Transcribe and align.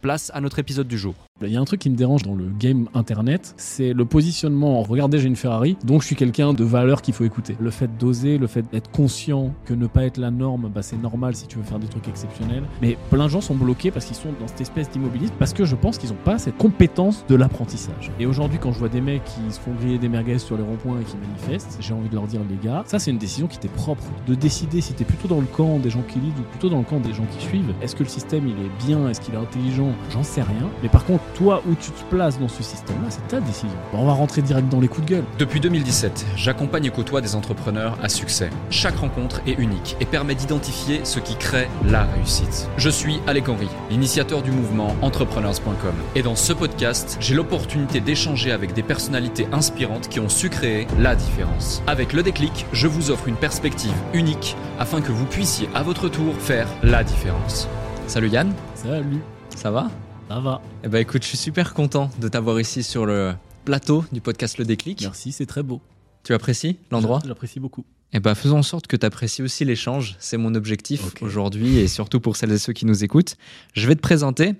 place 0.00 0.30
à 0.34 0.40
notre 0.40 0.58
épisode 0.58 0.88
du 0.88 0.98
jour. 0.98 1.14
Il 1.42 1.48
y 1.48 1.56
a 1.56 1.60
un 1.60 1.64
truc 1.64 1.80
qui 1.80 1.88
me 1.88 1.96
dérange 1.96 2.22
dans 2.22 2.34
le 2.34 2.44
game 2.58 2.88
internet, 2.92 3.54
c'est 3.56 3.94
le 3.94 4.04
positionnement. 4.04 4.82
Regardez, 4.82 5.18
j'ai 5.18 5.26
une 5.26 5.36
Ferrari, 5.36 5.78
donc 5.84 6.02
je 6.02 6.06
suis 6.06 6.16
quelqu'un 6.16 6.52
de 6.52 6.64
valeur 6.64 7.00
qu'il 7.00 7.14
faut 7.14 7.24
écouter. 7.24 7.56
Le 7.58 7.70
fait 7.70 7.88
d'oser, 7.98 8.36
le 8.36 8.46
fait 8.46 8.70
d'être 8.70 8.90
conscient 8.90 9.54
que 9.64 9.72
ne 9.72 9.86
pas 9.86 10.04
être 10.04 10.18
la 10.18 10.30
norme, 10.30 10.70
bah, 10.74 10.82
c'est 10.82 11.00
normal 11.00 11.34
si 11.34 11.46
tu 11.46 11.56
veux 11.56 11.64
faire 11.64 11.78
des 11.78 11.88
trucs 11.88 12.08
exceptionnels. 12.08 12.64
Mais 12.82 12.98
plein 13.08 13.24
de 13.24 13.30
gens 13.30 13.40
sont 13.40 13.54
bloqués 13.54 13.90
parce 13.90 14.04
qu'ils 14.04 14.16
sont 14.16 14.32
dans 14.38 14.48
cette 14.48 14.60
espèce 14.60 14.90
d'immobilisme, 14.90 15.34
parce 15.38 15.54
que 15.54 15.64
je 15.64 15.76
pense 15.76 15.96
qu'ils 15.96 16.10
n'ont 16.10 16.16
pas 16.24 16.38
cette 16.38 16.58
compétence 16.58 17.24
de 17.26 17.34
l'apprentissage. 17.36 18.10
Et 18.20 18.26
aujourd'hui, 18.26 18.58
quand 18.60 18.72
je 18.72 18.78
vois 18.78 18.90
des 18.90 19.00
mecs 19.00 19.24
qui 19.24 19.54
se 19.54 19.58
font 19.58 19.72
griller 19.72 19.98
des 19.98 20.08
merguez 20.08 20.38
sur 20.38 20.58
les 20.58 20.62
ronds-points 20.62 21.00
et 21.00 21.04
qui 21.04 21.16
manifestent, 21.16 21.78
j'ai 21.80 21.94
envie 21.94 22.10
de 22.10 22.14
leur 22.14 22.26
dire, 22.26 22.40
les 22.50 22.56
gars, 22.56 22.82
ça 22.86 22.98
c'est 22.98 23.10
une 23.10 23.18
décision 23.18 23.46
qui 23.46 23.58
t'est 23.58 23.68
propre. 23.68 24.04
De 24.26 24.34
décider 24.34 24.82
si 24.82 24.92
t'es 24.92 25.04
plutôt 25.04 25.28
dans 25.28 25.40
le 25.40 25.46
camp 25.46 25.78
des 25.78 25.90
gens 25.90 26.02
qui 26.02 26.18
lisent 26.18 26.38
ou 26.38 26.42
plutôt 26.50 26.68
dans 26.68 26.78
le 26.78 26.84
camp 26.84 27.00
des 27.00 27.14
gens 27.14 27.26
qui 27.36 27.46
suivent. 27.46 27.72
Est-ce 27.80 27.96
que 27.96 28.02
le 28.02 28.08
système 28.08 28.46
il 28.46 28.54
est 28.54 28.86
bien, 28.86 29.08
est-ce 29.08 29.22
qu'il 29.22 29.34
est 29.34 29.38
intelligent? 29.38 29.89
J'en 30.10 30.22
sais 30.22 30.42
rien. 30.42 30.68
Mais 30.82 30.88
par 30.88 31.04
contre, 31.04 31.22
toi 31.34 31.62
où 31.68 31.74
tu 31.74 31.90
te 31.90 32.02
places 32.04 32.38
dans 32.38 32.48
ce 32.48 32.62
système-là, 32.62 33.08
c'est 33.10 33.26
ta 33.28 33.40
décision. 33.40 33.76
Bon, 33.92 34.00
on 34.00 34.06
va 34.06 34.12
rentrer 34.12 34.42
direct 34.42 34.68
dans 34.68 34.80
les 34.80 34.88
coups 34.88 35.06
de 35.06 35.14
gueule. 35.14 35.24
Depuis 35.38 35.60
2017, 35.60 36.26
j'accompagne 36.36 36.84
et 36.84 36.90
côtoie 36.90 37.20
des 37.20 37.34
entrepreneurs 37.34 37.98
à 38.02 38.08
succès. 38.08 38.50
Chaque 38.70 38.96
rencontre 38.96 39.40
est 39.46 39.58
unique 39.58 39.96
et 40.00 40.04
permet 40.04 40.34
d'identifier 40.34 41.00
ce 41.04 41.20
qui 41.20 41.36
crée 41.36 41.68
la 41.84 42.04
réussite. 42.04 42.68
Je 42.76 42.90
suis 42.90 43.20
Alec 43.26 43.48
Henry, 43.48 43.68
l'initiateur 43.90 44.42
du 44.42 44.50
mouvement 44.50 44.96
entrepreneurs.com. 45.02 45.94
Et 46.14 46.22
dans 46.22 46.36
ce 46.36 46.52
podcast, 46.52 47.16
j'ai 47.20 47.34
l'opportunité 47.34 48.00
d'échanger 48.00 48.52
avec 48.52 48.72
des 48.72 48.82
personnalités 48.82 49.46
inspirantes 49.52 50.08
qui 50.08 50.20
ont 50.20 50.28
su 50.28 50.48
créer 50.50 50.86
la 50.98 51.14
différence. 51.14 51.82
Avec 51.86 52.12
le 52.12 52.22
déclic, 52.22 52.66
je 52.72 52.86
vous 52.86 53.10
offre 53.10 53.28
une 53.28 53.36
perspective 53.36 53.94
unique 54.14 54.56
afin 54.78 55.00
que 55.00 55.12
vous 55.12 55.26
puissiez 55.26 55.68
à 55.74 55.82
votre 55.82 56.08
tour 56.08 56.34
faire 56.36 56.68
la 56.82 57.04
différence. 57.04 57.68
Salut 58.06 58.28
Yann, 58.28 58.52
Salut, 58.74 59.22
ça 59.60 59.70
va 59.70 59.90
ça 60.26 60.40
va. 60.40 60.62
Eh 60.84 60.88
ben 60.88 61.00
écoute, 61.00 61.22
je 61.22 61.28
suis 61.28 61.36
super 61.36 61.74
content 61.74 62.08
de 62.18 62.28
t'avoir 62.28 62.58
ici 62.60 62.82
sur 62.82 63.04
le 63.04 63.34
plateau 63.66 64.06
du 64.10 64.22
podcast 64.22 64.56
Le 64.56 64.64
Déclic. 64.64 65.02
Merci, 65.02 65.32
c'est 65.32 65.44
très 65.44 65.62
beau. 65.62 65.82
Tu 66.22 66.32
apprécies 66.32 66.78
l'endroit? 66.90 67.18
J'apprécie 67.26 67.60
beaucoup. 67.60 67.84
Eh 68.14 68.20
ben 68.20 68.34
faisons 68.34 68.58
en 68.58 68.62
sorte 68.62 68.86
que 68.86 68.96
tu 68.96 69.04
apprécies 69.04 69.42
aussi 69.42 69.66
l'échange. 69.66 70.16
C'est 70.18 70.38
mon 70.38 70.54
objectif 70.54 71.02
aujourd'hui 71.20 71.76
et 71.76 71.88
surtout 71.88 72.20
pour 72.20 72.36
celles 72.36 72.52
et 72.52 72.58
ceux 72.58 72.72
qui 72.72 72.86
nous 72.86 73.04
écoutent. 73.04 73.36
Je 73.74 73.86
vais 73.86 73.96
te 73.96 74.00
présenter. 74.00 74.54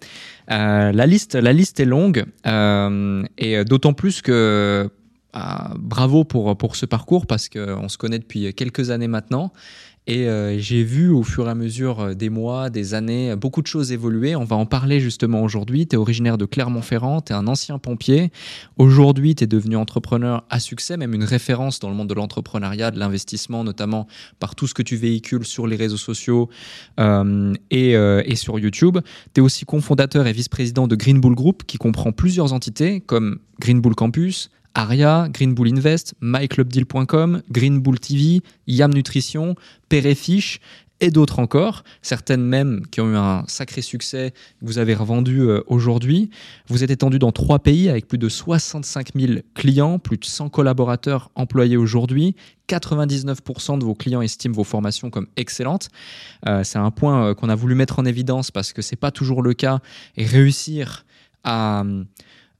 Euh, 0.51 0.93
la, 0.93 1.07
liste, 1.07 1.35
la 1.35 1.55
liste 1.55 1.81
est 1.81 1.87
longue 1.87 2.27
euh, 2.47 3.23
et 3.39 3.65
d'autant 3.65 3.95
plus 3.95 4.21
que 4.21 4.91
ah, 5.33 5.73
bravo 5.79 6.25
pour, 6.25 6.59
pour 6.59 6.77
ce 6.77 6.85
parcours 6.85 7.27
parce 7.27 7.49
qu'on 7.49 7.89
se 7.89 7.97
connaît 7.97 8.19
depuis 8.19 8.53
quelques 8.53 8.91
années 8.91 9.09
maintenant. 9.09 9.53
Et 10.07 10.29
euh, 10.29 10.59
j'ai 10.59 10.83
vu 10.83 11.11
au 11.11 11.23
fur 11.23 11.47
et 11.47 11.51
à 11.51 11.55
mesure 11.55 12.01
euh, 12.01 12.15
des 12.15 12.31
mois, 12.31 12.71
des 12.71 12.95
années, 12.95 13.37
beaucoup 13.37 13.61
de 13.61 13.67
choses 13.67 13.93
évoluer. 13.93 14.35
On 14.35 14.45
va 14.45 14.57
en 14.57 14.67
parler 14.67 14.99
justement 14.99 15.43
aujourd'hui. 15.43 15.87
Tu 15.87 15.95
es 15.95 15.99
originaire 15.99 16.39
de 16.39 16.47
Clermont-Ferrand, 16.47 17.21
tu 17.21 17.33
es 17.33 17.37
un 17.37 17.47
ancien 17.47 17.79
pompier. 17.79 18.33
Aujourd'hui, 18.79 19.35
tu 19.35 19.45
es 19.45 19.47
devenu 19.47 19.77
entrepreneur 19.77 20.45
à 20.49 20.59
succès, 20.59 20.97
même 20.97 21.15
une 21.15 21.25
référence 21.25 21.81
dans 21.81 21.91
le 21.91 21.95
monde 21.95 22.09
de 22.09 22.15
l'entrepreneuriat, 22.15 22.91
de 22.91 22.99
l'investissement, 22.99 23.63
notamment 23.63 24.07
par 24.39 24.55
tout 24.55 24.67
ce 24.67 24.75
que 24.75 24.83
tu 24.83 24.97
véhicules 24.97 25.45
sur 25.45 25.67
les 25.67 25.77
réseaux 25.77 25.97
sociaux 25.97 26.49
euh, 26.99 27.53
et, 27.71 27.93
et 27.93 28.37
sur 28.37 28.59
YouTube. 28.59 28.99
Tu 29.35 29.41
es 29.41 29.45
aussi 29.45 29.65
cofondateur 29.65 30.27
et 30.27 30.33
vice-président 30.33 30.89
de 30.89 30.97
Green 30.97 31.21
Bull 31.21 31.35
Group, 31.35 31.65
qui 31.67 31.77
comprend 31.77 32.13
plusieurs 32.13 32.53
entités 32.53 33.01
comme 33.01 33.39
Green 33.61 33.81
Bull 33.81 33.95
Campus, 33.95 34.51
Aria, 34.75 35.29
Green 35.33 35.55
Bull 35.55 35.69
Invest, 35.69 36.15
myclubdeal.com, 36.21 37.43
Green 37.51 37.81
Bull 37.81 37.99
TV, 37.99 38.41
Yam 38.67 38.93
Nutrition, 38.93 39.55
Perefish 39.89 40.61
et 41.01 41.11
d'autres 41.11 41.39
encore, 41.39 41.83
certaines 42.03 42.43
même 42.43 42.83
qui 42.91 43.01
ont 43.01 43.11
eu 43.11 43.17
un 43.17 43.45
sacré 43.47 43.81
succès, 43.81 44.33
que 44.61 44.67
vous 44.67 44.79
avez 44.79 44.95
revendu 44.95 45.41
euh, 45.41 45.63
aujourd'hui. 45.67 46.31
Vous 46.69 46.85
êtes 46.85 46.91
étendu 46.91 47.19
dans 47.19 47.33
trois 47.33 47.59
pays 47.59 47.89
avec 47.89 48.07
plus 48.07 48.19
de 48.19 48.29
65 48.29 49.13
000 49.15 49.41
clients, 49.55 49.99
plus 49.99 50.19
de 50.19 50.25
100 50.25 50.51
collaborateurs 50.51 51.31
employés 51.35 51.79
aujourd'hui. 51.79 52.37
99% 52.69 53.79
de 53.79 53.85
vos 53.85 53.95
clients 53.95 54.21
estiment 54.21 54.55
vos 54.55 54.65
formations 54.65 55.11
comme 55.11 55.27
excellentes. 55.37 55.89
Euh, 56.47 56.63
c'est 56.65 56.79
un 56.79 56.91
point 56.91 57.29
euh, 57.29 57.35
qu'on 57.35 57.49
a 57.49 57.55
voulu 57.55 57.75
mettre 57.75 57.99
en 57.99 58.05
évidence 58.05 58.51
parce 58.51 58.73
que 58.73 58.83
c'est 58.83 58.97
pas 58.97 59.11
toujours 59.11 59.43
le 59.43 59.55
cas 59.55 59.81
et 60.17 60.27
réussir 60.27 61.07
à 61.43 61.83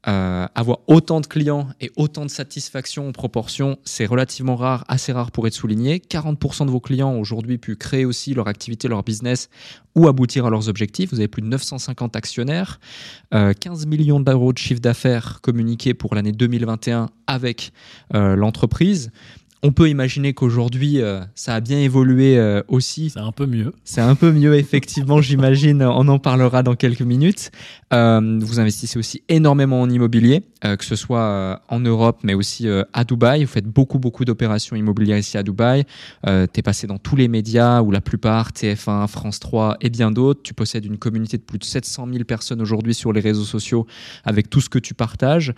euh, 0.09 0.47
avoir 0.55 0.79
autant 0.87 1.21
de 1.21 1.27
clients 1.27 1.69
et 1.79 1.91
autant 1.97 2.25
de 2.25 2.31
satisfaction 2.31 3.09
en 3.09 3.13
proportion, 3.13 3.79
c'est 3.85 4.07
relativement 4.07 4.57
rare, 4.57 4.85
assez 4.89 5.13
rare 5.13 5.31
pour 5.31 5.47
être 5.47 5.53
souligné. 5.53 5.99
40% 5.99 6.65
de 6.65 6.71
vos 6.71 6.81
clients 6.81 7.11
ont 7.11 7.21
aujourd'hui 7.21 7.59
pu 7.59 7.77
créer 7.77 8.07
aussi 8.07 8.33
leur 8.33 8.49
activité, 8.49 8.89
leur 8.89 9.03
business 9.03 9.51
ou 9.95 10.09
aboutir 10.09 10.47
à 10.47 10.51
leurs 10.51 10.71
objectifs. 10.71 11.11
Vous 11.11 11.19
avez 11.19 11.29
plus 11.29 11.43
de 11.43 11.49
950 11.49 12.17
actionnaires, 12.17 12.81
euh, 13.35 13.53
15 13.53 13.87
millions 13.87 14.21
d'euros 14.21 14.55
de 14.55 14.59
chiffre 14.59 14.81
d'affaires 14.81 15.41
communiqués 15.43 15.93
pour 15.93 16.15
l'année 16.15 16.33
2021 16.33 17.11
avec 17.27 17.73
euh, 18.15 18.37
l'entreprise. 18.37 19.11
On 19.63 19.73
peut 19.73 19.91
imaginer 19.91 20.33
qu'aujourd'hui, 20.33 21.03
euh, 21.03 21.21
ça 21.35 21.55
a 21.55 21.61
bien 21.61 21.79
évolué 21.79 22.39
euh, 22.39 22.63
aussi. 22.69 23.11
C'est 23.11 23.21
un 23.21 23.31
peu 23.31 23.45
mieux. 23.45 23.75
C'est 23.85 24.01
un 24.01 24.15
peu 24.15 24.33
mieux, 24.33 24.55
effectivement, 24.55 25.21
j'imagine. 25.21 25.83
On 25.83 26.09
en 26.09 26.19
parlera 26.19 26.63
dans 26.63 26.77
quelques 26.77 27.03
minutes. 27.03 27.51
Euh, 27.93 28.39
vous 28.41 28.59
investissez 28.59 28.99
aussi 28.99 29.23
énormément 29.29 29.83
en 29.83 29.91
immobilier, 29.91 30.45
que 30.63 30.85
ce 30.85 30.95
soit 30.97 31.61
en 31.69 31.81
Europe, 31.81 32.21
mais 32.23 32.35
aussi 32.35 32.69
à 32.93 33.05
Dubaï. 33.05 33.45
Vous 33.45 33.51
faites 33.51 33.67
beaucoup, 33.67 33.99
beaucoup 33.99 34.25
d'opérations 34.25 34.77
immobilières 34.77 35.19
ici 35.19 35.37
à 35.37 35.43
Dubaï. 35.43 35.85
Tu 36.25 36.31
es 36.31 36.63
passé 36.63 36.87
dans 36.87 36.99
tous 36.99 37.17
les 37.17 37.27
médias, 37.27 37.83
ou 37.83 37.91
la 37.91 38.01
plupart, 38.01 38.51
TF1, 38.53 39.09
France 39.09 39.41
3 39.41 39.79
et 39.81 39.91
bien 39.91 40.13
d'autres. 40.13 40.43
Tu 40.43 40.55
possèdes 40.55 40.85
une 40.85 40.99
communauté 40.99 41.37
de 41.39 41.43
plus 41.43 41.59
de 41.59 41.65
700 41.65 42.07
000 42.13 42.25
personnes 42.25 42.63
aujourd'hui 42.63 42.95
sur 42.95 43.13
les 43.13 43.21
réseaux 43.21 43.45
sociaux 43.45 43.87
avec 44.25 44.51
tout 44.51 44.61
ce 44.61 44.69
que 44.69 44.79
tu 44.79 44.95
partages. 44.95 45.53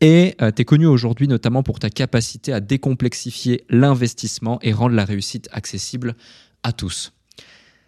Et 0.00 0.34
tu 0.38 0.62
es 0.62 0.64
connu 0.64 0.86
aujourd'hui 0.86 1.28
notamment 1.28 1.62
pour 1.62 1.78
ta 1.78 1.90
capacité 1.90 2.52
à 2.52 2.60
décomplexifier 2.60 3.45
l'investissement 3.68 4.58
et 4.62 4.72
rendre 4.72 4.94
la 4.94 5.04
réussite 5.04 5.48
accessible 5.52 6.14
à 6.62 6.72
tous. 6.72 7.12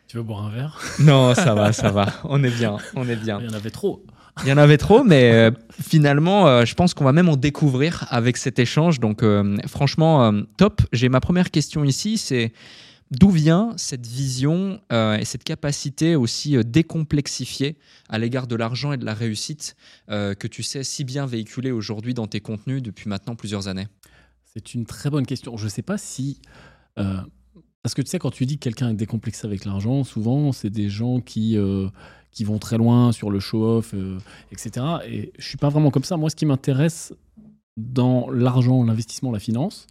Tu 0.09 0.17
veux 0.17 0.23
boire 0.23 0.45
un 0.47 0.51
verre? 0.51 0.81
Non, 1.01 1.35
ça 1.35 1.55
va, 1.55 1.73
ça 1.73 1.91
va. 1.91 2.07
On 2.25 2.43
est 2.43 2.51
bien, 2.51 2.79
on 2.95 3.09
est 3.09 3.17
bien. 3.17 3.41
Il 3.41 3.47
y 3.47 3.51
en 3.51 3.55
avait 3.55 3.71
trop. 3.71 4.05
Il 4.45 4.49
y 4.49 4.53
en 4.53 4.57
avait 4.57 4.79
trop, 4.79 5.03
mais 5.03 5.33
euh, 5.33 5.51
finalement, 5.83 6.47
euh, 6.47 6.65
je 6.65 6.75
pense 6.75 6.95
qu'on 6.95 7.05
va 7.05 7.13
même 7.13 7.29
en 7.29 7.37
découvrir 7.37 8.07
avec 8.09 8.37
cet 8.37 8.59
échange. 8.61 9.01
Donc, 9.01 9.23
euh, 9.23 9.57
franchement, 9.67 10.33
top. 10.57 10.81
J'ai 10.93 11.09
ma 11.09 11.21
première 11.21 11.51
question 11.51 11.83
ici, 11.85 12.19
c'est 12.19 12.53
d'où 13.11 13.31
vient 13.31 13.73
cette 13.77 14.07
vision 14.07 14.81
et 14.91 15.25
cette 15.25 15.43
capacité 15.43 16.15
aussi 16.15 16.57
décomplexifiée 16.65 17.79
à 18.09 18.19
l'égard 18.19 18.47
de 18.47 18.55
l'argent 18.55 18.93
et 18.93 18.97
de 18.97 19.05
la 19.05 19.15
réussite 19.15 19.77
que 20.09 20.47
tu 20.47 20.63
sais 20.63 20.85
si 20.85 21.05
bien 21.05 21.27
véhiculer 21.27 21.71
aujourd'hui 21.71 22.13
dans 22.13 22.27
tes 22.27 22.41
contenus 22.41 22.83
depuis 22.83 23.09
maintenant 23.09 23.35
plusieurs 23.35 23.67
années? 23.67 23.89
C'est 24.55 24.75
une 24.75 24.87
très 24.87 25.11
bonne 25.11 25.27
question. 25.27 25.57
Je 25.57 25.65
ne 25.65 25.69
sais 25.69 25.83
pas 25.83 25.99
si. 25.99 26.41
euh, 26.99 27.21
parce 27.83 27.95
que 27.95 28.03
tu 28.03 28.09
sais, 28.09 28.19
quand 28.19 28.31
tu 28.31 28.45
dis 28.47 28.59
que 28.59 28.65
quelqu'un 28.65 28.91
est 28.91 28.95
décomplexé 28.95 29.47
avec 29.47 29.65
l'argent, 29.65 30.05
souvent, 30.05 30.53
c'est 30.53 30.71
des 30.71 30.89
gens 30.89 31.21
qui, 31.21 31.57
euh, 31.57 31.89
qui 32.33 32.45
vont 32.45 32.59
très 32.59 32.77
loin 32.77 33.13
sur 33.13 33.31
le 33.31 33.41
show-off, 33.41 33.95
euh, 33.95 34.19
etc. 34.51 34.85
Et 35.07 35.33
je 35.39 35.47
suis 35.47 35.59
pas 35.59 35.69
vraiment 35.69 35.91
comme 35.91 36.05
ça. 36.05 36.17
Moi, 36.17 36.31
ce 36.31 36.37
qui 36.37 36.47
m'intéresse 36.47 37.15
dans 37.77 38.31
l'argent, 38.31 38.83
l'investissement, 38.83 39.31
la 39.31 39.39
finance, 39.39 39.87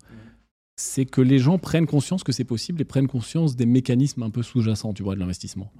c'est 0.75 1.05
que 1.05 1.21
les 1.21 1.39
gens 1.39 1.57
prennent 1.57 1.87
conscience 1.87 2.23
que 2.23 2.31
c'est 2.31 2.43
possible 2.43 2.81
et 2.81 2.85
prennent 2.85 3.07
conscience 3.07 3.55
des 3.55 3.65
mécanismes 3.65 4.23
un 4.23 4.29
peu 4.29 4.43
sous-jacents, 4.43 4.93
tu 4.93 5.03
vois, 5.03 5.15
de 5.15 5.19
l'investissement. 5.19 5.71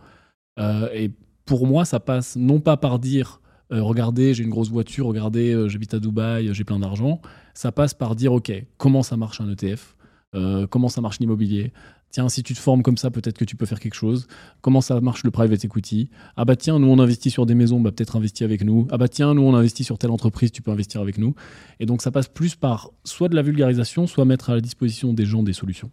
Et 0.93 1.11
pour 1.45 1.67
moi, 1.67 1.85
ça 1.85 1.99
passe 1.99 2.35
non 2.35 2.59
pas 2.59 2.77
par 2.77 2.97
dire 2.97 3.41
euh, 3.71 3.81
regardez, 3.81 4.33
j'ai 4.33 4.43
une 4.43 4.49
grosse 4.49 4.69
voiture, 4.69 5.07
regardez, 5.07 5.53
euh, 5.53 5.67
j'habite 5.67 5.93
à 5.93 5.99
Dubaï, 5.99 6.53
j'ai 6.53 6.63
plein 6.63 6.79
d'argent. 6.79 7.21
Ça 7.53 7.71
passe 7.71 7.93
par 7.93 8.15
dire 8.15 8.33
ok, 8.33 8.51
comment 8.77 9.03
ça 9.03 9.17
marche 9.17 9.41
un 9.41 9.49
ETF, 9.49 9.95
comment 10.69 10.89
ça 10.89 11.01
marche 11.01 11.19
l'immobilier, 11.19 11.73
Tiens, 12.09 12.29
si 12.29 12.41
tu 12.41 12.53
te 12.53 12.59
formes 12.59 12.83
comme 12.83 12.95
ça, 12.95 13.11
peut-être 13.11 13.37
que 13.37 13.43
tu 13.43 13.57
peux 13.57 13.65
faire 13.65 13.79
quelque 13.79 13.93
chose. 13.93 14.27
Comment 14.61 14.79
ça 14.79 14.99
marche 15.01 15.23
le 15.23 15.31
private 15.31 15.65
equity? 15.65 16.09
Ah 16.37 16.45
bah 16.45 16.55
tiens, 16.55 16.79
nous 16.79 16.87
on 16.87 16.99
investit 16.99 17.29
sur 17.29 17.45
des 17.45 17.53
maisons, 17.53 17.81
bah 17.81 17.91
peut-être 17.91 18.15
investir 18.15 18.45
avec 18.45 18.63
nous. 18.63 18.87
Ah 18.91 18.97
bah 18.97 19.09
tiens, 19.09 19.33
nous 19.33 19.41
on 19.41 19.53
investit 19.53 19.83
sur 19.83 19.97
telle 19.97 20.11
entreprise, 20.11 20.51
tu 20.51 20.61
peux 20.61 20.71
investir 20.71 21.01
avec 21.01 21.17
nous. 21.17 21.35
Et 21.79 21.85
donc 21.85 22.01
ça 22.01 22.11
passe 22.11 22.29
plus 22.29 22.55
par 22.55 22.91
soit 23.03 23.27
de 23.27 23.35
la 23.35 23.41
vulgarisation, 23.41 24.07
soit 24.07 24.23
mettre 24.23 24.49
à 24.49 24.55
la 24.55 24.61
disposition 24.61 25.13
des 25.13 25.25
gens 25.25 25.43
des 25.43 25.53
solutions. 25.53 25.91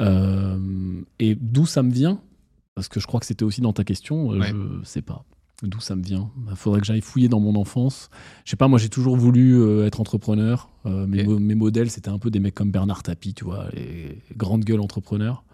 Euh, 0.00 1.00
et 1.20 1.36
d'où 1.36 1.66
ça 1.66 1.84
me 1.84 1.92
vient? 1.92 2.20
Parce 2.74 2.88
que 2.88 2.98
je 2.98 3.06
crois 3.06 3.20
que 3.20 3.26
c'était 3.26 3.44
aussi 3.44 3.60
dans 3.60 3.72
ta 3.72 3.84
question, 3.84 4.32
euh, 4.32 4.42
je 4.42 4.84
sais 4.84 5.02
pas 5.02 5.24
d'où 5.62 5.80
ça 5.80 5.96
me 5.96 6.02
vient. 6.02 6.30
Il 6.36 6.44
bah, 6.44 6.56
faudrait 6.56 6.80
que 6.80 6.86
j'aille 6.86 7.00
fouiller 7.00 7.28
dans 7.28 7.40
mon 7.40 7.54
enfance. 7.54 8.10
Je 8.44 8.50
sais 8.50 8.56
pas, 8.56 8.68
moi 8.68 8.78
j'ai 8.78 8.88
toujours 8.88 9.16
voulu 9.16 9.60
euh, 9.60 9.86
être 9.86 10.00
entrepreneur. 10.00 10.68
Euh, 10.86 11.06
mes, 11.06 11.54
modèles, 11.54 11.90
c'était 11.90 12.10
un 12.10 12.18
peu 12.18 12.30
des 12.30 12.40
mecs 12.40 12.54
comme 12.54 12.70
Bernard 12.70 13.02
Tapie, 13.02 13.34
tu 13.34 13.44
vois, 13.44 13.68
les 13.72 14.22
grandes 14.36 14.64
gueules 14.64 14.80
entrepreneurs. 14.80 15.44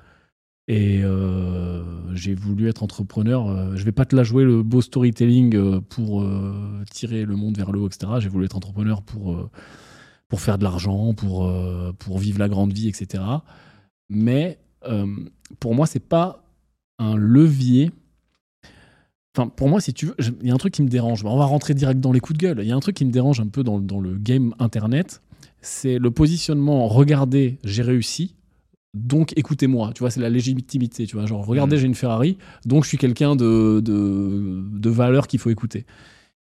Et 0.69 1.03
euh, 1.03 1.83
j'ai 2.15 2.35
voulu 2.35 2.69
être 2.69 2.83
entrepreneur. 2.83 3.77
je 3.77 3.85
vais 3.85 3.93
pas 3.93 4.05
te 4.05 4.15
la 4.15 4.23
jouer 4.23 4.45
le 4.45 4.63
beau 4.63 4.81
storytelling 4.81 5.81
pour 5.81 6.25
tirer 6.91 7.25
le 7.25 7.35
monde 7.35 7.57
vers 7.57 7.73
le 7.73 7.81
haut, 7.81 7.89
etc. 7.89 8.13
J'ai 8.21 8.29
voulu 8.29 8.45
être 8.45 8.57
entrepreneur 8.57 9.03
pour, 9.03 9.51
pour 10.29 10.41
faire 10.41 10.59
de 10.59 10.65
l'argent, 10.65 11.13
pour, 11.13 11.53
pour 11.99 12.19
vivre 12.19 12.39
la 12.39 12.49
grande 12.49 12.73
vie, 12.73 12.89
etc. 12.89 13.21
Mais 14.09 14.61
pour 15.59 15.75
moi, 15.75 15.87
c'est 15.87 16.09
pas 16.09 16.45
un 17.01 17.17
levier 17.17 17.91
Enfin, 19.41 19.49
pour 19.49 19.69
moi, 19.69 19.81
si 19.81 19.95
tu 19.95 20.07
veux, 20.07 20.15
il 20.43 20.49
y 20.49 20.51
a 20.51 20.55
un 20.55 20.59
truc 20.59 20.75
qui 20.75 20.83
me 20.83 20.89
dérange. 20.89 21.25
On 21.25 21.39
va 21.39 21.47
rentrer 21.47 21.73
direct 21.73 22.01
dans 22.01 22.13
les 22.13 22.21
coups 22.21 22.39
de 22.39 22.47
gueule. 22.47 22.59
Il 22.61 22.69
y 22.69 22.73
a 22.73 22.77
un 22.77 22.81
truc 22.81 22.97
qui 22.97 23.05
me 23.05 23.11
dérange 23.11 23.41
un 23.41 23.47
peu 23.47 23.63
dans, 23.63 23.79
le 23.79 24.19
game 24.19 24.55
internet. 24.59 25.23
C'est 25.63 25.99
le 25.99 26.11
positionnement 26.11 26.89
regardez, 26.89 27.59
j'ai 27.65 27.83
réussi, 27.83 28.35
donc 28.95 29.33
écoutez-moi. 29.37 29.93
Tu 29.95 30.01
vois, 30.01 30.11
c'est 30.11 30.21
la 30.21 30.31
légitimité. 30.31 31.07
Tu 31.07 31.17
vois, 31.17 31.27
genre 31.27 31.45
regardez, 31.45 31.77
mm. 31.77 31.79
j'ai 31.81 31.87
une 31.87 31.95
Ferrari, 31.95 32.39
donc 32.67 32.85
je 32.85 32.89
suis 32.89 32.99
quelqu'un 32.99 33.35
de, 33.37 33.81
de, 33.81 34.91
valeur 34.91 35.27
qu'il 35.27 35.39
faut 35.39 35.51
écouter. 35.51 35.87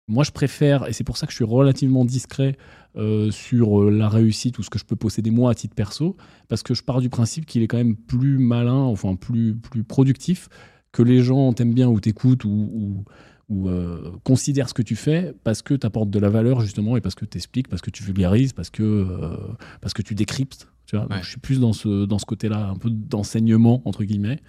Moi, 0.07 0.23
je 0.23 0.31
préfère, 0.31 0.87
et 0.87 0.93
c'est 0.93 1.03
pour 1.03 1.17
ça 1.17 1.25
que 1.27 1.31
je 1.31 1.35
suis 1.35 1.45
relativement 1.45 2.03
discret 2.03 2.57
euh, 2.97 3.29
sur 3.29 3.81
euh, 3.81 3.91
la 3.91 4.09
réussite 4.09 4.57
ou 4.57 4.63
ce 4.63 4.69
que 4.69 4.79
je 4.79 4.85
peux 4.85 4.95
posséder 4.95 5.29
moi 5.29 5.51
à 5.51 5.53
titre 5.53 5.75
perso, 5.75 6.17
parce 6.47 6.63
que 6.63 6.73
je 6.73 6.81
pars 6.81 6.99
du 6.99 7.09
principe 7.09 7.45
qu'il 7.45 7.61
est 7.61 7.67
quand 7.67 7.77
même 7.77 7.95
plus 7.95 8.39
malin, 8.39 8.73
enfin 8.73 9.15
plus, 9.15 9.55
plus 9.55 9.83
productif 9.83 10.49
que 10.91 11.03
les 11.03 11.21
gens 11.21 11.53
t'aiment 11.53 11.74
bien 11.74 11.88
ou 11.88 12.00
t'écoutent 12.00 12.45
ou, 12.45 13.03
ou, 13.50 13.69
euh, 13.69 14.12
considèrent 14.24 14.69
ce 14.69 14.74
que 14.74 14.81
tu 14.81 14.95
fais 14.95 15.33
parce 15.44 15.62
que 15.62 15.74
tu 15.74 15.86
apportes 15.86 16.09
de 16.09 16.19
la 16.19 16.30
valeur 16.30 16.62
justement 16.62 16.97
et 16.97 17.01
parce 17.01 17.15
que 17.15 17.25
tu 17.25 17.38
expliques, 17.38 17.68
parce 17.68 17.81
que 17.81 17.89
tu 17.89 18.03
vulgarises, 18.03 18.53
parce 18.53 18.69
que, 18.69 18.83
euh, 18.83 19.38
parce 19.81 19.94
que 19.94 20.01
tu 20.01 20.15
décryptes. 20.15 20.68
Tu 20.86 20.97
vois 20.97 21.07
je 21.21 21.30
suis 21.30 21.39
plus 21.39 21.59
dans 21.59 21.74
ce, 21.74 22.06
dans 22.06 22.18
ce 22.18 22.25
côté-là, 22.25 22.68
un 22.68 22.75
peu 22.75 22.89
d'enseignement, 22.89 23.81
entre 23.86 24.03
guillemets. 24.03 24.39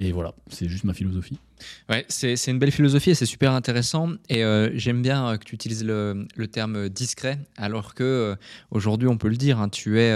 Et 0.00 0.12
voilà, 0.12 0.32
c'est 0.48 0.68
juste 0.68 0.84
ma 0.84 0.92
philosophie. 0.92 1.40
Ouais, 1.88 2.04
c'est 2.08 2.36
une 2.46 2.60
belle 2.60 2.70
philosophie 2.70 3.10
et 3.10 3.14
c'est 3.14 3.26
super 3.26 3.52
intéressant. 3.52 4.10
Et 4.28 4.44
euh, 4.44 4.70
j'aime 4.74 5.02
bien 5.02 5.36
que 5.38 5.44
tu 5.44 5.56
utilises 5.56 5.82
le, 5.82 6.26
le, 6.36 6.46
terme 6.46 6.88
discret, 6.88 7.40
alors 7.56 7.94
que 7.94 8.36
aujourd'hui, 8.70 9.08
on 9.08 9.16
peut 9.16 9.28
le 9.28 9.36
dire, 9.36 9.58
hein, 9.58 9.68
tu 9.68 9.98
es 9.98 10.12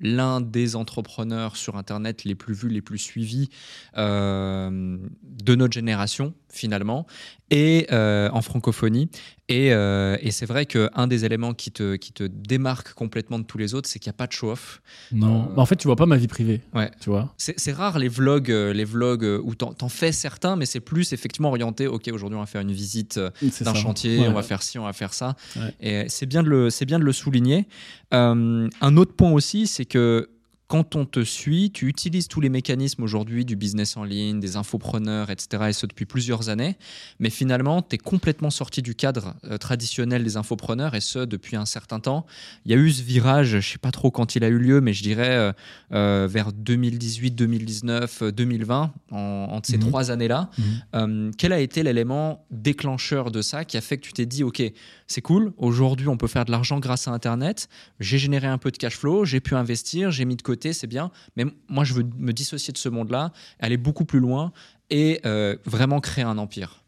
l'un 0.00 0.40
des 0.40 0.76
entrepreneurs 0.76 1.56
sur 1.56 1.76
Internet 1.76 2.24
les 2.24 2.34
plus 2.34 2.54
vus, 2.54 2.68
les 2.68 2.82
plus 2.82 2.98
suivis 2.98 3.48
euh, 3.96 4.98
de 5.22 5.54
notre 5.54 5.74
génération, 5.74 6.34
finalement, 6.48 7.06
et 7.50 7.86
euh, 7.92 8.28
en 8.32 8.42
francophonie. 8.42 9.08
Et, 9.48 9.72
euh, 9.72 10.16
et 10.20 10.32
c'est 10.32 10.46
vrai 10.46 10.66
qu'un 10.66 11.06
des 11.06 11.24
éléments 11.24 11.54
qui 11.54 11.70
te, 11.70 11.94
qui 11.94 12.12
te 12.12 12.24
démarque 12.24 12.94
complètement 12.94 13.38
de 13.38 13.44
tous 13.44 13.58
les 13.58 13.74
autres, 13.74 13.88
c'est 13.88 14.00
qu'il 14.00 14.10
n'y 14.10 14.14
a 14.14 14.18
pas 14.18 14.26
de 14.26 14.32
show-off. 14.32 14.82
Non, 15.12 15.44
bah, 15.54 15.62
en 15.62 15.66
fait, 15.66 15.76
tu 15.76 15.86
vois 15.86 15.94
pas 15.94 16.06
ma 16.06 16.16
vie 16.16 16.26
privée. 16.26 16.62
Ouais. 16.74 16.90
Tu 17.00 17.10
vois 17.10 17.34
c'est 17.36 17.72
rare 17.72 17.98
les 17.98 18.08
vlogs, 18.08 18.48
les 18.48 18.84
vlogs 18.84 19.40
où 19.44 19.54
t'en 19.54 19.74
en 19.80 19.88
fais 19.88 20.10
certains, 20.10 20.56
mais 20.56 20.66
c'est 20.66 20.80
plus 20.80 21.12
effectivement 21.12 21.48
orienté. 21.48 21.86
Ok, 21.86 22.08
aujourd'hui 22.12 22.36
on 22.36 22.40
va 22.40 22.46
faire 22.46 22.60
une 22.60 22.72
visite 22.72 23.20
d'un 23.60 23.74
chantier, 23.74 24.26
on 24.26 24.32
va 24.32 24.42
faire 24.42 24.62
ci, 24.62 24.78
on 24.78 24.84
va 24.84 24.92
faire 24.92 25.14
ça. 25.14 25.36
Et 25.80 26.08
c'est 26.08 26.26
bien 26.26 26.42
de 26.42 26.48
le, 26.48 26.70
c'est 26.70 26.86
bien 26.86 26.98
de 26.98 27.04
le 27.04 27.12
souligner. 27.12 27.68
un 28.10 28.96
autre 28.96 29.14
point 29.14 29.30
aussi, 29.30 29.66
c'est 29.66 29.84
que 29.84 30.28
quand 30.68 30.96
on 30.96 31.04
te 31.04 31.22
suit, 31.22 31.70
tu 31.70 31.86
utilises 31.86 32.26
tous 32.26 32.40
les 32.40 32.48
mécanismes 32.48 33.02
aujourd'hui 33.04 33.44
du 33.44 33.54
business 33.54 33.96
en 33.96 34.02
ligne, 34.02 34.40
des 34.40 34.56
infopreneurs, 34.56 35.30
etc., 35.30 35.64
et 35.68 35.72
ce 35.72 35.86
depuis 35.86 36.06
plusieurs 36.06 36.48
années, 36.48 36.76
mais 37.20 37.30
finalement, 37.30 37.82
tu 37.82 37.94
es 37.94 37.98
complètement 37.98 38.50
sorti 38.50 38.82
du 38.82 38.96
cadre 38.96 39.34
euh, 39.44 39.58
traditionnel 39.58 40.24
des 40.24 40.36
infopreneurs, 40.36 40.94
et 40.96 41.00
ce 41.00 41.20
depuis 41.20 41.56
un 41.56 41.66
certain 41.66 42.00
temps. 42.00 42.26
Il 42.64 42.72
y 42.72 42.74
a 42.74 42.78
eu 42.78 42.90
ce 42.90 43.02
virage, 43.02 43.48
je 43.48 43.56
ne 43.56 43.60
sais 43.60 43.78
pas 43.78 43.92
trop 43.92 44.10
quand 44.10 44.34
il 44.34 44.42
a 44.42 44.48
eu 44.48 44.58
lieu, 44.58 44.80
mais 44.80 44.92
je 44.92 45.04
dirais 45.04 45.36
euh, 45.36 45.52
euh, 45.92 46.26
vers 46.28 46.52
2018, 46.52 47.30
2019, 47.32 48.24
2020, 48.32 48.92
entre 49.12 49.68
ces 49.68 49.78
mhm. 49.78 49.88
trois 49.88 50.10
années-là. 50.10 50.50
Mhm. 50.92 51.30
quel 51.36 51.52
a 51.52 51.60
été 51.60 51.82
l'élément 51.84 52.44
déclencheur 52.50 53.30
de 53.30 53.40
ça 53.40 53.64
qui 53.64 53.76
a 53.76 53.80
fait 53.80 53.98
que 53.98 54.06
tu 54.06 54.12
t'es 54.12 54.26
dit, 54.26 54.42
OK, 54.42 54.62
c'est 55.06 55.22
cool, 55.22 55.52
aujourd'hui 55.58 56.08
on 56.08 56.16
peut 56.16 56.26
faire 56.26 56.44
de 56.44 56.50
l'argent 56.50 56.80
grâce 56.80 57.06
à 57.06 57.12
Internet, 57.12 57.68
j'ai 58.00 58.18
généré 58.18 58.48
un 58.48 58.58
peu 58.58 58.72
de 58.72 58.76
cash 58.76 58.96
flow, 58.96 59.24
j'ai 59.24 59.40
pu 59.40 59.54
investir, 59.54 60.10
j'ai 60.10 60.24
mis 60.24 60.34
de 60.34 60.42
côté, 60.42 60.55
c'est 60.72 60.86
bien, 60.86 61.10
mais 61.36 61.44
moi 61.68 61.84
je 61.84 61.94
veux 61.94 62.04
me 62.18 62.32
dissocier 62.32 62.72
de 62.72 62.78
ce 62.78 62.88
monde-là, 62.88 63.32
aller 63.60 63.76
beaucoup 63.76 64.04
plus 64.04 64.20
loin 64.20 64.52
et 64.90 65.20
euh, 65.26 65.56
vraiment 65.64 66.00
créer 66.00 66.24
un 66.24 66.38
empire. 66.38 66.82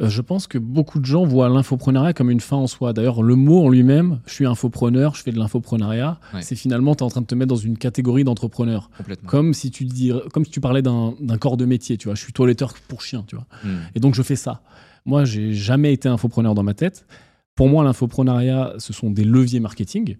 Euh, 0.00 0.08
je 0.08 0.20
pense 0.20 0.48
que 0.48 0.58
beaucoup 0.58 0.98
de 0.98 1.04
gens 1.04 1.24
voient 1.24 1.48
l'infoprenariat 1.48 2.12
comme 2.12 2.30
une 2.30 2.40
fin 2.40 2.56
en 2.56 2.66
soi. 2.66 2.92
D'ailleurs, 2.92 3.22
le 3.22 3.36
mot 3.36 3.64
en 3.64 3.68
lui-même, 3.68 4.20
je 4.26 4.34
suis 4.34 4.46
infopreneur, 4.46 5.14
je 5.14 5.22
fais 5.22 5.30
de 5.30 5.38
l'infoprenariat, 5.38 6.18
c'est 6.40 6.56
finalement, 6.56 6.94
tu 6.94 7.00
es 7.00 7.02
en 7.04 7.10
train 7.10 7.20
de 7.20 7.26
te 7.26 7.34
mettre 7.34 7.50
dans 7.50 7.56
une 7.56 7.78
catégorie 7.78 8.24
d'entrepreneur. 8.24 8.90
Comme 9.26 9.54
si 9.54 9.70
tu 9.70 9.84
dis, 9.84 10.12
comme 10.32 10.44
si 10.44 10.50
tu 10.50 10.60
parlais 10.60 10.82
d'un 10.82 11.38
corps 11.38 11.56
de 11.56 11.64
métier, 11.64 11.96
tu 11.96 12.08
vois. 12.08 12.14
Je 12.16 12.22
suis 12.22 12.32
toiletteur 12.32 12.74
pour 12.88 13.02
chien, 13.02 13.24
tu 13.26 13.36
vois. 13.36 13.46
Hmm. 13.62 13.82
Et 13.94 14.00
donc, 14.00 14.14
je 14.14 14.22
fais 14.22 14.36
ça. 14.36 14.62
Moi, 15.06 15.24
j'ai 15.24 15.52
jamais 15.52 15.92
été 15.92 16.08
infopreneur 16.08 16.54
dans 16.54 16.62
ma 16.62 16.74
tête. 16.74 17.06
Pour 17.54 17.68
moi, 17.68 17.84
l'infoprenariat, 17.84 18.74
ce 18.78 18.92
sont 18.92 19.10
des 19.10 19.24
leviers 19.24 19.60
marketing 19.60 20.16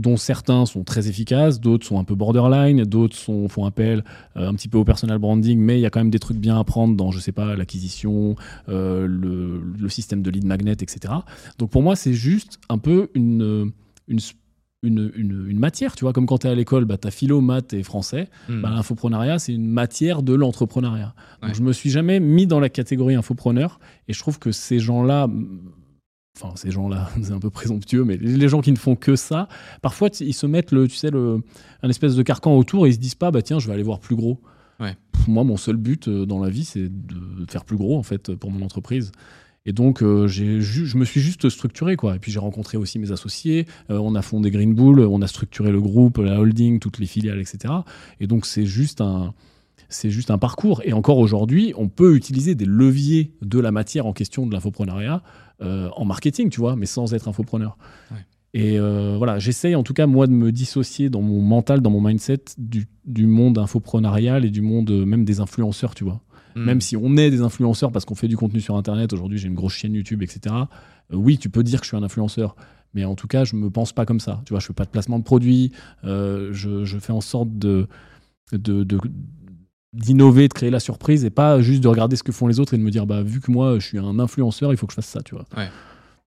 dont 0.00 0.16
certains 0.16 0.64
sont 0.64 0.82
très 0.82 1.08
efficaces, 1.08 1.60
d'autres 1.60 1.86
sont 1.86 1.98
un 1.98 2.04
peu 2.04 2.14
borderline, 2.14 2.84
d'autres 2.84 3.16
font 3.16 3.64
appel 3.66 4.02
euh, 4.36 4.48
un 4.48 4.54
petit 4.54 4.68
peu 4.68 4.78
au 4.78 4.84
personal 4.84 5.18
branding, 5.18 5.58
mais 5.58 5.78
il 5.78 5.82
y 5.82 5.86
a 5.86 5.90
quand 5.90 6.00
même 6.00 6.10
des 6.10 6.18
trucs 6.18 6.38
bien 6.38 6.58
à 6.58 6.64
prendre 6.64 6.96
dans, 6.96 7.10
je 7.10 7.18
sais 7.18 7.32
pas, 7.32 7.54
l'acquisition, 7.54 8.34
euh, 8.68 9.06
le, 9.06 9.88
système 9.88 10.22
de 10.22 10.30
lead 10.30 10.44
magnet, 10.44 10.72
etc. 10.72 11.12
Donc 11.58 11.70
pour 11.70 11.82
moi, 11.82 11.96
c'est 11.96 12.14
juste 12.14 12.60
un 12.68 12.78
peu 12.78 13.10
une, 13.14 13.72
une, 14.08 14.20
une, 14.82 15.58
matière, 15.58 15.96
tu 15.96 16.04
vois, 16.04 16.12
comme 16.12 16.26
quand 16.26 16.38
tu 16.38 16.46
es 16.46 16.50
à 16.50 16.54
l'école, 16.54 16.86
bah, 16.86 16.96
tu 16.96 17.08
as 17.08 17.10
philo, 17.10 17.40
maths 17.40 17.74
et 17.74 17.82
français, 17.82 18.28
bah, 18.48 18.70
l'infoprenariat, 18.70 19.38
c'est 19.38 19.52
une 19.52 19.66
matière 19.66 20.22
de 20.22 20.32
l'entrepreneuriat. 20.32 21.14
Donc 21.42 21.54
je 21.54 21.62
me 21.62 21.72
suis 21.72 21.90
jamais 21.90 22.20
mis 22.20 22.46
dans 22.46 22.60
la 22.60 22.70
catégorie 22.70 23.16
infopreneur, 23.16 23.80
et 24.08 24.14
je 24.14 24.18
trouve 24.20 24.38
que 24.38 24.52
ces 24.52 24.78
gens-là 24.78 25.28
enfin 26.36 26.54
ces 26.56 26.70
gens-là, 26.70 27.10
c'est 27.22 27.32
un 27.32 27.38
peu 27.38 27.50
présomptueux, 27.50 28.04
mais 28.04 28.16
les 28.16 28.48
gens 28.48 28.60
qui 28.60 28.72
ne 28.72 28.78
font 28.78 28.96
que 28.96 29.16
ça, 29.16 29.48
parfois 29.82 30.08
ils 30.20 30.34
se 30.34 30.46
mettent 30.46 30.72
le, 30.72 30.88
tu 30.88 30.96
sais, 30.96 31.10
le, 31.10 31.42
un 31.82 31.88
espèce 31.88 32.14
de 32.14 32.22
carcan 32.22 32.56
autour 32.56 32.86
et 32.86 32.90
ils 32.90 32.94
se 32.94 32.98
disent 32.98 33.14
pas, 33.14 33.30
bah 33.30 33.42
tiens, 33.42 33.58
je 33.58 33.66
vais 33.66 33.74
aller 33.74 33.82
voir 33.82 34.00
plus 34.00 34.16
gros. 34.16 34.40
Moi, 35.28 35.44
mon 35.44 35.58
seul 35.58 35.76
but 35.76 36.08
euh, 36.08 36.24
dans 36.24 36.42
la 36.42 36.48
vie, 36.48 36.64
c'est 36.64 36.88
de 36.88 37.50
faire 37.50 37.66
plus 37.66 37.76
gros 37.76 37.98
en 37.98 38.02
fait 38.02 38.34
pour 38.34 38.50
mon 38.50 38.64
entreprise. 38.64 39.12
Et 39.66 39.72
donc, 39.72 40.02
euh, 40.02 40.26
je 40.26 40.96
me 40.96 41.04
suis 41.04 41.20
juste 41.20 41.48
structuré, 41.50 41.96
quoi. 41.96 42.16
Et 42.16 42.18
puis, 42.18 42.32
j'ai 42.32 42.38
rencontré 42.38 42.78
aussi 42.78 42.98
mes 42.98 43.12
associés. 43.12 43.66
Euh, 43.90 43.98
on 43.98 44.14
a 44.14 44.22
fondé 44.22 44.50
Green 44.50 44.74
Bull, 44.74 45.00
on 45.00 45.20
a 45.20 45.26
structuré 45.26 45.70
le 45.70 45.80
groupe, 45.80 46.18
la 46.18 46.40
holding, 46.40 46.78
toutes 46.78 46.98
les 46.98 47.06
filiales, 47.06 47.40
etc. 47.40 47.74
Et 48.20 48.26
donc, 48.26 48.46
c'est 48.46 48.64
juste 48.64 49.02
un, 49.02 49.34
c'est 49.90 50.10
juste 50.10 50.30
un 50.30 50.38
parcours. 50.38 50.80
Et 50.84 50.92
encore 50.92 51.18
aujourd'hui, 51.18 51.74
on 51.76 51.88
peut 51.88 52.14
utiliser 52.14 52.54
des 52.54 52.64
leviers 52.64 53.34
de 53.42 53.58
la 53.58 53.72
matière 53.72 54.06
en 54.06 54.12
question 54.12 54.46
de 54.46 54.52
l'infoprenariat 54.52 55.22
euh, 55.60 55.90
en 55.94 56.04
marketing, 56.06 56.48
tu 56.48 56.60
vois, 56.60 56.76
mais 56.76 56.86
sans 56.86 57.12
être 57.12 57.28
infopreneur. 57.28 57.76
Et 58.54 58.80
euh, 58.80 59.16
voilà, 59.18 59.38
j'essaye 59.38 59.74
en 59.74 59.82
tout 59.82 59.92
cas, 59.92 60.06
moi, 60.06 60.26
de 60.26 60.32
me 60.32 60.50
dissocier 60.52 61.10
dans 61.10 61.20
mon 61.20 61.42
mental, 61.42 61.82
dans 61.82 61.90
mon 61.90 62.00
mindset 62.00 62.44
du, 62.56 62.86
monde 63.26 63.58
infoprenarial 63.58 64.44
et 64.44 64.50
du 64.50 64.62
monde 64.62 64.90
euh, 64.90 65.04
même 65.04 65.24
des 65.24 65.40
influenceurs, 65.40 65.94
tu 65.94 66.04
vois. 66.04 66.20
Hmm. 66.56 66.64
Même 66.64 66.80
si 66.80 66.96
on 66.96 67.16
est 67.16 67.30
des 67.30 67.42
influenceurs 67.42 67.92
parce 67.92 68.04
qu'on 68.04 68.14
fait 68.14 68.26
du 68.26 68.36
contenu 68.36 68.60
sur 68.60 68.76
Internet, 68.76 69.12
aujourd'hui 69.12 69.38
j'ai 69.38 69.46
une 69.46 69.54
grosse 69.54 69.74
chaîne 69.74 69.94
YouTube, 69.94 70.22
etc. 70.22 70.54
oui, 71.12 71.38
tu 71.38 71.48
peux 71.48 71.62
dire 71.62 71.80
que 71.80 71.84
je 71.84 71.90
suis 71.90 71.96
un 71.96 72.02
influenceur. 72.02 72.56
Mais 72.92 73.04
en 73.04 73.14
tout 73.14 73.28
cas, 73.28 73.44
je 73.44 73.54
me 73.54 73.70
pense 73.70 73.92
pas 73.92 74.04
comme 74.04 74.18
ça. 74.18 74.42
Tu 74.44 74.52
vois, 74.52 74.58
je 74.58 74.66
fais 74.66 74.72
pas 74.72 74.84
de 74.84 74.90
placement 74.90 75.20
de 75.20 75.24
produits. 75.24 75.70
je, 76.02 76.98
fais 77.00 77.12
en 77.12 77.20
sorte 77.20 77.56
de, 77.56 77.86
de, 78.52 78.98
d'innover, 79.92 80.48
de 80.48 80.52
créer 80.52 80.70
la 80.70 80.80
surprise 80.80 81.24
et 81.24 81.30
pas 81.30 81.60
juste 81.60 81.82
de 81.82 81.88
regarder 81.88 82.16
ce 82.16 82.22
que 82.22 82.32
font 82.32 82.46
les 82.46 82.60
autres 82.60 82.74
et 82.74 82.78
de 82.78 82.82
me 82.82 82.90
dire 82.90 83.06
bah 83.06 83.22
vu 83.22 83.40
que 83.40 83.50
moi 83.50 83.78
je 83.78 83.86
suis 83.86 83.98
un 83.98 84.18
influenceur, 84.18 84.72
il 84.72 84.76
faut 84.76 84.86
que 84.86 84.92
je 84.92 84.96
fasse 84.96 85.08
ça, 85.08 85.22
tu 85.22 85.34
vois. 85.34 85.44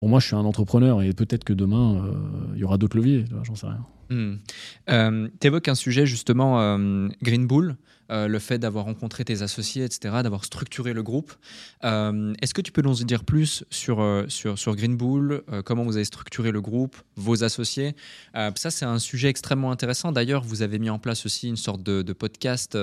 Pour 0.01 0.09
moi, 0.09 0.19
je 0.19 0.27
suis 0.27 0.35
un 0.35 0.41
entrepreneur 0.41 1.01
et 1.01 1.13
peut-être 1.13 1.45
que 1.45 1.53
demain 1.53 2.05
euh, 2.05 2.13
il 2.55 2.61
y 2.61 2.65
aura 2.65 2.77
d'autres 2.77 2.97
leviers, 2.97 3.25
j'en 3.45 3.55
sais 3.55 3.67
rien. 3.67 3.87
Hmm. 4.11 4.35
Euh, 4.91 5.29
tu 5.41 5.47
évoques 5.47 5.69
un 5.69 5.77
sujet 5.77 6.07
justement, 6.07 6.61
euh, 6.61 7.09
Green 7.23 7.47
Bull. 7.47 7.77
Euh, 8.13 8.29
le 8.29 8.39
fait 8.39 8.59
d'avoir 8.59 8.85
rencontré 8.85 9.25
tes 9.25 9.41
associés, 9.41 9.85
etc., 9.85 10.17
d'avoir 10.23 10.45
structuré 10.45 10.93
le 10.93 11.03
groupe. 11.03 11.33
Euh, 11.85 12.35
est-ce 12.43 12.53
que 12.53 12.61
tu 12.61 12.71
peux 12.71 12.83
nous 12.83 13.01
en 13.01 13.05
dire 13.05 13.25
plus 13.25 13.65
sur, 13.71 14.03
euh, 14.03 14.25
sur, 14.29 14.59
sur 14.59 14.77
Green 14.77 14.97
Bull, 14.97 15.43
comment 15.65 15.83
vous 15.85 15.97
avez 15.97 16.05
structuré 16.05 16.51
le 16.51 16.61
groupe, 16.61 16.97
vos 17.17 17.43
associés? 17.43 17.95
Ça, 18.35 18.71
c'est 18.71 18.85
un 18.85 18.99
sujet 18.99 19.29
extrêmement 19.29 19.71
intéressant. 19.71 20.13
D'ailleurs, 20.13 20.43
vous 20.43 20.63
avez 20.63 20.79
mis 20.79 20.91
en 20.91 20.99
place 20.99 21.25
aussi 21.25 21.49
une 21.49 21.57
sorte 21.57 21.83
de, 21.83 22.03
de 22.03 22.13
podcast, 22.13 22.77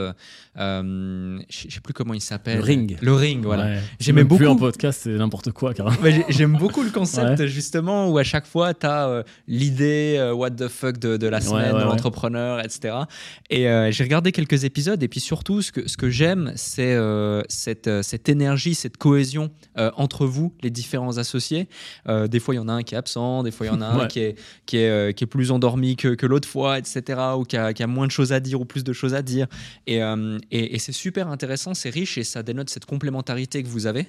je 0.56 0.82
ne 0.82 1.42
sais 1.48 1.82
plus 1.84 1.94
comment 1.94 2.14
il 2.14 2.22
s'appelle. 2.22 2.58
Le 2.58 2.64
Ring. 2.64 2.98
Le 3.02 3.14
Ring, 3.14 3.44
voilà. 3.44 3.80
J'aime 4.00 4.24
beaucoup. 4.24 4.38
Plus 4.38 4.48
un 4.48 4.56
podcast, 4.56 5.02
c'est 5.04 5.12
n'importe 5.12 5.52
quoi, 5.52 5.74
carrément. 5.74 5.98
J'aime 6.30 6.58
beaucoup 6.58 6.82
le 6.82 6.90
concept, 6.90 7.46
justement, 7.46 8.10
où 8.10 8.18
à 8.18 8.24
chaque 8.24 8.48
fois, 8.48 8.74
tu 8.74 8.88
as 8.88 9.24
l'idée, 9.48 10.32
what 10.36 10.52
the 10.52 10.68
fuck 10.68 10.98
de, 10.98 11.18
de 11.18 11.28
la 11.28 11.42
semaine, 11.42 11.74
de 11.74 11.84
l'entrepreneur, 11.84 12.64
etc. 12.64 12.96
Et 13.50 13.66
j'ai 13.92 14.04
regardé 14.04 14.32
quelques 14.32 14.64
épisodes 14.64 15.02
et 15.04 15.08
puis 15.08 15.19
surtout, 15.20 15.62
ce 15.62 15.72
que, 15.72 15.88
ce 15.88 15.98
que 15.98 16.10
j'aime, 16.10 16.54
c'est 16.56 16.94
euh, 16.94 17.42
cette, 17.50 17.88
euh, 17.88 18.02
cette, 18.02 18.30
énergie, 18.30 18.76
cette 18.76 18.98
cohésion 18.98 19.52
euh, 19.78 19.92
entre 19.96 20.26
vous, 20.26 20.54
les 20.62 20.70
différents 20.70 21.18
associés. 21.18 21.68
des 22.08 22.40
fois, 22.40 22.54
il 22.54 22.58
y 22.58 22.62
en 22.62 22.68
a 22.68 22.74
un 22.74 22.84
qui 22.84 22.96
est 22.96 22.98
absent, 22.98 23.44
des 23.44 23.52
fois, 23.52 23.66
il 23.66 23.70
y 23.70 23.72
en 23.72 23.82
a 23.82 23.88
un 23.88 24.08
qui, 24.08 24.20
est, 24.20 24.36
qui, 24.66 24.78
est, 24.78 25.16
qui 25.16 25.24
est 25.24 25.28
plus 25.28 25.52
endormi 25.52 25.96
que, 25.96 26.10
que 26.10 26.26
l'autre 26.26 26.48
fois, 26.48 26.78
etc., 26.78 27.20
ou 27.38 27.44
qui 27.44 27.58
a, 27.58 27.74
qui 27.74 27.84
a, 27.84 27.88
moins 27.88 28.08
de 28.08 28.12
choses 28.12 28.34
à 28.34 28.40
dire 28.40 28.62
ou 28.62 28.66
plus 28.66 28.84
de 28.84 28.94
choses 28.94 29.14
à 29.14 29.22
dire. 29.22 29.48
Et, 29.88 30.00
et, 30.52 30.80
c'est 30.80 30.92
super 30.92 31.28
intéressant, 31.28 31.74
c'est 31.74 31.90
riche 31.90 32.18
et 32.18 32.24
ça 32.24 32.44
dénote 32.44 32.70
cette 32.70 32.86
complémentarité 32.86 33.64
que 33.64 33.68
vous 33.68 33.86
avez. 33.86 34.08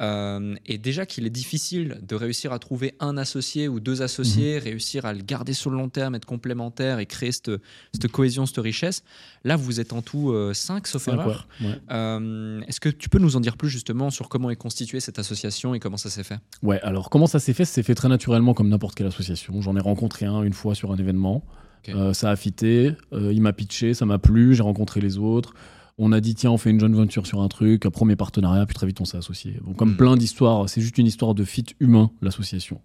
et 0.00 0.78
déjà 0.78 1.06
qu'il 1.06 1.26
est 1.26 1.30
difficile 1.30 1.98
de 2.02 2.14
réussir 2.14 2.52
à 2.52 2.58
trouver 2.58 2.94
un 3.00 3.16
associé 3.16 3.68
ou 3.68 3.80
deux 3.80 4.02
associés, 4.02 4.56
mhm. 4.56 4.64
réussir 4.64 5.04
à 5.04 5.12
le 5.12 5.22
garder 5.22 5.52
sur 5.52 5.70
le 5.70 5.76
long 5.76 5.88
terme, 5.88 6.14
être 6.14 6.26
complémentaire 6.26 6.98
et 6.98 7.06
créer 7.06 7.32
cette, 7.32 7.50
cette 7.92 8.10
cohésion, 8.10 8.46
cette 8.46 8.58
richesse. 8.58 9.02
Là, 9.44 9.56
vous 9.56 9.80
êtes 9.80 9.92
en 9.92 10.02
tout 10.02 10.32
5, 10.54 10.86
sauf 10.86 11.08
erreur. 11.08 11.48
Euh, 11.90 12.60
est-ce 12.66 12.80
que 12.80 12.88
tu 12.88 13.08
peux 13.08 13.18
nous 13.18 13.36
en 13.36 13.40
dire 13.40 13.56
plus 13.56 13.68
justement 13.68 14.10
sur 14.10 14.28
comment 14.28 14.50
est 14.50 14.56
constituée 14.56 15.00
cette 15.00 15.18
association 15.18 15.74
et 15.74 15.80
comment 15.80 15.96
ça 15.96 16.10
s'est 16.10 16.24
fait? 16.24 16.38
Ouais, 16.62 16.80
alors 16.82 17.10
comment 17.10 17.26
ça 17.26 17.38
s'est 17.38 17.52
fait? 17.52 17.64
Ça 17.64 17.74
s'est 17.74 17.82
fait 17.82 17.94
très 17.94 18.08
naturellement 18.08 18.54
comme 18.54 18.68
n'importe 18.68 18.94
quelle 18.94 19.06
association. 19.06 19.60
J'en 19.60 19.76
ai 19.76 19.80
rencontré 19.80 20.26
un 20.26 20.42
une 20.42 20.52
fois 20.52 20.74
sur 20.74 20.92
un 20.92 20.96
événement. 20.96 21.44
Euh, 21.88 22.12
ça 22.12 22.30
a 22.30 22.36
fité, 22.36 22.92
euh, 23.12 23.32
il 23.32 23.42
m'a 23.42 23.52
pitché, 23.52 23.92
ça 23.92 24.06
m'a 24.06 24.18
plu, 24.18 24.54
j'ai 24.54 24.62
rencontré 24.62 25.00
les 25.00 25.18
autres. 25.18 25.54
On 25.98 26.12
a 26.12 26.20
dit 26.20 26.34
tiens 26.34 26.50
on 26.52 26.56
fait 26.56 26.70
une 26.70 26.80
joint 26.80 26.92
venture 26.92 27.26
sur 27.26 27.42
un 27.42 27.48
truc, 27.48 27.84
un 27.86 27.90
premier 27.90 28.16
partenariat, 28.16 28.64
puis 28.66 28.74
très 28.74 28.86
vite 28.86 29.00
on 29.00 29.04
s'est 29.04 29.18
associé. 29.18 29.58
Bon, 29.62 29.74
comme 29.74 29.92
hmm. 29.92 29.96
plein 29.96 30.16
d'histoires, 30.16 30.68
c'est 30.68 30.80
juste 30.80 30.98
une 30.98 31.06
histoire 31.06 31.34
de 31.34 31.44
fit 31.44 31.66
humain 31.80 32.10
l'association. 32.22 32.80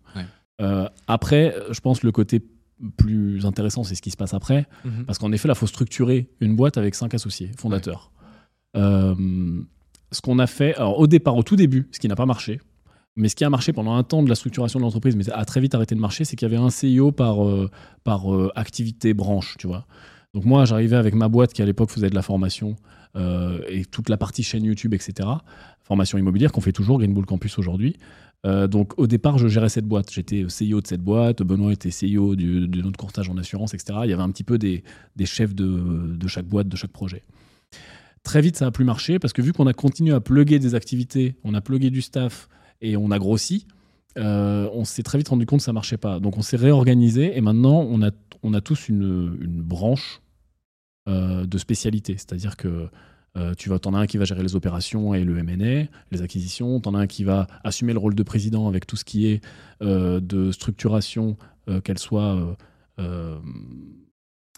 après, 1.08 1.56
je 1.70 1.80
pense 1.80 2.02
le 2.04 2.12
côté 2.12 2.42
plus 2.98 3.46
intéressant, 3.46 3.84
c'est 3.84 3.96
ce 3.96 4.02
qui 4.02 4.12
se 4.12 4.18
passe 4.18 4.34
après. 4.34 4.66
Mhm. 4.86 5.06
Parce 5.06 5.18
qu'en 5.18 5.32
effet, 5.32 5.48
là, 5.48 5.54
il 5.56 5.58
faut 5.58 5.68
structurer 5.68 6.30
une 6.40 6.56
boîte 6.56 6.78
avec 6.78 6.96
cinq 6.96 7.14
associés 7.14 7.52
fondateurs. 7.58 8.12
Euh, 8.76 9.16
ce 10.12 10.22
qu'on 10.22 10.40
a 10.40 10.48
fait, 10.48 10.76
alors, 10.76 11.00
au 11.00 11.08
départ, 11.08 11.36
au 11.36 11.44
tout 11.44 11.56
début, 11.56 11.88
ce 11.92 12.00
qui 12.00 12.08
n'a 12.08 12.16
pas 12.16 12.26
marché, 12.26 12.60
mais 13.16 13.30
ce 13.30 13.36
qui 13.36 13.44
a 13.44 13.50
marché 13.50 13.74
pendant 13.74 13.96
un 13.96 14.04
temps 14.04 14.22
de 14.22 14.30
la 14.30 14.36
structuration 14.36 14.80
de 14.80 14.84
l'entreprise, 14.84 15.16
mais 15.16 15.30
a 15.32 15.44
très 15.46 15.60
vite 15.60 15.74
arrêté 15.74 15.96
de 15.96 16.00
marcher, 16.00 16.24
c'est 16.24 16.36
qu'il 16.36 16.48
y 16.48 16.54
avait 16.54 16.62
un 16.62 16.70
CEO 16.70 17.12
par, 17.12 17.46
euh, 17.46 17.70
par 18.04 18.34
euh, 18.34 18.52
activité 18.56 19.14
branche, 19.14 19.56
tu 19.58 19.68
vois. 19.68 19.86
Donc 20.34 20.46
moi, 20.46 20.66
j'arrivais 20.66 20.98
avec 20.98 21.16
ma 21.16 21.30
boîte 21.30 21.54
qui 21.54 21.62
à 21.62 21.66
l'époque 21.66 21.90
faisait 21.90 22.10
de 22.10 22.16
la 22.16 22.22
formation 22.22 22.76
et 23.68 23.84
toute 23.86 24.10
la 24.10 24.18
partie 24.18 24.44
chaîne 24.44 24.64
YouTube, 24.64 24.94
etc. 24.94 25.28
Formation 25.82 26.20
immobilière 26.20 26.52
qu'on 26.52 26.62
fait 26.62 26.72
toujours, 26.72 27.00
Green 27.00 27.16
Bull 27.16 27.26
Campus 27.26 27.58
aujourd'hui. 27.58 27.98
Euh, 28.46 28.67
donc 28.67 28.94
au 28.98 29.08
départ, 29.08 29.38
je 29.38 29.48
gérais 29.48 29.70
cette 29.70 29.86
boîte. 29.86 30.12
J'étais 30.12 30.44
CEO 30.44 30.82
de 30.82 30.88
cette 30.88 31.01
boîte. 31.01 31.41
Benoît 31.41 31.74
était 31.74 31.89
CEO 31.89 32.36
du, 32.36 32.67
de 32.67 32.82
notre 32.82 32.98
courtage 32.98 33.29
en 33.29 33.38
assurance, 33.38 33.74
etc. 33.74 34.00
Il 34.03 34.10
y 34.10 34.13
avait 34.13 34.24
un 34.24 34.32
petit 34.32 34.44
peu 34.44 34.58
des, 34.58 34.84
chefs 35.25 35.56
de, 35.56 36.27
chaque 36.27 36.46
boîte, 36.46 36.67
de 36.67 36.75
chaque 36.75 36.91
projet. 36.91 37.24
Très 38.24 38.41
vite, 38.41 38.58
ça 38.58 38.65
n'a 38.65 38.72
plus 38.72 38.86
marché 38.86 39.20
parce 39.20 39.34
que 39.34 39.41
vu 39.41 39.53
qu'on 39.53 39.67
a 39.67 39.74
continué 39.74 40.13
à 40.13 40.20
plugger 40.20 40.60
des 40.60 40.75
activités, 40.75 41.36
on 41.44 41.53
a 41.53 41.62
plugué 41.62 41.89
du 41.89 42.01
staff 42.01 42.50
et 42.82 42.98
on 42.98 43.10
a 43.10 43.20
grossi, 43.20 43.65
euh, 44.17 44.70
on 44.74 44.84
s'est 44.84 45.03
très 45.03 45.17
vite 45.17 45.29
rendu 45.29 45.46
compte 45.46 45.60
que 45.60 45.65
ça 45.65 45.74
marchait 45.74 45.98
pas. 45.98 46.20
Donc 46.20 46.38
on 46.38 46.41
s'est 46.41 46.58
réorganisé 46.58 47.38
et 47.38 47.41
maintenant 47.41 47.88
on 47.89 48.01
a, 48.03 48.62
tous 48.62 48.89
une, 48.89 49.62
branche 49.62 50.22
euh, 51.08 51.46
de 51.46 51.58
spécialité. 51.58 52.13
C'est-à-dire 52.13 52.58
que 52.58 52.89
euh, 53.38 53.53
tu 53.56 53.70
vas, 53.70 53.77
en 53.86 53.94
as 53.94 54.00
un 54.00 54.08
qui 54.08 54.17
va 54.17 54.25
gérer 54.25 54.41
les 54.41 54.56
opérations 54.56 55.13
et 55.13 55.24
le 55.24 55.38
M&A, 55.38 55.88
les 56.12 56.22
acquisitions. 56.22 56.82
en 56.84 56.96
as 56.96 57.00
un 57.00 57.08
qui 57.08 57.24
va 57.24 57.48
assumer 57.63 57.94
le 57.94 58.00
rôle 58.00 58.15
de 58.15 58.24
président 58.24 58.67
avec 58.67 58.88
tout 58.88 58.96
ce 58.96 59.06
qui 59.06 59.27
est 59.27 59.44
euh, 59.82 60.20
de 60.20 60.51
structuration, 60.51 61.38
euh, 61.70 61.82
qu'elle 61.82 62.00
soit 62.00 62.58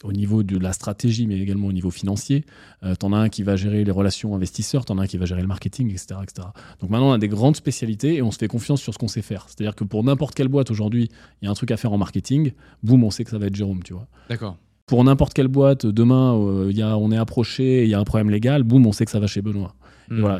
au 0.05 0.13
niveau 0.13 0.43
de 0.43 0.57
la 0.57 0.71
stratégie, 0.71 1.27
mais 1.27 1.38
également 1.38 1.67
au 1.67 1.74
niveau 1.74 1.91
financier. 1.91 2.45
en 2.81 3.12
as 3.12 3.17
un 3.17 3.27
qui 3.27 3.43
va 3.43 3.57
gérer 3.57 3.83
les 3.83 3.91
relations 3.91 4.33
investisseurs, 4.33 4.86
en 4.89 4.98
as 4.98 5.03
un 5.03 5.07
qui 5.07 5.17
va 5.17 5.25
gérer 5.25 5.41
le 5.41 5.48
marketing, 5.48 5.89
etc., 5.89 6.21
etc. 6.24 6.48
Donc 6.79 6.89
maintenant, 6.89 7.09
on 7.09 7.13
a 7.13 7.17
des 7.17 7.27
grandes 7.27 7.57
spécialités 7.57 8.15
et 8.15 8.21
on 8.21 8.31
se 8.31 8.38
fait 8.38 8.48
confiance 8.48 8.81
sur 8.81 8.93
ce 8.93 8.98
qu'on 8.98 9.09
sait 9.09 9.21
faire. 9.21 9.48
C'est-à-dire 9.48 9.75
que 9.75 9.83
pour 9.83 10.05
n'importe 10.05 10.36
quelle 10.36 10.48
boîte 10.48 10.71
aujourd'hui, 10.71 11.09
il 11.41 11.45
y 11.45 11.48
a 11.50 11.51
un 11.51 11.53
truc 11.53 11.71
à 11.71 11.77
faire 11.77 11.91
en 11.91 11.98
marketing, 11.98 12.53
boum, 12.81 13.03
on 13.03 13.12
sait 13.12 13.25
que 13.25 13.31
ça 13.31 13.39
va 13.39 13.48
être 13.48 13.55
Jérôme, 13.55 13.83
tu 13.83 13.91
vois. 13.91 14.07
D'accord 14.29 14.57
pour 14.89 15.03
n'importe 15.03 15.36
quelle 15.36 15.48
boîte, 15.48 15.86
demain, 15.86 16.36
euh, 16.36 16.72
y 16.72 16.81
a, 16.81 16.98
on 16.98 17.12
est 17.12 17.17
approché, 17.17 17.84
il 17.84 17.89
y 17.89 17.93
a 17.93 18.00
un 18.00 18.03
problème 18.03 18.31
légal, 18.31 18.63
boum, 18.63 18.88
on 18.88 18.91
sait 18.91 19.05
que 19.05 19.12
ça 19.12 19.19
va 19.19 19.27
chez 19.27 19.43
Benoît. 19.43 19.75
Et, 20.10 20.15
hmm. 20.15 20.19
voilà, 20.19 20.39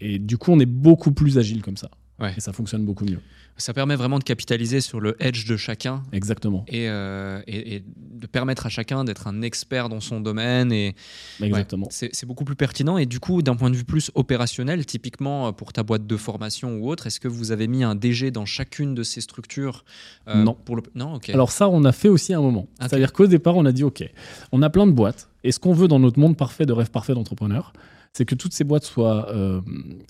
et 0.00 0.18
du 0.18 0.38
coup, 0.38 0.50
on 0.50 0.58
est 0.58 0.64
beaucoup 0.64 1.12
plus 1.12 1.36
agile 1.36 1.60
comme 1.60 1.76
ça. 1.76 1.90
Et 2.36 2.40
ça 2.40 2.52
fonctionne 2.52 2.84
beaucoup 2.84 3.04
mieux. 3.04 3.20
Ça 3.58 3.72
permet 3.72 3.96
vraiment 3.96 4.18
de 4.18 4.24
capitaliser 4.24 4.80
sur 4.80 5.00
le 5.00 5.16
edge 5.18 5.46
de 5.46 5.56
chacun. 5.56 6.02
Exactement. 6.12 6.64
Et, 6.68 6.88
euh, 6.88 7.40
et, 7.46 7.82
de 7.96 8.26
permettre 8.26 8.66
à 8.66 8.68
chacun 8.68 9.04
d'être 9.04 9.26
un 9.26 9.42
expert 9.42 9.88
dans 9.88 10.00
son 10.00 10.20
domaine. 10.20 10.72
Et, 10.72 10.94
Exactement. 11.40 11.88
c'est 11.90 12.26
beaucoup 12.26 12.44
plus 12.44 12.56
pertinent. 12.56 12.98
Et 12.98 13.06
du 13.06 13.20
coup, 13.20 13.42
d'un 13.42 13.56
point 13.56 13.70
de 13.70 13.76
vue 13.76 13.84
plus 13.84 14.10
opérationnel, 14.14 14.84
typiquement 14.84 15.48
euh, 15.48 15.52
pour 15.52 15.72
ta 15.72 15.82
boîte 15.82 16.06
de 16.06 16.16
formation 16.16 16.76
ou 16.76 16.90
autre, 16.90 17.06
est-ce 17.06 17.20
que 17.20 17.28
vous 17.28 17.50
avez 17.52 17.66
mis 17.66 17.84
un 17.84 17.94
DG 17.94 18.30
dans 18.30 18.46
chacune 18.46 18.94
de 18.94 19.02
ces 19.02 19.20
structures 19.20 19.84
euh, 20.28 20.42
Non. 20.42 20.54
Pour 20.54 20.76
le... 20.76 20.82
Non, 20.94 21.14
ok. 21.14 21.30
Alors 21.30 21.50
ça, 21.50 21.68
on 21.68 21.84
a 21.84 21.92
fait 21.92 22.08
aussi 22.08 22.32
un 22.34 22.40
moment. 22.40 22.66
C'est-à-dire 22.80 23.12
qu'au 23.12 23.26
départ, 23.26 23.56
on 23.56 23.64
a 23.64 23.72
dit, 23.72 23.84
OK, 23.84 24.04
on 24.52 24.62
a 24.62 24.70
plein 24.70 24.86
de 24.86 24.92
boîtes. 24.92 25.28
Et 25.44 25.52
ce 25.52 25.58
qu'on 25.58 25.72
veut 25.72 25.88
dans 25.88 25.98
notre 25.98 26.18
monde 26.18 26.36
parfait 26.36 26.66
de 26.66 26.72
rêve 26.72 26.90
parfait 26.90 27.14
d'entrepreneur, 27.14 27.72
c'est 28.12 28.24
que 28.24 28.34
toutes 28.34 28.54
ces 28.54 28.64
boîtes 28.64 28.84
soient 28.84 29.30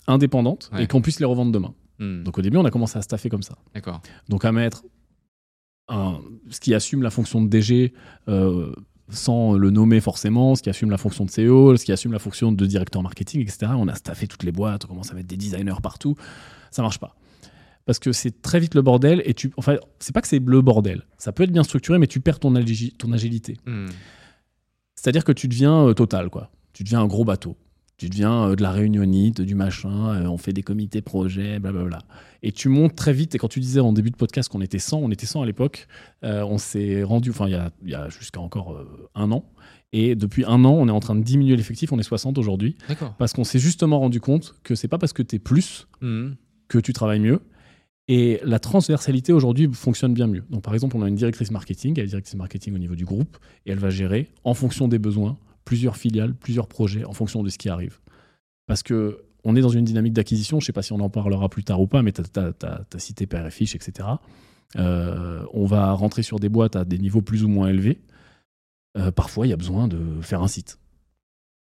indépendantes 0.06 0.70
et 0.78 0.86
qu'on 0.86 1.00
puisse 1.00 1.20
les 1.20 1.26
revendre 1.26 1.52
demain. 1.52 1.75
Hmm. 1.99 2.23
Donc 2.23 2.38
au 2.38 2.43
début, 2.43 2.57
on 2.57 2.65
a 2.65 2.71
commencé 2.71 2.99
à 2.99 3.03
staffer 3.03 3.29
comme 3.29 3.43
ça. 3.43 3.57
D'accord. 3.75 4.00
Donc 4.29 4.45
à 4.45 4.53
mettre 4.53 4.85
un, 5.88 6.21
ce 6.50 6.61
qui 6.61 6.75
assume 6.75 7.03
la 7.03 7.11
fonction 7.11 7.43
de 7.43 7.49
DG 7.49 7.93
euh, 8.29 8.75
sans 9.09 9.55
le 9.55 9.71
nommer 9.71 10.00
forcément, 10.00 10.55
ce 10.55 10.62
qui 10.62 10.71
assume 10.71 10.91
la 10.91 10.99
fonction 10.99 11.25
de 11.25 11.31
CEO, 11.31 11.76
ce 11.76 11.85
qui 11.85 11.93
assume 11.93 12.12
la 12.12 12.19
fonction 12.19 12.53
de 12.53 12.67
directeur 12.67 13.03
marketing, 13.03 13.41
etc. 13.41 13.73
On 13.76 13.88
a 13.88 13.95
staffé 13.95 14.26
toutes 14.26 14.43
les 14.43 14.53
boîtes, 14.53 14.85
on 14.85 14.88
commence 14.88 15.11
à 15.12 15.15
mettre 15.15 15.29
des 15.29 15.37
designers 15.37 15.81
partout. 15.83 16.17
Ça 16.71 16.83
marche 16.83 16.99
pas. 16.99 17.17
Parce 17.85 18.00
que 18.00 18.12
c'est 18.12 18.43
très 18.43 18.59
vite 18.59 18.75
le 18.75 18.83
bordel 18.83 19.23
et 19.25 19.33
tu. 19.33 19.53
Enfin, 19.57 19.76
c'est 20.00 20.12
pas 20.12 20.21
que 20.21 20.26
c'est 20.26 20.43
le 20.45 20.61
bordel. 20.61 21.07
Ça 21.19 21.31
peut 21.33 21.45
être 21.45 21.53
bien 21.53 21.62
structuré, 21.62 21.99
mais 21.99 22.09
tu 22.09 22.21
perds 22.21 22.41
ton, 22.41 22.53
ton 22.99 23.12
agilité. 23.12 23.57
Hmm. 23.65 23.87
C'est-à-dire 24.97 25.25
que 25.25 25.33
tu 25.33 25.47
deviens 25.47 25.87
euh, 25.87 25.95
total, 25.95 26.29
quoi. 26.29 26.50
Tu 26.73 26.83
deviens 26.83 27.00
un 27.00 27.07
gros 27.07 27.25
bateau. 27.25 27.57
Tu 27.97 28.11
deviens 28.11 28.50
euh, 28.50 28.57
de 28.57 28.62
la 28.62 28.73
réunionite, 28.73 29.41
du 29.41 29.55
machin, 29.55 30.15
euh, 30.15 30.26
on 30.26 30.37
fait 30.37 30.53
des 30.53 30.62
comités 30.62 31.00
projets, 31.00 31.59
blablabla. 31.59 31.99
Et 32.43 32.53
tu 32.53 32.69
montes 32.69 32.95
très 32.95 33.12
vite. 33.12 33.35
Et 33.35 33.38
quand 33.38 33.49
tu 33.49 33.61
disais 33.61 33.81
en 33.81 33.93
début 33.93 34.11
de 34.11 34.17
podcast 34.17 34.50
qu'on 34.50 34.61
était 34.61 34.79
100, 34.79 34.99
on 34.99 35.11
était 35.11 35.26
100 35.26 35.43
à 35.43 35.47
l'époque, 35.47 35.87
euh, 36.23 36.43
on 36.45 36.59
s'est 36.59 37.03
rendu, 37.03 37.31
enfin, 37.31 37.49
il 37.49 37.91
y 37.91 37.95
a, 37.95 38.09
jusqu'à 38.11 38.41
encore 38.41 38.85
un 39.15 39.33
an. 39.33 39.45
Et 39.93 40.15
depuis 40.15 40.45
un 40.45 40.65
an, 40.65 40.73
on 40.73 40.88
est 40.88 40.93
en 40.93 41.00
train 41.00 41.15
de 41.15 41.23
diminuer 41.23 41.57
l'effectif, 41.57 41.93
on 41.93 41.99
est 41.99 42.03
60 42.03 42.37
aujourd'hui. 42.37 42.76
Parce 43.19 43.33
qu'on 43.33 43.45
s'est 43.45 43.59
justement 43.59 43.99
rendu 43.99 44.21
compte 44.21 44.57
que 44.62 44.75
c'est 44.75 44.88
pas 44.88 44.99
parce 44.99 45.15
que 45.15 45.23
tu 45.23 45.37
es 45.37 45.38
plus 45.38 45.88
mmh. 46.03 46.33
que 46.69 46.79
tu 46.79 46.93
travailles 46.93 47.21
mieux. 47.21 47.41
Et 48.09 48.41
la 48.45 48.59
transversalité 48.59 49.33
aujourd'hui 49.33 49.69
fonctionne 49.73 50.12
bien 50.12 50.26
mieux. 50.26 50.45
Donc 50.50 50.62
par 50.62 50.75
exemple, 50.75 50.97
on 50.97 51.03
a 51.03 51.09
une 51.09 51.17
directrice 51.17 51.50
marketing, 51.50 51.95
elle 51.97 52.05
est 52.05 52.09
directrice 52.09 52.37
marketing 52.37 52.75
au 52.75 52.79
niveau 52.79 52.95
du 52.95 53.05
groupe, 53.05 53.37
et 53.65 53.73
elle 53.73 53.79
va 53.79 53.91
gérer 53.91 54.29
en 54.45 54.55
fonction 54.55 54.87
des 54.87 54.99
besoins 54.99 55.38
plusieurs 55.66 55.99
filiales, 55.99 56.35
plusieurs 56.35 56.68
projets 56.68 57.04
en 57.04 57.12
fonction 57.12 57.42
de 57.42 57.50
ce 57.50 57.58
qui 57.58 57.68
arrive. 57.68 57.99
Parce 58.66 58.82
que 58.82 59.23
on 59.44 59.54
est 59.54 59.61
dans 59.61 59.68
une 59.68 59.85
dynamique 59.85 60.14
d'acquisition, 60.14 60.58
je 60.58 60.64
ne 60.64 60.66
sais 60.66 60.73
pas 60.73 60.82
si 60.82 60.92
on 60.92 61.00
en 61.00 61.11
parlera 61.11 61.49
plus 61.49 61.62
tard 61.62 61.80
ou 61.80 61.87
pas, 61.87 62.02
mais 62.02 62.12
tu 62.12 62.23
as, 62.40 62.99
cité 62.99 63.26
Père 63.26 63.46
et 63.46 63.50
Fiche, 63.50 63.76
etc. 63.76 64.08
Euh, 64.76 65.44
on 65.52 65.66
va 65.66 65.92
rentrer 65.92 66.23
sur 66.23 66.40
des 66.40 66.49
boîtes 66.49 66.75
à 66.75 66.85
des 66.85 66.99
niveaux 66.99 67.23
plus 67.23 67.44
ou 67.44 67.49
moins 67.49 67.68
élevés. 67.68 68.00
Euh, 68.99 69.12
parfois, 69.12 69.46
il 69.46 69.50
y 69.50 69.52
a 69.52 69.56
besoin 69.56 69.87
de 69.87 70.20
faire 70.23 70.42
un 70.42 70.49
site. 70.49 70.78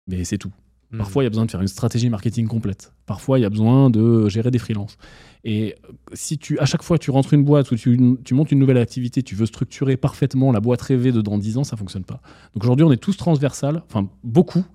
Mais 0.08 0.24
c'est 0.24 0.40
tout. 0.40 0.52
Hmm. 0.92 0.98
Parfois, 0.98 1.22
il 1.22 1.26
y 1.26 1.28
a 1.28 1.30
besoin 1.30 1.46
de 1.46 1.52
faire 1.52 1.62
une 1.62 1.68
stratégie 1.68 2.10
marketing 2.10 2.48
complète. 2.48 2.94
Parfois, 3.08 3.40
il 3.40 3.42
y 3.42 3.46
a 3.46 3.50
besoin 3.50 3.90
de 3.90 4.30
gérer 4.30 4.52
des 4.52 4.60
freelances. 4.60 4.98
Et 5.44 5.76
si 6.14 6.38
tu, 6.38 6.60
à 6.60 6.66
chaque 6.66 6.84
fois 6.84 7.00
tu 7.00 7.10
rentres 7.10 7.34
une 7.34 7.46
boîte 7.46 7.72
ou 7.72 7.76
tu, 7.78 7.98
montes 7.98 8.52
une 8.52 8.60
nouvelle 8.60 8.78
activité, 8.78 9.24
tu 9.24 9.34
veux 9.34 9.46
structurer 9.46 9.96
parfaitement 9.96 10.52
la 10.52 10.60
boîte 10.60 10.82
rêvée 10.82 11.14
de 11.14 11.22
dans 11.22 11.38
10 11.38 11.58
ans, 11.58 11.64
ça 11.64 11.78
fonctionne 11.78 12.04
pas. 12.04 12.22
Donc 12.54 12.64
aujourd'hui, 12.64 12.86
on 12.86 12.92
est 12.92 12.98
tous 12.98 13.16
transversal, 13.16 13.82
enfin 13.90 14.10
beaucoup, 14.24 14.66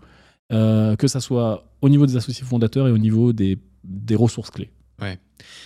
euh, 0.51 0.97
que 0.97 1.09
ça 1.09 1.21
soit 1.21 1.67
au 1.83 1.91
niveau 1.91 2.07
des 2.07 2.17
associés 2.17 2.45
fondateurs 2.45 2.89
et 2.89 2.91
au 2.91 2.99
niveau 2.99 3.35
des, 3.35 3.59
des 3.85 4.17
ressources 4.17 4.51
clés. 4.51 4.71
Ouais. 5.01 5.19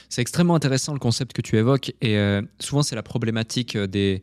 C'est 0.08 0.22
extrêmement 0.22 0.56
intéressant 0.56 0.92
le 0.92 0.98
concept 0.98 1.34
que 1.34 1.42
tu 1.42 1.56
évoques 1.56 1.90
et 2.00 2.16
euh, 2.16 2.42
souvent 2.58 2.82
c'est 2.82 2.96
la 2.96 3.02
problématique 3.02 3.76
euh, 3.76 3.86
des 3.86 4.22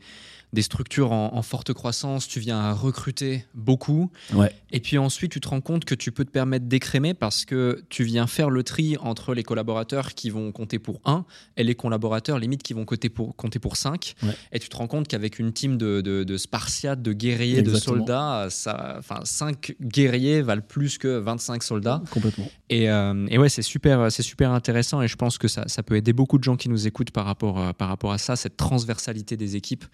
des 0.53 0.62
structures 0.62 1.12
en, 1.12 1.41
forte 1.41 1.74
croissance, 1.74 2.27
tu 2.27 2.39
viens 2.39 2.60
à 2.60 2.74
recruter 2.74 3.45
beaucoup. 3.55 4.12
Ouais. 4.33 4.51
Et 4.72 4.79
puis 4.79 4.98
ensuite, 4.98 5.31
tu 5.31 5.41
te 5.41 5.50
rends 5.50 5.62
compte 5.62 5.83
que 5.83 5.95
tu 5.95 6.12
peux 6.12 6.24
te 6.24 6.29
permettre 6.29 6.67
d'écrémer 6.67 7.13
parce 7.13 7.43
que 7.43 7.83
tu 7.89 8.03
viens 8.03 8.27
faire 8.27 8.50
le 8.50 8.63
tri 8.63 8.95
entre 9.01 9.33
les 9.33 9.43
collaborateurs 9.43 10.13
qui 10.13 10.29
vont 10.29 10.51
compter 10.51 10.79
pour 10.79 11.01
1 11.05 11.25
et 11.57 11.63
les 11.63 11.75
collaborateurs 11.75 12.38
limite 12.38 12.63
qui 12.63 12.74
vont 12.74 12.86
compter 12.86 13.10
pour, 13.10 13.36
compter 13.36 13.60
pour 13.60 13.75
5. 13.75 14.15
Et 14.51 14.60
tu 14.60 14.69
te 14.69 14.77
rends 14.77 14.88
compte 14.88 15.07
qu'avec 15.07 15.39
une 15.39 15.51
team 15.51 15.77
de, 15.77 16.01
de, 16.01 16.38
Spartiates, 16.38 17.01
de 17.01 17.13
guerriers, 17.13 17.63
de 17.63 17.75
soldats, 17.75 18.48
ça, 18.50 18.95
enfin, 19.00 19.22
5 19.24 19.75
guerriers 19.81 20.41
valent 20.41 20.62
plus 20.65 20.98
que 20.98 21.17
25 21.17 21.63
soldats. 21.63 22.01
Complètement. 22.12 22.50
Et, 22.69 22.89
euh, 22.89 23.25
et 23.29 23.38
ouais, 23.38 23.50
c'est 23.50 23.62
super, 23.63 24.12
super 24.12 24.51
intéressant 24.51 25.01
et 25.01 25.07
je 25.07 25.15
pense 25.15 25.38
que 25.38 25.48
ça, 25.48 25.67
ça, 25.67 25.83
peut 25.83 25.95
aider 25.95 26.13
beaucoup 26.13 26.38
de 26.38 26.43
gens 26.43 26.55
qui 26.55 26.69
nous 26.69 26.88
écoutent 26.88 27.12
par 27.12 27.25
rapport, 27.25 27.60
euh, 27.60 27.74
par 27.74 27.89
rapport 27.89 28.12
à 28.12 28.17
ça, 28.17 28.36
cette 28.36 28.57
transversalité 28.57 29.36
des 29.36 29.55
équipes. 29.55 29.86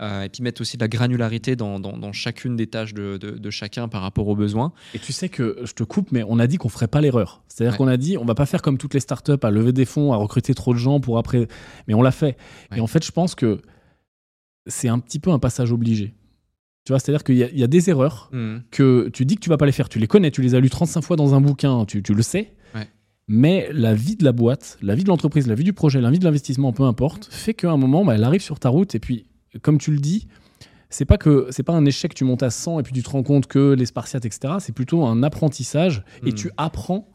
Euh, 0.00 0.07
et 0.24 0.28
puis 0.28 0.42
mettre 0.42 0.60
aussi 0.60 0.76
de 0.76 0.82
la 0.82 0.88
granularité 0.88 1.56
dans, 1.56 1.78
dans, 1.80 2.12
chacune 2.12 2.56
des 2.56 2.66
tâches 2.66 2.94
de, 2.94 3.16
de, 3.16 3.50
chacun 3.50 3.88
par 3.88 4.02
rapport 4.02 4.28
aux 4.28 4.36
besoins. 4.36 4.72
Et 4.94 4.98
tu 4.98 5.12
sais 5.12 5.28
que 5.28 5.58
je 5.64 5.72
te 5.72 5.84
coupe, 5.84 6.12
mais 6.12 6.22
on 6.26 6.38
a 6.38 6.46
dit 6.46 6.56
qu'on 6.56 6.68
ferait 6.68 6.88
pas 6.88 7.00
l'erreur. 7.00 7.42
C'est-à-dire 7.48 7.76
qu'on 7.76 7.88
a 7.88 7.96
dit 7.96 8.16
on 8.16 8.24
va 8.24 8.34
pas 8.34 8.46
faire 8.46 8.62
comme 8.62 8.78
toutes 8.78 8.94
les 8.94 9.00
startups 9.00 9.32
à 9.42 9.50
lever 9.50 9.72
des 9.72 9.84
fonds, 9.84 10.12
à 10.12 10.16
recruter 10.16 10.54
trop 10.54 10.72
de 10.72 10.78
gens 10.78 11.00
pour 11.00 11.18
après. 11.18 11.48
Mais 11.86 11.94
on 11.94 12.02
l'a 12.02 12.12
fait. 12.12 12.36
Et 12.74 12.80
en 12.80 12.86
fait, 12.86 13.04
je 13.04 13.12
pense 13.12 13.34
que 13.34 13.60
c'est 14.66 14.88
un 14.88 14.98
petit 14.98 15.18
peu 15.18 15.30
un 15.30 15.38
passage 15.38 15.72
obligé. 15.72 16.14
Tu 16.84 16.92
vois, 16.92 17.00
c'est-à-dire 17.00 17.22
qu'il 17.22 17.36
y, 17.36 17.62
a 17.62 17.66
des 17.66 17.90
erreurs 17.90 18.30
mmh. 18.32 18.56
que 18.70 19.10
tu 19.12 19.26
dis 19.26 19.34
que 19.34 19.40
tu 19.40 19.50
vas 19.50 19.58
pas 19.58 19.66
les 19.66 19.72
faire. 19.72 19.90
Tu 19.90 19.98
les 19.98 20.06
connais, 20.06 20.30
tu 20.30 20.40
les 20.40 20.54
as 20.54 20.60
lues 20.60 20.70
35 20.70 21.02
fois 21.02 21.16
dans 21.16 21.34
un 21.34 21.40
bouquin, 21.40 21.84
tu, 21.84 22.02
tu 22.02 22.14
le 22.14 22.22
sais. 22.22 22.54
Mais 23.30 23.68
la 23.72 23.92
vie 23.94 24.16
de 24.16 24.24
la 24.24 24.32
boîte, 24.32 24.78
la 24.80 24.94
vie 24.94 25.04
de 25.04 25.08
l'entreprise, 25.08 25.46
la 25.46 25.54
vie 25.54 25.64
du 25.64 25.74
projet, 25.74 26.00
la 26.00 26.10
vie 26.10 26.18
de 26.18 26.24
l'investissement, 26.24 26.72
peu 26.72 26.84
importe, 26.84 27.28
fait 27.30 27.52
qu'à 27.52 27.70
un 27.70 27.76
moment, 27.76 28.02
bah, 28.02 28.14
elle 28.14 28.24
arrive 28.24 28.40
sur 28.40 28.58
ta 28.58 28.70
route. 28.70 28.94
Et 28.94 29.00
puis, 29.00 29.26
comme 29.62 29.78
tu 29.78 29.90
le 29.90 29.98
dis, 29.98 30.28
c'est 30.90 31.04
pas 31.04 31.18
que 31.18 31.48
c'est 31.50 31.62
pas 31.62 31.74
un 31.74 31.84
échec, 31.84 32.14
tu 32.14 32.24
montes 32.24 32.42
à 32.42 32.50
100 32.50 32.80
et 32.80 32.82
puis 32.82 32.92
tu 32.92 33.02
te 33.02 33.10
rends 33.10 33.22
compte 33.22 33.46
que 33.46 33.74
les 33.74 33.86
Spartiates, 33.86 34.24
etc. 34.24 34.54
C'est 34.60 34.74
plutôt 34.74 35.04
un 35.04 35.22
apprentissage 35.22 36.02
et 36.24 36.30
mmh. 36.30 36.34
tu 36.34 36.50
apprends 36.56 37.10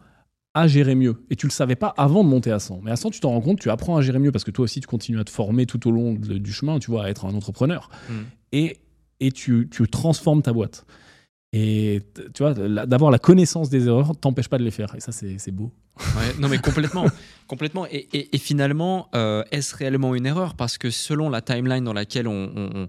à 0.53 0.67
gérer 0.67 0.95
mieux. 0.95 1.23
Et 1.29 1.35
tu 1.35 1.47
le 1.47 1.51
savais 1.51 1.75
pas 1.75 1.93
avant 1.97 2.23
de 2.23 2.29
monter 2.29 2.51
à 2.51 2.59
100. 2.59 2.81
Mais 2.83 2.91
à 2.91 2.95
100, 2.95 3.09
tu 3.11 3.19
t'en 3.19 3.31
rends 3.31 3.41
compte, 3.41 3.59
tu 3.59 3.69
apprends 3.69 3.97
à 3.97 4.01
gérer 4.01 4.19
mieux 4.19 4.31
parce 4.31 4.43
que 4.43 4.51
toi 4.51 4.63
aussi, 4.63 4.79
tu 4.81 4.87
continues 4.87 5.19
à 5.19 5.23
te 5.23 5.31
former 5.31 5.65
tout 5.65 5.87
au 5.87 5.91
long 5.91 6.13
du 6.13 6.53
chemin, 6.53 6.79
tu 6.79 6.91
vois, 6.91 7.05
à 7.05 7.09
être 7.09 7.25
un 7.25 7.33
entrepreneur. 7.33 7.89
Mm. 8.09 8.13
Et, 8.51 8.77
et 9.19 9.31
tu, 9.31 9.67
tu, 9.71 9.87
transformes 9.87 10.43
ta 10.43 10.53
boîte. 10.53 10.85
Et 11.55 12.01
tu 12.33 12.41
vois, 12.41 12.55
d'avoir 12.55 13.11
la 13.11 13.19
connaissance 13.19 13.69
des 13.69 13.85
erreurs 13.85 14.17
t'empêche 14.17 14.47
pas 14.47 14.57
de 14.57 14.63
les 14.63 14.71
faire. 14.71 14.93
Et 14.95 14.99
ça, 14.99 15.11
c'est 15.11 15.51
beau. 15.51 15.71
non, 16.39 16.49
mais 16.49 16.57
complètement. 16.57 17.05
complètement. 17.47 17.85
Et, 17.91 18.35
et, 18.35 18.37
finalement, 18.39 19.07
euh, 19.13 19.43
est-ce 19.51 19.75
réellement 19.75 20.15
une 20.15 20.25
erreur? 20.25 20.55
Parce 20.55 20.79
que 20.79 20.89
selon 20.89 21.29
la 21.29 21.41
timeline 21.41 21.83
dans 21.83 21.93
laquelle 21.93 22.27
on 22.27 22.87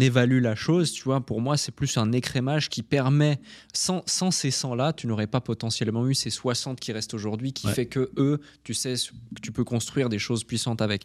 évalue 0.00 0.40
la 0.40 0.54
chose, 0.54 0.92
tu 0.92 1.04
vois, 1.04 1.20
pour 1.20 1.40
moi, 1.40 1.56
c'est 1.56 1.72
plus 1.72 1.96
un 1.96 2.12
écrémage 2.12 2.68
qui 2.68 2.82
permet, 2.82 3.40
sans, 3.72 4.02
ces 4.06 4.50
100-là, 4.50 4.92
tu 4.92 5.06
n'aurais 5.06 5.26
pas 5.26 5.40
potentiellement 5.40 6.06
eu 6.06 6.14
ces 6.14 6.30
60 6.30 6.78
qui 6.78 6.92
restent 6.92 7.14
aujourd'hui, 7.14 7.52
qui 7.52 7.68
fait 7.68 7.86
que 7.86 8.10
eux, 8.16 8.40
tu 8.64 8.74
sais 8.74 8.94
tu 9.42 9.52
peux 9.52 9.64
construire 9.64 10.08
des 10.08 10.18
choses 10.18 10.44
puissantes 10.44 10.82
avec. 10.82 11.04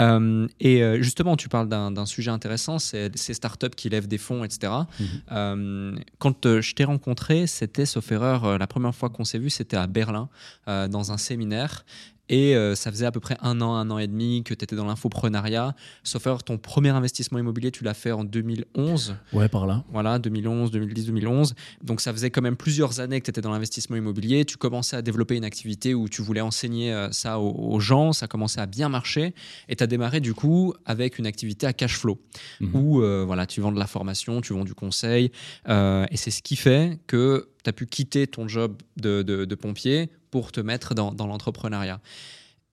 Euh, 0.00 0.46
et 0.60 0.82
euh, 0.82 1.02
justement, 1.02 1.36
tu 1.36 1.48
parles 1.48 1.68
d'un 1.68 2.06
sujet 2.06 2.30
intéressant, 2.30 2.78
c'est 2.78 3.16
ces 3.16 3.34
startups 3.34 3.70
qui 3.76 3.88
lèvent 3.88 4.08
des 4.08 4.18
fonds, 4.18 4.44
etc. 4.44 4.72
Mhm. 4.98 5.06
Euh, 5.32 5.96
quand 6.18 6.60
je 6.60 6.74
t'ai 6.74 6.84
rencontré, 6.84 7.46
c'était, 7.46 7.86
sauf 7.86 8.10
erreur, 8.12 8.58
la 8.58 8.66
première 8.66 8.94
fois 8.94 9.10
qu'on 9.10 9.24
s'est 9.24 9.38
vu, 9.38 9.50
c'était 9.50 9.76
à 9.76 9.86
Berlin, 9.86 10.28
dans 10.66 11.12
un 11.12 11.18
séminaire. 11.18 11.84
Et 12.28 12.56
euh, 12.56 12.74
ça 12.74 12.90
faisait 12.90 13.06
à 13.06 13.12
peu 13.12 13.20
près 13.20 13.36
un 13.40 13.60
an, 13.60 13.74
un 13.74 13.90
an 13.90 13.98
et 13.98 14.06
demi 14.06 14.42
que 14.44 14.54
tu 14.54 14.64
étais 14.64 14.76
dans 14.76 14.86
l'infoprenariat. 14.86 15.74
Sauf 16.04 16.26
alors, 16.26 16.42
ton 16.42 16.56
premier 16.56 16.90
investissement 16.90 17.38
immobilier, 17.38 17.70
tu 17.70 17.84
l'as 17.84 17.94
fait 17.94 18.12
en 18.12 18.24
2011. 18.24 19.16
Ouais, 19.32 19.48
par 19.48 19.66
là. 19.66 19.84
Voilà, 19.92 20.18
2011, 20.18 20.70
2010, 20.70 21.06
2011. 21.06 21.54
Donc, 21.82 22.00
ça 22.00 22.12
faisait 22.12 22.30
quand 22.30 22.42
même 22.42 22.56
plusieurs 22.56 23.00
années 23.00 23.20
que 23.20 23.24
tu 23.26 23.30
étais 23.30 23.40
dans 23.40 23.50
l'investissement 23.50 23.96
immobilier. 23.96 24.44
Tu 24.44 24.56
commençais 24.56 24.96
à 24.96 25.02
développer 25.02 25.36
une 25.36 25.44
activité 25.44 25.94
où 25.94 26.08
tu 26.08 26.22
voulais 26.22 26.40
enseigner 26.40 26.92
euh, 26.92 27.10
ça 27.10 27.38
aux, 27.38 27.80
gens. 27.80 28.12
Ça 28.12 28.28
commençait 28.28 28.60
à 28.60 28.66
bien 28.66 28.88
marcher. 28.88 29.34
Et 29.68 29.76
tu 29.76 29.82
as 29.82 29.86
démarré, 29.88 30.20
du 30.20 30.32
coup, 30.32 30.74
avec 30.86 31.18
une 31.18 31.26
activité 31.26 31.66
à 31.66 31.72
cash 31.72 31.96
flow 31.96 32.20
mhm. 32.60 32.74
où 32.74 33.02
euh, 33.02 33.24
voilà, 33.26 33.46
tu 33.46 33.60
vends 33.60 33.72
de 33.72 33.78
la 33.78 33.86
formation, 33.86 34.40
tu 34.40 34.52
vends 34.52 34.64
du 34.64 34.74
conseil. 34.74 35.32
et 35.68 36.16
c'est 36.16 36.30
ce 36.30 36.42
qui 36.42 36.56
fait 36.56 36.98
que 37.06 37.51
tu 37.62 37.70
as 37.70 37.72
pu 37.72 37.86
quitter 37.86 38.26
ton 38.26 38.48
job 38.48 38.80
de, 38.96 39.22
de 39.22 39.54
pompier 39.54 40.10
pour 40.32 40.50
te 40.50 40.60
mettre 40.60 40.94
dans, 40.94 41.26
l'entrepreneuriat. 41.26 42.00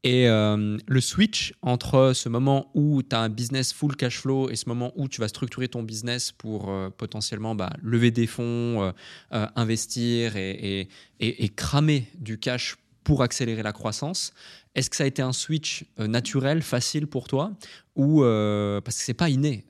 Et 0.05 0.29
euh, 0.29 0.77
le 0.87 1.01
switch 1.01 1.53
entre 1.61 2.13
ce 2.15 2.29
moment 2.29 2.71
où 2.73 3.03
tu 3.03 3.13
as 3.13 3.19
un 3.19 3.27
business 3.27 3.73
full 3.73 3.97
cash 3.97 4.17
flow 4.17 4.49
et 4.49 4.55
ce 4.55 4.69
moment 4.69 4.93
où 4.95 5.09
tu 5.09 5.19
vas 5.19 5.27
structurer 5.27 5.67
ton 5.67 5.83
business 5.83 6.31
pour 6.31 6.69
euh, 6.69 6.89
potentiellement 6.89 7.53
bah, 7.53 7.69
lever 7.83 8.09
des 8.09 8.27
fonds, 8.27 8.93
euh, 9.33 9.47
investir 9.57 10.37
et, 10.37 10.87
et, 11.19 11.49
cramer 11.49 12.07
du 12.17 12.39
cash 12.39 12.77
pour 13.03 13.23
accélérer 13.23 13.61
la 13.61 13.73
croissance, 13.73 14.33
est-ce 14.73 14.89
que 14.89 14.95
ça 14.95 15.03
a 15.03 15.07
été 15.07 15.21
un 15.21 15.33
switch 15.33 15.83
naturel, 15.97 16.61
facile 16.61 17.07
pour 17.07 17.27
toi 17.27 17.51
ou 17.95 18.21
parce 18.21 18.97
que 18.97 19.03
c'est 19.03 19.13
pas 19.13 19.29
inné 19.29 19.65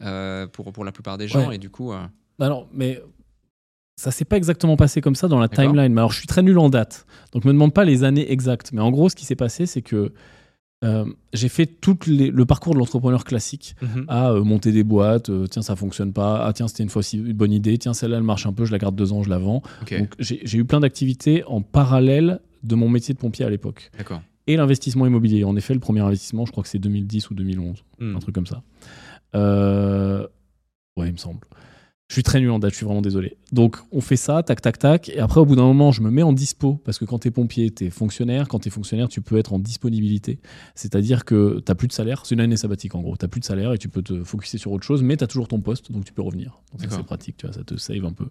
pour, 0.52 0.72
pour 0.74 0.84
la 0.84 0.92
plupart 0.92 1.18
des 1.18 1.28
gens 1.28 1.50
et 1.50 1.58
du 1.58 1.70
coup. 1.70 1.92
Alors, 2.40 2.68
mais 2.72 3.02
ça 4.00 4.12
s'est 4.12 4.24
pas 4.24 4.38
exactement 4.38 4.78
passé 4.78 5.02
comme 5.02 5.16
ça 5.16 5.28
dans 5.28 5.40
la 5.40 5.50
timeline. 5.50 5.92
Mais 5.92 6.00
alors, 6.00 6.14
je 6.14 6.20
suis 6.20 6.28
très 6.28 6.42
nul 6.42 6.58
en 6.58 6.70
date. 6.70 7.06
Donc, 7.34 7.44
me 7.44 7.52
demande 7.52 7.74
pas 7.74 7.84
les 7.84 8.06
années 8.06 8.32
exactes. 8.32 8.72
Mais 8.72 8.80
en 8.80 8.92
gros, 8.92 9.10
ce 9.10 9.16
qui 9.16 9.26
s'est 9.26 9.36
passé, 9.36 9.66
c'est 9.66 9.82
que 9.82 10.14
euh, 10.86 11.04
j'ai 11.34 11.50
fait 11.50 11.66
tout 11.66 11.98
le 12.08 12.46
parcours 12.46 12.74
de 12.74 12.80
l'entrepreneur 12.80 13.26
classique 13.26 13.76
mhm. 13.82 14.06
à 14.08 14.32
euh, 14.32 14.44
monter 14.46 14.72
des 14.72 14.86
boîtes. 14.86 15.30
Euh, 15.30 15.48
tiens, 15.48 15.62
ça 15.62 15.76
fonctionne 15.76 16.14
pas. 16.14 16.46
Ah, 16.46 16.54
tiens, 16.54 16.70
c'était 16.70 16.84
une 16.84 16.90
fois 16.90 17.02
une 17.12 17.34
bonne 17.34 17.52
idée. 17.52 17.78
Tiens, 17.78 17.94
celle-là, 17.94 18.18
elle 18.18 18.24
marche 18.24 18.46
un 18.46 18.54
peu. 18.54 18.64
Je 18.64 18.72
la 18.72 18.78
garde 18.78 18.96
deux 18.96 19.12
ans, 19.12 19.22
je 19.22 19.30
la 19.30 19.38
vends. 19.38 19.62
Donc, 19.92 20.16
j'ai 20.18 20.58
eu 20.58 20.64
plein 20.64 20.80
d'activités 20.80 21.44
en 21.46 21.62
parallèle 21.62 22.40
de 22.64 22.76
mon 22.76 22.88
métier 22.88 23.14
de 23.14 23.20
pompier 23.20 23.44
à 23.44 23.50
l'époque. 23.50 23.92
Et 24.48 24.56
l'investissement 24.56 25.08
immobilier. 25.08 25.44
En 25.44 25.58
effet, 25.58 25.74
le 25.74 25.82
premier 25.82 26.00
investissement, 26.00 26.46
je 26.46 26.52
crois 26.52 26.64
que 26.64 26.70
c'est 26.70 26.80
2010 26.80 27.32
ou 27.32 27.34
2011. 27.34 27.84
Hmm. 28.00 28.16
Un 28.16 28.20
truc 28.20 28.34
comme 28.34 28.48
ça. 28.48 28.64
ouais, 29.34 31.08
il 31.08 31.12
me 31.12 31.18
semble. 31.18 31.42
Je 32.10 32.15
suis 32.15 32.24
très 32.24 32.39
nul 32.39 32.50
en 32.50 32.58
date, 32.58 32.72
je 32.72 32.78
suis 32.78 32.88
vraiment 32.88 33.04
désolé. 33.04 33.38
Donc 33.52 33.78
on 33.91 34.02
fait 34.02 34.15
ça, 34.15 34.41
tac, 34.41 34.62
tac, 34.62 34.80
tac. 34.80 35.10
Et 35.10 35.19
après, 35.19 35.41
au 35.41 35.45
bout 35.45 35.56
d'un 35.56 35.63
moment, 35.63 35.91
je 35.91 36.02
me 36.02 36.10
mets 36.10 36.24
en 36.24 36.34
dispo. 36.34 36.82
Parce 36.84 36.98
que 36.98 37.06
quand 37.06 37.19
tu 37.19 37.28
es 37.28 37.32
pompier, 37.32 37.69
tu 37.69 37.86
es 37.86 37.89
fonctionnaire. 37.91 38.48
Quand 38.48 38.58
tu 38.58 38.69
es 38.69 38.72
fonctionnaire, 38.72 39.10
tu 39.10 39.22
peux 39.22 39.38
être 39.38 39.54
en 39.54 39.60
disponibilité. 39.60 40.39
C'est-à-dire 40.74 41.24
que 41.24 41.62
tu 41.63 41.76
plus 41.76 41.88
de 41.88 41.93
salaire. 41.93 42.26
C'est 42.26 42.34
une 42.34 42.41
année 42.41 42.58
sabbatique 42.58 42.95
en 42.95 43.02
gros. 43.02 43.15
Tu 43.15 43.28
plus 43.28 43.41
de 43.41 43.45
salaire 43.45 43.74
et 43.74 43.78
tu 43.78 43.89
peux 43.89 44.02
te 44.02 44.24
focuser 44.24 44.58
sur 44.58 44.72
autre 44.72 44.84
chose, 44.84 45.04
mais 45.04 45.17
tu 45.17 45.24
as 45.24 45.28
toujours 45.28 45.48
ton 45.48 45.62
poste, 45.62 45.91
donc 45.91 46.04
tu 46.04 46.12
peux 46.12 46.24
revenir. 46.24 46.60
Donc 46.72 46.91
c'est 46.91 47.04
pratique, 47.04 47.38
tu 47.38 47.45
vois, 47.45 47.54
ça 47.54 47.63
te 47.63 47.78
save 47.78 48.04
un 48.04 48.13
peu. 48.13 48.30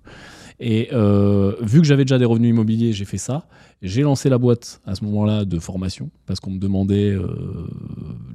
Et 0.58 0.88
euh, 0.92 1.54
vu 1.60 1.78
que 1.80 1.86
j'avais 1.86 2.04
déjà 2.04 2.18
des 2.18 2.24
revenus 2.24 2.50
immobiliers, 2.50 2.92
j'ai 2.92 3.04
fait 3.04 3.16
ça. 3.16 3.46
J'ai 3.80 4.02
lancé 4.02 4.28
la 4.28 4.38
boîte 4.38 4.80
à 4.86 4.96
ce 4.96 5.04
moment-là 5.04 5.44
de 5.44 5.58
formation 5.60 6.10
parce 6.26 6.40
qu'on 6.40 6.50
me 6.50 6.58
demandait, 6.58 7.12
euh, 7.12 7.68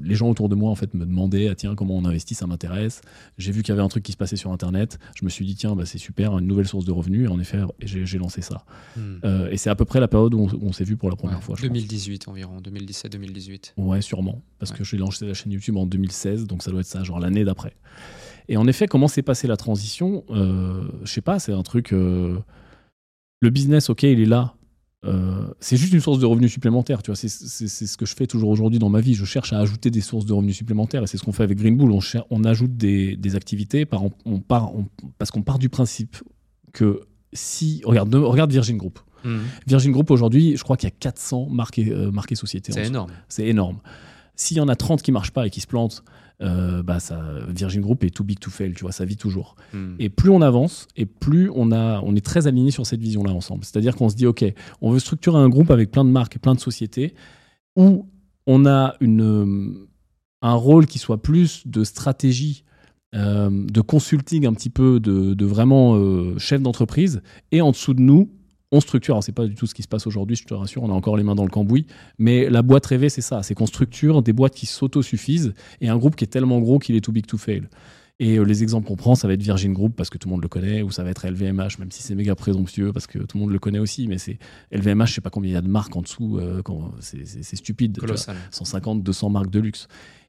les 0.02 0.16
gens 0.16 0.30
autour 0.30 0.48
de 0.48 0.56
moi 0.56 0.72
en 0.72 0.76
fait 0.76 0.94
me 0.94 1.06
demandaient, 1.06 1.50
ah, 1.50 1.56
tiens, 1.56 1.76
comment 1.76 1.98
on 1.98 2.06
investit, 2.06 2.34
ça 2.34 2.48
m'intéresse. 2.48 3.02
J'ai 3.38 3.52
vu 3.52 3.62
qu'il 3.62 3.70
y 3.70 3.74
avait 3.74 3.82
un 3.82 3.90
truc 3.90 4.04
qui 4.04 4.14
se 4.14 4.18
passait 4.18 4.38
sur 4.38 4.52
Internet. 4.52 5.00
Je 5.16 5.26
me 5.26 5.30
suis 5.30 5.46
dit, 5.46 5.56
tiens, 5.56 5.76
bah, 5.76 5.86
c'est 5.86 5.98
super, 5.98 6.38
une 6.38 6.48
nouvelle 6.48 6.68
source 6.68 6.86
de 6.86 6.92
revenus. 6.92 7.26
Et 7.26 7.28
en 7.28 7.40
effet, 7.40 7.60
j'ai 7.82 8.18
lancé 8.18 8.42
ça. 8.42 8.64
Hmm. 8.96 9.16
Euh, 9.26 9.50
et 9.50 9.58
c'est 9.58 9.70
à 9.70 9.76
peu 9.76 9.86
près 9.86 10.00
la 10.00 10.08
période 10.08 10.34
où 10.34 10.48
on, 10.62 10.72
s'est 10.72 10.86
vu 10.86 10.96
pour 10.96 11.10
la 11.10 11.18
première 11.18 11.44
fois. 11.44 11.56
2018 11.62 12.28
environ, 12.30 12.60
2017-2018. 12.62 13.74
Ouais, 13.78 14.02
sûrement. 14.02 14.42
Parce 14.60 14.72
que 14.72 14.84
j'ai 14.84 14.98
lancé 14.98 15.26
la 15.26 15.34
chaîne 15.34 15.52
YouTube 15.52 15.76
en 15.76 15.86
2016, 15.86 16.48
donc 16.48 16.64
ça 16.64 16.72
doit 16.72 16.80
être 16.80 16.88
ça, 16.88 17.04
genre 17.04 17.20
l'année 17.20 17.44
d'après. 17.44 17.74
Et 18.48 18.58
en 18.58 18.68
effet, 18.68 18.88
comment 18.88 19.08
s'est 19.08 19.22
passée 19.22 19.48
la 19.48 19.58
transition? 19.58 20.24
Euh, 20.30 20.84
Je 21.04 21.12
sais 21.12 21.22
pas, 21.22 21.40
c'est 21.40 21.54
un 21.54 21.64
truc. 21.64 21.94
Euh, 21.94 22.40
le 23.42 23.50
business, 23.50 23.90
ok, 23.90 24.04
il 24.04 24.22
est 24.22 24.26
là. 24.26 24.56
Euh, 25.06 25.48
c'est 25.60 25.76
juste 25.76 25.94
une 25.94 26.00
source 26.00 26.20
de 26.20 26.26
revenus 26.26 26.52
supplémentaires. 26.52 27.04
Tu 27.04 27.12
vois, 27.12 27.16
c'est 27.16 27.28
ce 27.28 27.98
que 27.98 28.06
je 28.06 28.16
fais 28.16 28.28
toujours 28.28 28.50
aujourd'hui 28.50 28.80
dans 28.80 28.90
ma 28.90 29.02
vie. 29.02 29.16
Je 29.16 29.26
cherche 29.26 29.54
à 29.54 29.60
ajouter 29.60 29.92
des 29.92 30.02
sources 30.02 30.26
de 30.26 30.34
revenus 30.34 30.56
supplémentaires 30.56 31.04
et 31.04 31.08
c'est 31.08 31.18
ce 31.18 31.24
qu'on 31.24 31.32
fait 31.32 31.44
avec 31.44 31.58
Green 31.58 31.76
Bull. 31.76 31.92
On, 31.92 32.00
on 32.30 32.44
ajoute 32.44 32.78
des, 32.78 33.36
activités 33.36 33.86
par, 33.86 34.04
on, 34.26 34.40
part, 34.40 34.72
parce 35.18 35.32
qu'on 35.32 35.42
part 35.42 35.60
du 35.60 35.70
principe 35.70 36.18
que 36.72 37.02
si 37.34 37.82
regarde, 37.86 38.14
regarde 38.16 38.52
Virgin 38.52 38.78
Group. 38.78 39.00
Mmh. 39.24 39.38
Virgin 39.68 39.92
Group 39.92 40.12
aujourd'hui, 40.12 40.58
je 40.58 40.64
crois 40.64 40.78
qu'il 40.78 40.88
y 40.88 40.92
a 40.92 40.96
400 40.98 41.48
marqués, 41.50 41.92
euh, 41.92 42.12
marqués 42.12 42.36
sociétés. 42.36 42.72
C'est 42.72 42.88
énorme. 42.88 43.12
C'est 43.28 43.48
énorme. 43.48 43.80
S'il 44.36 44.58
y 44.58 44.62
en 44.62 44.68
a 44.68 44.76
30 44.76 45.02
qui 45.02 45.12
marchent 45.12 45.32
pas 45.32 45.48
et 45.48 45.50
qui 45.50 45.62
se 45.62 45.68
plantent, 45.68 46.04
euh, 46.44 46.84
bah 46.84 47.00
ça, 47.00 47.22
Virgin 47.48 47.82
Group 47.82 48.04
est 48.04 48.10
too 48.10 48.24
big 48.24 48.40
to 48.40 48.50
fail, 48.50 48.74
tu 48.74 48.82
vois, 48.82 48.92
ça 48.92 49.06
vit 49.06 49.16
toujours. 49.18 49.56
Hmm. 49.74 49.96
Et 50.00 50.10
plus 50.10 50.30
on 50.30 50.42
avance, 50.42 50.88
et 50.96 51.06
plus 51.06 51.50
on, 51.56 51.72
a, 51.72 52.02
on 52.02 52.16
est 52.16 52.26
très 52.26 52.48
aligné 52.48 52.72
sur 52.72 52.86
cette 52.86 53.00
vision-là 53.00 53.32
ensemble. 53.32 53.64
C'est-à-dire 53.64 53.96
qu'on 53.96 54.10
se 54.10 54.16
dit, 54.16 54.26
OK, 54.26 54.44
on 54.82 54.92
veut 54.92 55.00
structurer 55.00 55.38
un 55.38 55.50
groupe 55.50 55.72
avec 55.72 55.92
plein 55.92 56.04
de 56.04 56.10
marques 56.10 56.36
et 56.36 56.40
plein 56.40 56.56
de 56.56 56.60
sociétés 56.60 57.14
où 57.76 58.10
on 58.46 58.66
a 58.66 58.96
une, 59.00 59.22
euh, 59.22 59.88
un 60.42 60.54
rôle 60.54 60.86
qui 60.86 61.00
soit 61.00 61.22
plus 61.22 61.66
de 61.66 61.84
stratégie, 61.84 62.66
euh, 63.16 63.50
de 63.50 63.82
consulting 63.82 64.46
un 64.46 64.54
petit 64.54 64.70
peu, 64.70 65.00
de, 65.00 65.34
de 65.34 65.46
vraiment 65.46 65.98
chef 66.38 66.62
d'entreprise, 66.62 67.22
et 67.52 67.62
en 67.62 67.72
dessous 67.72 67.94
de 67.94 68.02
nous, 68.02 68.30
on 68.74 68.82
structure, 68.82 69.14
alors 69.14 69.24
c'est 69.24 69.32
pas 69.32 69.46
du 69.46 69.56
tout 69.56 69.68
ce 69.68 69.74
qui 69.74 69.84
se 69.84 69.88
passe 69.88 70.06
aujourd'hui, 70.08 70.36
je 70.36 70.44
te 70.44 70.54
rassure, 70.54 70.84
on 70.84 70.90
a 70.90 70.94
encore 70.94 71.16
les 71.16 71.24
mains 71.24 71.36
dans 71.36 71.44
le 71.46 71.50
cambouis, 71.50 71.86
mais 72.18 72.50
la 72.50 72.62
boîte 72.64 72.86
rêvée, 72.88 73.08
c'est 73.10 73.22
ça, 73.22 73.44
c'est 73.44 73.54
qu'on 73.54 73.68
structure 73.68 74.22
des 74.22 74.34
boîtes 74.34 74.56
qui 74.56 74.66
s'autosuffisent 74.66 75.54
et 75.80 75.90
un 75.90 75.98
groupe 75.98 76.16
qui 76.16 76.24
est 76.24 76.28
tellement 76.28 76.60
gros 76.60 76.80
qu'il 76.80 76.96
est 76.96 77.02
too 77.02 77.12
big 77.12 77.26
to 77.26 77.38
fail. 77.38 77.64
Et 78.20 78.38
euh, 78.38 78.44
les 78.44 78.62
exemples 78.62 78.88
qu'on 78.88 78.96
prend, 78.96 79.16
ça 79.16 79.28
va 79.28 79.34
être 79.34 79.42
Virgin 79.42 79.74
Group 79.74 79.94
parce 79.96 80.10
que 80.10 80.18
tout 80.18 80.28
le 80.28 80.34
monde 80.34 80.44
le 80.44 80.48
connaît, 80.48 80.82
ou 80.84 80.92
ça 80.92 81.04
va 81.04 81.10
être 81.10 81.28
LVMH, 81.28 81.80
même 81.80 81.92
si 81.92 82.04
c'est 82.04 82.14
méga 82.14 82.36
présomptueux 82.36 82.94
parce 82.94 83.08
que 83.08 83.18
tout 83.20 83.38
le 83.38 83.42
monde 83.42 83.52
le 83.52 83.58
connaît 83.60 83.80
aussi. 83.80 84.08
Mais 84.08 84.20
c'est 84.20 84.38
LVMH, 84.72 85.08
je 85.08 85.14
sais 85.16 85.22
pas 85.22 85.32
combien 85.32 85.50
il 85.50 85.54
y 85.54 85.58
a 85.58 85.62
de 85.62 85.68
marques 85.68 85.96
en 85.96 86.02
dessous, 86.02 86.38
euh, 86.38 86.62
c'est- 87.00 87.56
stupide. 87.56 87.98
Colossal. 87.98 88.36
150, 88.52 89.02
200 89.04 89.30
marques 89.32 89.50
de 89.50 89.60
luxe. 89.60 89.88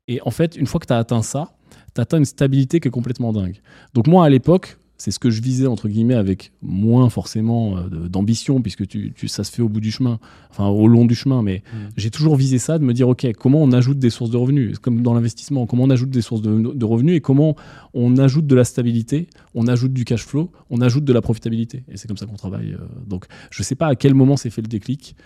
Et 0.08 0.18
en 0.22 0.30
fait, 0.30 0.56
une 0.56 0.66
fois 0.66 0.80
que 0.80 0.86
tu 0.86 0.92
as 0.94 0.98
atteint 0.98 1.22
ça, 1.22 1.56
tu 1.94 2.00
atteint 2.00 2.18
une 2.18 2.24
stabilité 2.24 2.80
qui 2.80 2.88
est 2.88 2.90
complètement 2.90 3.32
dingue. 3.34 3.60
Donc 3.92 4.06
moi, 4.06 4.24
à 4.24 4.30
l'époque, 4.30 4.78
c'est 5.04 5.10
ce 5.10 5.18
que 5.18 5.28
je 5.28 5.42
visais, 5.42 5.66
entre 5.66 5.86
guillemets, 5.88 6.14
avec 6.14 6.50
moins 6.62 7.10
forcément 7.10 7.76
euh, 7.76 8.08
d'ambition, 8.08 8.62
puisque 8.62 8.86
tu, 8.86 9.12
tu- 9.14 9.28
ça 9.28 9.44
se 9.44 9.52
fait 9.52 9.60
au 9.60 9.68
bout 9.68 9.80
du 9.80 9.90
chemin, 9.90 10.18
enfin 10.50 10.66
au 10.68 10.86
long 10.88 11.04
du 11.04 11.14
chemin, 11.14 11.42
mais 11.42 11.62
Mm. 11.74 11.76
j'ai 11.98 12.10
toujours 12.10 12.36
visé 12.36 12.58
ça, 12.58 12.78
de 12.78 12.84
me 12.84 12.94
dire, 12.94 13.06
OK, 13.10 13.26
comment 13.38 13.62
on 13.62 13.70
ajoute 13.72 13.98
des 13.98 14.08
sources 14.08 14.30
de 14.30 14.38
revenus? 14.38 14.78
Comme 14.78 15.02
dans 15.02 15.12
l'investissement, 15.12 15.66
comment 15.66 15.82
on 15.84 15.90
ajoute 15.90 16.08
des 16.08 16.22
sources 16.22 16.40
de, 16.40 16.72
de 16.74 16.84
revenus 16.86 17.16
et 17.16 17.20
comment 17.20 17.54
on 17.92 18.16
ajoute 18.16 18.46
de 18.46 18.54
la 18.54 18.64
stabilité, 18.64 19.28
on 19.54 19.66
ajoute 19.68 19.92
du 19.92 20.04
cash 20.06 20.24
flow, 20.24 20.50
on 20.70 20.80
ajoute 20.80 21.04
de 21.04 21.12
la 21.12 21.20
profitabilité. 21.20 21.84
Et 21.90 21.98
c'est 21.98 22.08
comme 22.08 22.16
ça 22.16 22.24
qu'on 22.24 22.36
travaille. 22.36 22.72
euh. 22.72 22.78
Donc 23.06 23.26
je 23.50 23.62
sais 23.62 23.74
pas 23.74 23.88
à 23.88 23.96
quel 23.96 24.14
moment 24.14 24.38
s'est 24.38 24.48
fait 24.50 24.62
le 24.62 24.68
déclic. 24.68 25.16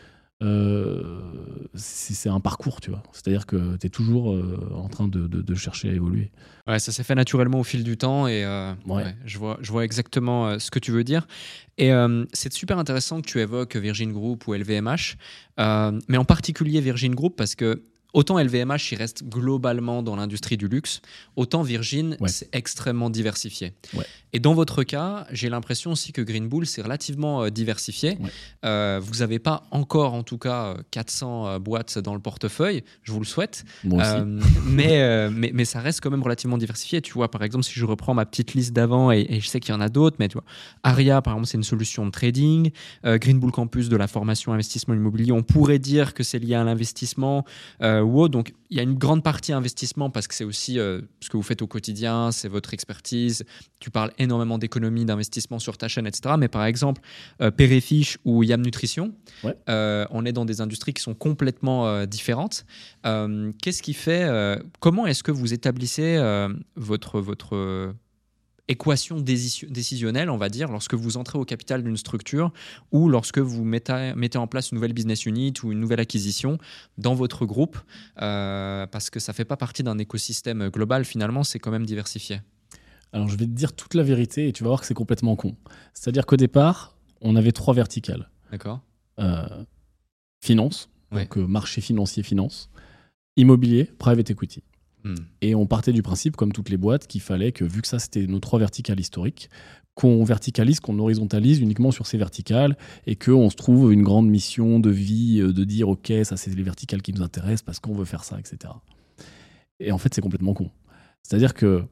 Euh, 0.43 1.21
c'est 1.75 2.29
un 2.29 2.41
parcours, 2.41 2.81
tu 2.81 2.91
vois. 2.91 3.03
C'est-à-dire 3.13 3.45
que 3.47 3.77
tu 3.77 3.87
es 3.87 3.91
toujours 3.91 4.33
euh, 4.33 4.71
en 4.75 4.89
train 4.89 5.09
de, 5.09 5.27
de- 5.27 5.43
de 5.43 5.55
chercher 5.55 5.91
à 5.91 5.93
évoluer. 5.93 6.31
Ouais, 6.67 6.79
ça 6.79 6.93
s'est 6.93 7.03
fait 7.03 7.15
naturellement 7.15 7.61
au 7.61 7.65
fil 7.65 7.83
du 7.83 7.97
temps 7.97 8.27
et 8.29 8.45
euh, 8.45 8.73
Ouais. 8.87 9.03
ouais, 9.05 9.17
je, 9.25 9.39
vois, 9.39 9.59
je 9.61 9.73
vois 9.73 9.85
exactement 9.85 10.59
ce 10.59 10.71
que 10.71 10.79
tu 10.79 10.93
veux 10.93 11.03
dire. 11.05 11.27
Et 11.77 11.91
c'est 12.33 12.53
super 12.53 12.79
intéressant 12.79 13.21
que 13.21 13.27
tu 13.27 13.39
évoques 13.41 13.77
Virgin 13.77 14.13
Group 14.13 14.47
ou 14.49 14.55
LVMH, 14.55 15.17
mais 15.59 16.17
en 16.17 16.25
particulier 16.25 16.81
Virgin 16.81 17.15
Group 17.15 17.37
parce 17.37 17.55
que 17.55 17.83
autant 18.15 18.39
LVMH 18.39 18.93
il 18.93 18.97
reste 18.97 19.25
globalement 19.25 20.03
dans 20.03 20.17
l'industrie 20.17 20.57
du 20.57 20.69
luxe, 20.69 21.01
autant 21.37 21.63
Virgin 21.63 22.17
Ouais. 22.21 22.29
c'est 22.29 22.49
extrêmement 22.55 23.11
diversifié. 23.11 23.75
Ouais. 23.95 24.05
Et 24.33 24.41
dans 24.41 24.55
votre 24.55 24.83
cas, 24.83 25.27
j'ai 25.31 25.49
l'impression 25.49 25.93
aussi 25.93 26.13
que 26.13 26.21
Green 26.23 26.49
Bull 26.49 26.67
c'est 26.67 26.83
relativement 26.83 27.45
euh, 27.45 27.51
diversifié. 27.51 28.19
Ouais. 28.21 28.31
Euh, 28.65 29.01
vous 29.03 29.17
n'avez 29.21 29.39
pas 29.39 29.65
encore 29.71 30.15
en 30.15 30.23
tout 30.23 30.39
cas 30.39 30.75
euh, 30.77 30.83
400 30.91 31.47
euh, 31.49 31.59
boîtes 31.59 31.99
dans 31.99 32.15
le 32.15 32.21
portefeuille, 32.21 32.83
je 33.03 33.13
vous 33.13 33.21
le 33.21 33.27
souhaite. 33.27 33.65
Moi 33.85 34.03
aussi. 34.03 34.13
Euh, 34.17 34.41
mais, 34.67 35.31
mais, 35.31 35.51
mais 35.55 35.65
ça 35.65 35.81
reste 35.81 36.01
quand 36.01 36.11
même 36.11 36.23
relativement 36.23 36.59
diversifié. 36.59 37.01
Tu 37.01 37.13
vois, 37.13 37.31
par 37.31 37.43
exemple, 37.43 37.65
si 37.65 37.73
je 37.75 37.85
reprends 37.85 38.15
ma 38.15 38.27
petite 38.27 38.55
liste 38.55 38.73
d'avant, 38.73 39.13
et, 39.13 39.27
et 39.29 39.41
je 39.41 39.47
sais 39.49 39.61
qu'il 39.61 39.73
y 39.75 39.77
en 39.77 39.81
a 39.81 39.89
d'autres, 39.89 40.17
mais 40.19 40.29
tu 40.29 40.35
vois, 40.35 40.45
Aria, 40.83 41.23
par 41.23 41.35
exemple, 41.35 41.49
c'est 41.49 41.57
une 41.59 41.63
solution 41.65 42.05
de 42.07 42.11
trading. 42.11 42.71
Green 43.05 43.39
Bull 43.39 43.53
Campus, 43.53 43.89
de 43.89 43.97
la 43.97 44.07
formation 44.09 44.53
investissement 44.53 44.95
immobilier, 44.95 45.33
on 45.33 45.43
pourrait 45.43 45.79
dire 45.79 46.15
que 46.15 46.23
c'est 46.23 46.39
lié 46.39 46.55
à 46.55 46.65
l'investissement 46.65 47.45
euh, 48.01 48.05
autre. 48.05 48.33
Donc, 48.33 48.53
il 48.71 48.77
y 48.77 48.81
a 48.81 48.83
une 48.83 48.95
grande 48.97 49.23
partie 49.23 49.53
investissement 49.53 50.11
parce 50.11 50.27
que 50.29 50.35
c'est 50.35 50.45
aussi 50.45 50.79
euh, 50.79 51.01
ce 51.21 51.29
que 51.31 51.37
vous 51.37 51.43
faites 51.43 51.63
au 51.63 51.67
quotidien, 51.67 52.31
c'est 52.33 52.49
votre 52.49 52.75
expertise. 52.75 53.45
Tu 53.81 53.91
parles 53.91 54.13
énormément 54.19 54.59
d'économie, 54.59 55.05
d'investissement 55.05 55.59
sur 55.59 55.79
ta 55.79 55.89
chaîne, 55.89 56.07
etc. 56.07 56.35
Mais 56.39 56.49
par 56.49 56.65
exemple, 56.65 57.01
euh, 57.41 57.51
Péréfiche 57.51 58.19
ou 58.25 58.43
Yam 58.43 58.61
Nutrition, 58.63 59.15
Ouais. 59.45 59.57
euh, 59.69 60.05
on 60.11 60.25
est 60.25 60.33
dans 60.33 60.45
des 60.45 60.61
industries 60.61 60.93
qui 60.95 61.03
sont 61.03 61.15
complètement 61.15 62.05
différentes. 62.07 62.65
Qu'est-ce 63.05 63.83
qui 63.83 63.95
fait 63.95 64.29
Comment 64.81 65.07
est-ce 65.07 65.23
que 65.23 65.31
vous 65.33 65.53
établissez 65.53 66.19
votre 66.77 67.21
votre 67.21 67.95
équation 68.69 69.19
décisionnelle, 69.21 70.31
on 70.31 70.37
va 70.37 70.49
dire, 70.49 70.71
lorsque 70.71 70.95
vous 70.95 71.17
entrez 71.17 71.39
au 71.39 71.45
capital 71.45 71.83
d'une 71.83 71.97
structure 71.97 72.53
ou 72.93 73.09
lorsque 73.09 73.39
vous 73.39 73.65
mettez, 73.65 74.13
mettez 74.15 74.39
en 74.39 74.47
place 74.47 74.71
une 74.71 74.77
nouvelle 74.77 74.93
business 74.93 75.27
unit 75.27 75.55
ou 75.63 75.73
une 75.73 75.81
nouvelle 75.81 76.01
acquisition 76.01 76.59
dans 76.99 77.15
votre 77.15 77.47
groupe, 77.47 77.79
euh, 78.21 78.87
parce 78.87 79.11
que 79.11 79.21
ça 79.21 79.33
fait 79.33 79.45
pas 79.47 79.57
partie 79.57 79.83
d'un 79.83 79.99
écosystème 79.99 80.69
global. 80.69 81.05
Finalement, 81.05 81.45
c'est 81.45 81.59
quand 81.59 81.71
même 81.71 81.87
diversifié. 81.87 82.41
Alors, 83.13 83.29
je 83.29 83.37
vais 83.37 83.47
te 83.47 83.51
dire 83.53 83.73
toute 83.75 83.95
la 83.95 84.03
vérité 84.03 84.49
et 84.49 84.53
tu 84.53 84.63
vas 84.65 84.69
voir 84.69 84.81
que 84.81 84.87
c'est 84.87 84.93
complètement 84.95 85.35
con. 85.35 85.57
C'est-à-dire 85.95 86.27
qu'au 86.27 86.37
départ, 86.37 86.97
on 87.23 87.37
avait 87.37 87.53
trois 87.53 87.73
verticales. 87.75 88.31
D'accord. 88.53 88.81
Euh, 89.19 89.65
finance, 90.45 90.91
Ouais. 91.11 91.23
donc 91.23 91.39
euh, 91.39 91.47
marché 91.47 91.81
financier, 91.81 92.23
finance, 92.23 92.71
immobilier, 93.37 93.85
private 93.99 94.31
equity. 94.31 94.63
Hmm. 95.09 95.15
Et 95.41 95.55
on 95.55 95.67
partait 95.67 95.93
du 95.93 96.03
principe, 96.03 96.37
comme 96.37 96.53
toutes 96.53 96.69
les 96.69 96.77
boîtes, 96.77 97.07
qu'il 97.07 97.23
fallait 97.23 97.51
que, 97.51 97.65
vu 97.65 97.81
que 97.81 97.89
ça 97.89 97.99
c'était 97.99 98.27
nos 98.27 98.41
trois 98.41 98.59
verticales 98.59 99.01
historiques, 99.01 99.49
qu'on 99.95 100.23
verticalise, 100.23 100.81
qu'on 100.81 100.99
horizontalise 100.99 101.61
uniquement 101.61 101.91
sur 101.91 102.07
ces 102.07 102.19
verticales 102.19 102.77
et 103.07 103.17
qu'on 103.17 103.49
se 103.49 103.57
trouve 103.57 103.91
une 103.93 104.03
grande 104.03 104.29
mission 104.29 104.79
de 104.81 104.91
vie 104.91 105.41
euh, 105.41 105.53
de 105.53 105.65
dire 105.65 105.89
ok, 105.89 106.13
ça 106.25 106.37
c'est 106.37 106.55
les 106.55 106.63
verticales 106.63 107.01
qui 107.01 107.15
nous 107.15 107.23
intéressent 107.23 107.63
parce 107.63 107.81
qu'on 107.81 107.95
veut 107.95 108.05
faire 108.05 108.23
ça, 108.23 108.39
etc. 108.39 108.75
Et 109.81 109.91
en 109.91 109.99
fait, 109.99 110.13
c'est 110.13 110.21
complètement 110.21 110.53
con. 110.53 110.71
C'est-à-dire 111.23 111.55
que 111.55 111.85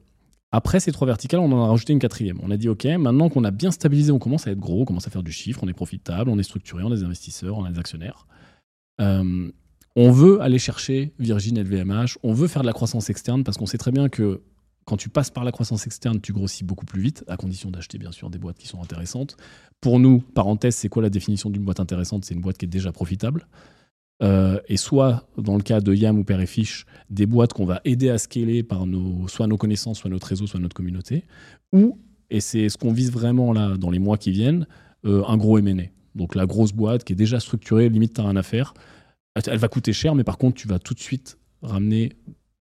après 0.51 0.79
ces 0.79 0.91
trois 0.91 1.07
verticales, 1.07 1.39
on 1.39 1.51
en 1.51 1.63
a 1.63 1.67
rajouté 1.67 1.91
une 1.91 1.99
quatrième. 1.99 2.39
On 2.43 2.51
a 2.51 2.57
dit 2.57 2.69
ok, 2.69 2.85
maintenant 2.85 3.29
qu'on 3.29 3.43
a 3.43 3.51
bien 3.51 3.71
stabilisé, 3.71 4.11
on 4.11 4.19
commence 4.19 4.45
à 4.45 4.51
être 4.51 4.59
gros, 4.59 4.83
on 4.83 4.85
commence 4.85 5.07
à 5.07 5.09
faire 5.09 5.23
du 5.23 5.31
chiffre, 5.31 5.61
on 5.63 5.67
est 5.67 5.73
profitable, 5.73 6.29
on 6.29 6.37
est 6.37 6.43
structuré, 6.43 6.83
on 6.83 6.91
a 6.91 6.95
des 6.95 7.03
investisseurs, 7.03 7.57
on 7.57 7.65
a 7.65 7.71
des 7.71 7.79
actionnaires. 7.79 8.27
Euh, 9.01 9.51
on 9.99 10.11
veut 10.11 10.39
aller 10.41 10.59
chercher 10.59 11.11
Virgin 11.17 11.59
LVMH, 11.59 12.19
on 12.21 12.31
veut 12.31 12.47
faire 12.47 12.61
de 12.61 12.67
la 12.67 12.73
croissance 12.73 13.09
externe 13.09 13.43
parce 13.43 13.57
qu'on 13.57 13.65
sait 13.65 13.79
très 13.79 13.91
bien 13.91 14.09
que 14.09 14.41
quand 14.85 14.95
tu 14.95 15.09
passes 15.09 15.31
par 15.31 15.43
la 15.43 15.51
croissance 15.51 15.87
externe, 15.87 16.21
tu 16.21 16.33
grossis 16.33 16.63
beaucoup 16.63 16.85
plus 16.85 17.01
vite, 17.01 17.25
à 17.27 17.35
condition 17.35 17.71
d'acheter 17.71 17.97
bien 17.97 18.11
sûr 18.11 18.29
des 18.29 18.37
boîtes 18.37 18.59
qui 18.59 18.67
sont 18.67 18.79
intéressantes. 18.79 19.37
Pour 19.81 19.99
nous, 19.99 20.19
parenthèse, 20.19 20.75
c'est 20.75 20.87
quoi 20.87 21.01
la 21.01 21.09
définition 21.09 21.49
d'une 21.49 21.63
boîte 21.63 21.79
intéressante? 21.79 22.25
C'est 22.25 22.35
une 22.35 22.41
boîte 22.41 22.59
qui 22.59 22.65
est 22.65 22.69
déjà 22.69 22.91
profitable. 22.91 23.47
Euh, 24.21 24.59
et 24.67 24.77
soit, 24.77 25.27
dans 25.35 25.55
le 25.55 25.63
cas 25.63 25.81
de 25.81 25.93
Yam 25.93 26.19
ou 26.19 26.23
Père 26.23 26.39
et 26.41 26.45
Fiche, 26.45 26.85
des 27.09 27.25
boîtes 27.25 27.53
qu'on 27.53 27.65
va 27.65 27.81
aider 27.83 28.11
à 28.11 28.19
scaler 28.19 28.61
par 28.61 28.85
nos, 28.85 29.27
soit 29.27 29.47
nos 29.47 29.57
connaissances, 29.57 29.97
soit 29.97 30.11
notre 30.11 30.27
réseau, 30.27 30.45
soit 30.45 30.59
notre 30.59 30.75
communauté. 30.75 31.25
Ou, 31.73 31.97
et 32.29 32.39
c'est 32.39 32.69
ce 32.69 32.77
qu'on 32.77 32.93
vise 32.93 33.11
vraiment 33.11 33.51
là 33.51 33.77
dans 33.77 33.89
les 33.89 33.99
mois 33.99 34.17
qui 34.17 34.29
viennent, 34.29 34.67
euh, 35.05 35.23
un 35.27 35.37
gros 35.37 35.57
M&A. 35.57 35.85
Donc 36.13 36.35
la 36.35 36.45
grosse 36.45 36.71
boîte 36.71 37.03
qui 37.03 37.13
est 37.13 37.17
déjà 37.17 37.39
structurée, 37.39 37.89
limite 37.89 38.13
tu 38.13 38.21
as 38.21 38.25
rien 38.25 38.35
à 38.35 38.43
faire. 38.43 38.75
Elle 39.45 39.59
va 39.59 39.67
coûter 39.67 39.93
cher, 39.93 40.15
mais 40.15 40.23
par 40.23 40.37
contre, 40.37 40.55
tu 40.55 40.67
vas 40.67 40.79
tout 40.79 40.93
de 40.93 40.99
suite 40.99 41.37
ramener 41.61 42.13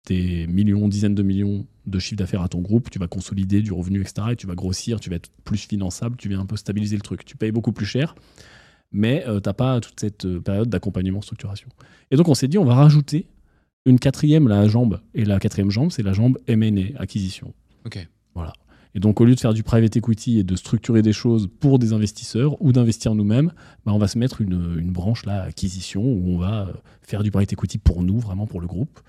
des 0.06 0.46
millions, 0.46 0.88
dizaines 0.88 1.14
de 1.14 1.22
millions 1.22 1.66
de 1.86 1.98
chiffre 1.98 2.16
d'affaires 2.16 2.42
à 2.42 2.48
ton 2.48 2.60
groupe, 2.60 2.90
tu 2.90 2.98
vas 2.98 3.08
consolider 3.08 3.62
du 3.62 3.72
revenu, 3.72 4.00
etc. 4.00 4.28
Et 4.32 4.36
tu 4.36 4.46
vas 4.46 4.54
grossir, 4.54 5.00
tu 5.00 5.10
vas 5.10 5.16
être 5.16 5.30
plus 5.44 5.66
finançable, 5.66 6.16
tu 6.16 6.28
vas 6.28 6.38
un 6.38 6.46
peu 6.46 6.56
stabiliser 6.56 6.96
le 6.96 7.02
truc. 7.02 7.24
Tu 7.24 7.36
payes 7.36 7.52
beaucoup 7.52 7.72
plus 7.72 7.86
cher, 7.86 8.14
mais 8.92 9.24
tu 9.24 9.30
n'as 9.30 9.52
pas 9.52 9.80
toute 9.80 9.98
cette 10.00 10.24
euh, 10.24 10.40
période 10.40 10.68
d'accompagnement, 10.68 11.20
structuration. 11.20 11.68
Et 12.10 12.16
donc 12.16 12.28
on 12.28 12.34
s'est 12.34 12.48
dit, 12.48 12.58
on 12.58 12.64
va 12.64 12.74
rajouter 12.74 13.26
une 13.86 13.98
quatrième 13.98 14.48
la 14.48 14.66
jambe. 14.68 15.00
Et 15.14 15.24
la 15.24 15.38
quatrième 15.38 15.70
jambe, 15.70 15.90
c'est 15.90 16.02
la 16.02 16.12
jambe 16.12 16.38
M&A, 16.46 17.00
acquisition. 17.00 17.52
Ok. 17.84 18.06
Voilà. 18.34 18.52
Et 18.94 19.00
donc, 19.00 19.20
au 19.20 19.24
lieu 19.24 19.34
de 19.34 19.40
faire 19.40 19.54
du 19.54 19.64
private 19.64 19.96
equity 19.96 20.38
et 20.38 20.44
de 20.44 20.54
structurer 20.54 21.02
des 21.02 21.12
choses 21.12 21.48
pour 21.60 21.78
des 21.78 21.92
investisseurs 21.92 22.60
ou 22.62 22.72
d'investir 22.72 23.14
nous-mêmes, 23.14 23.52
bah, 23.84 23.92
on 23.92 23.98
va 23.98 24.06
se 24.06 24.18
mettre 24.18 24.40
une, 24.40 24.76
une 24.78 24.92
branche 24.92 25.26
là, 25.26 25.42
acquisition, 25.42 26.02
où 26.04 26.28
on 26.28 26.38
va 26.38 26.68
euh, 26.68 26.72
faire 27.02 27.24
du 27.24 27.32
private 27.32 27.52
equity 27.52 27.78
pour 27.78 28.02
nous, 28.02 28.18
vraiment 28.18 28.46
pour 28.46 28.60
le 28.60 28.68
groupe. 28.68 29.00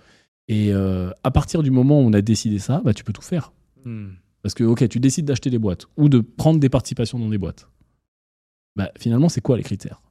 Et 0.48 0.74
euh, 0.74 1.12
à 1.24 1.32
partir 1.32 1.62
du 1.62 1.70
moment 1.70 2.02
où 2.02 2.04
on 2.04 2.14
a 2.14 2.22
décidé 2.22 2.58
ça, 2.58 2.82
bah, 2.84 2.94
tu 2.94 3.04
peux 3.04 3.14
tout 3.14 3.22
faire. 3.22 3.52
Hmm. 3.84 4.10
Parce 4.42 4.56
que, 4.56 4.64
ok, 4.64 4.88
tu 4.90 5.00
décides 5.00 5.26
d'acheter 5.26 5.50
des 5.52 5.60
boîtes 5.60 5.86
ou 5.98 6.10
de 6.10 6.20
prendre 6.20 6.60
des 6.60 6.70
participations 6.70 7.20
dans 7.20 7.30
des 7.30 7.38
boîtes. 7.38 7.68
Bah, 8.76 8.92
finalement, 8.98 9.30
c'est 9.30 9.42
quoi 9.42 9.56
les 9.58 9.64
critères? 9.64 10.02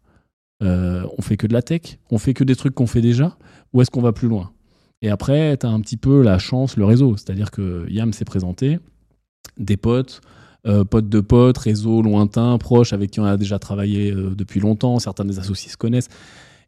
Euh, 0.63 1.05
On 1.19 1.23
fait 1.23 1.37
que 1.37 1.47
de 1.49 1.53
la 1.53 1.63
tech? 1.63 1.99
On 2.11 2.19
fait 2.19 2.35
que 2.35 2.45
des 2.45 2.57
trucs 2.57 2.75
qu'on 2.75 2.87
fait 2.87 3.01
déjà? 3.01 3.37
Ou 3.73 3.83
est-ce 3.83 3.91
qu'on 3.91 4.03
va 4.03 4.13
plus 4.13 4.29
loin? 4.29 4.53
Et 5.03 5.11
après, 5.11 5.57
tu 5.57 5.67
as 5.67 5.69
un 5.69 5.81
petit 5.81 5.97
peu 5.97 6.23
la 6.23 6.39
chance, 6.39 6.77
le 6.77 6.85
réseau. 6.85 7.17
C'est-à-dire 7.17 7.51
que 7.51 7.87
Yam 7.91 8.13
s'est 8.13 8.25
présenté, 8.25 8.79
des 9.59 9.77
potes, 9.77 10.21
euh, 10.67 10.85
potes 10.85 11.09
de 11.09 11.21
potes, 11.21 11.59
réseau 11.59 12.01
lointain, 12.03 12.57
proche, 12.59 12.93
avec 12.93 13.11
qui 13.11 13.21
on 13.21 13.25
a 13.25 13.37
déjà 13.37 13.59
travaillé 13.59 14.13
euh, 14.13 14.35
depuis 14.35 14.61
longtemps. 14.61 14.99
Certains 14.99 15.25
des 15.25 15.39
associés 15.39 15.71
se 15.71 15.77
connaissent. 15.77 16.09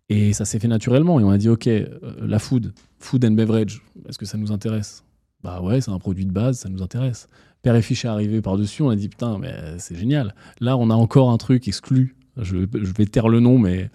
Et 0.08 0.32
ça 0.32 0.44
s'est 0.44 0.58
fait 0.58 0.68
naturellement. 0.68 1.18
Et 1.18 1.24
on 1.24 1.30
a 1.30 1.38
dit, 1.38 1.48
OK, 1.48 1.66
euh, 1.66 1.88
la 2.20 2.38
food, 2.38 2.74
food 2.98 3.24
and 3.24 3.32
beverage, 3.32 3.82
est-ce 4.08 4.18
que 4.18 4.26
ça 4.26 4.36
nous 4.36 4.52
intéresse? 4.52 5.02
Bah 5.42 5.60
ouais, 5.62 5.80
c'est 5.80 5.90
un 5.90 5.98
produit 5.98 6.26
de 6.26 6.32
base, 6.32 6.58
ça 6.58 6.68
nous 6.68 6.82
intéresse. 6.82 7.28
Père 7.62 7.74
et 7.74 7.82
fiche 7.82 8.04
est 8.04 8.08
arrivé 8.08 8.42
par-dessus, 8.42 8.82
on 8.82 8.90
a 8.90 8.96
dit, 8.96 9.08
putain, 9.08 9.38
mais 9.38 9.54
c'est 9.78 9.96
génial. 9.96 10.34
Là, 10.60 10.76
on 10.76 10.90
a 10.90 10.94
encore 10.94 11.30
un 11.30 11.36
truc 11.38 11.66
exclu. 11.66 12.16
Je 12.36 12.58
vais 12.58 13.06
taire 13.06 13.28
le 13.28 13.40
nom, 13.40 13.58
mais 13.58 13.90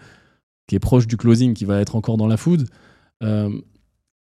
qui 0.68 0.76
est 0.76 0.80
proche 0.80 1.08
du 1.08 1.16
closing, 1.16 1.54
qui 1.54 1.66
va 1.66 1.80
être 1.80 1.96
encore 1.96 2.18
dans 2.18 2.28
la 2.28 2.38
food. 2.38 2.68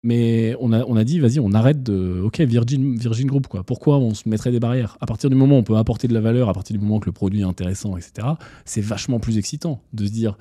Mais 0.03 0.55
on 0.59 0.73
a, 0.73 0.83
on 0.85 0.97
a 0.97 1.05
dit, 1.05 1.19
vas-y, 1.19 1.39
on 1.39 1.53
arrête 1.53 1.81
de. 1.81 2.21
Ok, 2.21 2.41
Virgin, 2.41 2.97
Virgin 2.97 3.25
Group, 3.25 3.47
quoi. 3.47 3.63
Pourquoi 3.63 3.97
on 3.97 4.13
se 4.13 4.27
mettrait 4.27 4.51
des 4.51 4.59
barrières? 4.59 4.97
À 4.99 5.05
partir 5.05 5.29
du 5.29 5.35
moment 5.35 5.55
où 5.55 5.59
on 5.59 5.63
peut 5.63 5.77
apporter 5.77 6.09
de 6.09 6.13
la 6.13 6.19
valeur, 6.19 6.49
à 6.49 6.53
partir 6.53 6.77
du 6.77 6.83
moment 6.83 6.99
que 6.99 7.05
le 7.05 7.13
produit 7.13 7.39
est 7.39 7.45
intéressant, 7.45 7.95
etc., 7.95 8.27
c'est 8.65 8.81
vachement 8.81 9.19
plus 9.19 9.37
excitant 9.37 9.81
de 9.93 10.05
se 10.05 10.11
dire, 10.11 10.37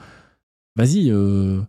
vas-y, 0.75 1.13
euh, 1.13 1.61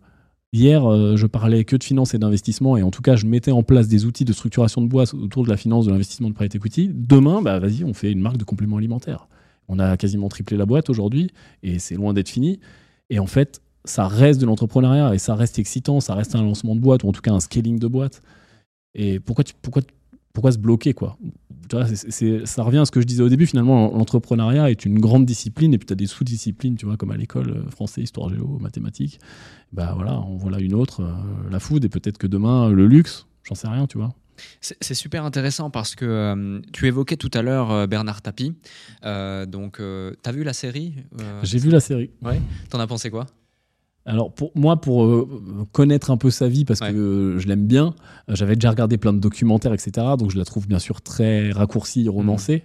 hier, 0.52 0.90
euh, 0.90 1.16
je 1.16 1.26
parlais 1.26 1.62
que 1.62 1.76
de 1.76 1.84
finance 1.84 2.14
et 2.14 2.18
d'investissement, 2.18 2.76
et 2.76 2.82
en 2.82 2.90
tout 2.90 3.02
cas, 3.02 3.14
je 3.14 3.26
mettais 3.26 3.52
en 3.52 3.62
place 3.62 3.86
des 3.86 4.06
outils 4.06 4.24
de 4.24 4.32
structuration 4.32 4.82
de 4.82 4.88
boîte 4.88 5.14
autour 5.14 5.44
de 5.44 5.48
la 5.48 5.56
finance, 5.56 5.86
de 5.86 5.92
l'investissement 5.92 6.30
de 6.30 6.34
private 6.34 6.56
equity. 6.56 6.90
Demain, 6.92 7.42
bah, 7.42 7.60
vas-y, 7.60 7.84
on 7.84 7.94
fait 7.94 8.10
une 8.10 8.20
marque 8.20 8.38
de 8.38 8.44
complément 8.44 8.78
alimentaire. 8.78 9.28
On 9.68 9.78
a 9.78 9.96
quasiment 9.96 10.28
triplé 10.28 10.56
la 10.56 10.66
boîte 10.66 10.90
aujourd'hui, 10.90 11.30
et 11.62 11.78
c'est 11.78 11.94
loin 11.94 12.12
d'être 12.12 12.28
fini. 12.28 12.58
Et 13.08 13.20
en 13.20 13.26
fait, 13.26 13.60
ça 13.84 14.08
reste 14.08 14.40
de 14.40 14.46
l'entrepreneuriat 14.46 15.14
et 15.14 15.18
ça 15.18 15.34
reste 15.34 15.58
excitant, 15.58 16.00
ça 16.00 16.14
reste 16.14 16.34
un 16.34 16.42
lancement 16.42 16.74
de 16.74 16.80
boîte 16.80 17.04
ou 17.04 17.08
en 17.08 17.12
tout 17.12 17.20
cas 17.20 17.32
un 17.32 17.40
scaling 17.40 17.78
de 17.78 17.86
boîte. 17.86 18.22
Et 18.94 19.20
pourquoi 19.20 19.44
tu, 19.44 19.54
pourquoi, 19.60 19.82
pourquoi 20.32 20.52
se 20.52 20.58
bloquer 20.58 20.94
quoi? 20.94 21.18
Tu 21.68 21.76
vois, 21.76 21.86
ça 22.44 22.62
revient 22.62 22.78
à 22.78 22.84
ce 22.84 22.90
que 22.90 23.00
je 23.00 23.06
disais 23.06 23.22
au 23.22 23.28
début. 23.28 23.46
Finalement, 23.46 23.90
l'entrepreneuriat 23.92 24.70
est 24.70 24.84
une 24.84 24.98
grande 24.98 25.24
discipline 25.24 25.72
et 25.74 25.78
puis 25.78 25.86
tu 25.86 25.92
as 25.92 25.96
des 25.96 26.06
sous-disciplines, 26.06 26.76
tu 26.76 26.86
vois, 26.86 26.96
comme 26.96 27.10
à 27.10 27.16
l'école, 27.16 27.50
euh, 27.50 27.70
français, 27.70 28.02
histoire, 28.02 28.28
géo, 28.28 28.58
mathématiques. 28.60 29.18
Bah 29.72 29.92
voilà, 29.96 30.20
on 30.20 30.36
voilà 30.36 30.58
une 30.60 30.74
autre, 30.74 31.02
euh, 31.02 31.50
la 31.50 31.60
food, 31.60 31.84
et 31.84 31.88
peut-être 31.88 32.18
que 32.18 32.26
demain, 32.26 32.68
le 32.68 32.86
luxe, 32.86 33.26
j'en 33.44 33.54
sais 33.54 33.68
rien, 33.68 33.86
tu 33.86 33.98
vois. 33.98 34.14
C'est 34.60 34.94
super 34.94 35.24
intéressant 35.24 35.70
parce 35.70 35.94
que 35.94 36.04
euh, 36.04 36.60
tu 36.72 36.86
évoquais 36.86 37.16
tout 37.16 37.30
à 37.34 37.42
l'heure 37.42 37.70
euh, 37.70 37.86
Bernard 37.86 38.22
Tapie. 38.22 38.54
Donc, 39.02 39.80
euh, 39.80 40.12
t'as 40.22 40.32
vu 40.32 40.44
la 40.44 40.52
série 40.52 40.94
J'ai 41.42 41.58
vu 41.58 41.70
la 41.70 41.80
série. 41.80 42.10
T'en 42.70 42.80
as 42.80 42.86
pensé 42.86 43.10
quoi? 43.10 43.26
Alors 44.06 44.32
pour 44.34 44.52
moi, 44.54 44.80
pour 44.80 45.04
euh, 45.06 45.26
connaître 45.72 46.10
un 46.10 46.16
peu 46.18 46.30
sa 46.30 46.46
vie, 46.48 46.64
parce 46.64 46.80
Ouais. 46.80 46.92
que 46.92 46.96
euh, 46.96 47.38
je 47.38 47.48
l'aime 47.48 47.66
bien, 47.66 47.94
euh, 48.28 48.34
j'avais 48.34 48.54
déjà 48.54 48.70
regardé 48.70 48.98
plein 48.98 49.12
de 49.14 49.18
documentaires, 49.18 49.72
etc. 49.72 50.06
Donc 50.18 50.30
je 50.30 50.36
la 50.38 50.44
trouve 50.44 50.68
bien 50.68 50.78
sûr 50.78 51.00
très 51.00 51.50
raccourcie, 51.52 52.08
romancée. 52.08 52.64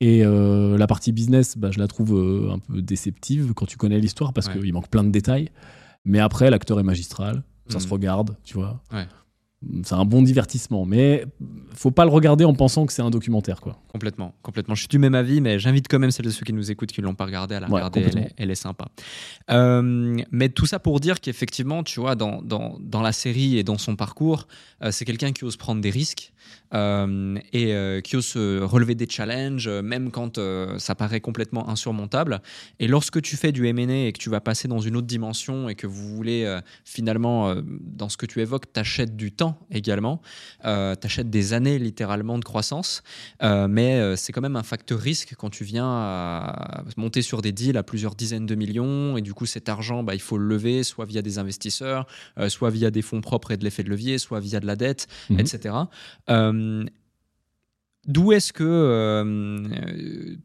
Et 0.00 0.24
euh, 0.24 0.76
la 0.76 0.88
partie 0.88 1.12
business, 1.12 1.56
bah, 1.56 1.70
je 1.70 1.78
la 1.78 1.86
trouve 1.86 2.12
un 2.52 2.58
peu 2.58 2.82
déceptive 2.82 3.52
quand 3.54 3.66
tu 3.66 3.76
connais 3.76 4.00
l'histoire, 4.00 4.32
parce 4.32 4.48
Ouais. 4.48 4.58
qu'il 4.58 4.72
manque 4.72 4.88
plein 4.88 5.04
de 5.04 5.10
détails. 5.10 5.50
Mais 6.04 6.18
après, 6.18 6.50
l'acteur 6.50 6.80
est 6.80 6.82
magistral, 6.82 7.44
ça 7.68 7.78
Mhm. 7.78 7.84
se 7.84 7.88
regarde, 7.88 8.36
tu 8.42 8.54
vois. 8.54 8.82
Ouais. 8.92 9.06
C'est 9.84 9.94
un 9.94 10.04
bon 10.04 10.22
divertissement, 10.22 10.84
mais 10.84 11.24
faut 11.74 11.90
pas 11.90 12.04
le 12.04 12.10
regarder 12.10 12.44
en 12.44 12.54
pensant 12.54 12.84
que 12.86 12.92
c'est 12.92 13.02
un 13.02 13.10
documentaire, 13.10 13.60
quoi. 13.60 13.78
Complètement, 13.92 14.34
complètement. 14.42 14.74
Je 14.74 14.80
suis 14.80 14.88
du 14.88 14.98
même 14.98 15.14
avis, 15.14 15.40
mais 15.40 15.58
j'invite 15.58 15.86
quand 15.88 15.98
même 15.98 16.10
celles 16.10 16.26
et 16.26 16.30
ceux 16.30 16.44
qui 16.44 16.52
nous 16.52 16.70
écoutent 16.70 16.92
qui 16.92 17.00
ne 17.00 17.06
l'ont 17.06 17.14
pas 17.14 17.26
regardé 17.26 17.54
à 17.54 17.60
la 17.60 17.68
Ouais, 17.68 17.74
regarder. 17.74 18.02
Elle 18.02 18.18
est, 18.18 18.32
elle 18.36 18.50
est 18.50 18.56
sympa. 18.56 18.86
Euh, 19.50 20.16
mais 20.30 20.48
tout 20.48 20.66
ça 20.66 20.78
pour 20.78 21.00
dire 21.00 21.20
qu'effectivement, 21.20 21.82
tu 21.82 22.00
vois, 22.00 22.14
dans, 22.16 22.42
dans, 22.42 22.76
dans 22.80 23.02
la 23.02 23.12
série 23.12 23.58
et 23.58 23.62
dans 23.62 23.78
son 23.78 23.96
parcours, 23.96 24.48
euh, 24.82 24.90
c'est 24.90 25.04
quelqu'un 25.04 25.32
qui 25.32 25.44
ose 25.44 25.56
prendre 25.56 25.80
des 25.80 25.90
risques 25.90 26.32
et 26.72 27.74
euh, 27.74 28.00
qui 28.00 28.16
ose 28.16 28.26
se 28.32 28.62
relever 28.62 28.94
des 28.94 29.08
challenges, 29.08 29.68
euh, 29.68 29.82
même 29.82 30.10
quand 30.10 30.38
euh, 30.38 30.78
ça 30.78 30.94
paraît 30.94 31.20
complètement 31.20 31.68
insurmontable. 31.68 32.40
Et 32.78 32.88
lorsque 32.88 33.20
tu 33.20 33.36
fais 33.36 33.52
du 33.52 33.66
M&A 33.66 34.06
et 34.06 34.12
que 34.12 34.18
tu 34.18 34.30
vas 34.30 34.40
passer 34.40 34.68
dans 34.68 34.80
une 34.80 34.96
autre 34.96 35.06
dimension 35.06 35.68
et 35.68 35.74
que 35.74 35.86
vous 35.86 36.14
voulez 36.16 36.44
euh, 36.44 36.60
finalement, 36.84 37.50
euh, 37.50 37.62
dans 37.64 38.08
ce 38.08 38.16
que 38.16 38.26
tu 38.26 38.40
évoques, 38.40 38.72
t'achètes 38.72 39.16
du 39.16 39.32
temps 39.32 39.58
également, 39.70 40.22
euh, 40.64 40.94
t'achètes 40.94 41.30
des 41.30 41.52
années 41.52 41.78
littéralement 41.78 42.38
de 42.38 42.44
croissance. 42.44 43.02
Euh, 43.42 43.68
mais 43.68 43.96
euh, 43.96 44.16
c'est 44.16 44.32
quand 44.32 44.40
même 44.40 44.56
un 44.56 44.62
facteur 44.62 44.98
risque 44.98 45.34
quand 45.36 45.50
tu 45.50 45.64
viens 45.64 45.90
à 45.90 46.84
monter 46.96 47.22
sur 47.22 47.42
des 47.42 47.52
deals 47.52 47.76
à 47.76 47.82
plusieurs 47.82 48.14
dizaines 48.14 48.46
de 48.46 48.54
millions 48.54 49.16
et 49.16 49.22
du 49.22 49.34
coup 49.34 49.46
cet 49.46 49.68
argent 49.68 50.02
bah, 50.02 50.14
il 50.14 50.20
faut 50.20 50.38
le 50.38 50.46
lever 50.46 50.84
soit 50.84 51.04
via 51.04 51.22
des 51.22 51.38
investisseurs 51.38 52.06
euh, 52.38 52.48
soit 52.48 52.70
via 52.70 52.90
des 52.90 53.02
fonds 53.02 53.20
propres 53.20 53.50
et 53.50 53.56
de 53.56 53.64
l'effet 53.64 53.82
de 53.82 53.90
levier 53.90 54.18
soit 54.18 54.40
via 54.40 54.60
de 54.60 54.66
la 54.66 54.76
dette 54.76 55.06
Mhm. 55.30 55.40
etc 55.40 55.74
Euh, 56.30 56.52
d'où 58.06 58.32
est-ce 58.32 58.52
que 58.52 58.64
euh, 58.64 59.24
euh, 59.24 60.36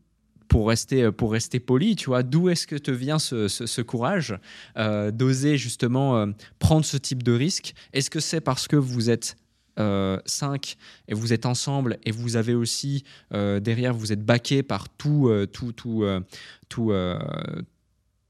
pour 0.48 0.70
rester, 0.70 1.12
pour 1.12 1.32
rester 1.32 1.60
poli, 1.60 1.96
tu 1.96 2.06
vois, 2.08 2.24
d'où 2.24 2.50
est-ce 2.50 2.68
que 2.68 2.76
te 2.76 2.92
vient 2.92 3.20
ce, 3.20 3.82
courage 3.82 4.38
euh, 4.78 5.12
d'oser 5.12 5.58
justement 5.58 6.18
euh, 6.18 6.28
prendre 6.60 6.86
ce 6.86 6.98
type 6.98 7.24
de 7.24 7.34
risque? 7.34 7.74
Est-ce 7.94 8.10
que 8.10 8.20
c'est 8.20 8.42
parce 8.42 8.68
que 8.68 8.76
vous 8.76 9.10
êtes 9.10 9.36
euh, 9.80 10.20
cinq 10.26 10.78
et 11.08 11.14
vous 11.14 11.34
êtes 11.34 11.46
ensemble 11.46 11.98
et 12.04 12.12
vous 12.12 12.36
avez 12.36 12.56
aussi 12.56 13.04
euh, 13.34 13.60
derrière 13.60 13.94
vous 13.94 14.12
êtes 14.12 14.26
baqué 14.26 14.64
par 14.64 14.90
tout 14.90 15.28
euh, 15.28 15.46
tout 15.46 15.72
tout 15.72 16.04
euh, 16.04 16.20
tout 16.68 16.92
euh, 16.92 17.20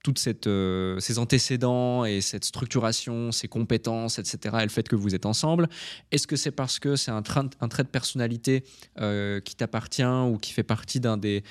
toutes 0.08 0.48
euh, 0.48 0.98
ces 1.02 1.20
antécédents 1.20 2.06
et 2.06 2.22
cette 2.22 2.46
structuration, 2.46 3.34
ces 3.34 3.50
compétences, 3.50 4.20
etc., 4.20 4.56
et 4.62 4.64
le 4.64 4.70
fait 4.70 4.88
que 4.88 4.96
vous 4.96 5.16
êtes 5.16 5.26
ensemble, 5.26 5.68
est-ce 6.14 6.28
que 6.28 6.38
c'est 6.38 6.52
parce 6.52 6.80
que 6.80 6.96
c'est 6.96 7.12
un, 7.12 7.22
trait 7.22 7.44
de 7.84 7.90
personnalité 7.90 8.64
euh, 9.02 9.42
qui 9.42 9.56
t'appartient 9.56 10.06
ou 10.06 10.38
qui 10.38 10.54
fait 10.54 10.64
partie 10.64 11.02
d'un 11.02 11.18
des, 11.18 11.44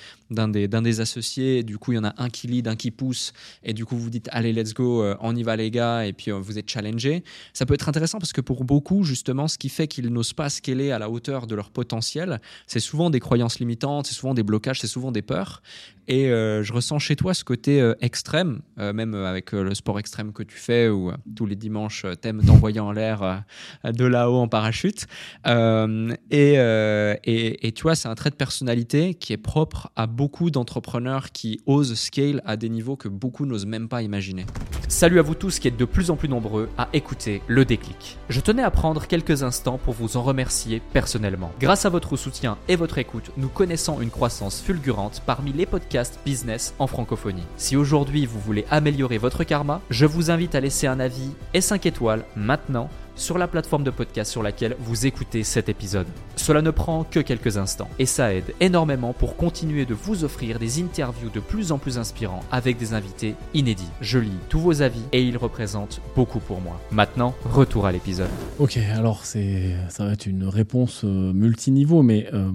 associés, 0.99 1.61
du 1.61 1.77
coup 1.77 1.91
il 1.91 1.95
y 1.95 1.99
en 1.99 2.03
a 2.03 2.15
un 2.17 2.29
qui 2.29 2.47
lead, 2.47 2.67
un 2.67 2.75
qui 2.75 2.89
pousse, 2.89 3.31
et 3.61 3.73
du 3.73 3.85
coup 3.85 3.95
vous 3.95 4.09
dites 4.09 4.27
allez 4.31 4.53
let's 4.53 4.73
go, 4.73 5.03
euh, 5.03 5.15
on 5.19 5.35
y 5.35 5.43
va 5.43 5.55
les 5.55 5.69
gars, 5.69 6.07
et 6.07 6.13
puis 6.13 6.31
vous 6.31 6.57
êtes 6.57 6.69
challengé. 6.69 7.23
Ça 7.53 7.67
peut 7.67 7.75
être 7.75 7.89
intéressant 7.89 8.17
parce 8.17 8.33
que 8.33 8.41
pour 8.41 8.63
beaucoup, 8.63 9.03
justement, 9.03 9.47
ce 9.47 9.59
qui 9.59 9.69
fait 9.69 9.87
qu'ils 9.87 10.11
n'osent 10.11 10.33
pas 10.33 10.49
scaler 10.49 10.89
à 10.89 10.97
la 10.97 11.11
hauteur 11.11 11.45
de 11.45 11.53
leur 11.53 11.69
potentiel, 11.69 12.41
c'est 12.65 12.79
souvent 12.79 13.11
des 13.11 13.19
croyances 13.19 13.59
limitantes, 13.59 14.07
c'est 14.07 14.15
souvent 14.15 14.33
des 14.33 14.43
blocages, 14.43 14.81
c'est 14.81 14.87
souvent 14.87 15.11
des 15.11 15.21
peurs. 15.21 15.61
Et 16.07 16.27
euh, 16.27 16.63
je 16.63 16.71
ressens 16.71 16.99
chez 16.99 17.15
toi 17.15 17.33
ce 17.33 17.43
côté 17.43 17.81
euh, 17.81 17.93
extrême, 17.99 18.61
euh, 18.79 18.93
même 18.93 19.13
avec 19.13 19.51
le 19.51 19.73
sport 19.75 19.99
extrême 19.99 20.31
que 20.31 20.43
tu 20.43 20.57
fais, 20.57 20.87
où 20.87 21.11
tous 21.35 21.45
les 21.45 21.55
dimanches, 21.55 22.05
t'aimes 22.21 22.41
t'envoyer 22.45 22.79
en 22.79 22.91
l'air 22.91 23.43
de 23.83 24.05
là-haut 24.05 24.37
en 24.37 24.47
parachute. 24.47 25.07
Et, 25.45 26.53
et, 26.53 27.67
et 27.67 27.71
tu 27.71 27.83
vois, 27.83 27.95
c'est 27.95 28.07
un 28.07 28.15
trait 28.15 28.29
de 28.29 28.35
personnalité 28.35 29.15
qui 29.15 29.33
est 29.33 29.37
propre 29.37 29.91
à 29.95 30.07
beaucoup 30.07 30.49
d'entrepreneurs 30.49 31.31
qui 31.31 31.59
osent 31.65 31.95
scale 31.95 32.41
à 32.45 32.55
des 32.55 32.69
niveaux 32.69 32.95
que 32.95 33.09
beaucoup 33.09 33.45
n'osent 33.45 33.65
même 33.65 33.89
pas 33.89 34.01
imaginer. 34.01 34.45
Salut 34.87 35.19
à 35.19 35.21
vous 35.21 35.35
tous 35.35 35.59
qui 35.59 35.67
êtes 35.67 35.77
de 35.77 35.85
plus 35.85 36.09
en 36.09 36.15
plus 36.15 36.29
nombreux 36.29 36.69
à 36.77 36.87
écouter 36.93 37.41
le 37.47 37.65
déclic. 37.65 38.17
Je 38.29 38.39
tenais 38.39 38.63
à 38.63 38.71
prendre 38.71 39.05
quelques 39.05 39.43
instants 39.43 39.77
pour 39.77 39.93
vous 39.93 40.15
en 40.15 40.23
remercier 40.23 40.81
personnellement. 40.93 41.51
Grâce 41.59 41.85
à 41.85 41.89
votre 41.89 42.15
soutien 42.15 42.57
et 42.69 42.77
votre 42.77 42.97
écoute, 42.97 43.31
nous 43.35 43.49
connaissons 43.49 43.99
une 43.99 44.09
croissance 44.09 44.61
fulgurante 44.61 45.21
parmi 45.25 45.51
les 45.51 45.65
podcasts 45.65 45.96
business 46.25 46.73
en 46.79 46.87
francophonie. 46.87 47.43
Si 47.57 47.75
aujourd'hui 47.75 48.25
vous 48.25 48.39
voulez 48.39 48.65
améliorer 48.69 49.17
votre 49.17 49.43
karma, 49.43 49.81
je 49.89 50.05
vous 50.05 50.31
invite 50.31 50.55
à 50.55 50.59
laisser 50.59 50.87
un 50.87 50.99
avis 50.99 51.31
et 51.53 51.61
5 51.61 51.85
étoiles 51.85 52.23
maintenant 52.35 52.89
sur 53.17 53.37
la 53.37 53.47
plateforme 53.47 53.83
de 53.83 53.89
podcast 53.89 54.31
sur 54.31 54.43
laquelle 54.43 54.75
vous 54.79 55.05
écoutez 55.05 55.43
cet 55.43 55.69
épisode. 55.69 56.07
Cela 56.35 56.61
ne 56.61 56.71
prend 56.71 57.03
que 57.03 57.19
quelques 57.19 57.57
instants 57.57 57.89
et 57.99 58.05
ça 58.05 58.33
aide 58.33 58.53
énormément 58.59 59.13
pour 59.13 59.35
continuer 59.35 59.85
de 59.85 59.93
vous 59.95 60.23
offrir 60.23 60.59
des 60.59 60.81
interviews 60.81 61.29
de 61.29 61.39
plus 61.39 61.71
en 61.71 61.79
plus 61.79 61.97
inspirants 61.97 62.43
avec 62.51 62.77
des 62.77 62.93
invités 62.93 63.35
inédits. 63.53 63.89
Je 64.01 64.19
lis 64.19 64.37
tous 64.49 64.59
vos 64.59 64.81
avis 64.81 65.01
et 65.11 65.23
ils 65.23 65.37
représentent 65.37 65.99
beaucoup 66.15 66.39
pour 66.39 66.61
moi. 66.61 66.79
Maintenant, 66.91 67.33
retour 67.43 67.87
à 67.87 67.91
l'épisode. 67.91 68.29
Ok, 68.59 68.77
alors 68.77 69.25
c'est, 69.25 69.75
ça 69.89 70.05
va 70.05 70.13
être 70.13 70.27
une 70.27 70.45
réponse 70.45 71.03
euh, 71.03 71.33
multiniveau, 71.33 72.03
mais 72.03 72.29
euh, 72.33 72.51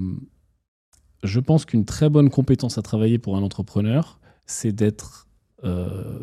je 1.23 1.41
pense 1.41 1.65
qu'une 1.65 1.85
très 1.85 2.09
bonne 2.09 2.31
compétence 2.31 2.79
à 2.79 2.83
travailler 2.83 3.19
pour 3.19 3.37
un 3.37 3.43
entrepreneur, 3.43 4.19
c'est 4.47 4.73
d'être 4.73 5.29
euh, 5.65 6.19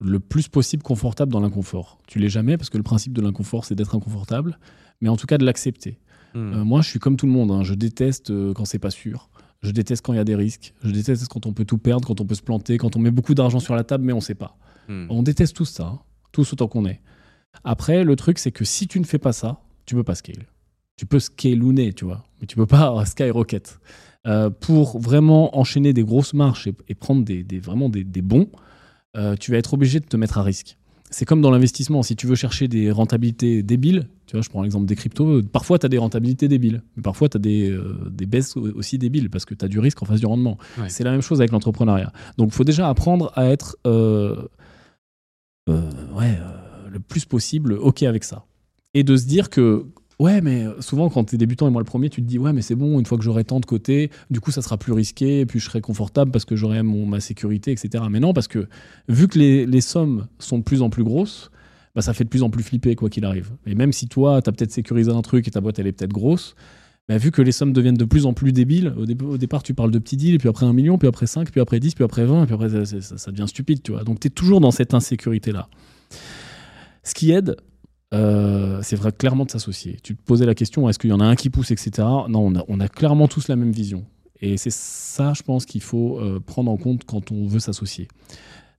le 0.00 0.20
plus 0.20 0.48
possible 0.48 0.82
confortable 0.82 1.32
dans 1.32 1.40
l'inconfort. 1.40 2.00
Tu 2.06 2.18
l'es 2.18 2.28
jamais 2.28 2.56
parce 2.56 2.70
que 2.70 2.78
le 2.78 2.82
principe 2.82 3.12
de 3.12 3.20
l'inconfort, 3.20 3.64
c'est 3.64 3.74
d'être 3.74 3.94
inconfortable, 3.94 4.58
mais 5.00 5.08
en 5.08 5.16
tout 5.16 5.26
cas 5.26 5.38
de 5.38 5.44
l'accepter. 5.44 5.98
Hmm. 6.34 6.52
Euh, 6.54 6.64
moi, 6.64 6.80
je 6.80 6.88
suis 6.88 6.98
comme 6.98 7.16
tout 7.16 7.26
le 7.26 7.32
monde. 7.32 7.50
hein. 7.50 7.62
Je 7.62 7.74
déteste 7.74 8.30
euh, 8.30 8.54
quand 8.54 8.64
c'est 8.64 8.78
pas 8.78 8.90
sûr. 8.90 9.28
Je 9.62 9.70
déteste 9.70 10.04
quand 10.04 10.12
il 10.12 10.16
y 10.16 10.20
a 10.20 10.24
des 10.24 10.34
risques. 10.34 10.74
Je 10.82 10.90
déteste 10.90 11.28
quand 11.28 11.46
on 11.46 11.52
peut 11.52 11.64
tout 11.64 11.78
perdre, 11.78 12.08
quand 12.08 12.20
on 12.20 12.26
peut 12.26 12.34
se 12.34 12.42
planter, 12.42 12.78
quand 12.78 12.96
on 12.96 12.98
met 12.98 13.10
beaucoup 13.10 13.34
d'argent 13.34 13.60
sur 13.60 13.76
la 13.76 13.84
table, 13.84 14.04
mais 14.04 14.12
on 14.12 14.20
sait 14.20 14.34
pas. 14.34 14.56
Hmm. 14.88 15.06
On 15.10 15.22
déteste 15.22 15.54
tout 15.54 15.64
ça, 15.64 15.84
hein. 15.86 16.00
tous 16.32 16.52
autant 16.52 16.68
qu'on 16.68 16.86
est. 16.86 17.00
Après, 17.64 18.02
le 18.02 18.16
truc, 18.16 18.38
c'est 18.38 18.50
que 18.50 18.64
si 18.64 18.88
tu 18.88 18.98
ne 18.98 19.04
fais 19.04 19.18
pas 19.18 19.32
ça, 19.32 19.60
tu 19.84 19.94
peux 19.94 20.02
pas 20.02 20.14
scale. 20.14 20.46
Tu 20.96 21.06
peux 21.06 21.20
scalooner, 21.20 21.92
tu 21.92 22.04
vois, 22.04 22.24
mais 22.40 22.46
tu 22.46 22.56
peux 22.56 22.66
pas 22.66 23.04
skyrocket. 23.04 23.78
Euh, 24.26 24.50
pour 24.50 25.00
vraiment 25.00 25.58
enchaîner 25.58 25.92
des 25.92 26.04
grosses 26.04 26.32
marches 26.32 26.68
et, 26.68 26.74
et 26.88 26.94
prendre 26.94 27.24
des, 27.24 27.42
des- 27.42 27.58
vraiment 27.58 27.88
des, 27.88 28.04
des 28.04 28.22
bons, 28.22 28.48
euh, 29.16 29.34
tu 29.34 29.50
vas 29.50 29.56
être 29.58 29.74
obligé 29.74 29.98
de 29.98 30.04
te 30.06 30.16
mettre 30.16 30.38
à 30.38 30.44
risque. 30.44 30.78
C'est 31.10 31.24
comme 31.24 31.42
dans 31.42 31.50
l'investissement, 31.50 32.02
si 32.04 32.14
tu 32.14 32.26
veux 32.28 32.36
chercher 32.36 32.68
des 32.68 32.90
rentabilités 32.92 33.62
débiles, 33.64 34.06
tu 34.26 34.36
vois, 34.36 34.40
je 34.42 34.48
prends 34.48 34.62
l'exemple 34.62 34.86
des 34.86 34.94
cryptos, 34.94 35.42
parfois 35.42 35.78
tu 35.80 35.86
as 35.86 35.88
des 35.88 35.98
rentabilités 35.98 36.46
débiles, 36.48 36.82
mais 36.96 37.02
parfois 37.02 37.28
tu 37.28 37.36
as 37.36 37.40
des, 37.40 37.68
euh, 37.70 37.98
des 38.10 38.24
baisses 38.26 38.56
au- 38.56 38.70
aussi 38.76 38.96
débiles 38.96 39.28
parce 39.28 39.44
que 39.44 39.54
tu 39.54 39.64
as 39.64 39.68
du 39.68 39.78
risque 39.80 40.00
en 40.02 40.06
face 40.06 40.20
du 40.20 40.26
rendement. 40.26 40.56
Ouais. 40.78 40.88
C'est 40.88 41.02
la 41.04 41.10
même 41.10 41.20
chose 41.20 41.40
avec 41.40 41.50
l'entrepreneuriat. 41.50 42.12
Donc 42.38 42.50
il 42.50 42.54
faut 42.54 42.64
déjà 42.64 42.88
apprendre 42.88 43.32
à 43.34 43.46
être 43.46 43.76
ouais, 45.68 46.38
le 46.90 47.00
plus 47.00 47.24
possible 47.24 47.72
OK 47.74 48.02
avec 48.04 48.24
ça. 48.24 48.44
Et 48.94 49.04
de 49.04 49.16
se 49.16 49.26
dire 49.26 49.50
que, 49.50 49.86
ouais, 50.22 50.40
mais 50.40 50.66
souvent 50.80 51.08
quand 51.10 51.24
tu 51.24 51.34
es 51.34 51.38
débutant 51.38 51.66
et 51.68 51.70
moi 51.70 51.80
le 51.80 51.86
premier, 51.86 52.08
tu 52.08 52.22
te 52.22 52.26
dis, 52.26 52.38
ouais, 52.38 52.52
mais 52.52 52.62
c'est 52.62 52.74
bon, 52.74 52.98
une 52.98 53.06
fois 53.06 53.18
que 53.18 53.24
j'aurai 53.24 53.44
tant 53.44 53.60
de 53.60 53.66
côté, 53.66 54.10
du 54.30 54.40
coup 54.40 54.50
ça 54.50 54.62
sera 54.62 54.78
plus 54.78 54.92
risqué, 54.92 55.40
et 55.40 55.46
puis 55.46 55.58
je 55.60 55.66
serai 55.66 55.80
confortable 55.80 56.30
parce 56.30 56.44
que 56.44 56.56
j'aurai 56.56 56.82
ma 56.82 57.20
sécurité, 57.20 57.72
etc. 57.72 58.04
Mais 58.10 58.20
non, 58.20 58.32
parce 58.32 58.48
que 58.48 58.66
vu 59.08 59.28
que 59.28 59.38
les, 59.38 59.66
les 59.66 59.80
sommes 59.80 60.26
sont 60.38 60.58
de 60.58 60.62
plus 60.62 60.82
en 60.82 60.90
plus 60.90 61.04
grosses, 61.04 61.50
bah, 61.94 62.02
ça 62.02 62.14
fait 62.14 62.24
de 62.24 62.28
plus 62.28 62.42
en 62.42 62.50
plus 62.50 62.62
flipper 62.62 62.94
quoi 62.94 63.10
qu'il 63.10 63.24
arrive. 63.24 63.50
Et 63.66 63.74
même 63.74 63.92
si 63.92 64.08
toi, 64.08 64.40
tu 64.40 64.48
as 64.48 64.52
peut-être 64.52 64.72
sécurisé 64.72 65.10
un 65.10 65.20
truc 65.22 65.46
et 65.46 65.50
ta 65.50 65.60
boîte 65.60 65.78
elle 65.78 65.86
est 65.86 65.92
peut-être 65.92 66.12
grosse, 66.12 66.54
bah, 67.08 67.18
vu 67.18 67.30
que 67.32 67.42
les 67.42 67.52
sommes 67.52 67.72
deviennent 67.72 67.96
de 67.96 68.04
plus 68.04 68.24
en 68.26 68.32
plus 68.32 68.52
débiles, 68.52 68.94
au, 68.96 69.02
au 69.26 69.36
départ 69.36 69.62
tu 69.62 69.74
parles 69.74 69.90
de 69.90 69.98
petits 69.98 70.16
deals, 70.16 70.38
puis 70.38 70.48
après 70.48 70.66
un 70.66 70.72
million, 70.72 70.98
puis 70.98 71.08
après 71.08 71.26
5, 71.26 71.50
puis 71.50 71.60
après 71.60 71.80
10, 71.80 71.94
puis 71.94 72.04
après 72.04 72.24
20, 72.24 72.46
puis 72.46 72.54
après 72.54 72.84
ça- 72.86 73.00
ça 73.18 73.30
devient 73.32 73.48
stupide, 73.48 73.82
tu 73.82 73.92
vois. 73.92 74.04
Donc 74.04 74.20
tu 74.20 74.28
es 74.28 74.30
toujours 74.30 74.60
dans 74.60 74.70
cette 74.70 74.94
insécurité-là. 74.94 75.68
Ce 77.02 77.14
qui 77.14 77.32
aide, 77.32 77.56
euh, 78.12 78.80
c'est 78.82 78.96
vrai 78.96 79.12
clairement 79.12 79.44
de 79.44 79.50
s'associer. 79.50 79.96
Tu 80.02 80.16
te 80.16 80.22
posais 80.22 80.46
la 80.46 80.54
question, 80.54 80.88
est-ce 80.88 80.98
qu'il 80.98 81.10
y 81.10 81.12
en 81.12 81.20
a 81.20 81.24
un 81.24 81.34
qui 81.34 81.50
pousse, 81.50 81.70
etc. 81.70 81.90
Non, 82.28 82.46
on 82.46 82.56
a, 82.56 82.64
on 82.68 82.80
a 82.80 82.88
clairement 82.88 83.28
tous 83.28 83.48
la 83.48 83.56
même 83.56 83.72
vision. 83.72 84.04
Et 84.40 84.56
c'est 84.56 84.72
ça, 84.72 85.32
je 85.34 85.42
pense, 85.42 85.64
qu'il 85.64 85.82
faut 85.82 86.18
euh, 86.20 86.40
prendre 86.40 86.70
en 86.70 86.76
compte 86.76 87.04
quand 87.04 87.30
on 87.30 87.46
veut 87.46 87.60
s'associer. 87.60 88.08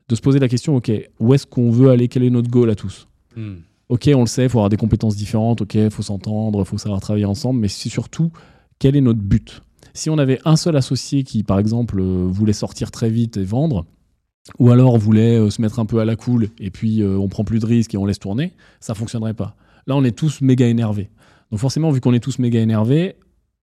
De 0.10 0.16
se 0.16 0.22
poser 0.22 0.40
la 0.40 0.50
question, 0.50 0.76
ok, 0.76 0.92
où 1.20 1.34
est-ce 1.34 1.48
qu'on 1.48 1.72
veut 1.72 1.90
aller? 1.90 2.10
Quel 2.10 2.24
est 2.24 2.30
notre 2.30 2.50
goal 2.50 2.70
à 2.70 2.76
tous? 2.76 3.08
Hmm. 3.36 3.56
Ok, 3.90 4.10
on 4.14 4.22
le 4.22 4.28
sait, 4.28 4.44
il 4.44 4.50
faut 4.50 4.60
avoir 4.60 4.70
des 4.70 4.78
compétences 4.78 5.16
différentes, 5.16 5.62
ok, 5.62 5.76
il 5.76 5.90
faut 5.90 6.02
s'entendre, 6.04 6.60
il 6.60 6.66
faut 6.66 6.78
savoir 6.78 7.00
travailler 7.00 7.26
ensemble, 7.26 7.60
mais 7.60 7.68
c'est 7.68 7.90
surtout 7.90 8.32
quel 8.80 8.96
est 8.96 9.02
notre 9.02 9.22
but? 9.22 9.62
Si 9.94 10.10
on 10.10 10.18
avait 10.18 10.40
un 10.46 10.56
seul 10.56 10.76
associé 10.76 11.24
qui, 11.24 11.44
par 11.44 11.60
exemple, 11.60 12.00
euh, 12.00 12.28
voulait 12.28 12.54
sortir 12.54 12.92
très 12.92 13.10
vite 13.10 13.38
et 13.38 13.44
vendre, 13.44 13.86
ou 14.60 14.72
alors 14.72 14.98
voulait 14.98 15.38
euh, 15.38 15.50
se 15.50 15.62
mettre 15.62 15.80
un 15.80 15.86
peu 15.86 16.00
à 16.00 16.06
la 16.06 16.16
cool 16.16 16.50
et 16.60 16.70
puis 16.70 17.02
euh, 17.02 17.18
on 17.18 17.30
prend 17.30 17.44
plus 17.44 17.60
de 17.60 17.66
risques 17.66 17.94
et 17.94 17.98
on 17.98 18.06
laisse 18.06 18.20
tourner, 18.20 18.54
ça 18.80 18.94
fonctionnerait 18.94 19.34
pas. 19.34 19.56
Là, 19.88 19.96
on 19.96 20.04
est 20.04 20.18
tous 20.18 20.42
méga 20.42 20.68
énervés. 20.68 21.10
Donc 21.52 21.60
forcément, 21.60 21.92
vu 21.92 22.02
qu'on 22.02 22.14
est 22.14 22.20
tous 22.20 22.40
méga 22.40 22.60
énervés, 22.60 23.16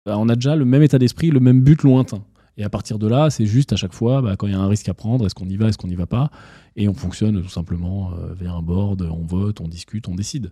bah, 0.05 0.17
on 0.17 0.29
a 0.29 0.35
déjà 0.35 0.55
le 0.55 0.65
même 0.65 0.83
état 0.83 0.99
d'esprit, 0.99 1.31
le 1.31 1.39
même 1.39 1.61
but 1.61 1.83
lointain. 1.83 2.23
Et 2.57 2.63
à 2.63 2.69
partir 2.69 2.97
de 2.97 3.07
là, 3.07 3.29
c'est 3.29 3.45
juste 3.45 3.71
à 3.71 3.75
chaque 3.75 3.93
fois, 3.93 4.21
bah, 4.21 4.35
quand 4.35 4.47
il 4.47 4.53
y 4.53 4.55
a 4.55 4.59
un 4.59 4.67
risque 4.67 4.89
à 4.89 4.93
prendre, 4.93 5.25
est-ce 5.25 5.35
qu'on 5.35 5.47
y 5.47 5.57
va, 5.57 5.67
est-ce 5.67 5.77
qu'on 5.77 5.87
n'y 5.87 5.95
va 5.95 6.07
pas? 6.07 6.31
Et 6.75 6.89
on 6.89 6.93
fonctionne 6.93 7.41
tout 7.41 7.49
simplement 7.49 8.11
euh, 8.13 8.33
vers 8.33 8.55
un 8.55 8.61
board, 8.61 9.01
on 9.01 9.25
vote, 9.25 9.61
on 9.61 9.67
discute, 9.67 10.07
on 10.07 10.15
décide. 10.15 10.51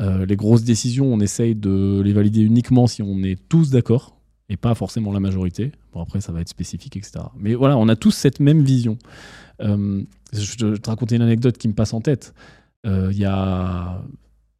Euh, 0.00 0.26
les 0.26 0.36
grosses 0.36 0.64
décisions, 0.64 1.12
on 1.12 1.20
essaye 1.20 1.54
de 1.54 2.00
les 2.04 2.12
valider 2.12 2.42
uniquement 2.42 2.86
si 2.86 3.02
on 3.02 3.22
est 3.22 3.38
tous 3.48 3.70
d'accord, 3.70 4.16
et 4.48 4.56
pas 4.56 4.74
forcément 4.74 5.12
la 5.12 5.20
majorité. 5.20 5.72
Bon, 5.92 6.00
après, 6.00 6.20
ça 6.20 6.32
va 6.32 6.40
être 6.40 6.48
spécifique, 6.48 6.96
etc. 6.96 7.20
Mais 7.36 7.54
voilà, 7.54 7.76
on 7.78 7.88
a 7.88 7.96
tous 7.96 8.12
cette 8.12 8.38
même 8.38 8.62
vision. 8.62 8.98
Euh, 9.60 10.02
je 10.32 10.40
je 10.40 10.76
te 10.76 10.90
raconter 10.90 11.16
une 11.16 11.22
anecdote 11.22 11.58
qui 11.58 11.68
me 11.68 11.74
passe 11.74 11.94
en 11.94 12.00
tête. 12.00 12.34
Euh, 12.86 13.08
Il 13.12 13.18
y 13.18 13.24
a... 13.24 14.02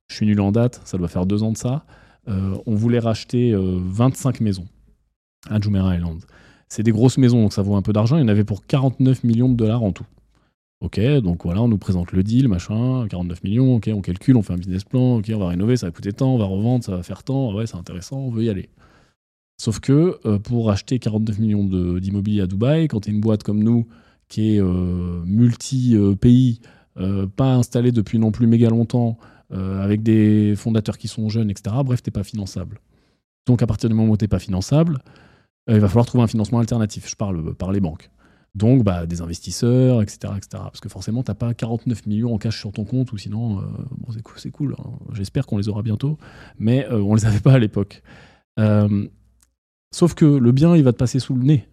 Je 0.08 0.16
suis 0.16 0.26
nul 0.26 0.40
en 0.40 0.52
date, 0.52 0.80
ça 0.84 0.98
doit 0.98 1.08
faire 1.08 1.26
deux 1.26 1.42
ans 1.42 1.52
de 1.52 1.56
ça. 1.56 1.84
Euh, 2.28 2.56
on 2.66 2.74
voulait 2.74 2.98
racheter 2.98 3.52
euh, 3.52 3.78
25 3.80 4.40
maisons 4.40 4.66
à 5.48 5.60
Jumeirah 5.60 5.96
Island. 5.96 6.20
C'est 6.68 6.82
des 6.82 6.92
grosses 6.92 7.18
maisons, 7.18 7.42
donc 7.42 7.52
ça 7.52 7.62
vaut 7.62 7.74
un 7.74 7.82
peu 7.82 7.92
d'argent. 7.92 8.16
Il 8.16 8.20
y 8.20 8.24
en 8.24 8.28
avait 8.28 8.44
pour 8.44 8.66
49 8.66 9.24
millions 9.24 9.48
de 9.48 9.54
dollars 9.54 9.82
en 9.82 9.92
tout. 9.92 10.06
Ok, 10.80 11.00
donc 11.22 11.44
voilà, 11.44 11.62
on 11.62 11.68
nous 11.68 11.78
présente 11.78 12.12
le 12.12 12.22
deal, 12.22 12.48
machin, 12.48 13.06
49 13.08 13.42
millions, 13.42 13.76
ok, 13.76 13.88
on 13.94 14.02
calcule, 14.02 14.36
on 14.36 14.42
fait 14.42 14.52
un 14.52 14.58
business 14.58 14.84
plan, 14.84 15.16
ok, 15.16 15.30
on 15.34 15.38
va 15.38 15.48
rénover, 15.48 15.78
ça 15.78 15.86
va 15.86 15.92
coûter 15.92 16.12
tant, 16.12 16.34
on 16.34 16.38
va 16.38 16.44
revendre, 16.44 16.84
ça 16.84 16.94
va 16.94 17.02
faire 17.02 17.22
tant, 17.22 17.54
ouais, 17.54 17.66
c'est 17.66 17.76
intéressant, 17.76 18.18
on 18.18 18.30
veut 18.30 18.44
y 18.44 18.50
aller. 18.50 18.68
Sauf 19.56 19.80
que 19.80 20.36
pour 20.38 20.70
acheter 20.70 20.98
49 20.98 21.38
millions 21.38 21.64
d'immobilier 21.98 22.42
à 22.42 22.46
Dubaï, 22.46 22.88
quand 22.88 23.00
tu 23.00 23.10
es 23.10 23.12
une 23.14 23.20
boîte 23.20 23.44
comme 23.44 23.62
nous, 23.62 23.86
qui 24.28 24.56
est 24.56 24.60
euh, 24.60 25.22
multi-pays, 25.24 26.60
euh, 26.98 27.26
pas 27.26 27.54
installée 27.54 27.92
depuis 27.92 28.18
non 28.18 28.30
plus 28.30 28.46
méga 28.46 28.70
longtemps, 28.70 29.18
euh, 29.52 29.82
avec 29.82 30.02
des 30.02 30.54
fondateurs 30.56 30.98
qui 30.98 31.08
sont 31.08 31.28
jeunes, 31.28 31.50
etc., 31.50 31.76
bref, 31.84 32.02
t'es 32.02 32.10
pas 32.10 32.24
finançable. 32.24 32.80
Donc 33.46 33.62
à 33.62 33.66
partir 33.66 33.88
du 33.88 33.94
moment 33.94 34.12
où 34.12 34.16
t'es 34.16 34.28
pas 34.28 34.38
finançable, 34.38 34.98
euh, 35.68 35.74
il 35.74 35.80
va 35.80 35.88
falloir 35.88 36.06
trouver 36.06 36.24
un 36.24 36.28
financement 36.28 36.58
alternatif. 36.58 37.08
Je 37.08 37.16
parle 37.16 37.48
euh, 37.48 37.52
par 37.52 37.72
les 37.72 37.80
banques. 37.80 38.10
Donc 38.54 38.84
bah, 38.84 39.06
des 39.06 39.20
investisseurs, 39.20 40.00
etc., 40.00 40.32
etc. 40.36 40.48
Parce 40.52 40.80
que 40.80 40.88
forcément, 40.88 41.22
t'as 41.22 41.34
pas 41.34 41.54
49 41.54 42.06
millions 42.06 42.32
en 42.34 42.38
cash 42.38 42.58
sur 42.58 42.72
ton 42.72 42.84
compte, 42.84 43.12
ou 43.12 43.18
sinon, 43.18 43.58
euh, 43.58 43.62
bon, 43.98 44.12
c'est 44.36 44.50
cool. 44.50 44.76
hein. 44.78 44.90
J'espère 45.12 45.46
qu'on 45.46 45.58
les 45.58 45.68
aura 45.68 45.82
bientôt, 45.82 46.18
mais 46.58 46.86
euh, 46.86 47.00
on 47.00 47.14
les 47.14 47.26
avait 47.26 47.40
pas 47.40 47.54
à 47.54 47.58
l'époque. 47.58 48.02
Euh, 48.60 49.08
sauf 49.92 50.14
que 50.14 50.24
le 50.24 50.52
bien, 50.52 50.76
il 50.76 50.84
va 50.84 50.92
te 50.92 50.98
passer 50.98 51.18
sous 51.18 51.34
le 51.34 51.42
nez. 51.44 51.66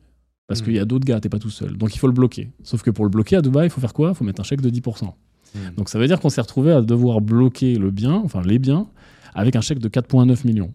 Parce 0.52 0.60
Mhm. 0.60 0.66
qu'il 0.66 0.74
y 0.76 0.80
a 0.80 0.84
d'autres 0.86 1.06
gars, 1.06 1.22
t'es 1.22 1.30
pas 1.30 1.40
tout 1.40 1.50
seul. 1.50 1.78
Donc 1.78 1.96
il 1.96 1.98
faut 1.98 2.08
le 2.08 2.14
bloquer. 2.14 2.52
Sauf 2.64 2.82
que 2.82 2.90
pour 2.92 3.06
le 3.06 3.10
bloquer 3.10 3.38
à 3.38 3.42
Dubaï, 3.42 3.68
il 3.68 3.70
faut 3.70 3.80
faire 3.80 3.94
quoi? 3.94 4.10
Il 4.10 4.16
faut 4.16 4.26
mettre 4.26 4.42
un 4.42 4.44
chèque 4.44 4.60
de 4.60 4.70
10%. 4.70 5.16
Hmm. 5.56 5.60
Donc 5.78 5.88
ça 5.88 5.98
veut 5.98 6.08
dire 6.08 6.20
qu'on 6.20 6.28
s'est 6.30 6.42
retrouvé 6.42 6.74
à 6.74 6.82
devoir 6.82 7.22
bloquer 7.22 7.76
le 7.78 7.90
bien, 7.90 8.14
enfin 8.16 8.42
les 8.42 8.60
biens, 8.60 8.88
avec 9.34 9.56
un 9.56 9.62
chèque 9.62 9.80
de 9.80 9.88
4,9 9.88 10.44
millions. 10.44 10.74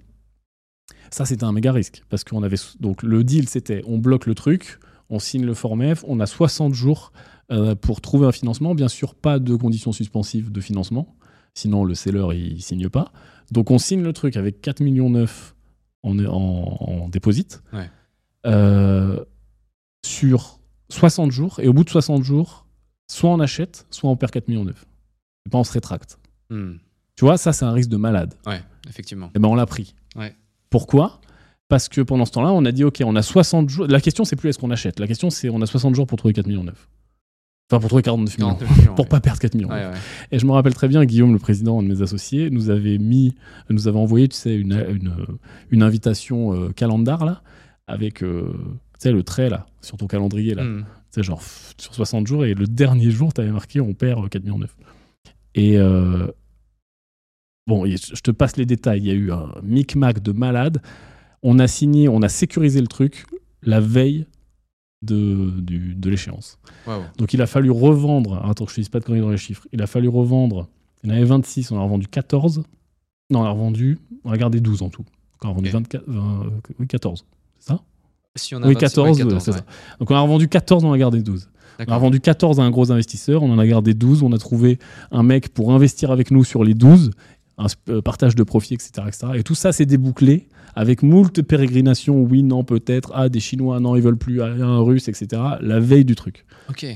Ça, 1.10 1.26
c'était 1.26 1.44
un 1.44 1.52
méga 1.52 1.72
risque. 1.72 2.02
Parce 2.08 2.24
qu'on 2.24 2.42
avait. 2.42 2.56
Donc 2.80 3.02
le 3.02 3.22
deal, 3.22 3.48
c'était 3.50 3.82
on 3.86 3.98
bloque 3.98 4.24
le 4.26 4.34
truc, 4.34 4.78
on 5.10 5.18
signe 5.18 5.44
le 5.44 5.52
Formef, 5.52 6.04
on 6.08 6.20
a 6.20 6.26
60 6.26 6.72
jours 6.72 7.12
euh, 7.52 7.74
pour 7.74 8.00
trouver 8.00 8.26
un 8.26 8.32
financement. 8.32 8.74
Bien 8.74 8.88
sûr, 8.88 9.14
pas 9.14 9.38
de 9.38 9.54
conditions 9.56 9.92
suspensives 9.92 10.50
de 10.50 10.60
financement. 10.62 11.14
Sinon, 11.54 11.84
le 11.84 11.94
seller, 11.94 12.26
il 12.34 12.62
signe 12.62 12.88
pas. 12.88 13.12
Donc 13.52 13.70
on 13.70 13.78
signe 13.78 14.02
le 14.02 14.12
truc 14.14 14.36
avec 14.36 14.62
4 14.62 14.80
millions 14.80 15.10
9 15.10 15.54
en, 16.02 16.18
en, 16.18 16.32
en 17.04 17.08
déposit. 17.08 17.62
Ouais. 17.72 17.90
Euh, 18.46 19.24
sur 20.06 20.60
60 20.90 21.30
jours. 21.32 21.60
Et 21.60 21.68
au 21.68 21.72
bout 21.72 21.84
de 21.84 21.90
60 21.90 22.22
jours, 22.22 22.66
soit 23.08 23.30
on 23.30 23.40
achète, 23.40 23.86
soit 23.90 24.08
on 24.10 24.16
perd 24.16 24.32
4 24.32 24.48
millions 24.48 24.64
9. 24.64 24.86
Et 25.46 25.50
pas 25.50 25.58
on 25.58 25.64
se 25.64 25.72
rétracte. 25.72 26.18
Hmm. 26.50 26.74
Tu 27.16 27.24
vois, 27.24 27.38
ça, 27.38 27.52
c'est 27.52 27.64
un 27.64 27.72
risque 27.72 27.88
de 27.90 27.96
malade. 27.96 28.34
Ouais, 28.46 28.60
effectivement. 28.88 29.30
Et 29.34 29.38
ben, 29.38 29.48
on 29.48 29.54
l'a 29.54 29.66
pris. 29.66 29.94
Ouais. 30.16 30.34
Pourquoi? 30.70 31.20
Parce 31.68 31.88
que 31.88 32.00
pendant 32.00 32.24
ce 32.26 32.32
temps-là, 32.32 32.52
on 32.52 32.64
a 32.64 32.72
dit, 32.72 32.84
OK, 32.84 33.02
on 33.04 33.16
a 33.16 33.22
60 33.22 33.68
jours. 33.68 33.86
La 33.88 34.00
question, 34.00 34.24
c'est 34.24 34.36
plus 34.36 34.50
est-ce 34.50 34.58
qu'on 34.58 34.70
achète? 34.70 35.00
La 35.00 35.06
question, 35.06 35.30
c'est 35.30 35.48
on 35.48 35.60
a 35.62 35.66
60 35.66 35.94
jours 35.94 36.06
pour 36.06 36.18
trouver 36.18 36.34
4 36.34 36.46
millions 36.46 36.64
9. 36.64 36.88
Enfin, 37.68 37.80
pour 37.80 37.88
trouver 37.88 38.02
49 38.02 38.38
millions. 38.38 38.50
49 38.58 38.78
millions, 38.78 38.94
Pour 38.94 39.06
ouais. 39.06 39.08
pas 39.08 39.20
perdre 39.20 39.40
4 39.40 39.54
millions. 39.54 39.68
Ouais, 39.68 39.86
ouais. 39.86 39.94
Et 40.30 40.38
je 40.38 40.46
me 40.46 40.52
rappelle 40.52 40.74
très 40.74 40.86
bien, 40.88 41.04
Guillaume, 41.04 41.32
le 41.32 41.38
président, 41.40 41.80
un 41.80 41.82
de 41.82 41.88
mes 41.88 42.02
associés, 42.02 42.50
nous 42.50 42.70
avait 42.70 42.98
mis, 42.98 43.34
nous 43.70 43.88
avait 43.88 43.98
envoyé, 43.98 44.28
tu 44.28 44.36
sais, 44.36 44.54
une, 44.54 44.72
une, 44.88 45.12
une 45.70 45.82
invitation 45.82 46.52
euh, 46.54 46.68
calendar, 46.70 47.24
là, 47.24 47.42
avec, 47.88 48.22
euh, 48.22 48.52
sais, 48.98 49.12
le 49.12 49.22
trait, 49.22 49.48
là, 49.48 49.66
sur 49.80 49.96
ton 49.96 50.06
calendrier, 50.06 50.54
là. 50.54 50.64
Hmm. 50.64 50.84
Tu 51.12 51.20
sais, 51.20 51.22
genre, 51.22 51.38
pff, 51.38 51.74
sur 51.78 51.94
60 51.94 52.26
jours, 52.26 52.44
et 52.44 52.54
le 52.54 52.66
dernier 52.66 53.10
jour, 53.10 53.32
tu 53.32 53.40
avais 53.40 53.50
marqué, 53.50 53.80
on 53.80 53.94
perd 53.94 54.24
euh, 54.24 54.28
4 54.28 54.42
millions 54.44 54.58
9. 54.58 54.76
Et, 55.54 55.78
euh, 55.78 56.26
bon, 57.66 57.86
je 57.86 58.20
te 58.20 58.30
passe 58.30 58.56
les 58.56 58.66
détails. 58.66 59.00
Il 59.00 59.06
y 59.06 59.10
a 59.10 59.14
eu 59.14 59.32
un 59.32 59.50
micmac 59.62 60.22
de 60.22 60.32
malade. 60.32 60.82
On 61.42 61.58
a 61.58 61.66
signé, 61.66 62.08
on 62.08 62.22
a 62.22 62.28
sécurisé 62.28 62.80
le 62.80 62.86
truc 62.86 63.24
la 63.62 63.80
veille 63.80 64.26
de, 65.02 65.50
du- 65.60 65.94
de 65.94 66.10
l'échéance. 66.10 66.58
Donc 67.18 67.32
il 67.34 67.42
a 67.42 67.46
fallu 67.46 67.70
revendre. 67.70 68.44
Attends, 68.44 68.66
je 68.66 68.72
ne 68.72 68.76
dise 68.76 68.88
pas 68.88 69.00
de 69.00 69.04
conneries 69.04 69.22
dans 69.22 69.30
les 69.30 69.36
chiffres. 69.36 69.66
Il 69.72 69.82
a 69.82 69.86
fallu 69.86 70.08
revendre. 70.08 70.68
Il 71.04 71.10
y 71.10 71.12
en 71.12 71.16
avait 71.16 71.24
26, 71.24 71.70
on 71.72 71.76
en 71.76 71.80
a 71.80 71.84
revendu 71.84 72.06
14. 72.08 72.62
Non, 73.30 73.40
on 73.40 73.44
a 73.44 73.50
revendu. 73.50 73.98
On 74.24 74.30
a 74.32 74.36
gardé 74.36 74.60
12 74.60 74.82
en 74.82 74.88
tout. 74.90 75.04
On 75.42 75.46
a 75.46 75.50
revendu 75.50 75.68
Ok. 75.68 75.74
24, 75.74 76.04
oui, 76.78 76.86
14. 76.86 77.24
C'est 77.58 77.68
ça? 77.68 77.80
Si 78.36 78.54
on 78.54 78.58
a 78.62 78.68
Oui, 78.68 78.74
26, 78.74 78.80
14, 78.80 79.18
ouais, 79.18 79.24
14, 79.24 79.44
c'est 79.44 79.50
ouais. 79.52 79.56
ça. 79.58 79.64
Donc 79.98 80.10
on 80.10 80.14
a 80.14 80.20
revendu 80.20 80.48
14, 80.48 80.84
on 80.84 80.92
a 80.92 80.98
gardé 80.98 81.22
12. 81.22 81.48
On 81.78 81.82
a 81.82 81.84
D'accord. 81.84 82.00
vendu 82.00 82.20
14 82.20 82.60
à 82.60 82.62
un 82.62 82.70
gros 82.70 82.90
investisseur, 82.92 83.42
on 83.42 83.50
en 83.52 83.58
a 83.58 83.66
gardé 83.66 83.92
12. 83.94 84.22
On 84.22 84.32
a 84.32 84.38
trouvé 84.38 84.78
un 85.10 85.22
mec 85.22 85.48
pour 85.50 85.72
investir 85.74 86.10
avec 86.10 86.30
nous 86.30 86.44
sur 86.44 86.64
les 86.64 86.74
12, 86.74 87.10
un 87.58 87.66
euh, 87.90 88.00
partage 88.00 88.34
de 88.34 88.42
profit, 88.44 88.74
etc. 88.74 88.92
etc. 89.08 89.26
Et 89.34 89.42
tout 89.42 89.54
ça, 89.54 89.72
c'est 89.72 89.84
débouclé 89.86 90.48
avec 90.74 91.02
moult 91.02 91.42
pérégrinations. 91.42 92.20
Oui, 92.22 92.42
non, 92.42 92.64
peut-être. 92.64 93.10
Ah, 93.14 93.28
des 93.28 93.40
Chinois, 93.40 93.80
non, 93.80 93.94
ils 93.96 94.02
veulent 94.02 94.16
plus. 94.18 94.40
Ah, 94.42 94.46
un 94.46 94.80
Russe, 94.80 95.08
etc. 95.08 95.42
La 95.60 95.80
veille 95.80 96.04
du 96.04 96.14
truc. 96.14 96.44
Ok. 96.70 96.86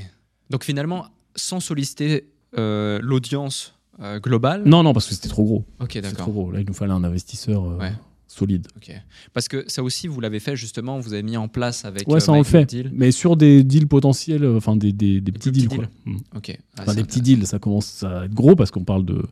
Donc 0.51 0.65
finalement, 0.65 1.07
sans 1.37 1.61
solliciter 1.61 2.29
euh, 2.59 2.99
l'audience 3.03 3.75
euh, 4.03 4.19
globale. 4.19 4.63
Non, 4.65 4.83
non, 4.83 4.93
parce 4.95 5.07
que 5.09 5.15
c'était 5.15 5.29
trop 5.29 5.45
gros. 5.45 5.65
Ok, 5.81 5.91
C'est 5.93 6.01
trop 6.03 6.11
d'accord. 6.13 6.33
gros. 6.33 6.51
Là, 6.53 6.61
il 6.61 6.67
nous 6.67 6.73
fallait 6.75 6.93
un 6.93 7.05
investisseur 7.05 7.65
euh, 7.65 7.79
Ouais. 7.79 7.93
Solide. 8.31 8.69
Ok. 8.77 8.93
Parce 9.33 9.49
que 9.49 9.65
ça 9.67 9.83
aussi, 9.83 10.07
vous 10.09 10.21
l'avez 10.21 10.41
fait 10.41 10.57
justement, 10.57 10.99
vous 11.01 11.13
avez 11.13 11.23
mis 11.23 11.37
en 11.37 11.49
place 11.49 11.85
avec. 11.85 12.07
Ouais, 12.09 12.17
euh, 12.17 12.21
ça 12.21 12.33
on 12.33 12.39
le 12.39 12.45
fait. 12.45 12.65
Deal. 12.65 12.91
Mais 12.95 13.11
sur 13.11 13.37
des 13.37 13.65
deals 13.65 13.89
potentiels, 13.89 14.45
euh, 14.45 14.57
enfin 14.57 14.77
des, 14.77 14.93
des, 14.93 15.21
des 15.21 15.33
petits 15.33 15.51
deals, 15.51 15.69
quoi. 15.69 15.85
Mm. 16.05 16.17
Ah, 16.33 16.39
Enfin, 16.83 16.95
des 16.95 17.03
petits 17.05 17.21
deals, 17.21 17.47
ça 17.47 17.59
commence 17.59 18.03
à 18.05 18.25
être 18.27 18.35
gros 18.35 18.55
parce 18.55 18.71
qu'on 18.71 18.85
parle 18.85 19.05
de, 19.05 19.23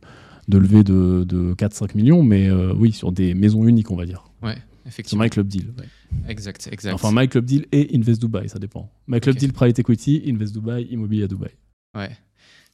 de 0.47 0.57
levée 0.57 0.83
de, 0.83 1.23
de 1.27 1.53
4-5 1.53 1.95
millions, 1.95 2.23
mais 2.23 2.49
euh, 2.49 2.73
oui, 2.75 2.91
sur 2.91 3.11
des 3.11 3.33
maisons 3.33 3.65
uniques, 3.65 3.89
on 3.91 3.95
va 3.95 4.05
dire. 4.05 4.29
Ouais, 4.43 4.55
Sur 4.55 4.63
effectivement. 4.87 5.23
My 5.23 5.29
Club 5.29 5.47
Deal. 5.47 5.73
ouais. 5.79 5.85
Exact, 6.27 6.67
exact. 6.71 6.93
Enfin, 6.93 7.11
My 7.13 7.27
Club 7.27 7.45
Deal 7.45 7.65
et 7.71 7.95
Invest 7.95 8.19
Dubai, 8.21 8.47
ça 8.47 8.59
dépend. 8.59 8.91
My 9.07 9.19
Club. 9.19 9.35
Deal 9.37 9.53
Private 9.53 9.79
Equity, 9.79 10.23
Invest 10.27 10.53
Dubai, 10.53 10.87
Immobilier 10.91 11.23
à 11.23 11.27
Dubaï. 11.27 11.51
Ouais. 11.95 12.09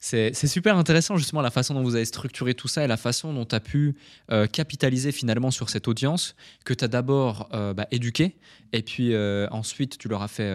C'est 0.08 0.46
super 0.46 0.78
intéressant 0.78 1.18
justement 1.18 1.42
la 1.42 1.50
façon 1.50 1.74
dont 1.74 1.82
vous 1.82 1.96
avez 1.96 2.06
structuré 2.06 2.54
tout 2.54 2.68
ça 2.68 2.84
et 2.84 2.88
la 2.88 2.96
façon 2.96 3.34
dont 3.34 3.44
tu 3.44 3.56
as 3.56 3.60
pu 3.60 3.96
euh, 4.32 4.46
capitaliser 4.46 5.12
finalement 5.12 5.50
sur 5.50 5.72
cette 5.72 5.88
audience 5.88 6.36
que 6.64 6.76
tu 6.76 6.86
as 6.86 6.88
d'abord 6.88 7.50
euh, 7.56 7.74
bah, 7.74 7.88
éduquée 7.90 8.36
et 8.72 8.84
puis 8.84 9.16
euh, 9.16 9.48
ensuite 9.50 9.98
tu 9.98 10.08
leur 10.08 10.22
as 10.22 10.28
fait 10.28 10.46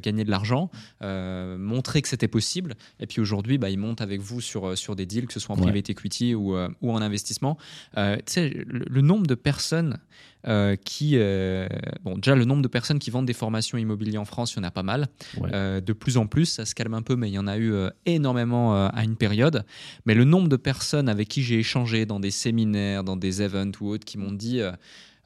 gagner 0.00 0.22
de 0.22 0.30
l'argent, 0.30 0.70
montrer 1.02 2.02
que 2.02 2.08
c'était 2.08 2.28
possible 2.28 2.74
et 3.00 3.08
puis 3.08 3.20
aujourd'hui 3.20 3.58
bah, 3.58 3.68
ils 3.68 3.78
montent 3.78 4.00
avec 4.00 4.20
vous 4.20 4.40
sur, 4.40 4.78
sur 4.78 4.94
des 4.94 5.06
deals 5.06 5.26
que 5.26 5.32
ce 5.32 5.40
soit 5.40 5.56
en 5.56 5.58
Ouais. 5.58 5.70
private 5.72 5.90
equity 5.90 6.34
ou, 6.36 6.56
ou 6.56 6.92
en 6.92 7.02
investissement. 7.02 7.58
Tu 7.96 8.00
sais, 8.26 8.48
le, 8.50 8.84
le 8.88 9.00
nombre 9.00 9.26
de 9.26 9.34
personnes 9.34 9.98
euh, 10.46 10.76
qui... 10.76 11.12
euh, 11.14 11.66
bon 12.02 12.16
déjà 12.16 12.34
le 12.34 12.44
nombre 12.44 12.62
de 12.62 12.68
personnes 12.68 12.98
qui 12.98 13.10
vendent 13.10 13.26
des 13.26 13.32
formations 13.32 13.78
immobilières 13.78 14.20
en 14.20 14.24
France, 14.24 14.52
il 14.54 14.56
y 14.56 14.60
en 14.60 14.64
a 14.64 14.70
pas 14.70 14.82
mal. 14.82 15.08
Ouais. 15.38 15.50
Euh, 15.52 15.80
de 15.80 15.92
plus 15.92 16.16
en 16.16 16.26
plus, 16.26 16.46
ça 16.46 16.64
se 16.64 16.74
calme 16.74 16.94
un 16.94 17.02
peu, 17.02 17.16
mais 17.16 17.30
il 17.30 17.34
y 17.34 17.38
en 17.38 17.46
a 17.46 17.58
eu 17.58 17.72
énormément 18.06 18.86
à 18.86 19.04
une 19.04 19.16
période. 19.16 19.64
Mais 20.06 20.14
le 20.14 20.24
nombre 20.24 20.48
de 20.48 20.56
personnes 20.56 21.08
avec 21.08 21.28
qui 21.28 21.42
j'ai 21.42 21.58
échangé 21.58 22.06
dans 22.06 22.20
des 22.20 22.30
séminaires, 22.30 23.04
dans 23.04 23.16
des 23.16 23.42
events 23.42 23.72
ou 23.80 23.88
autres, 23.88 24.04
qui 24.04 24.18
m'ont 24.18 24.32
dit, 24.32 24.60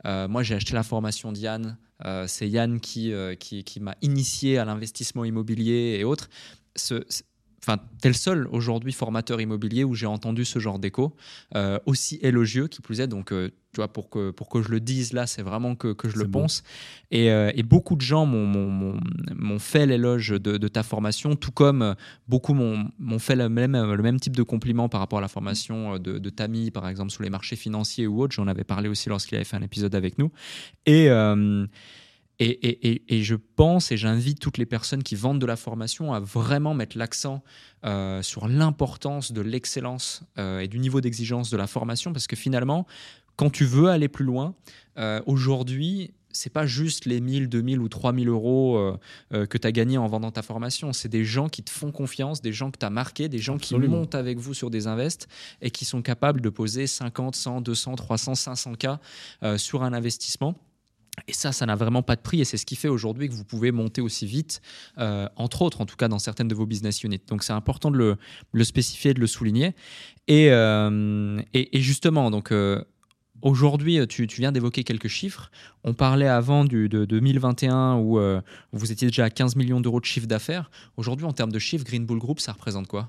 moi 0.04 0.42
j'ai 0.42 0.54
acheté 0.54 0.74
la 0.74 0.82
formation 0.82 1.32
d'Yann, 1.32 1.76
c'est 2.26 2.48
Yann 2.48 2.80
qui, 2.80 3.12
qui, 3.40 3.64
qui 3.64 3.80
m'a 3.80 3.96
initié 4.02 4.58
à 4.58 4.64
l'investissement 4.64 5.24
immobilier 5.24 5.96
et 5.98 6.04
autres. 6.04 6.28
Ce- 6.76 7.04
Enfin, 7.60 7.78
t'es 8.00 8.08
le 8.08 8.14
seul 8.14 8.48
aujourd'hui 8.52 8.92
formateur 8.92 9.40
immobilier 9.40 9.84
où 9.84 9.94
j'ai 9.94 10.06
entendu 10.06 10.44
ce 10.44 10.58
genre 10.58 10.78
d'écho 10.78 11.14
euh, 11.56 11.78
aussi 11.86 12.18
élogieux, 12.22 12.68
qui 12.68 12.80
plus 12.80 13.00
est. 13.00 13.08
Donc, 13.08 13.32
euh, 13.32 13.50
tu 13.72 13.76
vois, 13.78 13.88
pour 13.92 14.08
que, 14.10 14.30
pour 14.30 14.48
que 14.48 14.62
je 14.62 14.68
le 14.68 14.80
dise 14.80 15.12
là, 15.12 15.26
c'est 15.26 15.42
vraiment 15.42 15.74
que, 15.74 15.92
que 15.92 16.08
je 16.08 16.16
le 16.18 16.30
pense. 16.30 16.62
Et, 17.10 17.30
euh, 17.30 17.50
et 17.54 17.62
beaucoup 17.62 17.96
de 17.96 18.00
gens 18.00 18.26
m'ont- 18.26 19.58
fait 19.58 19.86
l'éloge 19.86 20.28
de, 20.30 20.56
de 20.56 20.68
ta 20.68 20.82
formation, 20.84 21.34
tout 21.34 21.50
comme 21.50 21.94
beaucoup 22.28 22.54
m'ont 22.54 23.18
fait 23.18 23.34
le 23.36 23.48
même, 23.48 23.72
le 23.72 24.02
même 24.02 24.20
type 24.20 24.36
de 24.36 24.44
compliment 24.44 24.88
par 24.88 25.00
rapport 25.00 25.18
à 25.18 25.22
la 25.22 25.28
formation 25.28 25.98
de, 25.98 26.18
de 26.18 26.30
Tammy, 26.30 26.70
par 26.70 26.88
exemple, 26.88 27.10
sur 27.10 27.24
les 27.24 27.30
marchés 27.30 27.56
financiers 27.56 28.06
ou 28.06 28.22
autres. 28.22 28.34
J'en 28.34 28.46
avais 28.46 28.64
parlé 28.64 28.88
aussi 28.88 29.08
lorsqu'il 29.08 29.34
avait 29.36 29.44
fait 29.44 29.56
un 29.56 29.62
épisode 29.62 29.94
avec 29.94 30.16
nous. 30.18 30.30
Et. 30.86 31.08
Et, 32.40 32.46
et- 32.68 32.88
et- 32.90 33.18
et 33.18 33.22
je 33.22 33.34
pense 33.34 33.90
et 33.92 33.96
j'invite 33.96 34.38
toutes 34.38 34.58
les 34.58 34.66
personnes 34.66 35.02
qui 35.02 35.14
vendent 35.16 35.40
de 35.40 35.46
la 35.46 35.56
formation 35.56 36.12
à 36.12 36.20
vraiment 36.20 36.72
mettre 36.74 36.96
l'accent 36.96 37.42
euh, 37.84 38.22
sur 38.22 38.46
l'importance 38.48 39.32
de 39.32 39.40
l'excellence 39.40 40.22
euh, 40.38 40.60
et 40.60 40.68
du 40.68 40.78
niveau 40.78 41.00
d'exigence 41.00 41.50
de 41.50 41.56
la 41.56 41.66
formation 41.66 42.12
parce 42.12 42.26
que 42.26 42.36
finalement, 42.36 42.86
quand 43.36 43.50
tu 43.50 43.64
veux 43.64 43.88
aller 43.88 44.08
plus 44.08 44.24
loin, 44.24 44.54
euh, 44.98 45.20
aujourd'hui, 45.26 46.12
c'est 46.30 46.52
pas 46.52 46.66
juste 46.66 47.04
les 47.06 47.20
1000, 47.20 47.48
2000 47.48 47.80
ou 47.80 47.88
3000 47.88 48.28
euros 48.28 48.76
euh, 49.32 49.46
que 49.46 49.56
tu 49.58 49.66
as 49.66 49.72
gagné 49.72 49.96
en 49.98 50.06
vendant 50.06 50.30
ta 50.30 50.42
formation. 50.42 50.92
C'est 50.92 51.08
des 51.08 51.24
gens 51.24 51.48
qui 51.48 51.62
te 51.62 51.70
font 51.70 51.90
confiance, 51.90 52.42
des 52.42 52.52
gens 52.52 52.70
que 52.70 52.78
tu 52.78 52.84
as 52.86 52.90
marqués, 52.90 53.28
des 53.28 53.38
gens 53.38 53.56
Absolument. 53.56 53.84
qui 53.94 53.98
montent 54.00 54.14
avec 54.14 54.38
vous 54.38 54.54
sur 54.54 54.70
des 54.70 54.86
invests 54.86 55.26
et 55.62 55.70
qui 55.70 55.84
sont 55.84 56.02
capables 56.02 56.40
de 56.40 56.48
poser 56.50 56.86
50, 56.86 57.34
100, 57.34 57.60
200, 57.62 57.96
300, 57.96 58.34
500 58.34 58.72
k 58.74 58.86
sur 59.56 59.82
un 59.82 59.92
investissement. 59.92 60.54
Et 61.26 61.32
ça, 61.32 61.52
ça 61.52 61.66
n'a 61.66 61.74
vraiment 61.74 62.02
pas 62.02 62.16
de 62.16 62.20
prix 62.20 62.40
et 62.40 62.44
c'est 62.44 62.56
ce 62.56 62.66
qui 62.66 62.76
fait 62.76 62.88
aujourd'hui 62.88 63.28
que 63.28 63.34
vous 63.34 63.44
pouvez 63.44 63.72
monter 63.72 64.00
aussi 64.00 64.26
vite, 64.26 64.60
euh, 64.98 65.28
entre 65.36 65.62
autres, 65.62 65.80
en 65.80 65.86
tout 65.86 65.96
cas 65.96 66.08
dans 66.08 66.18
certaines 66.18 66.48
de 66.48 66.54
vos 66.54 66.66
business 66.66 67.02
units. 67.02 67.20
Donc 67.26 67.42
c'est 67.42 67.52
important 67.52 67.90
de 67.90 68.16
le, 68.52 68.64
spécifier, 68.64 69.14
de 69.14 69.20
le 69.20 69.26
souligner. 69.26 69.74
Et, 70.26 70.50
euh, 70.50 71.40
justement, 71.74 72.30
donc 72.30 72.52
euh, 72.52 72.82
aujourd'hui, 73.42 74.06
tu, 74.06 74.26
viens 74.26 74.52
d'évoquer 74.52 74.84
quelques 74.84 75.08
chiffres. 75.08 75.50
On 75.84 75.94
parlait 75.94 76.28
avant 76.28 76.64
du, 76.64 76.88
de 76.88 77.04
2021 77.04 77.96
où 77.96 78.20
vous 78.72 78.92
étiez 78.92 79.08
déjà 79.08 79.24
à 79.24 79.30
15 79.30 79.56
millions 79.56 79.80
d'euros 79.80 80.00
de 80.00 80.04
chiffre 80.04 80.26
d'affaires. 80.26 80.70
Aujourd'hui, 80.96 81.26
en 81.26 81.32
termes 81.32 81.52
de 81.52 81.58
chiffres, 81.58 81.84
Green 81.84 82.06
Bull 82.06 82.18
Group, 82.18 82.40
ça 82.40 82.52
représente 82.52 82.86
quoi? 82.86 83.08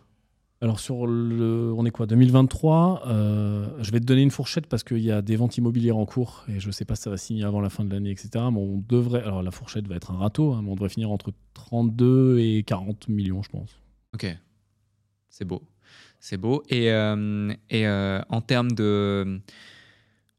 Alors 0.62 0.82
sur 0.82 1.07
le, 1.07 1.74
on 1.74 1.86
est 1.86 1.91
quoi 1.91 2.05
2023 2.05 3.03
euh, 3.07 3.68
Je 3.82 3.91
vais 3.91 4.01
te 4.01 4.05
donner 4.05 4.22
une 4.22 4.32
fourchette 4.32 4.68
parce 4.68 4.84
qu'il 4.84 4.99
y 4.99 5.12
a 5.12 5.22
des 5.22 5.38
ventes 5.38 5.57
immobilières 5.57 5.95
en 5.95 6.05
cours 6.05 6.43
et 6.49 6.60
je 6.60 6.70
sais 6.70 6.84
pas 6.84 6.95
si 6.95 7.03
ça 7.03 7.10
va 7.10 7.16
signer 7.16 7.45
avant 7.45 7.62
la 7.62 7.70
fin 7.70 7.86
de 7.86 7.93
l'année, 7.93 8.12
etc. 8.12 8.30
Mais 8.34 8.60
on 8.60 8.84
devrait, 8.89 9.24
alors 9.24 9.41
la 9.41 9.51
fourchette 9.51 9.88
va 9.88 9.95
être 9.95 10.12
un 10.12 10.18
râteau, 10.18 10.53
hein, 10.53 10.62
mais 10.62 10.70
on 10.70 10.76
devrait 10.76 10.89
finir 10.89 11.12
entre 11.12 11.32
32 11.53 12.39
et 12.39 12.64
40 12.64 13.07
millions, 13.07 13.41
je 13.41 13.49
pense. 13.49 13.80
Ok, 14.14 14.28
c'est 15.30 15.45
beau. 15.45 15.64
C'est 16.20 16.38
beau. 16.38 16.64
Et, 16.68 16.91
euh, 16.91 17.53
et 17.70 17.88
euh, 17.88 18.22
en 18.30 18.41
termes 18.41 18.72
de... 18.72 19.41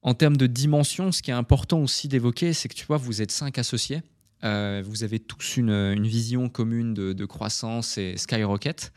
En 0.02 0.14
termes 0.14 0.38
de 0.38 0.46
dimension, 0.46 1.12
ce 1.12 1.20
qui 1.20 1.30
est 1.30 1.34
important 1.34 1.82
aussi 1.82 2.08
d'évoquer, 2.08 2.54
c'est 2.54 2.70
que 2.70 2.74
tu 2.74 2.86
vois, 2.86 2.96
vous 2.96 3.20
êtes 3.20 3.30
cinq 3.30 3.58
associés. 3.58 4.00
Vous 4.42 5.04
avez 5.04 5.18
tous 5.18 5.58
une, 5.58 5.68
une 5.68 6.06
vision 6.06 6.48
commune 6.48 6.94
de, 6.94 7.12
de 7.12 7.24
croissance 7.26 7.98
et 7.98 8.16
skyrocket. 8.16 8.94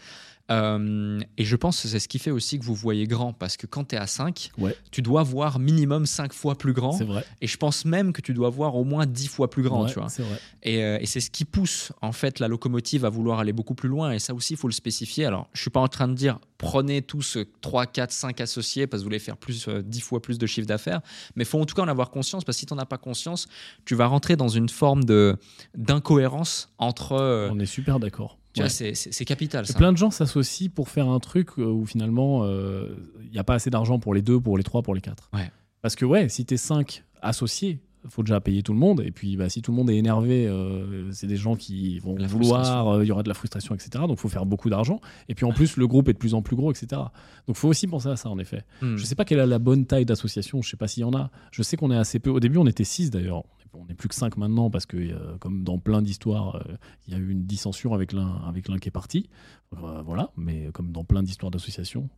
Euh, 0.51 1.19
et 1.37 1.45
je 1.45 1.55
pense 1.55 1.81
que 1.81 1.87
c'est 1.87 1.99
ce 1.99 2.07
qui 2.09 2.19
fait 2.19 2.29
aussi 2.31 2.59
que 2.59 2.65
vous 2.65 2.75
voyez 2.75 3.07
grand, 3.07 3.31
parce 3.33 3.55
que 3.57 3.65
quand 3.65 3.85
tu 3.85 3.95
es 3.95 3.97
à 3.97 4.07
5, 4.07 4.51
Ouais. 4.57 4.75
tu 4.91 5.01
dois 5.01 5.23
voir 5.23 5.57
minimum 5.57 6.05
5 6.05 6.33
fois 6.33 6.55
plus 6.57 6.73
grand. 6.73 6.91
C'est 6.91 7.05
vrai. 7.05 7.23
Et 7.41 7.47
je 7.47 7.55
pense 7.57 7.85
même 7.85 8.11
que 8.11 8.21
tu 8.21 8.33
dois 8.33 8.49
voir 8.49 8.75
au 8.75 8.83
moins 8.83 9.05
10 9.05 9.27
fois 9.27 9.49
plus 9.49 9.63
grand, 9.63 9.83
Ouais, 9.85 9.89
tu 9.91 9.99
vois. 9.99 10.09
C'est 10.09 10.21
vrai. 10.23 10.37
Et, 10.63 10.83
euh, 10.83 10.97
et 10.99 11.05
c'est 11.05 11.21
ce 11.21 11.31
qui 11.31 11.45
pousse 11.45 11.93
en 12.01 12.11
fait 12.11 12.39
la 12.39 12.47
locomotive 12.49 13.05
à 13.05 13.09
vouloir 13.09 13.39
aller 13.39 13.53
beaucoup 13.53 13.73
plus 13.73 13.87
loin. 13.89 14.11
Et 14.11 14.19
ça 14.19 14.33
aussi, 14.33 14.53
il 14.53 14.57
faut 14.57 14.67
le 14.67 14.73
spécifier. 14.73 15.25
Alors, 15.25 15.49
je 15.53 15.61
suis 15.61 15.69
pas 15.69 15.79
en 15.79 15.87
train 15.87 16.07
de 16.09 16.13
dire 16.13 16.39
prenez 16.57 17.01
tous 17.01 17.37
euh, 17.37 17.45
3, 17.61 17.85
4, 17.85 18.11
5 18.11 18.41
associés 18.41 18.85
parce 18.87 19.01
que 19.01 19.05
vous 19.05 19.09
voulez 19.09 19.19
faire 19.19 19.37
plus, 19.37 19.67
euh, 19.69 19.81
10 19.81 20.01
fois 20.01 20.21
plus 20.21 20.37
de 20.37 20.45
chiffre 20.45 20.67
d'affaires. 20.67 21.01
Mais 21.35 21.43
il 21.43 21.47
faut 21.47 21.59
en 21.59 21.65
tout 21.65 21.75
cas 21.75 21.81
en 21.83 21.87
avoir 21.87 22.09
conscience 22.11 22.43
parce 22.43 22.57
que 22.57 22.59
si 22.59 22.65
tu 22.65 22.73
n'en 22.73 22.79
as 22.81 22.85
pas 22.85 22.97
conscience, 22.97 23.47
tu 23.85 23.95
vas 23.95 24.07
rentrer 24.07 24.35
dans 24.35 24.49
une 24.49 24.67
forme 24.69 25.03
de 25.05 25.37
d'incohérence 25.75 26.69
entre. 26.77 27.13
euh, 27.13 27.49
On 27.51 27.59
est 27.59 27.65
super 27.65 27.99
d'accord. 27.99 28.37
Tu 28.54 28.62
Ouais. 28.62 28.68
vois, 28.68 28.70
c'est- 28.95 29.26
capital. 29.26 29.66
Ça. 29.66 29.74
plein 29.78 29.91
de 29.91 29.97
gens 29.97 30.12
s'associent 30.12 30.70
pour 30.74 30.89
faire 30.89 31.10
un 31.10 31.20
truc 31.20 31.49
euh, 31.58 31.66
où 31.66 31.86
finalement 31.86 32.41
euh, 32.43 32.95
il 33.24 33.32
n'y 33.32 33.39
a 33.39 33.43
pas 33.43 33.56
assez 33.56 33.70
d'argent 33.70 33.99
pour 33.99 34.14
les 34.14 34.22
deux, 34.22 34.39
pour 34.39 34.58
les 34.58 34.64
trois, 34.64 34.82
pour 34.82 34.93
les 34.95 35.01
quatre. 35.01 35.30
Ouais. 35.34 35.49
Parce 35.82 35.95
que 35.95 36.06
ouais, 36.06 36.30
si 36.30 36.45
t'es 36.45 36.58
cinq 36.58 37.04
associés, 37.22 37.80
faut 38.10 38.22
déjà 38.22 38.41
payer 38.41 38.64
tout 38.64 38.74
le 38.74 38.80
monde. 38.80 39.01
Et 39.06 39.12
puis 39.12 39.38
bah, 39.38 39.47
si 39.49 39.62
tout 39.62 39.72
le 39.72 39.78
monde 39.78 39.89
est 39.89 39.95
énervé, 39.95 40.45
euh, 40.45 41.10
c'est 41.14 41.26
des 41.28 41.38
gens 41.38 41.56
qui 41.56 41.99
vont 41.99 42.16
La 42.18 42.28
vouloir, 42.28 42.89
euh, 42.89 43.04
il 43.04 43.08
y 43.08 43.12
aura 43.12 43.24
de 43.24 43.30
la 43.30 43.34
frustration, 43.34 43.74
etc. 43.76 44.04
Donc 44.08 44.18
faut 44.20 44.28
faire 44.30 44.45
beaucoup 44.45 44.70
d'argent. 44.70 44.99
Et 45.30 45.36
puis 45.36 45.45
en 45.45 45.51
plus, 45.54 45.78
le 45.78 45.88
groupe 45.88 46.10
est 46.10 46.14
de 46.14 46.18
plus 46.18 46.34
en 46.34 46.41
plus 46.41 46.56
gros, 46.58 46.70
etc. 46.72 47.01
Donc 47.47 47.56
faut 47.56 47.70
aussi 47.70 47.88
penser 47.88 48.10
à 48.10 48.18
ça 48.18 48.30
en 48.30 48.38
effet. 48.39 48.64
Hmm. 48.82 48.97
Je 48.97 49.06
sais 49.06 49.16
pas 49.16 49.24
quelle 49.26 49.39
est 49.39 49.45
la 49.47 49.58
bonne 49.60 49.86
taille 49.86 50.06
d'association, 50.06 50.62
je 50.62 50.70
sais 50.70 50.78
pas 50.78 50.88
s'il 50.89 51.01
y 51.01 51.06
en 51.06 51.14
a. 51.14 51.32
Je 51.51 51.64
sais 51.64 51.78
qu'on 51.78 51.91
est 51.91 51.97
assez 51.97 52.20
peu. 52.20 52.30
Au 52.30 52.41
début, 52.41 52.58
on 52.58 52.68
était 52.68 52.84
6 52.84 53.10
d'ailleurs. 53.10 53.43
On 53.74 53.86
n'est 53.86 53.93
plus 53.95 54.07
que 54.09 54.15
5 54.15 54.38
maintenant 54.38 54.69
parce 54.69 54.86
que, 54.86 54.97
euh, 54.97 55.38
comme 55.39 55.63
dans 55.63 55.78
plein 55.80 56.01
d'histoires, 56.01 56.55
euh, 56.55 56.76
il 57.07 57.13
y 57.13 57.15
a 57.15 57.19
eu 57.19 57.30
une 57.30 57.45
dissension 57.45 57.93
avec 57.93 58.13
l'un 58.13 58.36
avec 58.47 58.67
l'un 58.67 58.78
qui 58.78 58.88
est 58.89 58.91
parti. 58.91 59.30
Voilà, 59.71 60.30
mais 60.38 60.69
comme 60.74 60.91
dans 60.91 61.03
plein 61.03 61.24
d'histoires 61.24 61.49
d'associations. 61.51 62.09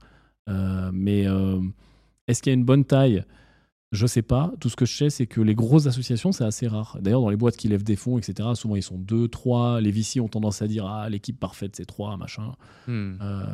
Euh, 0.50 0.92
mais 0.94 1.26
est-ce 2.28 2.42
qu'il 2.42 2.52
y 2.52 2.56
a 2.56 2.58
une 2.58 2.66
bonne 2.66 2.86
taille? 2.86 3.24
Je 3.92 4.08
sais 4.08 4.24
pas. 4.24 4.52
Tout 4.60 4.68
ce 4.68 4.76
que 4.76 4.86
je 4.86 4.94
sais, 4.98 5.10
c'est 5.10 5.26
que 5.28 5.40
les 5.40 5.56
grosses 5.56 5.86
associations, 5.86 6.34
c'est 6.34 6.44
assez 6.44 6.68
rare. 6.68 6.98
D'ailleurs, 7.02 7.22
dans 7.22 7.30
les 7.30 7.38
boîtes 7.38 7.56
qui 7.56 7.70
lèvent 7.70 7.84
des 7.84 7.96
fonds, 7.96 8.18
etc., 8.18 8.50
souvent 8.56 8.76
ils 8.76 8.84
sont 8.84 8.98
2, 8.98 9.30
3. 9.30 9.80
Les 9.80 9.92
VC 9.92 10.20
ont 10.20 10.28
tendance 10.28 10.62
à 10.62 10.68
dire 10.68 10.86
Ah, 10.86 11.08
l'équipe 11.10 11.40
parfaite, 11.40 11.76
c'est 11.78 11.86
3, 11.86 12.18
machin. 12.18 12.52
Hmm. 12.88 13.14
Euh, 13.22 13.46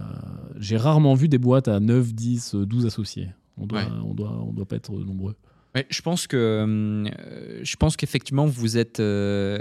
j'ai 0.57 0.77
rarement 0.77 1.13
vu 1.13 1.27
des 1.27 1.37
boîtes 1.37 1.67
à 1.67 1.79
9, 1.79 2.13
10, 2.13 2.55
euh, 2.55 2.65
12 2.65 2.87
associés. 2.87 3.29
On 3.57 3.67
doit, 3.67 3.79
Ouais. 3.81 3.87
on 4.03 4.15
doit, 4.15 4.31
on 4.31 4.51
doit 4.53 4.65
pas 4.65 4.77
être 4.77 4.91
nombreux. 4.91 5.35
Je 5.75 6.01
pense 6.01 6.27
que 6.27 6.37
euh, 6.37 7.63
je 7.63 7.75
pense 7.77 7.95
qu'effectivement 7.95 8.45
vous 8.45 8.77
êtes. 8.77 8.99
euh, 8.99 9.59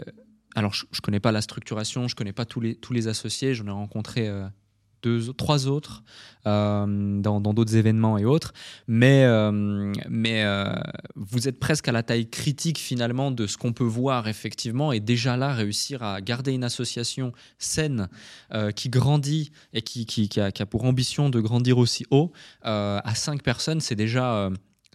alors 0.57 0.75
je, 0.75 0.85
je 0.91 1.01
connais 1.01 1.21
pas 1.21 1.31
la 1.33 1.41
structuration, 1.41 2.09
je 2.09 2.17
connais 2.17 2.33
pas 2.33 2.45
tous 2.45 2.61
les 2.61 2.75
tous 2.75 2.93
les 2.93 3.07
associés. 3.07 3.55
J'en 3.55 3.67
ai 3.67 3.71
rencontré 3.71 4.27
euh, 4.29 4.47
deux, 5.05 5.33
trois 5.33 5.69
autres 5.69 6.03
euh, 6.47 7.21
dans 7.21 7.41
d'autres 7.41 7.77
événements 7.77 8.19
et 8.19 8.25
autres. 8.25 8.53
Mais 8.89 9.23
euh, 9.25 9.93
mais 10.09 10.45
vous 11.15 11.47
êtes 11.47 11.61
presque 11.61 11.87
à 11.87 11.93
la 11.93 12.03
taille 12.03 12.29
critique 12.29 12.79
finalement 12.79 13.31
de 13.31 13.47
ce 13.47 13.57
qu'on 13.57 13.73
peut 13.73 13.85
voir 13.85 14.27
effectivement 14.27 14.91
et 14.91 14.99
déjà 14.99 15.37
là 15.37 15.55
réussir 15.55 16.03
à 16.03 16.21
garder 16.21 16.53
une 16.53 16.65
association 16.65 17.33
saine 17.59 18.09
qui 18.75 18.89
grandit 18.89 19.53
et 19.73 19.83
qui 19.83 20.07
qui, 20.07 20.41
a, 20.41 20.51
qui 20.51 20.61
a 20.61 20.67
pour 20.67 20.85
ambition 20.85 21.31
de 21.31 21.41
grandir 21.41 21.79
aussi 21.79 22.05
haut 22.11 22.33
à 22.63 23.15
cinq 23.15 23.45
personnes, 23.45 23.81
c'est 23.81 23.95
déjà 23.95 24.51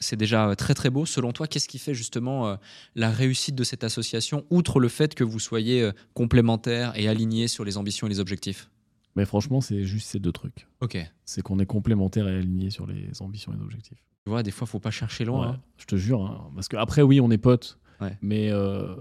c'est 0.06 0.16
déjà 0.16 0.56
très 0.56 0.74
très 0.74 0.89
beau. 0.89 1.06
Selon 1.06 1.32
toi, 1.34 1.47
qu'est-ce 1.47 1.68
qui 1.68 1.80
fait 1.80 1.93
justement 1.93 2.47
euh, 2.47 2.56
la 2.95 3.10
réussite 3.12 3.56
de 3.56 3.64
cette 3.64 3.84
association, 3.84 4.45
outre 4.49 4.80
le 4.80 4.88
fait 4.88 5.14
que 5.16 5.24
vous 5.24 5.39
soyez 5.39 5.82
euh, 5.82 5.91
complémentaires 6.14 6.93
et 6.97 7.08
alignés 7.08 7.47
sur 7.47 7.66
les 7.66 7.78
ambitions 7.78 8.08
et 8.08 8.10
les 8.10 8.20
objectifs? 8.20 8.70
Mais 9.16 9.26
franchement, 9.26 9.62
c'est 9.62 9.84
juste 9.86 10.08
ces 10.10 10.20
deux 10.20 10.32
trucs. 10.32 10.68
Ok. 10.82 10.97
C'est 11.26 11.41
qu'on 11.41 11.60
est 11.60 11.66
complémentaires 11.66 12.28
et 12.28 12.36
alignés 12.38 12.70
sur 12.70 12.86
les 12.88 13.22
ambitions 13.22 13.51
et 13.53 13.56
les 13.56 13.62
objectifs. 13.64 14.03
Tu 14.26 14.30
vois, 14.30 14.43
des 14.43 14.51
fois, 14.51 14.68
faut 14.68 14.80
pas 14.80 14.91
chercher 14.91 15.24
loin. 15.26 15.41
Ouais, 15.49 15.53
hein. 15.56 15.62
Je 15.78 15.86
te 15.86 15.95
jure. 15.95 16.22
hein. 16.26 16.51
Parce 16.56 16.68
que 16.68 16.76
après, 16.78 17.01
oui, 17.01 17.20
on 17.22 17.30
est 17.32 17.38
potes. 17.38 17.78
Ouais. 18.01 18.18
Mais 18.22 18.49
euh, 18.51 18.95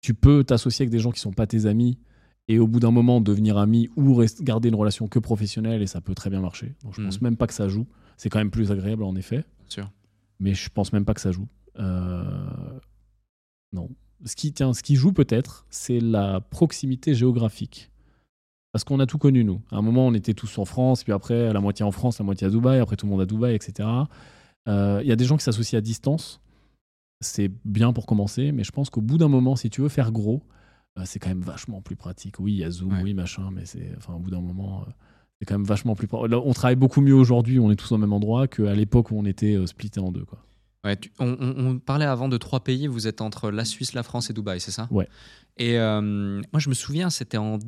tu 0.00 0.14
peux 0.14 0.44
t'associer 0.44 0.84
avec 0.84 0.90
des 0.90 0.98
gens 0.98 1.10
qui 1.10 1.20
sont 1.20 1.32
pas 1.32 1.46
tes 1.46 1.66
amis 1.66 1.98
et 2.48 2.58
au 2.58 2.66
bout 2.66 2.80
d'un 2.80 2.90
moment 2.90 3.20
devenir 3.20 3.58
ami 3.58 3.88
ou 3.96 4.22
garder 4.40 4.68
une 4.70 4.74
relation 4.74 5.06
que 5.06 5.18
professionnelle 5.18 5.82
et 5.82 5.86
ça 5.86 6.00
peut 6.00 6.14
très 6.14 6.30
bien 6.30 6.40
marcher. 6.40 6.74
Donc 6.82 6.94
je 6.94 7.00
Mhm. 7.00 7.06
pense 7.08 7.20
même 7.20 7.36
pas 7.36 7.46
que 7.46 7.54
ça 7.54 7.68
joue. 7.68 7.86
C'est 8.18 8.28
quand 8.28 8.38
même 8.38 8.50
plus 8.50 8.70
agréable 8.70 9.02
en 9.04 9.16
effet. 9.16 9.44
Sûr. 9.68 9.90
mais 10.40 10.52
je 10.54 10.68
pense 10.68 10.92
même 10.92 11.04
pas 11.06 11.14
que 11.14 11.20
ça 11.22 11.32
joue. 11.32 11.48
Euh, 11.78 12.80
Non. 13.72 13.88
Ce 14.24 14.34
qui, 14.34 14.52
tiens, 14.52 14.72
ce 14.74 14.82
qui 14.82 14.96
joue 14.96 15.12
peut-être, 15.12 15.64
c'est 15.70 16.00
la 16.00 16.40
proximité 16.40 17.14
géographique. 17.14 17.90
Parce 18.72 18.82
qu'on 18.84 18.98
a 19.00 19.06
tout 19.06 19.18
connu, 19.18 19.44
nous. 19.44 19.62
À 19.70 19.76
un 19.76 19.82
moment, 19.82 20.06
on 20.08 20.14
était 20.14 20.34
tous 20.34 20.58
en 20.58 20.64
France, 20.64 21.04
puis 21.04 21.12
après, 21.12 21.52
la 21.52 21.60
moitié 21.60 21.84
en 21.84 21.92
France, 21.92 22.18
la 22.18 22.24
moitié 22.24 22.46
à 22.46 22.50
Dubaï, 22.50 22.80
après 22.80 22.96
tout 22.96 23.06
le 23.06 23.10
monde 23.12 23.20
à 23.20 23.26
Dubaï, 23.26 23.54
etc. 23.54 23.88
Euh, 24.68 25.00
Il 25.02 25.08
y 25.08 25.12
a 25.12 25.16
des 25.16 25.24
gens 25.24 25.36
qui 25.36 25.44
s'associent 25.44 25.78
à 25.78 25.80
distance. 25.80 26.40
C'est 27.20 27.50
bien 27.64 27.92
pour 27.92 28.06
commencer, 28.06 28.50
mais 28.52 28.64
je 28.64 28.72
pense 28.72 28.90
qu'au 28.90 29.00
bout 29.00 29.18
d'un 29.18 29.28
moment, 29.28 29.54
si 29.56 29.70
tu 29.70 29.80
veux 29.82 29.88
faire 29.88 30.10
gros, 30.12 30.42
euh, 30.98 31.02
c'est 31.04 31.18
quand 31.20 31.28
même 31.30 31.40
vachement 31.42 31.80
plus 31.80 31.96
pratique. 31.96 32.40
Oui, 32.40 32.52
il 32.54 32.58
y 32.58 32.64
a 32.64 32.70
Zoom, 32.70 32.92
Ouais. 32.94 33.02
oui, 33.02 33.14
machin, 33.14 33.50
mais 33.52 33.64
c'est, 33.66 33.92
enfin, 33.96 34.14
au 34.14 34.18
bout 34.18 34.30
d'un 34.30 34.40
moment, 34.40 34.82
euh, 34.82 34.90
c'est 35.38 35.46
quand 35.46 35.54
même 35.58 35.66
vachement 35.66 35.94
plus. 35.94 36.08
Là, 36.28 36.38
on 36.44 36.52
travaille 36.52 36.76
beaucoup 36.76 37.00
mieux 37.00 37.14
aujourd'hui, 37.14 37.58
on 37.60 37.70
est 37.70 37.76
tous 37.76 37.92
au 37.92 37.98
même 37.98 38.12
endroit 38.12 38.48
qu'à 38.48 38.74
l'époque 38.74 39.10
où 39.10 39.18
on 39.18 39.24
était 39.24 39.54
euh, 39.54 39.66
splittés 39.66 40.00
en 40.00 40.10
deux, 40.10 40.24
quoi. 40.24 40.38
Ouais, 40.84 40.96
tu- 40.96 41.10
on, 41.18 41.78
parlait 41.78 42.04
avant 42.04 42.28
de 42.28 42.36
trois 42.36 42.60
pays. 42.60 42.86
Vous 42.86 43.08
êtes 43.08 43.20
entre 43.20 43.50
la 43.50 43.64
Suisse, 43.64 43.94
la 43.94 44.02
France 44.04 44.30
et 44.30 44.32
Dubaï, 44.32 44.60
c'est 44.60 44.70
ça? 44.70 44.86
Ouais. 44.92 45.08
Et 45.56 45.76
euh, 45.78 46.00
moi, 46.00 46.60
je 46.60 46.68
me 46.68 46.74
souviens, 46.74 47.10
c'était 47.10 47.36
en. 47.36 47.58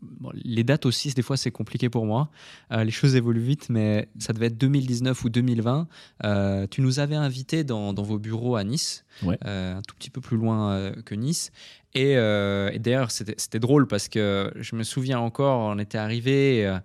bon, 0.00 0.30
les 0.34 0.62
dates 0.62 0.86
aussi, 0.86 1.12
des 1.12 1.22
fois, 1.22 1.36
c'est 1.36 1.50
compliqué 1.50 1.88
pour 1.90 2.06
moi. 2.06 2.30
Euh, 2.72 2.84
les 2.84 2.92
choses 2.92 3.16
évoluent 3.16 3.40
vite, 3.40 3.70
mais 3.70 4.08
ça 4.20 4.32
devait 4.32 4.46
être 4.46 4.56
2019 4.56 5.24
ou 5.24 5.30
2020. 5.30 5.88
Euh, 6.24 6.66
tu 6.70 6.80
nous 6.80 7.00
avais 7.00 7.16
invités 7.16 7.64
dans, 7.64 7.92
dans 7.92 8.04
vos 8.04 8.18
bureaux 8.20 8.54
à 8.54 8.62
Nice, 8.62 9.04
Ouais. 9.24 9.36
un 9.42 9.82
tout 9.86 9.96
petit 9.96 10.10
peu 10.10 10.20
plus 10.20 10.36
loin 10.36 10.92
que 11.04 11.14
Nice. 11.16 11.50
Et, 11.94 12.16
euh, 12.16 12.70
et 12.72 12.78
d'ailleurs, 12.78 13.10
c'était 13.10 13.58
drôle 13.58 13.86
parce 13.86 14.08
que 14.08 14.52
je 14.56 14.76
me 14.76 14.84
souviens 14.84 15.18
encore, 15.18 15.58
on 15.58 15.78
était 15.78 15.98
arrivé, 15.98 16.64
euh, 16.66 16.78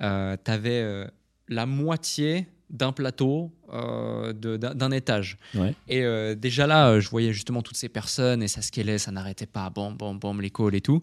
euh, 0.00 0.36
tu 0.44 0.50
avais 0.50 1.06
la 1.48 1.66
moitié 1.66 2.46
d'un 2.70 2.92
plateau 2.92 3.52
euh, 3.72 4.32
d'un 4.32 4.90
étage. 4.90 5.36
Ouais. 5.54 5.74
Et 5.88 6.02
euh, 6.02 6.34
déjà 6.34 6.66
là, 6.66 6.88
euh, 6.88 7.00
je 7.00 7.10
voyais 7.10 7.32
justement 7.32 7.62
toutes 7.62 7.76
ces 7.76 7.90
personnes 7.90 8.42
et 8.42 8.48
ça 8.48 8.62
scalait, 8.62 8.98
ça 8.98 9.12
n'arrêtait 9.12 9.46
pas, 9.46 9.68
bam, 9.70 9.94
bam, 9.96 10.18
bam, 10.18 10.40
les 10.40 10.50
calls 10.50 10.74
et 10.74 10.80
tout. 10.80 11.02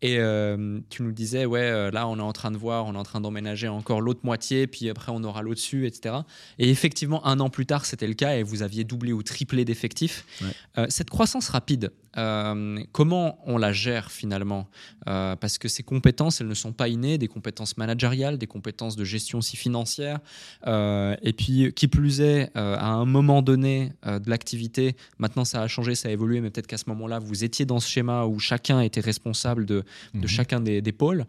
Et 0.00 0.18
euh, 0.20 0.78
tu 0.90 1.02
nous 1.02 1.10
disais, 1.10 1.44
ouais, 1.44 1.60
euh, 1.60 1.90
là, 1.90 2.06
on 2.06 2.18
est 2.18 2.22
en 2.22 2.32
train 2.32 2.52
de 2.52 2.56
voir, 2.56 2.86
on 2.86 2.94
est 2.94 2.98
en 2.98 3.02
train 3.02 3.20
d'emménager 3.20 3.66
encore 3.66 4.00
l'autre 4.00 4.20
moitié, 4.22 4.68
puis 4.68 4.88
après, 4.88 5.10
on 5.12 5.24
aura 5.24 5.42
l'au-dessus, 5.42 5.86
etc. 5.86 6.14
Et 6.60 6.70
effectivement, 6.70 7.26
un 7.26 7.40
an 7.40 7.50
plus 7.50 7.66
tard, 7.66 7.84
c'était 7.84 8.06
le 8.06 8.14
cas 8.14 8.36
et 8.36 8.44
vous 8.44 8.62
aviez 8.62 8.84
doublé 8.84 9.12
ou 9.12 9.24
triplé 9.24 9.64
d'effectifs. 9.64 10.24
Ouais. 10.40 10.48
Euh, 10.78 10.86
cette 10.88 11.10
croissance 11.10 11.48
rapide, 11.48 11.90
euh, 12.18 12.82
comment 12.92 13.38
on 13.46 13.56
la 13.58 13.72
gère 13.72 14.10
finalement 14.10 14.68
Euh, 15.08 15.36
Parce 15.36 15.56
que 15.56 15.68
ces 15.68 15.82
compétences, 15.82 16.40
elles 16.40 16.48
ne 16.48 16.54
sont 16.54 16.72
pas 16.74 16.88
innées, 16.88 17.16
des 17.16 17.28
compétences 17.28 17.76
managériales, 17.78 18.36
des 18.36 18.46
compétences 18.46 18.96
de 18.96 19.04
gestion 19.04 19.38
aussi 19.38 19.56
financière. 19.56 20.18
Euh, 20.66 21.16
et 21.22 21.32
puis, 21.32 21.72
qui 21.72 21.88
plus 21.88 22.20
est, 22.20 22.50
à 22.54 22.88
un 22.90 23.04
moment 23.06 23.40
donné 23.40 23.92
de 24.04 24.28
l'activité, 24.28 24.96
maintenant 25.18 25.44
ça 25.46 25.62
a 25.62 25.68
changé, 25.68 25.94
ça 25.94 26.08
a 26.08 26.12
évolué, 26.12 26.40
mais 26.40 26.50
peut-être 26.50 26.66
qu'à 26.66 26.76
ce 26.76 26.84
moment-là, 26.88 27.18
vous 27.20 27.44
étiez 27.44 27.64
dans 27.64 27.80
ce 27.80 27.88
schéma 27.88 28.24
où 28.26 28.38
chacun 28.38 28.80
était 28.80 29.00
responsable 29.00 29.64
de, 29.64 29.84
de 30.14 30.18
Mhm. 30.20 30.26
chacun 30.26 30.60
des, 30.60 30.82
des 30.82 30.92
pôles. 30.92 31.24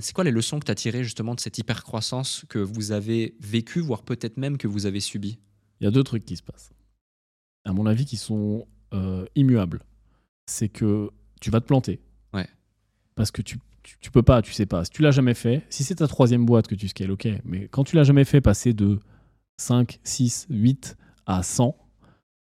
C'est 0.00 0.12
quoi 0.12 0.24
les 0.24 0.30
leçons 0.32 0.58
que 0.58 0.64
tu 0.66 0.72
as 0.72 0.74
tirées 0.74 1.04
justement 1.04 1.34
de 1.34 1.40
cette 1.40 1.56
hyper-croissance 1.58 2.44
que 2.48 2.58
vous 2.58 2.92
avez 2.92 3.34
vécue, 3.40 3.80
voire 3.80 4.02
peut-être 4.02 4.36
même 4.36 4.58
que 4.58 4.66
vous 4.68 4.84
avez 4.86 5.00
subie? 5.00 5.38
Il 5.80 5.84
y 5.84 5.86
a 5.86 5.90
deux 5.90 6.02
trucs 6.04 6.24
qui 6.24 6.36
se 6.36 6.42
passent, 6.42 6.70
à 7.64 7.72
mon 7.72 7.86
avis, 7.86 8.04
qui 8.04 8.16
sont 8.16 8.66
immuables. 9.34 9.80
C'est 10.48 10.68
que 10.68 11.10
tu 11.40 11.50
vas 11.50 11.60
te 11.60 11.66
planter. 11.66 12.00
Ouais. 12.32 12.48
Parce 13.14 13.30
que 13.30 13.42
tu, 13.42 13.58
tu, 13.82 13.96
tu 14.00 14.10
peux 14.10 14.22
pas, 14.22 14.42
tu 14.42 14.52
sais 14.52 14.66
pas. 14.66 14.84
Si 14.84 14.90
tu 14.90 15.02
l'as 15.02 15.10
jamais 15.10 15.34
fait, 15.34 15.64
si 15.68 15.84
c'est 15.84 15.96
ta 15.96 16.08
troisième 16.08 16.46
boîte 16.46 16.66
que 16.66 16.74
tu 16.74 16.88
scales, 16.88 17.10
ok. 17.10 17.28
Mais 17.44 17.68
quand 17.68 17.84
tu 17.84 17.96
l'as 17.96 18.04
jamais 18.04 18.24
fait 18.24 18.40
passer 18.40 18.72
de 18.72 18.98
5, 19.58 20.00
6, 20.04 20.46
8 20.50 20.96
à 21.26 21.42
100, 21.42 21.76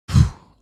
pff, 0.07 0.17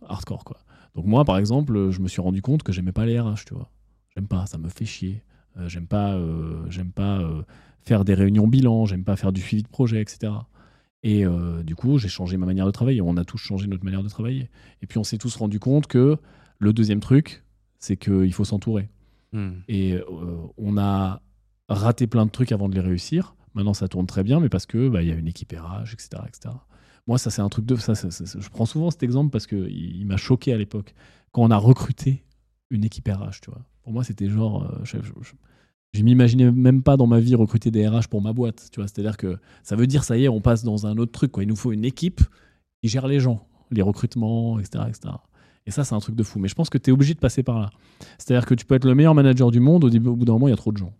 hardcore 0.06 0.44
quoi. 0.44 0.58
Donc 0.94 1.04
moi, 1.06 1.24
par 1.24 1.38
exemple, 1.38 1.90
je 1.90 2.00
me 2.00 2.08
suis 2.08 2.20
rendu 2.20 2.42
compte 2.42 2.62
que 2.62 2.72
j'aimais 2.72 2.92
pas 2.92 3.06
les 3.06 3.20
RH, 3.20 3.44
tu 3.46 3.54
vois. 3.54 3.70
J'aime 4.16 4.26
pas, 4.26 4.46
ça 4.46 4.58
me 4.58 4.68
fait 4.68 4.86
chier. 4.86 5.22
Euh, 5.58 5.68
j'aime 5.68 5.86
pas, 5.86 6.14
euh, 6.14 6.64
j'aime 6.70 6.92
pas 6.92 7.18
euh, 7.18 7.42
faire 7.82 8.04
des 8.04 8.14
réunions 8.14 8.48
bilan, 8.48 8.86
j'aime 8.86 9.04
pas 9.04 9.16
faire 9.16 9.32
du 9.32 9.40
suivi 9.40 9.62
de 9.62 9.68
projet, 9.68 10.00
etc. 10.00 10.32
Et 11.02 11.24
euh, 11.24 11.62
du 11.62 11.74
coup, 11.74 11.98
j'ai 11.98 12.08
changé 12.08 12.36
ma 12.36 12.46
manière 12.46 12.66
de 12.66 12.70
travailler. 12.70 13.00
On 13.00 13.16
a 13.16 13.24
tous 13.24 13.38
changé 13.38 13.66
notre 13.66 13.84
manière 13.84 14.02
de 14.02 14.08
travailler. 14.08 14.50
Et 14.82 14.86
puis, 14.86 14.98
on 14.98 15.04
s'est 15.04 15.18
tous 15.18 15.36
rendu 15.36 15.60
compte 15.60 15.86
que 15.86 16.16
le 16.58 16.72
deuxième 16.72 17.00
truc, 17.00 17.44
c'est 17.78 17.96
qu'il 17.96 18.32
faut 18.32 18.44
s'entourer. 18.44 18.88
Et 19.68 19.92
euh, 19.94 20.02
on 20.56 20.76
a 20.78 21.20
raté 21.68 22.06
plein 22.06 22.24
de 22.26 22.30
trucs 22.30 22.52
avant 22.52 22.68
de 22.68 22.74
les 22.74 22.80
réussir. 22.80 23.34
Maintenant, 23.54 23.74
ça 23.74 23.88
tourne 23.88 24.06
très 24.06 24.22
bien, 24.24 24.40
mais 24.40 24.48
parce 24.48 24.66
que 24.66 24.88
bah, 24.88 25.02
il 25.02 25.08
y 25.08 25.12
a 25.12 25.14
une 25.14 25.26
équipe 25.28 25.52
RH, 25.52 25.92
etc., 25.92 26.08
etc. 26.26 26.54
Moi, 27.06 27.18
ça, 27.18 27.30
c'est 27.30 27.42
un 27.42 27.48
truc 27.48 27.64
de. 27.66 27.76
Ça, 27.76 27.94
ça- 27.94 28.10
ça- 28.10 28.38
je 28.38 28.48
prends 28.50 28.66
souvent 28.66 28.90
cet 28.90 29.02
exemple 29.02 29.30
parce 29.30 29.46
qu'il 29.46 29.68
il, 29.68 30.06
m'a 30.06 30.16
choqué 30.16 30.52
à 30.52 30.56
l'époque. 30.58 30.94
Quand 31.32 31.42
on 31.42 31.50
a 31.50 31.56
recruté 31.56 32.24
une 32.70 32.84
équipe 32.84 33.08
RH, 33.08 33.40
tu 33.42 33.50
vois. 33.50 33.64
Pour 33.82 33.92
moi, 33.92 34.04
c'était 34.04 34.28
genre. 34.28 34.64
euh, 34.64 34.78
je, 34.84 34.98
je- 35.02 35.12
je- 35.22 35.32
je 35.94 36.02
m'imaginais 36.02 36.52
même 36.52 36.82
pas 36.82 36.96
dans 36.98 37.06
ma 37.06 37.18
vie 37.18 37.34
recruter 37.34 37.70
des 37.70 37.88
RH 37.88 38.08
pour 38.10 38.20
ma 38.20 38.34
boîte, 38.34 38.68
tu 38.70 38.80
vois. 38.80 38.88
C'est-à-dire 38.88 39.16
que 39.16 39.38
ça 39.62 39.74
veut 39.74 39.86
dire, 39.86 40.04
ça 40.04 40.18
y 40.18 40.24
est, 40.24 40.28
on 40.28 40.40
passe 40.42 40.62
dans 40.62 40.86
un 40.86 40.98
autre 40.98 41.12
truc, 41.12 41.32
quoi. 41.32 41.42
Il 41.42 41.48
nous 41.48 41.56
faut 41.56 41.72
une 41.72 41.86
équipe 41.86 42.20
qui 42.82 42.88
gère 42.90 43.08
les 43.08 43.20
gens, 43.20 43.46
les 43.70 43.80
recrutements, 43.82 44.58
etc., 44.60 44.84
etc. 44.88 45.14
Et 45.68 45.70
ça, 45.70 45.84
c'est 45.84 45.94
un 45.94 46.00
truc 46.00 46.16
de 46.16 46.22
fou. 46.22 46.38
Mais 46.38 46.48
je 46.48 46.54
pense 46.54 46.70
que 46.70 46.78
tu 46.78 46.88
es 46.88 46.92
obligé 46.94 47.12
de 47.12 47.18
passer 47.18 47.42
par 47.42 47.60
là. 47.60 47.70
C'est-à-dire 48.16 48.46
que 48.46 48.54
tu 48.54 48.64
peux 48.64 48.74
être 48.74 48.86
le 48.86 48.94
meilleur 48.94 49.14
manager 49.14 49.50
du 49.50 49.60
monde, 49.60 49.84
au, 49.84 49.90
début, 49.90 50.08
au 50.08 50.16
bout 50.16 50.24
d'un 50.24 50.32
moment, 50.32 50.48
il 50.48 50.50
y 50.50 50.54
a 50.54 50.56
trop 50.56 50.72
de 50.72 50.78
gens. 50.78 50.94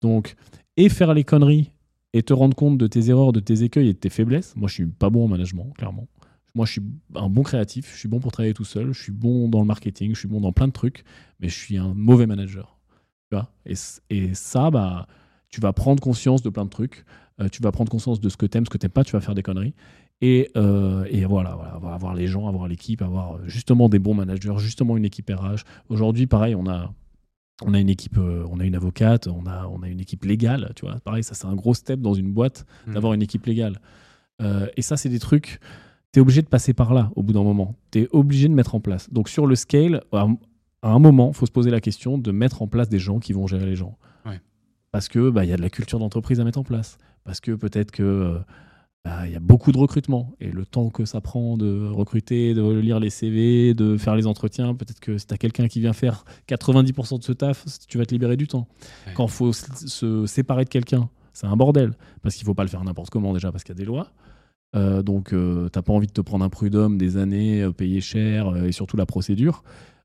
Donc, 0.00 0.36
et 0.76 0.88
faire 0.88 1.12
les 1.12 1.24
conneries 1.24 1.72
et 2.12 2.22
te 2.22 2.32
rendre 2.32 2.54
compte 2.54 2.78
de 2.78 2.86
tes 2.86 3.10
erreurs, 3.10 3.32
de 3.32 3.40
tes 3.40 3.64
écueils 3.64 3.88
et 3.88 3.94
de 3.94 3.98
tes 3.98 4.08
faiblesses. 4.08 4.54
Moi, 4.54 4.68
je 4.68 4.74
suis 4.74 4.86
pas 4.86 5.10
bon 5.10 5.24
en 5.24 5.28
management, 5.28 5.72
clairement. 5.76 6.06
Moi, 6.54 6.66
je 6.66 6.72
suis 6.72 6.82
un 7.16 7.28
bon 7.28 7.42
créatif, 7.42 7.92
je 7.92 7.98
suis 7.98 8.08
bon 8.08 8.20
pour 8.20 8.30
travailler 8.30 8.54
tout 8.54 8.64
seul, 8.64 8.92
je 8.92 9.02
suis 9.02 9.10
bon 9.10 9.48
dans 9.48 9.58
le 9.58 9.66
marketing, 9.66 10.14
je 10.14 10.20
suis 10.20 10.28
bon 10.28 10.40
dans 10.40 10.52
plein 10.52 10.68
de 10.68 10.72
trucs, 10.72 11.02
mais 11.40 11.48
je 11.48 11.58
suis 11.58 11.76
un 11.76 11.92
mauvais 11.92 12.26
manager. 12.26 12.78
Tu 13.28 13.36
vois? 13.36 13.50
Et, 14.08 14.34
ça, 14.34 14.70
bah, 14.70 15.08
tu 15.48 15.60
vas 15.60 15.72
prendre 15.72 16.00
conscience 16.00 16.42
de 16.42 16.48
plein 16.48 16.64
de 16.64 16.70
trucs, 16.70 17.04
euh, 17.40 17.48
tu 17.48 17.60
vas 17.60 17.72
prendre 17.72 17.90
conscience 17.90 18.20
de 18.20 18.28
ce 18.28 18.36
que 18.36 18.46
t'aimes, 18.46 18.66
ce 18.66 18.70
que 18.70 18.78
t'aimes 18.78 18.92
pas, 18.92 19.02
tu 19.02 19.12
vas 19.12 19.20
faire 19.20 19.34
des 19.34 19.42
conneries. 19.42 19.74
Et, 20.22 20.50
euh, 20.56 21.04
et 21.10 21.24
voilà, 21.26 21.54
voilà, 21.54 21.94
avoir- 21.94 22.14
les 22.14 22.26
gens, 22.26 22.48
avoir 22.48 22.68
l'équipe, 22.68 23.02
avoir 23.02 23.34
euh, 23.34 23.38
justement 23.46 23.88
des 23.88 23.98
bons 23.98 24.14
managers, 24.14 24.54
justement 24.58 24.96
une 24.96 25.04
équipe 25.04 25.30
RH. 25.30 25.64
Aujourd'hui, 25.90 26.26
pareil, 26.26 26.54
on 26.54 26.66
a, 26.66 26.90
on 27.62 27.74
a 27.74 27.78
une 27.80 27.90
équipe, 27.90 28.16
euh, 28.16 28.44
on 28.50 28.58
a 28.60 28.64
une 28.64 28.74
avocate, 28.74 29.26
on 29.26 29.46
a, 29.46 29.66
on 29.66 29.82
a 29.82 29.88
une 29.88 30.00
équipe 30.00 30.24
légale, 30.24 30.72
tu 30.74 30.86
vois. 30.86 31.00
Pareil, 31.00 31.22
ça 31.22 31.34
c'est 31.34 31.46
un 31.46 31.54
gros 31.54 31.74
step 31.74 32.00
dans 32.00 32.14
une 32.14 32.32
boîte 32.32 32.64
Mhm. 32.86 32.94
d'avoir 32.94 33.12
une 33.12 33.22
équipe 33.22 33.44
légale. 33.46 33.78
Euh, 34.42 34.66
et 34.76 34.82
ça, 34.82 34.96
c'est 34.96 35.08
des 35.10 35.18
trucs, 35.18 35.60
tu 36.12 36.18
es 36.18 36.22
obligé 36.22 36.40
de 36.42 36.48
passer 36.48 36.72
par 36.72 36.94
là 36.94 37.10
au 37.14 37.22
bout 37.22 37.32
d'un 37.34 37.42
moment. 37.42 37.74
Tu 37.90 38.00
es 38.02 38.08
obligé 38.12 38.48
de 38.48 38.54
mettre 38.54 38.74
en 38.74 38.80
place. 38.80 39.10
Donc 39.12 39.28
sur 39.28 39.46
le 39.46 39.54
scale, 39.54 40.02
à, 40.12 40.26
un 40.82 40.98
moment, 40.98 41.28
il 41.28 41.36
faut 41.36 41.46
se 41.46 41.52
poser 41.52 41.70
la 41.70 41.80
question 41.82 42.16
de 42.16 42.30
mettre 42.32 42.62
en 42.62 42.68
place 42.68 42.88
des 42.88 42.98
gens 42.98 43.18
qui 43.18 43.32
vont 43.34 43.46
gérer 43.46 43.66
les 43.66 43.76
gens. 43.76 43.98
Ouais. 44.24 44.40
Parce 44.92 45.08
que 45.08 45.28
bah, 45.30 45.44
il 45.44 45.50
y 45.50 45.52
a 45.52 45.56
de 45.58 45.62
la 45.62 45.70
culture 45.70 45.98
d'entreprise 45.98 46.40
à 46.40 46.44
mettre 46.44 46.58
en 46.58 46.64
place. 46.64 46.96
Parce 47.24 47.40
que 47.40 47.52
peut-être 47.52 47.90
que 47.90 48.02
euh, 48.02 48.38
bah, 48.38 48.44
il 49.26 49.32
y 49.32 49.36
a 49.36 49.40
beaucoup 49.40 49.72
de 49.72 49.78
recrutement 49.78 50.32
et 50.40 50.50
le 50.50 50.64
temps 50.66 50.90
que 50.90 51.04
ça 51.04 51.20
prend 51.20 51.56
de 51.56 51.86
recruter, 51.88 52.54
de 52.54 52.62
lire 52.80 52.98
les 53.00 53.10
CV, 53.10 53.74
de 53.74 53.96
faire 53.96 54.16
les 54.16 54.26
entretiens, 54.26 54.74
peut-être 54.74 55.00
que 55.00 55.18
si 55.18 55.26
tu 55.26 55.34
as 55.34 55.38
quelqu'un 55.38 55.68
qui 55.68 55.80
vient 55.80 55.92
faire 55.92 56.24
90% 56.48 57.18
de 57.18 57.24
ce 57.24 57.32
taf, 57.32 57.64
tu 57.88 57.98
vas 57.98 58.06
te 58.06 58.12
libérer 58.14 58.36
du 58.36 58.46
temps. 58.48 58.66
Ouais. 59.06 59.12
Quand 59.14 59.26
il 59.26 59.30
faut 59.32 59.52
se- 59.52 60.26
séparer 60.26 60.64
de 60.64 60.70
quelqu'un, 60.70 61.08
c'est 61.32 61.46
un 61.46 61.56
bordel 61.56 61.92
parce 62.22 62.34
qu'il 62.34 62.44
faut 62.44 62.54
pas 62.54 62.64
le 62.64 62.68
faire 62.68 62.82
n'importe 62.82 63.10
comment 63.10 63.32
déjà 63.32 63.52
parce 63.52 63.62
qu'il 63.64 63.74
y 63.74 63.78
a 63.78 63.80
des 63.80 63.84
lois. 63.84 64.08
Euh, 64.74 65.02
donc 65.02 65.32
euh, 65.32 65.68
t'as 65.68 65.82
pas 65.82 65.92
envie 65.92 66.08
de 66.08 66.12
te 66.12 66.20
prendre 66.20 66.44
un 66.44 66.48
prud'homme 66.48 66.98
des 66.98 67.16
années, 67.16 67.62
euh, 67.62 67.72
payer 67.72 68.00
cher 68.00 68.48
euh, 68.48 68.64
et 68.64 68.72
surtout 68.72 68.96
la 68.96 69.06
procédure. 69.06 69.62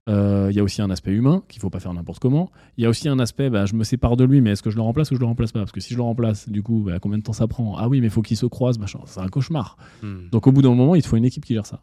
Euh, 0.10 0.48
Il 0.52 0.56
y 0.56 0.60
a 0.60 0.64
aussi 0.64 0.82
un 0.82 0.90
aspect 0.90 1.12
humain 1.12 1.44
qu'il 1.48 1.62
faut 1.62 1.70
pas 1.70 1.80
faire 1.80 1.94
n'importe 1.94 2.20
comment. 2.20 2.52
Il 2.78 2.84
y 2.84 2.86
a 2.86 2.90
aussi 2.90 3.08
un 3.08 3.20
aspect, 3.20 3.50
bah, 3.50 3.66
je 3.66 3.76
me 3.76 3.84
sépare 3.84 4.18
de 4.18 4.24
lui, 4.24 4.42
mais 4.42 4.52
est-ce 4.52 4.64
que 4.64 4.70
je 4.72 4.76
le 4.76 4.82
remplace 4.82 5.12
ou 5.12 5.16
je 5.16 5.20
le 5.20 5.26
remplace 5.26 5.52
pas? 5.52 5.60
Parce 5.60 5.72
que 5.72 5.80
si 5.80 5.94
je 5.94 5.98
le 5.98 6.04
remplace, 6.04 6.50
du 6.50 6.64
coup, 6.64 6.84
bah, 6.86 7.00
combien 7.00 7.18
de 7.20 7.24
temps 7.24 7.34
ça 7.34 7.48
prend? 7.48 7.78
Ah 7.78 7.88
oui, 7.88 8.02
mais 8.02 8.08
il 8.08 8.10
faut 8.10 8.22
qu'il 8.24 8.36
se 8.38 8.46
croise, 8.48 8.80
machin. 8.80 9.00
C'est 9.06 9.20
un 9.20 9.28
cauchemar. 9.28 9.78
Hmm. 10.02 10.28
Donc 10.32 10.48
au 10.48 10.52
bout 10.52 10.62
d'un 10.64 10.74
moment, 10.74 10.96
il 10.96 11.02
te 11.04 11.08
faut 11.08 11.18
une 11.18 11.26
équipe 11.26 11.46
qui 11.46 11.54
gère 11.54 11.66
ça. 11.68 11.82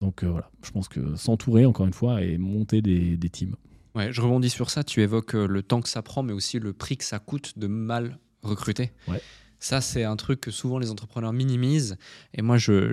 Donc 0.00 0.22
euh, 0.22 0.28
voilà, 0.30 0.50
je 0.64 0.70
pense 0.70 0.88
que 0.88 1.16
s'entourer 1.16 1.66
encore 1.66 1.84
une 1.86 1.92
fois 1.92 2.22
et 2.22 2.38
monter 2.38 2.80
des, 2.80 3.16
des 3.16 3.28
teams. 3.28 3.56
Ouais, 3.96 4.12
je 4.12 4.20
rebondis 4.20 4.50
sur 4.50 4.70
ça. 4.70 4.84
Tu 4.84 5.02
évoques 5.02 5.34
euh, 5.34 5.48
le 5.48 5.62
temps 5.64 5.80
que 5.80 5.88
ça 5.88 6.02
prend, 6.02 6.22
mais 6.22 6.32
aussi 6.32 6.60
le 6.60 6.72
prix 6.72 6.96
que 6.96 7.04
ça 7.04 7.18
coûte 7.18 7.58
de 7.58 7.66
mal 7.66 8.18
recruter. 8.42 8.92
Ouais. 9.08 9.20
Ça, 9.58 9.80
c'est 9.80 10.04
un 10.04 10.14
truc 10.14 10.40
que 10.40 10.52
souvent 10.52 10.78
les 10.78 10.92
entrepreneurs 10.92 11.32
minimisent. 11.32 11.96
Et 12.32 12.42
moi, 12.42 12.58
je- 12.58 12.92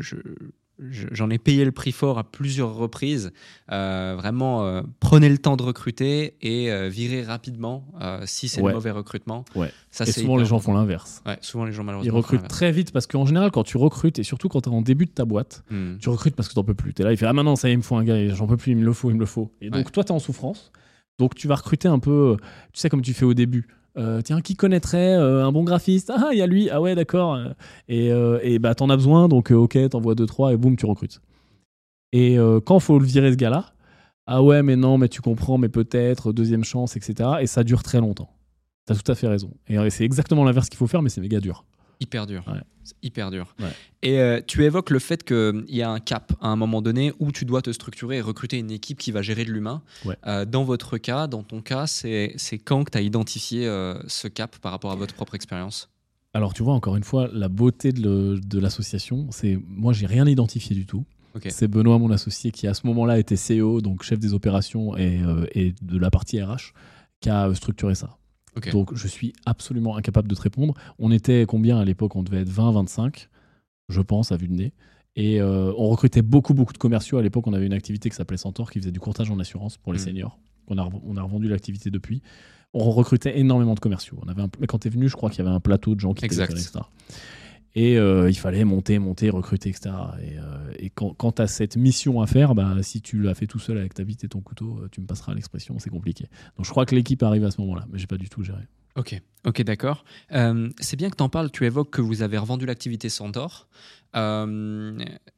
j'en 0.80 1.30
ai 1.30 1.38
payé 1.38 1.63
le 1.65 1.71
prix 1.71 1.91
fort 1.91 2.17
à 2.17 2.23
plusieurs 2.23 2.76
reprises. 2.76 3.32
Euh, 3.71 4.15
vraiment, 4.17 4.65
euh, 4.65 4.82
prenez 4.99 5.30
le 5.30 5.38
temps 5.38 5.55
de 5.57 5.63
recruter 5.63 6.36
et 6.41 6.71
euh, 6.71 6.89
virez 6.89 7.23
rapidement 7.23 7.88
euh, 8.01 8.21
si 8.26 8.47
c'est 8.47 8.61
Ouais. 8.61 8.69
le 8.71 8.76
mauvais 8.76 8.91
recrutement. 8.91 9.45
Ouais. 9.55 9.71
Ça, 9.91 10.03
et 10.03 10.11
c'est 10.11 10.21
souvent, 10.21 10.38
les 10.38 10.45
gens 10.45 10.59
font 10.59 10.73
l'inverse. 10.73 11.21
Ouais, 11.26 11.38
souvent 11.41 11.65
les 11.65 11.71
gens 11.71 11.84
malheureusement. 11.84 12.11
Ils 12.13 12.15
recrutent 12.15 12.47
très 12.47 12.71
vite 12.71 12.91
parce 12.91 13.07
qu'en 13.07 13.26
général, 13.26 13.51
quand 13.51 13.63
tu 13.63 13.78
recrutes, 13.78 14.19
et 14.19 14.23
surtout 14.23 14.49
quand 14.49 14.61
tu 14.61 14.69
es 14.69 14.73
en 14.73 14.82
début 14.82 15.05
de 15.05 15.11
ta 15.11 15.26
boîte, 15.26 15.63
Hmm. 15.69 15.97
tu 15.99 16.09
recrutes 16.09 16.36
parce 16.36 16.49
que 16.49 16.53
t'en 16.53 16.63
peux 16.63 16.73
plus. 16.73 16.93
Tu 16.93 17.01
es 17.01 17.05
là, 17.05 17.11
il 17.11 17.17
fait 17.17 17.26
Ah, 17.26 17.34
maintenant, 17.34 17.55
ça 17.55 17.67
y 17.67 17.71
est, 17.71 17.76
il 17.76 17.78
me 17.78 17.82
faut 17.84 17.95
un 17.95 18.03
gars, 18.03 18.28
j'en 18.34 18.47
peux 18.47 18.57
plus, 18.57 18.71
il 18.73 18.78
me 18.78 18.84
le 18.86 18.93
faut, 18.93 19.09
il 19.09 19.15
me 19.15 19.19
le 19.21 19.26
faut. 19.26 19.51
Et 19.61 19.69
donc, 19.69 19.91
toi, 19.91 20.03
tu 20.03 20.09
es 20.09 20.15
en 20.15 20.19
souffrance. 20.19 20.71
Donc, 21.17 21.34
tu 21.36 21.47
vas 21.47 21.55
recruter 21.55 21.88
un 21.88 21.99
peu, 21.99 22.36
tu 22.73 22.80
sais, 22.82 22.89
comme 22.89 23.01
tu 23.01 23.13
fais 23.13 23.23
au 23.26 23.34
début. 23.34 23.67
Euh, 23.97 24.21
tiens, 24.21 24.41
qui 24.41 24.55
connaîtrait 24.55 25.15
euh, 25.15 25.45
un 25.45 25.51
bon 25.51 25.63
graphiste? 25.63 26.11
Ah, 26.15 26.29
il 26.31 26.37
y 26.37 26.41
a 26.41 26.47
lui. 26.47 26.69
Ah, 26.69 26.81
ouais, 26.81 26.95
d'accord. 26.95 27.39
Et, 27.87 28.11
euh, 28.11 28.39
et 28.41 28.59
bah, 28.59 28.75
t'en 28.75 28.89
as 28.89 28.95
besoin, 28.97 29.27
donc, 29.27 29.51
ok, 29.51 29.77
t'envoies 29.89 30.15
deux, 30.15 30.25
trois, 30.25 30.53
et 30.53 30.57
boum, 30.57 30.75
tu 30.75 30.85
recrutes. 30.85 31.21
Et 32.11 32.37
quand 32.65 32.79
faut 32.79 32.97
le 32.97 33.05
virer, 33.05 33.31
ce 33.31 33.35
gars-là, 33.35 33.73
ah 34.25 34.41
ouais, 34.41 34.63
mais 34.63 34.77
non, 34.77 34.97
mais 34.97 35.09
tu 35.09 35.21
comprends, 35.21 35.57
mais 35.57 35.67
peut-être, 35.67 36.31
deuxième 36.31 36.63
chance, 36.63 36.95
etc. 36.95 37.29
Et 37.41 37.47
ça 37.47 37.65
dure 37.65 37.83
très 37.83 37.99
longtemps. 37.99 38.29
T'as 38.85 38.95
tout 38.95 39.11
à 39.11 39.15
fait 39.15 39.27
raison. 39.27 39.51
Et 39.67 39.89
c'est 39.89 40.05
exactement 40.05 40.45
l'inverse 40.45 40.69
qu'il 40.69 40.77
faut 40.77 40.87
faire, 40.87 41.01
mais 41.01 41.09
c'est 41.09 41.19
méga 41.19 41.41
dur. 41.41 41.65
Hyper 41.99 42.27
dur. 42.27 42.43
Ouais. 42.47 42.59
C'est 42.83 42.95
hyper 43.01 43.31
dur. 43.31 43.55
Ouais. 43.59 43.71
Et 44.03 44.19
euh, 44.19 44.41
tu 44.45 44.63
évoques 44.63 44.91
le 44.91 44.99
fait 44.99 45.23
qu'il 45.23 45.63
y 45.69 45.81
a 45.81 45.89
un 45.89 45.99
cap 45.99 46.33
à 46.41 46.49
un 46.49 46.55
moment 46.55 46.81
donné 46.81 47.11
où 47.19 47.31
tu 47.31 47.43
dois 47.45 47.61
te 47.63 47.71
structurer 47.71 48.17
et 48.17 48.21
recruter 48.21 48.57
une 48.59 48.69
équipe 48.69 48.99
qui 48.99 49.11
va 49.11 49.21
gérer 49.23 49.43
de 49.45 49.51
l'humain. 49.51 49.81
Ouais. 50.05 50.15
Euh, 50.27 50.45
dans 50.45 50.63
votre 50.63 50.97
cas, 50.99 51.25
dans 51.27 51.41
ton 51.43 51.61
cas, 51.61 51.87
c'est 51.87 52.33
c'est 52.37 52.59
quand 52.59 52.83
que 52.83 52.91
tu 52.91 52.97
as 52.97 53.01
identifié 53.01 53.65
euh, 53.67 53.95
ce 54.07 54.27
cap 54.27 54.57
par 54.59 54.71
rapport 54.71 54.91
à 54.91 54.95
votre 54.95 55.15
propre 55.15 55.33
expérience? 55.35 55.89
Alors, 56.33 56.53
tu 56.53 56.61
vois, 56.63 56.73
encore 56.73 56.95
une 56.97 57.03
fois, 57.05 57.29
la 57.33 57.47
beauté 57.47 57.91
de, 57.93 58.01
le- 58.01 58.39
de 58.39 58.59
l'association, 58.59 59.27
c'est 59.31 59.57
moi, 59.67 59.93
j'ai 59.93 60.05
rien 60.05 60.27
identifié 60.27 60.75
du 60.75 60.85
tout. 60.85 61.05
C'est 61.49 61.67
Benoît, 61.67 61.97
mon 61.99 62.11
associé, 62.11 62.51
qui 62.51 62.65
à 62.67 62.73
ce 62.73 62.87
moment-là 62.87 63.19
était 63.19 63.35
CEO, 63.35 63.81
donc 63.81 64.03
chef 64.03 64.19
des 64.19 64.33
opérations 64.33 64.95
et, 64.95 65.21
euh, 65.21 65.45
et 65.53 65.73
de 65.81 65.97
la 65.97 66.09
partie 66.09 66.41
RH, 66.41 66.71
qui 67.19 67.29
a 67.29 67.49
euh, 67.49 67.53
structuré 67.53 67.93
ça. 67.95 68.15
Donc, 68.72 68.93
je 68.95 69.08
suis 69.08 69.34
absolument 69.45 69.97
incapable 69.97 70.28
de 70.28 70.36
te 70.36 70.41
répondre. 70.41 70.74
On 70.99 71.12
était 71.12 71.45
combien 71.47 71.78
à 71.80 71.86
l'époque? 71.86 72.16
On 72.16 72.24
devait 72.24 72.41
être 72.41 72.49
20, 72.49 72.72
25, 72.72 73.30
je 73.89 74.01
pense, 74.01 74.32
à 74.32 74.38
vue 74.38 74.47
de 74.47 74.53
nez. 74.53 74.74
Et 75.18 75.39
euh, 75.41 75.72
on 75.78 75.88
recrutait 75.89 76.22
beaucoup, 76.22 76.53
beaucoup 76.53 76.74
de 76.74 76.78
commerciaux. 76.78 77.18
À 77.18 77.22
l'époque, 77.22 77.47
on 77.47 77.53
avait 77.53 77.66
une 77.66 77.74
activité 77.74 78.10
qui 78.10 78.16
s'appelait 78.16 78.38
Centaure, 78.38 78.70
qui 78.72 78.80
faisait 78.80 78.91
du 78.91 78.99
courtage 78.99 79.32
en 79.32 79.39
assurance 79.39 79.78
pour 79.78 79.93
les 79.93 79.99
Mhm. 79.99 80.06
seniors. 80.06 80.39
On 80.68 80.78
a, 80.78 80.89
on 81.06 81.16
a 81.16 81.22
revendu 81.22 81.47
l'activité 81.47 81.89
depuis. 81.91 82.22
On 82.74 82.91
recrutait 82.91 83.39
énormément 83.39 83.76
de 83.76 83.80
commerciaux. 83.80 84.20
On 84.26 84.28
avait 84.30 84.41
un, 84.41 84.49
mais 84.60 84.68
quand 84.68 84.80
tu 84.80 84.88
es 84.88 84.91
venu, 84.91 85.08
je 85.08 85.16
crois 85.16 85.30
qu'il 85.30 85.43
y 85.43 85.47
avait 85.47 85.56
un 85.56 85.62
plateau 85.62 85.95
de 85.95 85.99
gens 86.01 86.14
qui 86.14 86.26
Exact. 86.26 86.51
étaient 86.51 86.60
etc. 86.62 86.80
Et 87.76 87.97
euh, 87.97 88.30
il 88.30 88.38
fallait 88.38 88.63
monter, 88.63 88.99
monter, 88.99 89.30
recruter, 89.30 89.69
etc. 89.69 89.93
Et, 90.21 90.38
euh, 90.39 90.73
et 90.80 90.89
quand, 90.89 91.13
quand 91.13 91.34
tu 91.34 91.41
as 91.41 91.47
cette 91.47 91.76
mission 91.76 92.21
à 92.21 92.28
faire, 92.28 92.55
bah, 92.55 92.76
si 92.82 93.01
tu 93.01 93.21
l'as 93.21 93.36
fait 93.36 93.47
tout 93.47 93.59
seul 93.59 93.78
avec 93.78 93.93
ta 93.93 94.05
bite 94.05 94.23
et 94.23 94.30
ton 94.30 94.39
couteau, 94.39 94.80
euh, 94.80 94.88
tu 94.89 95.01
me 95.01 95.05
passeras 95.05 95.34
l'expression, 95.34 95.78
c'est 95.80 95.89
compliqué. 95.89 96.26
Donc 96.55 96.65
je 96.65 96.71
crois 96.71 96.86
que 96.86 96.95
l'équipe 96.95 97.21
arrive 97.21 97.43
à 97.43 97.51
ce 97.51 97.59
moment-là, 97.61 97.86
mais 97.91 97.99
j'ai 97.99 98.07
pas 98.07 98.17
du 98.17 98.30
tout 98.30 98.43
géré. 98.43 98.61
Ok, 98.95 99.21
ok, 99.45 99.61
d'accord. 99.63 100.05
Euh, 100.32 100.69
c'est 100.80 100.95
bien 100.95 101.09
que 101.09 101.17
tu 101.17 101.23
en 101.23 101.28
parles, 101.28 101.51
tu 101.51 101.65
évoques 101.65 101.89
que 101.89 102.01
vous 102.01 102.21
avez 102.21 102.38
revendu 102.38 102.65
l'activité 102.65 103.09
Centaure. 103.09 103.67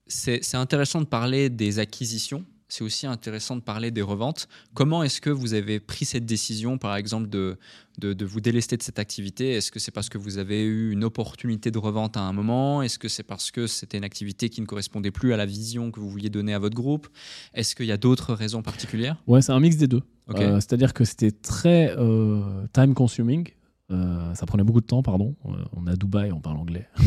C'est 0.05 0.55
intéressant 0.55 1.01
de 1.01 1.07
parler 1.07 1.49
des 1.49 1.79
acquisitions, 1.79 2.45
c'est 2.69 2.83
aussi 2.83 3.07
intéressant 3.07 3.55
de 3.55 3.61
parler 3.61 3.91
des 3.91 4.01
reventes. 4.01 4.47
Comment 4.73 5.03
est-ce 5.03 5.21
que 5.21 5.29
vous 5.29 5.53
avez 5.53 5.79
pris 5.79 6.05
cette 6.05 6.25
décision, 6.25 6.77
par 6.77 6.95
exemple, 6.95 7.29
de, 7.29 7.57
de, 7.99 8.13
de 8.13 8.25
vous 8.25 8.41
délester 8.41 8.75
de 8.77 8.83
cette 8.83 8.99
activité? 8.99 9.51
Est-ce 9.53 9.71
que 9.71 9.79
c'est 9.79 9.91
parce 9.91 10.09
que 10.09 10.17
vous 10.17 10.37
avez 10.37 10.63
eu 10.63 10.91
une 10.91 11.03
opportunité 11.03 11.71
de 11.71 11.77
revente 11.77 12.17
à 12.17 12.21
un 12.21 12.33
moment? 12.33 12.81
Est-ce 12.81 12.99
que 12.99 13.07
c'est 13.07 13.23
parce 13.23 13.51
que 13.51 13.67
c'était 13.67 13.97
une 13.97 14.03
activité 14.03 14.49
qui 14.49 14.61
ne 14.61 14.65
correspondait 14.65 15.11
plus 15.11 15.33
à 15.33 15.37
la 15.37 15.45
vision 15.45 15.91
que 15.91 15.99
vous 15.99 16.09
vouliez 16.09 16.29
donner 16.29 16.53
à 16.53 16.59
votre 16.59 16.75
groupe? 16.75 17.07
Est-ce 17.53 17.75
qu'il 17.75 17.85
y 17.85 17.91
a 17.91 17.97
d'autres 17.97 18.33
raisons 18.33 18.61
particulières? 18.61 19.15
Ouais, 19.27 19.41
c'est 19.41 19.53
un 19.53 19.59
mix 19.59 19.77
des 19.77 19.87
deux. 19.87 20.01
Euh, 20.35 20.55
C'est-à-dire 20.55 20.93
que 20.93 21.05
c'était 21.05 21.31
très 21.31 21.95
euh, 21.97 22.67
time 22.73 22.93
consuming. 22.93 23.47
Euh, 23.91 24.33
ça 24.35 24.45
prenait 24.45 24.63
beaucoup 24.63 24.81
de 24.81 24.85
temps, 24.85 25.01
pardon. 25.01 25.35
On 25.73 25.87
est 25.87 25.91
à 25.91 25.95
Dubaï, 25.95 26.33
on 26.33 26.41
parle 26.41 26.57
anglais. 26.57 26.87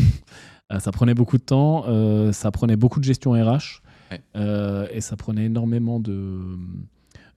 Ça 0.79 0.93
prenait 0.93 1.13
beaucoup 1.13 1.37
de 1.37 1.43
temps. 1.43 1.83
ça 2.31 2.49
prenait 2.49 2.77
beaucoup 2.77 3.01
de 3.01 3.03
gestion 3.03 3.33
RH. 3.33 3.81
Euh, 4.35 4.87
et 4.91 5.01
ça 5.01 5.15
prenait 5.15 5.45
énormément 5.45 5.99
de, 5.99 6.39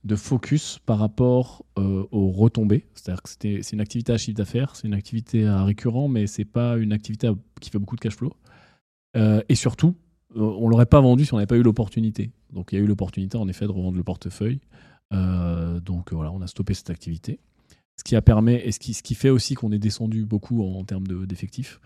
de 0.04 0.16
focus 0.16 0.78
par 0.84 0.98
rapport 0.98 1.64
euh, 1.78 2.04
aux 2.10 2.30
retombées. 2.30 2.84
C'est-à-dire 2.94 3.22
que 3.22 3.28
c'est 3.28 3.72
une 3.72 3.80
activité 3.80 4.12
à 4.12 4.18
chiffre 4.18 4.36
d'affaires, 4.36 4.76
c'est 4.76 4.86
une 4.86 4.94
activité 4.94 5.46
à 5.46 5.64
récurrent, 5.64 6.08
mais 6.08 6.26
c'est 6.26 6.44
pas 6.44 6.76
une 6.76 6.92
activité 6.92 7.30
qui 7.60 7.70
fait 7.70 7.78
beaucoup 7.78 7.96
de 7.96 8.00
cash 8.00 8.16
flow. 8.16 8.32
Euh, 9.16 9.42
et 9.48 9.54
surtout, 9.54 9.94
euh, 10.36 10.40
on 10.40 10.68
l'aurait 10.68 10.86
pas 10.86 11.00
vendu 11.00 11.24
si 11.24 11.32
on 11.32 11.36
n'avait 11.36 11.46
pas 11.46 11.56
eu 11.56 11.62
l'opportunité. 11.62 12.32
Donc 12.52 12.72
il 12.72 12.78
y 12.78 12.80
a 12.80 12.84
eu 12.84 12.86
l'opportunité 12.86 13.36
en 13.36 13.48
effet 13.48 13.66
de 13.66 13.72
revendre 13.72 13.96
le 13.96 14.04
portefeuille. 14.04 14.60
Donc 15.10 16.12
voilà, 16.12 16.32
on 16.32 16.42
a 16.42 16.48
stoppé 16.48 16.74
cette 16.74 16.90
activité. 16.90 17.38
Ce 17.96 18.02
qui 18.02 18.16
a 18.16 18.22
permis 18.22 18.54
et 18.54 18.72
ce 18.72 18.80
qui, 18.80 18.94
ce 18.94 19.02
qui 19.04 19.14
fait 19.14 19.30
aussi 19.30 19.54
qu'on 19.54 19.70
est 19.70 19.78
descendu 19.78 20.24
beaucoup 20.24 20.64
en, 20.64 20.80
en 20.80 20.84
termes 20.84 21.06
de- 21.06 21.24
d'effectifs 21.24 21.80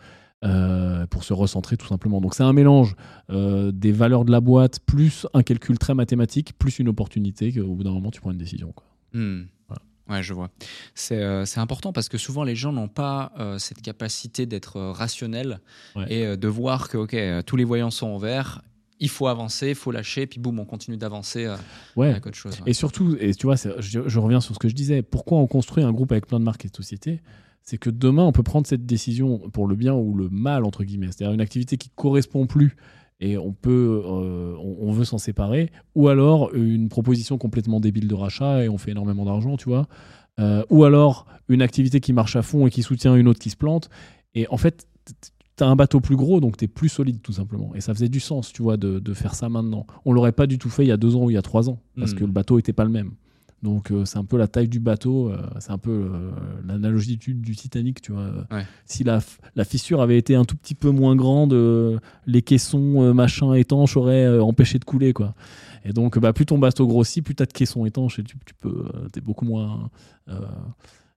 euh, 0.44 1.06
pour 1.06 1.24
se 1.24 1.32
recentrer 1.32 1.76
tout 1.76 1.86
simplement. 1.86 2.20
Donc 2.20 2.34
c'est 2.34 2.44
un 2.44 2.52
mélange 2.52 2.94
euh, 3.30 3.72
des 3.72 3.92
valeurs 3.92 4.24
de 4.24 4.30
la 4.30 4.40
boîte 4.40 4.78
plus 4.86 5.26
un 5.34 5.42
calcul 5.42 5.78
très 5.78 5.94
mathématique 5.94 6.52
plus 6.58 6.78
une 6.78 6.88
opportunité 6.88 7.52
qu'au 7.52 7.74
bout 7.74 7.82
d'un 7.82 7.90
moment 7.92 8.10
tu 8.10 8.20
prends 8.20 8.30
une 8.30 8.38
décision. 8.38 8.72
Quoi. 8.72 8.86
Hmm. 9.14 9.46
Voilà. 9.68 9.82
Ouais, 10.08 10.22
je 10.22 10.32
vois. 10.34 10.50
C'est 10.94 11.20
euh, 11.22 11.44
c'est 11.44 11.60
important 11.60 11.92
parce 11.92 12.08
que 12.08 12.18
souvent 12.18 12.44
les 12.44 12.54
gens 12.54 12.72
n'ont 12.72 12.88
pas 12.88 13.32
euh, 13.38 13.58
cette 13.58 13.82
capacité 13.82 14.46
d'être 14.46 14.80
rationnels 14.80 15.60
Ouais. 15.96 16.06
et 16.08 16.24
euh, 16.26 16.36
de 16.36 16.48
voir 16.48 16.88
que 16.88 16.96
ok, 16.98 17.16
tous 17.44 17.56
les 17.56 17.64
voyants 17.64 17.90
sont 17.90 18.06
en 18.06 18.18
vert, 18.18 18.62
il 19.00 19.08
faut 19.08 19.26
avancer, 19.28 19.68
il 19.70 19.74
faut 19.74 19.90
lâcher, 19.92 20.26
puis 20.26 20.40
boum, 20.40 20.58
on 20.58 20.64
continue 20.64 20.96
d'avancer 20.96 21.44
euh, 21.46 21.56
Ouais. 21.96 22.08
avec 22.10 22.26
autre 22.26 22.36
chose. 22.36 22.54
ouais. 22.60 22.70
Et 22.70 22.72
surtout, 22.72 23.16
et 23.20 23.34
tu 23.34 23.46
vois, 23.46 23.56
je, 23.56 24.00
je 24.06 24.18
reviens 24.18 24.40
sur 24.40 24.54
ce 24.54 24.58
que 24.58 24.68
je 24.68 24.74
disais, 24.74 25.02
pourquoi 25.02 25.38
on 25.38 25.46
construit 25.46 25.84
un 25.84 25.92
groupe 25.92 26.12
avec 26.12 26.26
plein 26.26 26.38
de 26.40 26.44
marques 26.44 26.64
et 26.64 26.68
de 26.68 26.76
sociétés? 26.76 27.20
C'est 27.62 27.78
que 27.78 27.90
demain, 27.90 28.24
on 28.24 28.32
peut 28.32 28.42
prendre 28.42 28.66
cette 28.66 28.86
décision 28.86 29.38
pour 29.50 29.66
le 29.66 29.76
bien 29.76 29.92
ou 29.94 30.14
le 30.14 30.28
mal, 30.30 30.64
entre 30.64 30.84
guillemets. 30.84 31.08
C'est-à-dire 31.12 31.34
une 31.34 31.40
activité 31.42 31.76
qui 31.76 31.90
correspond 31.90 32.46
plus 32.46 32.76
et 33.20 33.36
on, 33.36 33.52
peut, 33.52 34.02
euh, 34.06 34.54
on, 34.58 34.88
on 34.88 34.92
veut 34.92 35.04
s'en 35.04 35.18
séparer, 35.18 35.70
ou 35.94 36.08
alors 36.08 36.54
une 36.54 36.88
proposition 36.88 37.36
complètement 37.36 37.80
débile 37.80 38.06
de 38.08 38.14
rachat 38.14 38.64
et 38.64 38.68
on 38.68 38.78
fait 38.78 38.92
énormément 38.92 39.24
d'argent, 39.24 39.56
tu 39.56 39.68
vois. 39.68 39.86
Euh, 40.38 40.62
ou 40.70 40.84
alors 40.84 41.26
une 41.48 41.60
activité 41.62 41.98
qui 42.00 42.12
marche 42.12 42.36
à 42.36 42.42
fond 42.42 42.66
et 42.66 42.70
qui 42.70 42.82
soutient 42.82 43.16
une 43.16 43.26
autre 43.26 43.40
qui 43.40 43.50
se 43.50 43.56
plante. 43.56 43.90
Et 44.34 44.46
en 44.50 44.56
fait, 44.56 44.86
tu 45.58 45.64
as 45.64 45.66
un 45.68 45.76
bateau 45.76 46.00
plus 46.00 46.16
gros, 46.16 46.40
donc 46.40 46.56
tu 46.56 46.64
es 46.64 46.68
plus 46.68 46.88
solide, 46.88 47.20
tout 47.20 47.32
simplement. 47.32 47.74
Et 47.74 47.80
ça 47.82 47.92
faisait 47.92 48.08
du 48.08 48.20
sens, 48.20 48.52
tu 48.52 48.62
vois, 48.62 48.76
de, 48.78 48.98
de 48.98 49.14
faire 49.14 49.34
ça 49.34 49.48
maintenant. 49.48 49.86
On 50.04 50.12
l'aurait 50.12 50.32
pas 50.32 50.46
du 50.46 50.56
tout 50.58 50.70
fait 50.70 50.84
il 50.84 50.88
y 50.88 50.92
a 50.92 50.96
deux 50.96 51.14
ans 51.16 51.24
ou 51.24 51.30
il 51.30 51.34
y 51.34 51.38
a 51.38 51.42
trois 51.42 51.68
ans, 51.68 51.80
parce 51.96 52.12
Mm. 52.12 52.16
que 52.16 52.24
le 52.24 52.32
bateau 52.32 52.58
était 52.58 52.72
pas 52.72 52.84
le 52.84 52.90
même. 52.90 53.12
Donc 53.60 53.90
euh, 53.90 54.04
c'est 54.04 54.18
un 54.18 54.24
peu 54.24 54.36
la 54.36 54.46
taille 54.46 54.68
du 54.68 54.78
bateau, 54.78 55.30
euh, 55.30 55.42
c'est 55.58 55.72
un 55.72 55.78
peu 55.78 55.90
euh, 55.90 56.30
l'analogie 56.64 57.16
du, 57.16 57.34
du 57.34 57.56
Titanic, 57.56 58.00
tu 58.00 58.12
vois. 58.12 58.30
Ouais. 58.52 58.64
Si 58.84 59.02
la, 59.02 59.20
fissure 59.64 60.00
avait 60.00 60.16
été 60.16 60.36
un 60.36 60.44
tout 60.44 60.56
petit 60.56 60.76
peu 60.76 60.90
moins 60.90 61.16
grande, 61.16 61.52
euh, 61.52 61.98
les 62.26 62.40
caissons 62.42 63.12
machin 63.12 63.54
étanches 63.54 63.96
auraient 63.96 64.38
empêché 64.38 64.78
de 64.78 64.84
couler, 64.84 65.12
quoi. 65.12 65.34
Et 65.84 65.92
donc, 65.92 66.18
bah, 66.20 66.32
plus 66.32 66.46
ton 66.46 66.58
bateau 66.58 66.86
grossit, 66.86 67.24
plus 67.24 67.34
tu 67.34 67.42
as 67.42 67.46
de 67.46 67.52
caissons 67.52 67.84
étanches 67.84 68.20
et 68.20 68.22
tu, 68.22 68.36
tu 68.46 68.54
peux, 68.54 68.84
t'es 69.12 69.20
beaucoup 69.20 69.44
moins 69.44 69.90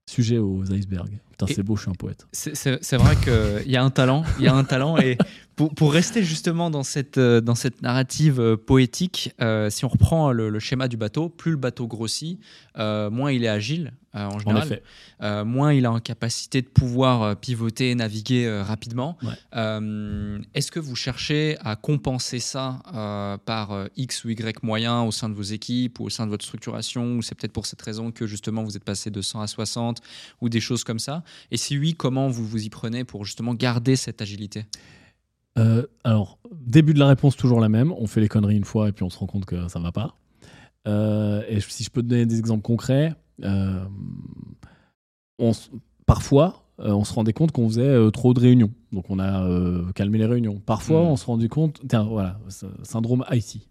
sujet 0.08 0.40
aux 0.40 0.64
icebergs. 0.72 1.20
Putain, 1.46 1.54
c'est 1.56 1.64
beau, 1.64 1.76
je 1.76 1.82
suis 1.84 1.92
un 1.92 1.96
poète. 1.96 2.28
C'est- 2.32 2.96
vrai 2.98 3.16
qu'il 3.16 3.72
y 3.72 3.76
a 3.78 3.84
un 3.84 3.90
talent, 3.90 4.24
il 4.40 4.46
y 4.46 4.48
a 4.48 4.54
un 4.56 4.64
talent 4.64 4.98
et 4.98 5.18
pour, 5.56 5.74
pour 5.76 5.94
rester 5.94 6.24
justement 6.24 6.70
dans 6.70 6.84
cette, 6.84 7.18
euh, 7.18 7.42
dans 7.42 7.56
cette 7.56 7.82
narrative 7.82 8.40
euh, 8.40 8.58
poétique, 8.58 9.34
euh, 9.42 9.70
si 9.70 9.86
on 9.86 9.90
reprend 9.90 10.32
le, 10.32 10.50
le 10.50 10.60
schéma 10.60 10.88
du 10.88 10.98
bateau, 10.98 11.30
plus 11.30 11.52
le 11.52 11.58
bateau 11.58 11.88
grossit, 11.88 12.40
euh, 12.78 13.10
moins 13.12 13.32
il 13.32 13.44
est 13.44 13.48
agile 13.50 13.94
euh, 14.16 14.26
en 14.26 14.40
général. 14.40 14.82
moins 15.46 15.72
il 15.74 15.86
a 15.86 15.92
en 15.92 16.00
capacité 16.00 16.62
de 16.62 16.68
pouvoir 16.68 17.36
pivoter 17.38 17.92
et 17.92 17.96
naviguer 17.96 18.62
rapidement. 18.62 19.18
Ouais. 19.24 19.30
Est-ce 20.54 20.72
que 20.72 20.80
vous 20.80 20.96
cherchez 20.96 21.58
à 21.62 21.76
compenser 21.76 22.40
ça 22.40 22.80
par 23.46 23.86
X 23.96 24.26
ou 24.26 24.30
Y 24.30 24.64
moyens 24.64 25.08
au 25.08 25.12
sein 25.12 25.30
de 25.30 25.34
vos 25.34 25.42
équipes 25.44 26.00
ou 26.00 26.06
au 26.06 26.10
sein 26.10 26.26
de 26.26 26.32
votre 26.32 26.44
structuration 26.46 27.16
Ou 27.18 27.22
c'est 27.22 27.36
peut-être 27.36 27.54
pour 27.54 27.66
cette 27.66 27.82
raison 27.82 28.12
que 28.12 28.26
justement 28.28 28.64
vous 28.64 28.76
êtes 28.76 28.84
passé 28.84 29.12
de 29.12 29.22
100 29.22 29.42
à 29.42 29.48
60 29.48 30.02
ou 30.42 30.50
des 30.50 30.60
choses 30.60 30.84
comme 30.84 31.00
ça? 31.00 31.24
Et 31.52 31.58
si 31.58 31.78
oui, 31.78 31.94
comment 31.96 32.28
vous 32.30 32.46
vous 32.46 32.64
y 32.64 32.70
prenez 32.70 33.04
pour 33.04 33.26
justement 33.26 33.54
garder 33.54 33.96
cette 33.96 34.22
agilité 34.22 34.66
Euh, 35.58 35.86
alors, 36.04 36.40
début 36.54 36.94
de 36.94 37.00
la 37.00 37.08
réponse, 37.08 37.36
toujours 37.36 37.60
la 37.60 37.68
même. 37.70 37.92
On 37.98 38.08
fait 38.08 38.22
les 38.22 38.30
conneries 38.30 38.56
une 38.56 38.64
fois 38.64 38.88
et 38.90 38.92
puis 38.94 39.04
on 39.04 39.10
se 39.10 39.18
rend 39.20 39.28
compte 39.28 39.46
que 39.46 39.68
ça 39.68 39.80
va 39.80 39.92
pas. 39.92 40.16
Euh, 40.88 41.44
et 41.50 41.60
si 41.60 41.84
je 41.84 41.90
peux 41.90 42.02
te 42.02 42.08
donner 42.08 42.26
des 42.26 42.40
exemples 42.40 42.62
concrets, 42.64 43.14
euh, 43.44 43.84
on 45.40 45.52
parfois, 46.06 46.64
on 46.78 47.04
se 47.04 47.14
rendait 47.14 47.34
compte 47.34 47.52
qu'on 47.52 47.68
faisait 47.70 48.12
trop 48.12 48.34
de 48.34 48.40
réunions. 48.40 48.72
Donc, 48.92 49.06
on 49.10 49.20
a 49.20 49.48
calmé 49.94 50.18
les 50.18 50.26
réunions. 50.26 50.60
Parfois, 50.66 51.02
Mm. 51.04 51.08
on 51.08 51.16
se 51.16 51.26
rendait 51.26 51.48
compte, 51.48 51.82
tiens, 51.88 52.04
voilà, 52.04 52.40
syndrome 52.84 53.24
IT. 53.32 53.68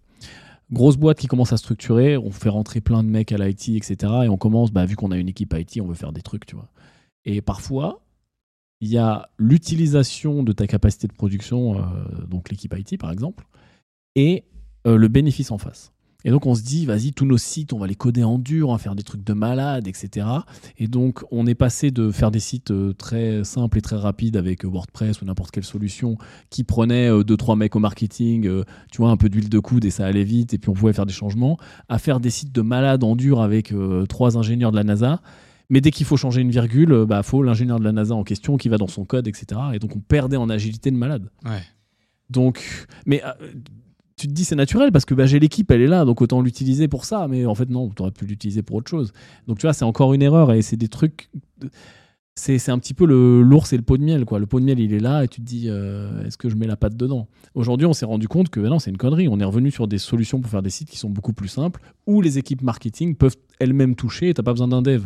Grosse 0.72 0.96
boîte 0.96 1.18
qui 1.18 1.26
commence 1.26 1.52
à 1.52 1.56
structurer, 1.56 2.16
on 2.16 2.30
fait 2.30 2.48
rentrer 2.48 2.80
plein 2.80 3.02
de 3.02 3.08
mecs 3.08 3.32
à 3.32 3.38
l'IT, 3.38 3.70
etc. 3.76 3.96
Et 4.24 4.28
on 4.28 4.36
commence, 4.36 4.70
bah, 4.70 4.84
vu 4.86 4.94
qu'on 4.94 5.10
a 5.10 5.16
une 5.16 5.28
équipe 5.28 5.52
IT, 5.58 5.80
on 5.80 5.86
veut 5.86 5.94
faire 5.94 6.12
des 6.12 6.22
trucs, 6.22 6.46
tu 6.46 6.54
vois. 6.54 6.68
Et 7.24 7.40
parfois, 7.40 8.02
il 8.80 8.88
y 8.88 8.98
a 8.98 9.28
l'utilisation 9.38 10.42
de 10.42 10.52
ta 10.52 10.66
capacité 10.66 11.06
de 11.06 11.12
production, 11.12 11.78
euh, 11.78 12.26
donc 12.26 12.50
l'équipe 12.50 12.74
IT 12.76 12.98
par 12.98 13.10
exemple, 13.10 13.46
et 14.16 14.44
euh, 14.86 14.96
le 14.96 15.08
bénéfice 15.08 15.50
en 15.50 15.58
face. 15.58 15.92
Et 16.22 16.30
donc 16.30 16.44
on 16.44 16.54
se 16.54 16.62
dit, 16.62 16.84
vas-y, 16.84 17.12
tous 17.12 17.24
nos 17.24 17.38
sites, 17.38 17.72
on 17.72 17.78
va 17.78 17.86
les 17.86 17.94
coder 17.94 18.24
en 18.24 18.38
dur, 18.38 18.68
on 18.68 18.72
va 18.72 18.78
faire 18.78 18.94
des 18.94 19.02
trucs 19.02 19.24
de 19.24 19.32
malade, 19.32 19.88
etc. 19.88 20.26
Et 20.76 20.86
donc 20.86 21.24
on 21.30 21.46
est 21.46 21.54
passé 21.54 21.90
de 21.90 22.10
faire 22.10 22.30
des 22.30 22.40
sites 22.40 22.70
euh, 22.72 22.92
très 22.92 23.42
simples 23.44 23.78
et 23.78 23.80
très 23.80 23.96
rapides 23.96 24.36
avec 24.36 24.64
WordPress 24.64 25.22
ou 25.22 25.24
n'importe 25.24 25.50
quelle 25.50 25.64
solution 25.64 26.16
qui 26.50 26.64
prenait 26.64 27.10
2-3 27.10 27.56
mecs 27.56 27.74
au 27.76 27.80
marketing, 27.80 28.50
tu 28.90 28.98
vois, 28.98 29.10
un 29.10 29.16
peu 29.16 29.30
d'huile 29.30 29.48
de 29.48 29.58
coude 29.58 29.84
et 29.86 29.90
ça 29.90 30.06
allait 30.06 30.24
vite, 30.24 30.52
et 30.52 30.58
puis 30.58 30.68
on 30.68 30.74
pouvait 30.74 30.92
faire 30.92 31.06
des 31.06 31.12
changements, 31.12 31.58
à 31.88 31.98
faire 31.98 32.20
des 32.20 32.30
sites 32.30 32.52
de 32.52 32.62
malade 32.62 33.02
en 33.02 33.16
dur 33.16 33.40
avec 33.40 33.72
euh, 33.72 34.04
trois 34.06 34.36
ingénieurs 34.36 34.72
de 34.72 34.76
la 34.76 34.84
NASA. 34.84 35.22
Mais 35.70 35.80
dès 35.80 35.92
qu'il 35.92 36.04
faut 36.04 36.16
changer 36.16 36.42
une 36.42 36.50
virgule, 36.50 36.92
euh, 36.92 37.06
bah 37.06 37.22
faut 37.22 37.42
l'ingénieur 37.42 37.78
de 37.78 37.84
la 37.84 37.92
NASA 37.92 38.14
en 38.14 38.24
question 38.24 38.56
qui 38.56 38.68
va 38.68 38.76
dans 38.76 38.88
son 38.88 39.04
code, 39.04 39.28
etc. 39.28 39.60
Et 39.72 39.78
donc 39.78 39.96
on 39.96 40.00
perdait 40.00 40.36
en 40.36 40.50
agilité 40.50 40.90
de 40.90 40.96
malade. 40.96 41.30
Ouais. 41.44 41.62
Donc, 42.28 42.86
mais 43.06 43.22
euh, 43.24 43.32
tu 44.16 44.26
te 44.26 44.32
dis 44.32 44.44
c'est 44.44 44.56
naturel 44.56 44.92
parce 44.92 45.04
que 45.04 45.14
bah, 45.14 45.26
j'ai 45.26 45.38
l'équipe, 45.38 45.70
elle 45.70 45.80
est 45.80 45.86
là, 45.86 46.04
donc 46.04 46.20
autant 46.20 46.42
l'utiliser 46.42 46.88
pour 46.88 47.04
ça. 47.04 47.26
Mais 47.28 47.46
en 47.46 47.54
fait 47.54 47.70
non, 47.70 47.88
tu 47.88 48.02
aurais 48.02 48.10
pu 48.10 48.26
l'utiliser 48.26 48.62
pour 48.62 48.76
autre 48.76 48.90
chose. 48.90 49.12
Donc 49.46 49.58
tu 49.58 49.66
vois, 49.66 49.72
c'est 49.72 49.84
encore 49.84 50.12
une 50.12 50.22
erreur 50.22 50.52
et 50.52 50.60
c'est 50.60 50.76
des 50.76 50.88
trucs. 50.88 51.30
C'est 52.34 52.58
c'est 52.58 52.70
un 52.70 52.78
petit 52.78 52.94
peu 52.94 53.04
l'ours 53.04 53.72
et 53.72 53.76
le 53.76 53.82
pot 53.82 53.96
de 53.96 54.02
miel 54.02 54.24
quoi. 54.24 54.38
Le 54.38 54.46
pot 54.46 54.60
de 54.60 54.64
miel 54.64 54.78
il 54.78 54.92
est 54.92 55.00
là 55.00 55.24
et 55.24 55.28
tu 55.28 55.40
te 55.40 55.46
dis 55.46 55.66
euh, 55.68 56.24
est-ce 56.24 56.38
que 56.38 56.48
je 56.48 56.56
mets 56.56 56.66
la 56.66 56.76
patte 56.76 56.96
dedans? 56.96 57.28
Aujourd'hui 57.54 57.86
on 57.86 57.92
s'est 57.92 58.06
rendu 58.06 58.28
compte 58.28 58.48
que 58.50 58.60
bah 58.60 58.68
non 58.68 58.78
c'est 58.78 58.90
une 58.90 58.96
connerie. 58.96 59.28
On 59.28 59.38
est 59.40 59.44
revenu 59.44 59.70
sur 59.70 59.88
des 59.88 59.98
solutions 59.98 60.40
pour 60.40 60.50
faire 60.50 60.62
des 60.62 60.70
sites 60.70 60.90
qui 60.90 60.98
sont 60.98 61.10
beaucoup 61.10 61.32
plus 61.32 61.48
simples 61.48 61.80
où 62.06 62.22
les 62.22 62.38
équipes 62.38 62.62
marketing 62.62 63.14
peuvent 63.14 63.36
elles-mêmes 63.58 63.94
toucher 63.94 64.30
et 64.30 64.34
t'as 64.34 64.42
pas 64.42 64.52
besoin 64.52 64.68
d'un 64.68 64.82
dev. 64.82 65.04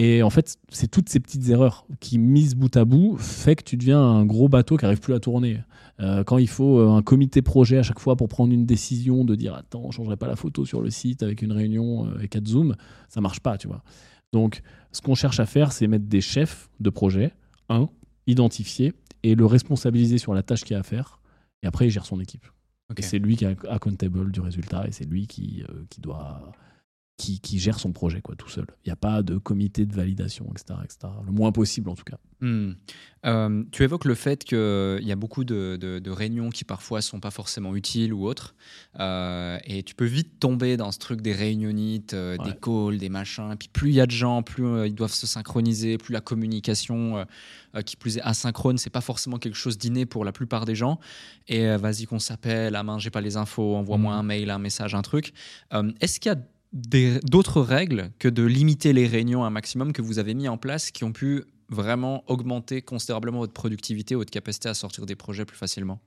Et 0.00 0.22
en 0.22 0.30
fait, 0.30 0.56
c'est 0.68 0.86
toutes 0.86 1.08
ces 1.08 1.18
petites 1.18 1.48
erreurs 1.48 1.84
qui, 1.98 2.18
mises 2.18 2.54
bout 2.54 2.76
à 2.76 2.84
bout, 2.84 3.16
fait 3.18 3.56
que 3.56 3.64
tu 3.64 3.76
deviens 3.76 4.00
un 4.00 4.24
gros 4.24 4.48
bateau 4.48 4.76
qui 4.76 4.84
arrive 4.84 5.00
plus 5.00 5.12
à 5.12 5.18
tourner. 5.18 5.60
Euh, 5.98 6.22
quand 6.22 6.38
il 6.38 6.46
faut 6.46 6.78
euh, 6.78 6.90
un 6.90 7.02
comité 7.02 7.42
projet 7.42 7.78
à 7.78 7.82
chaque 7.82 7.98
fois 7.98 8.14
pour 8.14 8.28
prendre 8.28 8.52
une 8.52 8.64
décision 8.64 9.24
de 9.24 9.34
dire 9.34 9.56
attends, 9.56 9.82
on 9.82 9.90
changerait 9.90 10.16
pas 10.16 10.28
la 10.28 10.36
photo 10.36 10.64
sur 10.64 10.82
le 10.82 10.90
site 10.90 11.24
avec 11.24 11.42
une 11.42 11.50
réunion 11.50 12.06
euh, 12.06 12.20
et 12.20 12.28
quatre 12.28 12.46
zooms, 12.46 12.76
ça 13.08 13.20
marche 13.20 13.40
pas, 13.40 13.58
tu 13.58 13.66
vois. 13.66 13.82
Donc, 14.32 14.62
ce 14.92 15.00
qu'on 15.00 15.16
cherche 15.16 15.40
à 15.40 15.46
faire, 15.46 15.72
c'est 15.72 15.88
mettre 15.88 16.06
des 16.06 16.20
chefs 16.20 16.70
de 16.78 16.90
projet, 16.90 17.32
un, 17.68 17.88
identifier 18.28 18.92
et 19.24 19.34
le 19.34 19.46
responsabiliser 19.46 20.18
sur 20.18 20.32
la 20.32 20.44
tâche 20.44 20.62
qu'il 20.62 20.76
a 20.76 20.78
à 20.78 20.84
faire. 20.84 21.18
Et 21.64 21.66
après, 21.66 21.88
il 21.88 21.90
gère 21.90 22.06
son 22.06 22.20
équipe. 22.20 22.46
Et 22.96 23.02
c'est 23.02 23.18
lui 23.18 23.36
qui 23.36 23.46
est 23.46 23.66
accountable 23.68 24.30
du 24.30 24.40
résultat 24.40 24.86
et 24.86 24.92
c'est 24.92 25.04
lui 25.04 25.26
qui, 25.26 25.64
euh, 25.68 25.84
qui 25.90 26.00
doit 26.00 26.52
qui, 27.18 27.40
qui 27.40 27.58
gère 27.58 27.78
son 27.78 27.92
projet 27.92 28.20
quoi, 28.22 28.34
tout 28.36 28.48
seul. 28.48 28.64
Il 28.84 28.88
n'y 28.88 28.92
a 28.92 28.96
pas 28.96 29.22
de 29.22 29.36
comité 29.36 29.84
de 29.84 29.92
validation, 29.94 30.46
etc., 30.52 30.78
etc. 30.84 30.98
Le 31.26 31.32
moins 31.32 31.52
possible 31.52 31.90
en 31.90 31.94
tout 31.96 32.04
cas. 32.04 32.16
Hmm. 32.40 32.74
Euh, 33.26 33.64
tu 33.72 33.82
évoques 33.82 34.04
le 34.04 34.14
fait 34.14 34.44
qu'il 34.44 35.00
y 35.02 35.10
a 35.10 35.16
beaucoup 35.16 35.42
de, 35.42 35.76
de- 35.80 35.98
de 35.98 36.10
réunions 36.12 36.50
qui 36.50 36.62
parfois 36.62 37.02
sont 37.02 37.18
pas 37.18 37.32
forcément 37.32 37.74
utiles 37.74 38.14
ou 38.14 38.24
autres. 38.28 38.54
Euh, 39.00 39.58
et 39.64 39.82
tu 39.82 39.96
peux 39.96 40.04
vite 40.04 40.38
tomber 40.38 40.76
dans 40.76 40.92
ce 40.92 41.00
truc 41.00 41.20
des 41.20 41.32
réunionites, 41.32 42.14
euh, 42.14 42.36
des 42.38 42.54
calls, 42.54 42.98
des 42.98 43.08
machins. 43.08 43.50
Et 43.52 43.56
puis 43.56 43.68
plus 43.72 43.90
il 43.90 43.94
y 43.96 44.00
a 44.00 44.06
de 44.06 44.12
gens, 44.12 44.44
plus 44.44 44.64
euh, 44.64 44.86
ils 44.86 44.94
doivent 44.94 45.12
se 45.12 45.26
synchroniser, 45.26 45.98
plus 45.98 46.12
la 46.12 46.20
communication, 46.20 47.18
euh, 47.18 47.24
euh, 47.74 47.82
qui 47.82 47.96
plus 47.96 48.18
est 48.18 48.22
asynchrone, 48.22 48.78
c'est 48.78 48.90
pas 48.90 49.00
forcément 49.00 49.38
quelque 49.38 49.56
chose 49.56 49.76
d'inné 49.76 50.06
pour 50.06 50.24
la 50.24 50.30
plupart 50.30 50.64
des 50.64 50.76
gens. 50.76 51.00
Et 51.48 51.66
euh, 51.66 51.76
vas-y 51.78 52.06
qu'on 52.06 52.20
s'appelle, 52.20 52.76
ah 52.76 52.84
mince, 52.84 53.02
j'ai 53.02 53.10
pas 53.10 53.20
les 53.20 53.36
infos, 53.36 53.74
envoie-moi 53.74 54.12
Mhm. 54.14 54.18
un 54.20 54.22
mail, 54.22 54.50
un 54.50 54.58
message, 54.60 54.94
un 54.94 55.02
truc. 55.02 55.32
Euh, 55.74 55.90
Est-ce 56.00 56.20
qu'il 56.20 56.30
y 56.30 56.34
a 56.36 56.38
d'autres 56.72 57.60
règles 57.60 58.10
que 58.18 58.28
de 58.28 58.42
limiter 58.44 58.92
les 58.92 59.06
réunions 59.06 59.44
un 59.44 59.50
maximum 59.50 59.92
que 59.92 60.02
vous 60.02 60.18
avez 60.18 60.34
mis 60.34 60.48
en 60.48 60.58
place 60.58 60.90
qui 60.90 61.04
ont 61.04 61.12
pu 61.12 61.44
vraiment 61.70 62.24
augmenter 62.26 62.82
considérablement 62.82 63.38
votre 63.38 63.52
productivité, 63.52 64.14
votre 64.14 64.30
capacité 64.30 64.68
à 64.68 64.74
sortir 64.74 65.06
des 65.06 65.16
projets 65.16 65.44
plus 65.44 65.56
facilement 65.56 66.00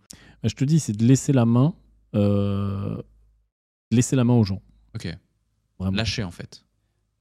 Mais 0.44 0.50
je 0.50 0.56
te 0.56 0.64
dis, 0.64 0.80
c'est 0.80 0.94
de 0.94 1.06
laisser 1.06 1.34
la 1.34 1.46
main, 1.46 1.74
euh, 2.16 3.02
laisser 3.92 4.16
la 4.16 4.24
main 4.24 4.34
aux 4.34 4.44
gens. 4.44 4.62
Ok. 4.96 5.08
Vraiment. 5.80 5.98
Lâcher 5.98 6.24
en 6.24 6.32
fait. 6.32 6.64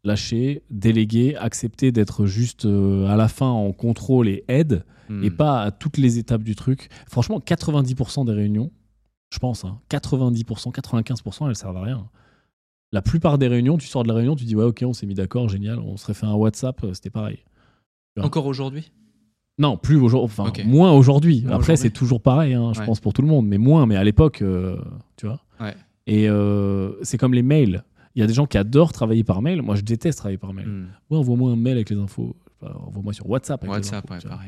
Lâcher, 0.05 0.63
déléguer, 0.71 1.37
accepter 1.37 1.93
d'être 1.93 2.27
juste 2.27 2.65
euh, 2.65 3.07
à 3.07 3.17
la 3.17 3.29
fin 3.29 3.49
en 3.49 3.73
contrôle 3.73 4.29
et 4.29 4.45
aide, 4.49 4.85
Hmm. 5.11 5.25
et 5.25 5.31
pas 5.31 5.63
à 5.63 5.71
toutes 5.73 5.97
les 5.97 6.19
étapes 6.19 6.45
du 6.45 6.55
truc. 6.55 6.89
Franchement, 7.09 7.41
90% 7.41 8.25
des 8.25 8.33
réunions, 8.33 8.71
je 9.31 9.41
pense, 9.41 9.65
hein, 9.65 9.81
90%, 9.89 10.71
95%, 10.71 11.49
elles 11.49 11.57
servent 11.57 11.79
à 11.79 11.83
rien. 11.83 12.09
La 12.93 13.03
plupart 13.03 13.39
des 13.39 13.47
réunions, 13.47 13.79
tu 13.79 13.87
sors 13.87 14.03
de 14.03 14.09
la 14.09 14.15
réunion, 14.15 14.35
tu 14.35 14.45
dis 14.45 14.57
ouais 14.57 14.65
ok, 14.65 14.83
on 14.85 14.93
s'est 14.93 15.07
mis 15.07 15.15
d'accord, 15.15 15.49
génial, 15.49 15.79
on 15.79 15.97
serait 15.97 16.15
fait 16.15 16.27
un 16.27 16.35
WhatsApp, 16.35 16.83
euh, 16.85 16.93
c'était 16.95 17.11
pareil. 17.11 17.39
Encore 18.21 18.47
aujourd'hui? 18.47 18.91
Non, 19.59 19.77
plus 19.77 19.97
aujourd'hui, 19.97 20.25
enfin 20.25 20.53
moins 20.65 20.93
aujourd'hui. 20.93 21.45
Après, 21.51 21.77
c'est 21.77 21.91
toujours 21.91 22.21
pareil, 22.21 22.55
hein, 22.55 22.73
je 22.75 22.81
Ouais. 22.81 22.87
pense 22.87 22.99
pour 23.01 23.13
tout 23.13 23.23
le 23.23 23.29
monde, 23.29 23.47
mais 23.47 23.59
moins. 23.59 23.87
Mais 23.87 23.97
à 23.97 24.03
l'époque, 24.05 24.41
euh, 24.43 24.77
tu 25.17 25.27
vois. 25.27 25.41
Ouais. 25.61 25.75
Et 26.07 26.29
euh, 26.29 26.93
c'est 27.03 27.19
comme 27.19 27.35
les 27.35 27.43
mails. 27.43 27.85
Il 28.15 28.21
y 28.21 28.23
a 28.23 28.27
des 28.27 28.33
gens 28.33 28.47
qui 28.47 28.57
adorent 28.59 28.93
travailler 28.93 29.23
par 29.23 29.43
mail. 29.43 29.63
Moi, 29.63 29.77
je 29.77 29.83
déteste 29.83 30.19
travailler 30.19 30.39
par 30.39 30.53
mail. 30.53 30.67
Hmm. 30.67 30.87
Ouais, 31.11 31.19
envoie-moi 31.19 31.53
un 31.53 31.57
mail 31.57 31.75
avec 31.75 31.91
les 31.91 31.99
infos. 31.99 32.35
Enfin, 32.61 32.75
envoie-moi 32.87 33.13
sur 33.13 33.29
WhatsApp. 33.29 33.63
Avec 33.63 33.71
les 33.71 33.77
WhatsApp, 33.77 34.11
infos, 34.11 34.27
ouais, 34.29 34.35
vois. 34.35 34.41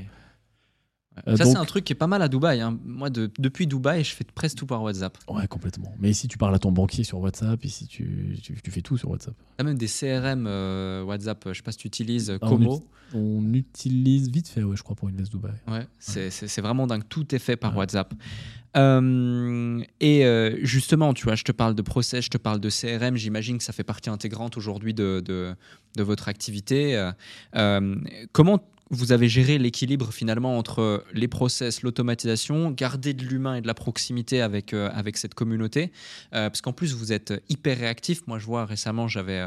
Euh, 1.29 1.37
Ça, 1.37 1.45
donc- 1.45 1.53
c'est 1.53 1.59
un 1.59 1.65
truc 1.67 1.85
qui 1.85 1.93
est 1.93 1.97
pas 1.97 2.07
mal 2.07 2.23
à 2.23 2.29
Dubaï. 2.29 2.61
hein. 2.61 2.79
Moi, 2.85 3.11
de- 3.11 3.31
depuis 3.39 3.67
Dubaï, 3.67 4.03
je 4.03 4.15
fais 4.15 4.25
presque 4.35 4.57
tout 4.59 4.67
par 4.67 4.83
WhatsApp. 4.83 5.17
Ouais, 5.29 5.47
complètement. 5.47 5.95
Mais 6.01 6.11
ici, 6.11 6.27
tu 6.27 6.39
parles 6.39 6.55
à 6.55 6.59
ton 6.59 6.73
banquier 6.73 7.05
sur 7.05 7.19
WhatsApp. 7.21 7.63
Ici, 7.65 7.87
tu, 7.87 8.39
tu, 8.43 8.55
tu 8.63 8.71
fais 8.71 8.81
tout 8.81 8.97
sur 8.97 9.11
WhatsApp. 9.11 9.35
T'as 9.59 9.65
même 9.65 9.77
des 9.77 9.87
CRM 9.89 10.47
euh, 10.47 11.03
WhatsApp, 11.05 11.45
je 11.49 11.53
sais 11.53 11.63
pas 11.63 11.73
si 11.73 11.79
tu 11.79 11.87
utilises 11.87 12.31
euh, 12.31 12.39
Ah, 12.41 12.47
on 12.47 12.49
Como. 12.51 12.65
utilise- 12.77 12.89
On 13.15 13.53
utilise 13.53 14.31
vite 14.31 14.49
fait, 14.49 14.63
ouais, 14.63 14.75
je 14.75 14.83
crois, 14.83 14.97
pour 14.97 15.07
Invest 15.09 15.31
Dubaï. 15.31 15.53
Ouais, 15.69 15.87
c'est 15.99 16.61
vraiment 16.63 16.87
dingue. 16.87 17.03
Tout 17.07 17.35
est 17.35 17.39
fait 17.39 17.57
par 17.57 17.73
Ouais. 17.73 17.81
WhatsApp. 17.81 18.15
Euh, 18.75 19.83
et 20.01 20.25
euh, 20.25 20.57
justement, 20.63 21.13
tu 21.15 21.25
vois, 21.25 21.35
je 21.35 21.45
te 21.45 21.53
parle 21.53 21.75
de 21.75 21.83
process, 21.83 22.25
je 22.25 22.31
te 22.31 22.39
parle 22.39 22.59
de 22.61 22.71
CRM. 22.71 23.17
J'imagine 23.17 23.59
que 23.59 23.65
ça 23.65 23.73
fait 23.73 23.85
partie 23.85 24.11
intégrante 24.11 24.57
aujourd'hui 24.57 24.95
de, 24.95 25.23
de, 25.25 25.55
de 25.97 26.03
votre 26.03 26.29
activité. 26.29 26.97
Euh, 26.97 27.13
euh, 27.57 27.97
comment 28.33 28.61
vous 28.93 29.11
avez 29.11 29.29
géré 29.29 29.59
l'équilibre 29.59 30.13
finalement 30.13 30.59
entre 30.59 31.05
les 31.15 31.27
process, 31.27 31.83
l'automatisation, 31.83 32.71
garder 32.71 33.15
de 33.15 33.25
l'humain 33.25 33.55
et 33.57 33.61
de 33.63 33.67
la 33.67 33.75
proximité 33.75 34.43
avec, 34.43 34.75
euh, 34.75 34.91
avec 34.93 35.17
cette 35.17 35.35
communauté 35.35 35.91
Euh, 36.35 36.51
Parce 36.51 36.61
qu'en 36.61 36.73
plus, 36.73 36.95
vous 36.95 37.13
êtes 37.13 37.33
hyper 37.49 37.79
réactif. 37.79 38.27
Moi, 38.27 38.39
je 38.39 38.45
vois 38.45 38.67
récemment, 38.67 39.09
j'avais, 39.09 39.41
euh, 39.41 39.47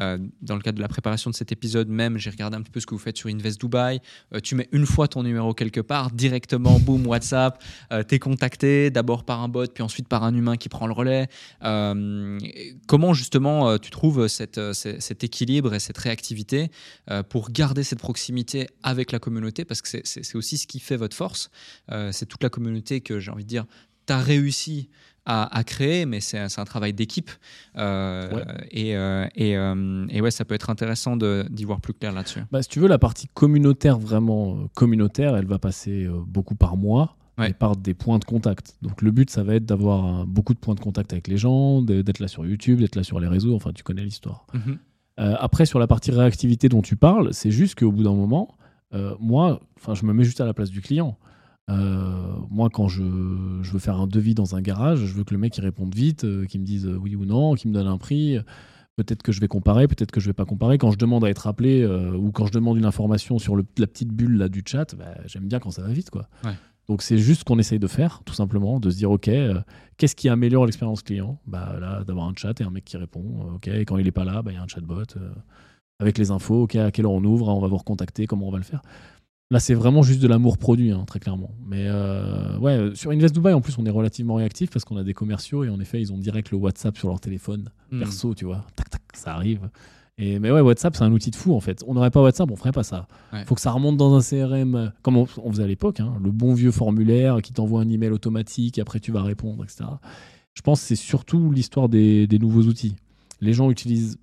euh, 0.00 0.18
dans 0.42 0.56
le 0.56 0.60
cadre 0.60 0.76
de 0.76 0.82
la 0.82 0.88
préparation 0.88 1.30
de 1.30 1.36
cet 1.36 1.52
épisode 1.52 1.88
même, 1.88 2.18
j'ai 2.18 2.30
regardé 2.30 2.56
un 2.56 2.62
petit 2.62 2.70
peu 2.72 2.80
ce 2.80 2.86
que 2.86 2.94
vous 2.94 3.00
faites 3.00 3.16
sur 3.16 3.28
Invest 3.30 3.60
Dubai. 3.60 4.00
Euh, 4.34 4.40
tu 4.40 4.54
mets 4.56 4.68
une 4.72 4.86
fois 4.86 5.06
ton 5.06 5.22
numéro 5.22 5.54
quelque 5.54 5.80
part, 5.80 6.10
directement, 6.10 6.80
boum, 6.80 7.06
WhatsApp, 7.06 7.62
euh, 7.92 8.02
t'es 8.02 8.18
contacté 8.18 8.90
d'abord 8.90 9.24
par 9.24 9.40
un 9.40 9.48
bot, 9.48 9.66
puis 9.72 9.82
ensuite 9.84 10.08
par 10.08 10.24
un 10.24 10.34
humain 10.34 10.56
qui 10.56 10.68
prend 10.68 10.86
le 10.88 10.92
relais. 10.92 11.28
Euh, 11.62 12.38
comment 12.86 13.14
justement 13.14 13.70
euh, 13.70 13.78
tu 13.78 13.90
trouves 13.90 14.26
cette, 14.26 14.58
euh, 14.58 14.72
cet 14.72 15.22
équilibre 15.22 15.74
et 15.74 15.80
cette 15.80 15.98
réactivité 15.98 16.70
euh, 17.10 17.22
pour 17.22 17.50
garder 17.50 17.84
cette 17.84 18.00
proximité 18.00 18.66
avec 18.82 19.12
la 19.12 19.18
communauté 19.18 19.64
Parce 19.64 19.82
que 19.82 19.88
c'est- 19.88 20.34
aussi 20.36 20.58
ce 20.58 20.66
qui 20.66 20.80
fait 20.80 20.96
votre 20.96 21.16
force. 21.16 21.50
Euh, 21.90 22.10
c'est 22.12 22.26
toute 22.26 22.42
la 22.42 22.48
communauté 22.50 23.00
que 23.00 23.18
j'ai 23.20 23.30
envie 23.30 23.44
de 23.44 23.48
dire, 23.48 23.66
tu 24.06 24.12
as 24.12 24.18
réussi 24.18 24.88
à, 25.26 25.54
à 25.56 25.64
créer, 25.64 26.06
mais 26.06 26.20
c'est 26.20 26.38
un, 26.38 26.64
travail 26.64 26.92
d'équipe. 26.94 27.30
Euh, 27.76 28.34
Ouais. 28.34 28.44
Et, 28.70 28.96
euh, 28.96 29.26
et, 29.34 29.56
euh, 29.56 30.06
et 30.08 30.20
ouais, 30.20 30.30
ça 30.30 30.44
peut 30.44 30.54
être 30.54 30.70
intéressant 30.70 31.16
d'y 31.16 31.64
voir 31.64 31.80
plus 31.80 31.92
clair 31.92 32.12
là-dessus. 32.12 32.40
Bah, 32.50 32.62
si 32.62 32.68
tu 32.68 32.80
veux, 32.80 32.88
la 32.88 32.98
partie 32.98 33.28
communautaire, 33.34 33.98
vraiment 33.98 34.66
communautaire, 34.74 35.36
elle 35.36 35.46
va 35.46 35.58
passer 35.58 36.08
beaucoup 36.26 36.54
par 36.54 36.74
Ouais. 37.38 37.50
et 37.50 37.52
par 37.54 37.76
des 37.76 37.94
points 37.94 38.18
de 38.18 38.24
contact. 38.24 38.76
Donc 38.82 39.02
le 39.02 39.10
but, 39.10 39.30
ça 39.30 39.42
va 39.42 39.54
être 39.54 39.64
d'avoir 39.66 40.26
beaucoup 40.26 40.52
de 40.54 40.58
points 40.58 40.74
de 40.74 40.80
contact 40.80 41.12
avec 41.12 41.28
les 41.28 41.36
gens, 41.38 41.80
d'être 41.82 42.18
là 42.18 42.28
sur 42.28 42.44
YouTube, 42.46 42.80
d'être 42.80 42.96
là 42.96 43.02
sur 43.02 43.18
les 43.20 43.28
réseaux, 43.28 43.54
enfin 43.54 43.72
tu 43.72 43.82
connais 43.82 44.02
l'histoire. 44.02 44.46
Mhm. 44.52 44.78
Euh, 45.20 45.34
après, 45.38 45.66
sur 45.66 45.78
la 45.78 45.86
partie 45.86 46.10
réactivité 46.10 46.68
dont 46.68 46.82
tu 46.82 46.96
parles, 46.96 47.32
c'est 47.32 47.50
juste 47.50 47.78
qu'au 47.78 47.92
bout 47.92 48.02
d'un 48.04 48.14
moment, 48.14 48.56
euh, 48.94 49.14
moi, 49.20 49.60
enfin, 49.76 49.94
je 49.94 50.04
me 50.04 50.12
mets 50.12 50.24
juste 50.24 50.40
à 50.40 50.46
la 50.46 50.54
place 50.54 50.70
du 50.70 50.80
client. 50.80 51.18
Euh, 51.70 52.34
moi, 52.50 52.68
quand 52.70 52.88
je, 52.88 53.02
je 53.62 53.70
veux 53.72 53.78
faire 53.78 54.00
un 54.00 54.06
devis 54.06 54.34
dans 54.34 54.56
un 54.56 54.60
garage, 54.60 54.98
je 55.04 55.14
veux 55.14 55.24
que 55.24 55.32
le 55.34 55.38
mec 55.38 55.56
il 55.56 55.60
réponde 55.62 55.94
vite, 55.94 56.24
euh, 56.24 56.44
qu'il 56.46 56.60
me 56.60 56.66
dise 56.66 56.86
euh, 56.86 56.96
oui 56.96 57.14
ou 57.14 57.24
non, 57.24 57.54
qu'il 57.54 57.70
me 57.70 57.74
donne 57.74 57.86
un 57.86 57.98
prix. 57.98 58.38
Peut-être 58.96 59.22
que 59.22 59.30
je 59.32 59.40
vais 59.40 59.48
comparer, 59.48 59.86
peut-être 59.86 60.10
que 60.10 60.20
je 60.20 60.26
vais 60.26 60.32
pas 60.34 60.44
comparer. 60.44 60.76
Quand 60.78 60.90
je 60.90 60.98
demande 60.98 61.24
à 61.24 61.30
être 61.30 61.46
appelé 61.46 61.86
ou 61.86 62.32
quand 62.32 62.44
je 62.46 62.52
demande 62.52 62.76
une 62.76 62.84
information 62.84 63.38
sur 63.38 63.56
le- 63.56 63.64
la 63.78 63.86
petite 63.86 64.12
bulle 64.12 64.36
là 64.36 64.48
du 64.48 64.62
chat, 64.66 64.94
bah, 64.94 65.14
j'aime 65.26 65.46
bien 65.46 65.58
quand 65.58 65.70
ça 65.70 65.82
va 65.82 65.88
vite, 65.92 66.10
quoi. 66.10 66.28
Ouais. 66.44 66.52
Donc 66.88 67.02
c'est 67.02 67.16
juste 67.18 67.40
ce 67.40 67.44
qu'on 67.44 67.58
essaye 67.60 67.78
de 67.78 67.86
faire, 67.86 68.20
tout 68.26 68.34
simplement, 68.34 68.80
de 68.80 68.90
se 68.90 68.96
dire 68.96 69.10
ok, 69.12 69.28
euh, 69.28 69.60
qu'est-ce 69.96 70.16
qui 70.16 70.28
améliore 70.28 70.66
l'expérience 70.66 71.02
client? 71.02 71.40
Bah 71.46 71.76
là, 71.80 72.02
d'avoir 72.04 72.26
un 72.26 72.32
chat 72.36 72.60
et 72.60 72.64
un 72.64 72.70
mec 72.70 72.84
qui 72.84 72.96
répond. 72.96 73.52
ok, 73.54 73.68
et 73.68 73.84
quand 73.84 73.96
il 73.96 74.06
est 74.08 74.12
pas 74.12 74.24
là, 74.24 74.42
bah, 74.42 74.50
il 74.50 74.56
y 74.56 74.58
a 74.58 74.62
un 74.62 74.66
chatbot 74.66 75.02
euh, 75.16 75.30
avec 76.00 76.18
les 76.18 76.32
infos. 76.32 76.66
À 76.74 76.90
quelle 76.90 77.04
heure 77.04 77.12
on 77.12 77.22
ouvre 77.24 77.46
On 77.48 77.60
va 77.60 77.68
vous 77.68 77.76
recontacter. 77.76 78.26
Comment 78.26 78.48
on 78.48 78.50
va 78.50 78.58
le 78.58 78.64
faire 78.64 78.82
Là, 79.52 79.58
c'est 79.58 79.74
vraiment 79.74 80.02
juste 80.02 80.20
de 80.22 80.28
l'amour 80.28 80.58
produit, 80.58 80.92
hein, 80.92 81.02
très 81.06 81.18
clairement. 81.18 81.50
Mais 81.66 81.86
euh, 81.88 82.56
ouais, 82.58 82.72
euh, 82.76 82.94
sur 82.94 83.10
Invest 83.10 83.34
Dubai, 83.34 83.52
en 83.52 83.60
plus, 83.60 83.76
on 83.78 83.84
est 83.86 83.90
relativement 83.90 84.34
réactif 84.36 84.70
parce 84.70 84.84
qu'on 84.84 84.96
a 84.96 85.02
des 85.02 85.12
commerciaux 85.14 85.64
et 85.64 85.68
en 85.68 85.80
effet, 85.80 86.00
ils 86.00 86.12
ont 86.12 86.18
direct 86.18 86.50
le 86.52 86.56
WhatsApp 86.58 86.96
sur 86.96 87.08
leur 87.08 87.18
téléphone 87.20 87.68
Mhm. 87.90 87.98
perso, 87.98 88.32
tu 88.34 88.44
vois. 88.44 88.64
Tac, 88.76 88.90
tac, 88.90 89.02
ça 89.14 89.34
arrive. 89.34 89.68
Et, 90.18 90.38
mais 90.38 90.52
ouais, 90.52 90.60
WhatsApp, 90.60 90.94
c'est 90.94 91.02
un 91.02 91.10
outil 91.10 91.30
de 91.32 91.36
fou 91.36 91.54
en 91.54 91.60
fait. 91.60 91.82
On 91.88 91.94
n'aurait 91.94 92.10
pas 92.12 92.20
WhatsApp, 92.22 92.48
on 92.50 92.54
ferait 92.54 92.70
pas 92.70 92.82
ça. 92.84 93.08
Ouais. 93.32 93.44
Faut 93.44 93.54
que 93.56 93.60
ça 93.60 93.72
remonte 93.72 93.96
dans 93.96 94.14
un 94.14 94.20
CRM, 94.20 94.92
comme 95.02 95.16
on, 95.16 95.26
on 95.42 95.50
faisait 95.50 95.64
à 95.64 95.66
l'époque, 95.66 95.98
hein, 95.98 96.12
le 96.22 96.30
bon 96.30 96.52
vieux 96.54 96.70
formulaire 96.70 97.40
qui 97.42 97.52
t'envoie 97.52 97.80
un 97.80 97.88
email 97.88 98.10
automatique, 98.10 98.78
après 98.78 99.00
tu 99.00 99.10
vas 99.12 99.22
répondre, 99.22 99.64
etc. 99.64 99.84
Je 100.54 100.62
pense 100.62 100.80
que 100.82 100.86
c'est 100.88 100.94
surtout 100.96 101.50
l'histoire 101.50 101.88
des, 101.88 102.26
des 102.28 102.38
nouveaux 102.38 102.62
outils. 102.64 102.94
Les 103.40 103.52
gens 103.54 103.70
utilisent 103.70 104.18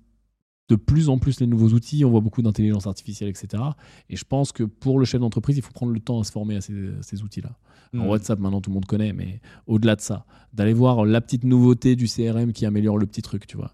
de 0.68 0.76
plus 0.76 1.08
en 1.08 1.18
plus 1.18 1.40
les 1.40 1.46
nouveaux 1.46 1.70
outils, 1.70 2.04
on 2.04 2.10
voit 2.10 2.20
beaucoup 2.20 2.42
d'intelligence 2.42 2.86
artificielle, 2.86 3.30
etc. 3.30 3.62
Et 4.10 4.16
je 4.16 4.24
pense 4.24 4.52
que 4.52 4.64
pour 4.64 4.98
le 4.98 5.04
chef 5.04 5.20
d'entreprise, 5.20 5.56
il 5.56 5.62
faut 5.62 5.72
prendre 5.72 5.92
le 5.92 6.00
temps 6.00 6.20
à 6.20 6.24
se 6.24 6.32
former 6.32 6.56
à 6.56 6.60
ces, 6.60 6.74
ces 7.00 7.22
outils-là. 7.22 7.56
En 7.96 8.06
WhatsApp, 8.06 8.38
maintenant, 8.38 8.60
tout 8.60 8.68
le 8.68 8.74
monde 8.74 8.84
connaît, 8.84 9.14
mais 9.14 9.40
au-delà 9.66 9.96
de 9.96 10.02
ça, 10.02 10.26
d'aller 10.52 10.74
voir 10.74 11.06
la 11.06 11.22
petite 11.22 11.44
nouveauté 11.44 11.96
du 11.96 12.06
CRM 12.06 12.52
qui 12.52 12.66
améliore 12.66 12.98
le 12.98 13.06
petit 13.06 13.22
truc, 13.22 13.46
tu 13.46 13.56
vois. 13.56 13.72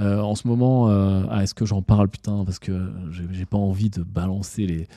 Euh, 0.00 0.20
en 0.20 0.34
ce 0.36 0.46
moment, 0.46 0.88
euh, 0.88 1.24
ah, 1.28 1.42
est-ce 1.42 1.54
que 1.54 1.66
j'en 1.66 1.82
parle, 1.82 2.08
putain, 2.08 2.44
parce 2.44 2.58
que 2.58 2.88
j'ai 3.10 3.46
pas 3.46 3.58
envie 3.58 3.90
de 3.90 4.02
balancer 4.02 4.66
les. 4.66 4.88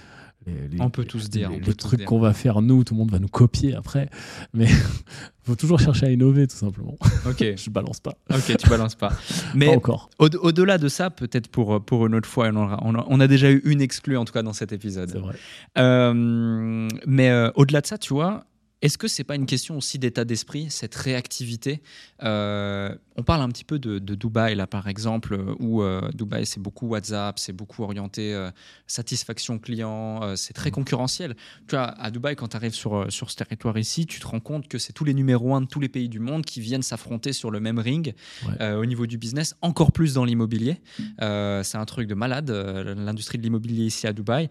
Les- 0.48 0.68
les- 0.70 0.82
On 0.82 0.89
peut 0.89 1.06
tous 1.06 1.30
dire, 1.30 1.50
les- 1.52 1.74
trucs 1.76 2.00
dire. 2.00 2.08
qu'on 2.08 2.20
va 2.20 2.34
faire 2.34 2.62
nous, 2.62 2.84
tout 2.84 2.94
le 2.94 3.00
monde 3.00 3.12
va 3.12 3.20
nous 3.20 3.28
copier 3.28 3.76
après. 3.76 4.10
Mais 4.54 4.66
faut 5.44 5.56
toujours 5.56 5.80
chercher 5.80 6.08
à 6.08 6.12
innover, 6.12 6.48
tout 6.48 6.56
simplement. 6.56 6.98
Ok, 7.28 7.39
Je 7.58 7.70
balance 7.70 8.00
pas. 8.00 8.14
ok, 8.34 8.58
tu 8.58 8.70
balances 8.70 8.96
pas. 8.96 9.12
Mais 9.56 9.68
Pas 9.68 9.72
encore. 9.74 10.10
Au- 10.20 10.28
Au-delà 10.42 10.78
de 10.78 10.88
ça, 10.88 11.10
peut-être 11.10 11.48
pour, 11.48 11.84
pour 11.86 12.08
une 12.08 12.16
autre 12.16 12.28
fois, 12.30 12.50
on, 12.52 12.56
aura- 12.56 12.80
on 12.84 12.96
a, 12.96 13.06
on 13.08 13.20
a 13.20 13.28
déjà 13.28 13.52
eu 13.52 13.62
une 13.66 13.82
exclue 13.82 14.18
en 14.18 14.26
tout 14.26 14.34
cas 14.34 14.42
dans 14.44 14.54
cet 14.54 14.70
C'est 14.70 14.76
épisode. 14.76 15.16
vrai. 15.16 15.36
Euh, 15.78 16.88
mais 17.06 17.30
euh, 17.30 17.52
au-delà 17.56 17.82
de 17.82 17.88
ça, 17.88 17.98
tu 17.98 18.14
vois, 18.14 18.44
est-ce 18.82 18.98
que 18.98 19.08
c'est 19.08 19.24
pas 19.24 19.36
une 19.36 19.46
question 19.46 19.78
aussi 19.78 20.00
d'état 20.00 20.26
d'esprit, 20.26 20.68
cette 20.70 20.96
réactivité? 20.96 21.82
Euh, 22.24 22.96
On 23.18 23.24
parle 23.24 23.42
un 23.42 23.50
petit 23.50 23.64
peu 23.66 23.78
de, 23.78 24.00
de 24.00 24.16
Dubaï 24.16 24.56
là 24.56 24.66
par 24.68 24.88
exemple, 24.88 25.34
euh, 25.36 25.54
où 25.60 25.84
euh, 25.84 26.10
Dubaï 26.14 26.46
c'est 26.46 26.60
beaucoup 26.60 26.88
WhatsApp, 26.88 27.38
c'est 27.38 27.54
beaucoup 27.54 27.84
orienté 27.84 28.34
euh, 28.34 28.50
satisfaction 28.88 29.60
client, 29.60 30.36
c'est 30.36 30.54
très 30.54 30.72
concurrentiel. 30.72 31.36
Tu 31.68 31.76
vois, 31.76 31.84
à 31.88 32.10
Dubaï, 32.12 32.36
quand 32.36 32.50
tu 32.50 32.58
arrives 32.58 32.74
sur, 32.74 33.12
sur 33.12 33.30
ce 33.30 33.36
territoire 33.36 33.78
ici, 33.78 34.06
tu 34.06 34.20
te 34.20 34.26
rends 34.28 34.40
compte 34.40 34.68
que 34.68 34.78
c'est 34.78 34.94
tous 34.94 35.06
les 35.06 35.14
numéros 35.14 35.54
1 35.56 35.62
de 35.62 35.66
tous 35.68 35.80
les 35.80 35.90
pays 35.90 36.10
du 36.10 36.20
monde 36.20 36.44
qui 36.46 36.60
viennent 36.62 36.82
s'affronter 36.84 37.34
sur 37.34 37.52
le 37.52 37.60
même 37.60 37.80
ring 37.80 38.14
Ouais. 38.48 38.74
au 38.74 38.86
niveau 38.86 39.06
du 39.06 39.18
business, 39.18 39.56
encore 39.62 39.92
plus 39.92 40.14
dans 40.16 40.26
l'immobilier. 40.26 40.82
Euh, 41.22 41.62
c'est 41.64 41.78
un 41.78 41.86
truc 41.86 42.08
de 42.08 42.16
malade, 42.16 42.50
l'industrie 42.50 43.38
de 43.38 43.44
l'immobilier 43.44 43.86
ici 43.86 44.08
à 44.08 44.14
Dubaï. 44.14 44.50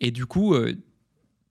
Et 0.00 0.10
du 0.10 0.26
coup, 0.26 0.54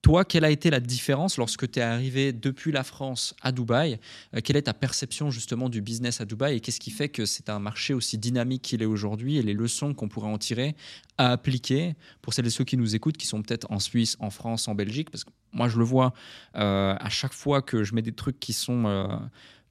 toi, 0.03 0.25
quelle 0.25 0.43
a 0.43 0.49
été 0.49 0.69
la 0.69 0.81
différence 0.81 1.37
lorsque 1.37 1.71
tu 1.71 1.79
es 1.79 1.81
arrivé 1.81 2.33
depuis 2.33 2.73
la 2.73 2.83
France 2.83 3.33
à 3.41 3.53
Dubaï 3.53 3.99
euh, 4.35 4.41
Quelle 4.43 4.57
est 4.57 4.63
ta 4.63 4.73
perception 4.73 5.31
justement 5.31 5.69
du 5.69 5.81
business 5.81 6.19
à 6.19 6.25
Dubaï 6.25 6.57
et 6.57 6.59
qu'est-ce 6.59 6.81
qui 6.81 6.91
fait 6.91 7.07
que 7.07 7.25
c'est 7.25 7.49
un 7.49 7.59
marché 7.59 7.93
aussi 7.93 8.17
dynamique 8.17 8.63
qu'il 8.63 8.83
est 8.83 8.85
aujourd'hui 8.85 9.37
et 9.37 9.41
les 9.41 9.53
leçons 9.53 9.93
qu'on 9.93 10.09
pourrait 10.09 10.27
en 10.27 10.37
tirer 10.37 10.75
à 11.17 11.31
appliquer 11.31 11.95
pour 12.21 12.33
celles 12.33 12.45
et 12.45 12.49
ceux 12.49 12.65
qui 12.65 12.75
nous 12.75 12.95
écoutent, 12.95 13.15
qui 13.15 13.27
sont 13.27 13.41
peut-être 13.41 13.71
en 13.71 13.79
Suisse, 13.79 14.17
en 14.19 14.29
France, 14.29 14.67
en 14.67 14.75
Belgique? 14.75 15.09
Parce 15.09 15.23
que 15.23 15.29
moi, 15.53 15.69
je 15.69 15.77
le 15.77 15.85
vois 15.85 16.13
euh, 16.57 16.95
à 16.99 17.09
chaque 17.09 17.33
fois 17.33 17.61
que 17.61 17.85
je 17.85 17.95
mets 17.95 18.01
des 18.01 18.11
trucs 18.11 18.41
qui 18.41 18.51
sont 18.51 18.83
euh, 18.85 19.07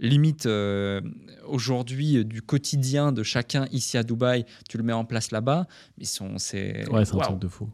limite 0.01 0.49
aujourd'hui 1.45 2.25
du 2.25 2.41
quotidien 2.41 3.13
de 3.13 3.23
chacun 3.23 3.67
ici 3.71 3.99
à 3.99 4.03
Dubaï, 4.03 4.47
tu 4.67 4.79
le 4.79 4.83
mets 4.83 4.95
en 4.95 5.05
place 5.05 5.31
là-bas, 5.31 5.67
mais 5.99 6.05
c'est 6.05 6.89
ouais, 6.89 7.05
c'est 7.05 7.17
un 7.17 7.19
truc 7.19 7.39
de 7.39 7.49
fou. 7.49 7.69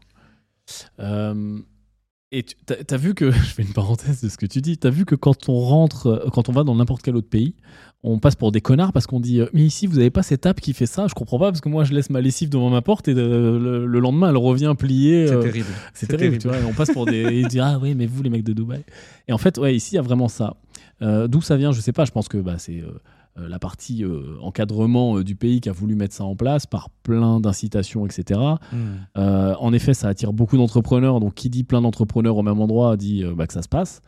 Et 2.31 2.43
tu 2.43 2.55
as, 2.91 2.97
vu 2.97 3.15
que, 3.15 3.31
je 3.31 3.39
fais 3.39 3.63
une 3.63 3.73
parenthèse 3.73 4.23
de 4.23 4.29
ce 4.29 4.37
que 4.37 4.47
tu 4.47 4.61
dis, 4.61 4.77
tu 4.77 4.87
as 4.87 4.91
vu 4.91 5.05
que 5.05 5.15
quand 5.15 5.49
on 5.49 5.59
rentre, 5.59 6.07
euh, 6.07 6.29
quand 6.31 6.49
on 6.49 6.53
va 6.53 6.63
dans 6.63 6.75
n'importe 6.75 7.03
quel 7.03 7.17
autre 7.17 7.29
pays, 7.29 7.55
on 8.03 8.19
passe 8.19 8.37
pour 8.37 8.53
des 8.53 8.61
connards 8.61 8.93
parce 8.93 9.07
qu'on 9.07 9.19
dit 9.19 9.41
euh, 9.41 9.47
Mais 9.55 9.63
ici, 9.63 9.87
vous 9.87 9.97
n'avez 9.97 10.11
pas 10.11 10.23
cette 10.23 10.45
app 10.45 10.61
qui 10.61 10.73
fait 10.73 10.87
ça 10.87 11.07
Je 11.09 11.15
comprends 11.15 11.39
pas 11.39 11.47
parce 11.47 11.61
que 11.61 11.69
moi, 11.69 11.85
je 11.85 11.95
laisse 11.95 12.11
ma 12.11 12.21
lessive 12.21 12.51
devant 12.51 12.69
ma 12.69 12.83
porte 12.83 13.09
et 13.09 13.15
le, 13.15 13.87
lendemain, 13.87 14.29
elle 14.29 14.37
revient 14.37 14.75
pliée. 14.79 15.27
C'est 15.27 15.35
euh, 15.35 15.43
terrible. 15.43 15.69
C'est 15.95 16.07
terrible, 16.07 16.39
tu 16.39 16.49
vois. 16.49 16.59
on 16.69 16.75
passe 16.75 16.91
pour 16.91 17.07
des. 17.07 17.23
ils 17.33 17.49
disent 17.49 17.61
Ah 17.65 17.79
oui, 17.81 17.95
mais 17.95 18.07
vous, 18.07 18.23
les 18.23 18.31
mecs 18.31 18.45
de 18.45 18.53
Dubaï. 18.53 18.85
Et 19.27 19.33
en 19.33 19.39
fait, 19.39 19.57
ouais, 19.59 19.75
ici, 19.75 19.95
il 19.95 19.97
y 19.97 19.99
a 19.99 20.03
vraiment 20.03 20.29
ça. 20.29 20.57
D'où 21.01 21.41
ça 21.41 21.57
vient, 21.57 21.73
je 21.73 21.81
sais 21.81 21.93
pas. 21.93 22.05
Je 22.05 22.11
pense 22.11 22.29
que 22.29 22.39
bah, 22.39 22.57
c'est 22.59 22.81
euh, 22.81 23.01
la 23.47 23.59
partie 23.59 24.05
euh, 24.05 24.37
encadrement 24.41 25.19
euh, 25.19 25.25
du 25.25 25.37
pays 25.37 25.61
qui 25.61 25.69
a 25.69 25.73
voulu 25.73 25.95
mettre 25.95 26.15
ça 26.15 26.25
en 26.25 26.35
place 26.35 26.67
par 26.67 26.91
plein 27.03 27.41
d'incitations, 27.41 28.07
etc. 28.07 28.41
Hmm. 28.73 29.21
en 29.61 29.73
effet, 29.73 29.95
ça 29.95 30.09
attire 30.09 30.33
beaucoup 30.33 30.57
d'entrepreneurs. 30.57 31.21
Donc, 31.21 31.35
qui 31.35 31.51
dit 31.51 31.65
plein 31.65 31.81
d'entrepreneurs 31.81 32.37
au 32.37 32.43
même 32.43 32.61
endroit 32.61 32.97
dit 32.97 33.25
bah, 33.37 33.47
que 33.47 33.53
ça 33.53 33.63
se 33.63 33.69
passe. 33.69 34.03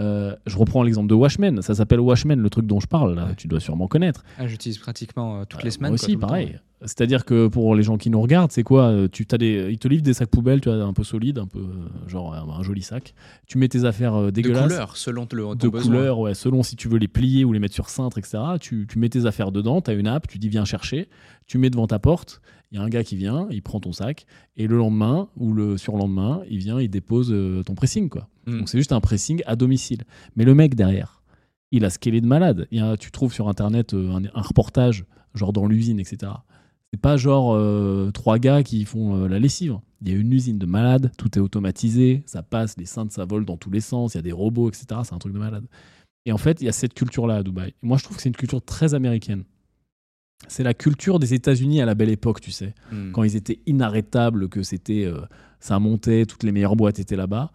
Je 0.00 0.56
reprends 0.56 0.82
l'exemple 0.82 1.08
de 1.08 1.14
Washman. 1.14 1.62
Ça 1.62 1.74
s'appelle 1.74 2.00
Washman, 2.00 2.40
le 2.40 2.50
truc 2.50 2.66
dont 2.66 2.80
je 2.80 2.86
parle. 2.86 3.34
Tu 3.36 3.48
dois 3.48 3.60
sûrement 3.60 3.86
connaître. 3.86 4.24
Ah, 4.38 4.46
j'utilise 4.46 4.78
pratiquement 4.78 5.44
toutes 5.44 5.62
les 5.62 5.70
semaines. 5.70 5.90
Moi 5.90 5.94
aussi, 5.94 6.16
pareil. 6.16 6.58
C'est-à-dire 6.82 7.26
que 7.26 7.46
pour 7.46 7.74
les 7.74 7.82
gens 7.82 7.98
qui 7.98 8.08
nous 8.08 8.20
regardent, 8.20 8.52
c'est 8.52 8.62
quoi 8.62 8.84
euh, 8.84 9.08
tu, 9.10 9.26
as 9.32 9.36
des, 9.38 9.68
Ils 9.70 9.78
te 9.78 9.86
livrent 9.86 10.02
des 10.02 10.14
sacs 10.14 10.30
poubelles, 10.30 10.62
tu 10.62 10.70
as 10.70 10.72
un 10.72 10.94
peu 10.94 11.04
solides, 11.04 11.38
un 11.38 11.46
peu 11.46 11.58
euh, 11.58 12.08
genre 12.08 12.34
un, 12.34 12.62
joli 12.62 12.80
sac. 12.80 13.14
Tu 13.46 13.58
mets 13.58 13.68
tes 13.68 13.84
affaires 13.84 14.14
euh, 14.14 14.30
dégueulasses. 14.30 14.62
De 14.62 14.68
couleur, 14.68 14.96
selon 14.96 15.28
le, 15.30 15.54
De 15.56 15.68
couleur, 15.68 16.18
ouais, 16.18 16.32
selon 16.32 16.62
si 16.62 16.76
tu 16.76 16.88
veux 16.88 16.98
les 16.98 17.08
plier 17.08 17.44
ou 17.44 17.52
les 17.52 17.58
mettre 17.58 17.74
sur 17.74 17.90
cintre, 17.90 18.16
etc. 18.16 18.38
Tu, 18.58 18.86
tu 18.88 18.98
mets 18.98 19.10
tes 19.10 19.26
affaires 19.26 19.52
dedans, 19.52 19.82
tu 19.82 19.90
as 19.90 19.94
une 19.94 20.06
app, 20.06 20.26
tu 20.26 20.38
dis 20.38 20.48
viens 20.48 20.64
chercher, 20.64 21.08
tu 21.46 21.58
mets 21.58 21.68
devant 21.68 21.86
ta 21.86 21.98
porte, 21.98 22.40
il 22.70 22.78
y 22.78 22.80
a 22.80 22.82
un 22.82 22.88
gars 22.88 23.02
qui 23.02 23.16
vient, 23.16 23.48
il 23.50 23.62
prend 23.62 23.80
ton 23.80 23.92
sac, 23.92 24.26
et 24.56 24.66
le 24.66 24.76
lendemain 24.76 25.28
ou 25.36 25.52
le 25.52 25.76
surlendemain, 25.76 26.42
il 26.48 26.58
vient, 26.58 26.80
il 26.80 26.88
dépose 26.88 27.34
ton 27.66 27.74
pressing. 27.74 28.08
quoi. 28.08 28.28
Hmm. 28.46 28.58
Donc 28.58 28.68
c'est 28.68 28.78
juste 28.78 28.92
un 28.92 29.00
pressing 29.00 29.42
à 29.46 29.56
domicile. 29.56 30.04
Mais 30.36 30.44
le 30.44 30.54
mec 30.54 30.74
derrière, 30.74 31.22
il 31.72 31.84
a 31.84 31.88
est 31.88 32.20
de 32.20 32.26
malade. 32.26 32.68
Il 32.70 32.78
y 32.78 32.80
a, 32.80 32.96
tu 32.96 33.10
trouves 33.10 33.32
sur 33.32 33.48
Internet 33.48 33.94
un, 33.94 34.22
un 34.24 34.42
reportage, 34.42 35.04
genre 35.34 35.52
dans 35.52 35.66
l'usine, 35.66 35.98
etc 35.98 36.30
c'est 36.92 37.00
pas 37.00 37.16
genre 37.16 37.54
euh, 37.54 38.10
trois 38.12 38.38
gars 38.38 38.62
qui 38.62 38.84
font 38.84 39.16
euh, 39.16 39.28
la 39.28 39.38
lessive. 39.38 39.78
Il 40.02 40.08
y 40.08 40.12
a 40.12 40.18
une 40.18 40.32
usine 40.32 40.58
de 40.58 40.66
malades, 40.66 41.12
tout 41.18 41.38
est 41.38 41.40
automatisé, 41.40 42.22
ça 42.26 42.42
passe, 42.42 42.76
les 42.78 42.86
cintres 42.86 43.12
ça 43.12 43.24
vole 43.24 43.44
dans 43.44 43.56
tous 43.56 43.70
les 43.70 43.80
sens, 43.80 44.14
il 44.14 44.18
y 44.18 44.20
a 44.20 44.22
des 44.22 44.32
robots, 44.32 44.68
etc. 44.68 44.86
C'est 45.04 45.14
un 45.14 45.18
truc 45.18 45.32
de 45.32 45.38
malade. 45.38 45.66
Et 46.26 46.32
en 46.32 46.38
fait, 46.38 46.60
il 46.60 46.64
y 46.64 46.68
a 46.68 46.72
cette 46.72 46.94
culture-là 46.94 47.36
à 47.36 47.42
Dubaï. 47.42 47.74
moi, 47.82 47.96
je 47.96 48.04
trouve 48.04 48.16
que 48.16 48.22
c'est 48.22 48.28
une 48.28 48.36
culture 48.36 48.62
très 48.62 48.94
américaine. 48.94 49.44
C'est 50.48 50.62
la 50.62 50.74
culture 50.74 51.18
des 51.18 51.34
États-Unis 51.34 51.80
à 51.80 51.86
la 51.86 51.94
belle 51.94 52.08
époque, 52.08 52.40
tu 52.40 52.50
sais, 52.50 52.74
hmm. 52.92 53.12
quand 53.12 53.22
ils 53.22 53.36
étaient 53.36 53.60
inarrêtables, 53.66 54.48
que 54.48 54.62
c'était, 54.62 55.04
euh, 55.04 55.20
ça 55.60 55.78
montait, 55.78 56.26
toutes 56.26 56.42
les 56.42 56.52
meilleures 56.52 56.76
boîtes 56.76 56.98
étaient 56.98 57.16
là-bas. 57.16 57.52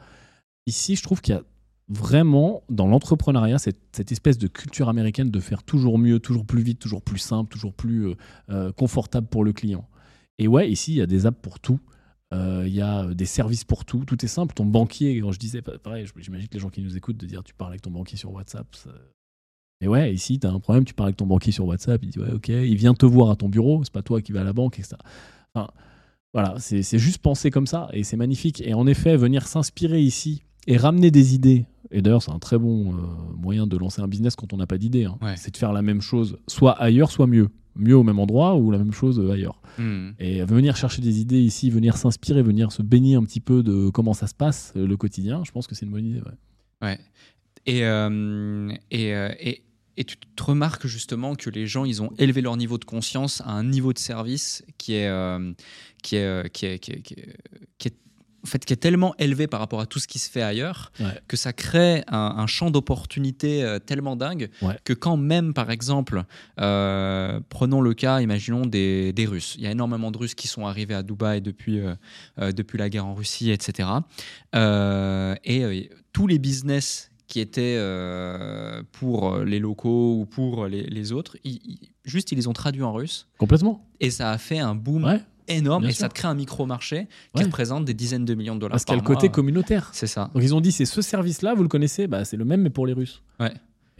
Ici, 0.67 0.95
je 0.95 1.03
trouve 1.03 1.21
qu'il 1.21 1.33
y 1.33 1.37
a 1.37 1.43
vraiment, 1.89 2.63
dans 2.69 2.87
l'entrepreneuriat, 2.87 3.57
cette, 3.57 3.79
cette, 3.91 4.11
espèce 4.11 4.37
de 4.37 4.47
culture 4.47 4.89
américaine 4.89 5.29
de 5.29 5.39
faire 5.39 5.63
toujours 5.63 5.99
mieux, 5.99 6.19
toujours 6.19 6.45
plus 6.45 6.61
vite, 6.61 6.79
toujours 6.79 7.01
plus 7.01 7.19
simple, 7.19 7.51
toujours 7.51 7.73
plus 7.73 8.07
euh, 8.07 8.15
euh, 8.49 8.71
confortable 8.71 9.27
pour 9.27 9.43
le 9.43 9.53
client. 9.53 9.87
Et 10.37 10.47
ouais, 10.47 10.69
ici, 10.69 10.93
il 10.93 10.97
y 10.97 11.01
a 11.01 11.07
des 11.07 11.25
apps 11.25 11.41
pour 11.41 11.59
tout. 11.59 11.79
Il 12.33 12.73
y 12.73 12.81
a 12.81 13.13
des 13.13 13.25
services 13.25 13.63
pour 13.63 13.85
tout. 13.85 14.03
Tout 14.03 14.25
est 14.25 14.27
simple. 14.27 14.53
Ton 14.53 14.65
banquier, 14.65 15.21
quand 15.21 15.31
je 15.31 15.39
disais, 15.39 15.61
pareil, 15.61 16.05
j'imagine 16.17 16.49
que 16.49 16.53
les 16.55 16.59
gens 16.59 16.69
qui 16.69 16.81
nous 16.81 16.97
écoutent 16.97 17.15
de 17.15 17.25
dire 17.25 17.45
tu 17.45 17.53
parles 17.53 17.71
avec 17.71 17.81
ton 17.81 17.91
banquier 17.91 18.17
sur 18.17 18.33
WhatsApp. 18.33 18.67
Mais 19.81 19.87
ouais, 19.87 20.13
ici, 20.13 20.39
tu 20.39 20.47
as 20.47 20.51
un 20.51 20.59
problème, 20.59 20.85
tu 20.85 20.93
parles 20.93 21.09
avec 21.09 21.17
ton 21.17 21.25
banquier 21.25 21.51
sur 21.51 21.65
WhatsApp, 21.65 22.01
il 22.03 22.09
dit 22.09 22.19
ouais, 22.19 22.31
ok, 22.31 22.47
il 22.49 22.75
vient 22.75 22.93
te 22.93 23.05
voir 23.05 23.29
à 23.29 23.35
ton 23.35 23.49
bureau, 23.49 23.83
c'est 23.83 23.93
pas 23.93 24.01
toi 24.01 24.21
qui 24.21 24.31
vas 24.31 24.41
à 24.41 24.43
la 24.45 24.53
banque, 24.53 24.79
etc. 24.79 24.95
Enfin, 25.53 25.69
voilà, 26.33 26.55
c'est 26.59 26.97
juste 26.97 27.19
penser 27.19 27.51
comme 27.51 27.67
ça 27.67 27.89
et 27.93 28.03
c'est 28.03 28.17
magnifique. 28.17 28.61
Et 28.61 28.73
en 28.73 28.87
effet, 28.87 29.17
venir 29.17 29.47
s'inspirer 29.47 30.01
ici 30.01 30.43
et 30.67 30.77
ramener 30.77 31.11
des 31.11 31.35
idées 31.35 31.65
et 31.91 32.01
d'ailleurs, 32.01 32.21
c'est 32.21 32.31
un 32.31 32.39
très 32.39 32.57
bon 32.57 32.93
euh, 32.93 32.97
moyen 33.37 33.67
de 33.67 33.77
lancer 33.77 34.01
un 34.01 34.07
business 34.07 34.35
quand 34.35 34.53
on 34.53 34.57
n'a 34.57 34.67
pas 34.67 34.77
d'idée. 34.77 35.05
Hein. 35.05 35.17
C'est 35.35 35.51
de 35.51 35.57
faire 35.57 35.73
la 35.73 35.81
même 35.81 36.01
chose, 36.01 36.37
soit 36.47 36.73
ailleurs, 36.73 37.11
soit 37.11 37.27
mieux. 37.27 37.49
Mieux 37.77 37.97
au 37.97 38.03
même 38.03 38.19
endroit 38.19 38.55
ou 38.55 38.71
la 38.71 38.77
même 38.77 38.93
chose 38.93 39.19
euh, 39.19 39.31
ailleurs. 39.31 39.61
Hmm. 39.77 40.11
Et 40.19 40.43
venir 40.45 40.77
chercher 40.77 41.01
des 41.01 41.19
idées 41.19 41.41
ici, 41.41 41.69
venir 41.69 41.97
s'inspirer, 41.97 42.41
venir 42.41 42.71
se 42.71 42.81
baigner 42.81 43.15
un 43.15 43.23
petit 43.23 43.41
peu 43.41 43.63
de 43.63 43.89
comment 43.89 44.13
ça 44.13 44.27
se 44.27 44.33
passe, 44.33 44.73
euh, 44.77 44.87
le 44.87 44.95
quotidien, 44.95 45.43
je 45.45 45.51
pense 45.51 45.67
que 45.67 45.75
c'est 45.75 45.85
une 45.85 45.91
bonne 45.91 46.05
idée. 46.05 46.21
Ouais. 46.81 46.99
Et, 47.65 47.81
et, 48.91 49.63
et, 49.97 50.03
tu 50.03 50.17
te 50.17 50.43
remarques 50.43 50.87
justement 50.87 51.35
que 51.35 51.49
les 51.49 51.67
gens, 51.67 51.85
ils 51.85 52.01
ont 52.01 52.11
élevé 52.17 52.41
leur 52.41 52.57
niveau 52.57 52.77
de 52.77 52.85
conscience 52.85 53.41
à 53.41 53.51
un 53.51 53.63
niveau 53.63 53.93
de 53.93 53.99
service 53.99 54.63
qui 54.77 54.93
est, 54.95 55.09
qui 56.03 56.17
est, 56.17 56.51
qui 56.51 56.65
est, 56.65 56.79
qui 56.79 56.91
est, 56.91 57.01
qui 57.77 57.87
est 57.87 57.95
en 58.45 58.47
fait, 58.47 58.63
qui 58.63 58.73
est 58.73 58.77
tellement 58.77 59.15
élevé 59.17 59.47
par 59.47 59.59
rapport 59.59 59.81
à 59.81 59.87
tout 59.87 59.97
ce 59.97 60.07
qui 60.07 60.19
se 60.19 60.29
fait 60.29 60.43
ailleurs, 60.43 60.91
que 61.27 61.35
ça 61.35 61.51
crée 61.51 62.03
un, 62.07 62.45
champ 62.45 62.69
d'opportunités 62.69 63.63
euh, 63.63 63.79
tellement 63.79 64.15
dingue 64.15 64.49
que 64.83 64.93
quand 64.93 65.17
même, 65.17 65.55
par 65.55 65.71
exemple, 65.71 66.23
euh, 66.59 67.39
prenons 67.49 67.81
le 67.81 67.95
cas, 67.95 68.21
imaginons 68.21 68.67
des, 68.67 69.13
Russes. 69.27 69.55
Il 69.57 69.63
y 69.63 69.67
a 69.67 69.71
énormément 69.71 70.11
de 70.11 70.17
Russes 70.19 70.35
qui 70.35 70.47
sont 70.47 70.67
arrivés 70.67 70.93
à 70.93 71.01
Dubaï 71.01 71.41
depuis, 71.41 71.79
euh, 71.79 72.51
depuis 72.51 72.77
la 72.77 72.89
guerre 72.89 73.07
en 73.07 73.15
Russie, 73.15 73.49
etc. 73.49 73.89
et 74.53 75.89
tous 76.13 76.27
les 76.27 76.37
business 76.37 77.09
qui 77.27 77.39
étaient 77.39 77.79
pour 78.91 79.37
les 79.37 79.59
locaux 79.59 80.19
ou 80.19 80.25
pour 80.25 80.67
les, 80.67 81.11
autres, 81.11 81.37
juste 82.03 82.31
ils 82.31 82.35
les 82.35 82.47
ont 82.47 82.53
traduits 82.53 82.83
en 82.83 82.93
russe. 82.93 83.27
Complètement. 83.37 83.85
Et 83.99 84.11
ça 84.11 84.31
a 84.31 84.37
fait 84.37 84.59
un 84.59 84.75
boom 84.75 85.19
énorme 85.47 85.85
et 85.85 85.93
ça 85.93 86.09
te 86.09 86.13
crée 86.13 86.27
un 86.27 86.35
micro-marché 86.35 87.07
qui 87.35 87.43
représente 87.43 87.85
des 87.85 87.93
dizaines 87.93 88.25
de 88.25 88.33
millions 88.33 88.55
de 88.55 88.61
dollars. 88.61 88.73
Parce 88.73 88.85
qu'il 88.85 88.95
y 88.95 88.97
a 88.97 89.01
le 89.01 89.07
côté 89.07 89.29
communautaire. 89.29 89.89
C'est 89.93 90.07
ça. 90.07 90.29
Donc 90.33 90.43
ils 90.43 90.55
ont 90.55 90.61
dit 90.61 90.71
c'est 90.71 90.85
ce 90.85 91.01
service-là, 91.01 91.53
vous 91.53 91.63
le 91.63 91.69
connaissez, 91.69 92.07
bah, 92.07 92.25
c'est 92.25 92.37
le 92.37 92.45
même 92.45 92.61
mais 92.61 92.69
pour 92.69 92.87
les 92.87 92.93
Russes. 92.93 93.21
Ouais. 93.39 93.53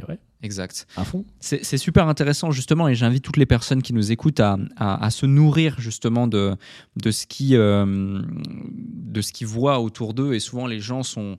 ouais. 0.08 0.20
Exact. 0.42 0.86
À 0.96 1.04
fond. 1.04 1.26
C'est 1.40 1.78
super 1.78 2.08
intéressant 2.08 2.52
justement 2.52 2.88
et 2.88 2.96
j'invite 2.96 3.24
toutes 3.24 3.38
les 3.38 3.48
personnes 3.48 3.82
qui 3.82 3.94
nous 3.94 4.12
écoutent 4.12 4.40
à, 4.40 4.58
à, 4.78 5.10
se 5.10 5.26
nourrir 5.26 5.80
justement 5.80 6.28
de, 6.28 6.56
de 6.98 7.12
ce 7.12 7.26
qui 7.26 7.56
euh, 7.56 8.22
de 8.26 9.22
ce 9.22 9.32
qu'ils 9.32 9.48
voient 9.48 9.80
autour 9.80 10.14
d'eux 10.14 10.34
et 10.34 10.40
souvent 10.40 10.68
les 10.68 10.80
gens 10.80 11.02
sont 11.02 11.38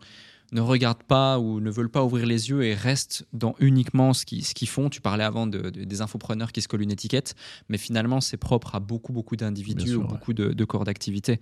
ne 0.52 0.60
regardent 0.60 1.02
pas 1.02 1.38
ou 1.38 1.60
ne 1.60 1.70
veulent 1.70 1.90
pas 1.90 2.04
ouvrir 2.04 2.26
les 2.26 2.50
yeux 2.50 2.64
et 2.64 2.74
restent 2.74 3.26
dans 3.32 3.54
uniquement 3.58 4.12
ce 4.12 4.24
qu'ils 4.24 4.44
ce 4.44 4.64
font. 4.66 4.88
Tu 4.88 5.00
parlais 5.00 5.24
avant 5.24 5.46
de, 5.46 5.70
des 5.70 6.00
infopreneurs 6.00 6.52
qui 6.52 6.62
se 6.62 6.68
collent 6.68 6.82
une 6.82 6.90
étiquette, 6.90 7.34
mais 7.68 7.78
finalement, 7.78 8.20
c'est 8.20 8.36
propre 8.36 8.74
à 8.74 8.80
beaucoup, 8.80 9.12
beaucoup 9.12 9.36
d'individus 9.36 9.94
ou 9.94 10.04
beaucoup 10.04 10.32
de, 10.32 10.64
corps 10.64 10.84
d'activité. 10.84 11.40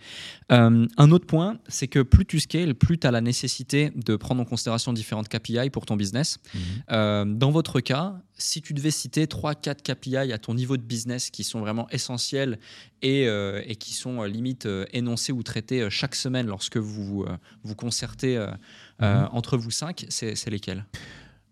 Euh, 0.52 0.86
un 0.96 1.10
autre 1.10 1.26
point, 1.26 1.58
c'est 1.68 1.88
que 1.88 2.00
plus 2.00 2.26
tu 2.26 2.40
scales, 2.40 2.74
plus 2.74 2.98
tu 2.98 3.06
as 3.06 3.10
la 3.10 3.20
nécessité 3.20 3.90
de 3.96 4.16
prendre 4.16 4.40
en 4.40 4.44
considération 4.44 4.92
différentes 4.92 5.28
KPI 5.28 5.70
pour 5.70 5.86
ton 5.86 5.96
business. 5.96 6.38
Mhm. 6.54 6.60
Euh, 6.90 7.24
dans 7.24 7.50
votre 7.50 7.80
cas, 7.80 8.20
si 8.36 8.62
tu 8.62 8.74
devais 8.74 8.90
citer 8.90 9.26
3-4 9.26 9.82
KPI 9.82 10.32
à 10.32 10.38
ton 10.38 10.54
niveau 10.54 10.76
de 10.76 10.82
business 10.82 11.30
qui 11.30 11.44
sont 11.44 11.60
vraiment 11.60 11.88
essentiels 11.90 12.58
et, 13.02 13.28
euh, 13.28 13.62
et 13.66 13.76
qui 13.76 13.94
sont 13.94 14.22
limite 14.24 14.68
énoncés 14.92 15.32
ou 15.32 15.42
traités 15.42 15.88
chaque 15.90 16.14
semaine 16.14 16.46
lorsque 16.46 16.76
vous 16.76 17.26
vous 17.62 17.74
concertez 17.74 18.38
mhm. 19.00 19.28
entre 19.32 19.56
vous 19.56 19.70
cinq, 19.70 20.06
c'est 20.08 20.50
lesquels? 20.50 20.84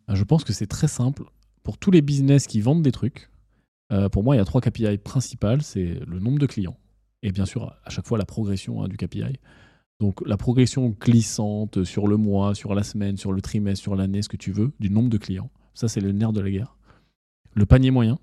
Je 0.09 0.24
pense 0.24 0.45
que 0.45 0.53
c'est 0.53 0.66
très 0.66 0.89
simple. 0.89 1.24
Pour 1.62 1.78
tous 1.78 1.91
les 1.91 2.03
business 2.03 2.47
qui 2.47 2.61
vendent 2.61 2.83
des 2.83 2.93
trucs, 2.93 3.30
pour 4.11 4.24
moi, 4.24 4.35
il 4.35 4.39
y 4.39 4.43
a 4.43 4.45
trois 4.45 4.61
KPI 4.61 4.99
principales. 4.99 5.62
C'est 5.62 6.01
le 6.07 6.18
nombre 6.18 6.39
de 6.39 6.47
clients 6.47 6.76
et 7.22 7.33
bien 7.33 7.47
sûr 7.47 7.74
à 7.85 7.91
chaque 7.91 8.07
fois 8.07 8.18
la 8.18 8.24
progression 8.24 8.83
hein, 8.83 8.89
du 8.89 8.97
KPI. 8.97 9.39
Donc 10.01 10.20
la 10.26 10.37
progression 10.37 10.89
glissante 10.89 11.85
sur 11.85 12.09
le 12.09 12.16
mois, 12.16 12.55
sur 12.55 12.74
la 12.74 12.83
semaine, 12.83 13.16
sur 13.16 13.33
le 13.33 13.41
trimestre, 13.41 13.83
sur 13.83 13.95
l'année, 13.95 14.22
ce 14.22 14.28
que 14.28 14.37
tu 14.37 14.51
veux, 14.51 14.72
du 14.80 14.91
nombre 14.91 15.09
de 15.09 15.18
clients. 15.18 15.51
Ça, 15.75 15.89
c'est 15.89 16.01
le 16.01 16.12
nerf 16.12 16.33
de 16.33 16.41
la 16.41 16.51
guerre. 16.51 16.77
Le 17.55 17.66
panier 17.66 17.91
moyen, 17.91 18.18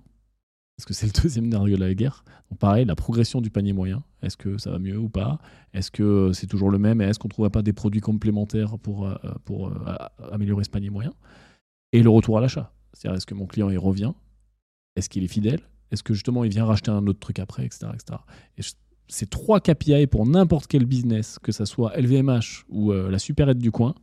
parce 0.77 0.85
que 0.85 0.93
c'est 0.93 1.07
le 1.07 1.11
deuxième 1.21 1.47
nerf 1.47 1.65
de 1.65 1.75
la 1.75 1.93
guerre. 1.93 2.23
Donc 2.49 2.59
pareil, 2.59 2.85
la 2.85 2.95
progression 2.95 3.41
du 3.41 3.49
panier 3.49 3.73
moyen. 3.73 4.03
Est-ce 4.21 4.37
que 4.37 4.57
ça 4.57 4.71
va 4.71 4.79
mieux 4.79 4.97
ou 4.97 5.09
pas? 5.09 5.39
Est-ce 5.73 5.91
que 5.91 6.31
c'est 6.33 6.47
toujours 6.47 6.71
le 6.71 6.79
même? 6.79 7.01
Est-ce 7.01 7.19
qu'on 7.19 7.27
ne 7.27 7.33
trouverait 7.33 7.51
pas 7.51 7.61
des 7.61 7.73
produits 7.73 8.01
complémentaires 8.01 8.77
pour, 8.79 9.05
euh, 9.05 9.15
euh, 9.49 9.95
améliorer 10.31 10.63
ce 10.63 10.69
panier 10.69 10.89
moyen? 10.89 11.13
Et 11.91 12.01
le 12.01 12.09
retour 12.09 12.37
à 12.37 12.41
l'achat. 12.41 12.71
C'est-à-dire, 12.93 13.17
est-ce 13.17 13.25
que 13.25 13.33
mon 13.33 13.45
client 13.45 13.69
il 13.69 13.77
revient? 13.77 14.13
Est-ce 14.95 15.09
qu'il 15.09 15.23
est 15.23 15.27
fidèle? 15.27 15.61
Est-ce 15.91 16.03
que 16.03 16.13
justement 16.13 16.43
il 16.43 16.49
vient 16.49 16.65
racheter 16.65 16.91
un 16.91 17.05
autre 17.07 17.19
truc 17.19 17.39
après, 17.39 17.65
etc. 17.65 17.87
etc. 17.93 18.19
Et 18.57 18.61
ces 19.09 19.25
trois 19.25 19.59
KPI 19.59 20.07
pour 20.07 20.25
n'importe 20.25 20.67
quel 20.67 20.85
business, 20.85 21.39
que 21.39 21.51
ça 21.51 21.65
soit 21.65 21.95
LVMH 21.99 22.65
ou 22.69 22.91
euh, 22.91 23.09
la 23.09 23.19
supérette 23.19 23.57
du 23.57 23.71
coin, 23.71 23.95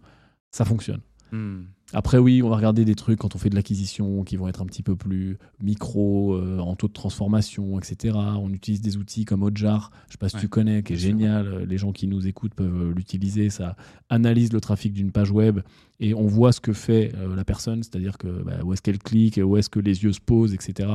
ça 0.50 0.64
fonctionne. 0.64 1.00
Hmm. 1.32 1.64
Après, 1.92 2.18
oui, 2.18 2.42
on 2.42 2.48
va 2.48 2.56
regarder 2.56 2.84
des 2.84 2.96
trucs 2.96 3.20
quand 3.20 3.36
on 3.36 3.38
fait 3.38 3.48
de 3.48 3.54
l'acquisition 3.54 4.24
qui 4.24 4.36
vont 4.36 4.48
être 4.48 4.60
un 4.60 4.66
petit 4.66 4.82
peu 4.82 4.96
plus 4.96 5.38
micro, 5.62 6.34
euh, 6.34 6.58
en 6.58 6.74
taux 6.74 6.88
de 6.88 6.92
transformation, 6.92 7.78
etc. 7.78 8.16
On 8.16 8.52
utilise 8.52 8.80
des 8.80 8.96
outils 8.96 9.24
comme 9.24 9.44
Hotjar, 9.44 9.92
je 10.08 10.12
sais 10.12 10.18
pas 10.18 10.28
si 10.28 10.34
Ouais, 10.34 10.40
tu 10.42 10.48
connais, 10.48 10.82
qui 10.82 10.94
est 10.94 10.96
sûr. 10.96 11.10
génial. 11.10 11.64
Les 11.68 11.78
gens 11.78 11.92
qui 11.92 12.08
nous 12.08 12.26
écoutent 12.26 12.54
peuvent 12.54 12.90
euh, 12.90 12.92
l'utiliser. 12.92 13.50
Ça 13.50 13.76
analyse 14.10 14.52
le 14.52 14.60
trafic 14.60 14.92
d'une 14.92 15.12
page 15.12 15.30
web 15.30 15.60
et 16.00 16.12
on 16.12 16.26
voit 16.26 16.50
ce 16.52 16.60
que 16.60 16.72
fait 16.72 17.12
euh, 17.16 17.36
la 17.36 17.44
personne, 17.44 17.84
c'est-à-dire 17.84 18.18
que 18.18 18.42
bah, 18.42 18.64
où 18.64 18.72
est-ce 18.72 18.82
qu'elle 18.82 18.98
clique, 18.98 19.40
où 19.42 19.56
est-ce 19.56 19.70
que 19.70 19.80
les 19.80 20.02
yeux 20.02 20.12
se 20.12 20.20
posent, 20.20 20.54
etc. 20.54 20.88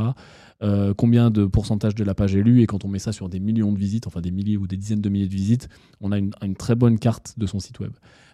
Euh, 0.61 0.93
combien 0.93 1.31
de 1.31 1.45
pourcentage 1.45 1.95
de 1.95 2.03
la 2.03 2.13
page 2.13 2.35
est 2.35 2.43
lu 2.43 2.61
et 2.61 2.67
quand 2.67 2.83
on 2.83 2.89
met 2.89 2.99
ça 2.99 3.13
sur 3.13 3.29
des 3.29 3.39
millions 3.39 3.71
de 3.71 3.79
visites, 3.79 4.07
enfin 4.07 4.19
des 4.21 4.29
milliers 4.31 4.57
ou 4.57 4.67
des 4.67 4.77
dizaines 4.77 5.01
de 5.01 5.09
milliers 5.09 5.27
de 5.27 5.33
visites, 5.33 5.69
on 6.01 6.11
a 6.11 6.17
une, 6.17 6.31
une 6.41 6.55
très 6.55 6.75
bonne 6.75 6.99
carte 6.99 7.33
de 7.37 7.45
son 7.47 7.59
site 7.59 7.79
web. 7.79 7.93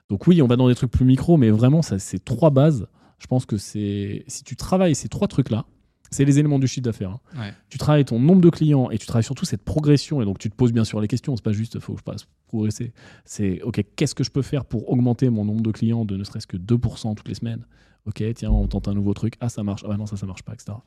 Donc 0.09 0.27
oui, 0.27 0.41
on 0.41 0.47
va 0.47 0.55
dans 0.55 0.67
des 0.69 0.75
trucs 0.75 0.91
plus 0.91 1.05
micro, 1.05 1.37
mais 1.37 1.49
vraiment, 1.49 1.81
ça, 1.81 1.99
c'est 1.99 2.23
trois 2.23 2.49
bases. 2.49 2.87
Je 3.19 3.27
pense 3.27 3.45
que 3.45 3.57
c'est 3.57 4.23
si 4.27 4.43
tu 4.43 4.55
travailles 4.55 4.95
ces 4.95 5.09
trois 5.09 5.27
trucs-là, 5.27 5.65
c'est 6.11 6.23
les 6.23 6.39
éléments 6.39 6.59
du 6.59 6.67
chiffre 6.67 6.85
d'affaires. 6.85 7.09
hein. 7.11 7.19
Ouais. 7.37 7.53
Tu 7.69 7.77
travailles 7.77 8.05
ton 8.05 8.17
nombre 8.19 8.39
de 8.41 8.49
clients 8.49 8.89
et 8.91 8.97
tu 8.97 9.05
travailles 9.07 9.23
surtout 9.25 9.43
cette 9.43 9.63
progression. 9.63 10.21
Et 10.21 10.25
donc 10.25 10.37
tu 10.39 10.49
te 10.49 10.55
poses 10.55 10.71
bien 10.71 10.85
sûr 10.85 11.01
les 11.01 11.07
questions. 11.09 11.35
C'est 11.35 11.43
pas 11.43 11.51
juste 11.51 11.79
faut 11.79 11.93
que 11.93 11.99
je 11.99 12.03
passe 12.03 12.27
progresser. 12.47 12.93
C'est 13.25 13.61
ok, 13.63 13.83
qu'est-ce 13.97 14.15
que 14.15 14.23
je 14.23 14.31
peux 14.31 14.41
faire 14.41 14.63
pour 14.63 14.89
augmenter 14.89 15.29
mon 15.29 15.43
nombre 15.43 15.61
de 15.61 15.71
clients 15.71 16.05
de 16.05 16.15
ne 16.15 16.23
serait-ce 16.23 16.47
que 16.47 16.55
2% 16.55 17.15
toutes 17.15 17.27
les 17.27 17.33
semaines? 17.35 17.65
Ok, 18.05 18.23
tiens, 18.35 18.51
on 18.51 18.67
tente 18.67 18.87
un 18.87 18.93
nouveau 18.93 19.13
truc. 19.13 19.33
Ah, 19.41 19.49
ça 19.49 19.63
marche. 19.63 19.81
Ah 19.83 19.89
bah 19.89 19.97
non, 19.97 20.05
ça, 20.05 20.15
ça 20.15 20.25
marche 20.25 20.43
pas, 20.43 20.53
etc. 20.53 20.77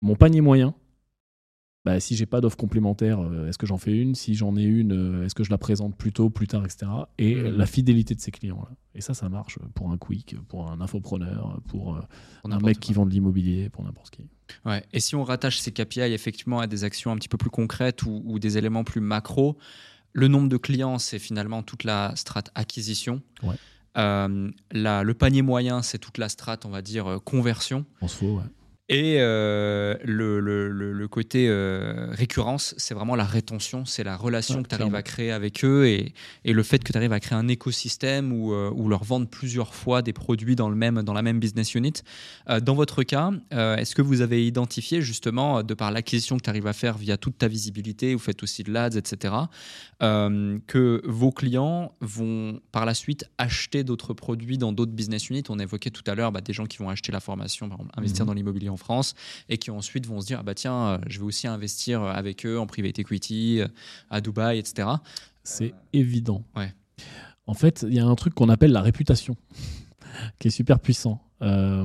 Mon 0.00 0.16
panier 0.16 0.40
moyen, 0.40 0.74
bah, 1.84 1.98
si 1.98 2.14
j'ai 2.14 2.26
pas 2.26 2.40
d'offre 2.40 2.56
complémentaire, 2.56 3.18
euh, 3.20 3.48
est-ce 3.48 3.58
que 3.58 3.66
j'en 3.66 3.76
fais 3.78 3.96
une? 3.96 4.14
Si 4.14 4.34
j'en 4.34 4.56
ai 4.56 4.62
une, 4.62 4.92
euh, 4.92 5.24
est-ce 5.24 5.34
que 5.34 5.42
je 5.42 5.50
la 5.50 5.58
présente 5.58 5.96
plus 5.96 6.12
tôt, 6.12 6.30
plus 6.30 6.46
tard, 6.46 6.64
etc. 6.64 6.86
Et 7.18 7.34
Mhm. 7.34 7.56
la 7.56 7.66
fidélité 7.66 8.14
de 8.14 8.20
ces 8.20 8.30
clients. 8.30 8.58
-là. 8.68 8.74
Et 8.94 9.00
ça, 9.00 9.14
ça 9.14 9.28
marche 9.28 9.58
pour 9.74 9.90
un 9.90 9.96
quick, 9.98 10.36
pour 10.48 10.70
un 10.70 10.80
infopreneur, 10.80 11.60
pour 11.66 11.96
euh, 11.96 12.00
Pour 12.42 12.52
un 12.52 12.60
mec 12.60 12.78
qui 12.78 12.92
vend 12.92 13.04
de 13.06 13.10
l'immobilier, 13.10 13.68
pour 13.68 13.82
n'importe 13.84 14.10
qui. 14.10 14.28
Ouais. 14.64 14.84
Et 14.92 15.00
si 15.00 15.16
on 15.16 15.24
rattache 15.24 15.58
ces 15.58 15.72
KPI 15.72 16.12
effectivement 16.12 16.60
à 16.60 16.66
des 16.66 16.84
actions 16.84 17.10
un 17.10 17.16
petit 17.16 17.28
peu 17.28 17.38
plus 17.38 17.50
concrètes 17.50 18.02
ou, 18.04 18.22
ou 18.26 18.38
des 18.38 18.58
éléments 18.58 18.84
plus 18.84 19.00
macro, 19.00 19.56
le 20.12 20.28
nombre 20.28 20.48
de 20.48 20.58
clients, 20.58 20.98
c'est 20.98 21.18
finalement 21.18 21.62
toute 21.62 21.84
la 21.84 22.12
strate 22.16 22.50
acquisition. 22.54 23.22
Ouais. 23.42 23.54
Euh, 23.98 24.50
la- 24.70 25.02
le 25.02 25.14
panier 25.14 25.42
moyen, 25.42 25.82
c'est 25.82 25.98
toute 25.98 26.18
la 26.18 26.28
strate, 26.28 26.64
on 26.66 26.70
va 26.70 26.80
dire, 26.82 27.18
conversion. 27.24 27.86
On 28.02 28.08
se 28.08 28.16
faut, 28.18 28.36
ouais. 28.36 28.44
Et 28.92 29.16
euh, 29.20 29.96
le, 30.04 30.38
le- 30.40 30.68
le- 30.70 30.92
le 30.92 31.08
côté 31.08 31.46
euh, 31.48 32.08
récurrence, 32.10 32.74
c'est 32.76 32.94
vraiment 32.94 33.16
la 33.16 33.24
rétention, 33.24 33.84
c'est 33.84 34.04
la 34.04 34.16
relation 34.16 34.56
Ouais, 34.58 34.62
que 34.64 34.68
tu 34.68 34.74
arrives 34.74 34.94
à 34.94 35.02
créer 35.02 35.32
avec 35.32 35.64
eux 35.64 35.86
et, 35.86 36.12
et 36.44 36.52
le 36.52 36.62
fait 36.62 36.84
que 36.84 36.92
tu 36.92 36.98
arrives 36.98 37.12
à 37.12 37.18
créer 37.20 37.36
un 37.38 37.48
écosystème 37.48 38.32
ou 38.32 38.52
euh, 38.52 38.70
leur 38.88 39.02
vendre 39.04 39.26
plusieurs 39.28 39.74
fois 39.74 40.02
des 40.02 40.12
produits 40.12 40.56
dans, 40.56 40.68
le 40.68 40.76
même, 40.76 41.02
dans 41.02 41.14
la 41.14 41.22
même 41.22 41.40
business 41.40 41.74
unit. 41.74 41.94
Euh, 42.50 42.60
dans 42.60 42.74
votre 42.74 43.02
cas, 43.02 43.30
est-ce 43.50 43.94
que 43.94 44.02
vous 44.02 44.20
avez 44.20 44.46
identifié 44.46 45.00
justement, 45.00 45.62
de 45.62 45.74
par 45.74 45.90
l'acquisition 45.90 46.36
que 46.36 46.42
tu 46.42 46.50
arrives 46.50 46.66
à 46.66 46.72
faire 46.74 46.98
via 46.98 47.16
toute 47.16 47.38
ta 47.38 47.48
visibilité, 47.48 48.12
vous 48.14 48.20
faites 48.20 48.42
aussi 48.42 48.62
de 48.62 48.70
l'ADS, 48.72 48.96
etc., 48.98 49.34
que 50.66 51.00
vos 51.04 51.30
clients 51.30 51.92
vont 52.00 52.60
par 52.72 52.84
la 52.86 52.94
suite 52.94 53.24
acheter 53.38 53.84
d'autres 53.84 54.14
produits 54.14 54.58
dans 54.58 54.72
d'autres 54.72 54.92
business 54.92 55.30
units? 55.30 55.44
On 55.48 55.58
évoquait 55.58 55.90
tout 55.90 56.02
à 56.06 56.14
l'heure 56.14 56.32
bah, 56.32 56.40
des 56.40 56.52
gens 56.52 56.66
qui 56.66 56.78
vont 56.78 56.88
acheter 56.90 57.12
la 57.12 57.20
formation, 57.20 57.68
par 57.68 57.78
exemple, 57.78 57.92
investir 57.96 58.24
Mhm. 58.24 58.26
dans 58.26 58.34
l'immobilier 58.34 58.68
en 58.68 58.76
France 58.82 59.14
et 59.48 59.58
qui 59.58 59.70
ensuite 59.70 60.06
vont 60.06 60.20
se 60.20 60.26
dire 60.26 60.38
ah 60.40 60.42
bah 60.42 60.54
tiens, 60.54 60.86
euh, 60.86 60.98
je 61.06 61.18
vais 61.18 61.24
aussi 61.24 61.46
investir 61.48 62.02
avec 62.02 62.44
eux 62.44 62.58
en 62.58 62.66
private 62.66 62.98
equity 62.98 63.60
euh, 63.60 63.68
à 64.10 64.20
Dubaï, 64.20 64.58
etc. 64.58 64.88
C'est 65.44 65.74
évident. 65.92 66.44
ouais. 66.56 66.72
En 67.46 67.54
fait, 67.54 67.84
il 67.88 67.94
y 67.94 67.98
a 67.98 68.06
un 68.06 68.14
truc 68.14 68.34
qu'on 68.34 68.48
appelle 68.48 68.70
la 68.72 68.82
réputation, 68.82 69.36
qui 70.38 70.48
est 70.48 70.52
super 70.52 70.78
puissant. 70.78 71.20
Euh, 71.42 71.84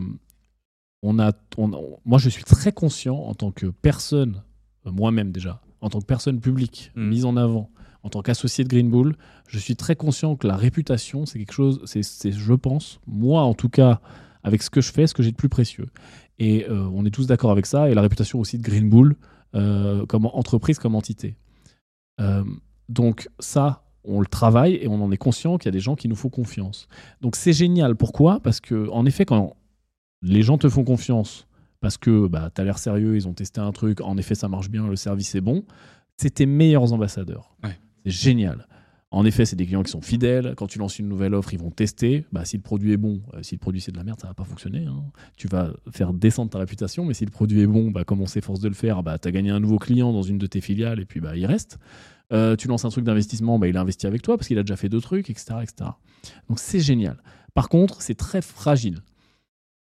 on 1.02 1.20
a, 1.20 1.32
on- 1.58 1.98
moi, 2.06 2.20
je 2.20 2.30
suis 2.30 2.43
très 2.43 2.72
conscient 2.72 3.16
en 3.16 3.34
tant 3.34 3.52
que 3.52 3.68
personne, 3.68 4.43
euh, 4.86 4.91
moi-même 4.91 5.32
déjà, 5.32 5.62
en 5.82 5.89
tant 5.89 6.00
que 6.00 6.06
personne 6.06 6.39
publique, 6.39 6.91
Mm. 6.95 7.08
mise 7.08 7.26
en 7.26 7.38
avant, 7.38 7.70
en 8.04 8.10
tant 8.10 8.22
qu'associé 8.22 8.64
de 8.64 8.70
Green 8.70 8.89
Bull, 8.89 9.16
je 9.48 9.58
suis 9.60 9.76
très 9.76 9.95
conscient 9.95 10.36
que 10.36 10.48
la 10.48 10.56
réputation, 10.56 11.26
c'est 11.26 11.39
quelque 11.39 11.54
chose, 11.54 11.82
c'est, 11.86 12.32
je 12.32 12.54
pense, 12.54 13.00
moi 13.08 13.41
en 13.41 13.54
tout 13.56 13.70
cas, 13.70 14.00
avec 14.43 14.62
ce 14.64 14.70
que 14.70 14.82
je 14.82 14.91
fais, 14.91 15.08
ce 15.08 15.14
que 15.14 15.24
j'ai 15.24 15.32
de 15.32 15.36
plus 15.36 15.50
précieux. 15.50 15.88
Et 16.39 16.65
euh, 16.69 16.89
on 16.93 17.05
est 17.05 17.11
tous 17.11 17.27
d'accord 17.27 17.51
avec 17.51 17.65
ça, 17.65 17.89
et 17.89 17.93
la 17.93 18.01
réputation 18.01 18.39
aussi 18.39 18.57
de 18.57 18.63
Green 18.63 18.89
Bull, 18.89 19.15
euh, 19.55 20.05
comme 20.05 20.25
entreprise, 20.25 20.77
comme 20.79 20.95
entité. 20.95 21.35
Euh, 22.19 22.43
donc 22.89 23.29
ça, 23.39 23.83
on 24.03 24.19
le 24.19 24.27
travaille 24.27 24.75
et 24.75 24.88
on 24.88 25.01
en 25.03 25.11
est 25.11 25.17
conscient 25.17 25.57
qu'il 25.57 25.67
y 25.67 25.69
a 25.69 25.71
des 25.71 25.79
gens 25.79 25.95
qui 25.95 26.07
nous 26.07 26.15
font 26.15 26.29
confiance. 26.29 26.88
Donc 27.21 27.35
c'est 27.35 27.53
génial. 27.53 27.95
Pourquoi? 27.95 28.39
Parce 28.39 28.59
que 28.59 28.89
en 28.89 29.05
effet, 29.05 29.25
quand 29.25 29.55
les 30.21 30.41
gens 30.41 30.57
te 30.57 30.69
font 30.69 30.83
confiance, 30.83 31.47
parce 31.79 31.97
que 31.97 32.27
bah, 32.27 32.49
tu 32.53 32.61
as 32.61 32.63
l'air 32.63 32.77
sérieux, 32.77 33.15
ils 33.15 33.27
ont 33.27 33.33
testé 33.33 33.59
un 33.61 33.71
truc, 33.71 34.01
en 34.01 34.17
effet 34.17 34.35
ça 34.35 34.47
marche 34.47 34.69
bien, 34.69 34.88
le 34.88 34.95
service 34.95 35.35
est 35.35 35.41
bon, 35.41 35.63
c'est 36.17 36.35
tes 36.35 36.45
meilleurs 36.45 36.93
ambassadeurs. 36.93 37.55
Ouais. 37.63 37.77
C'est 38.05 38.11
génial. 38.11 38.67
En 39.10 39.24
effet, 39.26 39.45
c'est 39.45 39.55
des 39.55 39.66
clients 39.66 39.84
qui 39.84 39.91
sont 39.91 40.01
fidèles. 40.01 40.53
Quand 40.58 40.68
tu 40.68 40.80
lances 40.80 40.99
une 40.99 41.08
nouvelle 41.08 41.34
offre, 41.34 41.53
ils 41.53 41.60
vont 41.60 41.72
tester. 41.72 42.26
Bah, 42.34 42.43
si 42.43 42.58
le 42.58 42.62
produit 42.62 42.91
est 42.91 42.97
bon, 42.97 43.22
euh, 43.34 43.41
si 43.41 43.55
le 43.55 43.60
produit 43.60 43.80
c'est 43.80 43.91
de 43.93 43.97
la 43.97 44.03
merde, 44.03 44.20
ça 44.20 44.28
va 44.28 44.34
pas 44.34 44.43
fonctionner. 44.43 44.86
hein. 44.86 45.01
Tu 45.38 45.47
vas 45.47 45.72
faire 45.91 46.14
descendre 46.14 46.51
ta 46.51 46.60
réputation, 46.60 47.05
mais 47.05 47.14
si 47.14 47.24
le 47.24 47.32
produit 47.32 47.62
est 47.62 47.68
bon, 47.68 47.89
bah, 47.89 48.03
comme 48.03 48.20
on 48.22 48.26
s'efforce 48.26 48.60
de 48.60 48.68
le 48.68 48.74
faire, 48.74 49.03
bah, 49.03 49.18
tu 49.18 49.28
as 49.28 49.32
gagné 49.32 49.49
un 49.49 49.62
nouveau 49.62 49.80
client 49.80 50.12
dans 50.12 50.24
une 50.24 50.38
de 50.38 50.45
tes 50.47 50.60
filiales 50.60 50.99
et 50.99 51.05
puis 51.05 51.22
bah, 51.22 51.38
il 51.38 51.45
reste. 51.45 51.78
Euh, 52.34 52.58
tu 52.58 52.68
lances 52.68 52.84
un 52.84 52.89
truc 52.89 53.05
d'investissement, 53.05 53.58
bah, 53.58 53.70
il 53.70 53.78
a 53.78 53.82
investi 53.82 54.08
avec 54.08 54.22
toi 54.22 54.36
parce 54.38 54.49
qu'il 54.49 54.58
a 54.60 54.64
déjà 54.64 54.76
fait 54.76 54.89
deux 54.89 54.99
trucs, 54.99 55.30
etc. 55.30 55.55
etc. 55.64 55.91
Donc 56.49 56.60
c'est 56.60 56.82
génial. 56.82 57.24
Par 57.53 57.70
contre, 57.70 58.01
c'est 58.01 58.16
très 58.16 58.41
fragile. 58.41 58.99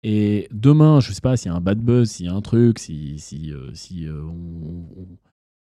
Et 0.03 0.49
demain, 0.51 0.99
je 0.99 1.13
sais 1.13 1.21
pas 1.21 1.37
s'il 1.37 1.49
y 1.49 1.53
a 1.53 1.57
un 1.57 1.61
bad 1.61 1.79
buzz, 1.79 2.11
s'il 2.11 2.25
y 2.25 2.29
a 2.29 2.33
un 2.33 2.41
truc, 2.41 2.79
si, 2.79 3.17
si, 3.17 3.51
euh, 3.53 3.73
si 3.73 4.07
on- 4.09 5.07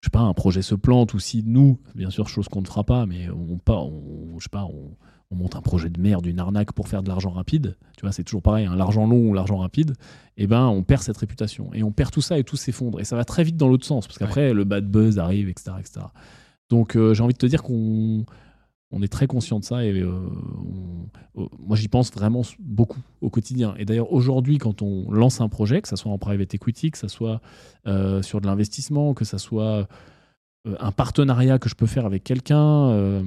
je 0.02 0.06
sais 0.06 0.12
pas, 0.12 0.20
un 0.20 0.34
projet 0.34 0.62
se 0.62 0.76
plante 0.76 1.14
ou 1.14 1.20
si 1.20 1.44
nous, 1.46 1.80
bien 1.96 2.10
sûr, 2.10 2.30
chose 2.30 2.48
qu'on 2.48 2.62
ne 2.62 2.68
fera 2.68 2.84
pas, 2.84 3.06
mais 3.06 3.30
on, 3.30 3.58
pas, 3.58 3.78
on, 3.78 4.40
je 4.40 4.44
sais 4.44 4.50
pas, 4.50 4.64
on, 4.64 4.96
on 5.32 5.36
monte 5.36 5.56
un 5.56 5.62
projet 5.62 5.90
de 5.90 6.00
merde, 6.02 6.26
une 6.26 6.40
arnaque 6.40 6.72
pour 6.72 6.88
faire 6.88 7.04
de 7.04 7.10
l'argent 7.10 7.32
rapide, 7.32 7.78
tu 7.98 8.02
vois, 8.02 8.12
c'est 8.12 8.24
toujours 8.24 8.42
pareil, 8.42 8.66
hein, 8.66 8.76
l'argent 8.76 9.06
long 9.06 9.30
ou 9.30 9.34
l'argent 9.34 9.58
rapide, 9.58 9.94
et 10.38 10.48
ben 10.48 10.66
on 10.68 10.84
perd 10.84 11.04
cette 11.04 11.18
réputation. 11.18 11.72
Et 11.74 11.84
on 11.84 11.92
perd 11.92 12.12
tout 12.12 12.22
ça 12.22 12.40
et 12.40 12.44
tout 12.44 12.56
s'effondre. 12.56 13.00
Et 13.00 13.04
ça 13.04 13.16
va 13.16 13.26
très 13.26 13.44
vite 13.44 13.58
dans 13.58 13.68
l'autre 13.68 13.86
sens, 13.86 14.08
parce 14.08 14.18
qu'après, 14.18 14.54
le 14.54 14.64
bad 14.64 14.86
buzz 14.90 15.20
arrive, 15.20 15.50
etc. 15.50 15.72
etc. 15.80 16.06
Donc 16.70 16.96
euh, 16.96 17.14
j'ai 17.14 17.24
envie 17.24 17.34
de 17.34 17.40
te 17.40 17.46
dire 17.46 17.62
qu'on 17.62 18.26
on 18.92 19.02
est 19.02 19.08
très 19.08 19.28
conscient 19.28 19.60
de 19.60 19.66
ça 19.66 19.86
et 19.86 19.92
euh, 19.92 20.12
euh, 21.38 21.46
moi 21.60 21.78
j'y 21.78 21.88
pense 21.88 22.12
vraiment 22.12 22.42
beaucoup 22.60 23.00
au 23.22 23.30
quotidien. 23.30 23.76
Et 23.78 23.86
d'ailleurs 23.86 24.12
aujourd'hui 24.12 24.58
quand 24.58 24.82
on 24.82 25.12
lance 25.12 25.42
un 25.42 25.50
projet, 25.50 25.82
que 25.82 25.88
ce 25.88 25.96
soit 25.96 26.12
en 26.12 26.18
private 26.18 26.54
equity, 26.54 26.92
que 26.92 26.98
ce 26.98 27.08
soit 27.08 27.42
euh, 27.88 28.22
sur 28.22 28.42
de 28.42 28.48
l'investissement, 28.48 29.14
que 29.14 29.26
ce 29.26 29.38
soit 29.38 29.88
un 30.66 30.92
partenariat 30.92 31.60
que 31.60 31.70
je 31.70 31.76
peux 31.76 31.86
faire 31.86 32.06
avec 32.06 32.24
quelqu'un, 32.24 33.24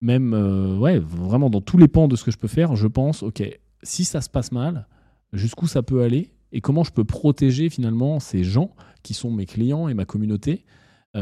même 0.00 0.78
ouais, 0.80 0.98
vraiment 0.98 1.50
dans 1.50 1.60
tous 1.60 1.76
les 1.78 1.86
pans 1.86 2.08
de 2.08 2.16
ce 2.16 2.24
que 2.24 2.30
je 2.30 2.38
peux 2.38 2.48
faire, 2.48 2.76
je 2.76 2.86
pense, 2.86 3.22
ok, 3.22 3.42
si 3.82 4.04
ça 4.04 4.20
se 4.22 4.30
passe 4.30 4.52
mal, 4.52 4.88
jusqu'où 5.32 5.66
ça 5.66 5.82
peut 5.82 6.02
aller 6.02 6.30
et 6.52 6.60
comment 6.62 6.82
je 6.82 6.92
peux 6.92 7.04
protéger 7.04 7.68
finalement 7.68 8.20
ces 8.20 8.42
gens 8.42 8.74
qui 9.02 9.12
sont 9.12 9.30
mes 9.30 9.44
clients 9.44 9.88
et 9.88 9.94
ma 9.94 10.06
communauté 10.06 10.64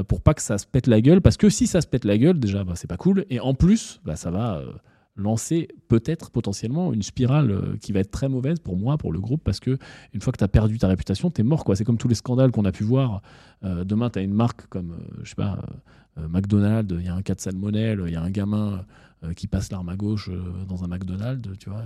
pour 0.03 0.21
pas 0.21 0.35
que 0.35 0.43
ça 0.43 0.59
se 0.59 0.67
pète 0.67 0.87
la 0.87 1.01
gueule. 1.01 1.21
Parce 1.21 1.37
que 1.37 1.49
si 1.49 1.67
ça 1.67 1.81
se 1.81 1.87
pète 1.87 2.05
la 2.05 2.19
gueule, 2.19 2.39
déjà, 2.39 2.65
bah, 2.65 2.73
c'est 2.77 2.89
pas 2.89 2.97
cool. 2.97 3.25
Et 3.31 3.41
en 3.41 3.55
plus, 3.55 4.01
bah, 4.05 4.17
ça 4.17 4.31
va 4.31 4.57
euh, 4.57 4.73
lancer 5.17 5.69
peut-être 5.89 6.31
potentiellement 6.31 6.93
une 6.93 7.03
spirale 7.03 7.51
euh, 7.51 7.77
qui 7.81 7.93
va 7.93 8.01
être 8.01 8.11
très 8.11 8.29
mauvaise 8.29 8.59
pour 8.59 8.77
moi, 8.77 8.99
pour 8.99 9.13
le 9.13 9.21
groupe, 9.21 9.43
parce 9.45 9.61
que 9.61 9.79
une 10.13 10.21
fois 10.21 10.33
que 10.33 10.39
tu 10.39 10.45
as 10.45 10.49
perdu 10.49 10.79
ta 10.79 10.89
réputation, 10.89 11.31
tu 11.31 11.41
es 11.41 11.45
mort. 11.45 11.65
C'est 11.75 11.85
comme 11.85 11.99
tous 11.99 12.09
les 12.09 12.15
scandales 12.17 12.51
qu'on 12.51 12.65
a 12.65 12.73
pu 12.73 12.85
voir. 12.85 13.23
Euh, 13.65 13.85
demain, 13.85 14.11
tu 14.11 14.19
as 14.19 14.23
une 14.23 14.35
marque 14.35 14.67
comme, 14.69 14.93
euh, 14.93 15.21
je 15.23 15.29
sais 15.31 15.37
pas, 15.37 15.59
euh, 16.19 16.23
euh, 16.23 16.29
McDonald's, 16.29 16.95
il 16.99 17.07
y 17.07 17.09
a 17.09 17.15
un 17.15 17.23
cas 17.23 17.35
de 17.35 17.41
salmonelle, 17.41 18.03
il 18.07 18.13
y 18.13 18.17
a 18.17 18.23
un 18.23 18.31
gamin 18.31 18.85
euh, 19.25 19.33
qui 19.33 19.47
passe 19.47 19.71
l'arme 19.71 19.89
à 19.89 19.97
gauche 19.97 20.29
euh, 20.29 20.65
dans 20.69 20.85
un 20.85 20.89
McDonald's, 20.89 21.49
tu 21.59 21.71
vois. 21.71 21.85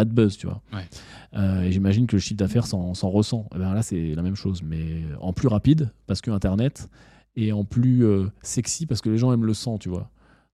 Pas 0.00 0.06
de 0.06 0.14
buzz, 0.14 0.38
tu 0.38 0.46
vois. 0.46 0.62
Ouais. 0.72 0.88
Euh, 1.34 1.62
et 1.62 1.72
j'imagine 1.72 2.06
que 2.06 2.16
le 2.16 2.20
chiffre 2.20 2.38
d'affaires 2.38 2.66
s'en 2.66 2.94
s'en 2.94 3.10
ressent. 3.10 3.46
Eh 3.54 3.58
ben 3.58 3.74
là, 3.74 3.82
c'est 3.82 4.14
la 4.14 4.22
même 4.22 4.34
chose, 4.34 4.62
mais 4.62 5.02
en 5.20 5.34
plus 5.34 5.48
rapide, 5.48 5.90
parce 6.06 6.22
que 6.22 6.30
Internet, 6.30 6.88
et 7.36 7.52
en 7.52 7.64
plus 7.64 8.06
euh, 8.06 8.28
sexy, 8.40 8.86
parce 8.86 9.02
que 9.02 9.10
les 9.10 9.18
gens 9.18 9.30
aiment 9.30 9.44
le 9.44 9.52
sang, 9.52 9.76
tu 9.76 9.90
vois. 9.90 10.10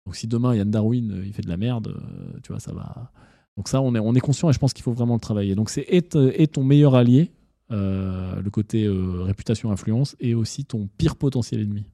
Donc 0.06 0.16
si 0.16 0.28
demain, 0.28 0.56
Yann 0.56 0.72
Darwin, 0.72 1.12
euh, 1.12 1.26
il 1.26 1.34
fait 1.34 1.42
de 1.42 1.50
la 1.50 1.58
merde, 1.58 1.94
tu 2.42 2.54
vois, 2.54 2.62
ça 2.62 2.74
va... 2.74 3.12
Donc 3.58 3.68
ça, 3.68 3.82
on 3.82 3.94
est, 3.96 4.00
on 4.00 4.16
est 4.16 4.22
conscient 4.22 4.50
et 4.50 4.54
je 4.54 4.60
pense 4.60 4.74
qu'il 4.74 4.84
faut 4.84 4.94
vraiment 4.94 5.16
le 5.16 5.20
travailler. 5.20 5.56
Donc 5.56 5.70
c'est 5.70 5.86
être 5.90 6.46
ton 6.54 6.64
meilleur 6.64 6.96
allié, 6.96 7.32
euh, 7.72 8.42
le 8.42 8.50
côté 8.50 8.88
réputation-influence, 8.88 10.16
et 10.20 10.36
aussi 10.36 10.64
ton 10.64 10.88
pire 10.98 11.18
potentiel 11.18 11.60
ennemi. 11.62 11.86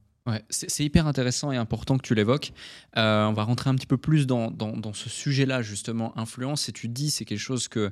C'est 0.49 0.84
hyper 0.84 1.07
intéressant 1.07 1.51
et 1.51 1.57
important 1.57 1.97
que 1.97 2.03
tu 2.03 2.15
l'évoques. 2.15 2.51
Euh, 2.97 3.25
on 3.25 3.34
va 3.34 3.43
rentrer 3.43 3.69
un 3.69 3.75
petit 3.75 3.88
peu 3.88 3.97
plus 3.97 4.27
dans, 4.27 4.51
dans, 4.51 4.75
dans 4.75 4.93
ce 4.93 5.09
sujet-là, 5.09 5.61
justement, 5.61 6.17
influence. 6.17 6.69
Et 6.69 6.71
tu 6.71 6.88
dis, 6.88 7.11
c'est 7.11 7.25
quelque 7.25 7.39
chose 7.39 7.67
que 7.67 7.91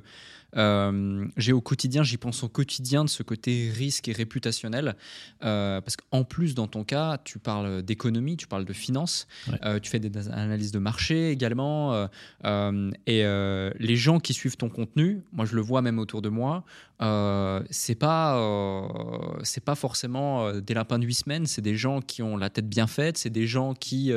euh, 0.56 1.26
j'ai 1.36 1.52
au 1.52 1.60
quotidien, 1.60 2.02
j'y 2.02 2.16
pense 2.16 2.42
au 2.42 2.48
quotidien 2.48 3.04
de 3.04 3.08
ce 3.10 3.22
côté 3.22 3.70
risque 3.74 4.08
et 4.08 4.12
réputationnel. 4.12 4.96
Euh, 5.44 5.80
parce 5.80 5.96
qu'en 5.96 6.24
plus, 6.24 6.54
dans 6.54 6.66
ton 6.66 6.84
cas, 6.84 7.18
tu 7.22 7.38
parles 7.38 7.82
d'économie, 7.82 8.36
tu 8.36 8.46
parles 8.46 8.64
de 8.64 8.72
finance, 8.72 9.26
Ouais. 9.48 9.58
euh, 9.64 9.78
tu 9.80 9.90
fais 9.90 9.98
des 10.00 10.28
analyses 10.28 10.72
de 10.72 10.78
marché 10.78 11.30
également. 11.30 12.08
et 13.06 13.22
les 13.78 13.96
gens 13.96 14.20
qui 14.20 14.32
suivent 14.34 14.56
ton 14.56 14.68
contenu, 14.68 15.22
moi 15.32 15.44
je 15.44 15.54
le 15.54 15.60
vois 15.62 15.82
même 15.82 15.98
autour 15.98 16.22
de 16.22 16.28
moi, 16.28 16.64
c'est 17.70 17.94
pas, 17.94 18.88
c'est 19.42 19.64
pas 19.64 19.74
forcément 19.74 20.52
des 20.52 20.74
lapins 20.74 20.98
de 20.98 21.04
huit 21.04 21.14
semaines, 21.14 21.46
c'est 21.46 21.62
des 21.62 21.76
gens 21.76 22.00
qui 22.00 22.22
ont 22.22 22.36
la 22.36 22.50
tête 22.50 22.68
bien 22.68 22.86
faite, 22.86 23.18
c'est 23.18 23.30
des 23.30 23.46
gens 23.46 23.74
qui 23.74 24.12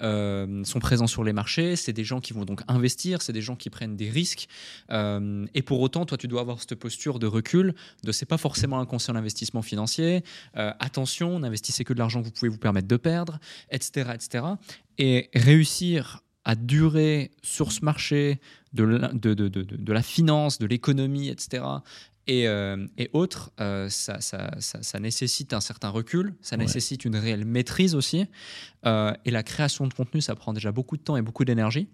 sont 0.00 0.78
présents 0.80 1.06
sur 1.06 1.24
les 1.24 1.32
marchés, 1.32 1.76
c'est 1.76 1.92
des 1.92 2.04
gens 2.04 2.20
qui 2.20 2.32
vont 2.32 2.44
donc 2.44 2.62
investir, 2.68 3.22
c'est 3.22 3.32
des 3.32 3.42
gens 3.42 3.56
qui 3.56 3.70
prennent 3.70 3.96
des 3.96 4.10
risques. 4.10 4.48
Et 4.90 5.62
pour 5.66 5.80
autant, 5.80 6.06
toi, 6.06 6.16
tu 6.16 6.28
dois 6.28 6.40
avoir 6.40 6.60
cette 6.60 6.76
posture 6.76 7.18
de 7.18 7.26
recul, 7.26 7.74
de 8.04 8.12
c'est 8.12 8.24
pas 8.24 8.38
forcément 8.38 8.80
un 8.80 8.86
conseil 8.86 9.14
en 9.14 9.18
investissement 9.18 9.60
financier. 9.60 10.24
Euh, 10.56 10.72
attention, 10.80 11.38
n'investissez 11.38 11.84
que 11.84 11.92
de 11.92 11.98
l'argent 11.98 12.20
que 12.20 12.26
vous 12.26 12.32
pouvez 12.32 12.48
vous 12.48 12.58
permettre 12.58 12.88
de 12.88 12.96
perdre, 12.96 13.38
etc., 13.70 14.12
etc. 14.14 14.44
Et 14.96 15.28
réussir 15.34 16.22
à 16.44 16.54
durer 16.54 17.32
sur 17.42 17.72
ce 17.72 17.84
marché 17.84 18.40
de 18.72 19.92
la 19.92 20.02
finance, 20.02 20.58
de 20.58 20.66
l'économie, 20.66 21.28
etc. 21.28 21.64
Et, 22.28 22.48
euh, 22.48 22.86
et 22.98 23.08
autres, 23.12 23.52
euh, 23.60 23.88
ça, 23.88 24.20
ça, 24.20 24.50
ça, 24.58 24.82
ça 24.82 24.98
nécessite 24.98 25.52
un 25.52 25.60
certain 25.60 25.90
recul, 25.90 26.34
ça 26.42 26.56
Ouais. 26.56 26.64
nécessite 26.64 27.04
une 27.04 27.14
réelle 27.16 27.44
maîtrise 27.44 27.94
aussi. 27.94 28.26
Euh, 28.84 29.12
et 29.24 29.30
la 29.30 29.44
création 29.44 29.86
de 29.86 29.94
contenu, 29.94 30.20
ça 30.20 30.34
prend 30.34 30.52
déjà 30.52 30.72
beaucoup 30.72 30.96
de 30.96 31.02
temps 31.02 31.16
et 31.16 31.22
beaucoup 31.22 31.44
d'énergie. 31.44 31.88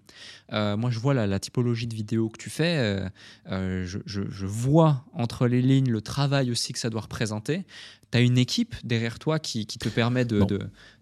Euh, 0.51 0.75
moi, 0.75 0.89
je 0.89 0.97
vois 0.99 1.13
la, 1.13 1.27
la 1.27 1.39
typologie 1.39 1.85
de 1.85 1.93
vidéos 1.93 2.29
que 2.29 2.37
tu 2.37 2.49
fais. 2.49 3.03
je, 3.47 3.99
je- 4.05 4.29
je 4.29 4.45
vois 4.47 5.05
entre 5.13 5.45
les 5.47 5.61
lignes 5.61 5.91
le 5.91 6.01
travail 6.01 6.49
aussi 6.51 6.73
que 6.73 6.79
ça 6.79 6.89
doit 6.89 7.01
représenter. 7.01 7.63
Tu 8.11 8.17
as 8.17 8.21
une 8.21 8.37
équipe 8.39 8.75
derrière 8.83 9.19
toi 9.19 9.37
qui, 9.39 9.65
qui 9.67 9.77
te 9.77 9.89
permet 9.89 10.25
de, 10.25 10.43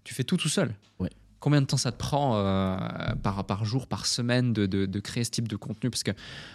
Tu 0.04 0.14
fais 0.14 0.24
tout 0.26 0.38
tout 0.38 0.50
seul. 0.50 0.74
Ouais. 1.00 1.10
Combien 1.42 1.60
de 1.62 1.66
temps 1.66 1.76
ça 1.76 1.92
te 1.92 1.98
prend 1.98 2.38
euh, 2.38 2.78
par, 3.22 3.44
par 3.46 3.66
jour, 3.66 3.88
par 3.88 4.06
semaine 4.06 4.54
de, 4.54 4.66
de- 4.68 4.86
de 4.86 5.00
créer 5.02 5.24
ce 5.26 5.32
type 5.32 5.48
de 5.50 5.58
contenu? 5.58 5.90
Parce 5.90 6.04
que 6.04 6.12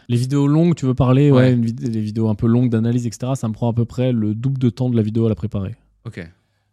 Les 0.09 0.16
vidéos 0.16 0.47
longues, 0.47 0.74
tu 0.76 0.87
veux 0.87 0.95
parler, 0.95 1.30
ouais, 1.30 1.37
Ouais. 1.39 1.53
une 1.53 1.64
vid- 1.66 1.80
les 1.93 2.01
vidéos 2.01 2.28
un 2.28 2.34
peu 2.34 2.47
longues 2.47 2.70
d'analyse, 2.70 3.07
etc. 3.07 3.32
Ça 3.34 3.49
me 3.49 3.53
prend 3.53 3.68
à 3.70 3.74
peu 3.74 3.84
près 3.84 4.12
le 4.12 4.34
double 4.34 4.59
de 4.59 4.70
temps 4.70 4.89
de 4.89 4.97
la 4.97 5.03
vidéo 5.03 5.26
à 5.26 5.28
la 5.28 5.34
préparer. 5.34 5.74
Ok. 6.07 6.26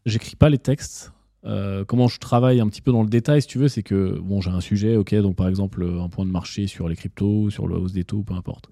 J'écris 0.06 0.36
pas 0.38 0.50
les 0.50 0.60
textes. 0.60 1.12
Euh, 1.46 1.84
comment 1.84 2.08
je 2.08 2.20
travaille 2.20 2.62
un 2.62 2.68
petit 2.70 2.82
peu 2.82 2.92
dans 2.94 3.04
le 3.04 3.10
détail, 3.10 3.42
si 3.42 3.48
tu 3.50 3.58
veux, 3.58 3.68
c'est 3.68 3.84
que 3.84 4.18
bon, 4.20 4.40
j'ai 4.40 4.50
un 4.52 4.62
sujet, 4.62 4.96
ok, 4.96 5.14
donc 5.16 5.36
par 5.36 5.50
exemple 5.50 5.84
un 6.00 6.08
point 6.08 6.26
de 6.26 6.32
marché 6.32 6.68
sur 6.68 6.88
les 6.88 6.96
cryptos, 6.96 7.50
sur 7.50 7.68
la 7.68 7.78
hausse 7.78 7.92
des 7.94 8.06
taux, 8.06 8.24
peu 8.24 8.34
importe. 8.34 8.70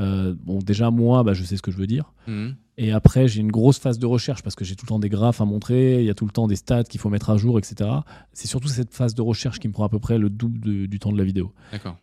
Euh, 0.00 0.34
bon, 0.44 0.60
déjà 0.60 0.90
moi, 0.90 1.22
bah, 1.24 1.34
je 1.34 1.42
sais 1.42 1.56
ce 1.56 1.62
que 1.62 1.70
je 1.70 1.76
veux 1.76 1.86
dire. 1.88 2.12
Mhm. 2.26 2.54
Et 2.80 2.92
après, 2.92 3.26
j'ai 3.26 3.40
une 3.40 3.50
grosse 3.50 3.78
phase 3.80 3.98
de 3.98 4.06
recherche 4.06 4.42
parce 4.44 4.54
que 4.54 4.64
j'ai 4.64 4.76
tout 4.76 4.84
le 4.86 4.88
temps 4.88 4.98
des 5.00 5.08
graphes 5.08 5.40
à 5.40 5.44
montrer, 5.44 5.98
il 6.00 6.06
y 6.06 6.10
a 6.10 6.14
tout 6.14 6.24
le 6.26 6.30
temps 6.30 6.46
des 6.46 6.54
stats 6.54 6.84
qu'il 6.84 7.00
faut 7.00 7.10
mettre 7.10 7.28
à 7.30 7.36
jour, 7.36 7.58
etc. 7.58 7.90
C'est 8.32 8.46
surtout 8.46 8.68
cette 8.68 8.94
phase 8.94 9.14
de 9.16 9.20
recherche 9.22 9.58
qui 9.58 9.66
me 9.66 9.72
prend 9.72 9.84
à 9.84 9.88
peu 9.88 9.98
près 9.98 10.16
le 10.16 10.30
double 10.30 10.60
de- 10.60 10.86
du 10.86 10.98
temps 11.00 11.10
de 11.10 11.18
la 11.18 11.24
vidéo. 11.24 11.52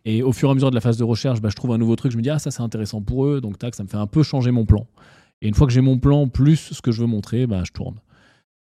Et 0.04 0.22
au 0.22 0.32
fur 0.32 0.48
et 0.48 0.52
à 0.52 0.54
mesure 0.54 0.68
de 0.70 0.74
la 0.74 0.82
phase 0.82 0.98
de 0.98 1.04
recherche, 1.04 1.40
bah, 1.40 1.48
je 1.48 1.56
trouve 1.56 1.72
un 1.72 1.78
nouveau 1.78 1.96
truc, 1.96 2.12
je 2.12 2.18
me 2.18 2.22
dis, 2.22 2.28
ah, 2.28 2.38
ça 2.38 2.50
c'est 2.50 2.60
intéressant 2.62 3.00
pour 3.00 3.24
eux, 3.24 3.40
donc 3.40 3.58
tac, 3.58 3.74
ça 3.74 3.84
me 3.84 3.88
fait 3.88 3.96
un 3.96 4.06
peu 4.06 4.22
changer 4.22 4.50
mon 4.50 4.66
plan. 4.66 4.86
Et 5.40 5.48
une 5.48 5.54
fois 5.54 5.66
que 5.66 5.72
j'ai 5.72 5.80
mon 5.80 5.98
plan 5.98 6.28
plus 6.28 6.56
ce 6.74 6.82
que 6.82 6.92
je 6.92 7.00
veux 7.00 7.06
montrer, 7.06 7.46
bah, 7.46 7.62
je 7.64 7.72
tourne. 7.72 7.96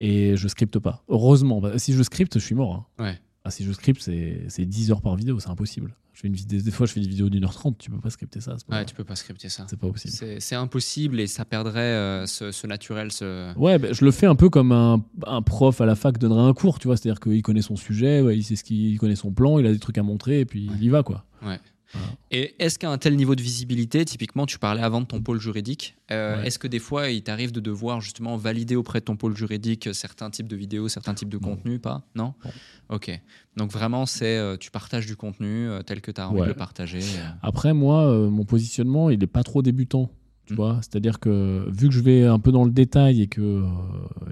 Et 0.00 0.36
je 0.36 0.46
scripte 0.48 0.78
pas. 0.78 1.02
Heureusement, 1.08 1.60
bah, 1.60 1.78
si 1.78 1.94
je 1.94 2.02
scripte, 2.04 2.38
je 2.38 2.44
suis 2.44 2.54
mort. 2.54 2.86
hein. 2.98 3.02
Ouais. 3.04 3.18
Ah, 3.44 3.50
si 3.50 3.64
je 3.64 3.72
scripte, 3.72 4.00
c'est 4.02 4.42
c'est 4.48 4.64
10 4.66 4.90
heures 4.92 5.02
par 5.02 5.16
vidéo, 5.16 5.38
c'est 5.40 5.50
impossible. 5.50 5.96
Je 6.14 6.20
fais 6.20 6.28
une 6.28 6.34
vidéo, 6.34 6.60
des 6.60 6.70
fois, 6.70 6.86
je 6.86 6.92
fais 6.92 7.00
des 7.00 7.08
vidéos 7.08 7.28
d'une 7.28 7.44
heure 7.44 7.52
trente, 7.52 7.76
tu 7.76 7.90
peux 7.90 7.98
pas 7.98 8.08
scripter 8.08 8.40
ça, 8.40 8.56
pas, 8.68 8.78
Ouais, 8.78 8.84
tu 8.84 8.94
peux 8.94 9.02
pas 9.02 9.16
scripter 9.16 9.48
ça. 9.48 9.66
c'est 9.68 9.78
pas 9.78 9.88
possible. 9.90 10.36
C'est 10.38 10.54
impossible 10.54 11.18
et 11.18 11.26
ça 11.26 11.44
perdrait 11.44 11.80
euh, 11.80 12.26
ce, 12.26 12.52
ce 12.52 12.66
naturel. 12.68 13.10
Ce... 13.10 13.52
Ouais, 13.58 13.78
bah, 13.78 13.88
je 13.92 14.04
le 14.04 14.12
fais 14.12 14.26
un 14.26 14.36
peu 14.36 14.48
comme 14.48 14.70
un, 14.70 15.04
un 15.26 15.42
prof 15.42 15.80
à 15.80 15.86
la 15.86 15.96
fac 15.96 16.16
donnerait 16.18 16.48
un 16.48 16.54
cours, 16.54 16.78
tu 16.78 16.86
vois. 16.86 16.96
C'est-à-dire 16.96 17.18
qu'il 17.18 17.42
connaît 17.42 17.62
son 17.62 17.74
sujet, 17.76 18.20
ouais, 18.20 18.36
il 18.38 18.44
sait 18.44 18.54
ce 18.54 18.62
qu'il 18.62 18.92
il 18.92 18.98
connaît 18.98 19.16
son 19.16 19.32
plan, 19.32 19.58
il 19.58 19.66
a 19.66 19.72
des 19.72 19.78
trucs 19.80 19.98
à 19.98 20.04
montrer, 20.04 20.38
et 20.40 20.44
puis 20.44 20.70
il 20.72 20.84
y 20.84 20.88
va, 20.88 21.02
quoi. 21.02 21.24
Et 22.30 22.54
est-ce 22.58 22.78
qu'à 22.78 22.90
un 22.90 22.98
tel 22.98 23.14
niveau 23.16 23.34
de 23.36 23.42
visibilité, 23.42 24.04
typiquement, 24.04 24.46
tu 24.46 24.58
parlais 24.58 24.82
avant 24.82 25.00
de 25.00 25.06
ton 25.06 25.20
pôle 25.22 25.40
juridique, 25.40 25.96
euh, 26.10 26.40
Ouais. 26.40 26.46
est-ce 26.48 26.58
que 26.58 26.66
des 26.66 26.78
fois, 26.80 27.10
il 27.10 27.22
t'arrive 27.22 27.52
de 27.52 27.60
devoir 27.60 28.00
justement 28.00 28.36
valider 28.36 28.74
auprès 28.76 29.00
de 29.00 29.04
ton 29.04 29.16
pôle 29.16 29.36
juridique 29.36 29.88
certains 29.94 30.30
types 30.30 30.48
de 30.48 30.56
vidéos, 30.56 30.88
certains 30.88 31.14
types 31.14 31.28
de 31.28 31.38
contenus, 31.38 31.80
pas? 31.80 32.02
Non? 32.16 32.34
Ok. 32.88 33.10
Donc 33.56 33.70
vraiment, 33.70 34.04
c'est 34.06 34.36
euh, 34.36 34.56
tu 34.56 34.70
partages 34.70 35.06
du 35.06 35.16
contenu 35.16 35.68
euh, 35.68 35.82
tel 35.82 36.00
que 36.00 36.10
tu 36.10 36.20
as 36.20 36.28
envie 36.28 36.40
Ouais. 36.40 36.46
de 36.46 36.52
le 36.52 36.56
partager. 36.56 37.00
Après, 37.42 37.72
moi, 37.72 38.12
mon 38.28 38.44
positionnement, 38.44 39.10
il 39.10 39.22
est 39.22 39.26
pas 39.28 39.42
trop 39.44 39.62
débutant. 39.62 40.10
Tu 40.46 40.52
Mm. 40.52 40.56
vois, 40.56 40.78
c'est-à-dire 40.82 41.20
que 41.20 41.66
vu 41.70 41.88
que 41.88 41.94
je 41.94 42.00
vais 42.00 42.24
un 42.24 42.38
peu 42.38 42.52
dans 42.52 42.64
le 42.64 42.70
détail 42.70 43.22
et 43.22 43.26
que, 43.28 43.40
euh, 43.40 43.62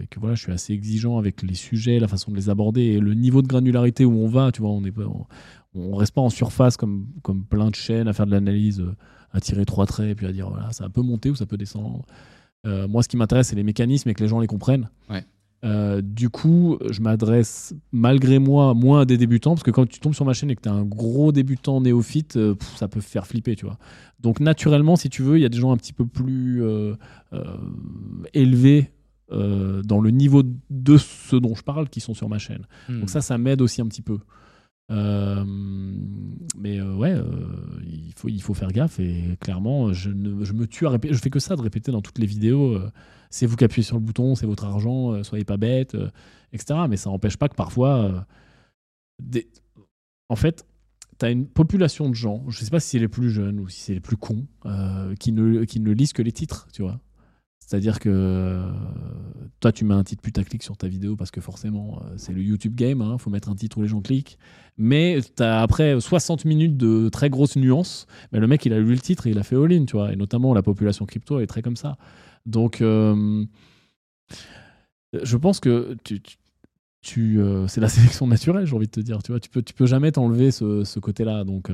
et 0.03 0.07
que 0.09 0.21
voilà, 0.21 0.35
je 0.35 0.43
suis 0.43 0.53
assez 0.53 0.73
exigeant 0.75 1.17
avec 1.19 1.43
les 1.43 1.55
sujets, 1.55 1.99
la 1.99 2.09
façon 2.09 2.31
de 2.31 2.37
les 2.37 2.51
aborder 2.51 2.83
et 2.83 3.01
le 3.01 3.15
niveau 3.15 3.41
de 3.43 3.47
granularité 3.49 4.05
où 4.05 4.13
on 4.19 4.29
va, 4.29 4.53
tu 4.53 4.61
vois, 4.61 4.71
on 4.71 4.85
est 4.85 4.91
pas, 4.93 5.05
on, 5.07 5.25
on 5.75 5.95
reste 5.97 6.13
pas 6.15 6.21
en 6.21 6.29
surface 6.31 6.77
comme, 6.77 7.07
comme 7.23 7.45
plein 7.45 7.71
de 7.71 7.75
chaînes 7.75 8.09
à 8.09 8.13
faire 8.13 8.27
de 8.27 8.31
l'analyse, 8.33 8.81
euh, 8.81 8.95
à 9.33 9.41
tirer 9.41 9.65
trois 9.65 9.87
traits 9.87 10.11
et 10.11 10.15
puis 10.15 10.27
à 10.27 10.33
dire 10.33 10.51
voilà, 10.51 10.71
ça 10.73 10.89
peut 10.91 11.01
monter 11.03 11.31
ou 11.31 11.35
ça 11.35 11.47
peut 11.47 11.57
descendre. 11.57 12.05
Euh, 12.67 12.87
moi, 12.87 13.03
ce 13.03 13.09
qui 13.09 13.17
m'intéresse, 13.17 13.49
c'est 13.49 13.57
les 13.57 13.65
mécanismes 13.65 14.09
et 14.11 14.15
que 14.15 14.23
les 14.23 14.29
gens 14.29 14.39
les 14.39 14.47
comprennent. 14.47 14.89
Ouais. 15.11 15.25
Euh, 15.65 16.01
du 16.03 16.29
coup, 16.29 16.79
je 16.91 17.01
m'adresse 17.01 17.75
malgré 17.93 18.41
moi 18.41 18.75
moins 18.75 19.03
à 19.03 19.05
des 19.05 19.17
débutants 19.17 19.53
parce 19.53 19.63
que 19.63 19.71
quand 19.71 19.89
tu 19.89 20.01
tombes 20.01 20.15
sur 20.15 20.25
ma 20.25 20.33
chaîne 20.33 20.51
et 20.51 20.57
que 20.57 20.63
tu 20.63 20.69
es 20.69 20.73
un 20.73 20.83
gros 20.83 21.31
débutant 21.31 21.81
néophyte, 21.81 22.37
euh, 22.37 22.55
pff, 22.55 22.77
ça 22.77 22.89
peut 22.89 23.01
faire 23.01 23.27
flipper, 23.27 23.55
tu 23.55 23.67
vois. 23.67 23.79
Donc 24.21 24.41
naturellement, 24.41 24.97
si 24.97 25.09
tu 25.09 25.23
veux, 25.23 25.39
il 25.39 25.43
y 25.43 25.45
a 25.45 25.49
des 25.49 25.59
gens 25.59 25.73
un 25.73 25.77
petit 25.77 25.93
peu 25.93 26.05
plus 26.07 26.63
euh, 26.65 26.95
élevés 28.35 28.91
dans 29.31 30.03
le 30.03 30.11
niveau 30.11 30.43
de 30.69 30.99
ce 30.99 31.37
dont 31.37 31.55
je 31.55 31.63
parle 31.63 31.89
qui 31.89 32.01
sont 32.01 32.13
sur 32.13 32.29
ma 32.29 32.37
chaîne. 32.37 32.67
Hmm. 32.91 33.01
Donc 33.01 33.09
ça, 33.09 33.23
ça 33.23 33.39
m'aide 33.39 33.63
aussi 33.63 33.81
un 33.81 33.87
petit 33.87 34.03
peu. 34.03 34.19
Euh, 34.91 35.45
mais 36.57 36.79
euh, 36.79 36.95
ouais, 36.95 37.13
euh, 37.13 37.81
il, 37.87 38.13
faut, 38.17 38.29
il 38.29 38.43
faut 38.43 38.55
faire 38.55 38.73
gaffe 38.73 39.01
et 39.01 39.37
clairement, 39.41 39.93
je, 39.93 40.11
ne, 40.11 40.45
je 40.45 40.53
me 40.53 40.67
tue 40.67 40.87
à 40.87 40.91
répéter. 40.91 41.15
Je 41.15 41.21
fais 41.21 41.31
que 41.31 41.39
ça 41.39 41.57
de 41.57 41.63
répéter 41.63 41.93
dans 41.93 42.03
toutes 42.03 42.19
les 42.19 42.27
vidéos. 42.27 42.79
c'est 43.31 43.47
vous 43.47 43.57
qui 43.57 43.65
appuyez 43.65 43.85
sur 43.85 43.97
le 43.97 44.03
bouton, 44.03 44.35
c'est 44.35 44.47
votre 44.47 44.65
argent, 44.65 45.23
soyez 45.23 45.45
pas 45.45 45.57
bête, 45.57 45.97
etc. 46.53 46.81
Mais 46.89 46.97
ça 46.97 47.11
n'empêche 47.11 47.37
pas 47.37 47.49
que 47.49 47.55
parfois, 47.55 48.27
en 50.29 50.37
fait, 50.37 50.67
tu 51.19 51.27
as 51.27 51.31
une 51.31 51.47
population 51.47 52.09
de 52.09 52.15
gens, 52.15 52.45
je 52.49 52.65
sais 52.65 52.71
pas 52.71 52.81
si 52.81 52.91
c'est 52.91 52.99
les 52.99 53.09
plus 53.09 53.31
jeunes 53.31 53.61
ou 53.61 53.69
si 53.69 53.81
c'est 53.81 53.95
les 53.95 54.01
plus 54.01 54.17
cons, 54.17 54.47
qui, 55.19 55.33
ne, 55.33 55.65
qui 55.65 55.81
ne 55.81 55.93
lisent 55.93 56.13
que 56.13 56.23
les 56.23 56.33
titres, 56.33 56.69
tu 56.73 56.83
vois. 56.83 57.01
C'est-à-dire 57.73 58.01
que 58.01 58.11
euh, 58.13 58.71
toi, 59.61 59.73
tu 59.73 59.87
mets 59.87 59.95
un 59.95 60.05
titre 60.05 60.21
putaclic 60.21 60.63
sur 60.63 60.77
ta 60.77 60.89
vidéo 60.89 61.17
parce 61.17 61.31
que 61.31 61.41
forcément, 61.41 62.03
euh, 62.05 62.13
c'est 62.19 62.35
le 62.35 62.43
YouTube 62.43 62.75
game, 62.75 63.03
il 63.11 63.19
faut 63.19 63.31
mettre 63.31 63.49
un 63.49 63.55
titre 63.55 63.79
où 63.79 63.81
les 63.83 63.89
gens 63.89 64.03
cliquent. 64.03 64.37
Mais 64.77 65.21
as 65.39 65.63
après 65.63 65.99
60 65.99 66.45
minutes 66.45 66.77
de 66.77 67.09
très 67.09 67.31
grosses 67.31 67.57
nuances, 67.57 68.07
mais 68.31 68.41
le 68.41 68.47
mec, 68.47 68.67
il 68.67 68.75
a 68.75 68.79
lu 68.79 68.93
le 68.93 68.99
titre 68.99 69.27
et 69.27 69.31
il 69.31 69.39
a 69.39 69.43
fait 69.43 69.57
all-in. 69.57 69.87
Et 70.11 70.17
notamment, 70.17 70.53
la 70.53 70.61
population 70.61 71.07
crypto 71.07 71.41
est 71.41 71.47
très 71.47 71.63
comme 71.63 71.77
ça. 71.77 71.97
Donc, 72.45 72.83
euh, 72.83 73.47
je 75.23 75.37
pense 75.39 75.59
que 75.59 75.97
tu, 76.05 76.21
tu- 77.01 77.41
c'est 77.69 77.81
la 77.81 77.89
sélection 77.89 78.27
naturelle, 78.27 78.67
j'ai 78.67 78.77
envie 78.77 78.85
de 78.87 78.91
te 78.91 79.01
dire. 79.01 79.23
Tu 79.23 79.33
vois, 79.33 79.41
tu 79.41 79.49
peux, 79.49 79.63
tu 79.63 79.73
peux 79.73 79.87
jamais 79.87 80.13
t'enlever 80.13 80.51
ce, 80.51 80.85
ce 80.85 81.01
côté-là. 81.01 81.45
Donc, 81.45 81.71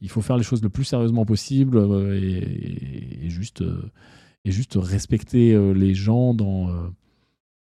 il 0.00 0.08
faut 0.10 0.20
faire 0.20 0.36
les 0.36 0.44
choses 0.44 0.62
le 0.62 0.68
plus 0.70 0.84
sérieusement 0.84 1.24
possible 1.24 1.76
et, 2.14 3.28
juste, 3.28 3.64
et 4.44 4.50
juste 4.50 4.76
respecter 4.80 5.52
euh, 5.52 5.72
les 5.72 5.94
gens 5.94 6.34
dans, 6.34 6.68
euh, 6.70 6.88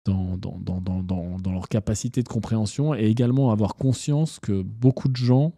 dans, 0.05 0.37
dans, 0.37 0.57
dans, 0.59 0.81
dans, 0.81 1.39
dans- 1.39 1.51
leur 1.51 1.69
capacité 1.69 2.23
de 2.23 2.27
compréhension 2.27 2.93
et 2.93 3.05
également 3.05 3.51
avoir 3.51 3.75
conscience 3.75 4.39
que 4.39 4.61
beaucoup 4.61 5.07
de 5.09 5.15
gens 5.15 5.53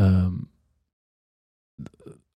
euh, 0.00 0.30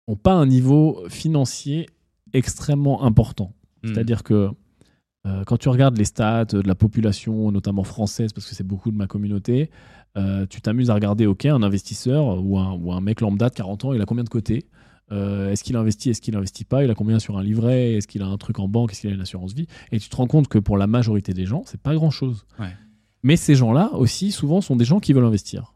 ont 0.07 0.17
pas 0.17 0.35
un 0.35 0.47
niveau 0.47 1.05
financier 1.09 1.87
extrêmement 2.33 3.03
important. 3.03 3.55
Hmm. 3.83 3.89
C'est-à-dire 3.89 4.23
que 4.23 4.51
euh, 5.27 5.43
quand 5.45 5.57
tu 5.57 5.69
regardes 5.69 5.97
les 5.97 6.05
stats 6.05 6.45
de 6.45 6.61
la 6.61 6.75
population, 6.75 7.51
notamment 7.51 7.83
française, 7.83 8.33
parce 8.33 8.49
que 8.49 8.55
c'est 8.55 8.67
beaucoup 8.67 8.91
de 8.91 8.97
ma 8.97 9.07
communauté, 9.07 9.71
euh, 10.17 10.47
tu 10.47 10.61
t'amuses 10.61 10.91
à 10.91 10.95
regarder, 10.95 11.27
ok, 11.27 11.47
un 11.47 11.63
investisseur 11.63 12.43
ou 12.43 12.59
un, 12.59 12.73
ou 12.73 12.93
un 12.93 13.01
mec 13.01 13.21
lambda 13.21 13.49
de 13.49 13.55
40 13.55 13.87
ans, 13.87 13.93
il 13.93 14.01
a 14.01 14.05
combien 14.07 14.25
de 14.25 14.29
côtés? 14.29 14.67
Euh, 15.13 15.51
Est-ce 15.51 15.63
qu'il 15.63 15.77
investit 15.77 16.11
Est-ce 16.11 16.21
qu'il 16.21 16.37
investit 16.37 16.65
pas? 16.65 16.85
Il 16.85 16.91
a 16.91 16.95
combien 16.95 17.19
sur 17.19 17.39
un 17.39 17.43
livret? 17.43 17.93
Est-ce 17.95 18.09
qu'il 18.09 18.23
a 18.23 18.27
un 18.27 18.37
truc 18.39 18.59
en 18.59 18.69
banque? 18.69 18.93
Est-ce 18.93 19.03
qu'il 19.03 19.11
a 19.11 19.15
une 19.15 19.21
assurance 19.21 19.53
vie? 19.55 19.67
Et 19.93 20.01
tu 20.01 20.09
te 20.09 20.17
rends 20.17 20.27
compte 20.27 20.49
que 20.49 20.59
pour 20.59 20.77
la 20.77 20.87
majorité 20.87 21.33
des 21.33 21.47
gens, 21.47 21.63
c'est 21.67 21.81
pas 21.81 21.95
grand-chose. 21.95 22.45
Ouais. 22.59 22.75
Mais 23.23 23.37
ces 23.37 23.55
gens-là 23.55 23.93
aussi, 23.95 24.33
souvent, 24.33 24.61
sont 24.61 24.77
des 24.77 24.85
gens 24.85 24.99
qui 25.01 25.13
veulent 25.13 25.25
investir. 25.25 25.73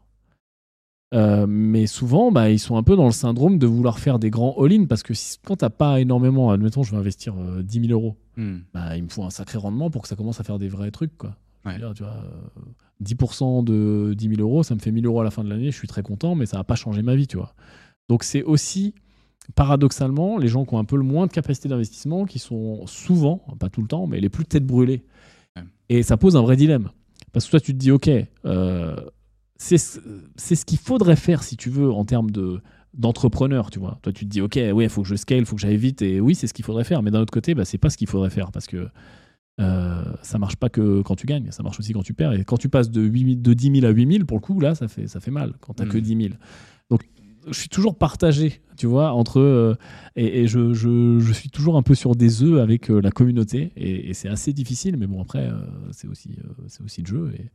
Euh, 1.13 1.45
mais 1.47 1.87
souvent, 1.87 2.31
bah, 2.31 2.49
ils 2.49 2.59
sont 2.59 2.77
un 2.77 2.83
peu 2.83 2.95
dans 2.95 3.05
le 3.05 3.11
syndrome 3.11 3.57
de 3.59 3.67
vouloir 3.67 3.99
faire 3.99 4.17
des 4.17 4.29
grands 4.29 4.55
all-in 4.57 4.85
parce 4.85 5.03
que 5.03 5.13
si, 5.13 5.37
quand 5.43 5.57
t'as 5.57 5.69
pas 5.69 5.99
énormément, 5.99 6.51
admettons, 6.51 6.83
je 6.83 6.91
vais 6.91 6.97
investir 6.97 7.33
euh, 7.37 7.61
10 7.63 7.87
000 7.87 7.91
euros, 7.91 8.15
Hmm. 8.37 8.59
bah, 8.73 8.95
il 8.95 9.03
me 9.03 9.09
faut 9.09 9.23
un 9.25 9.29
sacré 9.29 9.57
rendement 9.57 9.89
pour 9.89 10.03
que 10.03 10.07
ça 10.07 10.15
commence 10.15 10.39
à 10.39 10.45
faire 10.45 10.57
des 10.57 10.69
vrais 10.69 10.89
trucs. 10.89 11.17
Quoi. 11.17 11.35
Dire, 11.65 11.91
tu 11.93 12.03
vois, 12.03 12.13
euh, 12.13 12.61
10% 13.03 13.61
de 13.61 14.13
10 14.17 14.29
000 14.35 14.41
euros, 14.41 14.63
ça 14.63 14.73
me 14.73 14.79
fait 14.79 14.91
1000 14.91 15.05
euros 15.05 15.19
à 15.19 15.25
la 15.25 15.31
fin 15.31 15.43
de 15.43 15.49
l'année, 15.49 15.69
je 15.69 15.75
suis 15.77 15.87
très 15.89 16.01
content, 16.01 16.33
mais 16.33 16.45
ça 16.45 16.55
va 16.55 16.63
pas 16.63 16.75
changer 16.75 17.01
ma 17.01 17.13
vie, 17.15 17.27
tu 17.27 17.35
vois. 17.35 17.53
Donc 18.07 18.23
c'est 18.23 18.41
aussi, 18.43 18.95
paradoxalement, 19.55 20.37
les 20.37 20.47
gens 20.47 20.65
qui 20.65 20.73
ont 20.73 20.79
un 20.79 20.85
peu 20.85 20.97
le 20.97 21.03
moins 21.03 21.27
de 21.27 21.31
capacité 21.31 21.67
d'investissement, 21.69 22.25
qui 22.25 22.39
sont 22.39 22.85
souvent, 22.87 23.45
pas 23.59 23.69
tout 23.69 23.81
le 23.81 23.87
temps, 23.87 24.07
mais 24.07 24.19
les 24.19 24.29
plus 24.29 24.45
têtes 24.45 24.65
brûlées. 24.65 25.03
Ouais. 25.55 25.63
Et 25.89 26.03
ça 26.03 26.17
pose 26.17 26.35
un 26.35 26.41
vrai 26.41 26.55
dilemme. 26.55 26.89
Parce 27.33 27.45
que 27.45 27.51
toi, 27.51 27.59
tu 27.59 27.73
te 27.73 27.77
dis, 27.77 27.91
OK, 27.91 28.09
euh, 28.45 28.95
c'est 29.57 29.77
ce 29.77 30.65
qu'il 30.65 30.77
faudrait 30.79 31.15
faire, 31.15 31.43
si 31.43 31.57
tu 31.57 31.69
veux, 31.69 31.91
en 31.91 32.05
termes 32.05 32.31
de 32.31 32.61
d'entrepreneur, 32.93 33.69
tu 33.69 33.79
vois. 33.79 33.99
Toi, 34.01 34.11
tu 34.11 34.25
te 34.25 34.29
dis, 34.29 34.41
OK, 34.41 34.59
oui, 34.73 34.83
il 34.83 34.89
faut 34.89 35.01
que 35.01 35.07
je 35.07 35.15
scale, 35.15 35.39
il 35.39 35.45
faut 35.45 35.55
que 35.55 35.61
j'aille 35.61 35.77
vite, 35.77 36.01
et 36.01 36.19
oui, 36.19 36.35
c'est 36.35 36.45
ce 36.47 36.53
qu'il 36.53 36.65
faudrait 36.65 36.83
faire. 36.83 37.01
Mais 37.01 37.09
d'un 37.09 37.21
autre 37.21 37.31
côté, 37.31 37.55
bah, 37.55 37.63
c'est 37.63 37.77
pas 37.77 37.89
ce 37.89 37.95
qu'il 37.95 38.07
faudrait 38.07 38.29
faire, 38.29 38.51
parce 38.51 38.67
que 38.67 38.89
euh, 39.61 40.03
ça 40.23 40.37
marche 40.37 40.57
pas 40.57 40.67
que 40.67 41.01
quand 41.01 41.15
tu 41.15 41.25
gagnes, 41.25 41.51
ça 41.51 41.63
marche 41.63 41.79
aussi 41.79 41.93
quand 41.93 42.03
tu 42.03 42.13
perds. 42.13 42.33
Et 42.33 42.43
quand 42.43 42.57
tu 42.57 42.67
passes 42.67 42.91
de, 42.91 43.01
8 43.01 43.23
000 43.23 43.35
de 43.41 43.53
10 43.53 43.79
000 43.79 43.85
à 43.85 43.91
8 43.91 44.11
000, 44.13 44.25
pour 44.25 44.35
le 44.37 44.41
coup, 44.41 44.59
là, 44.59 44.75
ça 44.75 44.89
fait, 44.89 45.07
ça 45.07 45.21
fait 45.21 45.31
mal, 45.31 45.53
quand 45.61 45.73
t'as 45.73 45.85
Mm. 45.85 45.89
que 45.89 45.97
10 45.99 46.17
000. 46.17 46.29
Donc, 46.89 47.07
je 47.47 47.53
suis 47.53 47.69
toujours 47.69 47.97
partagé, 47.97 48.61
tu 48.77 48.87
vois, 48.87 49.13
entre... 49.13 49.39
euh, 49.39 49.75
et 50.15 50.41
et 50.41 50.47
je, 50.47 50.73
je, 50.73 51.31
suis 51.33 51.49
toujours 51.49 51.77
un 51.77 51.83
peu 51.83 51.95
sur 51.95 52.15
des 52.15 52.43
œufs 52.43 52.61
avec 52.61 52.89
euh, 52.89 52.99
la 53.01 53.11
communauté, 53.11 53.71
et, 53.75 54.09
et 54.09 54.13
c'est 54.13 54.29
assez 54.29 54.53
difficile, 54.53 54.97
mais 54.97 55.07
bon, 55.07 55.21
après, 55.21 55.47
euh, 55.47 55.55
c'est 55.91 56.07
aussi, 56.07 56.37
c'est 56.67 56.83
aussi 56.83 57.01
le 57.01 57.07
jeu, 57.07 57.33
et 57.37 57.49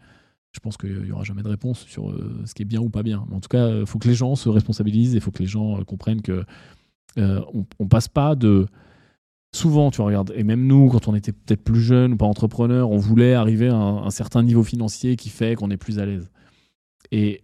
je 0.53 0.61
pense 0.61 0.77
qu'il 0.77 1.03
n'y 1.03 1.13
aura 1.13 1.25
jamais 1.25 1.43
de 1.43 1.49
réponse 1.49 1.87
sur 1.87 2.15
ce 2.47 2.55
qui 2.55 2.63
est 2.63 2.67
bien 2.67 2.81
ou 2.81 2.89
pas 2.89 3.03
bien. 3.03 3.27
Mais 3.29 3.37
en 3.37 3.41
tout 3.41 3.49
cas, 3.49 3.81
il 3.81 3.85
faut 3.85 3.99
que 3.99 4.09
les 4.09 4.15
gens 4.15 4.37
se 4.37 4.49
responsabilisent, 4.49 5.13
il 5.13 5.21
faut 5.21 5.31
que 5.31 5.43
les 5.43 5.49
gens 5.49 5.83
comprennent 5.85 6.23
que 6.23 6.45
on, 7.19 7.87
passe 7.89 8.09
pas 8.09 8.35
de 8.35 8.67
souvent, 9.55 9.91
tu 9.91 9.99
vois, 9.99 10.07
regarde, 10.07 10.33
et 10.35 10.45
même 10.45 10.67
nous, 10.67 10.89
quand 10.89 11.09
on 11.09 11.15
était 11.15 11.33
peut-être 11.33 11.63
plus 11.63 11.83
jeunes 11.83 12.15
ou 12.15 12.17
pas 12.17 12.25
entrepreneurs, 12.25 12.91
on 12.91 12.97
voulait 12.97 13.35
arriver 13.35 13.69
à 13.69 13.75
un, 13.75 14.05
un 14.05 14.11
certain 14.11 14.43
niveau 14.43 14.63
financier 14.63 15.17
qui 15.17 15.29
fait 15.29 15.57
qu'on 15.57 15.71
est 15.71 15.77
plus 15.77 15.99
à 15.99 16.07
l'aise. 16.07 16.31
Et 17.13 17.43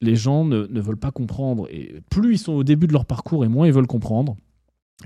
les 0.00 0.16
gens 0.16 0.44
ne, 0.44 0.66
ne 0.66 0.80
veulent 0.80 0.96
pas 0.98 1.10
comprendre. 1.10 1.66
Et 1.70 2.00
plus 2.10 2.34
ils 2.34 2.38
sont 2.38 2.52
au 2.52 2.64
début 2.64 2.86
de 2.86 2.92
leur 2.92 3.04
parcours 3.04 3.44
et 3.44 3.48
moins 3.48 3.66
ils 3.66 3.72
veulent 3.72 3.86
comprendre 3.86 4.36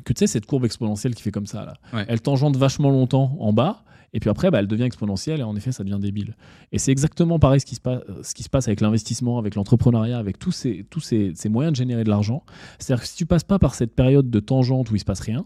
que 0.04 0.12
tu 0.12 0.20
sais, 0.20 0.26
cette 0.26 0.46
courbe 0.46 0.64
exponentielle 0.64 1.14
qui 1.14 1.22
fait 1.22 1.30
comme 1.30 1.46
ça, 1.46 1.64
là, 1.64 1.74
Ouais. 1.92 2.04
elle 2.08 2.20
tangente 2.20 2.56
vachement 2.56 2.90
longtemps 2.90 3.36
en 3.38 3.52
bas. 3.52 3.84
Et 4.12 4.20
puis 4.20 4.30
après, 4.30 4.50
bah, 4.52 4.60
elle 4.60 4.68
devient 4.68 4.84
exponentielle 4.84 5.40
et 5.40 5.42
en 5.42 5.56
effet, 5.56 5.72
ça 5.72 5.82
devient 5.82 5.98
débile. 6.00 6.36
Et 6.70 6.78
c'est 6.78 6.92
exactement 6.92 7.40
pareil 7.40 7.58
ce 7.60 7.66
qui 7.66 7.74
se, 7.74 7.80
passe, 7.80 8.00
ce 8.22 8.32
qui 8.34 8.44
se 8.44 8.48
passe 8.48 8.68
avec 8.68 8.80
l'investissement, 8.80 9.38
avec 9.38 9.56
l'entrepreneuriat, 9.56 10.18
avec 10.18 10.38
tous, 10.38 10.52
ces, 10.52 10.84
tous 10.88 11.00
ces, 11.00 11.32
ces 11.34 11.48
moyens 11.48 11.72
de 11.72 11.76
générer 11.76 12.04
de 12.04 12.10
l'argent. 12.10 12.44
C'est-à-dire 12.78 13.02
que 13.02 13.08
si 13.08 13.16
tu 13.16 13.26
passes 13.26 13.42
pas 13.42 13.58
par 13.58 13.74
cette 13.74 13.92
période 13.94 14.30
de 14.30 14.38
tangente 14.40 14.90
où 14.92 14.94
il 14.96 15.00
se 15.00 15.04
passe 15.04 15.18
rien, 15.20 15.44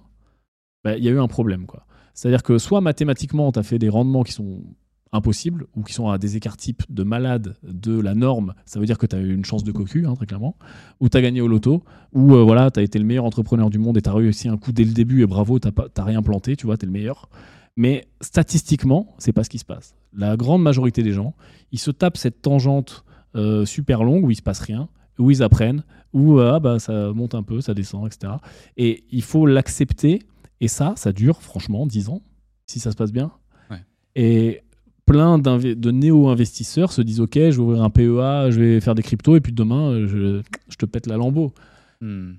bah, 0.85 0.97
il 0.99 1.05
y 1.05 1.09
a 1.09 1.13
eu 1.13 1.19
un 1.19 1.29
problème. 1.29 1.65
quoi. 1.67 1.87
C'est-à-dire 2.13 2.43
que 2.43 2.59
soit 2.59 2.83
mathématiquement, 2.83 3.53
tu 3.53 3.59
as 3.59 3.63
fait 3.63 3.79
des 3.79 3.89
rendements 3.89 4.23
qui 4.23 4.33
sont 4.33 4.63
impossibles 5.13 5.67
ou 5.75 5.83
qui 5.83 5.93
sont 5.93 6.09
à 6.09 6.19
des 6.19 6.37
écarts 6.37 6.57
types 6.57 6.83
de 6.91 7.03
malades 7.03 7.57
de 7.63 7.99
la 7.99 8.15
norme, 8.15 8.55
ça 8.67 8.79
veut 8.79 8.87
dire 8.87 8.99
que 8.99 9.07
tu 9.07 9.17
as 9.17 9.21
eu 9.21 9.35
une 9.35 9.45
chance 9.45 9.65
de 9.65 9.73
cocu, 9.73 10.07
hein, 10.07 10.15
très 10.15 10.27
clairement, 10.27 10.57
ou 11.01 11.09
tu 11.09 11.17
as 11.17 11.23
gagné 11.23 11.41
au 11.41 11.49
loto, 11.49 11.83
ou 12.13 12.35
euh, 12.35 12.43
voilà, 12.43 12.71
tu 12.71 12.81
as 12.81 12.83
été 12.83 12.99
le 12.99 13.05
meilleur 13.05 13.25
entrepreneur 13.25 13.71
du 13.71 13.79
monde 13.79 13.97
et 13.97 14.03
tu 14.03 14.09
as 14.09 14.15
réussi 14.15 14.49
un 14.49 14.57
coup 14.57 14.73
dès 14.73 14.85
le 14.85 14.93
début 14.93 15.23
et 15.23 15.27
bravo, 15.27 15.59
tu 15.59 15.69
n'as 15.69 16.05
rien 16.05 16.23
planté, 16.23 16.57
tu 16.57 16.67
vois, 16.67 16.77
tu 16.77 16.85
es 16.85 16.87
le 16.87 16.93
meilleur. 16.93 17.29
Mais 17.77 18.09
statistiquement, 18.21 19.15
c'est 19.19 19.33
pas 19.33 19.45
ce 19.45 19.51
qui 19.51 19.59
se 19.59 19.65
passe. 19.65 19.95
La 20.13 20.37
grande 20.37 20.63
majorité 20.63 21.03
des 21.03 21.13
gens, 21.13 21.35
ils 21.71 21.79
se 21.79 21.91
tapent 21.91 22.17
cette 22.17 22.43
tangente 22.43 23.05
euh, 23.37 23.65
super 23.65 24.03
longue 24.03 24.25
où 24.25 24.31
il 24.31 24.37
se 24.37 24.43
passe 24.43 24.61
rien, 24.61 24.89
où 25.19 25.31
ils 25.31 25.43
apprennent, 25.43 25.85
où 26.13 26.39
euh, 26.39 26.55
ah 26.55 26.61
bah, 26.61 26.79
ça 26.79 27.13
monte 27.13 27.35
un 27.35 27.43
peu, 27.43 27.61
ça 27.61 27.75
descend, 27.75 28.07
etc. 28.07 28.35
Et 28.77 29.05
il 29.11 29.23
faut 29.23 29.47
l'accepter. 29.47 30.23
Et 30.61 30.67
ça, 30.67 30.95
ça 30.97 31.13
dure 31.13 31.41
franchement 31.41 31.87
10 31.87 32.09
ans, 32.09 32.23
si 32.67 32.81
ça 32.81 32.91
se 32.91 32.97
passe 32.97 33.13
bien. 33.13 33.31
Ouais. 33.71 33.85
Et 34.17 34.63
plein 35.09 35.39
de 35.39 35.91
néo-investisseurs 35.91 36.93
se 36.93 37.03
disent 37.03 37.21
Ok, 37.21 37.35
je 37.35 37.51
vais 37.51 37.59
ouvrir 37.59 37.83
un 37.83 37.91
PEA, 37.91 38.51
je 38.51 38.61
vais 38.61 38.81
faire 38.81 38.95
des 38.95 39.03
cryptos, 39.03 39.37
et 39.37 39.41
puis 39.41 39.53
demain, 39.53 40.07
je, 40.07 40.43
je 40.69 40.77
te 40.77 40.87
pète 40.87 41.07
la 41.07 41.17
lambeau. 41.17 41.53
Hmm. 42.01 42.33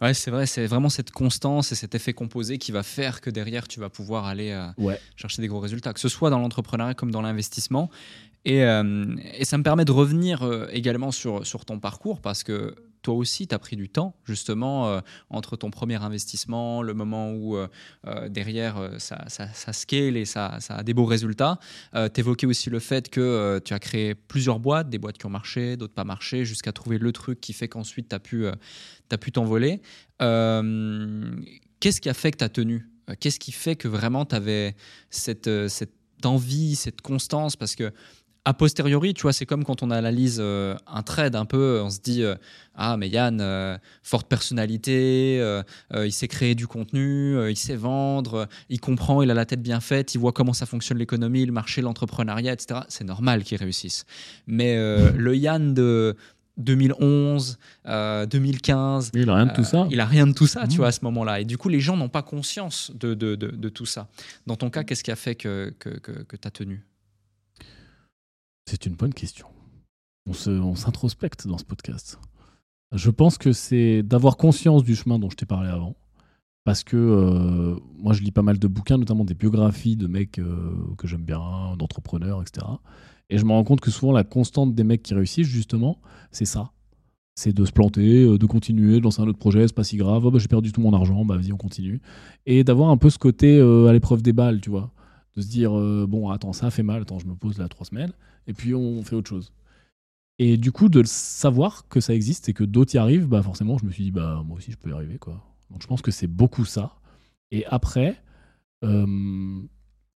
Ouais, 0.00 0.14
c'est 0.14 0.30
vrai, 0.32 0.46
c'est 0.46 0.66
vraiment 0.66 0.88
cette 0.88 1.12
constance 1.12 1.70
et 1.70 1.74
cet 1.76 1.94
effet 1.94 2.12
composé 2.12 2.58
qui 2.58 2.72
va 2.72 2.82
faire 2.82 3.20
que 3.20 3.30
derrière, 3.30 3.68
tu 3.68 3.78
vas 3.78 3.88
pouvoir 3.88 4.26
aller 4.26 4.50
euh, 4.50 4.66
Ouais. 4.78 4.98
chercher 5.16 5.42
des 5.42 5.48
gros 5.48 5.60
résultats, 5.60 5.92
que 5.92 6.00
ce 6.00 6.08
soit 6.08 6.28
dans 6.30 6.38
l'entrepreneuriat 6.40 6.94
comme 6.94 7.12
dans 7.12 7.22
l'investissement. 7.22 7.88
Et, 8.44 8.64
euh, 8.64 9.14
et 9.38 9.44
ça 9.44 9.58
me 9.58 9.62
permet 9.62 9.84
de 9.84 9.92
revenir 9.92 10.42
euh, 10.42 10.66
également 10.72 11.12
sur, 11.12 11.46
sur 11.46 11.64
ton 11.64 11.78
parcours 11.78 12.20
parce 12.20 12.42
que 12.42 12.74
toi 13.02 13.14
aussi, 13.14 13.46
tu 13.46 13.54
as 13.54 13.58
pris 13.58 13.76
du 13.76 13.88
temps, 13.88 14.14
justement, 14.24 14.88
euh, 14.88 15.00
entre 15.30 15.56
ton 15.56 15.70
premier 15.70 16.02
investissement, 16.02 16.82
le 16.82 16.94
moment 16.94 17.32
où 17.32 17.56
euh, 17.56 17.68
euh, 18.06 18.28
derrière 18.28 18.76
euh, 18.78 18.98
ça, 18.98 19.24
ça, 19.28 19.72
scale 19.72 20.16
et 20.16 20.24
ça, 20.24 20.58
ça 20.60 20.76
a 20.76 20.82
des 20.82 20.94
beaux 20.94 21.06
résultats. 21.06 21.58
tu 21.94 22.20
évoquais 22.20 22.46
aussi 22.46 22.70
le 22.70 22.78
fait 22.78 23.08
que 23.08 23.20
euh, 23.20 23.60
tu 23.60 23.74
as 23.74 23.78
créé 23.78 24.14
plusieurs 24.14 24.60
boîtes, 24.60 24.90
des 24.90 24.98
boîtes 24.98 25.18
qui 25.18 25.26
ont 25.26 25.30
marché, 25.30 25.76
d'autres 25.76 25.94
pas 25.94 26.04
marché, 26.04 26.44
jusqu'à 26.44 26.72
trouver 26.72 26.98
le 26.98 27.12
truc 27.12 27.40
qui 27.40 27.52
fait 27.52 27.68
qu'ensuite 27.68 28.08
tu 28.08 28.14
as 28.14 28.20
pu 28.20 28.46
euh, 28.46 28.52
t'envoler. 29.32 29.80
Euh, 30.22 31.30
Qu'est-ce 31.80 32.00
qui 32.02 32.10
a 32.10 32.14
fait 32.14 32.30
que 32.30 32.36
tu 32.38 32.44
as 32.44 32.48
tenu? 32.50 32.86
Euh, 33.08 33.14
Qu'est-ce 33.18 33.38
qui 33.38 33.52
fait 33.52 33.76
que 33.76 33.88
vraiment 33.88 34.26
tu 34.26 34.34
avais 34.34 34.76
cette, 35.08 35.48
euh, 35.48 35.68
cette 35.68 35.94
envie, 36.24 36.76
cette 36.76 37.00
constance? 37.00 37.56
Parce 37.56 37.74
que 37.74 37.92
a 38.46 38.54
posteriori, 38.54 39.12
tu 39.14 39.22
vois, 39.22 39.32
c'est 39.32 39.44
comme 39.46 39.64
quand 39.64 39.82
on 39.82 39.90
analyse 39.90 40.38
euh, 40.40 40.74
un 40.86 41.02
trade 41.02 41.36
un 41.36 41.44
peu, 41.44 41.80
on 41.84 41.90
se 41.90 42.00
dit 42.00 42.22
euh, 42.22 42.34
ah 42.74 42.96
mais 42.96 43.08
Yann, 43.08 43.38
euh, 43.40 43.76
forte 44.02 44.28
personnalité, 44.28 45.36
il 45.94 46.12
sait 46.12 46.28
créer 46.28 46.54
du 46.54 46.66
contenu, 46.66 47.36
il 47.50 47.56
sait 47.56 47.76
vendre, 47.76 48.48
il 48.68 48.80
comprend, 48.80 49.22
il 49.22 49.30
a 49.30 49.34
la 49.34 49.44
tête 49.44 49.62
bien 49.62 49.80
faite, 49.80 50.14
il 50.14 50.18
voit 50.18 50.32
comment 50.32 50.52
ça 50.54 50.64
fonctionne 50.66 50.98
l'économie, 50.98 51.44
le 51.44 51.52
marché, 51.52 51.82
l'entrepreneuriat, 51.82 52.52
etc. 52.54 52.80
C'est 52.88 53.04
normal 53.04 53.44
qu'il 53.44 53.58
réussisse. 53.58 54.04
Mais 54.46 54.74
le 55.14 55.36
Yann 55.36 55.74
de 55.74 56.16
2011, 56.56 57.58
euh, 57.86 58.26
2015, 58.26 59.10
Il 59.14 59.28
a 59.30 59.34
rien 59.34 59.46
de 59.46 59.52
tout 59.52 59.60
euh, 59.62 59.64
ça. 59.64 59.86
Il 59.90 60.00
a 60.00 60.06
rien 60.06 60.26
de 60.26 60.32
tout 60.32 60.46
ça, 60.46 60.62
tu 60.66 60.72
Mhm. 60.72 60.76
vois, 60.78 60.86
à 60.88 60.92
ce 60.92 61.04
moment-là. 61.04 61.40
Et 61.40 61.44
du 61.44 61.56
coup, 61.58 61.68
les 61.68 61.80
gens 61.80 61.96
n'ont 61.96 62.08
pas 62.08 62.22
conscience 62.22 62.90
de, 62.94 63.14
de, 63.14 63.34
de, 63.34 63.48
de 63.48 63.68
tout 63.68 63.86
ça. 63.86 64.08
Dans 64.46 64.56
ton 64.56 64.70
cas, 64.70 64.84
qu'est-ce 64.84 65.02
qui 65.04 65.10
a 65.10 65.16
fait 65.16 65.34
que, 65.34 65.72
que, 65.78 65.90
que, 65.90 66.12
que 66.22 66.36
tu 66.36 66.46
as 66.46 66.50
tenu? 66.50 66.84
C'est 68.66 68.86
une 68.86 68.94
bonne 68.94 69.14
question. 69.14 69.46
On 70.26 70.74
s'introspecte 70.74 71.46
dans 71.46 71.58
ce 71.58 71.64
podcast. 71.64 72.18
Je 72.92 73.10
pense 73.10 73.38
que 73.38 73.52
c'est 73.52 74.02
d'avoir 74.02 74.36
conscience 74.36 74.84
du 74.84 74.94
chemin 74.94 75.18
dont 75.18 75.30
je 75.30 75.36
t'ai 75.36 75.46
parlé 75.46 75.68
avant. 75.68 75.96
Parce 76.64 76.84
que 76.84 76.96
euh, 76.96 77.76
moi, 77.98 78.12
je 78.12 78.22
lis 78.22 78.32
pas 78.32 78.42
mal 78.42 78.58
de 78.58 78.68
bouquins, 78.68 78.98
notamment 78.98 79.24
des 79.24 79.34
biographies 79.34 79.96
de 79.96 80.06
mecs 80.06 80.38
euh, 80.38 80.72
que 80.98 81.06
j'aime 81.06 81.22
bien, 81.22 81.40
d'entrepreneurs, 81.78 82.42
etc. 82.42 82.66
Et 83.30 83.38
je 83.38 83.44
me 83.44 83.52
rends 83.52 83.64
compte 83.64 83.80
que 83.80 83.90
souvent, 83.90 84.12
la 84.12 84.24
constante 84.24 84.74
des 84.74 84.84
mecs 84.84 85.02
qui 85.02 85.14
réussissent, 85.14 85.46
justement, 85.46 85.98
c'est 86.32 86.44
ça. 86.44 86.72
C'est 87.34 87.54
de 87.54 87.64
se 87.64 87.72
planter, 87.72 88.24
euh, 88.24 88.36
de 88.36 88.44
continuer, 88.44 88.98
de 88.98 89.04
lancer 89.04 89.22
un 89.22 89.26
autre 89.28 89.38
projet, 89.38 89.66
c'est 89.66 89.74
pas 89.74 89.84
si 89.84 89.96
grave. 89.96 90.26
Oh, 90.26 90.30
bah, 90.30 90.38
j'ai 90.38 90.48
perdu 90.48 90.70
tout 90.70 90.82
mon 90.82 90.92
argent, 90.92 91.24
bah 91.24 91.36
vas-y, 91.36 91.52
on 91.52 91.56
continue. 91.56 92.02
Et 92.44 92.62
d'avoir 92.62 92.90
un 92.90 92.98
peu 92.98 93.08
ce 93.08 93.18
côté 93.18 93.58
à 93.60 93.92
l'épreuve 93.92 94.20
des 94.20 94.32
balles, 94.32 94.60
tu 94.60 94.68
vois. 94.68 94.92
De 95.36 95.42
se 95.42 95.48
dire, 95.48 95.78
euh, 95.78 96.06
bon, 96.08 96.30
attends, 96.30 96.52
ça 96.52 96.70
fait 96.70 96.82
mal, 96.82 97.02
attends, 97.02 97.18
je 97.18 97.26
me 97.26 97.34
pose 97.34 97.58
là 97.58 97.68
trois 97.68 97.86
semaines 97.86 98.12
et 98.46 98.52
puis 98.52 98.74
on 98.74 99.02
fait 99.02 99.14
autre 99.14 99.28
chose. 99.28 99.52
Et 100.38 100.56
du 100.56 100.72
coup, 100.72 100.88
de 100.88 101.02
savoir 101.04 101.86
que 101.88 102.00
ça 102.00 102.14
existe 102.14 102.48
et 102.48 102.54
que 102.54 102.64
d'autres 102.64 102.94
y 102.94 102.98
arrivent, 102.98 103.26
bah 103.26 103.42
forcément, 103.42 103.78
je 103.78 103.84
me 103.84 103.90
suis 103.90 104.04
dit, 104.04 104.10
bah 104.10 104.42
moi 104.44 104.56
aussi, 104.56 104.72
je 104.72 104.76
peux 104.76 104.90
y 104.90 104.92
arriver, 104.92 105.18
quoi. 105.18 105.44
Donc 105.70 105.82
je 105.82 105.86
pense 105.86 106.02
que 106.02 106.10
c'est 106.10 106.26
beaucoup 106.26 106.64
ça. 106.64 106.96
Et 107.50 107.64
après, 107.66 108.22
euh, 108.84 109.60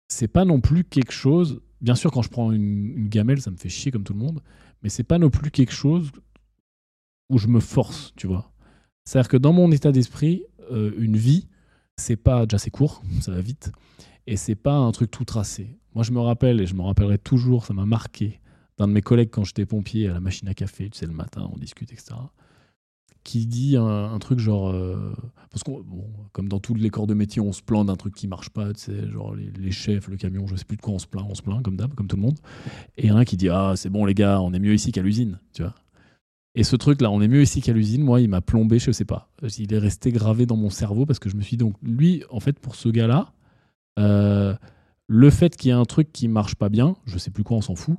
c'est 0.09 0.28
pas 0.28 0.45
non 0.45 0.61
plus 0.61 0.85
quelque 0.85 1.12
chose. 1.12 1.61
Bien 1.81 1.95
sûr, 1.95 2.11
quand 2.11 2.23
je 2.23 2.31
prends 2.31 2.53
une, 2.53 2.97
une 2.97 3.09
gamelle, 3.09 3.41
ça 3.41 3.51
me 3.51 3.57
fait 3.57 3.69
chier 3.69 3.93
comme 3.93 4.05
tout 4.05 4.15
le 4.15 4.19
monde, 4.19 4.43
mais 4.82 4.89
c'est 4.89 5.05
pas 5.05 5.19
non 5.19 5.31
plus 5.31 5.51
quelque 5.51 5.73
chose 5.73 6.11
où 7.28 7.39
je 7.39 7.49
me 7.49 7.61
force, 7.61 8.12
tu 8.16 8.27
vois. 8.27 8.53
C'est-à-dire 9.05 9.28
que 9.28 9.36
dans 9.36 9.53
mon 9.53 9.70
état 9.70 9.93
d'esprit, 9.93 10.45
euh, 10.70 10.93
une 10.97 11.16
vie, 11.16 11.47
c'est 11.97 12.16
pas 12.16 12.47
déjà 12.47 12.59
c'est 12.59 12.71
court, 12.71 13.03
ça 13.21 13.33
va 13.33 13.41
vite, 13.41 13.73
et 14.27 14.37
c'est 14.37 14.55
pas 14.55 14.75
un 14.75 14.91
truc 14.93 15.11
tout 15.11 15.25
tracé. 15.25 15.79
Moi, 15.95 16.03
je 16.03 16.12
me 16.12 16.21
rappelle 16.21 16.61
et 16.61 16.66
je 16.66 16.75
me 16.75 16.83
rappellerai 16.83 17.19
toujours, 17.19 17.65
ça 17.66 17.73
m'a 17.75 17.87
marqué 17.87 18.41
d'un 18.79 18.89
de 18.89 18.93
mes 18.93 19.03
collègues 19.03 19.31
quand 19.31 19.45
j'étais 19.45 19.66
pompier 19.66 20.09
à 20.09 20.15
la 20.15 20.21
machine 20.21 20.49
à 20.49 20.55
café, 20.55 20.91
tu 20.91 20.99
sais, 20.99 21.07
le 21.07 21.12
matin, 21.12 21.49
on 21.53 21.59
discute, 21.59 21.93
etc. 21.93 22.15
Qui 23.23 23.47
dit 23.47 23.77
un, 23.79 24.19
truc 24.19 24.39
genre. 24.39 24.69
euh, 24.71 25.15
parce 25.51 25.62
qu'on, 25.62 25.81
bon, 25.81 26.11
comme 26.33 26.49
dans 26.49 26.59
tous 26.59 26.75
les 26.75 26.91
corps 26.91 27.07
de 27.07 27.15
métier, 27.15 27.41
on 27.41 27.53
se 27.53 27.62
plaint 27.62 27.87
d'un 27.87 27.97
truc 27.97 28.15
qui 28.15 28.27
marche 28.27 28.51
pas, 28.51 28.75
tu 28.75 28.81
sais, 28.81 29.09
genre 29.11 29.35
les, 29.35 29.51
les 29.51 29.71
chefs, 29.71 30.09
le 30.09 30.16
camion, 30.16 30.47
je 30.47 30.57
sais 30.57 30.65
plus 30.65 30.77
de 30.77 30.83
quoi 30.83 30.93
on 30.93 30.99
se 30.99 31.07
plaint, 31.07 31.25
on 31.27 31.35
se 31.35 31.41
plaint 31.41 31.62
comme 31.62 31.77
d'hab, 31.77 31.95
comme 31.95 32.09
tout 32.09 32.16
le 32.16 32.23
monde. 32.23 32.39
Et 32.99 33.09
un 33.09 33.25
qui 33.25 33.37
dit 33.37 33.49
Ah, 33.49 33.75
c'est 33.77 33.89
bon, 33.89 34.05
les 34.05 34.15
gars, 34.15 34.41
on 34.43 34.53
est 34.53 34.59
mieux 34.59 34.75
ici 34.75 34.93
qu'à 34.93 35.01
l'usine, 35.01 35.39
tu 35.55 35.62
vois. 35.62 35.75
Et 36.56 36.62
ce 36.62 36.76
truc-là, 36.76 37.10
on 37.10 37.20
est 37.20 37.28
mieux 37.28 37.43
ici 37.43 37.60
qu'à 37.60 37.72
l'usine, 37.72 38.02
moi, 38.02 38.20
il 38.20 38.28
m'a 38.28 38.40
plombé, 38.40 38.78
je 38.78 38.93
sais 38.93 39.05
pas. 39.05 39.28
Il 39.59 39.72
est 39.74 39.78
resté 39.78 40.12
gravé 40.12 40.47
dans 40.47 40.56
mon 40.56 40.70
cerveau 40.70 41.05
parce 41.05 41.18
que 41.18 41.28
je 41.28 41.36
me 41.36 41.43
suis 41.43 41.56
dit, 41.56 41.64
donc, 41.64 41.74
lui, 41.82 42.22
en 42.31 42.39
fait, 42.40 42.59
pour 42.60 42.76
ce 42.76 42.89
gars-là, 42.89 43.32
euh, 43.98 44.55
le 45.09 45.31
fait 45.31 45.56
qu'il 45.56 45.68
y 45.68 45.70
ait 45.72 45.76
un 45.76 45.85
truc 45.85 46.12
qui 46.12 46.28
marche 46.28 46.55
pas 46.55 46.68
bien, 46.68 46.97
je 47.06 47.18
sais 47.18 47.31
plus 47.31 47.43
quoi, 47.44 47.56
on 47.56 47.60
s'en 47.60 47.74
fout, 47.74 47.97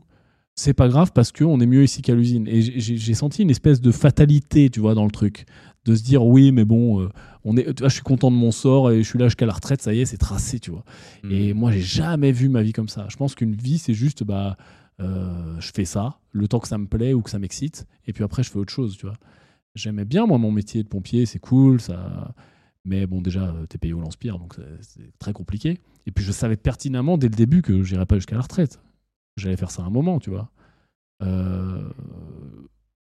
c'est 0.55 0.73
pas 0.73 0.87
grave 0.87 1.11
parce 1.13 1.33
qu'on 1.33 1.59
est 1.59 1.65
mieux 1.65 1.83
ici 1.83 2.01
qu'à 2.01 2.15
l'usine. 2.15 2.47
Et 2.47 2.61
j'ai- 2.61 3.13
senti 3.13 3.41
une 3.43 3.49
espèce 3.49 3.81
de 3.81 3.91
fatalité, 3.91 4.69
tu 4.69 4.79
vois, 4.79 4.95
dans 4.95 5.05
le 5.05 5.11
truc. 5.11 5.45
de 5.83 5.93
se 5.93 6.01
dire 6.01 6.25
oui, 6.25 6.51
mais 6.51 6.65
bon, 6.65 6.99
euh, 7.01 7.09
on 7.43 7.55
est, 7.57 7.79
je 7.79 7.89
suis 7.89 8.01
content 8.01 8.31
de 8.31 8.35
mon 8.35 8.51
sort 8.51 8.89
et 8.89 9.03
je 9.03 9.07
suis 9.07 9.19
là 9.19 9.27
jusqu'à 9.27 9.45
la 9.45 9.53
retraite, 9.53 9.83
ça 9.83 9.93
y 9.93 9.99
est, 10.01 10.05
c'est 10.05 10.17
tracé, 10.17 10.59
tu 10.59 10.71
vois. 10.71 10.83
Hmm. 11.23 11.31
Et 11.31 11.53
moi, 11.53 11.71
j'ai 11.71 11.81
jamais 11.81 12.31
vu 12.31 12.49
ma 12.49 12.63
vie 12.63 12.73
comme 12.73 12.89
ça. 12.89 13.05
Je 13.07 13.15
pense 13.17 13.35
qu'une 13.35 13.53
vie, 13.53 13.77
c'est 13.77 13.93
juste, 13.93 14.23
bah, 14.23 14.57
euh, 15.01 15.59
je 15.59 15.71
fais 15.73 15.85
ça, 15.85 16.19
le 16.31 16.47
temps 16.47 16.59
que 16.59 16.67
ça 16.67 16.77
me 16.77 16.87
plaît 16.87 17.13
ou 17.13 17.21
que 17.21 17.29
ça 17.29 17.39
m'excite, 17.39 17.85
et 18.07 18.13
puis 18.13 18.23
après, 18.23 18.43
je 18.43 18.49
fais 18.51 18.59
autre 18.59 18.73
chose, 18.73 18.97
tu 18.97 19.05
vois. 19.05 19.15
J'aimais 19.75 20.05
bien, 20.05 20.25
moi, 20.25 20.37
mon 20.37 20.51
métier 20.51 20.83
de 20.83 20.87
pompier, 20.87 21.25
c'est 21.25 21.39
cool, 21.39 21.81
ça. 21.81 22.33
Mais 22.85 23.07
bon, 23.07 23.21
déjà, 23.21 23.47
euh, 23.49 23.65
t'es 23.65 23.77
payé 23.77 23.93
au 23.93 23.99
lance-pierre, 23.99 24.37
donc 24.39 24.55
c'est- 24.81 25.11
très 25.19 25.33
compliqué. 25.33 25.79
Et 26.05 26.11
puis, 26.11 26.23
je 26.23 26.31
savais 26.31 26.55
pertinemment 26.55 27.17
dès 27.17 27.27
le 27.29 27.35
début 27.35 27.61
que 27.61 27.83
j'irais 27.83 28.05
pas 28.05 28.15
jusqu'à 28.15 28.35
la 28.35 28.41
retraite. 28.43 28.79
J'allais 29.37 29.57
faire 29.57 29.71
ça 29.71 29.83
un 29.83 29.89
moment, 29.89 30.19
tu 30.19 30.29
vois. 30.29 30.49
Euh, 31.23 31.89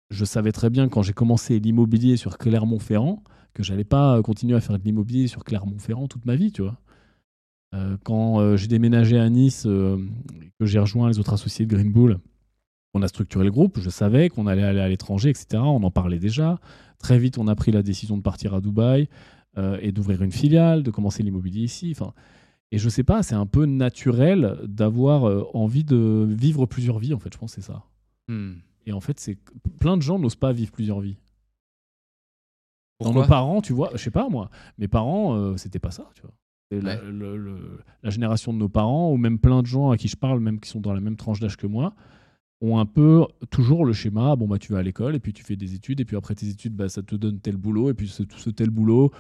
je 0.09 0.25
savais 0.25 0.51
très 0.51 0.69
bien 0.69 0.89
quand 0.89 1.01
j'ai 1.01 1.13
commencé 1.13 1.59
l'immobilier 1.59 2.17
sur 2.17 2.37
Clermont-Ferrand 2.37 3.23
que 3.53 3.63
j'allais 3.63 3.83
pas 3.83 4.21
continuer 4.23 4.55
à 4.55 4.61
faire 4.61 4.77
de 4.77 4.83
l'immobilier 4.83 5.27
sur 5.27 5.43
Clermont-Ferrand 5.43 6.07
toute 6.07 6.25
ma 6.25 6.35
vie, 6.35 6.51
tu 6.51 6.61
vois. 6.61 6.79
Euh, 7.73 7.97
quand 8.03 8.39
euh, 8.39 8.55
j'ai 8.55 8.67
déménagé 8.67 9.19
à 9.19 9.29
Nice, 9.29 9.65
euh, 9.65 9.97
que 10.59 10.65
j'ai 10.65 10.79
rejoint 10.79 11.09
les 11.09 11.19
autres 11.19 11.33
associés 11.33 11.65
de 11.65 11.75
Green 11.75 11.91
Bull, 11.91 12.19
on 12.93 13.01
a 13.01 13.07
structuré 13.07 13.43
le 13.43 13.51
groupe. 13.51 13.79
Je 13.79 13.89
savais 13.89 14.29
qu'on 14.29 14.47
allait 14.47 14.63
aller 14.63 14.79
à 14.79 14.87
l'étranger, 14.87 15.29
etc. 15.29 15.61
On 15.63 15.83
en 15.83 15.91
parlait 15.91 16.19
déjà. 16.19 16.59
Très 16.99 17.17
vite, 17.17 17.37
on 17.37 17.47
a 17.47 17.55
pris 17.55 17.71
la 17.71 17.81
décision 17.81 18.17
de 18.17 18.21
partir 18.21 18.53
à 18.53 18.61
Dubaï 18.61 19.09
euh, 19.57 19.77
et 19.81 19.91
d'ouvrir 19.91 20.21
une 20.21 20.31
filiale, 20.31 20.83
de 20.83 20.91
commencer 20.91 21.23
l'immobilier 21.23 21.61
ici. 21.61 21.93
Enfin, 21.95 22.13
et 22.71 22.77
je 22.77 22.89
sais 22.89 23.03
pas, 23.03 23.23
c'est 23.23 23.35
un 23.35 23.45
peu 23.45 23.65
naturel 23.65 24.57
d'avoir 24.63 25.27
euh, 25.27 25.43
envie 25.53 25.83
de 25.83 26.27
vivre 26.29 26.65
plusieurs 26.65 26.99
vies. 26.99 27.13
En 27.13 27.19
fait, 27.19 27.33
je 27.33 27.37
pense 27.37 27.55
que 27.55 27.61
c'est 27.61 27.67
ça. 27.67 27.83
Hmm. 28.27 28.53
Et 28.85 28.93
en 28.93 29.01
fait, 29.01 29.19
c'est 29.19 29.37
plein 29.79 29.97
de 29.97 30.01
gens 30.01 30.19
n'osent 30.19 30.35
pas 30.35 30.53
vivre 30.53 30.71
plusieurs 30.71 30.99
vies. 30.99 31.17
Dans 32.99 33.07
Pourquoi? 33.07 33.21
nos 33.23 33.27
parents, 33.27 33.61
tu 33.61 33.73
vois, 33.73 33.89
je 33.93 33.97
sais 33.97 34.11
pas 34.11 34.29
moi, 34.29 34.49
mes 34.77 34.87
parents, 34.87 35.35
euh, 35.35 35.57
c'était 35.57 35.79
pas 35.79 35.91
ça, 35.91 36.09
tu 36.15 36.21
vois. 36.21 36.33
C'est 36.79 36.85
la, 36.85 36.95
Ouais. 36.95 37.01
le- 37.11 37.37
le- 37.37 37.79
la 38.03 38.09
génération 38.09 38.53
de 38.53 38.57
nos 38.57 38.69
parents, 38.69 39.11
ou 39.11 39.17
même 39.17 39.39
plein 39.39 39.61
de 39.61 39.67
gens 39.67 39.91
à 39.91 39.97
qui 39.97 40.07
je 40.07 40.15
parle, 40.17 40.39
même 40.39 40.59
qui 40.59 40.69
sont 40.69 40.79
dans 40.81 40.93
la 40.93 41.01
même 41.01 41.15
tranche 41.15 41.39
d'âge 41.39 41.57
que 41.57 41.67
moi, 41.67 41.93
ont 42.61 42.77
un 42.79 42.85
peu 42.85 43.25
toujours 43.49 43.85
le 43.85 43.91
schéma 43.93 44.35
bon, 44.35 44.47
bah, 44.47 44.57
tu 44.57 44.71
vas 44.73 44.79
à 44.79 44.83
l'école, 44.83 45.15
et 45.15 45.19
puis 45.19 45.33
tu 45.33 45.43
fais 45.43 45.55
des 45.55 45.75
études, 45.75 45.99
et 45.99 46.05
puis 46.05 46.15
après 46.15 46.33
tes 46.35 46.47
études, 46.47 46.75
bah, 46.75 46.87
ça 46.89 47.01
te 47.03 47.15
donne 47.15 47.39
tel 47.39 47.57
boulot, 47.57 47.89
et 47.89 47.93
puis 47.93 48.07
ce, 48.07 48.23
ce 48.37 48.49
tel 48.49 48.69
boulot, 48.69 49.11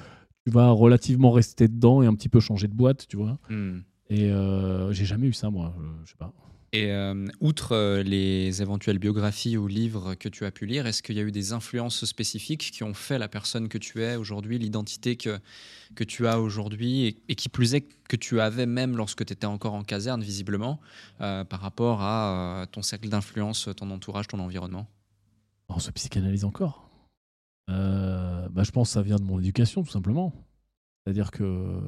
tu 0.45 0.51
vas 0.51 0.69
relativement 0.71 1.31
rester 1.31 1.67
dedans 1.67 2.01
et 2.01 2.05
un 2.07 2.13
petit 2.15 2.29
peu 2.29 2.39
changer 2.39 2.67
de 2.67 2.73
boîte, 2.73 3.05
tu 3.07 3.17
vois. 3.17 3.37
Hmm. 3.49 3.79
Et 4.09 4.31
euh, 4.31 4.91
j'ai 4.93 5.05
jamais 5.05 5.27
eu 5.27 5.33
ça, 5.33 5.49
moi, 5.49 5.73
euh, 5.79 5.83
je 6.05 6.11
sais 6.11 6.17
pas. 6.17 6.33
Et 6.75 6.91
euh, 6.91 7.27
outre 7.39 7.73
euh, 7.73 8.01
les 8.01 8.63
éventuelles 8.63 8.97
biographies 8.97 9.57
ou 9.57 9.67
livres 9.67 10.15
que 10.15 10.27
tu 10.27 10.43
as 10.43 10.49
pu 10.49 10.65
lire, 10.65 10.87
est-ce 10.87 11.03
qu'il 11.03 11.15
y 11.15 11.19
a 11.19 11.21
eu 11.21 11.31
des 11.31 11.53
influences 11.53 12.03
spécifiques 12.03 12.71
qui 12.71 12.83
ont 12.83 12.95
fait 12.95 13.19
la 13.19 13.27
personne 13.27 13.69
que 13.69 13.77
tu 13.77 14.01
es 14.01 14.15
aujourd'hui, 14.15 14.57
l'identité 14.57 15.15
que, 15.15 15.39
que 15.93 16.03
tu 16.03 16.25
as 16.25 16.41
aujourd'hui, 16.41 17.21
et, 17.29 17.35
qui 17.35 17.47
plus 17.47 17.75
est 17.75 17.87
que 18.09 18.15
tu 18.15 18.41
avais 18.41 18.65
même 18.65 18.97
lorsque 18.97 19.23
tu 19.23 19.33
étais 19.33 19.45
encore 19.45 19.75
en 19.75 19.83
caserne, 19.83 20.23
visiblement, 20.23 20.79
euh, 21.21 21.43
par 21.43 21.59
rapport 21.59 22.01
à 22.01 22.65
ton 22.71 22.81
cercle 22.81 23.07
d'influence, 23.07 23.69
ton 23.77 23.91
entourage, 23.91 24.27
ton 24.27 24.39
environnement? 24.39 24.87
On 25.69 25.77
se 25.77 25.91
psychanalyse 25.91 26.43
encore. 26.43 26.89
Bah, 27.67 28.63
je 28.63 28.71
pense 28.71 28.89
que 28.89 28.93
ça 28.93 29.03
vient 29.03 29.17
de 29.17 29.23
mon 29.23 29.39
éducation, 29.39 29.83
tout 29.83 29.91
simplement. 29.91 30.33
C'est-à-dire 31.05 31.29
que 31.29 31.79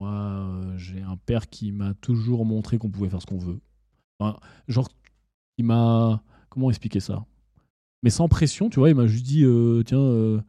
moi, 0.00 0.60
j'ai 0.76 1.02
un 1.02 1.16
père 1.16 1.48
qui 1.48 1.70
m'a 1.70 1.94
toujours 1.94 2.44
montré 2.44 2.78
qu'on 2.78 2.90
pouvait 2.90 3.08
faire 3.08 3.22
ce 3.22 3.26
qu'on 3.26 3.38
veut. 3.38 3.60
Enfin, 4.20 4.38
genre, 4.68 4.88
il 5.58 5.64
m'a. 5.64 6.22
Comment 6.50 6.70
expliquer 6.70 7.00
ça? 7.00 7.24
Mais 8.02 8.10
sans 8.10 8.28
pression, 8.28 8.70
tu 8.70 8.78
vois, 8.78 8.88
il 8.90 8.94
m'a 8.94 9.06
juste 9.06 9.26
dit 9.26 9.44
euh, 9.44 9.82
tiens, 9.84 9.98
euh, 9.98 10.40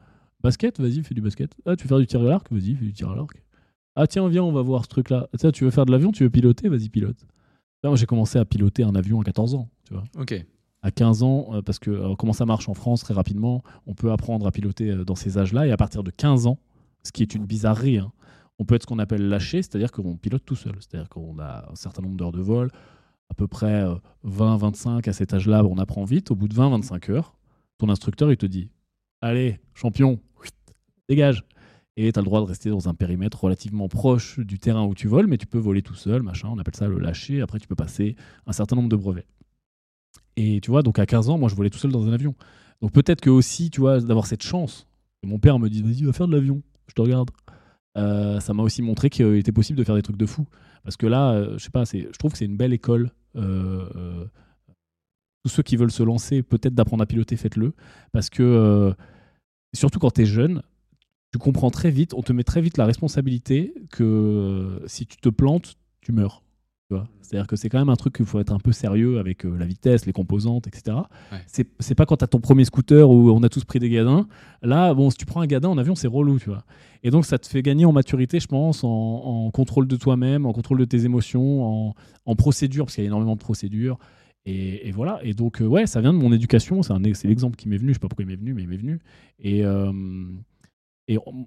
basket, 0.41 0.79
vas-y, 0.79 1.03
fais 1.03 1.13
du 1.15 1.21
basket. 1.21 1.55
Ah, 1.65 1.75
tu 1.75 1.83
veux 1.83 1.87
faire 1.89 1.99
du 1.99 2.07
tir 2.07 2.21
à 2.21 2.23
l'arc? 2.23 2.47
Vas-y, 2.51 2.75
fais 2.75 2.85
du 2.85 2.93
tir 2.93 3.09
à 3.09 3.15
l'arc. 3.15 3.41
Ah, 3.95 4.07
tiens, 4.07 4.27
viens, 4.29 4.43
on 4.43 4.51
va 4.51 4.61
voir 4.61 4.83
ce 4.83 4.89
truc-là. 4.89 5.27
Ah, 5.43 5.51
tu 5.51 5.63
veux 5.65 5.71
faire 5.71 5.85
de 5.85 5.91
l'avion? 5.91 6.11
Tu 6.11 6.23
veux 6.23 6.29
piloter? 6.29 6.69
Vas-y, 6.69 6.89
pilote. 6.89 7.25
Là, 7.83 7.89
moi, 7.89 7.95
j'ai 7.97 8.05
commencé 8.05 8.37
à 8.39 8.45
piloter 8.45 8.83
un 8.83 8.95
avion 8.95 9.19
à 9.21 9.23
14 9.23 9.55
ans, 9.55 9.69
tu 9.85 9.93
vois 9.93 10.03
Ok. 10.17 10.45
à 10.81 10.91
15 10.91 11.23
ans, 11.23 11.49
euh, 11.53 11.61
parce 11.61 11.79
que 11.79 11.89
euh, 11.91 12.15
comment 12.15 12.33
ça 12.33 12.45
marche 12.45 12.67
en 12.69 12.73
France 12.73 13.01
très 13.01 13.13
rapidement, 13.13 13.63
on 13.87 13.93
peut 13.93 14.11
apprendre 14.11 14.45
à 14.47 14.51
piloter 14.51 14.93
dans 15.05 15.15
ces 15.15 15.37
âges-là, 15.37 15.65
et 15.67 15.71
à 15.71 15.77
partir 15.77 16.03
de 16.03 16.11
15 16.11 16.45
ans, 16.47 16.59
ce 17.03 17.11
qui 17.11 17.21
est 17.23 17.33
une 17.35 17.45
bizarrerie, 17.45 17.97
hein, 17.99 18.11
on 18.59 18.65
peut 18.65 18.75
être 18.75 18.83
ce 18.83 18.87
qu'on 18.87 18.99
appelle 18.99 19.27
lâché, 19.29 19.61
c'est-à-dire 19.61 19.91
qu'on 19.93 20.17
pilote 20.17 20.43
tout 20.45 20.55
seul, 20.57 20.75
c'est-à-dire 20.79 21.07
qu'on 21.09 21.39
a 21.39 21.69
un 21.71 21.75
certain 21.75 22.01
nombre 22.01 22.17
d'heures 22.17 22.33
de 22.33 22.41
vol, 22.41 22.69
à 23.29 23.33
peu 23.33 23.47
près 23.47 23.85
20-25 24.25 25.07
à 25.07 25.13
cet 25.13 25.33
âge-là, 25.33 25.63
on 25.65 25.77
apprend 25.77 26.03
vite, 26.03 26.31
au 26.31 26.35
bout 26.35 26.47
de 26.47 26.55
20-25 26.55 27.11
heures, 27.11 27.37
ton 27.77 27.89
instructeur, 27.89 28.31
il 28.31 28.37
te 28.37 28.45
dit, 28.45 28.69
allez, 29.21 29.59
champion, 29.73 30.19
dégage. 31.07 31.43
Et 31.97 32.11
tu 32.13 32.19
as 32.19 32.21
le 32.21 32.25
droit 32.25 32.39
de 32.39 32.45
rester 32.45 32.69
dans 32.69 32.87
un 32.87 32.93
périmètre 32.93 33.43
relativement 33.43 33.89
proche 33.89 34.39
du 34.39 34.57
terrain 34.57 34.85
où 34.85 34.95
tu 34.95 35.07
voles, 35.07 35.27
mais 35.27 35.37
tu 35.37 35.47
peux 35.47 35.57
voler 35.57 35.81
tout 35.81 35.95
seul, 35.95 36.21
machin, 36.23 36.47
on 36.49 36.57
appelle 36.57 36.75
ça 36.75 36.87
le 36.87 36.97
lâcher, 36.97 37.41
après 37.41 37.59
tu 37.59 37.67
peux 37.67 37.75
passer 37.75 38.15
un 38.47 38.53
certain 38.53 38.77
nombre 38.77 38.89
de 38.89 38.95
brevets. 38.95 39.27
Et 40.37 40.61
tu 40.61 40.71
vois, 40.71 40.81
donc 40.81 40.99
à 40.99 41.05
15 41.05 41.29
ans, 41.29 41.37
moi, 41.37 41.49
je 41.49 41.55
volais 41.55 41.69
tout 41.69 41.77
seul 41.77 41.91
dans 41.91 42.07
un 42.07 42.13
avion. 42.13 42.35
Donc 42.81 42.93
peut-être 42.93 43.19
que 43.19 43.29
aussi, 43.29 43.69
tu 43.69 43.81
vois, 43.81 43.99
d'avoir 43.99 44.25
cette 44.27 44.43
chance, 44.43 44.87
mon 45.23 45.39
père 45.39 45.59
me 45.59 45.67
dit, 45.69 45.81
vas-y, 45.81 46.03
va 46.03 46.13
faire 46.13 46.27
de 46.27 46.35
l'avion, 46.35 46.61
je 46.87 46.93
te 46.93 47.01
regarde. 47.01 47.29
Euh, 47.97 48.39
ça 48.39 48.53
m'a 48.53 48.63
aussi 48.63 48.81
montré 48.81 49.09
qu'il 49.09 49.35
était 49.35 49.51
possible 49.51 49.77
de 49.77 49.83
faire 49.83 49.95
des 49.95 50.01
trucs 50.01 50.17
de 50.17 50.25
fou. 50.25 50.47
Parce 50.83 50.95
que 50.95 51.07
là, 51.07 51.31
euh, 51.31 51.57
je 51.57 51.63
sais 51.65 51.69
pas, 51.71 51.83
je 51.83 52.17
trouve 52.17 52.31
que 52.31 52.37
c'est 52.37 52.45
une 52.45 52.55
belle 52.55 52.71
école. 52.71 53.11
Euh, 53.35 53.89
euh, 53.95 54.25
tous 55.43 55.49
ceux 55.49 55.63
qui 55.63 55.77
veulent 55.77 55.91
se 55.91 56.03
lancer, 56.03 56.43
peut-être 56.43 56.75
d'apprendre 56.75 57.03
à 57.03 57.05
piloter, 57.05 57.37
faites-le. 57.37 57.73
Parce 58.11 58.29
que, 58.29 58.43
euh, 58.43 58.93
surtout 59.73 59.99
quand 59.99 60.11
tu 60.11 60.21
es 60.21 60.25
jeune, 60.25 60.61
tu 61.31 61.39
comprends 61.39 61.69
très 61.69 61.91
vite, 61.91 62.13
on 62.13 62.21
te 62.21 62.33
met 62.33 62.43
très 62.43 62.61
vite 62.61 62.77
la 62.77 62.85
responsabilité 62.85 63.73
que 63.91 64.81
si 64.87 65.05
tu 65.05 65.17
te 65.17 65.29
plantes, 65.29 65.75
tu 66.01 66.11
meurs. 66.11 66.43
C'est-à-dire 67.21 67.45
que 67.47 67.55
c'est 67.55 67.69
quand 67.69 67.77
même 67.77 67.89
un 67.89 67.95
truc 67.95 68.15
qu'il 68.15 68.25
faut 68.25 68.39
être 68.39 68.51
un 68.51 68.57
peu 68.59 68.71
sérieux 68.71 69.19
avec 69.19 69.45
euh, 69.45 69.55
la 69.57 69.65
vitesse, 69.65 70.05
les 70.07 70.13
composantes, 70.13 70.65
etc. 70.65 70.97
Ouais. 71.31 71.37
C'est 71.79 71.93
pas 71.95 72.05
quand 72.07 72.17
tu 72.17 72.23
as 72.23 72.27
ton 72.27 72.39
premier 72.39 72.65
scooter 72.65 73.07
où 73.09 73.29
on 73.29 73.43
a 73.43 73.49
tous 73.49 73.63
pris 73.65 73.77
des 73.79 73.89
gadins. 73.89 74.27
Là, 74.63 74.93
bon, 74.95 75.09
si 75.11 75.17
tu 75.17 75.25
prends 75.27 75.41
un 75.41 75.45
gadin 75.47 75.69
en 75.69 75.77
avion, 75.77 75.93
c'est 75.93 76.07
relou, 76.07 76.39
tu 76.39 76.49
vois. 76.49 76.63
Et 77.03 77.11
donc, 77.11 77.25
ça 77.25 77.37
te 77.37 77.47
fait 77.47 77.61
gagner 77.61 77.85
en 77.85 77.91
maturité, 77.91 78.39
je 78.39 78.47
pense, 78.47 78.83
en, 78.83 78.87
en 78.89 79.51
contrôle 79.51 79.87
de 79.87 79.95
toi-même, 79.95 80.45
en 80.47 80.53
contrôle 80.53 80.79
de 80.79 80.85
tes 80.85 81.05
émotions, 81.05 81.63
en, 81.89 81.93
en 82.25 82.35
procédure, 82.35 82.85
parce 82.85 82.95
qu'il 82.95 83.03
y 83.03 83.07
a 83.07 83.09
énormément 83.09 83.35
de 83.35 83.39
procédures. 83.41 83.99
Et, 84.45 84.87
et 84.87 84.91
voilà. 84.91 85.19
Et 85.23 85.33
donc, 85.35 85.61
euh, 85.61 85.65
ouais, 85.67 85.85
ça 85.85 86.01
vient 86.01 86.13
de 86.13 86.17
mon 86.17 86.31
éducation. 86.33 86.81
C'est 86.81 87.25
l'exemple 87.27 87.55
qui 87.55 87.69
m'est 87.69 87.77
venu. 87.77 87.89
Je 87.89 87.93
sais 87.93 87.99
pas 87.99 88.07
pourquoi 88.07 88.23
il 88.23 88.27
m'est 88.29 88.35
venu, 88.35 88.53
mais 88.55 88.63
il 88.63 88.67
m'est 88.67 88.77
venu. 88.77 88.99
Et, 89.37 89.63
euh, 89.63 89.91
et 91.07 91.19
on, 91.19 91.45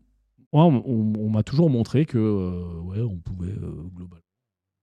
moi, 0.52 0.66
on, 0.66 0.82
on- 0.86 1.12
on 1.18 1.30
m'a 1.30 1.42
toujours 1.42 1.68
montré 1.70 2.04
que, 2.06 2.18
euh, 2.18 2.80
ouais, 2.82 3.00
on 3.00 3.16
pouvait 3.18 3.52
globalement. 3.94 4.22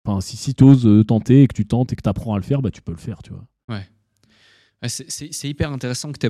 Enfin, 0.05 0.21
si, 0.21 0.55
tu 0.55 0.63
oses 0.63 1.05
tenter 1.07 1.43
et 1.43 1.47
que 1.47 1.53
tu 1.53 1.67
tentes 1.67 1.93
et 1.93 1.95
que 1.95 2.01
tu 2.01 2.09
apprends 2.09 2.33
à 2.33 2.37
le 2.37 2.43
faire, 2.43 2.61
bah, 2.61 2.71
tu 2.71 2.81
peux 2.81 2.91
le 2.91 2.97
faire, 2.97 3.21
tu 3.21 3.31
vois. 3.31 3.45
C'est 4.87 5.49
hyper 5.49 5.73
intéressant 5.73 6.13
que 6.13 6.17
tu 6.19 6.25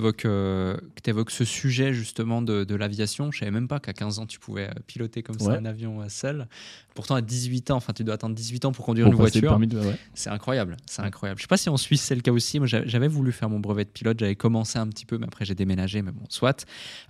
évoques, 1.10 1.30
ce 1.32 1.46
sujet 1.46 1.94
justement 1.94 2.42
de, 2.42 2.64
de 2.64 2.76
l'aviation. 2.76 3.32
Je 3.32 3.38
savais 3.40 3.52
même 3.52 3.68
pas 3.68 3.80
qu'à 3.80 3.94
15 3.94 4.18
ans 4.18 4.26
tu 4.26 4.40
pouvais 4.40 4.70
euh, 4.70 4.74
piloter 4.88 5.22
comme 5.22 5.38
ça 5.38 5.52
un 5.58 5.66
avion 5.66 6.02
euh, 6.02 6.10
seul. 6.10 6.48
Pourtant 6.96 7.14
à 7.14 7.22
18 7.22 7.70
ans, 7.70 7.76
enfin 7.78 7.94
tu 7.94 8.04
dois 8.04 8.16
attendre 8.16 8.34
18 8.34 8.66
ans 8.66 8.72
pour 8.72 8.86
conduire 8.86 9.06
Pour 9.06 9.14
une 9.14 9.20
voiture. 9.20 9.52
permis 9.52 9.68
de- 9.68 9.78
ouais. 9.80 9.96
C'est 10.16 10.32
incroyable, 10.32 10.78
c'est 10.88 11.04
incroyable. 11.04 11.38
Je 11.38 11.44
sais 11.44 11.48
pas 11.48 11.58
si 11.58 11.70
en 11.70 11.78
Suisse 11.78 12.02
c'est 12.02 12.16
le 12.16 12.22
cas 12.22 12.32
aussi. 12.32 12.58
Moi 12.58 12.66
j'a- 12.68 12.86
j'avais 12.88 13.08
voulu 13.08 13.32
faire 13.32 13.50
mon 13.52 13.60
brevet 13.60 13.86
de 13.86 13.90
pilote, 13.92 14.20
j'avais 14.20 14.36
commencé 14.36 14.80
un 14.80 14.88
petit 14.88 15.06
peu, 15.06 15.20
mais 15.20 15.28
après 15.28 15.46
j'ai 15.46 15.54
déménagé, 15.56 16.02
mais 16.02 16.12
bon, 16.12 16.24
soit. 16.30 16.66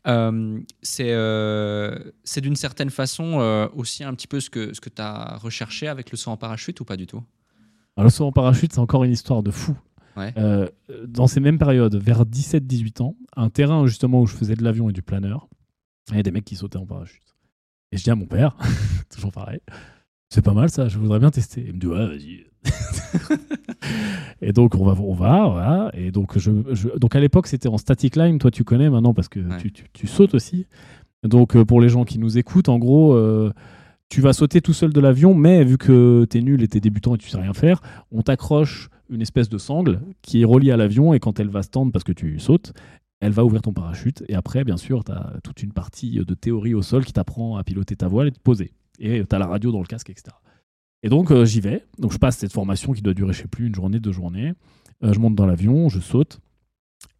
Euh, 0.08 0.60
c'est 0.82 1.12
euh, 1.14 1.98
d'une 2.42 2.58
certaine 2.58 2.90
façon 2.90 3.40
euh, 3.40 3.68
aussi 3.74 4.04
un 4.04 4.14
petit 4.14 4.28
peu 4.28 4.42
ce 4.42 4.50
que, 4.50 4.74
ce 4.74 4.82
que 4.82 4.90
tu 4.90 5.02
as 5.02 5.38
recherché 5.38 5.88
avec 5.88 6.12
le 6.12 6.18
saut 6.18 6.32
en 6.32 6.38
parachute 6.38 6.80
ou 6.82 6.86
pas 6.86 6.98
du 6.98 7.08
tout? 7.08 7.24
Alors, 7.98 8.06
le 8.06 8.10
saut 8.12 8.26
en 8.26 8.32
parachute, 8.32 8.72
c'est 8.74 8.80
encore 8.80 9.04
une 9.04 9.12
histoire 9.12 9.44
de 9.44 9.52
fou. 9.52 9.76
Ouais. 10.20 10.34
Euh, 10.38 10.68
dans 11.08 11.28
ces 11.28 11.40
mêmes 11.40 11.58
périodes, 11.58 11.96
vers 11.96 12.26
17-18 12.26 13.02
ans, 13.02 13.16
un 13.36 13.50
terrain 13.50 13.86
justement 13.88 14.22
où 14.22 14.28
je 14.28 14.36
faisais 14.36 14.56
de 14.56 14.64
l'avion 14.64 14.90
et 14.90 14.94
du 14.94 15.02
planeur, 15.02 15.48
il 16.12 16.18
y 16.18 16.20
a 16.20 16.24
des 16.24 16.32
mecs 16.32 16.46
qui 16.46 16.56
sautaient 16.56 16.78
en 16.78 16.86
parachute. 16.86 17.24
Et 17.92 17.98
je 17.98 18.04
dis 18.04 18.12
à 18.12 18.16
mon 18.16 18.26
père, 18.28 18.56
toujours 19.10 19.32
pareil, 19.32 19.60
c'est 20.30 20.44
pas 20.44 20.54
mal 20.54 20.70
ça, 20.70 20.88
je 20.90 20.98
voudrais 21.00 21.20
bien 21.20 21.32
tester. 21.32 21.64
Il 21.68 21.74
me 21.76 21.80
dit, 21.80 21.88
ouais, 21.88 22.08
vas-y. 22.08 22.46
et 24.42 24.54
donc, 24.54 24.76
on 24.76 24.86
va, 24.86 25.00
on 25.02 25.14
va, 25.14 25.48
voilà. 25.48 25.92
Et 25.94 26.12
donc, 26.12 26.38
je, 26.38 26.52
je- 26.72 26.90
donc 26.98 27.16
à 27.16 27.20
l'époque, 27.20 27.48
c'était 27.48 27.70
en 27.70 27.78
static 27.78 28.16
line, 28.16 28.38
toi 28.40 28.52
tu 28.52 28.64
connais 28.64 28.90
maintenant 28.90 29.14
parce 29.14 29.28
que 29.30 29.40
Ouais. 29.40 29.58
tu, 29.58 29.72
tu- 29.72 29.86
tu 29.94 30.08
sautes 30.08 30.34
aussi. 30.34 30.66
Donc, 31.24 31.56
euh, 31.56 31.66
pour 31.66 31.82
les 31.82 31.90
gens 31.90 32.06
qui 32.06 32.20
nous 32.20 32.38
écoutent, 32.38 32.70
en 32.70 32.78
gros, 32.80 33.14
euh, 33.14 33.52
tu 34.10 34.22
vas 34.22 34.34
sauter 34.34 34.62
tout 34.62 34.74
seul 34.74 34.92
de 34.92 35.00
l'avion, 35.00 35.34
mais 35.34 35.64
vu 35.64 35.78
que 35.78 36.26
tu 36.30 36.40
es 36.40 36.42
nul 36.42 36.64
et 36.64 36.68
tu 36.68 36.78
es 36.78 36.80
débutant 36.80 37.16
et 37.16 37.18
tu 37.20 37.30
sais 37.30 37.38
rien 37.38 37.54
faire, 37.54 37.82
on 38.12 38.24
t'accroche 38.24 38.90
une 39.10 39.22
espèce 39.22 39.50
de 39.50 39.58
sangle 39.58 40.02
qui 40.22 40.42
est 40.42 40.46
reliée 40.46 40.72
à 40.72 40.78
l'avion 40.78 41.14
et 41.14 41.20
quand 41.20 41.40
elle 41.40 41.50
va 41.50 41.64
se 41.64 41.70
tendre 41.70 41.92
parce 41.92 42.04
que 42.04 42.12
tu 42.12 42.40
sautes, 42.40 42.74
elle 43.22 43.32
va 43.32 43.46
ouvrir 43.46 43.62
ton 43.62 43.74
parachute. 43.74 44.24
Et 44.28 44.36
après, 44.36 44.64
bien 44.64 44.78
sûr, 44.78 45.04
tu 45.04 45.12
as 45.12 45.34
toute 45.44 45.62
une 45.62 45.74
partie 45.74 46.20
de 46.20 46.34
théorie 46.34 46.74
au 46.74 46.82
sol 46.82 47.06
qui 47.06 47.14
t'apprend 47.14 47.58
à 47.58 47.64
piloter 47.64 47.96
ta 47.96 48.08
voile 48.08 48.28
et 48.28 48.32
te 48.32 48.40
poser. 48.40 48.72
Et 49.00 49.24
tu 49.26 49.36
as 49.36 49.40
la 49.40 49.48
radio 49.48 49.72
dans 49.72 49.80
le 49.80 49.86
casque, 49.86 50.10
etc. 50.10 50.36
Et 51.04 51.10
donc, 51.10 51.32
euh, 51.32 51.46
j'y 51.46 51.62
vais. 51.62 51.86
Donc, 51.98 52.12
je 52.12 52.18
passe 52.18 52.38
cette 52.38 52.52
formation 52.52 52.94
qui 52.94 53.02
doit 53.02 53.14
durer, 53.14 53.34
je 53.34 53.42
sais 53.42 53.48
plus, 53.48 53.68
une 53.68 53.76
journée, 53.76 54.00
deux 54.00 54.12
journées. 54.12 54.54
Euh, 55.04 55.14
je 55.14 55.20
monte 55.20 55.36
dans 55.36 55.46
l'avion, 55.46 55.90
je 55.90 56.00
saute. 56.00 56.40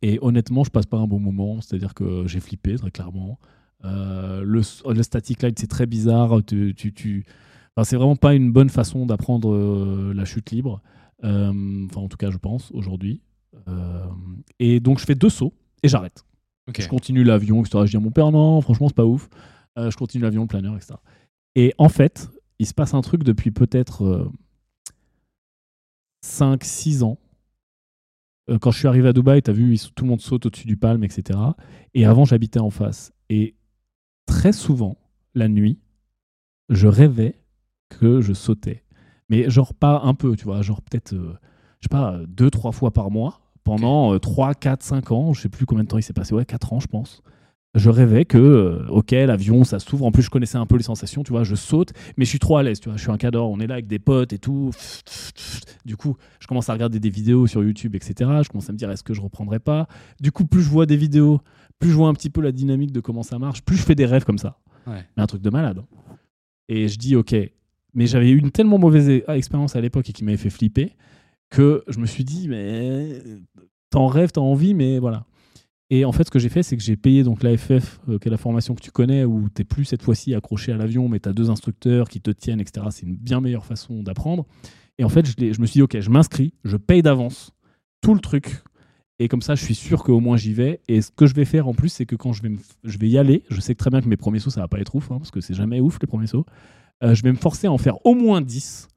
Et 0.02 0.20
honnêtement, 0.22 0.64
je 0.64 0.70
passe 0.70 0.86
pas 0.86 0.98
un 0.98 1.08
bon 1.08 1.20
moment. 1.20 1.62
C'est-à-dire 1.62 1.94
que 1.94 2.28
j'ai 2.28 2.40
flippé 2.40 2.76
très 2.76 2.92
clairement. 2.92 3.40
Euh, 3.86 4.42
le, 4.44 4.62
le 4.94 5.04
static 5.04 5.42
light, 5.42 5.58
c'est 5.60 5.68
très 5.68 5.86
bizarre. 5.86 6.44
Tu, 6.46 6.74
tu, 6.76 6.94
tu... 6.94 7.26
Enfin, 7.76 7.84
c'est 7.84 7.96
vraiment 7.96 8.16
pas 8.16 8.34
une 8.34 8.52
bonne 8.52 8.70
façon 8.70 9.06
d'apprendre 9.06 9.54
euh, 9.54 10.14
la 10.14 10.26
chute 10.26 10.52
libre. 10.52 10.82
Euh, 11.24 11.86
enfin, 11.86 12.02
en 12.02 12.08
tout 12.08 12.18
cas, 12.18 12.32
je 12.32 12.38
pense 12.38 12.72
aujourd'hui. 12.72 13.22
Et 14.60 14.80
donc, 14.80 15.00
je 15.00 15.06
fais 15.06 15.16
deux 15.16 15.30
sauts 15.30 15.54
et 15.84 15.88
j'arrête. 15.88 16.24
Je 16.76 16.88
continue 16.88 17.24
l'avion, 17.24 17.62
etc. 17.62 17.80
Je 17.86 17.92
dis 17.92 17.98
à 17.98 18.00
mon 18.00 18.12
père, 18.12 18.32
non, 18.32 18.62
franchement, 18.62 18.88
c'est 18.88 18.96
pas 18.96 19.06
ouf. 19.06 19.30
Je 19.78 19.96
continue 19.96 20.24
l'avion, 20.24 20.42
le 20.42 20.48
planeur, 20.48 20.76
etc. 20.76 20.96
Et 21.56 21.74
en 21.78 21.90
fait, 21.90 22.30
il 22.58 22.66
se 22.66 22.74
passe 22.74 22.94
un 22.94 23.02
truc 23.02 23.24
depuis 23.24 23.52
peut-être 23.52 24.32
5-6 26.26 27.04
ans. 27.04 27.18
Quand 28.62 28.72
je 28.72 28.80
suis 28.80 28.88
arrivé 28.88 29.08
à 29.08 29.14
Dubaï, 29.14 29.42
tu 29.42 29.52
as 29.52 29.54
vu, 29.54 29.78
tout 29.96 30.04
le 30.04 30.10
monde 30.10 30.22
saute 30.22 30.48
au-dessus 30.48 30.66
du 30.66 30.78
palme, 30.78 31.04
etc. 31.04 31.38
Et 31.94 32.06
avant, 32.06 32.26
j'habitais 32.26 32.60
en 32.60 32.72
face. 32.72 33.14
Et 33.30 33.56
très 34.30 34.54
souvent, 34.54 34.96
la 35.34 35.48
nuit, 35.48 35.80
je 36.70 36.88
rêvais 36.88 37.42
que 37.90 38.22
je 38.22 38.34
sautais. 38.34 38.84
Mais 39.28 39.50
genre 39.50 39.74
pas 39.74 40.02
un 40.04 40.14
peu, 40.14 40.36
tu 40.36 40.46
vois, 40.46 40.62
genre 40.62 40.84
peut-être, 40.84 41.14
euh, 41.14 41.34
je 41.80 41.86
sais 41.86 41.90
pas, 41.90 42.20
deux, 42.28 42.52
trois 42.52 42.72
fois 42.72 42.92
par 42.92 43.10
mois, 43.10 43.42
pendant 43.64 44.14
euh, 44.14 44.20
3, 44.20 44.54
4, 44.54 44.84
5 44.84 45.12
ans, 45.12 45.34
je 45.34 45.42
sais 45.42 45.50
plus 45.50 45.66
combien 45.66 45.84
de 45.84 45.90
temps 45.90 45.98
il 45.98 46.04
s'est 46.04 46.14
passé, 46.14 46.36
ouais, 46.36 46.46
4 46.46 46.74
ans, 46.74 46.80
je 46.80 46.88
pense. 46.88 47.24
Je 47.76 47.90
rêvais 47.92 48.26
que, 48.26 48.38
euh, 48.38 48.88
ok, 48.90 49.12
l'avion, 49.12 49.64
ça 49.64 49.78
s'ouvre. 49.80 50.06
En 50.06 50.12
plus, 50.12 50.24
je 50.24 50.30
connaissais 50.32 50.58
un 50.58 50.66
peu 50.66 50.76
les 50.76 50.84
sensations, 50.84 51.24
tu 51.24 51.32
vois, 51.32 51.44
je 51.44 51.54
saute, 51.54 51.94
mais 52.18 52.26
je 52.26 52.30
suis 52.30 52.40
trop 52.40 52.58
à 52.58 52.64
l'aise, 52.64 52.80
tu 52.80 52.90
vois. 52.90 52.98
Je 52.98 53.02
suis 53.04 53.12
un 53.12 53.18
cador, 53.18 53.50
on 53.52 53.60
est 53.60 53.68
là 53.68 53.76
avec 53.76 53.86
des 53.88 54.00
potes 54.00 54.34
et 54.34 54.40
tout. 54.40 54.72
Du 55.86 55.96
coup, 55.96 56.16
je 56.40 56.48
commence 56.48 56.68
à 56.70 56.74
regarder 56.74 57.00
des 57.00 57.10
vidéos 57.12 57.46
sur 57.48 57.64
YouTube, 57.64 57.96
etc. 57.96 58.14
Je 58.44 58.50
commence 58.50 58.70
à 58.70 58.74
me 58.74 58.78
dire, 58.78 58.90
est-ce 58.90 59.04
que 59.04 59.14
je 59.14 59.22
reprendrai 59.22 59.60
pas? 59.60 59.88
Du 60.20 60.32
coup, 60.32 60.46
plus 60.46 60.62
je 60.64 60.70
vois 60.70 60.88
des 60.88 60.98
vidéos, 60.98 61.42
plus 61.78 61.90
je 61.90 61.96
vois 61.96 62.10
un 62.10 62.14
petit 62.14 62.32
peu 62.32 62.42
la 62.42 62.52
dynamique 62.52 62.92
de 62.92 63.00
comment 63.02 63.24
ça 63.24 63.38
marche, 63.38 63.62
plus 63.62 63.78
je 63.78 63.84
fais 63.84 63.96
des 63.96 64.06
rêves 64.08 64.26
comme 64.26 64.40
ça. 64.40 64.58
Ouais. 64.88 65.06
Mais 65.16 65.24
un 65.24 65.28
truc 65.28 65.42
de 65.44 65.50
malade. 65.52 65.80
hein. 65.80 66.16
Et 66.70 66.88
je 66.88 66.98
dis, 66.98 67.16
ok. 67.16 67.36
Mais 67.94 68.08
j'avais 68.08 68.30
eu 68.32 68.38
une 68.38 68.52
tellement 68.52 68.78
mauvaise 68.80 69.10
e- 69.10 69.24
expérience 69.30 69.76
à 69.76 69.82
l'époque 69.82 70.10
et 70.10 70.14
qui 70.14 70.24
m'avait 70.24 70.38
fait 70.38 70.50
flipper 70.50 70.96
que 71.52 71.84
je 71.88 72.00
me 72.00 72.06
suis 72.08 72.24
dit, 72.24 72.48
mais 72.48 73.20
t'en 73.92 74.08
rêves, 74.08 74.32
t'as 74.32 74.42
envie, 74.42 74.74
mais 74.74 75.00
voilà. 75.00 75.26
Et 75.92 76.06
en 76.06 76.12
fait, 76.12 76.26
ce 76.26 76.32
que 76.32 76.40
j'ai 76.40 76.50
fait, 76.50 76.62
c'est 76.62 76.78
que 76.78 76.84
j'ai 76.84 76.96
payé 76.96 77.24
donc 77.24 77.42
l'AFF, 77.42 78.00
euh, 78.10 78.20
qui 78.20 78.28
est 78.28 78.32
la 78.32 78.38
formation 78.38 78.76
que 78.76 78.82
tu 78.82 78.92
connais, 78.92 79.26
où 79.26 79.50
t'es 79.50 79.64
plus 79.64 79.86
cette 79.86 80.04
fois-ci 80.04 80.36
accroché 80.36 80.72
à 80.72 80.78
l'avion, 80.78 81.10
mais 81.10 81.20
t'as 81.20 81.34
deux 81.34 81.50
instructeurs 81.50 82.10
qui 82.10 82.22
te 82.22 82.30
tiennent, 82.30 82.62
etc. 82.62 82.88
C'est 82.92 83.08
une 83.08 83.16
bien 83.16 83.42
meilleure 83.42 83.66
façon 83.66 84.04
d'apprendre. 84.04 84.46
Et 85.00 85.04
en 85.04 85.10
fait, 85.10 85.26
je, 85.26 85.62
me 85.62 85.66
suis 85.66 85.80
dit, 85.80 85.82
ok, 85.82 86.00
je 86.00 86.10
m'inscris, 86.10 86.54
je 86.64 86.78
paye 86.78 87.02
d'avance 87.02 87.52
tout 88.02 88.14
le 88.14 88.20
truc. 88.20 88.62
Et 89.18 89.28
comme 89.28 89.42
ça, 89.42 89.56
je 89.56 89.64
suis 89.64 89.76
sûr 89.76 90.04
qu'au 90.04 90.20
moins 90.20 90.38
j'y 90.38 90.54
vais. 90.54 90.80
Et 90.88 91.02
ce 91.02 91.10
que 91.12 91.26
je 91.26 91.34
vais 91.34 91.46
faire 91.46 91.68
en 91.68 91.74
plus, 91.74 91.90
c'est 91.90 92.06
que 92.06 92.16
quand 92.16 92.34
je 92.34 92.44
vais, 92.44 92.52
je 92.84 92.98
vais 92.98 93.10
y 93.10 93.18
aller, 93.18 93.44
je 93.50 93.60
sais 93.60 93.76
très 93.76 93.90
bien 93.90 94.02
que 94.02 94.08
mes 94.08 94.18
premiers 94.18 94.40
sauts, 94.40 94.50
ça 94.50 94.62
va 94.62 94.68
pas 94.68 94.80
être 94.80 94.96
ouf, 94.96 95.12
hein, 95.12 95.18
parce 95.18 95.32
que 95.32 95.42
c'est 95.42 95.56
jamais 95.56 95.80
ouf 95.80 95.98
les 96.02 96.08
premiers 96.08 96.28
sauts. 96.28 96.46
Euh, 97.04 97.16
je 97.16 97.24
vais 97.24 97.32
me 97.32 97.38
forcer 97.38 97.68
à 97.68 97.72
en 97.72 97.78
faire 97.78 98.06
au 98.06 98.14
moins 98.14 98.42
10. 98.42 98.88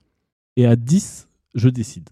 Et 0.57 0.67
à 0.67 0.77
10, 0.77 1.29
je 1.55 1.69
décide. 1.69 2.11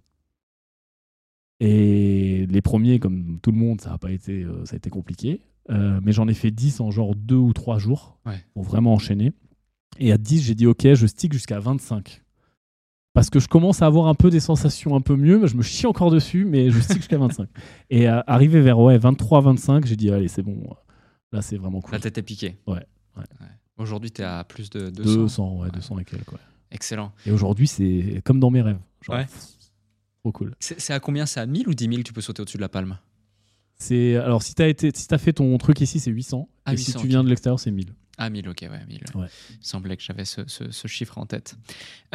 Et 1.61 2.47
les 2.49 2.63
premiers, 2.63 2.99
comme 2.99 3.39
tout 3.43 3.51
le 3.53 3.59
monde, 3.59 3.81
ça 3.81 3.93
a, 3.93 3.99
pas 3.99 4.11
été, 4.11 4.43
euh, 4.45 4.65
ça 4.65 4.75
a 4.75 4.77
été 4.77 4.89
compliqué. 4.91 5.41
Euh, 5.69 6.01
mais 6.03 6.13
j'en 6.13 6.27
ai 6.27 6.35
fait 6.35 6.51
10 6.51 6.81
en 6.81 6.91
genre 6.91 7.15
2 7.15 7.37
ou 7.37 7.53
3 7.53 7.79
jours 7.79 8.19
Ouais. 8.27 8.43
pour 8.55 8.63
vraiment 8.65 8.95
enchaîner. 8.95 9.33
Et 9.99 10.11
à 10.13 10.19
10, 10.19 10.43
j'ai 10.43 10.55
dit 10.55 10.67
OK, 10.67 10.87
je 10.95 11.07
stick 11.07 11.33
jusqu'à 11.33 11.61
25. 11.61 12.23
Parce 13.13 13.29
que 13.29 13.41
je 13.41 13.49
commence 13.49 13.83
à 13.83 13.87
avoir 13.87 14.07
un 14.07 14.15
peu 14.15 14.31
des 14.31 14.41
sensations 14.41 14.95
un 14.97 15.01
peu 15.01 15.17
mieux. 15.17 15.47
Je 15.47 15.57
me 15.57 15.63
chie 15.63 15.87
encore 15.87 16.11
dessus, 16.11 16.45
mais 16.45 16.71
je 16.71 16.81
stick 16.81 16.97
jusqu'à 16.99 17.19
25. 17.19 17.49
Et 17.91 18.09
euh, 18.09 18.21
arrivé 18.27 18.61
vers 18.63 18.79
ouais, 18.79 18.97
23-25, 18.99 19.85
j'ai 19.87 19.97
dit 19.97 20.11
allez, 20.11 20.29
c'est 20.29 20.43
bon. 20.43 20.63
Là, 21.33 21.43
c'est 21.43 21.57
vraiment 21.59 21.81
cool. 21.81 21.93
La 21.93 22.01
tête 22.01 22.17
est 22.19 22.23
piquée. 22.23 22.57
Ouais, 22.67 22.85
ouais. 23.17 23.25
Aujourd'hui, 23.77 24.11
tu 24.11 24.23
es 24.23 24.25
à 24.25 24.45
plus 24.45 24.71
de 24.71 24.91
200. 24.91 25.15
200, 25.23 25.57
ouais, 25.59 25.71
200 25.71 25.99
et 25.99 26.05
quelques. 26.05 26.33
ouais. 26.33 26.39
Excellent. 26.71 27.13
Et 27.27 27.33
aujourd'hui, 27.33 27.67
c'est 27.67 28.23
comme 28.25 28.39
dans 28.41 28.51
mes 28.51 28.63
rêves. 28.63 28.79
Genre, 29.03 29.17
Ouais. 29.17 29.27
Trop 30.23 30.33
cool. 30.33 30.55
C'est 30.61 30.93
à 30.93 31.01
combien? 31.01 31.27
C'est 31.27 31.41
à 31.41 31.47
1000 31.47 31.69
ou 31.69 31.75
10 31.75 31.85
000 31.85 31.97
que 31.99 32.03
tu 32.03 32.13
peux 32.13 32.21
sauter 32.21 32.43
au-dessus 32.43 32.59
de 32.59 32.63
la 32.63 32.69
palme? 32.69 32.99
C'est 33.77 34.17
alors 34.17 34.43
si 34.43 34.55
t'as 34.55 34.69
été 34.69 34.91
si 34.95 35.09
t'as 35.09 35.17
fait 35.17 35.33
ton 35.33 35.57
truc 35.57 35.81
ici 35.81 35.99
c'est 36.01 36.11
800 36.11 36.49
Ah, 36.67 36.75
et 36.75 36.77
si 36.77 36.89
800, 36.91 37.01
tu 37.01 37.07
viens 37.09 37.21
ok. 37.21 37.25
de 37.25 37.31
l'extérieur 37.31 37.59
c'est 37.59 37.71
1000. 37.71 37.95
Ah, 38.23 38.29
1000, 38.29 38.47
ok, 38.51 38.59
ouais, 38.71 38.85
1000. 38.87 39.03
Ouais. 39.15 39.29
Il 39.49 39.57
me 39.57 39.63
semblait 39.63 39.97
que 39.97 40.03
j'avais 40.03 40.27
ce, 40.27 40.43
ce- 40.47 40.71
ce 40.71 40.87
chiffre 40.89 41.17
en 41.17 41.25
tête. 41.25 41.55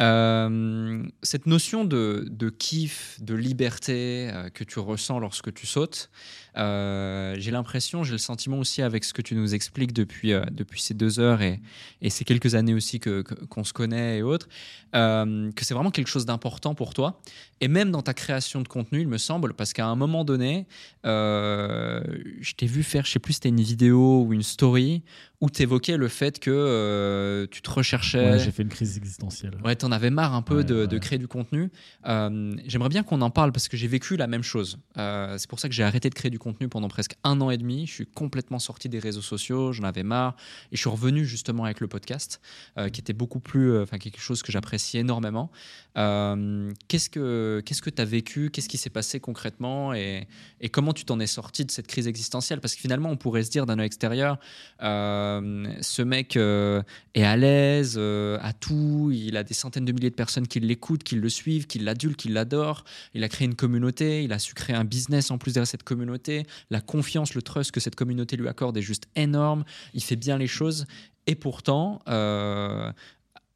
Euh, 0.00 1.02
cette 1.24 1.46
notion 1.46 1.84
de, 1.84 2.28
de 2.30 2.48
kiff, 2.48 3.18
de 3.20 3.34
liberté 3.34 4.30
euh, 4.32 4.48
que 4.50 4.62
tu 4.62 4.78
ressens 4.78 5.18
lorsque 5.18 5.52
tu 5.52 5.66
sautes, 5.66 6.10
j'ai 6.56 7.50
l'impression, 7.50 8.02
j'ai 8.04 8.12
le 8.12 8.18
sentiment 8.18 8.58
aussi 8.58 8.82
avec 8.82 9.04
ce 9.04 9.12
que 9.12 9.22
tu 9.22 9.34
nous 9.34 9.54
expliques 9.54 9.92
depuis, 9.92 10.32
euh, 10.32 10.44
depuis 10.50 10.80
ces 10.80 10.94
deux 10.94 11.20
heures 11.20 11.42
et, 11.42 11.60
et 12.02 12.10
ces 12.10 12.24
quelques 12.24 12.54
années 12.54 12.74
aussi 12.74 12.98
que- 12.98 13.22
que- 13.22 13.34
qu'on 13.46 13.64
se 13.64 13.72
connaît 13.72 14.18
et 14.18 14.22
autres, 14.22 14.48
euh, 14.94 15.50
que 15.52 15.64
c'est 15.64 15.74
vraiment 15.74 15.90
quelque 15.90 16.08
chose 16.08 16.24
d'important 16.26 16.74
pour 16.74 16.94
toi. 16.94 17.20
Et 17.60 17.68
même 17.68 17.90
dans 17.90 18.02
ta 18.02 18.12
création 18.14 18.60
de 18.60 18.68
contenu, 18.68 19.00
il 19.00 19.08
me 19.08 19.16
semble, 19.18 19.54
parce 19.54 19.72
qu'à 19.72 19.86
un 19.86 19.96
moment 19.96 20.24
donné, 20.24 20.66
euh, 21.06 22.02
je 22.40 22.52
t'ai 22.54 22.66
vu 22.66 22.82
faire, 22.82 23.04
je 23.06 23.12
sais 23.12 23.18
plus, 23.18 23.32
si 23.32 23.36
c'était 23.36 23.48
une 23.48 23.60
vidéo 23.60 24.22
ou 24.24 24.32
une 24.32 24.42
story 24.42 25.02
où 25.40 25.50
tu 25.50 25.62
évoquais 25.62 25.96
le 25.98 26.08
fait 26.08 26.38
que 26.38 26.50
euh, 26.50 27.46
tu 27.50 27.60
te 27.62 27.70
recherchais. 27.70 28.30
Ouais, 28.32 28.38
j'ai 28.38 28.50
fait 28.50 28.62
une 28.62 28.68
crise 28.70 28.96
existentielle. 28.96 29.54
Ouais, 29.64 29.76
t'en 29.76 29.92
avais 29.92 30.08
marre 30.10 30.34
un 30.34 30.42
peu 30.42 30.58
Ouais, 30.58 30.64
de, 30.64 30.98
créer 30.98 31.18
du 31.18 31.28
contenu. 31.28 31.70
Euh, 32.06 32.54
J'aimerais 32.66 32.88
bien 32.88 33.02
qu'on 33.02 33.20
en 33.20 33.30
parle 33.30 33.52
parce 33.52 33.68
que 33.68 33.76
j'ai 33.76 33.88
vécu 33.88 34.16
la 34.16 34.26
même 34.26 34.42
chose. 34.42 34.78
Euh, 34.96 35.36
c'est 35.38 35.48
pour 35.48 35.60
ça 35.60 35.68
que 35.68 35.74
j'ai 35.74 35.82
arrêté 35.82 36.08
de 36.08 36.14
créer 36.14 36.30
du 36.30 36.38
contenu 36.38 36.45
pendant 36.54 36.88
presque 36.88 37.16
un 37.24 37.40
an 37.40 37.50
et 37.50 37.58
demi. 37.58 37.86
Je 37.86 37.92
suis 37.92 38.06
complètement 38.06 38.58
sorti 38.58 38.88
des 38.88 38.98
réseaux 38.98 39.22
sociaux, 39.22 39.72
j'en 39.72 39.84
avais 39.84 40.02
marre. 40.02 40.36
Et 40.72 40.76
je 40.76 40.80
suis 40.80 40.90
revenu 40.90 41.24
justement 41.24 41.64
avec 41.64 41.80
le 41.80 41.88
podcast, 41.88 42.40
euh, 42.78 42.88
qui 42.88 43.00
était 43.00 43.12
beaucoup 43.12 43.40
plus, 43.40 43.72
euh, 43.72 43.82
enfin 43.82 43.98
quelque 43.98 44.20
chose 44.20 44.42
que 44.42 44.52
j'apprécie 44.52 44.98
énormément. 44.98 45.50
Euh, 45.96 46.70
qu'est-ce 46.88 47.10
que 47.10 47.62
qu'est-ce 47.64 47.82
que 47.82 47.90
tu 47.90 48.02
as 48.02 48.04
vécu? 48.04 48.50
Qu'est-ce 48.50 48.68
qui 48.68 48.78
s'est 48.78 48.90
passé 48.90 49.20
concrètement? 49.20 49.94
Et, 49.94 50.26
comment 50.72 50.92
tu 50.92 51.04
t'en 51.04 51.18
es 51.20 51.26
sorti 51.26 51.64
de 51.64 51.70
cette 51.70 51.86
crise 51.86 52.06
existentielle? 52.06 52.60
Parce 52.60 52.74
que 52.74 52.80
finalement, 52.80 53.10
on 53.10 53.16
pourrait 53.16 53.42
se 53.42 53.50
dire 53.50 53.66
d'un 53.66 53.78
œil 53.78 53.86
extérieur, 53.86 54.38
ce 54.80 56.02
mec 56.02 56.36
est 56.36 57.22
à 57.22 57.36
l'aise, 57.36 57.98
à 57.98 58.52
tout, 58.52 59.10
il 59.12 59.36
a 59.36 59.42
des 59.42 59.54
centaines 59.54 59.84
de 59.84 59.92
milliers 59.92 60.10
de 60.10 60.14
personnes 60.14 60.46
qui 60.46 60.60
l'écoutent, 60.60 61.02
qui 61.02 61.14
le 61.14 61.28
suivent, 61.28 61.66
qui 61.66 61.78
l'adulent, 61.78 62.16
qui 62.16 62.28
l'adorent. 62.28 62.84
Il 63.14 63.24
a 63.24 63.28
créé 63.28 63.46
une 63.46 63.54
communauté, 63.54 64.22
il 64.24 64.32
a 64.32 64.38
su 64.38 64.54
créer 64.54 64.76
un 64.76 64.84
business 64.84 65.30
en 65.30 65.38
plus 65.38 65.54
derrière 65.54 65.66
cette 65.66 65.84
communauté. 65.84 66.35
La 66.70 66.80
confiance, 66.80 67.34
le 67.34 67.42
trust 67.42 67.70
que 67.70 67.80
cette 67.80 67.94
communauté 67.94 68.36
lui 68.36 68.48
accorde 68.48 68.76
est 68.76 68.82
juste 68.82 69.06
énorme. 69.16 69.64
Il 69.94 70.02
fait 70.02 70.16
bien 70.16 70.36
les 70.38 70.46
choses. 70.46 70.86
Et 71.26 71.34
pourtant, 71.34 72.00
euh, 72.08 72.92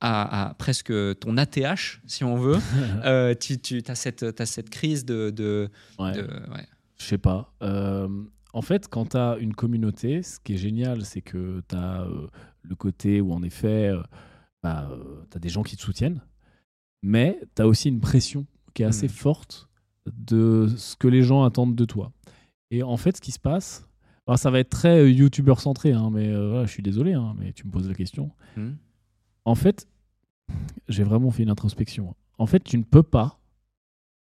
à, 0.01 0.49
à 0.49 0.55
presque 0.55 0.93
ton 1.21 1.37
ATH, 1.37 2.01
si 2.07 2.25
on 2.25 2.37
veut, 2.37 2.59
euh, 3.05 3.35
tu, 3.35 3.59
tu 3.61 3.83
as, 3.87 3.95
cette, 3.95 4.71
crise 4.71 5.05
de. 5.05 5.31
de, 5.31 5.69
Ouais. 5.99 6.13
de- 6.13 6.23
ouais. 6.23 6.67
Je 6.99 7.05
sais 7.05 7.19
pas. 7.19 7.53
Euh, 7.63 8.09
en 8.53 8.63
fait, 8.63 8.89
quand 8.89 9.11
tu 9.11 9.17
as 9.17 9.37
une 9.41 9.55
communauté, 9.55 10.23
ce 10.23 10.39
qui 10.41 10.55
est 10.55 10.59
génial, 10.59 11.05
c'est 11.05 11.23
que 11.23 11.63
tu 11.69 11.77
as 11.77 12.07
le 12.63 12.75
côté 12.75 13.21
où, 13.21 13.33
en 13.33 13.43
effet, 13.43 13.93
bah, 14.63 14.91
tu 15.31 15.37
as 15.37 15.41
des 15.41 15.49
gens 15.49 15.63
qui 15.63 15.77
te 15.77 15.83
soutiennent, 15.83 16.21
mais 17.03 17.39
tu 17.57 17.63
as 17.63 17.67
aussi 17.67 17.89
une 17.89 18.01
pression 18.01 18.47
qui 18.75 18.83
est 18.83 18.87
assez 18.87 19.07
Mhm. 19.07 19.13
forte 19.13 19.69
de 20.13 20.69
ce 20.77 20.97
que 20.97 21.09
les 21.09 21.23
gens 21.23 21.45
attendent 21.45 21.75
de 21.77 21.85
toi. 21.85 22.13
Et 22.71 22.83
en 22.83 22.97
fait, 22.97 23.17
ce 23.17 23.21
qui 23.21 23.33
se 23.33 23.39
passe, 23.39 23.87
alors 24.27 24.39
ça 24.39 24.51
va 24.51 24.61
être 24.61 24.71
très 24.71 25.01
euh, 25.01 25.11
youtubeur 25.11 25.61
centré, 25.61 25.93
hein, 25.93 26.11
mais 26.13 26.29
euh, 26.29 26.65
je 26.67 26.71
suis 26.71 26.83
désolé, 26.83 27.15
hein, 27.15 27.35
mais 27.39 27.53
tu 27.53 27.67
me 27.67 27.73
poses 27.73 27.89
la 27.89 27.95
question. 27.95 28.31
Hmm. 28.57 28.73
En 29.45 29.55
fait, 29.55 29.89
j'ai 30.89 31.03
vraiment 31.03 31.31
fait 31.31 31.43
une 31.43 31.51
introspection. 31.51 32.15
En 32.39 32.47
fait, 32.47 32.63
tu 32.63 32.79
ne 32.79 32.83
peux 32.83 33.03
pas 33.03 33.41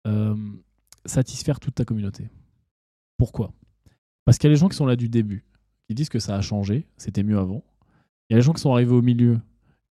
euh, 0.06 0.36
satisfaire 1.06 1.60
toute 1.60 1.74
ta 1.74 1.84
communauté. 1.84 2.28
Pourquoi? 3.16 3.52
Parce 4.24 4.38
qu'il 4.38 4.48
y 4.48 4.50
a 4.50 4.54
les 4.54 4.58
gens 4.58 4.68
qui 4.68 4.76
sont 4.76 4.86
là 4.86 4.96
du 4.96 5.08
début, 5.08 5.44
qui 5.86 5.94
disent 5.94 6.08
que 6.08 6.18
ça 6.18 6.34
a 6.34 6.40
changé, 6.40 6.86
c'était 6.96 7.22
mieux 7.22 7.38
avant. 7.38 7.62
Il 8.28 8.32
y 8.32 8.34
a 8.34 8.38
les 8.38 8.42
gens 8.42 8.52
qui 8.52 8.60
sont 8.60 8.72
arrivés 8.72 8.94
au 8.94 9.02
milieu, 9.02 9.38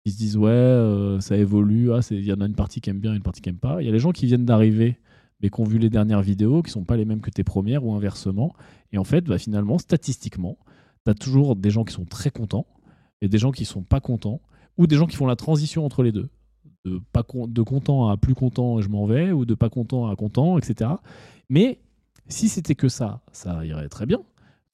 qui 0.06 0.12
se 0.12 0.18
disent 0.18 0.38
ouais, 0.38 0.50
euh, 0.50 1.20
ça 1.20 1.38
évolue, 1.38 1.94
ah, 1.94 2.00
il 2.12 2.26
y 2.26 2.34
en 2.34 2.42
a 2.42 2.46
une 2.46 2.56
partie 2.56 2.82
qui 2.82 2.90
aime 2.90 3.00
bien, 3.00 3.14
une 3.14 3.22
partie 3.22 3.42
qui 3.42 3.50
aime 3.50 3.58
pas. 3.58 3.82
Il 3.82 3.86
y 3.86 3.90
a 3.90 3.92
les 3.92 4.00
gens 4.00 4.12
qui 4.12 4.26
viennent 4.26 4.46
d'arriver, 4.46 5.00
mais 5.44 5.50
qui 5.50 5.64
vu 5.66 5.78
les 5.78 5.90
dernières 5.90 6.22
vidéos, 6.22 6.64
qui 6.64 6.72
sont 6.72 6.86
pas 6.86 6.96
les 6.96 7.04
mêmes 7.04 7.20
que 7.20 7.30
tes 7.30 7.44
premières 7.44 7.86
ou 7.86 7.94
inversement. 7.94 8.54
Et 8.94 8.98
en 8.98 9.04
fait, 9.04 9.26
bah, 9.26 9.38
finalement, 9.38 9.78
statistiquement, 9.78 10.58
tu 11.06 11.12
as 11.12 11.14
toujours 11.14 11.58
des 11.58 11.70
gens 11.70 11.84
qui 11.84 11.94
sont 11.94 12.06
très 12.06 12.32
contents 12.32 12.66
et 13.22 13.28
des 13.28 13.38
gens 13.38 13.52
qui 13.52 13.66
sont 13.66 13.84
pas 13.84 14.00
contents, 14.00 14.42
ou 14.78 14.88
des 14.88 14.96
gens 14.96 15.06
qui 15.06 15.18
font 15.18 15.28
la 15.28 15.36
transition 15.36 15.86
entre 15.86 16.02
les 16.02 16.14
deux. 16.14 16.30
De, 16.86 17.02
de 17.48 17.62
content 17.62 18.10
à 18.10 18.18
plus 18.18 18.36
content 18.36 18.82
je 18.82 18.90
m'en 18.90 19.06
vais, 19.06 19.32
ou 19.32 19.46
de 19.46 19.54
pas 19.54 19.70
content 19.70 20.10
à 20.10 20.16
content, 20.16 20.58
etc. 20.58 20.92
Mais 21.50 21.80
si 22.28 22.48
c'était 22.48 22.76
que 22.76 22.90
ça, 22.90 23.22
ça 23.34 23.66
irait 23.66 23.90
très 23.90 24.06
bien. 24.06 24.20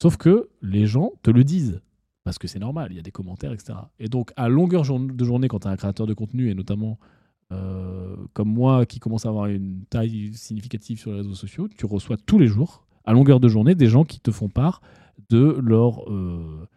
Sauf 0.01 0.17
que 0.17 0.49
les 0.61 0.85
gens 0.85 1.13
te 1.23 1.31
le 1.31 1.43
disent. 1.43 1.81
Parce 2.23 2.37
que 2.37 2.47
c'est 2.47 2.59
normal, 2.59 2.89
il 2.91 2.95
y 2.95 2.99
a 2.99 3.03
des 3.03 3.11
commentaires, 3.11 3.53
etc. 3.53 3.73
Et 3.99 4.07
donc, 4.07 4.33
à 4.35 4.49
longueur 4.49 4.83
de 4.83 5.25
journée, 5.25 5.47
quand 5.47 5.59
tu 5.59 5.67
es 5.67 5.71
un 5.71 5.77
créateur 5.77 6.05
de 6.05 6.13
contenu, 6.13 6.49
et 6.49 6.53
notamment 6.53 6.99
euh, 7.51 8.15
comme 8.33 8.49
moi, 8.49 8.85
qui 8.85 8.99
commence 8.99 9.25
à 9.25 9.29
avoir 9.29 9.47
une 9.47 9.83
taille 9.89 10.31
significative 10.33 10.99
sur 10.99 11.11
les 11.11 11.17
réseaux 11.17 11.35
sociaux, 11.35 11.67
tu 11.67 11.85
reçois 11.85 12.17
tous 12.17 12.37
les 12.37 12.47
jours, 12.47 12.85
à 13.05 13.13
longueur 13.13 13.39
de 13.39 13.47
journée 13.47 13.75
des 13.75 13.87
gens 13.87 14.03
qui 14.03 14.19
te 14.19 14.31
font 14.31 14.49
part 14.49 14.81
de, 15.29 15.57
leur, 15.61 16.09
euh, 16.11 16.67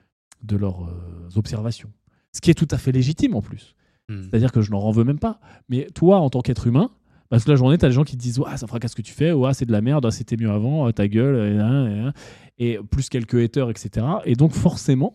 de 0.43 0.57
leurs 0.57 0.85
euh, 0.85 1.29
observations. 1.37 1.91
Ce 2.33 2.41
qui 2.41 2.51
est 2.51 2.55
tout 2.55 2.69
à 2.71 2.79
fait 2.79 2.93
légitime 2.93 3.35
en 3.35 3.43
plus. 3.43 3.75
Hmm. 4.09 4.23
C'est-à-dire 4.23 4.53
que 4.53 4.63
je 4.63 4.71
n'en 4.71 4.91
veux 4.91 5.05
même 5.05 5.19
pas. 5.19 5.41
Mais 5.69 5.89
toi, 5.95 6.21
en 6.21 6.31
tant 6.31 6.41
qu'être 6.41 6.67
humain, 6.67 6.91
parce 7.29 7.45
que 7.45 7.51
la 7.51 7.57
journée, 7.57 7.79
tu 7.79 7.85
as 7.85 7.89
des 7.89 7.95
gens 7.95 8.05
qui 8.05 8.17
te 8.17 8.23
disent 8.23 8.39
Ouah, 8.39 8.57
ça 8.57 8.67
fracasse 8.67 8.93
ce 8.93 8.97
que 8.97 9.03
tu 9.03 9.13
fais, 9.13 9.33
Ouah, 9.33 9.55
c'est 9.55 9.67
de 9.67 9.73
la 9.73 9.81
merde, 9.81 10.05
ah, 10.07 10.11
c'était 10.11 10.37
mieux 10.37 10.51
avant, 10.51 10.87
ah, 10.87 10.93
ta 10.93 11.09
gueule, 11.09 12.13
et, 12.59 12.65
et, 12.65 12.73
et 12.73 12.79
plus 12.79 13.09
quelques 13.09 13.35
haters, 13.43 13.71
etc. 13.71 14.07
Et 14.25 14.35
donc, 14.35 14.53
forcément, 14.53 15.15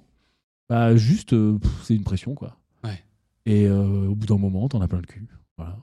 bah, 0.69 0.95
juste, 0.95 1.35
c'est 1.83 1.95
une 1.95 2.03
pression, 2.03 2.35
quoi. 2.35 2.57
Ouais. 2.83 3.03
Et 3.45 3.65
euh, 3.65 4.07
au 4.07 4.15
bout 4.15 4.27
d'un 4.27 4.37
moment, 4.37 4.67
t'en 4.67 4.81
as 4.81 4.87
plein 4.87 4.99
le 4.99 5.05
cul. 5.05 5.27
Voilà. 5.57 5.77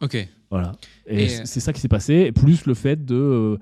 Ok. 0.00 0.28
Voilà. 0.50 0.72
Et, 1.06 1.24
Et, 1.24 1.28
c- 1.28 1.42
c'est 1.46 1.60
ça 1.60 1.72
qui 1.72 1.80
s'est 1.80 1.88
passé. 1.88 2.14
Et 2.14 2.32
plus 2.32 2.66
le 2.66 2.74
fait 2.74 3.04
de. 3.04 3.14
euh, 3.14 3.58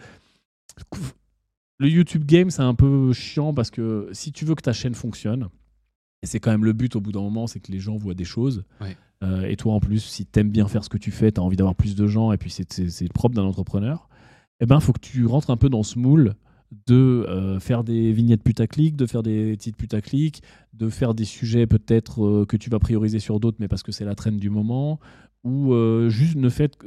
le 1.79 1.89
YouTube 1.89 2.25
game, 2.25 2.51
c'est 2.51 2.63
un 2.63 2.75
peu 2.75 3.13
chiant 3.13 3.55
parce 3.55 3.71
que 3.71 4.09
si 4.13 4.33
tu 4.33 4.45
veux 4.45 4.55
que 4.55 4.63
ta 4.63 4.73
chaîne 4.73 4.95
fonctionne, 4.95 5.49
et 6.23 6.27
c'est 6.27 6.41
quand 6.41 6.51
même 6.51 6.65
le 6.65 6.73
but 6.73 6.95
au 6.97 7.01
bout 7.01 7.13
d'un 7.13 7.21
moment, 7.23 7.47
c'est 7.47 7.61
que 7.61 7.73
les 7.73 7.79
gens 7.81 7.97
voient 7.97 8.15
des 8.15 8.25
choses. 8.25 8.65
Ouais. 8.81 8.97
Euh, 9.23 9.43
et 9.45 9.57
toi, 9.57 9.75
en 9.75 9.81
plus, 9.81 10.01
si 10.01 10.27
t'aimes 10.27 10.51
bien 10.51 10.69
faire 10.69 10.85
ce 10.85 10.89
que 10.89 10.99
tu 10.99 11.11
fais, 11.11 11.31
t'as 11.33 11.43
envie 11.43 11.57
d'avoir 11.57 11.75
plus 11.75 11.95
de 11.95 12.07
gens, 12.07 12.33
et 12.33 12.39
puis 12.39 12.51
c'est- 12.51 13.13
propre 13.13 13.35
d'un 13.35 13.43
entrepreneur, 13.45 14.09
eh 14.61 14.67
ben, 14.67 14.81
faut 14.81 14.93
que 14.93 15.01
tu 15.01 15.25
rentres 15.27 15.51
un 15.51 15.57
peu 15.57 15.69
dans 15.71 15.83
ce 15.83 15.99
moule 15.99 16.35
de 16.87 17.27
euh, 17.29 17.59
faire 17.59 17.85
des 17.85 18.13
vignettes 18.13 18.43
putaclic, 18.43 18.97
de 18.97 19.07
faire 19.07 19.23
des 19.23 19.57
titres 19.57 19.77
putaclic, 19.77 20.43
de 20.73 20.89
faire 20.89 21.15
des 21.15 21.25
sujets 21.25 21.67
peut-être 21.67 22.25
euh, 22.25 22.47
que 22.47 22.57
tu 22.57 22.71
vas 22.71 22.79
prioriser 22.79 23.19
sur 23.19 23.41
d'autres, 23.41 23.57
mais 23.61 23.69
parce 23.69 23.83
que 23.83 23.93
c'est 23.93 24.05
la 24.05 24.15
traîne 24.15 24.39
du 24.39 24.51
moment, 24.51 25.01
ou 25.43 25.73
euh, 25.73 26.09
juste, 26.09 26.37
le 26.37 26.49
fait, 26.49 26.79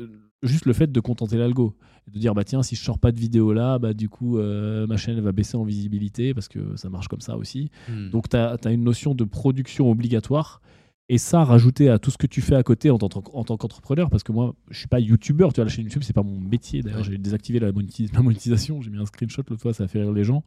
juste 0.41 0.65
le 0.65 0.73
fait 0.73 0.91
de 0.91 0.99
contenter 0.99 1.37
l'algo. 1.37 1.75
De 2.11 2.19
dire, 2.19 2.33
bah 2.33 2.43
tiens, 2.43 2.63
si 2.63 2.75
je 2.75 2.83
sors 2.83 2.99
pas 2.99 3.13
de 3.13 3.19
vidéo 3.19 3.53
là, 3.53 3.79
bah 3.79 3.93
du 3.93 4.09
coup, 4.09 4.37
ma 4.37 4.97
chaîne 4.97 5.21
va 5.21 5.31
baisser 5.31 5.55
en 5.55 5.63
visibilité, 5.63 6.33
parce 6.33 6.49
que 6.49 6.75
ça 6.75 6.89
marche 6.89 7.07
comme 7.07 7.21
ça 7.21 7.37
aussi. 7.37 7.71
Hmm. 7.87 8.09
Donc, 8.09 8.27
tu 8.27 8.35
as, 8.35 8.57
une 8.65 8.83
notion 8.83 9.15
de 9.15 9.23
production 9.23 9.89
obligatoire. 9.89 10.61
Et 11.09 11.17
ça, 11.17 11.43
rajouté 11.43 11.89
à 11.89 11.99
tout 11.99 12.11
ce 12.11 12.17
que 12.17 12.27
tu 12.27 12.41
fais 12.41 12.55
à 12.55 12.63
côté 12.63 12.89
en 12.89 12.97
tant, 12.97 13.09
en 13.33 13.43
tant 13.43 13.57
qu'entrepreneur, 13.57 14.09
parce 14.09 14.23
que 14.23 14.31
moi, 14.31 14.55
je 14.71 14.79
suis 14.79 14.87
pas 14.87 14.99
youtubeur, 14.99 15.51
tu 15.51 15.57
vois, 15.57 15.65
la 15.65 15.71
chaîne 15.71 15.83
YouTube, 15.83 16.03
c'est 16.03 16.13
pas 16.13 16.23
mon 16.23 16.39
métier. 16.39 16.81
D'ailleurs, 16.81 17.03
j'ai 17.03 17.17
désactivé 17.17 17.59
la, 17.59 17.71
monétis- 17.71 18.11
la 18.13 18.21
monétisation, 18.21 18.81
j'ai 18.81 18.89
mis 18.89 18.97
un 18.97 19.05
screenshot 19.05 19.43
l'autre 19.49 19.61
fois, 19.61 19.73
ça 19.73 19.83
a 19.83 19.87
fait 19.87 20.01
rire 20.01 20.13
les 20.13 20.23
gens. 20.23 20.43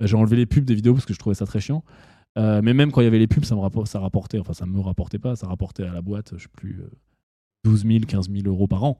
J'ai 0.00 0.16
enlevé 0.16 0.36
les 0.36 0.46
pubs 0.46 0.64
des 0.64 0.74
vidéos 0.74 0.94
parce 0.94 1.06
que 1.06 1.14
je 1.14 1.18
trouvais 1.18 1.34
ça 1.34 1.46
très 1.46 1.60
chiant. 1.60 1.82
Euh, 2.38 2.60
mais 2.62 2.74
même 2.74 2.92
quand 2.92 3.00
il 3.00 3.04
y 3.04 3.06
avait 3.08 3.18
les 3.18 3.26
pubs, 3.26 3.44
ça 3.44 3.56
me 3.56 3.84
ça 3.86 3.98
rapportait, 3.98 4.38
enfin, 4.38 4.52
ça 4.52 4.66
me 4.66 4.78
rapportait 4.80 5.18
pas, 5.18 5.36
ça 5.36 5.46
rapportait 5.48 5.84
à 5.84 5.92
la 5.92 6.02
boîte, 6.02 6.34
je 6.36 6.42
sais 6.42 6.48
plus, 6.52 6.80
euh, 6.82 6.90
12 7.64 7.84
000, 7.86 8.00
15 8.06 8.30
000 8.30 8.46
euros 8.46 8.66
par 8.68 8.84
an. 8.84 8.98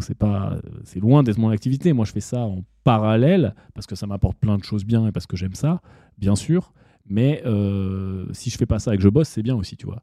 C'est 0.00 0.14
pas, 0.16 0.56
c'est 0.84 1.00
loin 1.00 1.24
d'être 1.24 1.36
mon 1.38 1.48
activité. 1.50 1.92
Moi, 1.92 2.04
je 2.04 2.12
fais 2.12 2.20
ça 2.20 2.40
en 2.42 2.64
parallèle 2.84 3.54
parce 3.74 3.86
que 3.88 3.96
ça 3.96 4.06
m'apporte 4.06 4.38
plein 4.38 4.56
de 4.56 4.62
choses 4.62 4.84
bien 4.84 5.06
et 5.08 5.12
parce 5.12 5.26
que 5.26 5.36
j'aime 5.36 5.54
ça, 5.54 5.80
bien 6.16 6.36
sûr. 6.36 6.72
Mais 7.06 7.42
euh, 7.44 8.26
si 8.32 8.50
je 8.50 8.56
fais 8.56 8.66
pas 8.66 8.78
ça 8.78 8.94
et 8.94 8.96
que 8.96 9.02
je 9.02 9.08
bosse, 9.08 9.28
c'est 9.28 9.42
bien 9.42 9.54
aussi, 9.56 9.76
tu 9.76 9.86
vois. 9.86 10.02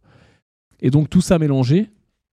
Et 0.82 0.90
donc 0.92 1.10
tout 1.10 1.22
ça 1.22 1.40
mélangé, 1.40 1.90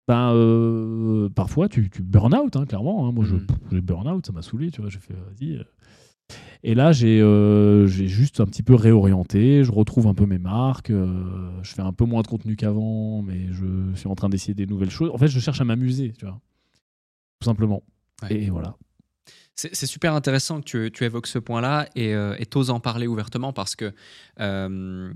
ben, 0.07 0.33
euh, 0.33 1.29
parfois 1.29 1.67
tu, 1.69 1.89
tu 1.89 2.01
burn 2.03 2.33
out, 2.35 2.55
hein, 2.55 2.65
clairement. 2.65 3.07
hein. 3.07 3.11
Moi, 3.11 3.25
je, 3.25 3.35
pff, 3.35 3.57
j'ai 3.71 3.81
burn 3.81 4.07
out, 4.07 4.25
ça 4.25 4.33
m'a 4.33 4.41
saoulé, 4.41 4.71
tu 4.71 4.81
vois. 4.81 4.89
J'ai 4.89 4.99
fait, 4.99 5.13
vas-y. 5.13 5.57
euh. 5.57 5.63
Et 6.63 6.73
là, 6.73 6.91
j'ai 6.91 7.21
euh, 7.21 7.85
juste 7.85 8.39
un 8.39 8.45
petit 8.47 8.63
peu 8.63 8.73
réorienté. 8.73 9.63
Je 9.63 9.71
retrouve 9.71 10.07
un 10.07 10.15
peu 10.15 10.25
mes 10.25 10.39
marques. 10.39 10.89
euh, 10.89 11.49
je 11.61 11.71
fais 11.73 11.83
un 11.83 11.93
peu 11.93 12.05
moins 12.05 12.23
de 12.23 12.27
contenu 12.27 12.55
qu'avant, 12.55 13.21
mais 13.21 13.47
je 13.51 13.93
suis 13.93 14.07
en 14.07 14.15
train 14.15 14.29
d'essayer 14.29 14.55
des 14.55 14.65
nouvelles 14.65 14.89
choses. 14.89 15.11
En 15.13 15.17
fait, 15.19 15.27
je 15.27 15.39
cherche 15.39 15.61
à 15.61 15.63
m'amuser, 15.65 16.13
tu 16.17 16.25
vois. 16.25 16.39
Tout 17.39 17.45
simplement. 17.45 17.83
Ouais. 18.23 18.33
Et 18.35 18.49
voilà. 18.49 18.75
C'est 19.57 19.85
super 19.85 20.13
intéressant 20.13 20.59
que 20.59 20.65
tu, 20.65 20.91
tu 20.91 21.05
évoques 21.05 21.27
ce 21.27 21.39
point-là 21.39 21.87
et 21.95 22.13
euh, 22.13 22.35
t'oses 22.49 22.69
en 22.69 22.81
parler 22.81 23.07
ouvertement 23.07 23.53
parce 23.53 23.77
que 23.77 23.93
euh, 24.41 25.09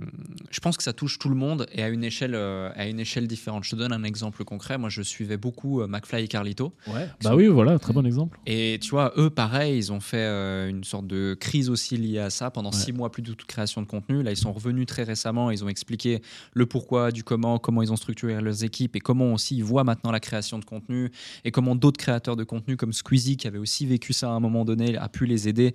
je 0.50 0.60
pense 0.62 0.78
que 0.78 0.84
ça 0.84 0.94
touche 0.94 1.20
tout 1.20 1.28
le 1.28 1.36
monde 1.36 1.68
et 1.74 1.84
à 1.84 1.90
une 1.90 2.06
échelle, 2.06 2.36
euh, 2.36 2.72
à 2.76 2.88
une 2.88 3.02
échelle 3.02 3.28
différente. 3.28 3.66
Je 3.66 3.72
te 3.72 3.76
donne 3.76 3.92
un 3.92 4.04
exemple 4.06 4.46
concret. 4.46 4.78
Moi, 4.78 4.88
je 4.88 5.02
suivais 5.02 5.36
beaucoup 5.36 5.82
euh, 5.82 5.88
McFly 5.88 6.24
et 6.24 6.28
Carlito. 6.30 6.74
Bah 7.22 7.36
oui, 7.36 7.48
voilà, 7.48 7.78
très 7.80 7.92
bon 7.92 8.06
exemple. 8.06 8.40
Et 8.46 8.80
tu 8.82 8.92
vois, 8.92 9.12
eux, 9.18 9.30
pareil, 9.30 9.78
ils 9.78 9.92
ont 9.92 10.00
fait 10.00 10.26
une 10.70 10.86
sorte 10.86 11.06
de 11.08 11.34
crise 11.38 11.70
aussi 11.70 11.98
liée 11.98 12.20
à 12.20 12.30
ça 12.30 12.50
pendant 12.50 12.70
Ouais. 12.70 12.78
six 12.78 12.94
mois 12.94 13.12
plus 13.12 13.24
de 13.24 13.34
toute 13.34 13.46
création 13.46 13.82
de 13.82 13.88
contenu. 13.88 14.24
Là, 14.24 14.32
ils 14.32 14.38
sont 14.38 14.54
revenus 14.54 14.86
très 14.86 15.04
récemment. 15.04 15.52
Ils 15.52 15.66
ont 15.66 15.70
expliqué 15.70 16.22
le 16.54 16.66
pourquoi, 16.66 17.12
du 17.12 17.26
comment, 17.26 17.60
comment 17.60 17.82
ils 17.82 17.92
ont 17.92 17.98
structuré 17.98 18.40
leurs 18.40 18.64
équipes 18.64 18.96
et 18.96 19.00
comment 19.02 19.34
aussi 19.34 19.58
ils 19.58 19.64
voient 19.66 19.84
maintenant 19.84 20.12
la 20.12 20.20
création 20.22 20.60
de 20.60 20.66
contenu 20.66 21.12
et 21.44 21.52
comment 21.52 21.76
d'autres 21.76 21.98
créateurs 22.00 22.38
de 22.38 22.46
contenu 22.46 22.78
comme 22.78 22.94
Squeezie, 22.94 23.36
qui 23.36 23.46
avait 23.48 23.58
aussi 23.58 23.86
vécu 23.86 24.14
ça 24.14 24.29
à 24.30 24.36
un 24.36 24.40
moment 24.40 24.66
donné, 24.66 24.98
a 24.98 25.10
pu 25.10 25.26
les 25.26 25.48
aider. 25.48 25.74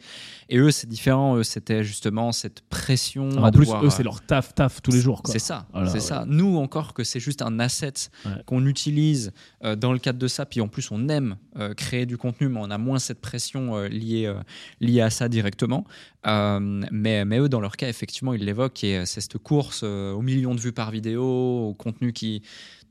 Et 0.49 0.59
eux, 0.59 0.71
c'est 0.71 0.89
différent. 0.89 1.37
Eux, 1.37 1.43
c'était 1.45 1.85
justement 1.85 2.33
cette 2.33 2.61
pression. 2.63 3.31
À 3.39 3.49
en 3.49 3.51
plus, 3.51 3.61
devoir, 3.67 3.83
eux, 3.85 3.87
euh, 3.87 3.91
c'est 3.91 4.03
leur 4.03 4.21
taf, 4.25 4.55
taf 4.55 4.81
tous 4.83 4.91
les 4.93 5.01
jours. 5.01 5.23
c'est 5.27 5.39
ça, 5.39 5.67
Voilà, 5.73 5.89
c'est 5.89 5.95
ouais. 5.95 6.01
ça. 6.01 6.25
Nous 6.27 6.57
encore 6.57 6.95
que 6.95 7.05
c'est 7.05 7.21
juste 7.21 7.43
un 7.43 7.59
asset 7.61 7.93
Ouais. 8.25 8.33
qu'on 8.47 8.67
utilise 8.67 9.33
euh, 9.65 9.77
dans 9.77 9.93
le 9.93 9.99
cadre 9.99 10.19
de 10.19 10.29
ça. 10.29 10.47
Puis 10.47 10.61
en 10.61 10.69
plus, 10.69 10.91
on 10.91 11.09
aime 11.09 11.37
euh, 11.59 11.75
créer 11.75 12.07
du 12.07 12.17
contenu, 12.17 12.49
mais 12.49 12.61
on 12.63 12.71
a 12.71 12.79
moins 12.79 12.99
cette 12.99 13.21
pression 13.21 13.77
euh, 13.77 13.89
liée, 13.89 14.33
liée 14.81 15.01
à 15.01 15.11
ça 15.11 15.29
directement. 15.29 15.85
Mais, 16.27 17.25
mais 17.25 17.39
eux, 17.39 17.49
dans 17.49 17.61
leur 17.61 17.77
cas, 17.77 17.89
effectivement, 17.89 18.33
ils 18.33 18.45
l'évoquent 18.45 18.83
et 18.85 19.05
c'est 19.07 19.21
cette 19.21 19.39
course 19.39 19.83
aux 19.83 20.23
millions 20.23 20.55
de 20.55 20.61
vues 20.61 20.73
par 20.73 20.91
vidéo, 20.91 21.23
au 21.69 21.75
contenu 21.75 22.13
qui 22.13 22.43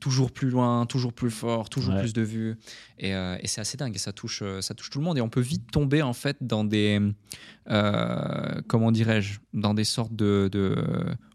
toujours 0.04 0.30
plus 0.32 0.50
loin, 0.50 0.84
toujours 0.84 1.14
plus 1.14 1.30
fort, 1.30 1.70
toujours 1.70 1.94
Ouais. 1.94 2.00
plus 2.00 2.12
de 2.12 2.20
vues. 2.20 2.56
Et, 2.98 3.14
euh, 3.14 3.38
et 3.40 3.46
c'est 3.46 3.62
assez 3.62 3.78
dingue 3.78 3.94
et 3.96 3.98
ça 3.98 4.12
touche, 4.12 4.40
euh, 4.42 4.60
ça 4.60 4.74
touche 4.74 4.90
tout 4.90 4.98
le 4.98 5.04
monde. 5.06 5.16
Et 5.16 5.22
on 5.22 5.30
peut 5.30 5.40
vite 5.40 5.70
tomber 5.72 6.02
en 6.02 6.12
fait 6.12 6.36
dans 6.42 6.62
des, 6.62 7.00
euh, 7.70 8.60
comment 8.68 8.92
dirais-je, 8.92 9.38
dans 9.54 9.72
des 9.72 9.84
sortes 9.84 10.14
de, 10.14 10.48
de 10.52 10.76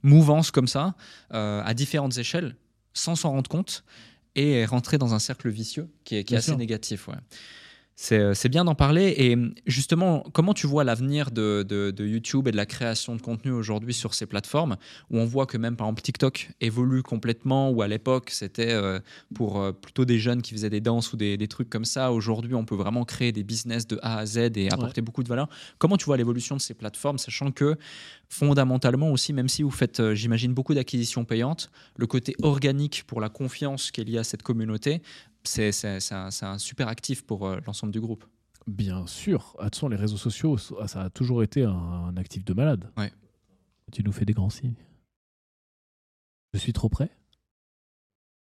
mouvances 0.03 0.51
comme 0.51 0.67
ça, 0.67 0.93
euh, 1.33 1.63
à 1.65 1.73
différentes 1.73 2.17
échelles, 2.19 2.55
sans 2.93 3.15
s'en 3.15 3.31
rendre 3.31 3.49
compte, 3.49 3.83
et 4.35 4.65
rentrer 4.65 4.99
dans 4.99 5.15
un 5.15 5.19
cercle 5.19 5.49
vicieux 5.49 5.89
qui 6.03 6.15
est, 6.17 6.23
qui 6.23 6.33
est 6.33 6.35
Bien 6.35 6.37
assez 6.37 6.51
sûr. 6.51 6.57
négatif. 6.57 7.07
Ouais. 7.07 7.15
C'est 8.01 8.17
euh, 8.17 8.34
c'est 8.34 8.47
bien 8.47 8.63
d'en 8.63 8.76
parler. 8.76 9.13
Et 9.17 9.35
justement, 9.65 10.23
comment 10.31 10.53
tu 10.53 10.67
vois 10.67 10.85
l'avenir 10.85 11.31
de, 11.31 11.65
de- 11.67 11.91
de 11.91 12.07
YouTube 12.07 12.47
et 12.47 12.51
de 12.51 12.55
la 12.55 12.65
création 12.65 13.13
de 13.17 13.21
contenu 13.21 13.51
aujourd'hui 13.51 13.93
sur 13.93 14.13
ces 14.13 14.26
plateformes 14.26 14.77
où 15.09 15.17
on 15.19 15.26
voit 15.26 15.45
que 15.45 15.57
même 15.57 15.76
par 15.76 15.88
exemple 15.88 16.03
TikTok 16.03 16.49
évolue 16.61 17.03
complètement, 17.03 17.71
où 17.71 17.81
à 17.81 17.89
l'époque 17.89 18.30
c'était 18.30 18.71
euh, 18.71 19.01
pour 19.35 19.59
euh, 19.61 19.73
plutôt 19.73 20.05
des 20.05 20.17
jeunes 20.17 20.41
qui 20.41 20.53
faisaient 20.53 20.69
des 20.69 20.80
danses 20.80 21.11
ou 21.11 21.17
des, 21.17 21.35
des 21.35 21.49
trucs 21.49 21.69
comme 21.69 21.84
ça. 21.84 22.13
Aujourd'hui, 22.13 22.55
on 22.55 22.63
peut 22.63 22.76
vraiment 22.76 23.03
créer 23.03 23.34
des 23.34 23.43
business 23.43 23.85
de 23.85 23.99
A 24.01 24.19
à 24.19 24.26
Z 24.26 24.38
et 24.55 24.71
apporter 24.71 25.01
beaucoup 25.01 25.21
de 25.21 25.27
valeur. 25.27 25.49
Comment 25.77 25.97
tu 25.97 26.05
vois 26.05 26.15
l'évolution 26.15 26.55
de 26.55 26.61
ces 26.61 26.76
plateformes, 26.76 27.17
sachant 27.17 27.51
que 27.51 27.76
fondamentalement 28.30 29.11
aussi, 29.11 29.34
même 29.34 29.49
si 29.49 29.61
vous 29.63 29.71
faites, 29.71 30.13
j'imagine, 30.13 30.53
beaucoup 30.53 30.73
d'acquisitions 30.73 31.26
payantes, 31.26 31.69
le 31.97 32.07
côté 32.07 32.35
organique 32.43 33.03
pour 33.07 33.19
la 33.19 33.27
confiance 33.27 33.91
qui 33.91 33.99
est 33.99 34.03
liée 34.05 34.19
à 34.19 34.23
cette 34.23 34.43
communauté, 34.43 35.01
c'est 35.44 35.72
un, 36.11 36.30
un 36.41 36.57
super 36.57 36.88
actif 36.88 37.26
pour 37.26 37.48
euh, 37.48 37.60
l'ensemble 37.66 37.91
du 37.94 37.99
groupe. 38.02 38.26
Bien 38.68 39.07
sûr. 39.07 39.56
Ah, 39.57 39.64
De 39.64 39.70
toute 39.70 39.76
façon, 39.76 39.90
les 39.90 39.95
réseaux 39.98 40.18
sociaux, 40.18 40.57
ça 40.57 41.02
a 41.02 41.10
toujours 41.10 41.41
été 41.44 41.64
un, 41.64 41.72
un 41.72 42.18
actif 42.18 42.45
de 42.45 42.53
malade. 42.53 42.91
Ouais. 42.98 43.11
Tu 43.91 44.03
nous 44.03 44.11
fais 44.11 44.26
des 44.26 44.34
grands 44.34 44.49
signes. 44.52 44.76
Je 46.53 46.60
suis 46.60 46.74
trop 46.74 46.90
près 46.90 47.10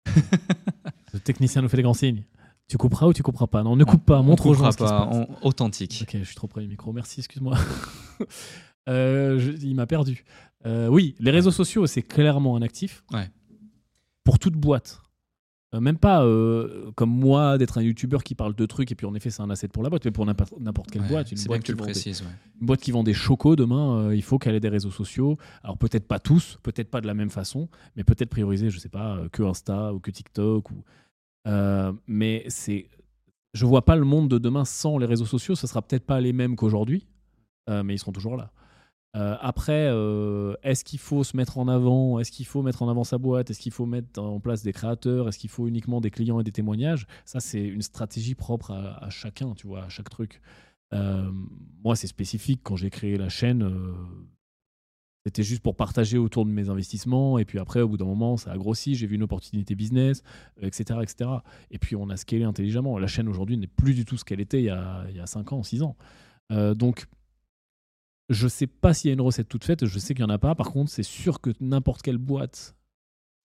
Le 1.13 1.21
technicien 1.21 1.63
nous 1.63 1.69
fait 1.69 1.77
des 1.77 1.83
grands 1.83 1.95
signes. 1.95 2.25
Tu 2.69 2.77
couperas 2.79 3.07
ou 3.07 3.13
tu 3.13 3.23
couperas 3.23 3.47
pas? 3.47 3.63
Non, 3.63 3.77
ne 3.77 3.85
coupe 3.85 4.05
pas, 4.05 4.23
montre 4.23 4.47
On 4.47 4.51
aux 4.51 4.55
gens 4.55 4.71
ce 4.73 4.77
qui 4.77 4.85
se 4.85 4.89
pas, 4.89 5.07
passe. 5.07 5.17
on- 5.43 5.47
authentique. 5.47 6.01
Ok, 6.03 6.17
je 6.19 6.25
suis 6.25 6.35
trop 6.35 6.49
près 6.49 6.63
du 6.63 6.69
micro. 6.69 6.93
Merci, 6.93 7.21
excuse-moi. 7.21 7.57
Euh, 8.89 9.41
je- 9.41 9.51
il 9.51 9.75
m'a 9.75 9.85
perdu. 9.89 10.25
Euh, 10.65 10.87
oui, 10.87 11.17
les 11.19 11.33
réseaux 11.33 11.51
sociaux, 11.51 11.89
c'est 11.89 12.03
clairement 12.03 12.55
un 12.57 12.63
actif. 12.63 13.03
Ouais. 13.13 13.29
Pour 14.23 14.39
toute 14.39 14.55
boîte. 14.55 15.01
Euh, 15.75 15.81
même 15.81 15.99
pas 15.99 16.23
euh, 16.25 16.93
comme 16.95 17.11
moi 17.11 17.59
d'être 17.59 17.79
un 17.79 17.83
youtubeur 17.83 18.23
qui 18.23 18.37
parle 18.37 18.55
de 18.55 18.67
trucs 18.67 18.93
et 18.93 18.95
puis 18.95 19.05
en 19.05 19.15
effet 19.17 19.31
c'est 19.31 19.43
un 19.43 19.51
asset 19.51 19.67
pour 19.67 19.83
la 19.83 19.91
boîte, 19.91 20.05
mais 20.05 20.13
pour 20.13 20.25
n'importe 20.25 20.91
quelle 20.93 21.03
Ouais, 21.03 21.09
boîte, 21.09 21.33
une 21.33 21.37
c'est 21.39 21.49
boîte, 21.49 21.61
que 21.63 21.67
tu 21.67 21.73
qui 21.73 21.73
le 21.73 21.79
vend 21.79 21.87
des, 21.87 21.93
précises. 21.93 22.23
ouais. 22.23 22.29
une 22.61 22.67
boîte 22.69 22.81
qui 22.81 22.93
vend 22.93 23.03
des 23.03 23.13
chocos 23.15 23.57
demain, 23.57 23.97
euh, 24.07 24.15
il 24.17 24.23
faut 24.23 24.39
qu'elle 24.39 24.55
ait 24.55 24.61
des 24.61 24.69
réseaux 24.69 24.93
sociaux. 24.93 25.37
Alors 25.65 25.77
peut-être 25.77 26.07
pas 26.07 26.21
tous, 26.21 26.59
peut-être 26.63 26.89
pas 26.89 27.01
de 27.01 27.09
la 27.09 27.15
même 27.15 27.31
façon, 27.31 27.69
mais 27.97 28.05
peut-être 28.05 28.31
prioriser, 28.31 28.71
je 28.71 28.79
sais 28.79 28.89
pas, 28.89 29.19
que 29.33 29.43
Insta 29.43 29.93
ou 29.93 29.99
que 29.99 30.13
TikTok. 30.13 30.71
Ou, 30.71 30.85
euh, 31.49 31.93
mais 32.07 32.45
c'est, 32.47 32.89
je 33.53 33.67
vois 33.67 33.85
pas 33.85 33.97
le 33.97 34.05
monde 34.05 34.29
de 34.31 34.39
demain 34.39 34.65
sans 34.65 34.99
les 34.99 35.07
réseaux 35.07 35.27
sociaux. 35.27 35.57
Ce 35.57 35.67
sera 35.67 35.83
peut-être 35.83 36.07
pas 36.07 36.21
les 36.21 36.33
mêmes 36.33 36.55
qu'aujourd'hui, 36.55 37.09
mais 37.69 37.95
ils 37.95 37.99
seront 37.99 38.13
toujours 38.13 38.37
là. 38.37 38.53
Euh, 39.17 39.35
après, 39.41 39.89
euh, 39.89 40.55
est-ce 40.63 40.85
qu'il 40.85 40.99
faut 40.99 41.25
se 41.25 41.37
mettre 41.37 41.57
en 41.57 41.69
avant 41.69 42.19
Est-ce 42.19 42.31
qu'il 42.31 42.45
faut 42.45 42.61
mettre 42.61 42.83
en 42.83 42.89
avant 42.89 43.03
sa 43.03 43.17
boîte 43.17 43.51
Est-ce 43.51 43.61
qu'il 43.61 43.73
faut 43.73 43.87
mettre 43.87 44.21
en 44.21 44.41
place 44.41 44.63
des 44.63 44.75
créateurs 44.75 45.29
Est-ce 45.29 45.39
qu'il 45.39 45.49
faut 45.49 45.67
uniquement 45.67 46.03
des 46.03 46.11
clients 46.11 46.39
et 46.39 46.45
des 46.45 46.53
témoignages? 46.53 47.07
Ça, 47.25 47.41
c'est 47.41 47.65
une 47.65 47.83
stratégie 47.83 48.35
propre 48.35 48.73
à, 48.73 49.09
chacun, 49.09 49.55
tu 49.55 49.67
vois, 49.67 49.85
à 49.85 49.89
chaque 49.89 50.11
truc. 50.11 50.43
Euh, 50.93 51.31
moi, 51.83 51.97
c'est 51.97 52.07
spécifique. 52.09 52.61
Quand 52.63 52.77
j'ai 52.77 52.91
créé 52.91 53.17
la 53.17 53.31
chaîne, 53.31 53.67
c'était 55.25 55.43
juste 55.43 55.63
pour 55.63 55.77
partager 55.77 56.19
autour 56.19 56.45
de 56.45 56.51
mes 56.51 56.69
investissements. 56.69 57.39
Et 57.39 57.47
puis 57.47 57.59
après, 57.59 57.81
au 57.81 57.89
bout 57.89 57.97
d'un 57.97 58.05
moment, 58.05 58.37
ça 58.37 58.53
a 58.53 58.59
grossi. 58.59 58.97
J'ai 58.97 59.07
vu 59.07 59.15
une 59.15 59.23
opportunité 59.23 59.75
business, 59.75 60.23
etc., 60.61 61.01
etc. 61.03 61.31
Et 61.71 61.79
puis, 61.79 61.97
on 61.97 62.11
a 62.11 62.19
scalé 62.19 62.45
intelligemment. 62.45 62.99
La 62.99 63.07
chaîne 63.07 63.29
aujourd'hui 63.29 63.57
n'est 63.57 63.67
plus 63.67 63.95
du 63.95 64.05
tout 64.05 64.19
ce 64.19 64.27
qu'elle 64.27 64.41
était 64.41 64.61
il 64.61 64.67
y 64.67 64.71
a, 64.71 65.07
il 65.09 65.17
y 65.17 65.21
a 65.21 65.27
5 65.27 65.55
ans, 65.55 65.63
6 65.63 65.83
ans. 65.83 65.97
Donc, 66.51 67.07
je 68.29 68.49
sais 68.49 68.67
pas 68.67 68.95
s'il 68.95 69.09
y 69.09 69.13
a 69.13 69.15
une 69.15 69.21
recette 69.21 69.49
toute 69.49 69.65
faite, 69.65 69.87
je 69.87 69.99
sais 69.99 70.15
qu'il 70.15 70.23
y 70.23 70.27
en 70.27 70.31
a 70.31 70.39
pas. 70.39 70.55
Par 70.55 70.73
contre, 70.73 70.91
c'est 70.91 71.03
sûr 71.03 71.41
que 71.41 71.51
n'importe 71.61 72.03
quelle 72.03 72.19
boîte 72.19 72.77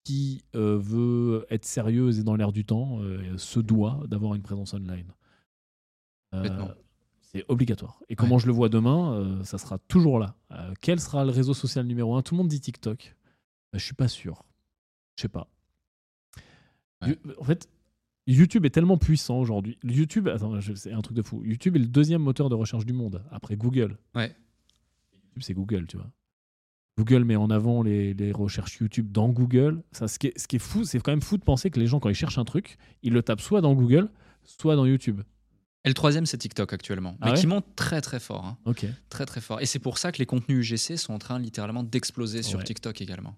qui 0.04 0.42
euh, 0.56 0.76
veut 0.78 1.46
être 1.50 1.64
sérieuse 1.64 2.18
et 2.18 2.24
dans 2.24 2.34
l'air 2.34 2.52
du 2.52 2.64
temps 2.64 3.00
euh, 3.00 3.36
se 3.38 3.60
doit 3.60 4.00
d'avoir 4.08 4.34
une 4.34 4.42
présence 4.42 4.74
online. 4.74 5.12
Euh, 6.34 6.66
c'est 7.20 7.44
obligatoire. 7.48 8.00
Et 8.08 8.16
comment 8.16 8.38
je 8.38 8.46
le 8.46 8.52
vois 8.52 8.68
demain, 8.68 9.42
ça 9.44 9.56
sera 9.56 9.78
toujours 9.78 10.18
là. 10.18 10.34
Quel 10.80 11.00
sera 11.00 11.24
le 11.24 11.30
réseau 11.30 11.54
social 11.54 11.86
numéro 11.86 12.14
un? 12.14 12.22
Tout 12.22 12.34
le 12.34 12.38
monde 12.38 12.48
dit 12.48 12.60
TikTok. 12.60 13.16
Euh, 13.74 13.78
je 13.78 13.84
suis 13.84 13.94
pas 13.94 14.08
sûr. 14.08 14.44
Je 15.16 15.22
sais 15.22 15.28
pas. 15.28 15.48
Ouais. 17.02 17.18
En 17.38 17.44
fait, 17.44 17.68
YouTube 18.26 18.64
est 18.64 18.70
tellement 18.70 18.98
puissant 18.98 19.38
aujourd'hui. 19.38 19.78
YouTube, 19.82 20.28
c'est 20.74 20.92
un 20.92 21.00
truc 21.00 21.16
de 21.16 21.22
fou. 21.22 21.42
YouTube 21.44 21.76
est 21.76 21.80
le 21.80 21.86
deuxième 21.86 22.22
moteur 22.22 22.48
de 22.48 22.54
recherche 22.54 22.86
du 22.86 22.92
monde 22.92 23.24
après 23.30 23.56
Google. 23.56 23.98
Ouais. 24.14 24.34
YouTube, 25.32 25.42
c'est 25.42 25.54
Google, 25.54 25.86
tu 25.86 25.96
vois. 25.96 26.10
Google 26.98 27.24
met 27.24 27.36
en 27.36 27.48
avant 27.50 27.82
les, 27.82 28.12
les 28.12 28.32
recherches 28.32 28.76
YouTube 28.80 29.10
dans 29.12 29.28
Google. 29.30 29.82
Ça, 29.92 30.08
ce, 30.08 30.18
qui 30.18 30.26
est, 30.28 30.38
ce 30.38 30.46
qui 30.46 30.56
est 30.56 30.58
fou, 30.58 30.84
c'est 30.84 30.98
quand 31.00 31.12
même 31.12 31.22
fou 31.22 31.38
de 31.38 31.42
penser 31.42 31.70
que 31.70 31.80
les 31.80 31.86
gens, 31.86 32.00
quand 32.00 32.10
ils 32.10 32.14
cherchent 32.14 32.38
un 32.38 32.44
truc, 32.44 32.76
ils 33.02 33.12
le 33.14 33.22
tapent 33.22 33.40
soit 33.40 33.62
dans 33.62 33.72
Google, 33.74 34.10
soit 34.44 34.76
dans 34.76 34.84
YouTube. 34.84 35.22
Et 35.84 35.88
le 35.88 35.94
troisième, 35.94 36.26
c'est 36.26 36.36
TikTok 36.38 36.72
actuellement, 36.72 37.16
Ah 37.20 37.26
mais 37.26 37.30
ouais 37.32 37.38
qui 37.38 37.46
monte 37.46 37.64
très 37.74 38.00
très 38.02 38.20
fort. 38.20 38.44
hein. 38.44 38.58
Ok. 38.66 38.84
Très 39.08 39.24
très 39.26 39.40
fort. 39.40 39.60
Et 39.62 39.66
c'est 39.66 39.78
pour 39.80 39.96
ça 39.98 40.12
que 40.12 40.18
les 40.18 40.26
contenus 40.26 40.70
UGC 40.70 40.96
sont 40.98 41.14
en 41.14 41.18
train 41.18 41.38
littéralement 41.38 41.82
d'exploser 41.82 42.42
sur. 42.42 42.62
TikTok 42.62 43.00
également. 43.00 43.36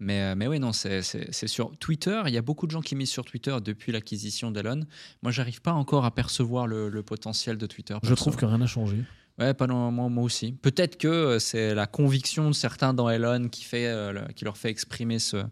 Mais, 0.00 0.20
euh, 0.22 0.34
mais 0.36 0.46
oui, 0.46 0.58
non, 0.60 0.72
c'est 0.72 1.02
sur 1.02 1.76
Twitter. 1.78 2.22
Il 2.26 2.32
y 2.32 2.38
a 2.38 2.42
beaucoup 2.42 2.66
de 2.66 2.70
gens 2.70 2.80
qui 2.80 2.94
misent 2.96 3.10
sur 3.10 3.24
Twitter 3.24 3.56
depuis 3.62 3.92
l'acquisition 3.92 4.50
d'Elon. 4.50 4.80
Moi, 5.22 5.30
j'arrive 5.32 5.60
pas 5.60 5.72
encore 5.72 6.04
à 6.04 6.14
percevoir 6.14 6.66
le, 6.66 6.88
le 6.88 7.02
potentiel 7.02 7.58
de 7.58 7.66
Twitter. 7.66 7.96
Je 8.02 8.14
trouve 8.14 8.36
que 8.36 8.44
rien 8.46 8.58
n'a 8.58 8.66
changé. 8.66 8.96
Ouais, 9.38 9.52
pas 9.54 9.66
non, 9.66 9.90
moi, 9.90 10.08
moi 10.08 10.22
aussi. 10.24 10.52
Peut-être 10.52 10.96
que 10.96 11.08
euh, 11.08 11.38
c'est 11.38 11.74
la 11.74 11.86
conviction 11.86 12.48
de 12.48 12.54
certains 12.54 12.94
dans 12.94 13.08
Elon 13.10 13.48
qui, 13.48 13.64
fait, 13.64 13.86
euh, 13.88 14.24
qui 14.36 14.44
leur 14.44 14.56
fait 14.56 14.70
exprimer 14.70 15.18
ce. 15.18 15.42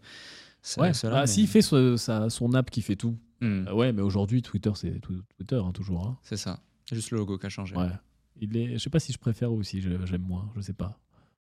ce- 0.62 0.80
Ouais. 0.80 0.94
cela, 0.94 1.16
Ah, 1.16 1.20
mais- 1.22 1.26
S'il 1.26 1.48
fait 1.48 1.62
ce- 1.62 1.96
sa- 1.96 2.30
son 2.30 2.54
app 2.54 2.70
qui 2.70 2.82
fait 2.82 2.94
tout. 2.96 3.16
Hmm, 3.40 3.66
Euh, 3.66 3.72
ouais, 3.74 3.92
mais 3.92 4.02
aujourd'hui, 4.02 4.40
Twitter, 4.42 4.70
c'est 4.76 5.00
Twitter, 5.36 5.56
hein, 5.56 5.72
toujours. 5.72 6.06
hein. 6.06 6.16
c'est 6.22 6.36
ça. 6.36 6.60
Juste 6.92 7.10
le 7.10 7.18
logo 7.18 7.38
qui 7.38 7.46
a 7.46 7.48
changé. 7.48 7.74
Ouais. 7.74 7.88
Il 8.40 8.56
est... 8.56 8.72
Je 8.74 8.78
sais 8.78 8.90
pas 8.90 9.00
si 9.00 9.12
je 9.12 9.18
préfère 9.18 9.52
ou 9.52 9.62
si 9.64 9.80
je- 9.80 10.04
j'aime 10.06 10.22
moins. 10.22 10.48
Je 10.56 10.60
sais 10.60 10.72
pas. 10.72 10.98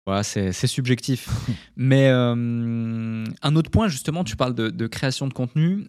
Voilà, 0.05 0.23
c'est 0.23 0.53
c'est 0.53 0.67
subjectif. 0.69 1.29
Mais 1.77 2.09
euh, 2.09 3.25
un 3.43 3.57
autre 3.57 3.71
point, 3.71 3.87
justement, 3.89 4.25
tu 4.25 4.37
parles 4.37 4.55
de, 4.55 4.71
de 4.71 4.87
création 4.89 5.27
de 5.29 5.33
contenu. 5.33 5.89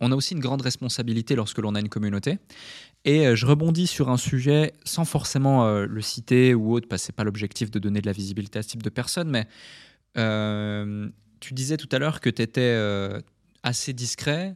on 0.00 0.10
a 0.12 0.14
aussi 0.16 0.34
une 0.34 0.40
grande 0.40 0.62
responsabilité 0.62 1.34
lorsque 1.36 1.58
l'on 1.58 1.74
a 1.74 1.80
une 1.80 1.88
communauté. 1.88 2.38
Et 3.04 3.26
euh, 3.26 3.36
je 3.36 3.46
rebondis 3.46 3.86
sur 3.86 4.08
un 4.08 4.16
sujet 4.16 4.72
sans 4.84 5.04
forcément 5.04 5.66
euh, 5.66 5.86
le 5.86 6.00
citer 6.00 6.54
ou 6.54 6.72
autre, 6.72 6.88
parce 6.88 7.02
que 7.02 7.06
ce 7.08 7.12
pas 7.12 7.24
l'objectif 7.24 7.70
de 7.70 7.78
donner 7.78 8.00
de 8.00 8.06
la 8.06 8.12
visibilité 8.12 8.58
à 8.58 8.62
ce 8.62 8.68
type 8.68 8.82
de 8.82 8.90
personne. 8.90 9.28
Mais 9.28 9.46
euh, 10.16 11.08
tu 11.40 11.54
disais 11.54 11.76
tout 11.76 11.88
à 11.92 11.98
l'heure 11.98 12.20
que 12.20 12.30
tu 12.30 12.40
étais 12.42 12.78
assez 13.62 13.92
discret. 13.92 14.54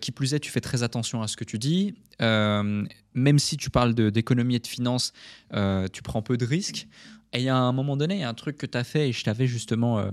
qui 0.00 0.12
plus 0.12 0.34
est, 0.34 0.40
tu 0.40 0.50
fais 0.50 0.60
très 0.60 0.82
attention 0.82 1.22
à 1.22 1.28
ce 1.28 1.36
que 1.36 1.44
tu 1.44 1.58
dis. 1.58 1.94
Même 2.20 3.38
si 3.38 3.56
tu 3.56 3.70
parles 3.70 3.94
d'économie 3.94 4.56
et 4.56 4.58
de 4.58 4.66
finance, 4.66 5.14
tu 5.50 6.02
prends 6.02 6.20
peu 6.20 6.36
de 6.36 6.44
risques. 6.44 6.86
Et 7.32 7.38
il 7.38 7.44
y 7.44 7.48
a 7.48 7.56
un 7.56 7.72
moment 7.72 7.96
donné, 7.96 8.16
il 8.16 8.20
y 8.20 8.24
a 8.24 8.28
un 8.28 8.34
truc 8.34 8.58
que 8.58 8.66
tu 8.66 8.76
as 8.76 8.84
fait 8.84 9.08
et 9.08 9.12
je 9.12 9.24
t'avais 9.24 9.46
justement, 9.46 10.04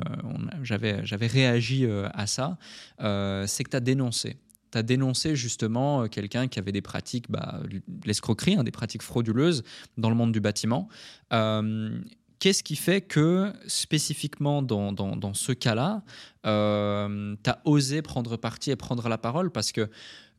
j'avais, 0.63 1.01
réagi 1.27 1.85
à 2.13 2.27
ça, 2.27 2.57
c'est 2.99 3.63
que 3.65 3.71
tu 3.71 3.77
as 3.77 3.81
dénoncé. 3.81 4.37
Tu 4.75 4.79
as 4.79 4.83
dénoncé 4.83 5.37
justement 5.37 6.03
euh, 6.03 6.07
quelqu'un 6.07 6.49
qui 6.49 6.59
avait 6.59 6.73
des 6.73 6.81
pratiques, 6.81 7.31
bah, 7.31 7.61
l'escroquerie, 8.03 8.55
hein, 8.55 8.65
des 8.65 8.71
pratiques 8.71 9.03
frauduleuses 9.03 9.63
dans 9.97 10.09
le 10.09 10.17
monde 10.17 10.33
du 10.33 10.41
bâtiment. 10.41 10.89
Euh, 11.31 11.97
Qu'est-ce 12.39 12.61
qui 12.61 12.75
fait 12.75 12.99
que 12.99 13.53
spécifiquement 13.65 14.61
dans, 14.61 14.91
dans, 14.91 15.33
ce 15.33 15.53
cas-là, 15.53 16.03
euh, 16.45 17.35
tu 17.41 17.49
as 17.49 17.61
osé 17.63 18.01
prendre 18.01 18.35
parti 18.35 18.71
et 18.71 18.75
prendre 18.75 19.07
la 19.07 19.17
parole? 19.17 19.49
Parce 19.49 19.71
que 19.71 19.89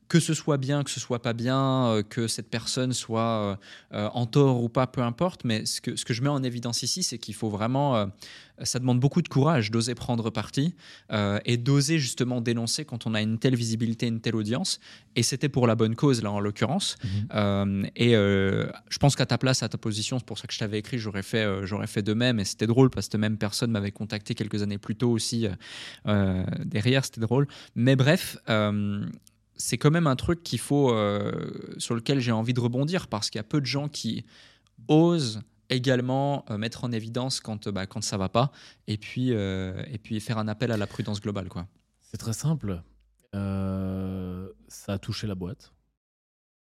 que 0.08 0.20
ce 0.20 0.34
soit 0.34 0.56
bien, 0.56 0.84
que 0.84 0.90
ce 0.90 1.00
soit 1.00 1.20
pas 1.20 1.32
bien, 1.32 1.86
euh, 1.86 2.02
que 2.02 2.28
cette 2.28 2.48
personne 2.48 2.92
soit 2.92 3.20
euh, 3.22 3.56
euh, 3.92 4.08
en 4.14 4.26
tort 4.26 4.62
ou 4.62 4.68
pas, 4.68 4.86
peu 4.86 5.02
importe. 5.02 5.44
Mais 5.44 5.66
ce 5.66 5.80
que, 5.80 5.96
ce 5.96 6.04
que 6.04 6.14
je 6.14 6.22
mets 6.22 6.28
en 6.28 6.42
évidence 6.42 6.82
ici, 6.82 7.02
c'est 7.02 7.18
qu'il 7.18 7.34
faut 7.34 7.50
vraiment, 7.50 8.10
ça 8.62 8.78
demande 8.78 9.00
beaucoup 9.00 9.22
de 9.22 9.28
courage 9.28 9.70
d'oser 9.70 9.94
prendre 9.94 10.30
parti 10.30 10.74
et 11.44 11.56
d'oser 11.56 11.98
justement 11.98 12.40
dénoncer 12.40 12.84
quand 12.84 13.06
on 13.06 13.14
a 13.14 13.20
une 13.20 13.38
telle 13.38 13.56
visibilité, 13.56 14.06
une 14.06 14.20
telle 14.20 14.36
audience. 14.36 14.80
Et 15.14 15.22
c'était 15.22 15.48
pour 15.48 15.66
la 15.66 15.74
bonne 15.74 15.94
cause, 15.94 16.22
là, 16.22 16.30
en 16.30 16.40
l'occurrence. 16.40 16.96
Euh, 17.34 17.84
et 17.96 18.12
je 18.12 18.98
pense 18.98 19.16
qu'à 19.16 19.26
ta 19.26 19.38
place, 19.38 19.62
à 19.62 19.68
ta 19.68 19.78
position, 19.78 20.18
c'est 20.18 20.26
pour 20.26 20.38
ça 20.38 20.46
que 20.46 20.54
je 20.54 20.58
t'avais 20.58 20.78
écrit, 20.78 20.98
j'aurais 20.98 21.22
fait, 21.22 21.66
j'aurais 21.66 21.86
fait 21.86 22.02
de 22.02 22.14
même. 22.14 22.38
Et 22.38 22.44
c'était 22.44 22.66
drôle 22.66 22.90
parce 22.90 23.06
que 23.06 23.12
cette 23.12 23.20
même 23.20 23.38
personne 23.38 23.70
m'avait 23.70 23.92
contacté 23.92 24.34
quelques 24.34 24.62
années 24.62 24.78
plus 24.78 24.96
tôt 24.96 25.10
aussi. 25.10 25.48
derrière, 26.64 27.04
c'était 27.04 27.20
drôle. 27.20 27.46
Mais 27.74 27.96
bref. 27.96 28.38
C'est 29.56 29.78
quand 29.78 29.90
même 29.90 30.06
un 30.06 30.16
truc 30.16 30.42
qu'il 30.42 30.58
faut, 30.58 30.92
euh, 30.92 31.74
sur 31.78 31.94
lequel 31.94 32.20
j'ai 32.20 32.32
envie 32.32 32.54
de 32.54 32.60
rebondir 32.60 33.08
parce 33.08 33.30
qu'il 33.30 33.38
y 33.38 33.40
a 33.40 33.44
peu 33.44 33.60
de 33.60 33.66
gens 33.66 33.88
qui 33.88 34.24
osent 34.88 35.42
également 35.68 36.44
euh, 36.50 36.58
mettre 36.58 36.84
en 36.84 36.92
évidence 36.92 37.40
quand, 37.40 37.66
euh, 37.66 37.72
bah, 37.72 37.86
quand 37.86 38.02
ça 38.02 38.16
va 38.16 38.28
pas 38.28 38.52
et 38.86 38.98
puis, 38.98 39.30
et 39.30 39.98
puis 40.02 40.20
faire 40.20 40.38
un 40.38 40.48
appel 40.48 40.70
à 40.72 40.76
la 40.76 40.86
prudence 40.86 41.20
globale. 41.20 41.48
Quoi. 41.48 41.66
C'est 42.00 42.18
très 42.18 42.32
simple. 42.34 42.82
Ça 43.32 44.92
a 44.92 44.98
touché 44.98 45.26
la 45.26 45.34
boîte. 45.34 45.72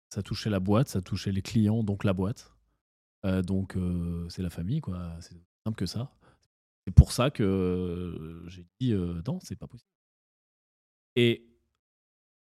Ça 0.09 0.21
a 0.21 0.23
touché 0.23 0.49
la 0.49 0.59
boîte, 0.59 0.87
ça 0.89 0.99
a 0.99 1.01
touché 1.01 1.31
les 1.31 1.41
clients, 1.41 1.83
donc 1.83 2.03
la 2.03 2.13
boîte. 2.13 2.53
Donc 3.23 3.75
c'est 4.29 4.41
la 4.41 4.49
famille, 4.49 4.81
quoi. 4.81 5.15
C'est 5.19 5.35
simple 5.65 5.77
que 5.77 5.85
ça. 5.85 6.11
C'est 6.85 6.93
pour 6.93 7.11
ça 7.11 7.29
que 7.29 8.43
j'ai 8.47 8.65
dit 8.79 8.93
non, 8.93 9.39
c'est 9.41 9.55
pas 9.55 9.67
possible. 9.67 9.91
Et 11.15 11.56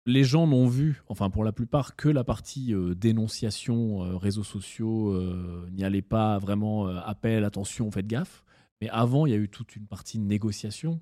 les 0.07 0.23
gens 0.23 0.47
n'ont 0.47 0.67
vu, 0.67 1.03
enfin 1.09 1.29
pour 1.29 1.43
la 1.43 1.51
plupart, 1.51 1.97
que 1.97 2.07
la 2.07 2.23
partie 2.23 2.73
euh, 2.73 2.95
dénonciation, 2.95 4.03
euh, 4.03 4.15
réseaux 4.15 4.43
sociaux, 4.43 5.11
euh, 5.11 5.69
n'y 5.73 5.83
allait 5.83 6.01
pas 6.01 6.39
vraiment 6.39 6.87
appel, 6.87 7.43
attention, 7.43 7.91
faites 7.91 8.07
gaffe. 8.07 8.43
Mais 8.81 8.89
avant, 8.89 9.25
il 9.25 9.31
y 9.31 9.35
a 9.35 9.37
eu 9.37 9.49
toute 9.49 9.75
une 9.75 9.85
partie 9.85 10.19
négociation, 10.19 11.01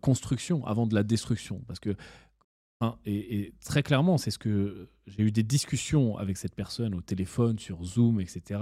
construction, 0.00 0.66
avant 0.66 0.86
de 0.86 0.94
la 0.94 1.02
destruction. 1.02 1.62
Parce 1.66 1.78
que, 1.78 1.94
hein, 2.80 2.96
et, 3.04 3.52
très 3.62 3.82
clairement, 3.82 4.16
c'est 4.16 4.30
ce 4.30 4.38
que 4.38 4.88
j'ai 5.06 5.22
eu 5.22 5.30
des 5.30 5.42
discussions 5.42 6.16
avec 6.16 6.38
cette 6.38 6.54
personne 6.54 6.94
au 6.94 7.02
téléphone, 7.02 7.58
sur 7.58 7.84
Zoom, 7.84 8.20
etc., 8.20 8.60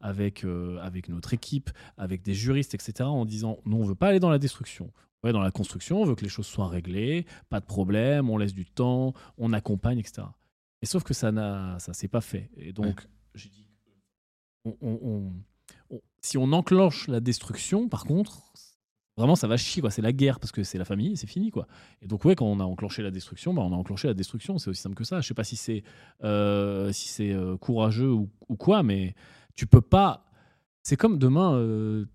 avec, 0.00 0.46
avec 0.80 1.08
notre 1.08 1.34
équipe, 1.34 1.70
avec 1.96 2.22
des 2.22 2.34
juristes, 2.34 2.74
etc., 2.74 2.94
en 3.00 3.24
disant 3.24 3.58
non, 3.66 3.80
on 3.80 3.84
veut 3.84 3.96
pas 3.96 4.08
aller 4.08 4.20
dans 4.20 4.30
la 4.30 4.38
destruction. 4.38 4.92
Aller 5.24 5.32
dans 5.32 5.40
la 5.40 5.50
construction, 5.50 6.00
on 6.00 6.04
veut 6.04 6.14
que 6.14 6.22
les 6.22 6.28
choses 6.28 6.46
soient 6.46 6.68
réglées, 6.68 7.26
pas 7.48 7.58
de 7.60 7.64
problème, 7.66 8.30
on 8.30 8.36
laisse 8.38 8.54
du 8.54 8.64
temps, 8.66 9.14
on 9.36 9.52
accompagne, 9.52 9.98
etc. 9.98 10.22
Et 10.80 10.86
sauf 10.86 11.02
que 11.02 11.12
ça 11.14 11.32
n'a, 11.32 11.76
ça 11.80 11.92
s'est 11.92 12.06
pas 12.08 12.20
fait. 12.20 12.50
Et 12.56 12.72
donc, 12.72 13.08
j'ai 13.34 13.48
dit, 13.48 13.66
on- 14.64 14.76
on- 14.80 14.98
on- 15.02 15.32
on- 15.90 16.00
si 16.20 16.38
on 16.38 16.52
enclenche 16.52 17.08
la 17.08 17.18
destruction, 17.20 17.88
par 17.88 18.04
contre, 18.04 18.52
vraiment, 19.16 19.34
ça 19.34 19.48
va 19.48 19.56
chier, 19.56 19.80
quoi. 19.82 19.90
C'est 19.90 20.02
la 20.02 20.12
guerre 20.12 20.38
parce 20.38 20.52
que 20.52 20.62
c'est 20.62 20.78
la 20.78 20.84
famille, 20.84 21.16
c'est 21.16 21.26
fini, 21.26 21.50
quoi. 21.50 21.66
Et 22.00 22.06
donc, 22.06 22.24
ouais, 22.24 22.36
quand 22.36 22.46
on 22.46 22.60
a 22.60 22.64
enclenché 22.64 23.02
la 23.02 23.10
destruction, 23.10 23.52
bah, 23.52 23.62
on 23.62 23.72
a 23.72 23.76
enclenché 23.76 24.06
la 24.06 24.14
destruction. 24.14 24.58
C'est 24.58 24.70
aussi 24.70 24.80
simple 24.82 24.94
que 24.94 25.02
ça. 25.04 25.20
Je 25.20 25.26
sais 25.26 25.34
pas 25.34 25.42
si 25.44 25.56
c'est 25.56 25.82
euh, 26.22 26.92
si 26.92 27.08
c'est 27.08 27.32
euh, 27.32 27.56
courageux 27.56 28.12
ou, 28.12 28.30
ou 28.48 28.54
quoi, 28.56 28.84
mais 28.84 29.16
tu 29.56 29.66
peux 29.66 29.80
pas. 29.82 30.24
C'est 30.84 30.96
comme 30.96 31.18
demain. 31.18 31.54
euh, 31.54 32.06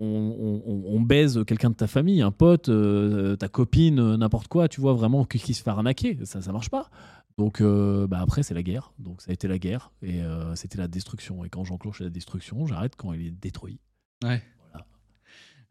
on, 0.00 0.06
on- 0.06 0.62
on- 0.70 0.96
on 0.96 1.00
baise 1.00 1.40
quelqu'un 1.46 1.70
de 1.70 1.74
ta 1.74 1.86
famille, 1.86 2.22
un 2.22 2.30
pote, 2.30 2.68
euh, 2.68 3.36
ta 3.36 3.48
copine, 3.48 3.98
euh, 3.98 4.16
n'importe 4.16 4.48
quoi, 4.48 4.68
tu 4.68 4.80
vois 4.80 4.92
vraiment 4.94 5.24
qui, 5.24 5.54
se 5.54 5.62
fait 5.62 5.70
arnaquer, 5.70 6.18
ça 6.24 6.40
ça 6.42 6.52
marche 6.52 6.70
pas. 6.70 6.88
Donc 7.36 7.60
euh, 7.60 8.06
bah 8.08 8.18
après 8.20 8.42
c'est 8.42 8.54
la 8.54 8.62
guerre, 8.62 8.92
donc 8.98 9.22
ça 9.22 9.30
a 9.30 9.32
été 9.34 9.46
la 9.48 9.58
guerre 9.58 9.92
et 10.02 10.22
euh, 10.22 10.54
c'était 10.56 10.78
la 10.78 10.88
destruction. 10.88 11.44
Et 11.44 11.48
quand 11.48 11.64
j'enclenche 11.64 12.00
la 12.00 12.10
destruction, 12.10 12.66
j'arrête 12.66 12.94
quand 12.96 13.12
il 13.12 13.26
est 13.26 13.30
détruit. 13.30 13.78
Ouais. 14.24 14.42
Voilà. 14.72 14.86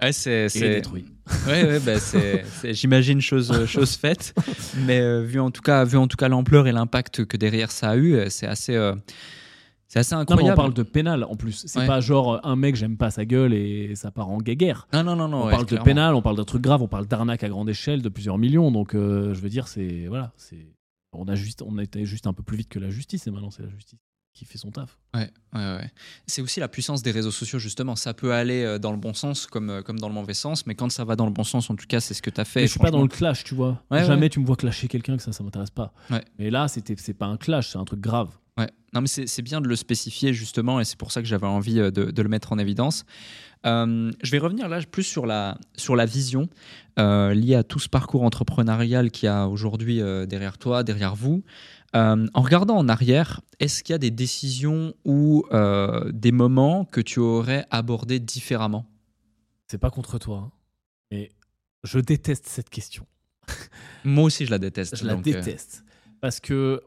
Ouais, 0.02 0.14
c'est, 0.14 0.48
détruit. 0.54 1.06
Ouais, 1.45 1.64
ouais, 1.64 1.80
bah, 1.82 1.94
j'imagine 2.72 3.20
chose, 3.20 3.52
euh, 3.52 3.66
chose 3.66 3.95
faite. 3.95 4.34
Mais 4.86 4.99
euh, 5.02 5.22
vu, 5.24 5.40
en 5.41 5.52
tout 5.52 5.62
cas, 5.62 5.84
vu 5.84 5.98
en 5.98 6.08
tout 6.08 6.16
cas 6.18 6.30
l'ampleur 6.30 6.68
et 6.68 6.72
l'impact 6.72 7.26
que 7.26 7.36
derrière 7.36 7.72
ça 7.72 7.90
a 7.90 7.95
eu, 7.98 8.14
euh, 8.16 8.30
c'est 8.30 8.48
assez, 8.48 8.76
euh, 8.76 8.95
c'est 9.88 9.99
assez 9.99 10.15
Non, 10.15 10.22
incroyable. 10.22 10.51
on 10.51 10.55
parle 10.55 10.73
de 10.73 10.84
pénal 10.84 11.23
en 11.23 11.35
plus. 11.35 11.64
C'est 11.68 11.80
Ouais. 11.80 11.88
pas 11.88 11.99
genre 12.01 12.39
un 12.45 12.55
mec 12.55 12.76
j'aime 12.76 12.97
pas 12.97 13.11
sa 13.11 13.26
gueule 13.26 13.53
et 13.53 13.95
ça 13.95 14.11
part 14.11 14.30
en 14.30 14.38
guerre. 14.39 14.88
Non, 14.93 15.03
non, 15.03 15.15
non, 15.15 15.27
non. 15.27 15.43
on 15.43 15.45
ouais, 15.45 15.51
parle 15.51 15.65
de 15.65 15.77
pénal, 15.77 16.15
on 16.15 16.22
parle 16.22 16.38
d'un 16.38 16.43
truc 16.45 16.61
grave, 16.61 16.81
on 16.81 16.88
parle 16.88 17.07
d'arnaque 17.07 17.43
à 17.43 17.49
grande 17.49 17.69
échelle 17.69 18.01
de 18.01 18.09
plusieurs 18.09 18.38
millions. 18.38 18.72
Donc 18.72 18.95
euh, 18.95 19.34
je 19.34 19.39
veux 19.41 19.49
dire 19.49 19.68
c'est 19.68 20.07
voilà, 20.07 20.34
c'est 20.38 20.68
on 21.14 21.27
a 21.27 21.35
juste 21.35 21.61
on 21.61 21.77
a 21.77 21.84
été 21.84 22.05
juste 22.05 22.27
un 22.27 22.34
peu 22.34 22.43
plus 22.43 22.57
vite 22.57 22.69
que 22.69 22.80
la 22.80 22.89
justice 22.89 23.27
et 23.27 23.31
maintenant 23.31 23.51
c'est 23.51 23.64
la 23.64 23.69
justice 23.69 23.99
qui 24.34 24.45
fait 24.45 24.59
son 24.59 24.69
taf. 24.69 24.99
Ouais, 25.15 25.31
ouais, 25.55 25.59
ouais. 25.77 25.91
C'est 26.27 26.43
aussi 26.43 26.59
la 26.59 26.68
puissance 26.68 27.01
des 27.01 27.09
réseaux 27.09 27.31
sociaux, 27.31 27.57
justement. 27.57 27.95
Ça 27.95 28.14
peut 28.14 28.34
aller 28.34 28.61
euh, 28.64 28.77
dans 28.77 28.91
le 28.91 28.97
bon 28.99 29.15
sens 29.15 29.47
comme, 29.47 29.72
euh, 29.72 29.81
comme 29.81 29.97
dans 29.99 30.09
le 30.09 30.14
mauvais 30.14 30.35
sens, 30.35 30.68
mais 30.68 30.76
quand 30.76 30.91
ça 30.91 31.05
va 31.05 31.15
dans 31.15 31.26
le 31.26 31.31
bon 31.31 31.43
sens, 31.43 31.72
en 31.72 31.76
tout 31.76 31.88
cas, 31.88 31.99
c'est 31.99 32.14
ce 32.14 32.22
que 32.22 32.30
tu 32.30 32.39
as 32.39 32.45
fait. 32.45 32.59
Mais 32.59 32.68
je 32.68 32.72
suis 32.73 32.80
pas 32.80 32.91
dans 32.91 33.01
le 33.01 33.07
clash, 33.07 33.43
tu 33.43 33.55
vois. 33.55 33.81
Ouais, 33.89 34.05
Jamais 34.05 34.30
tu 34.30 34.39
me 34.39 34.45
vois 34.45 34.55
clasher 34.55 34.88
quelqu'un 34.88 35.18
que 35.18 35.23
ça, 35.23 35.31
ça 35.31 35.43
m'intéresse 35.43 35.72
pas. 35.72 35.91
Mais 36.38 36.51
là, 36.51 36.68
c'était, 36.68 36.93
c'est 36.99 37.15
pas 37.15 37.26
un 37.26 37.38
clash, 37.38 37.69
c'est 37.72 37.80
un 37.80 37.85
truc 37.85 37.99
grave. 37.99 38.30
Ouais, 38.58 38.72
non, 38.94 39.02
mais 39.02 39.08
c'est 39.08 39.42
bien 39.44 39.62
de 39.62 39.68
le 39.68 39.76
spécifier 39.76 40.34
justement, 40.34 40.80
et 40.80 40.86
c'est 40.86 40.98
pour 40.98 41.12
ça 41.12 41.22
que 41.22 41.28
j'avais 41.28 41.46
envie 41.46 41.80
euh, 41.80 41.92
de, 41.92 42.10
de 42.10 42.22
le 42.22 42.30
mettre 42.30 42.52
en 42.52 42.58
évidence. 42.58 43.06
Euh, 43.66 44.12
je 44.22 44.32
vais 44.32 44.38
revenir 44.38 44.70
là 44.70 44.82
plus 44.82 45.04
sur 45.04 45.26
la, 45.26 45.58
sur 45.76 45.96
la 45.96 46.06
vision 46.06 46.48
euh, 47.00 47.34
liée 47.34 47.56
à 47.56 47.64
tout 47.64 47.80
ce 47.80 47.90
parcours 47.90 48.24
entrepreneurial 48.24 49.12
qu'il 49.12 49.26
y 49.26 49.30
a 49.30 49.48
aujourd'hui 49.48 50.02
euh, 50.02 50.26
derrière 50.26 50.58
toi, 50.58 50.84
derrière 50.84 51.16
vous. 51.16 51.44
En 51.94 52.42
regardant 52.44 52.78
en 52.78 52.90
arrière, 52.90 53.42
est-ce 53.60 53.82
qu'il 53.82 53.94
y 53.94 53.96
a 53.96 53.98
des 53.98 54.12
décisions 54.12 54.94
ou 55.04 55.44
des 56.12 56.32
moments 56.32 56.86
que 56.86 57.02
tu 57.02 57.20
aurais 57.20 57.66
abordés 57.72 58.20
différemment? 58.20 58.86
C'est 59.68 59.80
pas 59.80 59.90
contre 59.90 60.20
toi, 60.20 60.44
hein, 60.46 60.52
mais 61.10 61.32
je 61.84 61.98
déteste 61.98 62.46
cette 62.46 62.70
question. 62.70 63.08
Moi 64.04 64.26
aussi, 64.26 64.46
je 64.46 64.52
la 64.52 64.60
déteste. 64.60 64.96
Je 64.96 65.06
la 65.06 65.16
donc, 65.16 65.24
déteste. 65.24 65.84
Parce 66.22 66.40
que 66.40 66.84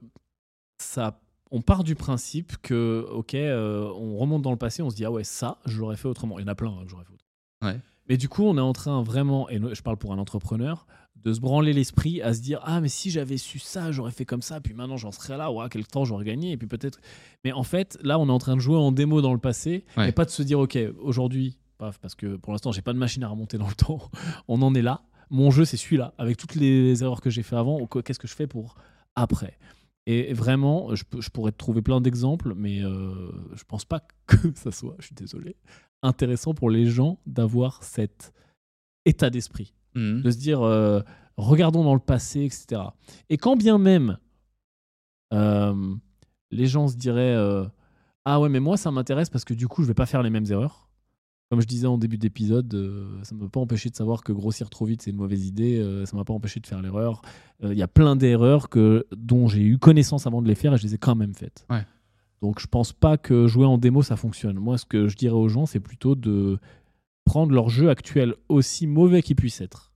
ça, 0.79 1.21
on 1.51 1.60
part 1.62 1.85
du 1.85 1.94
principe 1.94 2.56
que, 2.62 3.06
ok, 3.12 3.35
euh, 3.35 3.90
on 3.97 4.16
remonte 4.18 4.43
dans 4.43 4.52
le 4.52 4.56
passé, 4.56 4.82
on 4.82 4.90
se 4.90 4.97
dit, 4.97 5.05
ah 5.05 5.10
ouais, 5.10 5.24
ça, 5.24 5.59
je 5.66 5.78
l'aurais 5.81 5.97
fait 5.97 6.09
autrement. 6.09 6.39
Il 6.39 6.43
y 6.43 6.44
en 6.44 6.48
a 6.48 6.55
plein 6.55 6.70
hein, 6.70 6.85
que 6.85 6.90
j'aurais 6.90 7.05
fait 7.05 7.12
autrement. 7.12 7.72
Ouais. 7.74 7.81
Mais 8.09 8.16
du 8.16 8.28
coup, 8.28 8.44
on 8.44 8.56
est 8.56 8.60
en 8.60 8.72
train 8.72 9.02
vraiment, 9.02 9.48
et 9.51 9.60
je 9.74 9.82
parle 9.82 9.97
pour 9.97 10.12
un 10.12 10.18
entrepreneur, 10.18 10.86
de 11.16 11.32
se 11.35 11.40
branler 11.40 11.72
l'esprit 11.72 12.22
à 12.22 12.32
se 12.32 12.40
dire, 12.40 12.60
ah, 12.64 12.81
mais 12.81 12.89
si 12.89 13.10
j'avais 13.10 13.36
su 13.36 13.59
ça, 13.59 13.93
j'aurais 13.93 14.10
fait 14.10 14.24
comme 14.24 14.40
ça, 14.43 14.60
puis 14.60 14.72
maintenant 14.74 14.97
j'en 14.97 15.12
serais 15.12 15.36
là, 15.36 15.52
ouais, 15.52 15.66
quel 15.70 15.86
temps 15.86 16.05
j'aurais 16.05 16.24
gagné, 16.24 16.52
et 16.52 16.56
puis 16.56 16.66
peut-être. 16.66 16.98
Mais 17.44 17.52
en 17.52 17.62
fait, 17.62 17.98
là, 18.02 18.18
on 18.18 18.28
est 18.28 18.32
en 18.32 18.39
train 18.39 18.55
de 18.56 18.60
jouer 18.60 18.77
en 18.78 18.90
démo 18.90 19.20
dans 19.20 19.32
le 19.35 19.39
passé, 19.39 19.85
Ouais. 19.97 20.09
et 20.09 20.12
pas 20.12 20.24
de 20.24 20.31
se 20.31 20.43
dire, 20.43 20.59
ok, 20.60 20.78
aujourd'hui, 21.01 21.59
paf, 21.78 21.98
parce 21.98 22.14
que 22.14 22.36
pour 22.36 22.52
l'instant, 22.52 22.72
j'ai 22.72 22.81
pas 22.82 22.93
de 22.94 22.98
machine 22.98 23.22
à 23.22 23.28
remonter 23.28 23.59
dans 23.59 23.68
le 23.68 23.74
temps, 23.77 24.01
on 24.48 24.62
en 24.62 24.74
est 24.74 24.82
là. 24.82 25.02
Mon 25.28 25.51
jeu, 25.51 25.64
c'est 25.64 25.77
celui-là, 25.77 26.14
avec 26.18 26.36
toutes 26.36 26.55
les 26.55 27.02
erreurs 27.05 27.20
que 27.20 27.31
j'ai 27.31 27.43
fait 27.43 27.56
avant, 27.56 27.86
qu'est-ce 27.86 28.18
que 28.18 28.27
je 28.28 28.35
fais 28.35 28.47
pour 28.47 28.77
après 29.14 29.59
et 30.06 30.32
vraiment, 30.32 30.94
je, 30.94 31.05
pourrais 31.31 31.52
te 31.52 31.59
trouver 31.59 31.82
plein 31.82 32.01
d'exemples, 32.01 32.55
mais 32.56 32.82
euh, 32.82 33.31
je 33.55 33.64
pense 33.64 33.85
pas 33.85 34.01
que 34.27 34.36
ça 34.55 34.72
soit, 34.72 34.97
je 34.98 35.06
suis 35.06 35.14
désolé, 35.14 35.56
intéressant 36.02 36.55
pour 36.55 36.70
les 36.70 36.86
gens 36.86 37.20
d'avoir 37.27 37.82
cet 37.82 38.32
état 39.05 39.31
d'esprit. 39.31 39.74
mhm. 39.94 40.22
De 40.22 40.31
se 40.31 40.39
dire, 40.39 40.62
euh, 40.62 41.01
regardons 41.36 41.85
dans 41.85 41.94
le 41.94 42.01
passé, 42.01 42.44
etc. 42.44 42.82
Et 43.28 43.36
quand 43.36 43.56
bien 43.56 43.78
même 43.78 44.18
euh, 45.32 45.94
les 46.51 46.66
gens 46.66 46.89
se 46.89 46.97
diraient, 46.97 47.36
euh, 47.36 47.64
ah 48.24 48.40
ouais, 48.40 48.48
mais 48.48 48.60
moi 48.60 48.77
ça 48.77 48.90
m'intéresse 48.90 49.31
parce 49.31 49.44
que 49.44 49.55
du 49.55 49.68
coup 49.68 49.82
je 49.82 49.89
vais 49.89 49.94
pas 49.94 50.06
faire 50.06 50.22
les 50.22 50.31
mêmes 50.31 50.47
erreurs. 50.51 50.90
Comme 51.51 51.60
je 51.60 51.66
disais 51.66 51.89
en 51.89 51.98
début 51.98 52.16
d'épisode, 52.16 52.72
euh, 52.74 53.09
ça 53.24 53.35
ne 53.35 53.40
m'a 53.40 53.48
pas 53.48 53.59
empêché 53.59 53.90
de 53.90 53.97
savoir 53.97 54.22
que 54.22 54.31
grossir 54.31 54.70
trop 54.70 54.85
vite 54.85 55.02
c'est 55.02 55.10
une 55.10 55.16
mauvaise 55.16 55.44
idée, 55.47 55.81
euh, 55.81 56.06
ça 56.06 56.16
m'a 56.16 56.24
pas 56.24 56.32
empêché 56.32 56.60
de 56.60 56.66
faire 56.66 56.81
l'erreur. 56.81 57.22
Euh, 57.64 57.72
Il 57.72 57.78
y 57.78 57.82
a 57.82 57.89
plein 57.89 58.14
d'erreurs 58.14 58.68
que, 58.68 59.05
dont 59.16 59.48
j'ai 59.48 59.62
eu 59.62 59.77
connaissance 59.77 60.28
avant 60.28 60.43
de 60.43 60.47
les 60.48 60.55
faire 60.55 60.74
et 60.74 60.77
je 60.77 60.85
les 60.85 60.94
ai 60.94 60.98
quand 60.98 61.16
même 61.16 61.35
faites. 61.35 61.66
Ouais. 61.68 61.85
Donc 62.40 62.60
je 62.60 62.68
pense 62.68 62.93
pas 62.93 63.18
que 63.18 63.48
jouer 63.48 63.66
en 63.66 63.78
démo 63.78 64.02
ça 64.02 64.14
fonctionne. 64.14 64.60
Moi 64.60 64.78
ce 64.78 64.85
que 64.85 65.09
je 65.09 65.16
dirais 65.16 65.35
aux 65.35 65.48
gens 65.48 65.66
c'est 65.66 65.81
plutôt 65.81 66.14
de 66.14 66.60
prendre 67.24 67.52
leur 67.52 67.68
jeu 67.68 67.90
actuel 67.90 68.35
aussi 68.48 68.86
mauvais 68.86 69.20
qu'il 69.20 69.35
puisse 69.35 69.60
être. 69.60 69.93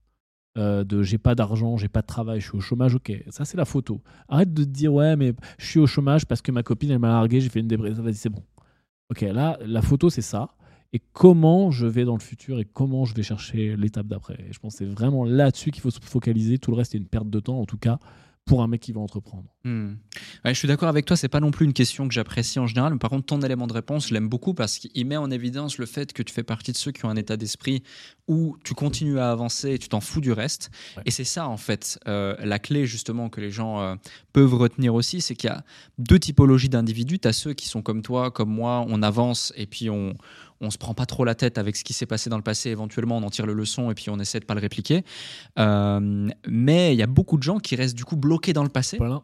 Euh, 0.58 0.82
de 0.82 1.02
j'ai 1.04 1.18
pas 1.18 1.36
d'argent, 1.36 1.76
j'ai 1.76 1.88
pas 1.88 2.00
de 2.02 2.06
travail, 2.06 2.40
je 2.40 2.48
suis 2.48 2.56
au 2.56 2.60
chômage, 2.60 2.96
ok, 2.96 3.12
ça 3.30 3.44
c'est 3.44 3.56
la 3.56 3.64
photo. 3.64 4.00
Arrête 4.28 4.52
de 4.52 4.64
te 4.64 4.68
dire 4.68 4.92
ouais 4.92 5.14
mais 5.14 5.34
je 5.58 5.66
suis 5.66 5.78
au 5.78 5.86
chômage 5.86 6.26
parce 6.26 6.42
que 6.42 6.50
ma 6.50 6.64
copine 6.64 6.90
elle 6.90 6.98
m'a 6.98 7.08
largué, 7.10 7.40
j'ai 7.40 7.48
fait 7.48 7.60
une 7.60 7.68
dépression, 7.68 8.02
vas-y 8.02 8.14
c'est 8.14 8.28
bon. 8.28 8.42
Ok, 9.08 9.20
là 9.20 9.56
la 9.64 9.82
photo 9.82 10.10
c'est 10.10 10.20
ça. 10.20 10.50
Et 10.94 11.02
comment 11.12 11.70
je 11.70 11.86
vais 11.86 12.04
dans 12.04 12.14
le 12.14 12.22
futur 12.22 12.60
et 12.60 12.64
comment 12.64 13.04
je 13.04 13.14
vais 13.14 13.24
chercher 13.24 13.76
l'étape 13.76 14.06
d'après. 14.06 14.38
Et 14.48 14.52
je 14.52 14.58
pense 14.60 14.74
que 14.74 14.78
c'est 14.78 14.90
vraiment 14.90 15.24
là-dessus 15.24 15.72
qu'il 15.72 15.82
faut 15.82 15.90
se 15.90 16.00
focaliser. 16.00 16.58
Tout 16.58 16.70
le 16.70 16.76
reste 16.76 16.94
est 16.94 16.98
une 16.98 17.08
perte 17.08 17.28
de 17.28 17.40
temps, 17.40 17.60
en 17.60 17.66
tout 17.66 17.78
cas 17.78 17.98
pour 18.44 18.62
un 18.62 18.68
mec 18.68 18.82
qui 18.82 18.92
va 18.92 19.00
entreprendre. 19.00 19.44
Hmm. 19.64 19.94
Ouais, 20.44 20.52
je 20.52 20.58
suis 20.58 20.68
d'accord 20.68 20.88
avec 20.88 21.06
toi, 21.06 21.16
c'est 21.16 21.28
pas 21.28 21.40
non 21.40 21.50
plus 21.50 21.64
une 21.64 21.72
question 21.72 22.06
que 22.06 22.12
j'apprécie 22.12 22.58
en 22.58 22.66
général, 22.66 22.92
mais 22.92 22.98
par 22.98 23.08
contre 23.08 23.24
ton 23.24 23.40
élément 23.40 23.66
de 23.66 23.72
réponse, 23.72 24.08
je 24.08 24.14
l'aime 24.14 24.28
beaucoup 24.28 24.52
parce 24.52 24.78
qu'il 24.78 25.06
met 25.06 25.16
en 25.16 25.30
évidence 25.30 25.78
le 25.78 25.86
fait 25.86 26.12
que 26.12 26.22
tu 26.22 26.32
fais 26.32 26.42
partie 26.42 26.72
de 26.72 26.76
ceux 26.76 26.92
qui 26.92 27.06
ont 27.06 27.08
un 27.08 27.16
état 27.16 27.38
d'esprit 27.38 27.82
où 28.28 28.56
tu 28.62 28.74
continues 28.74 29.18
à 29.18 29.30
avancer 29.30 29.72
et 29.72 29.78
tu 29.78 29.88
t'en 29.88 30.00
fous 30.00 30.20
du 30.20 30.32
reste. 30.32 30.70
Ouais. 30.96 31.04
Et 31.06 31.10
c'est 31.10 31.24
ça 31.24 31.48
en 31.48 31.56
fait 31.56 31.98
euh, 32.06 32.36
la 32.40 32.58
clé 32.58 32.84
justement 32.84 33.30
que 33.30 33.40
les 33.40 33.50
gens 33.50 33.80
euh, 33.80 33.94
peuvent 34.34 34.54
retenir 34.54 34.94
aussi, 34.94 35.22
c'est 35.22 35.34
qu'il 35.34 35.48
y 35.48 35.52
a 35.52 35.64
deux 35.96 36.18
typologies 36.18 36.68
d'individus. 36.68 37.20
Tu 37.20 37.28
as 37.28 37.32
ceux 37.32 37.54
qui 37.54 37.66
sont 37.66 37.80
comme 37.80 38.02
toi, 38.02 38.30
comme 38.30 38.50
moi, 38.50 38.84
on 38.88 39.02
avance 39.02 39.54
et 39.56 39.66
puis 39.66 39.88
on 39.88 40.14
on 40.64 40.70
se 40.70 40.78
prend 40.78 40.94
pas 40.94 41.06
trop 41.06 41.24
la 41.24 41.34
tête 41.34 41.58
avec 41.58 41.76
ce 41.76 41.84
qui 41.84 41.92
s'est 41.92 42.06
passé 42.06 42.30
dans 42.30 42.36
le 42.38 42.42
passé, 42.42 42.70
éventuellement 42.70 43.18
on 43.18 43.22
en 43.22 43.30
tire 43.30 43.46
le 43.46 43.52
leçon 43.54 43.90
et 43.90 43.94
puis 43.94 44.10
on 44.10 44.18
essaie 44.18 44.40
de 44.40 44.44
pas 44.44 44.54
le 44.54 44.60
répliquer. 44.60 45.04
Euh, 45.58 46.28
mais 46.48 46.94
il 46.94 46.98
y 46.98 47.02
a 47.02 47.06
beaucoup 47.06 47.36
de 47.36 47.42
gens 47.42 47.58
qui 47.58 47.76
restent 47.76 47.96
du 47.96 48.04
coup 48.04 48.16
bloqués 48.16 48.52
dans 48.52 48.62
le 48.64 48.68
passé. 48.68 48.96
Voilà. 48.98 49.22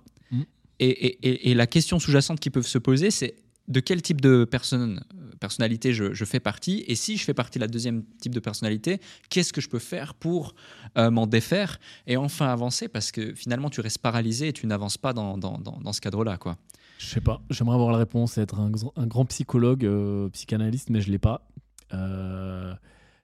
Et, 0.83 0.89
et- 0.89 1.29
et- 1.29 1.51
et 1.51 1.55
la 1.55 1.67
question 1.67 1.99
sous-jacente 1.99 2.41
qui 2.41 2.49
peuvent 2.49 2.67
se 2.67 2.79
poser, 2.79 3.11
c'est 3.11 3.35
de 3.69 3.81
quel 3.81 4.01
type 4.01 4.21
de 4.23 4.45
personne, 4.51 5.05
personnalité 5.39 5.93
je, 5.93 6.15
je 6.15 6.25
fais 6.25 6.41
partie 6.41 6.85
Et 6.89 6.95
si 6.95 7.19
je 7.19 7.25
fais 7.25 7.35
partie 7.35 7.59
de 7.59 7.65
la 7.65 7.69
deuxième 7.69 8.03
type 8.21 8.35
de 8.35 8.41
personnalité, 8.41 8.99
qu'est-ce 9.29 9.53
que 9.53 9.61
je 9.61 9.69
peux 9.69 9.79
faire 9.79 10.15
pour 10.15 10.55
euh, 10.97 11.11
m'en 11.11 11.27
défaire 11.27 11.79
et 12.07 12.17
enfin 12.17 12.47
avancer 12.49 12.89
Parce 12.89 13.12
que 13.12 13.35
finalement, 13.35 13.69
tu 13.69 13.81
restes 13.83 13.99
paralysé 13.99 14.49
et 14.49 14.53
tu 14.55 14.67
n'avances 14.67 14.97
pas 14.97 15.12
dans, 15.12 15.37
dans- 15.37 15.59
dans- 15.59 15.79
dans 15.81 15.93
ce 15.93 16.01
cadre-là. 16.01 16.39
quoi. 16.39 16.57
Je 17.01 17.07
sais 17.07 17.21
pas. 17.23 17.41
J'aimerais 17.49 17.75
avoir 17.77 17.91
la 17.93 17.99
réponse, 17.99 18.37
être 18.37 18.61
un, 18.61 18.71
gr- 18.71 18.93
un 18.95 19.07
grand 19.07 19.25
psychologue, 19.25 19.87
euh, 19.87 20.29
psychanalyste, 20.31 20.91
mais 20.91 21.01
je 21.01 21.11
l'ai 21.11 21.19
pas. 21.19 21.49
Euh, 21.95 22.75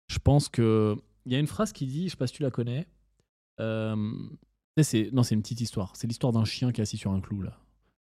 je 0.09 0.19
pense 0.19 0.48
que 0.48 0.97
il 1.27 1.32
y 1.32 1.36
a 1.36 1.39
une 1.39 1.47
phrase 1.47 1.73
qui 1.73 1.86
dit, 1.86 2.05
je 2.07 2.11
sais 2.12 2.16
pas 2.16 2.27
si 2.27 2.32
tu 2.35 2.43
la 2.43 2.51
connais. 2.51 2.86
Euh, 3.61 3.97
tu 4.77 4.85
c'est 4.85 5.11
non, 5.12 5.23
c'est 5.23 5.35
une 5.35 5.43
petite 5.43 5.61
histoire. 5.61 5.94
C'est 5.94 6.07
l'histoire 6.07 6.32
d'un 6.32 6.44
chien 6.44 6.73
qui 6.73 6.81
est 6.81 6.82
assis 6.82 6.97
sur 6.97 7.11
un 7.12 7.20
clou 7.20 7.43
là. 7.43 7.59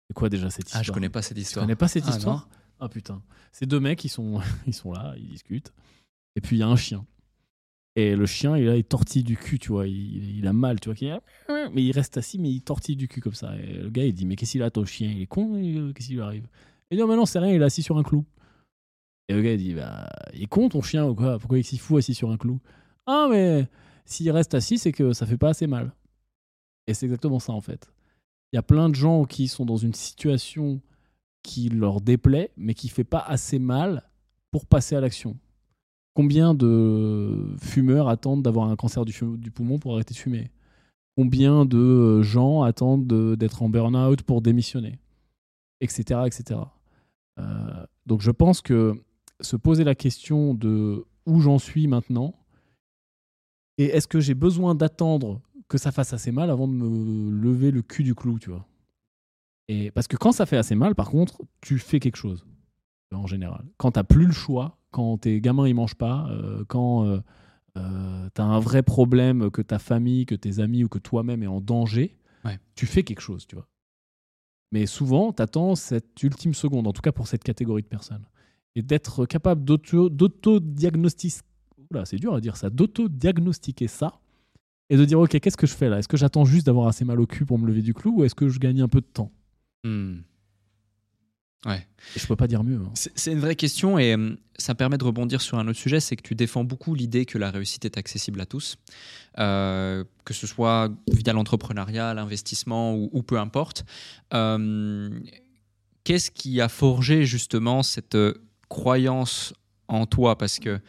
C'est 0.08 0.14
quoi 0.14 0.28
déjà 0.30 0.48
cette 0.48 0.66
histoire 0.68 0.80
Ah, 0.80 0.82
je 0.84 0.92
connais 0.92 1.10
pas 1.10 1.20
cette 1.20 1.36
Tu 1.36 1.42
histoire. 1.42 1.64
connais 1.66 1.76
pas 1.76 1.88
cette 1.88 2.04
Ah, 2.06 2.10
histoire? 2.16 2.48
Ah 2.80 2.88
putain. 2.88 3.22
C'est 3.52 3.66
deux 3.66 3.80
mecs, 3.80 4.02
ils 4.04 4.08
sont, 4.08 4.40
ils 4.66 4.72
sont 4.74 4.92
là, 4.92 5.14
ils 5.18 5.28
discutent. 5.28 5.72
Et 6.36 6.40
puis 6.40 6.56
il 6.56 6.60
y 6.60 6.62
a 6.62 6.68
un 6.68 6.76
chien. 6.76 7.04
Et 7.98 8.14
le 8.14 8.26
chien, 8.26 8.56
il, 8.56 8.68
il 8.68 8.84
tortille 8.84 9.24
du 9.24 9.36
cul, 9.36 9.58
tu 9.58 9.70
vois. 9.72 9.88
Il, 9.88 10.46
a 10.46 10.52
mal, 10.52 10.78
tu 10.78 10.88
vois. 10.88 10.94
qu'il- 10.94 11.18
Mais 11.72 11.82
il 11.82 11.90
reste 11.90 12.16
assis, 12.16 12.38
mais 12.38 12.48
il 12.48 12.60
tortille 12.62 12.94
du 12.94 13.08
cul 13.08 13.20
comme 13.20 13.34
ça. 13.34 13.56
Et 13.58 13.72
le 13.78 13.90
gars, 13.90 14.04
il 14.04 14.12
dit 14.14 14.24
Mais 14.24 14.36
qu'est-ce 14.36 14.52
qu'il 14.52 14.62
a, 14.62 14.70
ton 14.70 14.84
chien? 14.84 15.10
Il 15.10 15.22
est 15.22 15.26
con 15.26 15.56
il- 15.56 15.92
Qu'est-ce 15.94 16.06
qui 16.08 16.14
lui 16.14 16.20
arrive? 16.20 16.46
Il 16.92 16.96
dit 16.98 17.02
mais 17.04 17.16
non, 17.16 17.26
c'est 17.26 17.40
rien, 17.40 17.52
il 17.52 17.60
est 17.60 17.64
assis 17.64 17.82
sur 17.82 17.98
un 17.98 18.04
clou. 18.04 18.24
Et 19.28 19.34
le 19.34 19.42
gars, 19.42 19.52
il 19.52 19.58
dit 19.58 19.74
Bah, 19.74 20.08
il 20.32 20.44
est 20.44 20.46
con 20.46 20.68
ton 20.68 20.80
chien 20.80 21.06
ou 21.06 21.14
quoi? 21.16 21.38
Pourquoi 21.40 21.58
il 21.58 21.60
est 21.60 21.64
si 21.64 21.76
fou 21.78 21.96
assis 21.96 22.14
sur 22.14 22.30
un 22.30 22.36
clou? 22.36 22.60
Ah, 23.06 23.26
mais 23.28 23.66
s'il 24.04 24.30
reste 24.30 24.54
assis, 24.54 24.78
c'est 24.78 24.92
que 24.92 25.12
ça 25.12 25.26
fait 25.26 25.36
pas 25.36 25.48
assez 25.48 25.66
mal. 25.66 25.92
Et 26.86 26.94
c'est 26.94 27.06
exactement 27.06 27.40
ça, 27.40 27.52
en 27.52 27.60
fait. 27.60 27.90
Il 28.52 28.56
y 28.56 28.58
a 28.58 28.62
plein 28.62 28.88
de 28.88 28.94
gens 28.94 29.24
qui 29.24 29.48
sont 29.48 29.66
dans 29.66 29.76
une 29.76 29.92
situation 29.94 30.80
qui 31.42 31.68
leur 31.68 32.00
déplaît, 32.00 32.52
mais 32.56 32.74
qui 32.74 32.88
fait 32.88 33.04
pas 33.04 33.20
assez 33.20 33.58
mal 33.58 34.08
pour 34.52 34.66
passer 34.66 34.94
à 34.94 35.00
l'action. 35.00 35.36
Combien 36.18 36.52
de 36.52 37.54
fumeurs 37.60 38.08
attendent 38.08 38.42
d'avoir 38.42 38.68
un 38.68 38.74
cancer 38.74 39.04
du, 39.04 39.52
poumon 39.52 39.78
pour 39.78 39.94
arrêter 39.94 40.14
de 40.14 40.18
fumer? 40.18 40.50
Combien 41.16 41.64
de 41.64 42.22
gens 42.22 42.62
attendent 42.62 43.06
de- 43.06 43.36
d'être 43.36 43.62
en 43.62 43.68
burn-out 43.68 44.22
pour 44.22 44.42
démissionner? 44.42 44.98
Etc. 45.80 46.20
etc. 46.26 46.58
Euh, 47.38 47.86
donc 48.06 48.20
je 48.20 48.32
pense 48.32 48.62
que 48.62 49.00
se 49.40 49.54
poser 49.54 49.84
la 49.84 49.94
question 49.94 50.54
de 50.54 51.06
où 51.24 51.38
j'en 51.38 51.60
suis 51.60 51.86
maintenant 51.86 52.34
et 53.76 53.84
est-ce 53.84 54.08
que 54.08 54.18
j'ai 54.18 54.34
besoin 54.34 54.74
d'attendre 54.74 55.40
que 55.68 55.78
ça 55.78 55.92
fasse 55.92 56.14
assez 56.14 56.32
mal 56.32 56.50
avant 56.50 56.66
de 56.66 56.72
me 56.72 57.30
lever 57.30 57.70
le 57.70 57.82
cul 57.82 58.02
du 58.02 58.16
clou, 58.16 58.40
tu 58.40 58.50
vois? 58.50 58.66
Et 59.68 59.92
parce 59.92 60.08
que 60.08 60.16
quand 60.16 60.32
ça 60.32 60.46
fait 60.46 60.56
assez 60.56 60.74
mal, 60.74 60.96
par 60.96 61.10
contre, 61.10 61.42
tu 61.60 61.78
fais 61.78 62.00
quelque 62.00 62.16
chose, 62.16 62.44
en 63.12 63.26
général. 63.26 63.64
Quand 63.76 63.92
t'as 63.92 64.04
plus 64.04 64.26
le 64.26 64.32
choix, 64.32 64.78
quand 64.90 65.18
tes 65.18 65.40
gamins 65.40 65.66
ils 65.68 65.74
mangent 65.74 65.94
pas, 65.94 66.26
euh, 66.30 66.64
quand 66.68 67.04
euh, 67.06 67.20
euh, 67.76 68.28
t'as 68.34 68.44
un 68.44 68.60
vrai 68.60 68.82
problème, 68.82 69.50
que 69.50 69.62
ta 69.62 69.78
famille, 69.78 70.26
que 70.26 70.34
tes 70.34 70.58
amis 70.60 70.84
ou 70.84 70.88
que 70.88 70.98
toi-même 70.98 71.42
est 71.42 71.46
en 71.48 71.60
danger, 71.60 72.16
Ouais. 72.44 72.58
tu 72.74 72.86
fais 72.86 73.02
quelque 73.02 73.20
chose, 73.20 73.46
tu 73.46 73.56
vois. 73.56 73.68
Mais 74.72 74.86
souvent, 74.86 75.32
t'attends 75.32 75.74
cette 75.74 76.22
ultime 76.22 76.54
seconde, 76.54 76.86
en 76.86 76.92
tout 76.92 77.00
cas 77.02 77.12
pour 77.12 77.26
cette 77.26 77.42
catégorie 77.42 77.82
de 77.82 77.88
personnes. 77.88 78.26
Et 78.76 78.82
d'être 78.82 79.26
capable 79.26 79.64
d'auto- 79.64 80.08
d'auto-diagnostiquer, 80.10 81.40
c'est 82.04 82.16
dur 82.18 82.34
à 82.34 82.40
dire 82.40 82.56
ça, 82.56 82.68
d'auto-diagnostiquer 82.70 83.88
ça, 83.88 84.20
et 84.90 84.96
de 84.96 85.04
dire, 85.04 85.18
ok, 85.20 85.38
qu'est-ce 85.40 85.56
que 85.56 85.66
je 85.66 85.74
fais 85.74 85.88
là? 85.88 85.98
Est-ce 85.98 86.08
que 86.08 86.16
j'attends 86.16 86.44
juste 86.44 86.66
d'avoir 86.66 86.86
assez 86.88 87.04
mal 87.04 87.20
au 87.20 87.26
cul 87.26 87.44
pour 87.44 87.58
me 87.58 87.66
lever 87.66 87.82
du 87.82 87.94
clou, 87.94 88.20
ou 88.20 88.24
est-ce 88.24 88.34
que 88.34 88.48
je 88.48 88.58
gagne 88.58 88.80
un 88.82 88.88
peu 88.88 89.00
de 89.00 89.06
temps? 89.06 89.30
Hmm. 89.84 90.18
Ouais. 91.66 91.86
Je 92.16 92.24
peux 92.26 92.36
pas 92.36 92.46
dire 92.46 92.62
mieux. 92.62 92.76
hein. 92.76 92.92
C'est 92.94 93.32
une 93.32 93.40
vraie 93.40 93.56
question 93.56 93.98
et 93.98 94.14
hum, 94.14 94.36
ça 94.58 94.74
permet 94.76 94.96
de 94.96 95.04
rebondir 95.04 95.40
sur 95.40 95.58
un 95.58 95.66
autre 95.66 95.78
sujet, 95.78 95.98
c'est 95.98 96.14
que 96.14 96.22
tu 96.22 96.34
défends 96.36 96.62
beaucoup 96.62 96.94
l'idée 96.94 97.26
que 97.26 97.36
la 97.36 97.50
réussite 97.50 97.84
est 97.84 97.98
accessible 97.98 98.40
à 98.40 98.46
tous, 98.46 98.76
Euh, 99.38 100.04
que 100.24 100.34
ce 100.34 100.46
soit 100.46 100.88
via 101.12 101.32
l'entrepreneuriat, 101.32 102.14
l'investissement 102.14 102.94
ou, 102.94 103.08
ou 103.12 103.22
peu 103.22 103.38
importe. 103.38 103.84
Euh, 104.34 105.10
Qu'est-ce 106.04 106.30
qui 106.30 106.60
a 106.60 106.68
forgé 106.68 107.24
justement 107.26 107.82
cette 107.82 108.14
euh, 108.14 108.34
croyance 108.68 109.52
en 109.88 110.06
toi? 110.06 110.38
Parce 110.38 110.58
que 110.58 110.80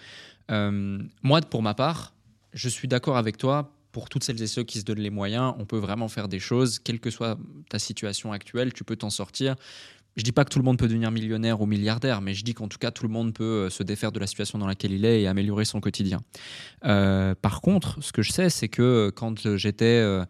euh, 0.51 0.99
moi, 1.23 1.41
pour 1.41 1.61
ma 1.61 1.73
part, 1.73 2.13
je 2.53 2.69
suis 2.69 2.87
d'accord 2.87 3.17
avec 3.17 3.37
toi. 3.37 3.73
Pour 3.91 4.07
toutes 4.07 4.23
celles 4.23 4.41
et 4.41 4.47
ceux 4.47 4.63
qui 4.63 4.79
se 4.79 4.85
donnent 4.85 4.99
les 4.99 5.09
moyens, 5.09 5.55
on 5.57 5.65
peut 5.65 5.79
vraiment 5.79 6.07
faire 6.07 6.27
des 6.27 6.39
choses, 6.39 6.77
quelle 6.79 6.99
que 6.99 7.09
soit 7.09 7.37
ta 7.69 7.79
situation 7.79 8.31
actuelle, 8.31 8.71
tu 8.71 8.83
peux 8.83 8.95
t'en 8.95 9.09
sortir 9.09 9.55
je 10.15 10.23
dis 10.23 10.31
pas 10.31 10.43
que 10.43 10.49
tout 10.49 10.59
le 10.59 10.65
monde 10.65 10.77
peut 10.77 10.87
devenir 10.87 11.11
millionnaire 11.11 11.61
ou 11.61 11.65
milliardaire, 11.65 12.21
mais 12.21 12.33
je 12.33 12.43
dis 12.43 12.53
qu'en 12.53 12.67
tout 12.67 12.77
cas, 12.77 12.91
tout 12.91 13.03
le 13.03 13.09
monde 13.13 13.33
peut 13.33 13.43
euh, 13.43 13.69
se 13.69 13.83
défaire 13.83 14.11
de 14.11 14.19
la 14.19 14.27
situation 14.27 14.59
dans 14.59 14.67
laquelle 14.67 14.91
il 14.91 15.05
est 15.05 15.21
et 15.21 15.27
améliorer 15.27 15.65
son 15.65 15.79
quotidien. 15.79 16.19
Euh, 16.85 17.35
par 17.35 17.61
contre, 17.61 18.03
ce 18.03 18.11
que 18.11 18.21
je 18.21 18.31
sais, 18.31 18.49
c'est 18.49 18.67
que 18.67 19.11
quand 19.15 19.55
j'étais 19.55 19.85
euh, 19.85 20.25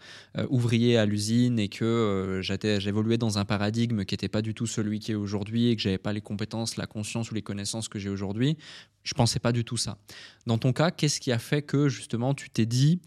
ouvrier 0.49 0.97
à 0.97 1.05
l'usine 1.05 1.59
et 1.59 1.69
que 1.69 2.39
j'évoluais 2.41 3.17
dans 3.17 3.37
un 3.37 3.45
paradigme 3.45 4.05
qui 4.05 4.13
n'était 4.13 4.27
pas 4.27 4.41
du 4.41 4.53
tout 4.53 4.67
celui 4.67 4.99
qui 4.99 5.13
est 5.13 5.15
aujourd'hui 5.15 5.69
et 5.69 5.75
que 5.75 5.81
j'avais 5.81 5.97
pas 5.97 6.13
les 6.13 6.21
compétences, 6.21 6.77
la 6.77 6.87
conscience 6.87 7.31
ou 7.31 7.35
les 7.35 7.41
connaissances 7.41 7.87
que 7.87 7.99
j'ai 7.99 8.09
aujourd'hui, 8.09 8.57
je 9.03 9.13
pensais 9.13 9.39
pas 9.39 9.51
du 9.51 9.63
tout 9.63 9.77
ça. 9.77 9.97
Dans 10.45 10.57
ton 10.57 10.73
cas, 10.73 10.91
qu'est-ce 10.91 11.19
qui 11.19 11.31
a 11.31 11.39
fait 11.39 11.61
que 11.61 11.89
justement 11.89 12.33
tu 12.33 12.49
t'es 12.49 12.65
dit, 12.65 13.01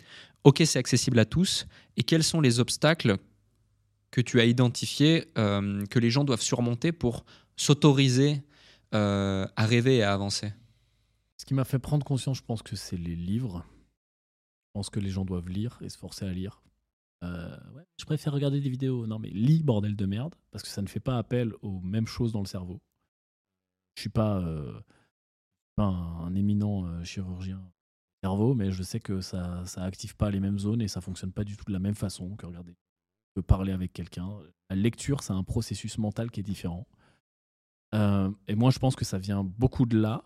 ok, 0.44 0.62
c'est 0.64 0.78
accessible 0.78 1.18
à 1.18 1.24
tous, 1.24 1.66
et 1.96 2.02
quels 2.02 2.24
sont 2.24 2.40
les 2.40 2.60
obstacles 2.60 3.18
que 4.12 4.20
tu 4.20 4.38
as 4.38 4.44
identifié 4.44 5.26
euh, 5.36 5.84
que 5.86 5.98
les 5.98 6.10
gens 6.10 6.22
doivent 6.22 6.42
surmonter 6.42 6.92
pour 6.92 7.24
s'autoriser 7.56 8.44
euh, 8.94 9.48
à 9.56 9.66
rêver 9.66 9.96
et 9.96 10.02
à 10.04 10.12
avancer 10.12 10.52
Ce 11.38 11.44
qui 11.44 11.54
m'a 11.54 11.64
fait 11.64 11.80
prendre 11.80 12.04
conscience, 12.04 12.38
je 12.38 12.42
pense 12.42 12.62
que 12.62 12.76
c'est 12.76 12.98
les 12.98 13.16
livres. 13.16 13.64
Je 14.66 14.70
pense 14.74 14.90
que 14.90 15.00
les 15.00 15.10
gens 15.10 15.24
doivent 15.24 15.48
lire 15.48 15.78
et 15.80 15.88
se 15.88 15.98
forcer 15.98 16.26
à 16.26 16.32
lire. 16.32 16.62
Euh, 17.24 17.56
je 17.98 18.04
préfère 18.04 18.32
regarder 18.32 18.60
des 18.60 18.68
vidéos. 18.68 19.06
Non, 19.06 19.18
mais 19.18 19.30
lis, 19.30 19.62
bordel 19.62 19.96
de 19.96 20.06
merde, 20.06 20.34
parce 20.50 20.62
que 20.62 20.68
ça 20.68 20.82
ne 20.82 20.88
fait 20.88 21.00
pas 21.00 21.16
appel 21.16 21.54
aux 21.62 21.80
mêmes 21.80 22.06
choses 22.06 22.32
dans 22.32 22.40
le 22.40 22.46
cerveau. 22.46 22.80
Je 23.96 24.02
suis 24.02 24.10
pas, 24.10 24.44
un, 25.78 26.34
éminent 26.34 27.02
chirurgien 27.04 27.62
cerveau, 28.22 28.54
mais 28.54 28.72
je 28.72 28.82
sais 28.82 29.00
que 29.00 29.20
ça, 29.20 29.64
ça 29.66 29.82
active 29.84 30.16
pas 30.16 30.30
les 30.30 30.40
mêmes 30.40 30.58
zones 30.58 30.82
et 30.82 30.88
ça 30.88 31.00
fonctionne 31.00 31.32
pas 31.32 31.44
du 31.44 31.56
tout 31.56 31.64
de 31.64 31.72
la 31.72 31.78
même 31.78 31.94
façon 31.94 32.36
que 32.36 32.46
regarder 32.46 32.74
parler 33.40 33.72
avec 33.72 33.92
quelqu'un. 33.92 34.30
La 34.70 34.76
lecture, 34.76 35.22
c'est 35.22 35.32
un 35.32 35.44
processus 35.44 35.98
mental 35.98 36.30
qui 36.30 36.40
est 36.40 36.44
différent. 36.44 36.86
Euh, 37.94 38.30
et 38.48 38.54
moi, 38.54 38.70
je 38.70 38.78
pense 38.78 38.96
que 38.96 39.04
ça 39.04 39.18
vient 39.18 39.44
beaucoup 39.44 39.86
de 39.86 39.98
là, 39.98 40.24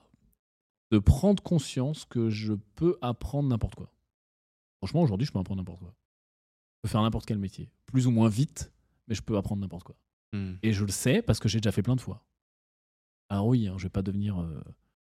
de 0.93 0.99
prendre 0.99 1.43
conscience 1.43 2.05
que 2.05 2.31
je 2.31 2.55
peux 2.75 2.97
apprendre 3.03 3.49
n'importe 3.49 3.75
quoi. 3.75 3.93
Franchement, 4.79 5.03
aujourd'hui, 5.03 5.27
je 5.27 5.33
peux 5.33 5.39
apprendre 5.39 5.61
n'importe 5.61 5.81
quoi. 5.81 5.95
Je 6.77 6.81
peux 6.83 6.89
faire 6.89 7.03
n'importe 7.03 7.27
quel 7.27 7.39
métier, 7.39 7.71
plus 7.87 8.07
ou 8.07 8.11
moins 8.11 8.29
vite, 8.29 8.73
mais 9.09 9.15
je 9.15 9.23
peux 9.23 9.37
apprendre 9.37 9.63
n'importe 9.63 9.85
quoi. 9.85 9.97
Hmm. 10.33 10.55
Et 10.63 10.73
je 10.73 10.85
le 10.85 10.93
sais 10.93 11.23
parce 11.23 11.41
que 11.41 11.49
j'ai 11.49 11.61
déjà 11.61 11.73
fait 11.73 11.83
plein 11.83 11.97
de 11.97 12.01
fois. 12.01 12.25
Alors 13.29 13.47
oui, 13.47 13.67
hein, 13.67 13.75
je 13.79 13.85
vais 13.85 13.91
pas 13.91 14.03
devenir 14.03 14.41
euh, 14.41 14.63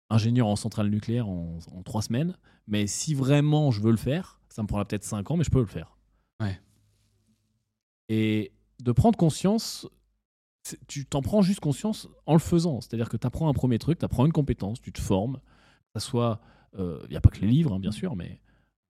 ingénieur 0.09 0.47
en 0.47 0.55
centrale 0.55 0.89
nucléaire 0.89 1.29
en, 1.29 1.59
en, 1.71 1.83
trois 1.83 2.01
semaines, 2.01 2.35
mais 2.67 2.87
si 2.87 3.13
vraiment 3.13 3.71
je 3.71 3.81
veux 3.81 3.91
le 3.91 3.97
faire, 3.97 4.41
ça 4.49 4.61
me 4.61 4.67
prendra 4.67 4.85
peut-être 4.85 5.05
cinq 5.05 5.31
ans, 5.31 5.37
mais 5.37 5.45
je 5.45 5.51
peux 5.51 5.59
le 5.59 5.65
faire. 5.65 5.97
Ouais. 6.41 6.59
Et 8.09 8.51
de 8.79 8.91
prendre 8.91 9.17
conscience, 9.17 9.87
tu 10.87 11.05
t'en 11.05 11.21
prends 11.21 11.41
juste 11.41 11.59
conscience 11.59 12.09
en 12.25 12.33
le 12.33 12.39
faisant. 12.39 12.81
C'est-à-dire 12.81 13.09
que 13.09 13.17
tu 13.17 13.25
apprends 13.25 13.49
un 13.49 13.53
premier 13.53 13.79
truc, 13.79 13.99
tu 13.99 14.05
apprends 14.05 14.25
une 14.25 14.31
compétence, 14.33 14.81
tu 14.81 14.91
te 14.91 14.99
formes. 14.99 15.39
Que 15.93 15.99
soit, 15.99 16.41
il 16.73 16.81
euh, 16.81 17.07
n'y 17.09 17.15
a 17.15 17.21
pas 17.21 17.29
que 17.29 17.39
les 17.39 17.47
livres, 17.47 17.73
hein, 17.73 17.79
bien 17.79 17.91
sûr, 17.91 18.15
mais 18.15 18.41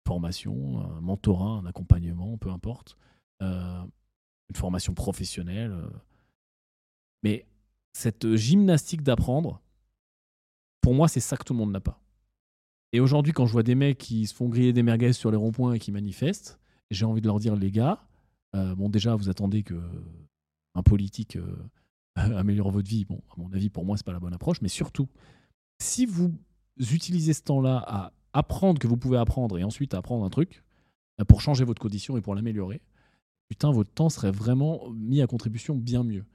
formation, 0.07 0.79
un 0.79 1.01
mentorat, 1.01 1.59
un 1.59 1.65
accompagnement, 1.65 2.37
peu 2.37 2.49
importe. 2.49 2.97
Euh, 3.41 3.83
une 4.49 4.55
formation 4.55 4.93
professionnelle. 4.93 5.71
Euh. 5.71 5.89
Mais 7.23 7.45
cette 7.93 8.35
gymnastique 8.35 9.03
d'apprendre, 9.03 9.61
pour 10.81 10.93
moi, 10.93 11.07
c'est 11.07 11.19
ça 11.19 11.37
que 11.37 11.43
tout 11.43 11.53
le 11.53 11.59
monde 11.59 11.71
n'a 11.71 11.79
pas. 11.79 12.01
Et 12.91 12.99
aujourd'hui, 12.99 13.33
quand 13.33 13.45
je 13.45 13.51
vois 13.51 13.63
des 13.63 13.75
mecs 13.75 13.99
qui 13.99 14.25
se 14.25 14.33
font 14.33 14.49
griller 14.49 14.73
des 14.73 14.81
merguez 14.81 15.13
sur 15.13 15.29
les 15.29 15.37
ronds-points 15.37 15.73
et 15.73 15.79
qui 15.79 15.91
manifestent, 15.91 16.59
j'ai 16.89 17.05
envie 17.05 17.21
de 17.21 17.27
leur 17.27 17.39
dire, 17.39 17.55
les 17.55 17.69
gars, 17.69 18.08
bon, 18.53 18.89
déjà, 18.89 19.15
vous 19.15 19.29
attendez 19.29 19.63
que 19.63 19.79
un 20.75 20.83
politique 20.83 21.35
euh, 21.37 21.69
améliore 22.15 22.71
votre 22.71 22.89
vie. 22.89 23.05
Bon, 23.05 23.21
à 23.31 23.39
mon 23.39 23.51
avis, 23.53 23.69
pour 23.69 23.85
moi, 23.85 23.97
c'est 23.97 24.05
pas 24.05 24.13
la 24.13 24.19
bonne 24.19 24.33
approche. 24.33 24.61
Mais 24.61 24.69
surtout, 24.69 25.07
si 25.79 26.05
vous 26.05 26.33
utilisez 26.79 27.33
ce 27.33 27.43
temps-là 27.43 27.83
à 27.85 28.13
apprendre 28.33 28.79
que 28.79 28.87
vous 28.87 28.97
pouvez 28.97 29.17
apprendre 29.17 29.57
et 29.57 29.63
ensuite 29.63 29.93
apprendre 29.93 30.23
un 30.23 30.29
truc 30.29 30.63
euh, 31.19 31.25
pour 31.25 31.41
changer 31.41 31.63
votre 31.63 31.81
condition 31.81 32.17
et 32.17 32.21
pour 32.21 32.35
l'améliorer, 32.35 32.81
putain, 33.49 33.71
votre 33.71 33.91
temps 33.91 34.09
serait 34.09 34.31
vraiment 34.31 34.89
mis 34.91 35.21
à 35.21 35.27
contribution 35.27 35.75
bien 35.75 36.03
mieux. 36.03 36.25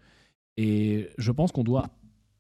Et 0.57 1.11
je 1.19 1.33
pense 1.33 1.53
qu'on 1.53 1.65
doit 1.65 1.91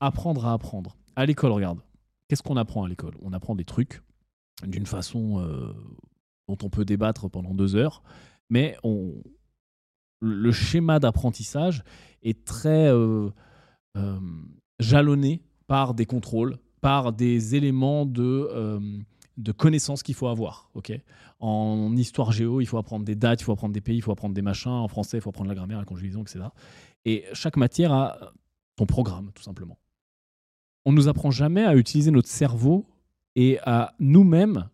apprendre 0.01 0.47
à 0.47 0.53
apprendre. 0.53 0.97
À 1.17 1.27
l'école, 1.27 1.53
regarde. 1.53 1.81
Qu'est-ce 2.29 2.43
qu'on 2.43 2.57
apprend 2.57 2.85
à 2.85 2.89
l'école? 2.89 3.15
On 3.23 3.33
apprend 3.33 3.55
des 3.55 3.65
trucs 3.65 4.03
d'une 4.65 4.87
façon 4.87 5.45
dont 6.49 6.57
on 6.63 6.71
peut 6.71 6.85
débattre 6.85 7.29
pendant 7.29 7.55
deux 7.55 7.77
heures, 7.77 8.03
mais 8.49 8.77
on, 8.83 9.13
le 10.21 10.53
schéma 10.53 10.99
d'apprentissage 10.99 11.83
est 12.23 12.45
très 12.45 12.89
euh, 12.89 13.31
euh, 13.97 14.19
jalonné 14.79 15.43
par 15.67 15.95
des 15.95 16.07
contrôles, 16.07 16.57
par 16.81 17.13
des 17.13 17.55
éléments 17.55 18.07
de, 18.07 18.49
euh, 18.53 18.81
de 19.37 19.53
connaissances 19.53 20.03
qu'il 20.03 20.15
faut 20.15 20.29
avoir. 20.29 20.71
en 21.41 21.97
histoire 21.97 22.33
géo, 22.33 22.61
il 22.61 22.67
faut 22.67 22.79
apprendre 22.79 23.05
des 23.05 23.15
dates, 23.15 23.41
il 23.41 23.45
faut 23.45 23.53
apprendre 23.53 23.75
des 23.75 23.81
pays, 23.81 23.97
il 23.97 24.03
faut 24.03 24.13
apprendre 24.13 24.35
des 24.35 24.43
machins. 24.43 24.71
En 24.71 24.89
français, 24.89 25.19
il 25.19 25.21
faut 25.21 25.31
apprendre 25.31 25.49
la 25.49 25.55
grammaire, 25.55 25.79
la 25.79 25.85
conjugaison, 25.85 26.23
etc. 26.23 26.47
Et 27.05 27.25
chaque 27.33 27.57
matière 27.57 27.93
a 27.93 28.33
son 28.79 28.87
programme, 28.87 29.31
tout 29.35 29.43
simplement. 29.43 29.79
On 30.85 30.93
ne 30.93 30.97
nous 30.97 31.09
apprend 31.09 31.31
jamais 31.31 31.65
à 31.65 31.75
utiliser 31.77 32.11
notre 32.11 32.29
cerveau 32.29 32.87
et 33.37 33.59
à 33.65 33.95
nous-mêmes 33.99 34.69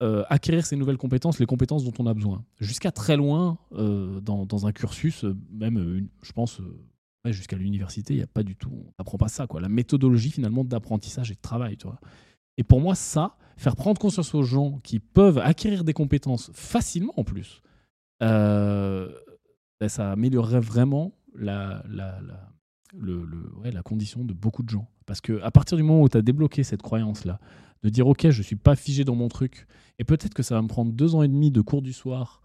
euh, 0.00 0.24
acquérir 0.28 0.64
ces 0.64 0.76
nouvelles 0.76 0.96
compétences, 0.96 1.40
les 1.40 1.46
compétences 1.46 1.82
dont 1.84 1.92
on 1.98 2.06
a 2.06 2.14
besoin. 2.14 2.44
Jusqu'à 2.60 2.92
très 2.92 3.16
loin 3.16 3.58
euh, 3.72 4.20
dans, 4.20 4.66
un 4.66 4.70
cursus, 4.70 5.24
euh, 5.24 5.36
même, 5.50 6.08
je 6.22 6.32
pense, 6.32 6.60
jusqu'à 7.24 7.56
l'université, 7.56 8.14
il 8.14 8.18
n'y 8.18 8.22
a 8.22 8.28
pas 8.28 8.44
du 8.44 8.54
tout, 8.54 8.70
on 8.72 8.92
n'apprend 8.96 9.18
pas 9.18 9.26
ça. 9.26 9.48
Quoi. 9.48 9.60
La 9.60 9.68
méthodologie 9.68 10.30
finalement 10.30 10.62
d'apprentissage 10.62 11.32
et 11.32 11.34
de 11.34 11.40
travail. 11.40 11.76
Tu 11.76 11.88
vois. 11.88 11.98
Et 12.56 12.62
pour 12.62 12.80
moi, 12.80 12.94
ça, 12.94 13.36
faire 13.56 13.74
prendre 13.74 14.00
conscience 14.00 14.34
aux 14.36 14.44
gens 14.44 14.78
qui 14.84 15.00
peuvent 15.00 15.38
acquérir 15.38 15.82
des 15.82 15.94
compétences 15.94 16.50
facilement 16.52 17.14
en 17.16 17.24
plus, 17.24 17.60
ben, 18.20 19.08
ça 19.88 20.12
améliorerait 20.12 20.60
vraiment 20.60 21.12
la, 21.34 21.82
la, 21.88 22.20
le, 22.96 23.26
la 23.64 23.82
condition 23.82 24.24
de 24.24 24.32
beaucoup 24.32 24.62
de 24.62 24.70
gens. 24.70 24.88
Parce 25.06 25.20
qu'à 25.20 25.50
partir 25.50 25.76
du 25.76 25.82
moment 25.82 26.02
où 26.02 26.08
tu 26.08 26.18
as 26.18 26.22
débloqué 26.22 26.62
cette 26.62 26.82
croyance-là, 26.82 27.40
de 27.82 27.88
dire 27.88 28.06
ok, 28.06 28.30
je 28.30 28.42
suis 28.42 28.56
pas 28.56 28.76
figé 28.76 29.04
dans 29.04 29.14
mon 29.14 29.28
truc, 29.28 29.66
et 29.98 30.04
peut-être 30.04 30.34
que 30.34 30.42
ça 30.42 30.54
va 30.54 30.62
me 30.62 30.68
prendre 30.68 30.92
deux 30.92 31.14
ans 31.14 31.22
et 31.22 31.28
demi 31.28 31.50
de 31.50 31.60
cours 31.60 31.82
du 31.82 31.92
soir, 31.92 32.42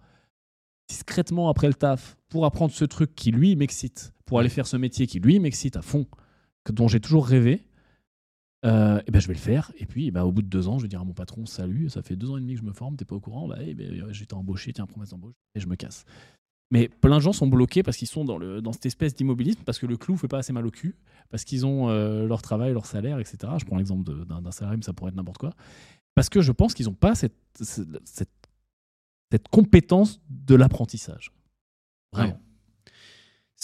discrètement 0.87 1.49
après 1.49 1.67
le 1.67 1.73
taf, 1.73 2.17
pour 2.29 2.45
apprendre 2.45 2.73
ce 2.73 2.85
truc 2.85 3.15
qui 3.15 3.31
lui 3.31 3.55
m'excite, 3.55 4.13
pour 4.25 4.39
aller 4.39 4.49
faire 4.49 4.67
ce 4.67 4.77
métier 4.77 5.07
qui 5.07 5.19
lui 5.19 5.39
m'excite 5.39 5.75
à 5.75 5.81
fond, 5.81 6.07
que, 6.63 6.71
dont 6.71 6.87
j'ai 6.87 6.99
toujours 6.99 7.27
rêvé. 7.27 7.65
Euh, 8.65 9.01
et 9.07 9.11
ben 9.11 9.19
je 9.19 9.27
vais 9.27 9.33
le 9.33 9.39
faire. 9.39 9.73
Et 9.77 9.85
puis, 9.85 10.09
bah, 10.09 10.25
au 10.25 10.31
bout 10.31 10.41
de 10.41 10.47
deux 10.47 10.69
ans, 10.69 10.77
je 10.77 10.83
vais 10.83 10.87
dire 10.87 11.01
à 11.01 11.03
mon 11.03 11.13
patron 11.13 11.45
Salut, 11.45 11.89
ça 11.89 12.01
fait 12.01 12.15
deux 12.15 12.29
ans 12.31 12.37
et 12.37 12.39
demi 12.39 12.53
que 12.53 12.61
je 12.61 12.65
me 12.65 12.71
forme, 12.71 12.95
t'es 12.95 13.03
pas 13.03 13.15
au 13.15 13.19
courant 13.19 13.47
bah, 13.47 13.57
eh 13.59 13.73
ben, 13.73 14.07
J'ai 14.11 14.23
été 14.23 14.35
embauché, 14.35 14.71
tiens, 14.71 14.85
promesse 14.85 15.09
d'embauche, 15.09 15.35
et 15.53 15.59
je 15.59 15.67
me 15.67 15.75
casse. 15.75 16.05
Mais 16.73 16.89
plein 16.89 17.17
de 17.17 17.21
gens 17.21 17.33
sont 17.33 17.45
bloqués 17.45 17.83
parce 17.83 17.97
qu'ils 17.97 18.07
sont 18.07 18.25
dans, 18.25 18.39
le, 18.39 18.59
dans 18.59 18.73
cette 18.73 18.87
espèce 18.87 19.13
d'immobilisme, 19.13 19.61
parce 19.63 19.77
que 19.77 19.85
le 19.85 19.95
clou 19.95 20.17
fait 20.17 20.27
pas 20.27 20.39
assez 20.39 20.53
mal 20.53 20.65
au 20.65 20.71
cul, 20.71 20.95
parce 21.29 21.43
qu'ils 21.43 21.67
ont 21.67 21.89
euh, 21.89 22.25
leur 22.25 22.41
travail, 22.41 22.73
leur 22.73 22.87
salaire, 22.87 23.19
etc. 23.19 23.37
Je 23.59 23.65
prends 23.65 23.77
l'exemple 23.77 24.25
d'un 24.25 24.49
salarié, 24.49 24.77
mais 24.77 24.83
ça 24.83 24.91
pourrait 24.91 25.09
être 25.09 25.15
n'importe 25.15 25.37
quoi. 25.37 25.51
Parce 26.15 26.29
que 26.29 26.41
je 26.41 26.51
pense 26.51 26.73
qu'ils 26.73 26.87
n'ont 26.87 26.95
pas 26.95 27.13
cette, 27.13 27.35
cette, 27.61 28.27
cette, 29.29 29.47
compétence 29.49 30.19
de 30.31 30.55
l'apprentissage. 30.55 31.31
Vraiment. 32.11 32.39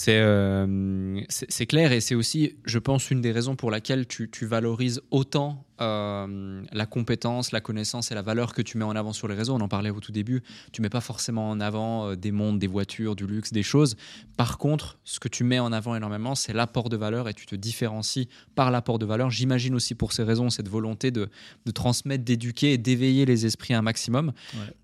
Euh, 0.07 1.21
c'est 1.29 1.65
clair 1.65 1.91
et 1.91 1.99
c'est 1.99 2.15
aussi, 2.15 2.55
je 2.65 2.79
pense, 2.79 3.11
une 3.11 3.21
des 3.21 3.31
raisons 3.31 3.55
pour 3.55 3.71
laquelle 3.71 4.07
tu, 4.07 4.29
valorises 4.45 5.01
autant 5.11 5.65
euh, 5.81 6.61
la 6.71 6.85
compétence, 6.85 7.51
la 7.51 7.61
connaissance 7.61 8.11
et 8.11 8.15
la 8.15 8.21
valeur 8.21 8.53
que 8.53 8.61
tu 8.61 8.77
mets 8.77 8.85
en 8.85 8.95
avant 8.95 9.13
sur 9.13 9.27
les 9.27 9.35
réseaux. 9.35 9.53
On 9.53 9.61
en 9.61 9.67
parlait 9.67 9.89
au 9.89 9.99
tout 9.99 10.11
début. 10.11 10.43
Tu 10.71 10.81
mets 10.81 10.89
pas 10.89 11.01
forcément 11.01 11.49
en 11.49 11.59
avant 11.59 12.09
euh, 12.09 12.15
des 12.15 12.31
mondes, 12.31 12.59
des 12.59 12.67
voitures, 12.67 13.15
du 13.15 13.27
luxe, 13.27 13.51
des 13.51 13.63
choses. 13.63 13.95
Par 14.37 14.57
contre, 14.57 14.99
ce 15.03 15.19
que 15.19 15.27
tu 15.27 15.43
mets 15.43 15.59
en 15.59 15.71
avant 15.71 15.95
énormément, 15.95 16.35
c'est 16.35 16.53
l'apport 16.53 16.89
de 16.89 16.97
valeur 16.97 17.27
et 17.27 17.33
tu 17.33 17.45
te 17.45 17.55
différencies 17.55 18.29
par 18.55 18.71
l'apport 18.71 18.99
de 18.99 19.05
valeur. 19.05 19.29
J'imagine 19.29 19.75
aussi 19.75 19.95
pour 19.95 20.13
ces 20.13 20.23
raisons 20.23 20.49
cette 20.49 20.69
volonté 20.69 21.11
de, 21.11 21.29
transmettre, 21.73 22.23
d'éduquer 22.23 22.73
et 22.73 22.77
d'éveiller 22.77 23.25
les 23.25 23.45
esprits 23.45 23.73
un 23.73 23.81
maximum. 23.81 24.33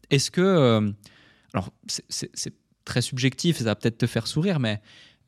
Est-ce 0.10 0.32
que, 0.32 0.94
alors 1.54 1.72
c'est 1.88 2.54
très 2.86 3.02
subjectif, 3.02 3.58
ça 3.58 3.66
va 3.66 3.76
peut-être 3.76 3.98
te 3.98 4.08
faire 4.08 4.28
sourire, 4.28 4.60
mais 4.60 4.82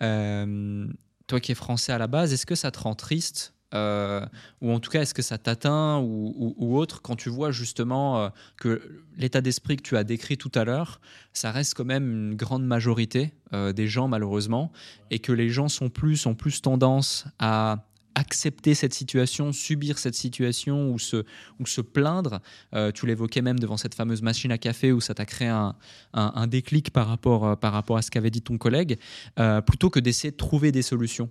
euh, 0.03 0.88
toi 1.25 1.39
qui 1.39 1.51
es 1.51 1.55
français 1.55 1.91
à 1.91 1.97
la 1.97 2.07
base, 2.07 2.31
est-ce 2.31 2.45
que 2.45 2.55
ça 2.55 2.71
te 2.71 2.79
rend 2.79 2.95
triste 2.95 3.53
euh, 3.73 4.25
ou 4.61 4.71
en 4.71 4.79
tout 4.79 4.89
cas, 4.89 5.01
est-ce 5.01 5.13
que 5.13 5.21
ça 5.21 5.38
t'atteint 5.38 5.99
ou, 5.99 6.77
autre 6.77 7.01
quand 7.01 7.17
tu 7.17 7.27
vois 7.27 7.51
justement 7.51 8.17
euh, 8.17 8.29
que 8.55 9.03
l'état 9.17 9.41
d'esprit 9.41 9.75
que 9.75 9.81
tu 9.81 9.97
as 9.97 10.05
décrit 10.05 10.38
tout 10.38 10.51
à 10.55 10.63
l'heure, 10.63 11.01
ça 11.34 11.51
reste 11.51 11.73
quand 11.73 11.84
même 11.84 12.09
une 12.09 12.35
grande 12.35 12.65
majorité 12.65 13.34
des 13.51 13.88
gens 13.88 14.07
malheureusement, 14.07 14.71
et 15.11 15.19
que 15.19 15.34
les 15.34 15.49
gens 15.49 15.67
sont 15.67 15.89
plus, 15.89 16.25
ont 16.25 16.35
plus 16.35 16.61
tendance 16.61 17.25
à 17.39 17.88
accepter 18.18 18.73
cette 18.73 18.95
situation, 18.95 19.52
subir 19.52 19.99
cette 19.99 20.15
situation 20.15 20.91
ou 20.91 20.98
se, 20.98 21.23
ou 21.60 21.68
se 21.68 21.81
plaindre. 21.81 22.41
Euh, 22.73 22.91
tu 22.91 23.06
l'évoquais 23.06 23.44
même 23.44 23.60
devant 23.60 23.77
cette 23.77 23.94
fameuse 23.94 24.23
machine 24.23 24.52
à 24.52 24.57
café 24.57 24.91
où 24.91 24.99
ça 24.99 25.14
t'a 25.14 25.26
créé 25.26 25.48
un, 25.49 25.76
un, 26.14 26.48
déclic 26.48 26.91
par 26.91 27.07
rapport, 27.07 27.45
euh, 27.45 27.56
par 27.56 27.73
rapport 27.73 27.98
à 27.98 28.02
ce 28.02 28.10
qu'avait 28.10 28.31
dit 28.31 28.41
ton 28.41 28.57
collègue, 28.57 28.99
euh, 29.38 29.61
plutôt 29.61 29.91
que 29.91 29.99
d'essayer 29.99 30.31
de 30.31 30.35
trouver 30.35 30.72
des 30.72 30.81
solutions. 30.81 31.30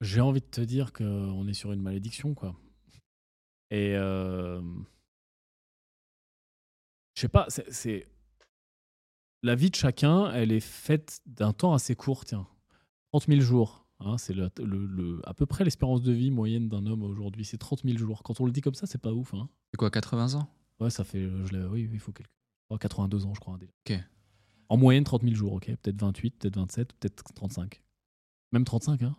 J'ai 0.00 0.20
envie 0.20 0.40
de 0.40 0.46
te 0.46 0.60
dire 0.60 0.92
qu'on 0.92 1.46
est 1.46 1.54
sur 1.54 1.72
une 1.72 1.80
malédiction, 1.80 2.34
quoi. 2.34 2.56
Et 3.70 3.94
euh, 3.94 4.60
je 7.14 7.20
sais 7.20 7.28
pas, 7.28 7.46
c'est- 7.48 8.08
la 9.44 9.54
vie 9.54 9.70
de 9.70 9.76
chacun, 9.76 10.32
elle 10.32 10.50
est 10.50 10.58
faite 10.58 11.20
d'un 11.26 11.52
temps 11.52 11.72
assez 11.72 11.94
court, 11.94 12.24
tiens, 12.24 12.48
30 13.12 13.26
000 13.28 13.40
jours. 13.42 13.83
Hein, 14.06 14.18
c'est 14.18 14.32
le, 14.34 14.50
le- 14.58 14.86
le- 14.86 15.20
à 15.24 15.34
peu 15.34 15.46
près 15.46 15.64
l'espérance 15.64 16.02
de 16.02 16.12
vie 16.12 16.30
moyenne 16.30 16.68
d'un 16.68 16.86
homme 16.86 17.02
aujourd'hui, 17.02 17.44
c'est 17.44 17.58
30 17.58 17.82
000 17.84 17.96
jours. 17.98 18.22
Quand 18.22 18.40
on 18.40 18.46
le 18.46 18.52
dit 18.52 18.60
comme 18.60 18.74
ça, 18.74 18.86
c'est 18.86 19.00
pas 19.00 19.12
ouf. 19.12 19.34
Hein. 19.34 19.48
C'est 19.72 19.76
quoi, 19.78 19.90
80 19.90 20.34
ans? 20.34 20.48
Ouais, 20.80 20.90
ça 20.90 21.04
fait, 21.04 21.22
je 21.44 21.52
l'ai- 21.56 21.64
oui, 21.66 21.88
il 21.92 21.98
faut 21.98 22.12
quelque, 22.12 22.30
oh, 22.70 22.78
82 22.78 23.26
ans, 23.26 23.34
je 23.34 23.40
crois. 23.40 23.54
hein, 23.54 23.58
déjà. 23.58 23.72
Ok. 24.00 24.04
En 24.68 24.76
moyenne, 24.76 25.04
30 25.04 25.22
000 25.22 25.34
jours, 25.34 25.52
ok. 25.54 25.66
Peut-être 25.82 26.00
28, 26.00 26.36
peut-être 26.38 26.56
27, 26.56 26.92
peut-être 26.94 27.22
35. 27.34 27.82
Même 28.52 28.64
35, 28.64 29.02
hein. 29.02 29.14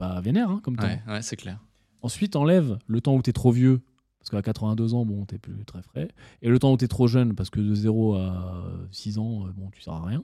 Bah, 0.00 0.20
vénère, 0.20 0.50
hein, 0.50 0.60
comme 0.62 0.76
temps. 0.76 0.86
Ouais, 0.86 1.02
ouais 1.08 1.22
c'est 1.22 1.36
clair. 1.36 1.58
Ensuite, 2.02 2.36
enlève 2.36 2.78
le 2.86 3.00
temps 3.00 3.14
où 3.16 3.22
t'es 3.22 3.32
trop 3.32 3.50
vieux, 3.50 3.80
parce 4.20 4.30
qu'à 4.30 4.42
82 4.42 4.94
ans, 4.94 5.04
bon, 5.04 5.24
t'es 5.24 5.38
plus 5.38 5.64
très 5.64 5.82
frais. 5.82 6.08
Et 6.42 6.48
le 6.48 6.58
temps 6.60 6.72
où 6.72 6.76
t'es 6.76 6.86
trop 6.88 7.08
jeune, 7.08 7.34
parce 7.34 7.50
que 7.50 7.58
de 7.60 7.74
0 7.74 8.14
à 8.14 8.64
6 8.92 9.18
ans, 9.18 9.46
euh, 9.46 9.50
bon, 9.52 9.70
tu 9.70 9.80
sers 9.80 9.92
à 9.94 10.04
rien. 10.06 10.22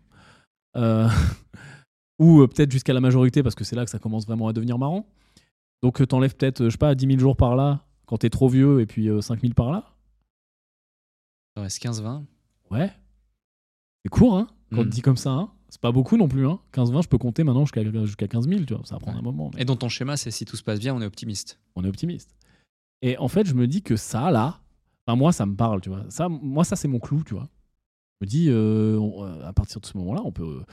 Euh, 0.77 1.09
ou 2.19 2.41
euh, 2.41 2.47
peut-être 2.49 2.71
jusqu'à 2.71 2.93
la 2.93 3.01
majorité, 3.01 3.43
parce 3.43 3.55
que 3.55 3.65
c'est 3.65 3.77
là 3.77 3.85
que 3.85 3.91
ça 3.91 3.99
commence 3.99 4.27
vraiment 4.27 4.49
à 4.49 4.53
devenir 4.53 4.79
marrant. 4.79 5.07
Donc, 5.83 6.01
euh, 6.01 6.07
t'enlèves 6.07 6.35
peut-être, 6.37 6.63
euh, 6.63 6.67
je 6.67 6.71
sais 6.73 6.79
pas, 6.79 6.95
10 6.95 7.07
000 7.07 7.19
jours 7.19 7.37
par 7.37 7.57
là, 7.57 7.85
quand 8.07 8.19
t'es 8.19 8.31
trop 8.31 8.49
vieux, 8.49 8.81
et 8.81 8.87
puis 8.87 9.09
5 9.23 9.41
000 9.41 9.55
par 9.55 9.71
là. 9.71 9.91
Reste 11.57 11.79
15-20. 11.83 12.25
Ouais. 12.71 12.91
C'est 14.05 14.09
court, 14.11 14.37
hein, 14.37 14.49
quand 14.71 14.79
on 14.79 14.83
Mm. 14.83 14.89
te 14.89 14.91
dit 14.91 15.03
comme 15.03 15.17
ça. 15.17 15.31
Hein. 15.31 15.51
C'est 15.69 15.81
pas 15.81 15.93
beaucoup 15.93 16.17
non 16.17 16.29
plus. 16.29 16.47
Hein. 16.47 16.59
15-20, 16.73 17.03
je 17.03 17.09
peux 17.09 17.19
compter 17.19 17.43
maintenant 17.45 17.65
jusqu'à 17.65 17.83
jusqu'à 18.05 18.29
15 18.29 18.49
000, 18.49 18.65
tu 18.65 18.75
vois. 18.75 18.85
Ça 18.85 18.97
va 18.97 19.01
prendre 19.01 19.17
Ouais. 19.17 19.21
un 19.21 19.25
moment. 19.25 19.51
mais- 19.55 19.63
Et 19.63 19.65
dans 19.65 19.77
ton 19.77 19.89
schéma, 19.89 20.17
c'est 20.17 20.31
si 20.31 20.45
tout 20.45 20.57
se 20.57 20.63
passe 20.63 20.79
bien, 20.81 20.95
on 20.95 21.01
est 21.01 21.07
optimiste. 21.07 21.59
on 21.77 21.85
est 21.85 21.89
optimiste. 21.89 22.35
Et 23.03 23.19
en 23.19 23.29
fait, 23.29 23.47
je 23.47 23.55
me 23.55 23.67
dis 23.67 23.83
que 23.83 23.97
ça, 23.97 24.31
là, 24.31 24.61
enfin, 25.07 25.17
moi, 25.17 25.33
ça 25.33 25.45
me 25.47 25.57
parle, 25.57 25.81
tu 25.81 25.89
vois. 25.91 26.05
Ça, 26.09 26.29
moi, 26.29 26.65
ça, 26.65 26.77
c'est 26.77 26.89
mon 26.89 26.99
clou, 27.01 27.23
tu 27.25 27.35
vois. 27.35 27.49
Je 28.21 28.27
me 28.27 28.29
dis, 28.29 28.47
euh, 28.49 28.97
on- 28.99 29.25
euh, 29.25 29.45
à 29.47 29.53
partir 29.53 29.81
de 29.81 29.87
ce 29.87 29.97
moment-là, 29.99 30.23
on 30.25 30.31
peut, 30.33 30.45
on 30.45 30.65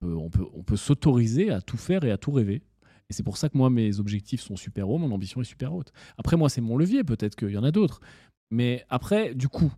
peut, 0.00 0.14
on 0.16 0.30
peut, 0.30 0.46
on 0.54 0.62
peut 0.62 0.76
s'autoriser 0.76 1.50
à 1.50 1.60
tout 1.60 1.76
faire 1.76 2.04
et 2.04 2.10
à 2.10 2.18
tout 2.18 2.30
rêver. 2.32 2.62
Et 3.10 3.12
c'est 3.14 3.22
pour 3.22 3.36
ça 3.38 3.48
que 3.48 3.56
moi, 3.56 3.70
mes 3.70 4.00
objectifs 4.00 4.40
sont 4.42 4.56
super 4.56 4.88
hauts, 4.90 4.98
mon 4.98 5.10
ambition 5.12 5.40
est 5.40 5.44
super 5.44 5.72
haute. 5.74 5.92
Après, 6.18 6.36
moi, 6.36 6.48
c'est 6.50 6.60
mon 6.60 6.76
levier, 6.76 7.04
peut-être 7.04 7.36
qu'il 7.36 7.50
y 7.50 7.56
en 7.56 7.64
a 7.64 7.70
d'autres. 7.70 8.00
Mais 8.50 8.84
après, 8.90 9.34
du 9.34 9.48
coup, 9.48 9.72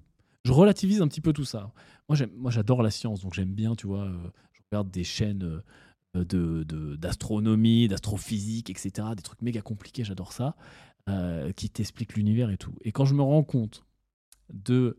je 0.45 0.53
relativise 0.53 1.01
un 1.03 1.09
petit 1.09 1.21
peu 1.21 1.33
tout 1.33 1.45
ça. 1.45 1.73
Moi, 2.09 2.51
j'adore 2.51 2.83
la 2.83 2.91
science, 2.91 3.21
donc 3.21 3.35
j'aime 3.35 3.55
bien, 3.55 3.77
tu 3.77 3.87
vois, 3.87 4.05
euh, 4.05 4.19
je 4.53 4.61
regarde 4.73 4.91
des 4.91 5.05
chaînes 5.05 5.45
euh, 6.17 6.25
de, 6.25 6.65
de- 6.65 6.97
d'astronomie, 6.97 7.87
d'astrophysique, 7.87 8.69
etc., 8.71 9.09
des 9.17 9.23
trucs 9.23 9.43
méga 9.43 9.61
compliqués, 9.63 10.03
j'adore 10.03 10.33
ça, 10.33 10.57
euh, 11.09 11.53
qui 11.53 11.71
t'expliquent 11.71 12.15
l'univers 12.17 12.51
et 12.51 12.57
tout. 12.59 12.75
Et 12.83 12.91
quand 12.91 13.05
je 13.05 13.15
me 13.15 13.23
rends 13.23 13.45
compte 13.45 13.85
de 14.53 14.99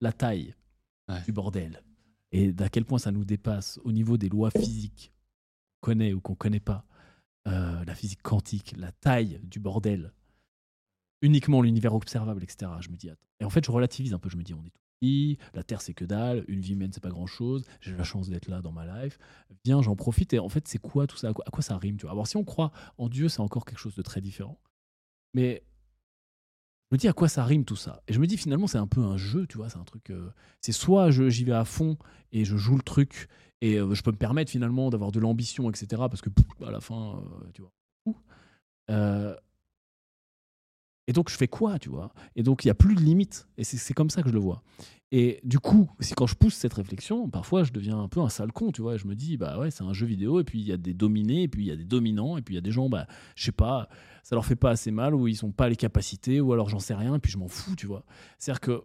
la 0.00 0.12
taille 0.12 0.54
Ouais. 1.08 1.22
du 1.24 1.30
bordel 1.30 1.82
et 2.32 2.52
d'à 2.52 2.68
quel 2.68 2.84
point 2.84 2.98
ça 2.98 3.12
nous 3.12 3.24
dépasse 3.24 3.80
au 3.84 3.92
niveau 3.92 4.16
des 4.16 4.28
lois 4.28 4.50
physiques 4.50 5.12
qu'on 5.80 5.90
connaît 5.90 6.12
ou 6.12 6.20
qu'on 6.20 6.34
connaît 6.34 6.60
pas, 6.60 6.86
euh, 7.46 7.84
la 7.84 7.94
physique 7.94 8.22
quantique, 8.22 8.74
la 8.76 8.92
taille 8.92 9.40
du 9.44 9.60
bordel, 9.60 10.12
uniquement 11.22 11.62
l'univers 11.62 11.94
observable, 11.94 12.42
etc. 12.42 12.70
Je 12.80 12.90
me 12.90 12.96
dis, 12.96 13.08
attends. 13.08 13.26
Et 13.40 13.44
en 13.44 13.50
fait, 13.50 13.64
je 13.64 13.70
relativise 13.70 14.12
un 14.14 14.18
peu. 14.18 14.28
Je 14.28 14.36
me 14.36 14.42
dis, 14.42 14.54
on 14.54 14.64
est 14.64 14.70
tout 14.70 14.80
petit, 15.00 15.38
la 15.54 15.62
Terre, 15.62 15.80
c'est 15.80 15.94
que 15.94 16.04
dalle, 16.04 16.44
une 16.48 16.60
vie 16.60 16.72
humaine, 16.72 16.90
c'est 16.92 17.02
pas 17.02 17.10
grand 17.10 17.26
chose, 17.26 17.64
j'ai 17.80 17.94
la 17.94 18.04
chance 18.04 18.28
d'être 18.28 18.48
là 18.48 18.62
dans 18.62 18.72
ma 18.72 19.04
life. 19.04 19.18
Viens, 19.64 19.82
j'en 19.82 19.94
profite. 19.96 20.32
Et 20.32 20.38
en 20.38 20.48
fait, 20.48 20.66
c'est 20.66 20.78
quoi 20.78 21.06
tout 21.06 21.16
ça? 21.16 21.28
À 21.28 21.32
quoi, 21.32 21.44
à 21.46 21.50
quoi 21.50 21.62
ça 21.62 21.76
rime? 21.78 21.96
Tu 21.96 22.02
vois? 22.02 22.12
Alors, 22.12 22.26
si 22.26 22.36
on 22.36 22.44
croit 22.44 22.72
en 22.98 23.08
Dieu, 23.08 23.28
c'est 23.28 23.40
encore 23.40 23.64
quelque 23.64 23.78
chose 23.78 23.94
de 23.94 24.02
très 24.02 24.20
différent. 24.20 24.58
Mais 25.34 25.62
je 26.90 26.94
me 26.94 26.98
dis 26.98 27.08
à 27.08 27.12
quoi 27.12 27.28
ça 27.28 27.44
rime 27.44 27.64
tout 27.64 27.76
ça? 27.76 28.02
Et 28.06 28.12
je 28.12 28.20
me 28.20 28.26
dis 28.26 28.36
finalement, 28.36 28.66
c'est 28.66 28.78
un 28.78 28.86
peu 28.86 29.00
un 29.00 29.16
jeu, 29.16 29.46
tu 29.46 29.56
vois. 29.56 29.68
C'est 29.68 29.78
un 29.78 29.84
truc. 29.84 30.10
euh, 30.10 30.30
c'est 30.60 30.72
soit 30.72 31.10
j'y 31.10 31.44
vais 31.44 31.52
à 31.52 31.64
fond 31.64 31.98
et 32.32 32.44
je 32.44 32.56
joue 32.56 32.76
le 32.76 32.82
truc 32.82 33.28
et 33.60 33.76
euh, 33.78 33.94
je 33.94 34.02
peux 34.02 34.12
me 34.12 34.16
permettre 34.16 34.50
finalement 34.52 34.90
d'avoir 34.90 35.10
de 35.12 35.18
l'ambition, 35.18 35.68
etc. 35.70 35.86
Parce 36.08 36.20
que 36.20 36.30
à 36.64 36.70
la 36.70 36.80
fin, 36.80 37.16
euh, 37.18 37.50
tu 37.54 37.62
vois. 37.62 37.72
Et 41.06 41.12
donc, 41.12 41.30
je 41.30 41.36
fais 41.36 41.48
quoi, 41.48 41.78
tu 41.78 41.88
vois? 41.88 42.12
Et 42.34 42.42
donc, 42.42 42.64
il 42.64 42.68
n'y 42.68 42.72
a 42.72 42.74
plus 42.74 42.94
de 42.94 43.00
limite. 43.00 43.48
Et 43.58 43.64
c'est 43.64 43.94
comme 43.94 44.10
ça 44.10 44.22
que 44.22 44.28
je 44.28 44.34
le 44.34 44.40
vois. 44.40 44.62
Et 45.12 45.40
du 45.44 45.60
coup, 45.60 45.88
si 46.00 46.14
quand 46.14 46.26
je 46.26 46.34
pousse 46.34 46.54
cette 46.54 46.74
réflexion, 46.74 47.28
parfois, 47.30 47.62
je 47.62 47.72
deviens 47.72 48.00
un 48.00 48.08
peu 48.08 48.20
un 48.20 48.28
sale 48.28 48.50
con, 48.52 48.72
tu 48.72 48.82
vois. 48.82 48.96
Et 48.96 48.98
je 48.98 49.06
me 49.06 49.14
dis, 49.14 49.36
bah 49.36 49.58
ouais, 49.58 49.70
c'est 49.70 49.84
un 49.84 49.92
jeu 49.92 50.06
vidéo, 50.06 50.40
et 50.40 50.44
puis 50.44 50.58
il 50.60 50.66
y 50.66 50.72
a 50.72 50.76
des 50.76 50.94
dominés, 50.94 51.44
et 51.44 51.48
puis 51.48 51.62
il 51.62 51.68
y 51.68 51.70
a 51.70 51.76
des 51.76 51.84
dominants, 51.84 52.36
et 52.36 52.42
puis 52.42 52.54
il 52.54 52.56
y 52.56 52.58
a 52.58 52.62
des 52.62 52.72
gens, 52.72 52.88
bah, 52.88 53.06
je 53.36 53.44
sais 53.44 53.52
pas, 53.52 53.88
ça 54.24 54.34
leur 54.34 54.44
fait 54.44 54.56
pas 54.56 54.70
assez 54.70 54.90
mal, 54.90 55.14
ou 55.14 55.28
ils 55.28 55.36
sont 55.36 55.52
pas 55.52 55.68
les 55.68 55.76
capacités, 55.76 56.40
ou 56.40 56.52
alors 56.52 56.68
j'en 56.68 56.80
sais 56.80 56.94
rien, 56.94 57.14
et 57.14 57.18
puis 57.20 57.30
je 57.30 57.38
m'en 57.38 57.48
fous, 57.48 57.76
tu 57.76 57.86
vois. 57.86 58.04
C'est-à-dire 58.38 58.60
que. 58.60 58.82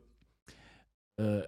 euh, 1.19 1.43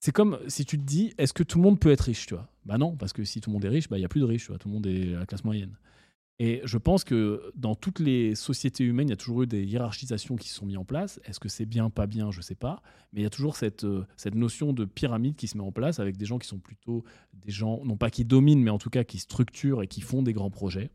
c'est 0.00 0.12
comme 0.12 0.38
si 0.48 0.64
tu 0.64 0.78
te 0.78 0.84
dis, 0.84 1.12
est-ce 1.18 1.32
que 1.32 1.42
tout 1.42 1.58
le 1.58 1.64
monde 1.64 1.80
peut 1.80 1.90
être 1.90 2.02
riche, 2.02 2.26
tu 2.26 2.34
vois? 2.34 2.48
Bah 2.64 2.78
non, 2.78 2.96
parce 2.96 3.12
que 3.12 3.24
si 3.24 3.40
tout 3.40 3.50
le 3.50 3.54
monde 3.54 3.64
est 3.64 3.68
riche, 3.68 3.88
bah 3.88 3.98
il 3.98 4.02
y 4.02 4.04
a 4.04 4.08
plus 4.08 4.20
de 4.20 4.26
riches, 4.26 4.44
tu 4.44 4.48
vois. 4.48 4.58
Tout 4.58 4.68
le 4.68 4.74
monde 4.74 4.86
est 4.86 5.14
à 5.14 5.20
la 5.20 5.26
classe 5.26 5.44
moyenne. 5.44 5.76
Et 6.40 6.60
je 6.64 6.78
pense 6.78 7.02
que 7.02 7.50
dans 7.56 7.74
toutes 7.74 7.98
les 7.98 8.36
sociétés 8.36 8.84
humaines, 8.84 9.08
il 9.08 9.10
y 9.10 9.14
a 9.14 9.16
toujours 9.16 9.42
eu 9.42 9.46
des 9.48 9.64
hiérarchisations 9.64 10.36
qui 10.36 10.48
se 10.48 10.54
sont 10.54 10.66
mises 10.66 10.76
en 10.76 10.84
place. 10.84 11.20
Est-ce 11.24 11.40
que 11.40 11.48
c'est 11.48 11.66
bien, 11.66 11.90
pas 11.90 12.06
bien, 12.06 12.30
je 12.30 12.40
sais 12.40 12.54
pas. 12.54 12.80
Mais 13.12 13.20
il 13.20 13.24
y 13.24 13.26
a 13.26 13.30
toujours 13.30 13.56
cette, 13.56 13.82
euh, 13.84 14.06
cette 14.16 14.36
notion 14.36 14.72
de 14.72 14.84
pyramide 14.84 15.34
qui 15.34 15.48
se 15.48 15.56
met 15.56 15.64
en 15.64 15.72
place 15.72 15.98
avec 15.98 16.16
des 16.16 16.26
gens 16.26 16.38
qui 16.38 16.46
sont 16.46 16.60
plutôt 16.60 17.02
des 17.34 17.50
gens, 17.50 17.84
non 17.84 17.96
pas 17.96 18.10
qui 18.10 18.24
dominent, 18.24 18.62
mais 18.62 18.70
en 18.70 18.78
tout 18.78 18.90
cas 18.90 19.02
qui 19.02 19.18
structurent 19.18 19.82
et 19.82 19.88
qui 19.88 20.00
font 20.00 20.22
des 20.22 20.32
grands 20.32 20.50
projets. 20.50 20.90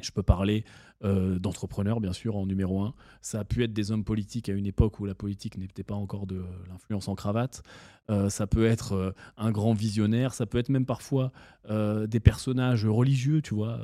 Je 0.00 0.10
peux 0.10 0.22
parler 0.22 0.64
euh, 1.04 1.38
d'entrepreneurs, 1.38 2.00
bien 2.00 2.14
sûr, 2.14 2.34
en 2.36 2.46
numéro 2.46 2.80
un. 2.80 2.94
Ça 3.20 3.40
a 3.40 3.44
pu 3.44 3.62
être 3.62 3.74
des 3.74 3.90
hommes 3.90 4.04
politiques 4.04 4.48
à 4.48 4.54
une 4.54 4.64
époque 4.64 5.00
où 5.00 5.04
la 5.04 5.14
politique 5.14 5.58
n'était 5.58 5.82
pas 5.82 5.96
encore 5.96 6.26
de 6.26 6.42
l'influence 6.70 7.08
en 7.08 7.14
cravate. 7.14 7.62
Euh, 8.08 8.30
ça 8.30 8.46
peut 8.46 8.64
être 8.64 9.14
un 9.36 9.52
grand 9.52 9.74
visionnaire. 9.74 10.32
Ça 10.32 10.46
peut 10.46 10.56
être 10.56 10.70
même 10.70 10.86
parfois 10.86 11.30
des 11.68 12.20
personnages 12.20 12.86
religieux, 12.86 13.42
tu 13.42 13.54
vois. 13.54 13.78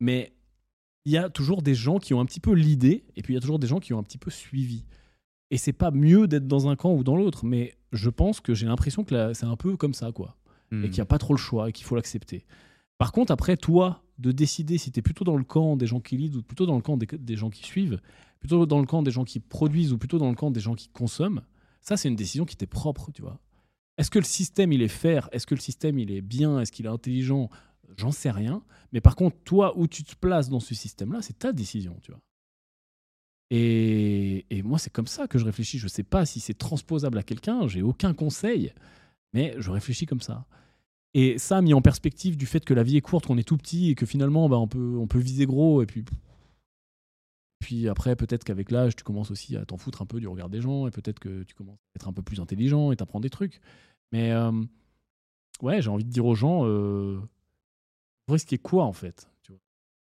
Mais 0.00 0.32
il 1.04 1.12
y 1.12 1.16
a 1.16 1.30
toujours 1.30 1.62
des 1.62 1.74
gens 1.74 1.98
qui 1.98 2.14
ont 2.14 2.20
un 2.20 2.26
petit 2.26 2.40
peu 2.40 2.52
l'idée, 2.52 3.04
et 3.16 3.22
puis 3.22 3.34
il 3.34 3.36
y 3.36 3.38
a 3.38 3.40
toujours 3.40 3.58
des 3.58 3.66
gens 3.66 3.80
qui 3.80 3.92
ont 3.92 3.98
un 3.98 4.02
petit 4.02 4.18
peu 4.18 4.30
suivi. 4.30 4.84
Et 5.50 5.56
c'est 5.56 5.72
pas 5.72 5.90
mieux 5.90 6.28
d'être 6.28 6.46
dans 6.46 6.68
un 6.68 6.76
camp 6.76 6.94
ou 6.94 7.02
dans 7.02 7.16
l'autre, 7.16 7.46
mais 7.46 7.74
je 7.92 8.10
pense 8.10 8.40
que 8.40 8.54
j'ai 8.54 8.66
l'impression 8.66 9.04
que 9.04 9.32
c'est 9.32 9.46
un 9.46 9.56
peu 9.56 9.76
comme 9.76 9.94
ça, 9.94 10.12
quoi 10.12 10.36
Hmm. 10.70 10.84
et 10.84 10.88
qu'il 10.88 10.96
n'y 10.96 11.00
a 11.00 11.06
pas 11.06 11.18
trop 11.18 11.32
le 11.32 11.38
choix 11.38 11.70
et 11.70 11.72
qu'il 11.72 11.86
faut 11.86 11.96
l'accepter. 11.96 12.44
Par 12.98 13.12
contre, 13.12 13.32
après, 13.32 13.56
toi, 13.56 14.02
de 14.18 14.32
décider 14.32 14.76
si 14.76 14.92
tu 14.92 14.98
es 14.98 15.02
plutôt 15.02 15.24
dans 15.24 15.36
le 15.36 15.44
camp 15.44 15.76
des 15.76 15.86
gens 15.86 16.00
qui 16.00 16.16
lead 16.16 16.36
ou 16.36 16.42
plutôt 16.42 16.66
dans 16.66 16.76
le 16.76 16.82
camp 16.82 16.96
des, 16.96 17.06
des 17.06 17.36
gens 17.36 17.48
qui 17.48 17.64
suivent, 17.64 18.00
plutôt 18.40 18.66
dans 18.66 18.80
le 18.80 18.86
camp 18.86 19.02
des 19.02 19.10
gens 19.10 19.24
qui 19.24 19.40
produisent 19.40 19.92
ou 19.92 19.98
plutôt 19.98 20.18
dans 20.18 20.28
le 20.28 20.34
camp 20.34 20.50
des 20.50 20.60
gens 20.60 20.74
qui 20.74 20.88
consomment, 20.88 21.42
ça, 21.80 21.96
c'est 21.96 22.08
une 22.08 22.16
décision 22.16 22.44
qui 22.44 22.56
t'est 22.56 22.66
propre, 22.66 23.10
tu 23.12 23.22
vois. 23.22 23.38
Est-ce 23.96 24.10
que 24.10 24.18
le 24.18 24.24
système, 24.24 24.72
il 24.72 24.82
est 24.82 24.88
fair? 24.88 25.28
Est-ce 25.32 25.46
que 25.46 25.54
le 25.54 25.60
système, 25.60 25.98
il 25.98 26.10
est 26.10 26.20
bien? 26.20 26.60
Est-ce 26.60 26.70
qu'il 26.70 26.84
est 26.84 26.90
intelligent? 26.90 27.48
J'en 27.96 28.12
sais 28.12 28.30
rien. 28.30 28.62
Mais 28.92 29.00
par 29.00 29.16
contre, 29.16 29.36
toi, 29.44 29.76
où 29.78 29.86
tu 29.86 30.04
te 30.04 30.14
places 30.16 30.48
dans 30.48 30.60
ce 30.60 30.74
système-là, 30.74 31.22
c'est 31.22 31.38
ta 31.38 31.52
décision, 31.52 31.96
tu 32.02 32.12
vois. 32.12 32.20
Et, 33.50 34.44
et 34.50 34.62
moi, 34.62 34.78
c'est 34.78 34.90
comme 34.90 35.06
ça 35.06 35.26
que 35.26 35.38
je 35.38 35.44
réfléchis. 35.44 35.78
Je 35.78 35.88
sais 35.88 36.02
pas 36.02 36.26
si 36.26 36.40
c'est 36.40 36.56
transposable 36.58 37.18
à 37.18 37.22
quelqu'un, 37.22 37.66
j'ai 37.66 37.82
aucun 37.82 38.12
conseil, 38.12 38.74
mais 39.32 39.54
je 39.58 39.70
réfléchis 39.70 40.06
comme 40.06 40.20
ça. 40.20 40.46
Et 41.14 41.38
ça, 41.38 41.62
mis 41.62 41.72
en 41.72 41.80
perspective 41.80 42.36
du 42.36 42.46
fait 42.46 42.64
que 42.64 42.74
la 42.74 42.82
vie 42.82 42.96
est 42.96 43.00
courte, 43.00 43.26
qu'on 43.26 43.38
est 43.38 43.48
tout 43.48 43.56
petit 43.56 43.90
et 43.90 43.94
que 43.94 44.06
finalement, 44.06 44.48
bah, 44.48 44.58
on, 44.58 44.68
peut, 44.68 44.96
on 44.98 45.06
peut 45.06 45.18
viser 45.18 45.46
gros. 45.46 45.82
Et 45.82 45.86
puis, 45.86 46.04
puis 47.60 47.88
après, 47.88 48.14
peut-être 48.14 48.44
qu'avec 48.44 48.70
l'âge, 48.70 48.94
tu 48.94 49.04
commences 49.04 49.30
aussi 49.30 49.56
à 49.56 49.64
t'en 49.64 49.78
foutre 49.78 50.02
un 50.02 50.06
peu 50.06 50.20
du 50.20 50.28
regard 50.28 50.48
des 50.48 50.60
gens 50.60 50.86
et 50.86 50.90
peut-être 50.90 51.18
que 51.18 51.42
tu 51.44 51.54
commences 51.54 51.78
à 51.94 51.96
être 51.96 52.08
un 52.08 52.12
peu 52.12 52.22
plus 52.22 52.40
intelligent 52.40 52.92
et 52.92 52.96
t'apprends 52.96 53.20
des 53.20 53.30
trucs. 53.30 53.60
Mais 54.12 54.32
euh, 54.32 54.52
ouais, 55.62 55.82
j'ai 55.82 55.90
envie 55.90 56.04
de 56.04 56.10
dire 56.10 56.26
aux 56.26 56.34
gens, 56.34 56.66
euh, 56.66 57.18
vous 58.28 58.34
risquez 58.34 58.58
quoi 58.58 58.84
en 58.84 58.92
fait 58.92 59.28
tu 59.42 59.52
vois? 59.52 59.60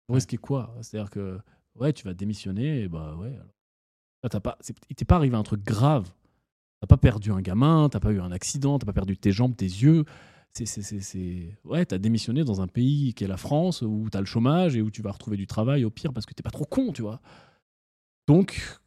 Vous 0.09 0.15
risquez 0.15 0.37
quoi? 0.37 0.75
C'est-à-dire 0.81 1.11
que 1.11 1.39
ouais, 1.75 1.93
tu 1.93 2.05
vas 2.05 2.15
démissionner 2.15 2.83
et 2.83 2.89
bah 2.89 3.17
ouais. 3.17 3.37
Là, 4.23 4.29
t'as 4.31 4.41
pas, 4.41 4.57
il 4.89 4.97
t'est 4.97 5.05
pas 5.05 5.17
arrivé 5.17 5.37
un 5.37 5.43
truc 5.43 5.63
grave? 5.63 6.11
T'as 6.81 6.87
pas 6.87 6.97
perdu 6.97 7.31
un 7.31 7.41
gamin, 7.41 7.89
t'as 7.91 8.01
pas 8.01 8.13
eu 8.13 8.21
un 8.21 8.33
accident, 8.33 8.79
t'as 8.79 8.87
pas 8.87 8.93
perdu 8.93 9.17
tes 9.19 9.33
jambes, 9.33 9.57
tes 9.57 9.67
yeux? 9.67 10.05
C'est, 10.53 10.67
c'est, 10.67 10.83
c'est, 10.83 11.01
c'est... 11.01 11.59
Ouais, 11.65 11.85
t'as 11.85 11.99
démissionné 11.99 12.45
dans 12.45 12.61
un 12.61 12.69
pays 12.69 13.13
qui 13.15 13.25
est 13.25 13.27
la 13.27 13.37
France, 13.37 13.83
où 13.83 14.09
t'as 14.11 14.21
le 14.21 14.27
chômage 14.27 14.77
et 14.77 14.83
où 14.83 14.91
tu 14.91 15.03
vas 15.03 15.11
retrouver 15.11 15.37
du 15.37 15.47
travail 15.47 15.85
au 15.85 15.91
pire 15.91 16.13
parce 16.13 16.27
que 16.27 16.35
t'es 16.35 16.43
pas 16.43 16.51
trop 16.51 16.65
con, 16.65 16.93
tu 16.93 17.03
vois? 17.03 17.21
Donc, 18.29 18.79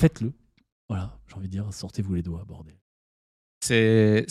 faites-le. 0.00 0.32
Voilà, 0.88 1.18
j'ai 1.28 1.36
envie 1.36 1.46
de 1.46 1.52
dire, 1.52 1.72
sortez-vous 1.72 2.14
les 2.14 2.22
doigts, 2.22 2.44
bordel. 2.44 2.76
Euh, 3.70 4.22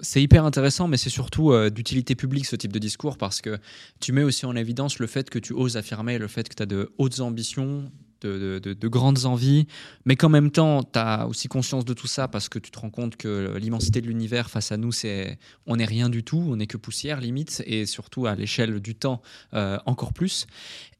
c'est 0.00 0.22
hyper 0.22 0.44
intéressant, 0.44 0.88
mais 0.88 0.96
c'est 0.96 1.10
surtout 1.10 1.52
euh, 1.52 1.70
d'utilité 1.70 2.14
publique 2.14 2.46
ce 2.46 2.56
type 2.56 2.72
de 2.72 2.78
discours 2.78 3.18
parce 3.18 3.40
que 3.40 3.58
tu 4.00 4.12
mets 4.12 4.22
aussi 4.22 4.46
en 4.46 4.54
évidence 4.54 4.98
le 4.98 5.06
fait 5.06 5.28
que 5.28 5.38
tu 5.38 5.52
oses 5.52 5.76
affirmer, 5.76 6.18
le 6.18 6.28
fait 6.28 6.48
que 6.48 6.54
tu 6.54 6.62
as 6.62 6.66
de 6.66 6.92
hautes 6.98 7.20
ambitions 7.20 7.90
de 8.20 8.88
grandes 8.88 9.26
envies, 9.26 9.66
mais 10.04 10.16
qu'en 10.16 10.28
même 10.28 10.50
temps, 10.50 10.82
tu 10.82 10.98
as 10.98 11.26
aussi 11.26 11.48
conscience 11.48 11.84
de 11.84 11.94
tout 11.94 12.06
ça 12.06 12.28
parce 12.28 12.48
que 12.48 12.58
tu 12.58 12.70
te 12.70 12.78
rends 12.78 12.90
compte 12.90 13.16
que 13.16 13.56
l'immensité 13.58 14.00
de 14.00 14.06
l'univers 14.06 14.50
face 14.50 14.72
à 14.72 14.76
nous, 14.76 14.92
c'est 14.92 15.38
on 15.66 15.76
n'est 15.76 15.84
rien 15.84 16.08
du 16.08 16.24
tout, 16.24 16.44
on 16.48 16.56
n'est 16.56 16.66
que 16.66 16.76
poussière 16.76 17.20
limite, 17.20 17.62
et 17.66 17.86
surtout 17.86 18.26
à 18.26 18.34
l'échelle 18.34 18.80
du 18.80 18.94
temps 18.94 19.22
euh, 19.54 19.78
encore 19.86 20.12
plus. 20.12 20.46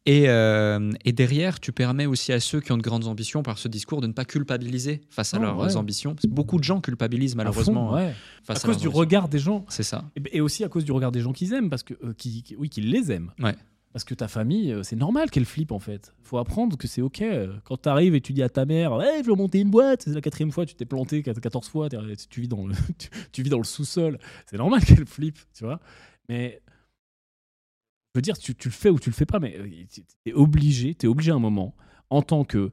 Et, 0.06 0.28
euh, 0.28 0.90
et 1.04 1.12
derrière, 1.12 1.60
tu 1.60 1.70
permets 1.72 2.06
aussi 2.06 2.32
à 2.32 2.40
ceux 2.40 2.60
qui 2.62 2.72
ont 2.72 2.78
de 2.78 2.82
grandes 2.82 3.06
ambitions 3.06 3.42
par 3.42 3.58
ce 3.58 3.68
discours 3.68 4.00
de 4.00 4.06
ne 4.06 4.12
pas 4.14 4.24
culpabiliser 4.24 5.02
face 5.10 5.34
à 5.34 5.38
Non, 5.38 5.44
leurs 5.44 5.58
ouais. 5.58 5.76
ambitions. 5.76 6.16
Beaucoup 6.28 6.58
de 6.58 6.64
gens 6.64 6.80
culpabilisent 6.80 7.34
À 7.34 7.36
malheureusement 7.36 7.90
fond, 7.90 7.94
ouais. 7.96 8.14
face 8.42 8.64
à 8.64 8.68
à, 8.68 8.72
cause 8.72 8.78
du 8.80 8.88
regard 8.88 9.28
des 9.28 9.38
gens. 9.38 9.66
C'est 9.68 9.82
ça. 9.82 10.04
Et, 10.16 10.38
et 10.38 10.40
aussi 10.40 10.64
à 10.64 10.68
cause 10.68 10.84
du 10.86 10.92
regard 10.92 11.12
des 11.12 11.20
gens 11.20 11.32
qu'ils 11.32 11.52
aiment, 11.52 11.68
parce 11.68 11.82
que 11.82 11.92
euh, 12.04 12.14
qui, 12.16 12.42
qui- 12.42 12.56
oui, 12.56 12.70
qu'ils 12.70 12.90
les 12.90 13.12
aiment. 13.12 13.32
Ouais. 13.38 13.54
Parce 13.92 14.04
que 14.04 14.14
ta 14.14 14.28
famille, 14.28 14.72
euh, 14.72 14.82
c'est 14.82 14.96
normal 14.96 15.30
qu'elle 15.30 15.44
flippe 15.44 15.72
en 15.72 15.78
fait. 15.78 16.14
Faut 16.22 16.38
apprendre 16.38 16.78
que 16.78 16.86
c'est 16.88 17.02
ok. 17.02 17.22
Quand 17.64 17.76
t'arrives 17.76 18.14
et 18.14 18.20
tu 18.22 18.32
dis 18.32 18.42
à 18.42 18.48
ta 18.48 18.64
mère, 18.64 18.92
ouais, 18.94 19.20
je 19.22 19.28
veux 19.28 19.34
monter 19.36 19.60
une 19.60 19.70
boîte, 19.70 20.02
c'est 20.04 20.14
la 20.14 20.20
quatrième 20.22 20.52
fois, 20.52 20.64
tu 20.64 20.74
t'es 20.74 20.84
planté 20.86 21.22
14 21.22 21.68
fois, 21.68 21.88
tu 22.30 22.40
vis 22.40 22.48
dans 22.48 22.66
le, 22.66 22.74
tu, 22.98 23.08
tu 23.32 23.42
vis 23.42 23.50
dans 23.50 23.58
le 23.58 23.64
sous-sol. 23.64 24.18
C'est 24.46 24.56
normal 24.56 24.80
qu'elle 24.86 25.04
flippe, 25.06 25.38
tu 25.54 25.64
vois. 25.64 25.80
Mais 26.30 26.60
je 28.14 28.18
veux 28.18 28.22
dire, 28.22 28.38
tu, 28.38 28.54
le 28.64 28.70
fais 28.70 28.90
ou 28.90 28.98
tu 28.98 29.10
le 29.10 29.14
fais 29.14 29.26
pas, 29.26 29.38
mais 29.38 29.56
euh, 29.58 29.68
tu 29.92 30.02
es 30.26 30.32
obligé, 30.32 30.94
tu 30.94 31.06
es 31.06 31.08
obligé 31.08 31.30
à 31.30 31.34
un 31.34 31.40
moment, 31.40 31.74
en 32.10 32.22
tant 32.22 32.44
que 32.44 32.70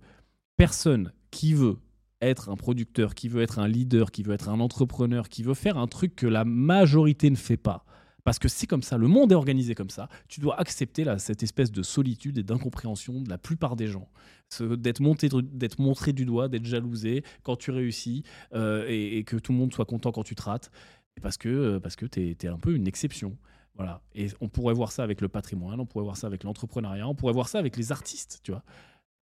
personne 0.58 1.12
qui 1.32 1.54
veut 1.54 1.78
être 2.22 2.50
un 2.50 2.56
producteur, 2.56 3.14
qui 3.16 3.28
veut 3.28 3.42
être 3.42 3.60
un 3.60 3.68
leader, 3.68 4.12
qui 4.12 4.24
veut 4.24 4.34
être 4.34 4.50
un 4.50 4.60
entrepreneur, 4.60 5.30
qui 5.30 5.44
veut 5.44 5.54
faire 5.54 5.78
un 5.78 5.88
truc 5.88 6.16
que 6.16 6.28
la 6.28 6.46
majorité 6.46 7.30
ne 7.30 7.36
fait 7.36 7.58
pas. 7.58 7.86
Parce 8.26 8.40
que 8.40 8.48
c'est 8.48 8.66
comme 8.66 8.82
ça, 8.82 8.98
le 8.98 9.08
monde 9.08 9.32
est 9.32 9.36
organisé 9.36 9.76
comme 9.76 9.92
ça. 9.92 10.10
Tu 10.28 10.40
dois 10.40 10.60
accepter 10.60 11.04
là, 11.04 11.20
cette 11.20 11.44
espèce 11.44 11.72
de 11.72 11.84
solitude 11.84 12.40
et 12.40 12.44
d'incompréhension 12.44 13.22
de 13.22 13.30
la 13.30 13.38
plupart 13.38 13.76
des 13.76 13.88
gens. 13.88 14.10
D'être 14.60 15.42
d'être 15.42 15.80
montré 15.80 16.12
du 16.12 16.26
doigt, 16.26 16.48
d'être 16.48 16.66
jalousé 16.66 17.24
quand 17.44 17.56
tu 17.56 17.70
réussis 17.70 18.24
euh, 18.56 18.86
et, 18.88 19.24
que 19.26 19.38
tout 19.38 19.52
le 19.52 19.60
monde 19.60 19.74
soit 19.74 19.86
content 19.86 20.12
quand 20.12 20.24
tu 20.24 20.34
te 20.34 20.42
rates. 20.42 20.72
Parce 21.22 21.38
que, 21.38 21.50
euh, 21.50 21.80
parce 21.80 21.96
que 21.96 22.08
tu 22.08 22.36
es, 22.42 22.48
un 22.48 22.58
peu 22.58 22.74
une 22.74 22.88
exception. 22.88 23.38
Voilà. 23.76 24.02
Et 24.14 24.28
on 24.42 24.48
pourrait 24.48 24.74
voir 24.74 24.92
ça 24.92 25.04
avec 25.04 25.22
le 25.22 25.28
patrimoine, 25.28 25.80
on 25.80 25.86
pourrait 25.86 26.04
voir 26.04 26.18
ça 26.18 26.28
avec 26.28 26.44
l'entrepreneuriat, 26.44 27.08
on 27.08 27.16
pourrait 27.16 27.34
voir 27.34 27.50
ça 27.50 27.60
avec 27.60 27.76
les 27.78 27.92
artistes, 27.92 28.40
tu 28.44 28.52
vois. 28.52 28.64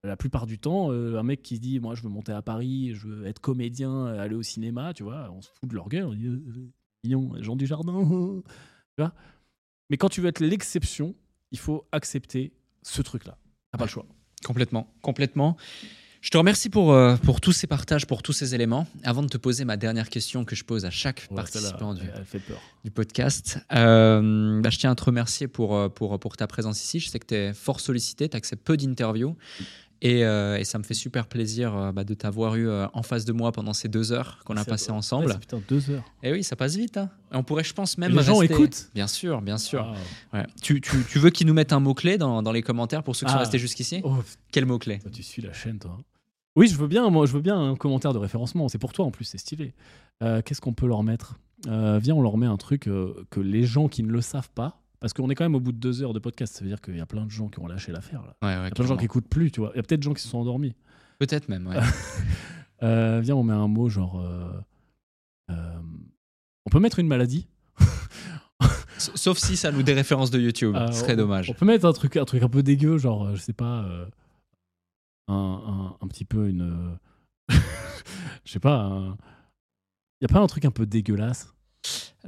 La 0.03 0.17
plupart 0.17 0.45
du 0.45 0.59
temps, 0.59 0.91
euh, 0.91 1.17
un 1.17 1.23
mec 1.23 1.41
qui 1.41 1.55
se 1.55 1.61
dit 1.61 1.79
Moi, 1.79 1.95
je 1.95 2.03
veux 2.03 2.09
monter 2.09 2.33
à 2.33 2.41
Paris, 2.41 2.93
je 2.93 3.07
veux 3.07 3.25
être 3.25 3.39
comédien, 3.39 4.05
aller 4.05 4.35
au 4.35 4.43
cinéma, 4.43 4.93
tu 4.93 5.03
vois, 5.03 5.31
on 5.31 5.41
se 5.41 5.49
fout 5.49 5.69
de 5.69 5.75
leur 5.75 5.87
gueule, 5.87 6.05
on 6.05 6.13
dit 6.13 6.27
Euh, 6.27 6.43
euh, 6.47 6.71
Mignon, 7.03 7.31
Jean 7.41 7.55
du 7.55 7.65
Jardin. 7.65 8.03
tu 8.97 9.03
vois 9.03 9.13
Mais 9.89 9.97
quand 9.97 10.09
tu 10.09 10.21
veux 10.21 10.27
être 10.27 10.41
l'exception, 10.41 11.15
il 11.51 11.59
faut 11.59 11.87
accepter 11.91 12.53
ce 12.81 13.01
truc-là. 13.01 13.37
T'as 13.71 13.77
pas 13.77 13.85
le 13.85 13.89
choix. 13.89 14.05
Complètement, 14.45 14.93
complètement. 15.01 15.57
Je 16.23 16.29
te 16.29 16.37
remercie 16.37 16.69
pour, 16.69 16.93
euh, 16.93 17.17
pour 17.17 17.41
tous 17.41 17.51
ces 17.51 17.67
partages, 17.67 18.07
pour 18.07 18.23
tous 18.23 18.31
ces 18.31 18.55
éléments. 18.55 18.87
Avant 19.03 19.23
de 19.23 19.27
te 19.27 19.35
poser 19.37 19.65
ma 19.65 19.75
dernière 19.75 20.07
question 20.09 20.45
que 20.45 20.55
je 20.55 20.63
pose 20.63 20.85
à 20.85 20.89
chaque 20.89 21.27
Ouais, 21.29 21.35
participant 21.35 21.93
du, 21.93 22.91
podcast, 22.91 23.59
euh, 23.73 24.61
bah, 24.61 24.69
je 24.69 24.79
tiens 24.79 24.91
à 24.91 24.95
te 24.95 25.03
remercier 25.03 25.49
pour, 25.49 25.75
euh, 25.75 25.89
pour, 25.89 26.17
pour 26.21 26.37
ta 26.37 26.47
présence 26.47 26.81
ici. 26.81 27.01
Je 27.01 27.09
sais 27.09 27.19
que 27.19 27.25
tu 27.25 27.35
es 27.35 27.53
fort 27.53 27.81
sollicité, 27.81 28.29
tu 28.29 28.37
acceptes 28.37 28.63
peu 28.65 28.77
d'interviews. 28.77 29.35
Et, 30.01 30.23
euh, 30.23 30.57
et 30.57 30.63
ça 30.63 30.77
me 30.79 30.83
fait 30.83 30.93
super 30.93 31.27
plaisir 31.27 31.91
bah, 31.93 32.05
de 32.05 32.13
t'avoir 32.13 32.55
eu 32.55 32.69
en 32.93 33.03
face 33.03 33.25
de 33.25 33.33
moi 33.33 33.51
pendant 33.51 33.73
ces 33.73 33.89
deux 33.89 34.13
heures 34.13 34.39
qu'on 34.45 34.55
a 34.57 34.63
passées 34.65 34.91
ouais, 34.91 34.97
ensemble. 34.97 35.29
c'est 35.31 35.39
putain, 35.39 35.61
deux 35.67 35.89
heures. 35.91 36.03
et 36.23 36.31
oui, 36.31 36.43
ça 36.43 36.55
passe 36.55 36.75
vite. 36.77 36.95
hein. 36.97 37.09
Et 37.33 37.35
on 37.37 37.43
pourrait, 37.43 37.63
je 37.65 37.73
pense, 37.73 37.97
même. 37.97 38.15
les 38.15 38.23
gens 38.23 38.41
écoutent. 38.41 38.89
Bien 38.95 39.07
sûr, 39.07 39.41
bien 39.41 39.57
sûr. 39.57 39.93
Ah. 40.33 40.37
Ouais. 40.37 40.45
Tu, 40.61 40.79
tu, 40.79 41.03
tu 41.09 41.19
veux 41.19 41.29
qu'ils 41.31 41.47
nous 41.47 41.53
mettent 41.53 41.73
un 41.73 41.79
mot-clé 41.81 42.17
dans, 42.17 42.41
dans 42.41 42.51
les 42.53 42.61
commentaires 42.61 43.03
pour 43.03 43.15
ceux 43.15 43.25
qui 43.25 43.31
sont 43.31 43.37
Ah. 43.37 43.41
restés 43.41 43.59
jusqu'ici? 43.59 43.99
Oh, 44.05 44.17
Quel 44.53 44.65
mot-clé? 44.65 44.99
Tu 45.13 45.21
suis 45.23 45.41
la 45.41 45.51
chaîne, 45.53 45.79
toi. 45.79 45.97
Oui, 46.55 46.67
je 46.67 46.77
veux 46.77 46.87
bien, 46.87 47.09
moi, 47.09 47.25
je 47.25 47.33
veux 47.33 47.41
bien 47.41 47.59
un 47.59 47.75
commentaire 47.75 48.13
de 48.13 48.19
référencement. 48.19 48.69
C'est 48.69 48.77
pour 48.77 48.93
toi 48.93 49.05
en 49.05 49.11
plus, 49.11 49.25
c'est 49.25 49.37
stylé. 49.37 49.73
Euh, 50.21 50.41
Qu'est-ce 50.43 50.61
qu'on 50.61 50.73
peut 50.73 50.87
leur 50.87 51.03
mettre? 51.03 51.39
Euh, 51.67 51.99
Viens, 52.01 52.15
on 52.15 52.21
leur 52.21 52.37
met 52.37 52.45
un 52.45 52.57
truc 52.57 52.87
euh, 52.87 53.25
que 53.31 53.39
les 53.39 53.63
gens 53.63 53.87
qui 53.87 54.03
ne 54.03 54.11
le 54.11 54.21
savent 54.21 54.51
pas, 54.51 54.81
parce 54.99 55.13
qu'on 55.13 55.29
est 55.29 55.35
quand 55.35 55.45
même 55.45 55.55
au 55.55 55.59
bout 55.59 55.71
de 55.71 55.77
deux 55.77 56.03
heures 56.03 56.13
de 56.13 56.19
podcast, 56.19 56.53
ça 56.55 56.61
veut 56.63 56.69
dire 56.69 56.79
qu'il 56.81 56.95
y 56.95 57.01
a 57.01 57.05
plein 57.05 57.25
de 57.25 57.31
gens 57.31 57.47
qui 57.49 57.59
ont 57.59 57.67
lâché 57.67 57.91
l'affaire. 57.91 58.21
Ouais, 58.41 58.49
ouais, 58.49 58.53
Il 58.53 58.63
y 58.63 58.67
a 58.67 58.69
plein 58.71 58.83
de 58.83 58.89
gens 58.89 58.97
qui 58.97 59.05
écoutent 59.05 59.27
plus, 59.27 59.51
tu 59.51 59.61
vois. 59.61 59.71
Il 59.73 59.77
y 59.77 59.79
a 59.79 59.83
peut-être 59.83 60.01
des 60.01 60.05
gens 60.05 60.13
qui 60.13 60.21
se 60.21 60.29
sont 60.29 60.37
endormis. 60.37 60.75
Peut-être 61.19 61.49
même, 61.49 61.67
ouais. 61.67 61.79
Viens, 63.21 63.35
on 63.35 63.43
met 63.43 63.53
un 63.53 63.67
mot 63.67 63.89
genre. 63.89 64.21
on 65.49 66.69
peut 66.69 66.79
mettre 66.79 66.99
une 66.99 67.07
maladie? 67.07 67.47
Sauf 68.97 69.37
si 69.37 69.57
ça 69.57 69.71
nous 69.71 69.83
des 69.83 69.93
références 69.93 70.31
de 70.31 70.39
YouTube. 70.39 70.75
Euh, 70.75 70.87
Ce 70.91 71.01
serait 71.01 71.15
dommage. 71.15 71.49
On 71.49 71.53
peut 71.53 71.65
mettre 71.65 71.85
un 71.85 71.93
truc, 71.93 72.15
un 72.15 72.25
truc 72.25 72.43
un 72.43 72.47
peu 72.49 72.63
dégueu, 72.63 72.97
genre, 72.97 73.35
je 73.35 73.41
sais 73.41 73.53
pas, 73.53 73.85
un, 75.27 75.33
un, 75.33 75.97
un 76.03 76.07
petit 76.07 76.25
peu 76.25 76.47
une. 76.49 76.61
euh, 76.61 77.55
je 78.45 78.51
sais 78.51 78.59
pas, 78.59 78.75
un- 78.81 79.17
y 80.21 80.25
a 80.25 80.27
pas 80.27 80.39
un 80.39 80.47
truc 80.47 80.65
un 80.65 80.71
peu 80.71 80.85
dégueulasse? 80.85 81.53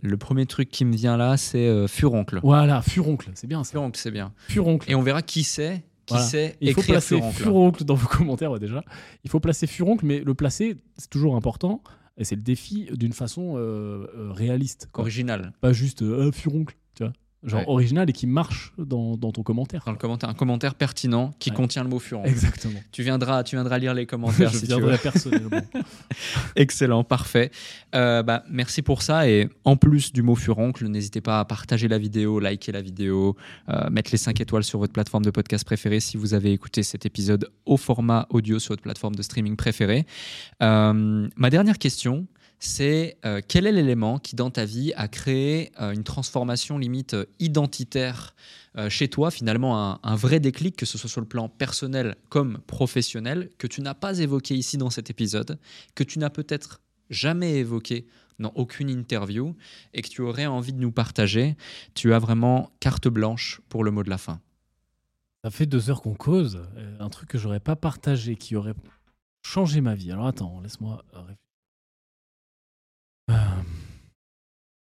Le 0.01 0.17
premier 0.17 0.45
truc 0.45 0.69
qui 0.69 0.83
me 0.83 0.93
vient 0.95 1.15
là, 1.15 1.37
c'est 1.37 1.67
euh, 1.67 1.87
Furoncle. 1.87 2.39
Voilà, 2.43 2.81
furoncle, 2.81 3.31
c'est 3.35 3.47
bien 3.47 3.63
ça. 3.63 3.71
Furoncle, 3.71 3.97
c'est 3.99 4.11
bien. 4.11 4.33
Furoncle. 4.49 4.91
Et 4.91 4.95
on 4.95 5.01
verra 5.01 5.21
qui 5.21 5.43
c'est, 5.43 5.85
qui 6.05 6.13
Voilà. 6.15 6.25
sait 6.25 6.57
Il 6.59 6.73
faut 6.73 6.81
placer 6.81 7.15
Furoncle. 7.15 7.37
furoncle 7.43 7.83
dans 7.85 7.95
vos 7.95 8.07
commentaires 8.17 8.51
ouais, 8.51 8.59
déjà. 8.59 8.83
Il 9.23 9.29
faut 9.29 9.39
placer 9.39 9.67
furoncle, 9.67 10.05
mais 10.05 10.19
le 10.19 10.33
placer, 10.33 10.77
c'est 10.97 11.09
toujours 11.09 11.35
important. 11.37 11.81
Et 12.17 12.25
c'est 12.25 12.35
le 12.35 12.41
défi 12.41 12.89
d'une 12.93 13.13
façon 13.13 13.55
euh, 13.57 14.07
réaliste. 14.31 14.89
quoi. 14.91 15.01
Original. 15.03 15.53
Pas 15.61 15.71
juste 15.73 16.01
euh, 16.01 16.31
furoncle, 16.31 16.75
tu 16.95 17.03
vois. 17.03 17.13
Genre 17.45 17.59
Ouais. 17.61 17.65
original 17.67 18.09
et 18.09 18.13
qui 18.13 18.25
marche 18.27 18.73
dans, 18.77 19.17
dans 19.17 19.31
ton 19.31 19.43
commentaire. 19.43 19.83
Dans 19.85 19.91
le 19.91 19.97
commentaire, 19.97 20.29
un 20.29 20.33
commentaire 20.33 20.73
pertinent 20.75 21.33
qui 21.39 21.51
Ouais. 21.51 21.55
contient 21.55 21.83
le 21.83 21.89
mot 21.89 21.99
Furoncle. 21.99 22.27
Exactement. 22.29 22.79
Tu 22.91 23.03
viendras, 23.03 23.43
tu 23.43 23.55
viendras 23.55 23.77
lire 23.77 23.93
les 23.93 24.05
commentaires 24.07 24.49
je 24.51 24.57
si 24.57 24.65
viendrai 24.65 24.97
personnellement. 24.97 25.61
Excellent, 26.55 27.03
parfait. 27.03 27.51
Euh, 27.93 28.23
bah, 28.23 28.43
merci 28.49 28.81
pour 28.81 29.01
ça. 29.01 29.27
Et 29.29 29.49
en 29.63 29.75
plus 29.77 30.11
du 30.13 30.21
mot 30.21 30.35
furoncle, 30.35 30.85
n'hésitez 30.87 31.21
pas 31.21 31.39
à 31.39 31.45
partager 31.45 31.87
la 31.87 31.97
vidéo, 31.97 32.39
liker 32.39 32.71
la 32.71 32.81
vidéo, 32.81 33.35
euh, 33.69 33.89
mettre 33.89 34.11
les 34.11 34.17
5 34.17 34.39
étoiles 34.41 34.63
sur 34.63 34.79
votre 34.79 34.93
plateforme 34.93 35.23
de 35.25 35.31
podcast 35.31 35.65
préférée 35.65 35.99
si 35.99 36.17
vous 36.17 36.33
avez 36.33 36.51
écouté 36.51 36.83
cet 36.83 37.05
épisode 37.05 37.49
au 37.65 37.77
format 37.77 38.27
audio 38.29 38.59
sur 38.59 38.71
votre 38.73 38.83
plateforme 38.83 39.15
de 39.15 39.21
streaming 39.21 39.55
préférée. 39.55 40.05
Euh, 40.63 41.27
ma 41.35 41.49
dernière 41.49 41.77
question, 41.77 42.25
c'est 42.59 43.17
euh, 43.25 43.41
quel 43.47 43.67
est 43.67 43.71
l'élément 43.71 44.17
qui 44.17 44.35
dans 44.35 44.49
ta 44.49 44.65
vie 44.65 44.93
a 44.95 45.07
créé 45.07 45.71
euh, 45.79 45.91
une 45.91 46.03
transformation 46.03 46.77
limite 46.77 47.13
euh, 47.13 47.25
identitaire 47.39 48.35
chez 48.89 49.07
toi, 49.07 49.31
finalement 49.31 50.03
un, 50.03 50.15
vrai 50.17 50.41
déclic, 50.41 50.75
que 50.75 50.85
ce 50.85 50.97
soit 50.97 51.09
sur 51.09 51.21
le 51.21 51.27
plan 51.27 51.47
personnel 51.47 52.17
comme 52.27 52.57
professionnel, 52.67 53.49
que 53.57 53.67
tu 53.67 53.79
n'as 53.79 53.93
pas 53.93 54.19
évoqué 54.19 54.53
ici 54.53 54.75
dans 54.77 54.89
cet 54.89 55.09
épisode, 55.09 55.57
que 55.95 56.03
tu 56.03 56.19
n'as 56.19 56.29
peut-être 56.29 56.81
jamais 57.09 57.53
évoqué 57.53 58.05
dans 58.37 58.51
aucune 58.55 58.89
interview 58.89 59.55
et 59.93 60.01
que 60.01 60.09
tu 60.09 60.21
aurais 60.21 60.45
envie 60.45 60.73
de 60.73 60.81
nous 60.81 60.91
partager? 60.91 61.55
Tu 61.93 62.13
as 62.13 62.19
vraiment 62.19 62.69
carte 62.81 63.07
blanche 63.07 63.61
pour 63.69 63.85
le 63.85 63.91
mot 63.91 64.03
de 64.03 64.09
la 64.09 64.17
fin. 64.17 64.41
Ça 65.45 65.51
fait 65.51 65.67
deux 65.67 65.89
heures 65.89 66.01
qu'on 66.01 66.13
cause. 66.13 66.59
un 66.99 67.07
truc 67.07 67.29
que 67.29 67.37
j'aurais 67.37 67.61
pas 67.61 67.77
partagé, 67.77 68.35
qui 68.35 68.57
aurait 68.57 68.75
changé 69.41 69.79
ma 69.79 69.95
vie. 69.95 70.11
Alors 70.11 70.27
attends, 70.27 70.59
laisse-moi 70.59 71.05
réfléchir. 71.13 71.44
Euh, 73.29 73.33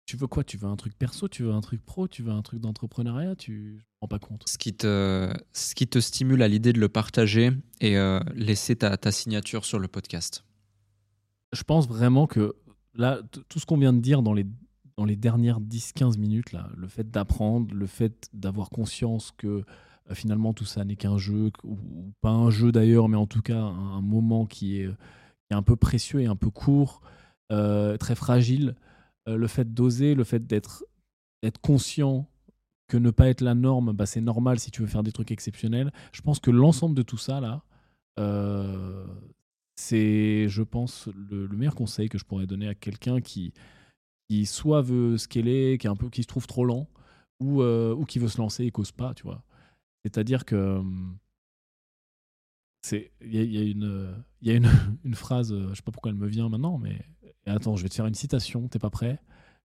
Tu 0.07 0.17
veux 0.17 0.27
quoi? 0.27 0.45
Tu 0.45 0.57
veux 0.57 0.69
un 0.69 0.77
truc 0.77 0.97
perso? 0.99 1.29
Tu 1.29 1.43
veux 1.43 1.53
un 1.53 1.61
truc 1.61 1.85
pro? 1.85 2.09
Tu 2.09 2.23
veux 2.23 2.33
un 2.33 2.43
truc 2.43 2.61
d'entrepreneuriat? 2.61 3.37
Tu 3.37 3.53
me 3.53 3.81
rends 4.01 4.09
pas 4.09 4.19
compte. 4.19 4.45
Ce 4.49 4.59
qui 4.59 4.75
te, 4.75 5.33
ce 5.53 5.75
qui 5.75 5.87
te 5.87 5.99
stimule 5.99 6.43
à 6.43 6.49
l'idée 6.49 6.73
de 6.73 6.81
le 6.81 6.89
partager 6.89 7.51
et 7.81 7.99
euh, 7.99 8.21
laisser 8.35 8.77
ta, 8.77 8.97
ta 8.97 9.13
signature 9.13 9.65
sur 9.65 9.79
le 9.79 9.89
podcast. 9.89 10.45
Je 11.53 11.63
pense 11.63 11.89
vraiment 11.89 12.27
que 12.27 12.57
là, 12.95 13.21
tout 13.49 13.59
ce 13.59 13.67
qu'on 13.67 13.79
vient 13.79 13.93
de 13.93 14.01
dire 14.01 14.23
dans 14.23 14.35
les, 14.35 14.47
dans 14.97 15.05
les 15.05 15.17
dernières 15.17 15.61
10-15 15.61 16.19
minutes, 16.19 16.53
là, 16.53 16.69
le 16.77 16.89
fait 16.89 17.11
d'apprendre, 17.11 17.75
le 17.75 17.87
fait 17.87 18.29
d'avoir 18.33 18.71
conscience 18.71 19.33
que 19.37 19.47
euh, 20.11 20.15
finalement 20.15 20.53
tout 20.55 20.65
ça 20.65 20.85
n'est 20.85 20.97
qu'un 20.97 21.19
jeu, 21.19 21.51
ou, 21.65 21.73
ou 21.73 22.13
pas 22.21 22.31
un 22.31 22.51
jeu 22.51 22.73
d'ailleurs, 22.73 23.09
mais 23.09 23.17
en 23.17 23.27
tout 23.27 23.43
cas 23.43 23.59
un, 23.61 23.97
un 23.97 24.01
moment 24.03 24.47
qui 24.47 24.81
est, 24.81 24.87
qui 24.89 25.53
est 25.53 25.55
un 25.55 25.63
peu 25.63 25.77
précieux 25.77 26.21
et 26.21 26.27
un 26.27 26.37
peu 26.37 26.51
court, 26.51 27.03
très 27.51 28.15
fragile, 28.15 28.75
euh, 29.29 29.37
le 29.37 29.47
fait 29.47 29.75
d'oser, 29.75 30.15
le 30.15 30.25
fait 30.25 30.47
d'être 30.47 30.85
conscient 31.61 32.27
que 32.89 32.97
ne 32.97 33.11
pas 33.11 33.29
être 33.29 33.43
la 33.43 33.55
norme, 33.55 33.93
bah, 33.93 34.07
c'est 34.07 34.23
normal 34.23 34.59
si 34.59 34.71
tu 34.71 34.81
veux 34.81 34.89
faire 34.89 35.03
des 35.03 35.13
trucs 35.13 35.31
exceptionnels. 35.31 35.93
Je 36.13 36.23
pense 36.23 36.39
que 36.41 36.51
l'ensemble 36.51 36.95
de 36.95 37.03
tout 37.03 37.19
ça, 37.19 37.41
là, 37.41 37.63
euh, 38.19 39.07
c'est, 39.77 40.49
je 40.49 40.63
pense, 40.63 41.09
le, 41.15 41.47
le 41.47 41.57
meilleur 41.57 41.75
conseil 41.75 42.09
que 42.09 42.17
je 42.17 42.25
pourrais 42.25 42.47
donner 42.47 42.69
à 42.69 42.75
quelqu'un 42.75 43.21
qui, 43.21 43.53
qui 44.29 44.47
soit 44.47 44.81
veut 44.81 45.19
scaler, 45.19 45.77
qui, 45.79 45.87
est 45.87 45.91
un 45.91 45.97
peu, 45.97 46.09
qui 46.09 46.23
se 46.23 46.29
trouve 46.29 46.47
trop 46.47 46.65
lent, 46.65 46.89
ou, 47.41 47.63
euh, 47.63 47.95
ou 47.95 48.05
qui 48.07 48.19
veut 48.19 48.29
se 48.29 48.39
lancer 48.39 48.65
et 48.65 48.71
cause 48.71 48.93
pas, 48.93 49.13
tu 49.15 49.25
vois. 49.25 49.43
C'est-à-dire 50.05 50.47
que 50.47 50.83
il 52.91 53.35
y 53.35 53.39
a, 53.39 53.43
y 53.43 53.59
a 53.59 53.63
une 53.63 54.25
y 54.41 54.51
a 54.51 54.55
une, 54.55 54.71
une 55.05 55.15
phrase, 55.15 55.53
euh, 55.53 55.69
je 55.71 55.75
sais 55.75 55.83
pas 55.83 55.93
pourquoi 55.93 56.11
elle 56.11 56.17
me 56.17 56.27
vient 56.27 56.49
maintenant, 56.49 56.79
mais 56.79 56.99
et 57.49 57.51
attends, 57.51 57.75
je 57.77 57.83
vais 57.83 57.89
te 57.89 57.95
faire 57.95 58.07
une 58.07 58.15
citation. 58.15 58.69
T'es 58.69 58.79
pas 58.79 58.91
prêt? 58.91 59.19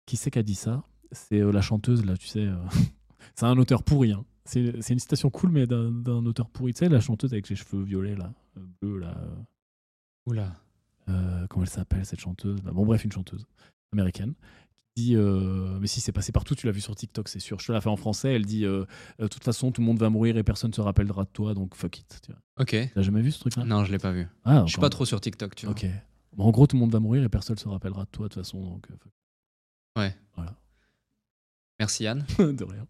Qui 0.07 0.17
c'est 0.17 0.31
qui 0.31 0.39
a 0.39 0.43
dit 0.43 0.55
ça? 0.55 0.83
C'est 1.13 1.41
euh, 1.41 1.51
la 1.53 1.63
chanteuse 1.63 2.05
là, 2.05 2.17
tu 2.17 2.27
sais. 2.27 2.41
euh, 2.47 2.57
c'est 3.35 3.47
un 3.47 3.57
auteur 3.59 3.83
pourri. 3.83 4.13
hein. 4.13 4.25
C'est 4.45 4.81
c'est 4.83 4.93
une 4.95 4.99
citation 4.99 5.31
cool, 5.31 5.51
mais 5.51 5.67
d'un 5.67 5.91
d'un 5.91 6.25
auteur 6.27 6.49
pourri. 6.51 6.73
Tu 6.75 6.79
sais, 6.81 6.89
la 6.89 7.01
chanteuse 7.01 7.33
avec 7.33 7.49
les 7.49 7.57
cheveux 7.57 7.83
violets, 7.83 8.17
là, 8.17 8.33
euh, 8.57 8.61
bleus, 8.83 8.99
là. 8.99 9.17
Oula. 10.27 10.55
comment 11.49 11.65
elle 11.65 11.71
s'appelle, 11.71 12.05
cette 12.05 12.21
chanteuse 12.21 12.61
Bah, 12.63 12.73
Bon, 12.73 12.85
bref, 12.85 13.05
une 13.05 13.13
chanteuse 13.13 13.47
américaine. 13.93 14.35
qui 14.95 15.03
dit 15.05 15.17
euh, 15.17 15.79
Mais 15.81 15.87
si, 15.87 16.01
c'est 16.01 16.13
passé 16.13 16.33
partout, 16.33 16.55
tu 16.55 16.67
l'as 16.67 16.73
vu 16.73 16.81
sur 16.83 16.95
TikTok, 16.97 17.29
c'est 17.29 17.39
sûr. 17.41 17.59
Je 17.61 17.67
te 17.67 17.73
la 17.73 17.81
fais 17.81 17.89
en 17.89 17.97
français. 17.97 18.35
Elle 18.35 18.45
dit 18.47 18.65
euh, 18.67 18.85
De 19.19 19.27
toute 19.29 19.45
façon, 19.45 19.71
tout 19.73 19.81
le 19.81 19.87
monde 19.87 19.99
va 19.99 20.11
mourir 20.11 20.37
et 20.37 20.43
personne 20.43 20.71
ne 20.71 20.75
se 20.75 20.81
rappellera 20.83 21.25
de 21.25 21.31
toi, 21.31 21.55
donc 21.55 21.75
fuck 21.75 21.99
it. 21.99 22.21
Tu 22.25 22.33
vois. 22.33 22.41
Ok. 22.61 22.77
T'as 22.95 23.03
jamais 23.03 23.23
vu 23.23 23.31
ce 23.33 23.41
truc-là? 23.41 23.65
Non, 23.65 23.85
je 23.85 23.93
l'ai 23.93 23.99
pas 23.99 24.13
vu. 24.13 24.27
Ah, 24.45 24.65
Je 24.67 24.73
suis 24.73 24.81
pas 24.81 24.91
trop 24.91 25.05
sur 25.07 25.21
TikTok, 25.21 25.55
tu 25.55 25.67
vois. 25.67 25.73
Ok. 25.75 25.87
Bon, 26.39 26.45
en 26.45 26.51
gros, 26.53 26.69
tout 26.69 26.77
le 26.77 26.81
monde 26.81 26.93
va 26.93 27.01
mourir 27.01 27.25
et 27.25 27.29
personne 27.29 27.57
ne 27.57 27.59
se 27.61 27.69
rappellera 27.69 28.05
de 28.05 28.11
toi, 28.11 28.29
de 28.29 28.33
toute 28.35 28.45
façon. 28.45 28.63
Donc, 28.63 28.89
euh, 28.93 30.01
Ouais. 30.01 30.17
Voilà. 30.37 30.55
Merci 31.81 32.05
Yann. 32.05 32.25
de 32.39 32.65
rien. 32.65 32.87